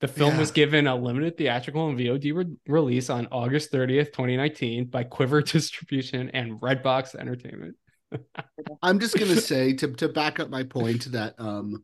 The 0.01 0.09
film 0.09 0.35
Yeah. 0.35 0.39
was 0.41 0.53
given 0.53 0.87
a 0.87 0.95
limited 0.95 1.37
theatrical 1.37 1.89
and 1.89 1.99
VOD 1.99 2.33
re- 2.33 2.57
release 2.69 3.11
on 3.11 3.27
August 3.33 3.73
30th, 3.73 4.07
2019 4.13 4.85
by 4.87 5.03
Quiver 5.03 5.43
Distribution 5.43 6.31
and 6.31 6.61
Redbox 6.61 7.17
Entertainment. 7.17 7.75
I'm 8.83 9.01
just 9.01 9.19
gonna 9.19 9.41
say 9.41 9.75
to 9.75 9.93
to 9.95 10.09
back 10.09 10.39
up 10.41 10.49
my 10.49 10.63
point 10.63 11.11
that 11.13 11.35
um 11.39 11.83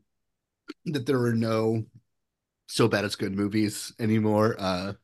that 0.86 1.06
there 1.06 1.22
are 1.22 1.34
no 1.34 1.84
so 2.66 2.88
bad 2.88 3.04
it's 3.04 3.16
good 3.16 3.34
movies 3.34 3.92
anymore. 3.98 4.56
Uh 4.58 4.94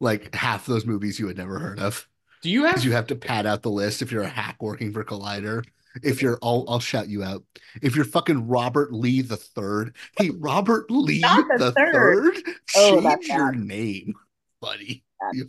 like 0.00 0.34
half 0.34 0.66
those 0.66 0.86
movies 0.86 1.18
you 1.18 1.26
had 1.28 1.36
never 1.36 1.58
heard 1.58 1.78
of. 1.80 2.08
Do 2.42 2.50
you 2.50 2.64
have 2.64 2.84
you 2.84 2.92
have 2.92 3.06
to 3.08 3.14
pad 3.16 3.46
out 3.46 3.62
the 3.62 3.70
list 3.70 4.02
if 4.02 4.12
you're 4.12 4.22
a 4.22 4.28
hack 4.28 4.56
working 4.62 4.92
for 4.92 5.04
Collider. 5.04 5.64
If 6.02 6.20
you're 6.22 6.38
I'll 6.42 6.64
I'll 6.68 6.80
shout 6.80 7.08
you 7.08 7.22
out. 7.22 7.44
If 7.80 7.94
you're 7.96 8.04
fucking 8.04 8.48
Robert 8.48 8.92
Lee 8.92 9.22
the 9.22 9.36
third. 9.36 9.96
Hey, 10.18 10.30
Robert 10.30 10.90
Lee 10.90 11.20
Not 11.20 11.46
the 11.56 11.66
the 11.66 11.72
third. 11.72 12.34
third. 12.34 12.54
Oh, 12.76 13.00
Change 13.00 13.28
your 13.28 13.52
bad. 13.52 13.60
name, 13.60 14.14
buddy. 14.60 15.04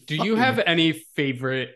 Do 0.06 0.15
you 0.15 0.35
have 0.35 0.59
any 0.59 0.91
favorite 0.93 1.75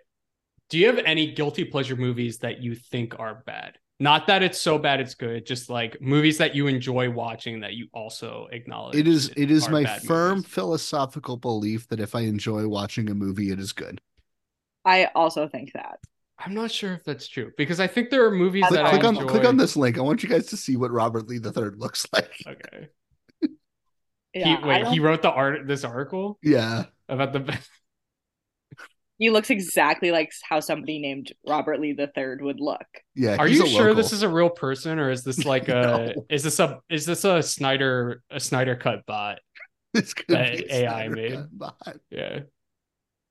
do 0.70 0.78
you 0.78 0.86
have 0.86 1.00
any 1.00 1.32
guilty 1.34 1.66
pleasure 1.66 1.96
movies 1.96 2.38
that 2.40 2.62
you 2.62 2.76
think 2.76 3.20
are 3.20 3.42
bad? 3.46 3.80
Not 4.02 4.28
that 4.28 4.44
it's 4.44 4.60
so 4.62 4.78
bad 4.78 5.02
it's 5.02 5.14
good, 5.16 5.46
just 5.46 5.70
like 5.70 6.00
movies 6.02 6.38
that 6.38 6.56
you 6.56 6.68
enjoy 6.68 7.10
watching 7.10 7.60
that 7.62 7.74
you 7.74 7.88
also 7.94 8.48
acknowledge. 8.52 8.96
it 8.96 9.08
is 9.08 9.30
it 9.36 9.52
is 9.52 9.68
my 9.68 9.84
firm 9.86 10.38
movies. 10.38 10.52
philosophical 10.52 11.36
belief 11.36 11.88
that 11.90 12.00
if 12.00 12.16
I 12.16 12.22
enjoy 12.22 12.68
watching 12.68 13.10
a 13.10 13.14
movie, 13.14 13.52
it 13.52 13.60
is 13.60 13.74
good. 13.74 14.00
I 14.86 15.06
also 15.16 15.48
think 15.50 15.74
that. 15.74 16.00
I'm 16.38 16.54
not 16.54 16.72
sure 16.72 16.94
if 16.94 17.04
that's 17.04 17.28
true 17.28 17.52
because 17.58 17.82
I 17.82 17.88
think 17.88 18.10
there 18.10 18.26
are 18.26 18.32
movies 18.32 18.64
Click, 18.68 18.80
that 18.82 18.90
click 18.90 19.04
I 19.04 19.08
on 19.08 19.16
enjoy. 19.18 19.28
click 19.28 19.46
on 19.46 19.58
this 19.58 19.76
link. 19.76 19.98
I 19.98 20.02
want 20.02 20.24
you 20.24 20.30
guys 20.30 20.46
to 20.48 20.58
see 20.58 20.78
what 20.78 20.92
Robert 20.92 21.28
Lee 21.28 21.38
the 21.38 21.52
third 21.52 21.76
looks 21.78 22.08
like. 22.14 22.32
Okay. 22.48 22.88
Yeah, 24.34 24.58
he, 24.62 24.66
wait, 24.66 24.88
he 24.88 25.00
wrote 25.00 25.22
the 25.24 25.32
art 25.32 25.68
this 25.68 25.84
article 25.84 26.38
Yeah. 26.42 26.86
about 27.10 27.34
the 27.34 27.58
he 29.20 29.30
looks 29.30 29.50
exactly 29.52 30.10
like 30.12 30.32
how 30.50 30.60
somebody 30.60 30.98
named 31.00 31.32
Robert 31.48 31.80
Lee 31.80 31.96
III 31.98 32.38
would 32.40 32.60
look. 32.60 32.88
Yeah. 33.16 33.36
Are 33.38 33.48
you 33.48 33.66
a 33.66 33.68
sure 33.68 33.94
this 33.94 34.12
is 34.14 34.24
a 34.24 34.30
real 34.30 34.50
person 34.50 34.98
or 34.98 35.12
is 35.12 35.24
this 35.24 35.46
like 35.54 35.68
a 35.70 36.14
No. 36.16 36.26
is 36.30 36.42
this 36.42 36.60
a 36.60 36.80
is 36.90 37.06
this 37.06 37.24
a 37.26 37.44
Snyder 37.44 38.24
a 38.32 38.40
Snyder 38.40 38.76
cut 38.76 39.06
bot? 39.06 39.40
This 39.94 40.14
could 40.14 40.26
that 40.30 40.58
be 40.58 40.72
AI 40.72 41.06
Snyder 41.08 41.16
made? 41.16 41.40
Bot. 41.52 41.98
Yeah. 42.10 42.40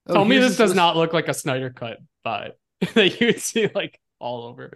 Oh, 0.08 0.15
Tell 0.15 0.25
me 0.25 0.39
this 0.39 0.57
does 0.57 0.70
list- 0.70 0.76
not 0.76 0.97
look 0.97 1.12
like 1.12 1.28
a 1.28 1.34
Snyder 1.34 1.70
cut 1.70 1.99
bot 2.25 2.52
that 2.94 3.20
you 3.20 3.28
would 3.28 3.41
see 3.41 3.68
like 3.75 3.99
all 4.20 4.42
over. 4.44 4.73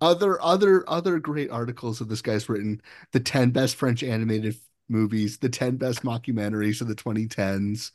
other 0.00 0.40
other 0.42 0.84
other 0.88 1.18
great 1.18 1.50
articles 1.50 1.98
that 1.98 2.08
this 2.08 2.22
guy's 2.22 2.48
written 2.48 2.80
the 3.12 3.18
10 3.20 3.50
best 3.50 3.74
french 3.76 4.02
animated 4.04 4.56
movies 4.88 5.38
the 5.38 5.48
10 5.48 5.76
best 5.76 6.02
mockumentaries 6.04 6.80
of 6.80 6.86
the 6.86 6.94
2010s 6.94 7.90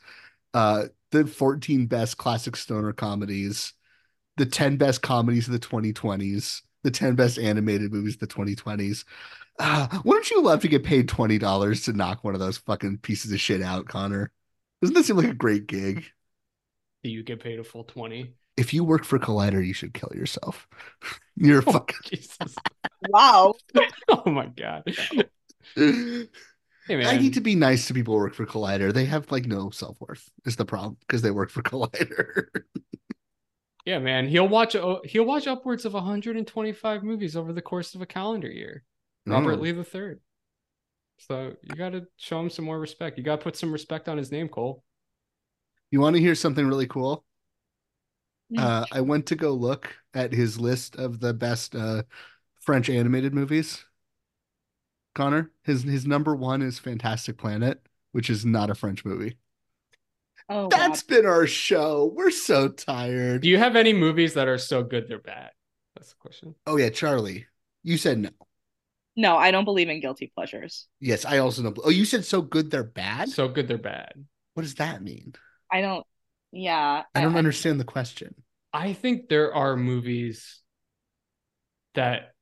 uh 0.53 0.83
the 1.11 1.25
14 1.27 1.87
best 1.87 2.17
classic 2.17 2.55
stoner 2.55 2.93
comedies 2.93 3.73
the 4.37 4.45
10 4.45 4.77
best 4.77 5.01
comedies 5.01 5.47
of 5.47 5.53
the 5.53 5.59
2020s 5.59 6.63
the 6.83 6.91
10 6.91 7.15
best 7.15 7.37
animated 7.39 7.91
movies 7.93 8.15
of 8.15 8.19
the 8.21 8.27
2020s 8.27 9.05
uh, 9.59 9.87
wouldn't 10.05 10.31
you 10.31 10.41
love 10.41 10.61
to 10.61 10.67
get 10.67 10.83
paid 10.83 11.07
$20 11.07 11.83
to 11.85 11.93
knock 11.93 12.23
one 12.23 12.33
of 12.33 12.39
those 12.39 12.57
fucking 12.59 12.97
pieces 12.99 13.31
of 13.31 13.39
shit 13.39 13.61
out 13.61 13.87
connor 13.87 14.31
doesn't 14.81 14.95
that 14.95 15.05
seem 15.05 15.17
like 15.17 15.27
a 15.29 15.33
great 15.33 15.67
gig 15.67 16.05
Do 17.03 17.09
you 17.11 17.21
get 17.23 17.39
paid 17.41 17.59
a 17.59 17.63
full 17.63 17.83
20? 17.83 18.33
if 18.57 18.73
you 18.73 18.83
work 18.83 19.03
for 19.05 19.19
collider 19.19 19.65
you 19.65 19.73
should 19.73 19.93
kill 19.93 20.11
yourself 20.13 20.67
you're 21.35 21.59
a 21.59 21.63
fucking 21.63 21.97
Jesus. 22.03 22.55
Wow. 23.09 23.55
Oh 24.09 24.29
my 24.29 24.47
god. 24.47 24.83
Hey 26.87 26.95
man. 26.95 27.07
I 27.07 27.17
need 27.17 27.33
to 27.35 27.41
be 27.41 27.55
nice 27.55 27.87
to 27.87 27.93
people 27.93 28.13
who 28.13 28.19
work 28.19 28.35
for 28.35 28.45
Collider. 28.45 28.93
They 28.93 29.05
have 29.05 29.31
like 29.31 29.45
no 29.45 29.69
self 29.69 29.99
worth. 29.99 30.29
Is 30.45 30.55
the 30.55 30.65
problem 30.65 30.97
because 31.01 31.21
they 31.21 31.31
work 31.31 31.49
for 31.49 31.61
Collider. 31.63 32.47
Yeah, 33.85 33.99
man. 33.99 34.27
He'll 34.27 34.47
watch 34.47 34.75
oh, 34.75 35.01
he'll 35.05 35.25
watch 35.25 35.47
upwards 35.47 35.85
of 35.85 35.93
125 35.93 37.03
movies 37.03 37.35
over 37.35 37.53
the 37.53 37.61
course 37.61 37.95
of 37.95 38.01
a 38.01 38.05
calendar 38.05 38.51
year. 38.51 38.83
Robert 39.25 39.57
Mm. 39.57 39.61
Lee 39.61 39.71
the 39.71 39.83
third. 39.83 40.19
So 41.17 41.53
you 41.61 41.75
got 41.75 41.91
to 41.91 42.07
show 42.17 42.39
him 42.39 42.49
some 42.49 42.65
more 42.65 42.79
respect. 42.79 43.17
You 43.17 43.23
got 43.23 43.37
to 43.37 43.43
put 43.43 43.55
some 43.55 43.71
respect 43.71 44.09
on 44.09 44.17
his 44.17 44.31
name, 44.31 44.49
Cole. 44.49 44.83
You 45.91 45.99
want 45.99 46.15
to 46.15 46.21
hear 46.21 46.35
something 46.35 46.65
really 46.65 46.87
cool? 46.87 47.25
Uh, 48.57 48.85
I 48.91 49.01
went 49.01 49.27
to 49.27 49.35
go 49.35 49.53
look 49.53 49.95
at 50.13 50.33
his 50.33 50.59
list 50.59 50.97
of 50.97 51.19
the 51.19 51.33
best 51.33 51.75
uh, 51.75 52.03
French 52.61 52.89
animated 52.89 53.33
movies. 53.33 53.85
Connor, 55.13 55.51
his 55.63 55.83
his 55.83 56.05
number 56.05 56.35
one 56.35 56.61
is 56.61 56.79
Fantastic 56.79 57.37
Planet, 57.37 57.81
which 58.11 58.29
is 58.29 58.45
not 58.45 58.69
a 58.69 58.75
French 58.75 59.05
movie. 59.05 59.37
Oh, 60.49 60.69
That's 60.69 61.03
been 61.03 61.25
our 61.25 61.47
show. 61.47 62.11
We're 62.13 62.31
so 62.31 62.67
tired. 62.69 63.41
Do 63.41 63.49
you 63.49 63.57
have 63.57 63.75
any 63.75 63.93
movies 63.93 64.33
that 64.33 64.47
are 64.47 64.57
so 64.57 64.83
good 64.83 65.07
they're 65.07 65.19
bad? 65.19 65.51
That's 65.95 66.09
the 66.09 66.15
question. 66.19 66.55
Oh 66.65 66.77
yeah, 66.77 66.89
Charlie. 66.89 67.47
You 67.83 67.97
said 67.97 68.19
no. 68.19 68.29
no, 69.15 69.37
I 69.37 69.51
don't 69.51 69.65
believe 69.65 69.89
in 69.89 70.01
guilty 70.01 70.31
pleasures. 70.33 70.87
Yes, 70.99 71.25
I 71.25 71.39
also 71.39 71.61
know. 71.63 71.73
Oh, 71.83 71.89
you 71.89 72.05
said 72.05 72.25
so 72.25 72.41
good 72.41 72.71
they're 72.71 72.83
bad. 72.83 73.29
So 73.29 73.47
good 73.47 73.67
they're 73.67 73.77
bad. 73.77 74.13
What 74.53 74.63
does 74.63 74.75
that 74.75 75.01
mean? 75.01 75.33
I 75.71 75.81
don't. 75.81 76.05
Yeah, 76.51 77.03
I 77.15 77.21
don't 77.21 77.37
understand 77.37 77.79
the 77.79 77.85
question. 77.85 78.35
I 78.73 78.93
think 78.93 79.29
there 79.29 79.53
are 79.53 79.75
movies 79.77 80.61
that 81.93 82.33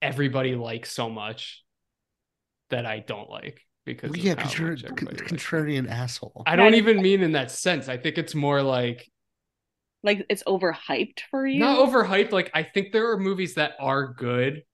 everybody 0.00 0.54
likes 0.54 0.92
so 0.92 1.08
much 1.08 1.61
that 2.72 2.84
I 2.86 2.98
don't 3.00 3.30
like 3.30 3.60
because 3.86 4.10
Well, 4.10 4.18
yeah, 4.20 4.34
because 4.34 4.58
you're 4.58 4.68
a 4.68 4.70
much 4.72 4.82
con- 4.82 5.08
everybody 5.08 5.16
likes. 5.22 5.32
contrarian 5.32 5.88
asshole. 5.88 6.42
I 6.46 6.56
don't 6.56 6.74
even 6.74 7.00
mean 7.00 7.22
in 7.22 7.32
that 7.32 7.50
sense. 7.50 7.88
I 7.88 7.96
think 7.96 8.18
it's 8.18 8.34
more 8.34 8.62
like 8.62 9.08
like 10.02 10.26
it's 10.28 10.42
overhyped 10.44 11.20
for 11.30 11.46
you. 11.46 11.60
not 11.60 11.78
overhyped. 11.78 12.32
Like 12.32 12.50
I 12.54 12.64
think 12.64 12.92
there 12.92 13.12
are 13.12 13.18
movies 13.18 13.54
that 13.54 13.72
are 13.78 14.12
good, 14.14 14.64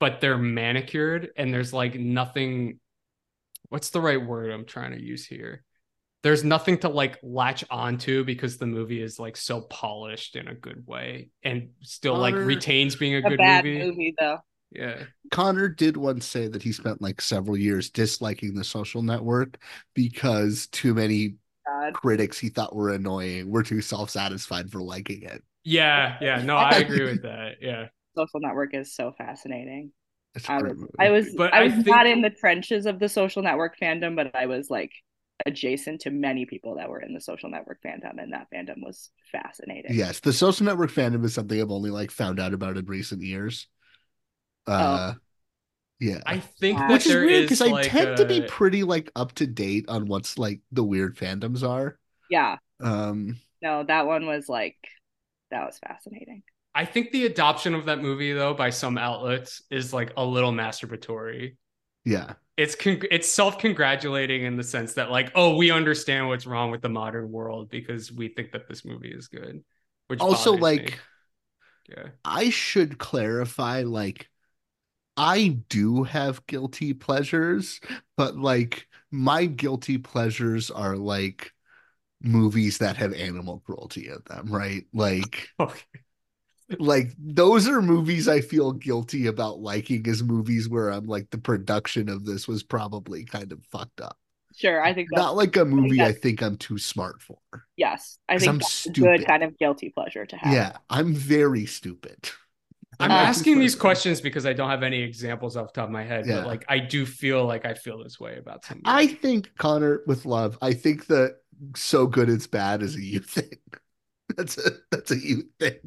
but 0.00 0.20
they're 0.20 0.38
manicured 0.38 1.28
and 1.36 1.52
there's 1.52 1.72
like 1.74 1.94
nothing. 1.94 2.80
What's 3.68 3.90
the 3.90 4.00
right 4.00 4.24
word 4.24 4.50
I'm 4.50 4.64
trying 4.64 4.92
to 4.92 5.00
use 5.02 5.26
here? 5.26 5.64
There's 6.22 6.42
nothing 6.44 6.78
to 6.78 6.88
like 6.88 7.18
latch 7.22 7.62
onto 7.70 8.24
because 8.24 8.56
the 8.56 8.66
movie 8.66 9.00
is 9.02 9.18
like 9.20 9.36
so 9.36 9.60
polished 9.60 10.34
in 10.36 10.48
a 10.48 10.54
good 10.54 10.84
way 10.86 11.30
and 11.44 11.68
still 11.82 12.16
like 12.16 12.34
retains 12.34 12.96
being 12.96 13.14
a, 13.14 13.18
a 13.18 13.22
good 13.22 13.38
bad 13.38 13.64
movie. 13.64 13.84
movie 13.86 14.14
though. 14.18 14.38
Yeah. 14.70 15.04
Connor 15.30 15.68
did 15.68 15.96
once 15.96 16.26
say 16.26 16.48
that 16.48 16.62
he 16.62 16.72
spent 16.72 17.00
like 17.00 17.20
several 17.20 17.56
years 17.56 17.90
disliking 17.90 18.54
the 18.54 18.64
social 18.64 19.02
network 19.02 19.58
because 19.94 20.66
too 20.68 20.94
many 20.94 21.34
God. 21.66 21.94
critics 21.94 22.38
he 22.38 22.48
thought 22.50 22.74
were 22.76 22.90
annoying 22.90 23.50
were 23.50 23.62
too 23.62 23.80
self-satisfied 23.80 24.70
for 24.70 24.82
liking 24.82 25.22
it. 25.22 25.42
Yeah, 25.64 26.16
yeah. 26.20 26.42
No, 26.42 26.56
I 26.56 26.70
agree 26.78 27.04
with 27.04 27.22
that. 27.22 27.56
Yeah. 27.60 27.88
Social 28.16 28.40
Network 28.40 28.74
is 28.74 28.94
so 28.94 29.12
fascinating. 29.16 29.92
It's 30.34 30.48
a 30.48 30.52
I 30.52 30.60
great 30.60 30.72
was, 30.72 30.80
movie. 30.80 30.92
I 30.98 31.10
was, 31.10 31.34
But 31.36 31.54
I 31.54 31.60
I 31.60 31.64
was 31.64 31.72
think- 31.74 31.86
not 31.86 32.06
in 32.06 32.20
the 32.20 32.30
trenches 32.30 32.86
of 32.86 32.98
the 32.98 33.08
Social 33.08 33.42
Network 33.42 33.78
fandom, 33.80 34.16
but 34.16 34.34
I 34.34 34.46
was 34.46 34.70
like 34.70 34.92
adjacent 35.46 36.00
to 36.02 36.10
many 36.10 36.46
people 36.46 36.76
that 36.76 36.88
were 36.90 37.00
in 37.00 37.14
the 37.14 37.20
Social 37.20 37.48
Network 37.48 37.78
fandom, 37.82 38.20
and 38.22 38.32
that 38.32 38.48
fandom 38.52 38.82
was 38.84 39.10
fascinating. 39.30 39.94
Yes, 39.94 40.20
the 40.20 40.32
social 40.32 40.66
network 40.66 40.90
fandom 40.90 41.24
is 41.24 41.32
something 41.34 41.60
I've 41.60 41.70
only 41.70 41.90
like 41.90 42.10
found 42.10 42.40
out 42.40 42.52
about 42.54 42.76
in 42.76 42.84
recent 42.86 43.22
years. 43.22 43.68
Uh 44.68 45.14
yeah. 46.00 46.20
I 46.26 46.38
think 46.38 46.78
Which 46.88 47.06
is 47.06 47.12
there 47.12 47.24
weird 47.24 47.32
is 47.32 47.42
because 47.46 47.62
I 47.62 47.66
like 47.68 47.90
tend 47.90 48.18
to 48.18 48.24
be 48.24 48.42
pretty 48.42 48.84
like 48.84 49.10
up 49.16 49.32
to 49.36 49.46
date 49.46 49.86
on 49.88 50.06
what's 50.06 50.38
like 50.38 50.60
the 50.70 50.84
weird 50.84 51.16
fandoms 51.16 51.68
are. 51.68 51.98
Yeah. 52.30 52.56
Um 52.80 53.38
No, 53.60 53.84
that 53.84 54.06
one 54.06 54.26
was 54.26 54.48
like 54.48 54.76
that 55.50 55.64
was 55.66 55.78
fascinating. 55.78 56.42
I 56.74 56.84
think 56.84 57.10
the 57.10 57.26
adoption 57.26 57.74
of 57.74 57.86
that 57.86 58.00
movie 58.00 58.32
though 58.32 58.54
by 58.54 58.70
some 58.70 58.98
outlets 58.98 59.62
is 59.70 59.92
like 59.92 60.12
a 60.16 60.24
little 60.24 60.52
masturbatory. 60.52 61.56
Yeah. 62.04 62.34
It's 62.56 62.74
con- 62.74 63.02
it's 63.10 63.30
self-congratulating 63.32 64.44
in 64.44 64.56
the 64.56 64.64
sense 64.64 64.94
that 64.94 65.10
like, 65.10 65.30
oh, 65.34 65.56
we 65.56 65.70
understand 65.70 66.28
what's 66.28 66.46
wrong 66.46 66.70
with 66.70 66.82
the 66.82 66.88
modern 66.88 67.30
world 67.30 67.70
because 67.70 68.10
we 68.12 68.28
think 68.28 68.52
that 68.52 68.68
this 68.68 68.84
movie 68.84 69.12
is 69.12 69.28
good. 69.28 69.62
Which 70.08 70.20
also 70.20 70.52
like 70.52 70.90
me. 70.90 70.94
yeah. 71.96 72.08
I 72.24 72.50
should 72.50 72.98
clarify 72.98 73.82
like 73.82 74.28
I 75.18 75.58
do 75.68 76.04
have 76.04 76.46
guilty 76.46 76.94
pleasures, 76.94 77.80
but 78.16 78.36
like 78.36 78.86
my 79.10 79.46
guilty 79.46 79.98
pleasures 79.98 80.70
are 80.70 80.96
like 80.96 81.52
movies 82.22 82.78
that 82.78 82.96
have 82.98 83.12
animal 83.14 83.60
cruelty 83.66 84.08
in 84.08 84.18
them, 84.28 84.48
right? 84.52 84.86
Like 84.94 85.50
Okay. 85.60 85.80
like 86.78 87.14
those 87.18 87.66
are 87.68 87.80
movies 87.80 88.28
I 88.28 88.40
feel 88.42 88.72
guilty 88.72 89.26
about 89.26 89.60
liking 89.60 90.06
as 90.08 90.22
movies 90.22 90.68
where 90.68 90.90
I'm 90.90 91.06
like 91.06 91.30
the 91.30 91.38
production 91.38 92.08
of 92.08 92.24
this 92.26 92.46
was 92.46 92.62
probably 92.62 93.24
kind 93.24 93.52
of 93.52 93.64
fucked 93.72 94.00
up. 94.02 94.18
Sure, 94.54 94.82
I 94.82 94.92
think 94.92 95.08
that's, 95.10 95.22
Not 95.22 95.36
like 95.36 95.56
a 95.56 95.64
movie 95.64 96.02
I 96.02 96.08
that's- 96.08 96.22
think 96.22 96.42
I'm 96.42 96.56
too 96.56 96.78
smart 96.78 97.22
for. 97.22 97.38
yes, 97.76 98.18
I 98.28 98.38
think 98.38 98.48
I'm 98.50 98.58
that's 98.60 98.86
a 98.86 98.90
stupid. 98.90 99.18
good 99.20 99.26
kind 99.26 99.42
of 99.42 99.56
guilty 99.58 99.90
pleasure 99.90 100.26
to 100.26 100.36
have. 100.36 100.52
Yeah, 100.52 100.76
I'm 100.90 101.14
very 101.14 101.64
stupid. 101.66 102.30
I'm 103.00 103.10
Uh, 103.10 103.14
asking 103.14 103.58
these 103.60 103.74
questions 103.76 104.20
because 104.20 104.44
I 104.44 104.52
don't 104.52 104.70
have 104.70 104.82
any 104.82 105.00
examples 105.02 105.56
off 105.56 105.72
the 105.72 105.80
top 105.80 105.88
of 105.88 105.92
my 105.92 106.04
head, 106.04 106.26
Yeah. 106.26 106.38
but 106.38 106.46
like 106.46 106.64
I 106.68 106.78
do 106.80 107.06
feel 107.06 107.44
like 107.44 107.64
I 107.64 107.74
feel 107.74 108.02
this 108.02 108.18
way 108.18 108.36
about 108.38 108.64
some. 108.64 108.80
I 108.84 109.06
think 109.06 109.54
Connor 109.56 110.00
with 110.06 110.26
love. 110.26 110.58
I 110.60 110.72
think 110.74 111.06
that 111.06 111.36
so 111.76 112.06
good 112.06 112.28
it's 112.28 112.46
bad 112.46 112.82
is 112.82 112.96
a 112.96 113.00
you 113.02 113.20
thing. 113.20 113.50
That's 114.36 114.58
a 114.58 114.70
that's 114.90 115.10
a 115.10 115.16
you 115.18 115.44
thing. 115.58 115.78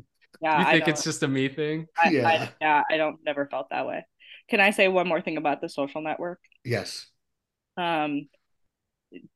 Yeah, 0.41 0.59
you 0.61 0.65
I 0.67 0.71
think 0.71 0.85
don't- 0.85 0.89
it's 0.93 1.03
just 1.03 1.21
a 1.23 1.27
me 1.27 1.47
thing? 1.49 1.85
I, 2.01 2.09
Yeah. 2.09 2.27
I, 2.27 2.49
yeah, 2.59 2.83
I 2.89 2.97
don't 2.97 3.17
never 3.23 3.45
felt 3.45 3.67
that 3.69 3.85
way. 3.85 4.03
Can 4.49 4.59
I 4.59 4.71
say 4.71 4.87
one 4.87 5.07
more 5.07 5.21
thing 5.21 5.37
about 5.37 5.61
the 5.61 5.69
social 5.69 6.01
network? 6.01 6.39
Yes. 6.65 7.07
Um, 7.77 8.27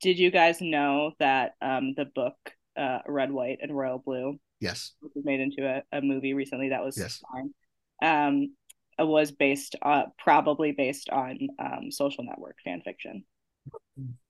did 0.01 0.17
you 0.17 0.31
guys 0.31 0.61
know 0.61 1.11
that 1.19 1.53
um 1.61 1.93
the 1.95 2.05
book 2.05 2.35
uh 2.77 2.99
Red, 3.07 3.31
White, 3.31 3.59
and 3.61 3.75
Royal 3.75 3.99
Blue, 3.99 4.39
Yes. 4.59 4.93
which 5.01 5.11
was 5.15 5.23
made 5.25 5.39
into 5.41 5.65
a, 5.67 5.83
a 5.97 6.01
movie 6.01 6.33
recently 6.33 6.69
that 6.69 6.83
was 6.83 6.97
Yes. 6.97 7.21
fine, 7.31 7.53
um, 8.01 8.53
was 8.97 9.31
based 9.31 9.75
uh 9.81 10.03
probably 10.17 10.71
based 10.71 11.09
on 11.09 11.37
um 11.59 11.91
social 11.91 12.23
network 12.23 12.55
fan 12.63 12.81
fiction. 12.81 13.23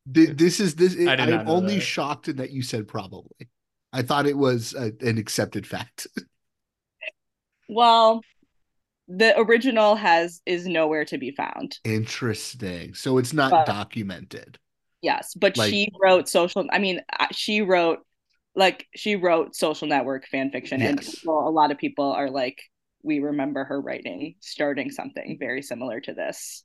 This 0.06 0.60
is 0.60 0.76
this. 0.76 0.96
I 1.08 1.14
I'm 1.16 1.48
only 1.48 1.76
that. 1.76 1.82
shocked 1.82 2.28
in 2.28 2.38
that 2.38 2.52
you 2.52 2.62
said 2.62 2.88
probably. 2.88 3.50
I 3.94 4.02
thought 4.02 4.26
it 4.28 4.38
was 4.38 4.74
a, 4.74 4.92
an 5.02 5.18
accepted 5.18 5.66
fact. 5.68 6.08
Well, 7.68 8.22
the 9.08 9.38
original 9.40 9.96
has 9.96 10.42
is 10.46 10.68
nowhere 10.68 11.06
to 11.06 11.18
be 11.18 11.32
found. 11.32 11.78
Interesting. 11.84 12.94
So 12.94 13.18
it's 13.18 13.34
not 13.34 13.52
But- 13.52 13.66
documented. 13.66 14.58
Yes, 15.02 15.34
but 15.36 15.58
Like- 15.58 15.70
she 15.70 15.90
wrote 16.02 16.28
social. 16.30 16.66
I 16.72 16.80
mean, 16.80 17.02
uh, 17.20 17.28
she 17.32 17.62
wrote 17.62 18.00
like 18.56 18.88
she 18.96 19.16
wrote 19.16 19.56
social 19.56 19.88
network 19.88 20.28
fan 20.28 20.50
fiction, 20.52 20.82
and 20.82 21.00
people, 21.02 21.48
a 21.48 21.50
lot 21.52 21.72
of 21.72 21.78
people 21.78 22.12
are 22.12 22.30
like, 22.30 22.62
we 23.06 23.20
remember 23.20 23.64
her 23.66 23.80
writing, 23.80 24.36
starting 24.42 24.92
something 24.92 25.38
very 25.40 25.62
similar 25.62 26.02
to 26.02 26.14
this 26.14 26.64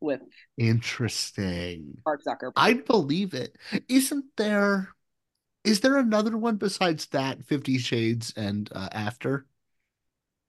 with 0.00 0.20
Interesting. 0.58 1.98
Mark 2.06 2.22
Zuckerberg. 2.26 2.52
I'd 2.56 2.84
believe 2.84 3.34
it. 3.34 3.56
Isn't 3.88 4.24
there? 4.36 4.88
Is 5.64 5.80
there 5.80 5.96
another 5.98 6.36
one 6.36 6.56
besides 6.56 7.06
that? 7.08 7.44
Fifty 7.46 7.78
Shades 7.78 8.32
and 8.36 8.68
uh, 8.72 8.88
After. 8.92 9.46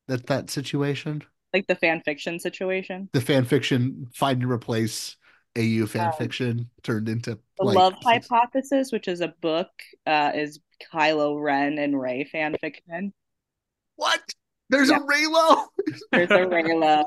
That 0.08 0.28
that 0.28 0.50
situation. 0.50 1.24
like 1.54 1.68
the 1.68 1.76
fan 1.76 2.02
fiction 2.02 2.40
situation. 2.40 3.10
The 3.14 3.22
fan 3.22 3.46
fiction 3.46 4.08
find 4.14 4.42
and 4.42 4.52
replace 4.52 5.18
AU 5.58 5.86
fan 5.88 6.08
Um, 6.08 6.14
fiction 6.18 6.70
turned 6.84 7.10
into 7.10 7.40
The 7.58 7.64
like, 7.64 7.76
Love 7.76 7.94
Hypothesis, 8.04 8.92
which 8.92 9.08
is 9.08 9.22
a 9.22 9.30
book, 9.42 9.70
uh, 10.08 10.32
is 10.36 10.60
Kylo 10.92 11.42
Ren 11.42 11.78
and 11.78 12.00
Rey 12.00 12.24
fan 12.26 12.56
fiction. 12.60 13.14
What? 13.96 14.22
There's 14.70 14.90
Yeah. 14.90 14.98
a 14.98 15.02
Reylo. 15.02 15.66
There's 16.12 16.32
a 16.32 16.34
Reylo, 16.46 17.04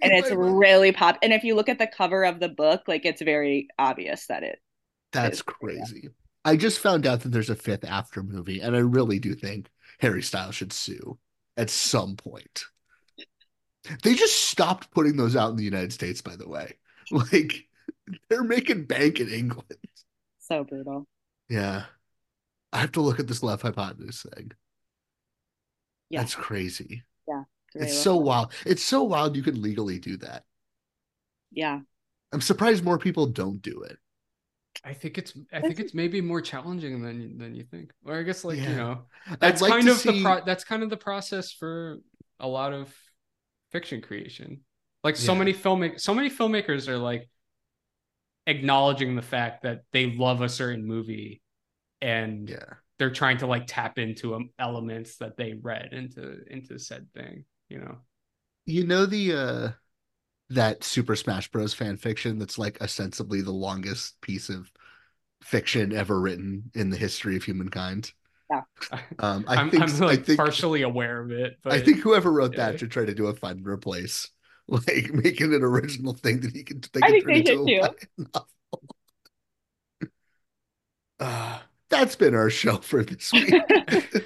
and 0.00 0.12
it's 0.12 0.30
really 0.30 0.92
pop. 0.92 1.18
And 1.22 1.32
if 1.32 1.44
you 1.44 1.54
look 1.54 1.68
at 1.68 1.78
the 1.78 1.86
cover 1.86 2.24
of 2.24 2.40
the 2.40 2.48
book, 2.48 2.82
like 2.86 3.04
it's 3.04 3.22
very 3.22 3.68
obvious 3.78 4.26
that 4.26 4.42
it. 4.42 4.58
That's 5.12 5.38
is- 5.38 5.42
crazy. 5.42 6.08
I 6.44 6.56
just 6.56 6.78
found 6.78 7.06
out 7.06 7.20
that 7.20 7.28
there's 7.32 7.50
a 7.50 7.54
fifth 7.54 7.84
after 7.84 8.22
movie, 8.22 8.60
and 8.60 8.74
I 8.74 8.78
really 8.78 9.18
do 9.18 9.34
think 9.34 9.68
Harry 9.98 10.22
Styles 10.22 10.54
should 10.54 10.72
sue 10.72 11.18
at 11.58 11.68
some 11.68 12.16
point. 12.16 12.64
They 14.02 14.14
just 14.14 14.36
stopped 14.48 14.90
putting 14.90 15.16
those 15.16 15.36
out 15.36 15.50
in 15.50 15.56
the 15.56 15.64
United 15.64 15.92
States, 15.92 16.20
by 16.22 16.36
the 16.36 16.48
way. 16.48 16.76
Like 17.10 17.66
they're 18.28 18.44
making 18.44 18.84
bank 18.84 19.18
in 19.18 19.28
England. 19.28 19.66
So 20.38 20.62
brutal. 20.62 21.08
Yeah. 21.48 21.86
I 22.72 22.78
have 22.78 22.92
to 22.92 23.00
look 23.00 23.18
at 23.18 23.26
this 23.26 23.42
left 23.42 23.62
hypotenuse 23.62 24.24
thing. 24.32 24.52
Yeah. 26.10 26.20
That's 26.20 26.34
crazy. 26.34 27.02
Yeah. 27.26 27.44
It's 27.74 27.94
Reylo. 27.94 28.02
so 28.02 28.16
wild. 28.16 28.52
It's 28.66 28.82
so 28.84 29.02
wild 29.04 29.36
you 29.36 29.42
can 29.42 29.62
legally 29.62 29.98
do 29.98 30.16
that. 30.18 30.44
Yeah. 31.52 31.80
I'm 32.32 32.40
surprised 32.40 32.84
more 32.84 32.98
people 32.98 33.26
don't 33.26 33.62
do 33.62 33.82
it. 33.82 33.96
I 34.84 34.94
think 34.94 35.18
it's 35.18 35.34
I 35.52 35.60
think 35.60 35.80
it's 35.80 35.94
maybe 35.94 36.20
more 36.20 36.40
challenging 36.40 37.02
than 37.02 37.38
than 37.38 37.54
you 37.54 37.64
think. 37.64 37.92
Or 38.04 38.16
I 38.18 38.22
guess 38.22 38.44
like 38.44 38.58
Yeah. 38.58 38.70
you 38.70 38.76
know 38.76 39.02
that's 39.40 39.60
like 39.60 39.72
kind 39.72 39.84
to 39.86 39.90
of 39.92 40.02
the 40.02 40.22
pro- 40.22 40.44
that's 40.44 40.64
kind 40.64 40.82
of 40.82 40.90
the 40.90 40.96
process 40.96 41.52
for 41.52 41.98
a 42.38 42.46
lot 42.48 42.72
of 42.72 42.94
fiction 43.72 44.00
creation. 44.00 44.60
Like 45.02 45.16
so 45.16 45.32
Yeah. 45.32 45.38
many 45.40 45.54
filmmak 45.54 46.00
so 46.00 46.14
many 46.14 46.30
filmmakers 46.30 46.88
are 46.88 46.98
like 46.98 47.28
acknowledging 48.46 49.16
the 49.16 49.22
fact 49.22 49.62
that 49.62 49.82
they 49.92 50.06
love 50.12 50.40
a 50.40 50.48
certain 50.48 50.84
movie 50.86 51.42
and 52.00 52.48
Yeah. 52.48 52.74
They're 53.00 53.10
trying 53.10 53.38
to 53.38 53.46
like 53.46 53.64
tap 53.66 53.98
into 53.98 54.34
um, 54.34 54.50
elements 54.58 55.16
that 55.16 55.34
they 55.38 55.54
read 55.54 55.88
into 55.92 56.42
into 56.50 56.78
said 56.78 57.08
thing, 57.14 57.46
you 57.70 57.78
know. 57.78 57.96
You 58.66 58.86
know 58.86 59.06
the 59.06 59.32
uh 59.32 59.68
that 60.50 60.84
Super 60.84 61.16
Smash 61.16 61.50
Bros 61.50 61.72
fan 61.72 61.96
fiction 61.96 62.38
that's 62.38 62.58
like 62.58 62.80
ostensibly 62.82 63.40
the 63.40 63.52
longest 63.52 64.20
piece 64.20 64.50
of 64.50 64.70
fiction 65.42 65.94
ever 65.94 66.20
written 66.20 66.70
in 66.74 66.90
the 66.90 66.98
history 66.98 67.36
of 67.36 67.42
humankind. 67.42 68.12
Yeah. 68.50 68.62
Um 69.18 69.46
I 69.48 69.56
I'm, 69.56 69.70
think 69.70 69.82
I'm 69.82 70.02
I 70.02 70.06
like 70.06 70.26
think 70.26 70.36
partially 70.36 70.82
aware 70.82 71.22
of 71.22 71.30
it, 71.30 71.56
but 71.62 71.72
I 71.72 71.80
think 71.80 72.00
whoever 72.00 72.30
wrote 72.30 72.52
yeah. 72.52 72.66
that 72.70 72.80
should 72.80 72.90
try 72.90 73.06
to 73.06 73.14
do 73.14 73.28
a 73.28 73.34
find 73.34 73.60
and 73.60 73.66
replace, 73.66 74.28
like 74.68 75.10
making 75.14 75.54
an 75.54 75.62
original 75.62 76.12
thing 76.12 76.40
that 76.40 76.54
he 76.54 76.64
can. 76.64 76.82
They 76.92 77.00
I 77.02 77.10
can 77.10 77.12
think 77.12 77.24
turn 77.24 77.32
they 77.32 77.38
into 77.40 77.52
should 77.66 77.84
a 77.84 78.28
too. 78.28 78.40
Uh, 81.22 81.58
that's 81.90 82.16
been 82.16 82.34
our 82.34 82.50
show 82.50 82.76
for 82.82 83.04
this 83.04 83.32
week. 83.32 83.54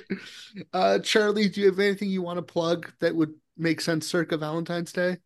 uh, 0.72 0.98
Charlie, 1.00 1.48
do 1.48 1.60
you 1.60 1.66
have 1.66 1.78
anything 1.78 2.10
you 2.10 2.22
want 2.22 2.38
to 2.38 2.42
plug 2.42 2.92
that 3.00 3.14
would 3.14 3.34
make 3.56 3.80
sense 3.80 4.06
circa 4.06 4.36
Valentine's 4.36 4.92
Day? 4.92 5.18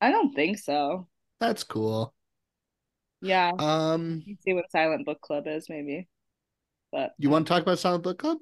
I 0.00 0.10
don't 0.10 0.34
think 0.34 0.58
so. 0.58 1.08
That's 1.40 1.64
cool. 1.64 2.14
Yeah. 3.22 3.52
Um, 3.58 4.22
Let's 4.26 4.44
see 4.44 4.52
what 4.52 4.70
Silent 4.70 5.06
Book 5.06 5.20
Club 5.20 5.46
is, 5.46 5.68
maybe. 5.68 6.08
But 6.92 7.12
you 7.18 7.30
want 7.30 7.46
to 7.46 7.52
talk 7.52 7.62
about 7.62 7.78
Silent 7.78 8.04
Book 8.04 8.18
Club? 8.18 8.38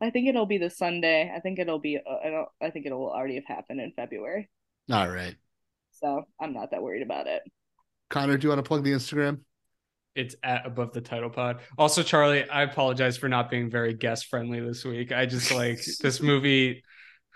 I 0.00 0.10
think 0.10 0.28
it'll 0.28 0.46
be 0.46 0.58
the 0.58 0.70
Sunday. 0.70 1.32
I 1.34 1.40
think 1.40 1.58
it'll 1.58 1.78
be. 1.78 1.98
Uh, 1.98 2.16
I 2.24 2.30
don't. 2.30 2.48
I 2.60 2.70
think 2.70 2.86
it'll 2.86 3.10
already 3.10 3.36
have 3.36 3.44
happened 3.46 3.80
in 3.80 3.92
February. 3.92 4.48
All 4.90 5.08
right, 5.08 5.36
So 5.92 6.24
I'm 6.40 6.52
not 6.52 6.72
that 6.72 6.82
worried 6.82 7.02
about 7.02 7.26
it. 7.26 7.42
Connor, 8.08 8.36
do 8.36 8.44
you 8.44 8.48
want 8.48 8.58
to 8.58 8.68
plug 8.68 8.82
the 8.82 8.92
Instagram? 8.92 9.40
It's 10.14 10.34
at 10.42 10.66
above 10.66 10.92
the 10.92 11.00
title 11.00 11.30
pod. 11.30 11.60
Also, 11.78 12.02
Charlie, 12.02 12.48
I 12.48 12.62
apologize 12.62 13.16
for 13.16 13.28
not 13.28 13.50
being 13.50 13.70
very 13.70 13.94
guest 13.94 14.26
friendly 14.26 14.60
this 14.60 14.84
week. 14.84 15.12
I 15.12 15.26
just 15.26 15.52
like 15.52 15.80
this 16.00 16.20
movie 16.20 16.82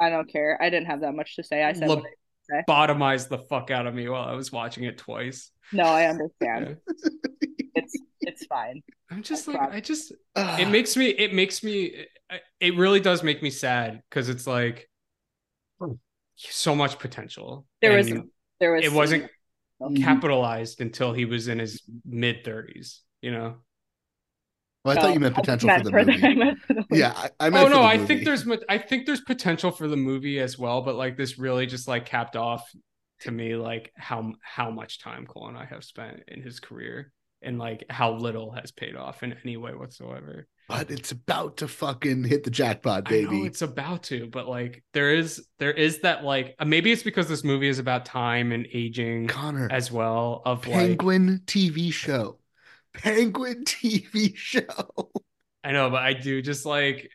I 0.00 0.10
don't 0.10 0.30
care. 0.30 0.58
I 0.60 0.70
didn't 0.70 0.86
have 0.86 1.00
that 1.00 1.14
much 1.14 1.36
to 1.36 1.44
say. 1.44 1.62
I 1.62 1.72
said. 1.72 1.88
lo- 1.88 2.02
I 2.02 2.60
say. 2.60 2.64
lobotomized 2.68 3.28
the 3.28 3.38
fuck 3.38 3.70
out 3.70 3.86
of 3.86 3.94
me 3.94 4.08
while 4.08 4.28
I 4.28 4.34
was 4.34 4.52
watching 4.52 4.84
it 4.84 4.98
twice. 4.98 5.50
No, 5.72 5.84
I 5.84 6.06
understand. 6.06 6.78
it's 7.74 7.98
it's 8.20 8.46
fine. 8.46 8.82
I'm 9.10 9.22
just 9.22 9.48
I 9.48 9.52
like 9.52 9.60
promise. 9.60 9.76
I 9.76 9.80
just 9.80 10.12
it 10.36 10.68
makes 10.68 10.96
me 10.96 11.08
it 11.08 11.32
makes 11.32 11.62
me 11.62 12.06
it 12.60 12.76
really 12.76 13.00
does 13.00 13.22
make 13.22 13.42
me 13.42 13.50
sad 13.50 14.02
because 14.10 14.28
it's 14.28 14.46
like 14.46 14.88
so 16.36 16.74
much 16.74 16.98
potential. 16.98 17.66
There 17.80 17.96
was 17.96 18.12
there 18.60 18.72
was 18.72 18.84
it 18.84 18.92
wasn't 18.92 19.30
Mhm. 19.90 20.02
capitalized 20.02 20.80
until 20.80 21.12
he 21.12 21.24
was 21.24 21.48
in 21.48 21.58
his 21.58 21.82
mid 22.04 22.44
30s, 22.44 23.00
you 23.22 23.32
know. 23.32 23.56
Well, 24.84 24.98
I 24.98 25.00
thought 25.00 25.10
Oh, 25.10 25.14
you 25.14 25.20
meant 25.20 25.34
potential 25.34 25.66
meant 25.68 25.84
for 25.84 25.90
the 25.90 25.90
for 25.90 26.04
the- 26.04 26.12
movie. 26.12 26.34
the 26.68 26.74
movie. 26.74 26.86
Yeah, 26.90 27.12
I, 27.16 27.30
I 27.40 27.50
meant 27.50 27.66
oh 27.66 27.68
no, 27.68 27.82
I 27.82 27.98
think 27.98 28.24
there's 28.24 28.46
I 28.68 28.78
think 28.78 29.06
there's 29.06 29.22
potential 29.22 29.70
for 29.70 29.88
the 29.88 29.96
movie 29.96 30.38
as 30.40 30.58
well, 30.58 30.82
but 30.82 30.94
like 30.96 31.16
this 31.16 31.38
really 31.38 31.66
just 31.66 31.88
like 31.88 32.04
capped 32.06 32.36
off 32.36 32.70
to 33.20 33.30
me 33.30 33.56
like 33.56 33.92
how 33.96 34.32
how 34.42 34.70
much 34.70 34.98
time 35.00 35.26
Cole 35.26 35.48
and 35.48 35.56
I 35.56 35.64
have 35.64 35.84
spent 35.84 36.22
in 36.28 36.42
his 36.42 36.60
career 36.60 37.12
and 37.40 37.58
like 37.58 37.84
how 37.88 38.12
little 38.14 38.50
has 38.52 38.72
paid 38.72 38.96
off 38.96 39.22
in 39.22 39.34
any 39.44 39.56
way 39.56 39.72
whatsoever. 39.74 40.46
But 40.68 40.90
it's 40.90 41.12
about 41.12 41.58
to 41.58 41.68
fucking 41.68 42.24
hit 42.24 42.44
the 42.44 42.50
jackpot, 42.50 43.04
I 43.06 43.20
know 43.22 43.30
baby. 43.30 43.46
it's 43.46 43.60
about 43.62 44.04
to, 44.04 44.26
but 44.26 44.48
like 44.48 44.82
there 44.94 45.14
is 45.14 45.46
there 45.58 45.72
is 45.72 46.00
that 46.00 46.24
like 46.24 46.54
uh, 46.58 46.64
maybe 46.64 46.90
it's 46.90 47.02
because 47.02 47.28
this 47.28 47.44
movie 47.44 47.68
is 47.68 47.78
about 47.78 48.06
time 48.06 48.50
and 48.50 48.66
aging 48.72 49.28
Connor, 49.28 49.68
as 49.70 49.92
well 49.92 50.42
of 50.46 50.66
like 50.66 50.76
Penguin 50.76 51.42
TV 51.46 51.92
show. 51.92 52.38
Penguin 52.94 53.64
TV 53.66 54.34
show. 54.36 55.10
I 55.62 55.72
know, 55.72 55.90
but 55.90 56.02
I 56.02 56.14
do 56.14 56.40
just 56.40 56.64
like 56.64 57.10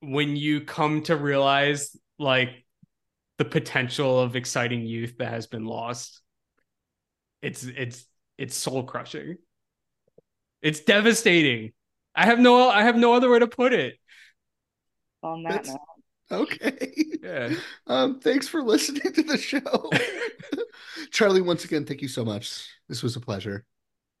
when 0.00 0.36
you 0.36 0.60
come 0.62 1.02
to 1.02 1.16
realize 1.16 1.96
like 2.18 2.64
the 3.38 3.44
potential 3.44 4.20
of 4.20 4.34
exciting 4.36 4.82
youth 4.84 5.18
that 5.18 5.30
has 5.30 5.46
been 5.46 5.64
lost. 5.64 6.20
It's 7.40 7.62
it's 7.62 8.04
it's 8.36 8.56
soul 8.56 8.82
crushing. 8.82 9.36
It's 10.60 10.80
devastating. 10.80 11.72
I 12.18 12.26
have 12.26 12.38
no 12.40 12.68
I 12.68 12.82
have 12.82 12.96
no 12.96 13.14
other 13.14 13.30
way 13.30 13.38
to 13.38 13.46
put 13.46 13.72
it. 13.72 13.94
On 15.22 15.42
that 15.44 15.64
That's- 15.64 15.68
note, 16.30 16.40
Okay. 16.42 16.94
Yeah. 17.22 17.54
Um, 17.86 18.20
thanks 18.20 18.46
for 18.48 18.62
listening 18.62 19.12
to 19.14 19.22
the 19.22 19.38
show. 19.38 19.90
Charlie, 21.10 21.40
once 21.40 21.64
again, 21.64 21.86
thank 21.86 22.02
you 22.02 22.08
so 22.08 22.24
much. 22.24 22.68
This 22.88 23.02
was 23.02 23.16
a 23.16 23.20
pleasure. 23.20 23.64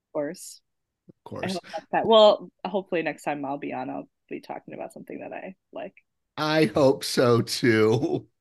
of 0.04 0.12
course. 0.14 0.60
Of 1.08 1.14
I 1.14 1.28
course. 1.28 1.52
hope 1.52 1.62
that. 1.92 2.06
Well, 2.06 2.50
hopefully 2.64 3.02
next 3.02 3.24
time 3.24 3.44
I'll 3.44 3.58
be 3.58 3.72
on, 3.74 3.90
I'll 3.90 4.08
be 4.30 4.40
talking 4.40 4.74
about 4.74 4.92
something 4.92 5.20
that 5.20 5.32
I 5.32 5.54
like. 5.72 5.94
I 6.36 6.66
hope 6.66 7.04
so 7.04 7.40
too. 7.42 8.26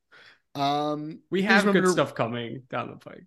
Um 0.56 1.20
We 1.30 1.44
have 1.44 1.64
good 1.66 1.68
remember 1.70 1.88
to- 1.90 1.94
stuff 1.94 2.16
coming 2.16 2.64
down 2.70 2.90
the 2.90 2.96
pike. 2.98 3.26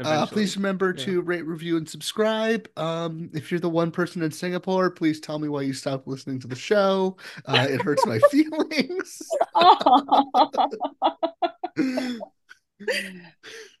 Uh, 0.00 0.26
please 0.26 0.56
remember 0.56 0.94
Yeah. 0.96 1.04
to 1.04 1.22
rate, 1.22 1.46
review, 1.46 1.76
and 1.76 1.88
subscribe. 1.88 2.68
Um, 2.78 3.30
if 3.34 3.50
you're 3.50 3.60
the 3.60 3.68
one 3.68 3.90
person 3.90 4.22
in 4.22 4.30
Singapore, 4.30 4.90
please 4.90 5.20
tell 5.20 5.38
me 5.38 5.48
why 5.48 5.62
you 5.62 5.74
stopped 5.74 6.08
listening 6.08 6.40
to 6.40 6.48
the 6.48 6.56
show. 6.56 7.16
Uh, 7.46 7.66
it 7.68 7.82
hurts 7.82 8.06
my 8.06 8.18
feelings. 8.30 9.22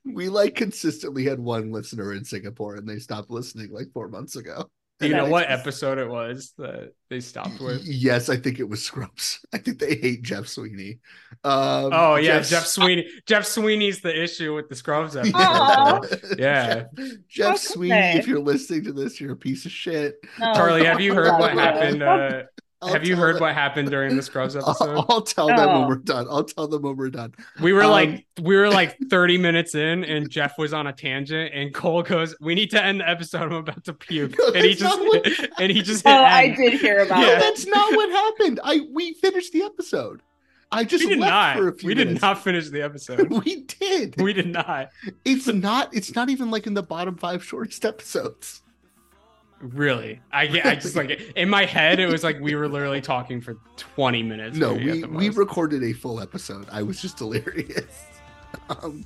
we 0.04 0.28
like 0.28 0.54
consistently 0.54 1.24
had 1.24 1.40
one 1.40 1.72
listener 1.72 2.12
in 2.12 2.24
Singapore, 2.24 2.76
and 2.76 2.86
they 2.86 2.98
stopped 2.98 3.30
listening 3.30 3.72
like 3.72 3.90
four 3.92 4.08
months 4.08 4.36
ago. 4.36 4.70
Do 5.02 5.08
you 5.08 5.14
know 5.14 5.26
what 5.28 5.50
episode 5.50 5.98
it 5.98 6.08
was 6.08 6.52
that 6.58 6.92
they 7.10 7.20
stopped 7.20 7.60
with? 7.60 7.82
Yes, 7.84 8.28
I 8.28 8.36
think 8.36 8.58
it 8.60 8.68
was 8.68 8.82
Scrubs. 8.82 9.44
I 9.52 9.58
think 9.58 9.78
they 9.78 9.96
hate 9.96 10.22
Jeff 10.22 10.46
Sweeney. 10.48 11.00
Um, 11.44 11.90
Oh 11.92 12.14
yeah, 12.16 12.36
Jeff's- 12.38 12.50
Jeff 12.50 12.66
Sweeney. 12.66 13.06
Jeff 13.26 13.44
Sweeney's 13.46 14.00
the 14.00 14.22
issue 14.22 14.54
with 14.54 14.68
the 14.68 14.74
Scrubs 14.76 15.16
episode. 15.16 15.34
Aw. 15.36 16.00
Yeah. 16.38 16.84
Jeff 17.28 17.46
How 17.46 17.52
could 17.52 17.60
Sweeney, 17.60 17.94
if 18.18 18.26
you're 18.26 18.40
listening 18.40 18.84
to 18.84 18.92
this, 18.92 19.20
you're 19.20 19.32
a 19.32 19.36
piece 19.36 19.66
of 19.66 19.72
shit. 19.72 20.16
No, 20.38 20.54
Charlie, 20.54 20.84
have 20.84 21.00
you 21.00 21.14
heard 21.14 21.38
what 21.38 21.52
happened? 21.52 22.02
Uh, 22.02 22.42
I'll 22.82 22.92
have 22.92 23.06
you 23.06 23.16
heard 23.16 23.36
them- 23.36 23.42
what 23.42 23.54
happened 23.54 23.90
during 23.90 24.16
the 24.16 24.22
Scrubs 24.22 24.56
I'll, 24.56 24.68
episode? 24.70 25.04
I'll 25.08 25.22
tell 25.22 25.46
them 25.46 25.72
when 25.80 25.88
we're 25.88 25.96
done. 25.96 26.26
I'll 26.28 26.44
tell 26.44 26.66
them 26.68 26.82
when 26.82 26.96
we're 26.96 27.10
done. 27.10 27.34
We 27.60 27.72
were 27.72 27.84
Um, 27.84 27.90
like 27.90 28.26
we 28.40 28.56
were 28.56 28.68
like 28.68 28.98
30 29.08 29.38
minutes 29.38 29.74
in 29.74 30.04
and 30.04 30.28
Jeff 30.28 30.58
was 30.58 30.72
on 30.72 30.86
a 30.86 30.92
tangent 30.92 31.52
and 31.54 31.72
Cole 31.72 32.02
goes, 32.02 32.34
We 32.40 32.54
need 32.54 32.70
to 32.72 32.84
end 32.84 33.00
the 33.00 33.08
episode. 33.08 33.42
I'm 33.42 33.52
about 33.52 33.84
to 33.84 33.92
puke. 33.92 34.34
No, 34.38 34.48
and 34.48 34.64
he 34.64 34.74
just 34.74 34.98
what- 35.00 35.26
and 35.60 35.70
he 35.72 35.82
just 35.82 36.06
Oh, 36.06 36.10
hit 36.10 36.18
I 36.18 36.44
end. 36.46 36.56
did 36.56 36.72
hear 36.80 36.98
about 36.98 37.20
No, 37.20 37.26
Yeah. 37.28 37.36
it. 37.36 37.40
that's 37.40 37.66
not 37.66 37.94
what 37.94 38.10
happened. 38.10 38.60
I 38.64 38.80
we 38.92 39.14
finished 39.14 39.52
the 39.52 39.62
episode. 39.62 40.22
I 40.74 40.84
just 40.84 41.04
We 41.04 41.10
did 41.10 41.18
left 41.18 41.30
not. 41.30 41.56
for 41.58 41.68
a 41.68 41.72
few 41.74 41.88
We 41.88 41.94
did 41.94 42.06
minutes. 42.06 42.22
not 42.22 42.42
finish 42.42 42.70
the 42.70 42.80
episode. 42.80 43.30
We 43.44 43.56
did. 43.64 44.18
we 44.20 44.32
did 44.32 44.46
not. 44.48 44.88
It's 45.24 45.46
not. 45.46 45.94
It's 45.94 46.14
not 46.14 46.30
even 46.30 46.50
like 46.50 46.66
in 46.66 46.72
the 46.72 46.82
bottom 46.82 47.16
five 47.18 47.44
shortest 47.44 47.84
episodes. 47.84 48.61
Really. 49.62 50.20
I 50.32 50.42
I 50.64 50.74
just 50.74 50.96
like 50.96 51.10
in 51.36 51.48
my 51.48 51.64
head 51.64 52.00
it 52.00 52.06
was 52.06 52.24
like 52.24 52.40
we 52.40 52.56
were 52.56 52.68
literally 52.68 53.00
talking 53.00 53.40
for 53.40 53.56
20 53.76 54.22
minutes. 54.22 54.58
No, 54.58 54.74
we 54.74 55.04
we 55.04 55.28
recorded 55.28 55.84
a 55.84 55.92
full 55.92 56.20
episode. 56.20 56.66
I 56.70 56.82
was 56.82 57.00
just 57.00 57.16
delirious. 57.18 58.06
Um, 58.68 59.04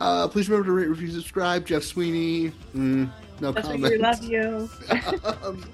uh, 0.00 0.26
please 0.28 0.48
remember 0.48 0.66
to 0.66 0.72
rate, 0.72 0.88
review, 0.88 1.10
subscribe. 1.10 1.66
Jeff 1.66 1.82
Sweeney. 1.82 2.52
Mm, 2.74 3.10
no 3.40 3.52
That's 3.52 3.68
why 3.68 3.74
comment. 3.74 3.92
we 3.92 3.98
love 3.98 4.24
you. 4.24 4.68
um, 5.44 5.64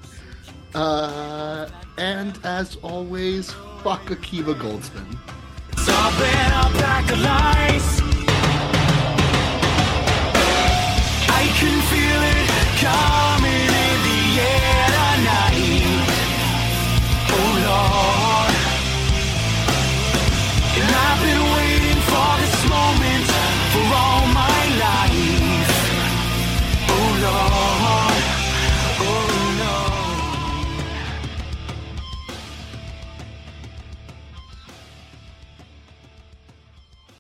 uh, 0.75 1.69
and 1.97 2.39
as 2.45 2.77
always, 2.83 3.53
fuck 3.83 4.05
Akiva 4.07 4.55
Goldsman. 4.55 5.17
Stopping 5.79 6.53
up 6.53 6.75
like 6.75 7.07
the 7.07 7.17
lights. 7.17 8.01
I 11.31 11.45
can 11.55 11.81
feel 11.89 12.23
it 12.23 12.81
coming. 12.83 13.38
I've 21.01 21.23
been 21.23 21.58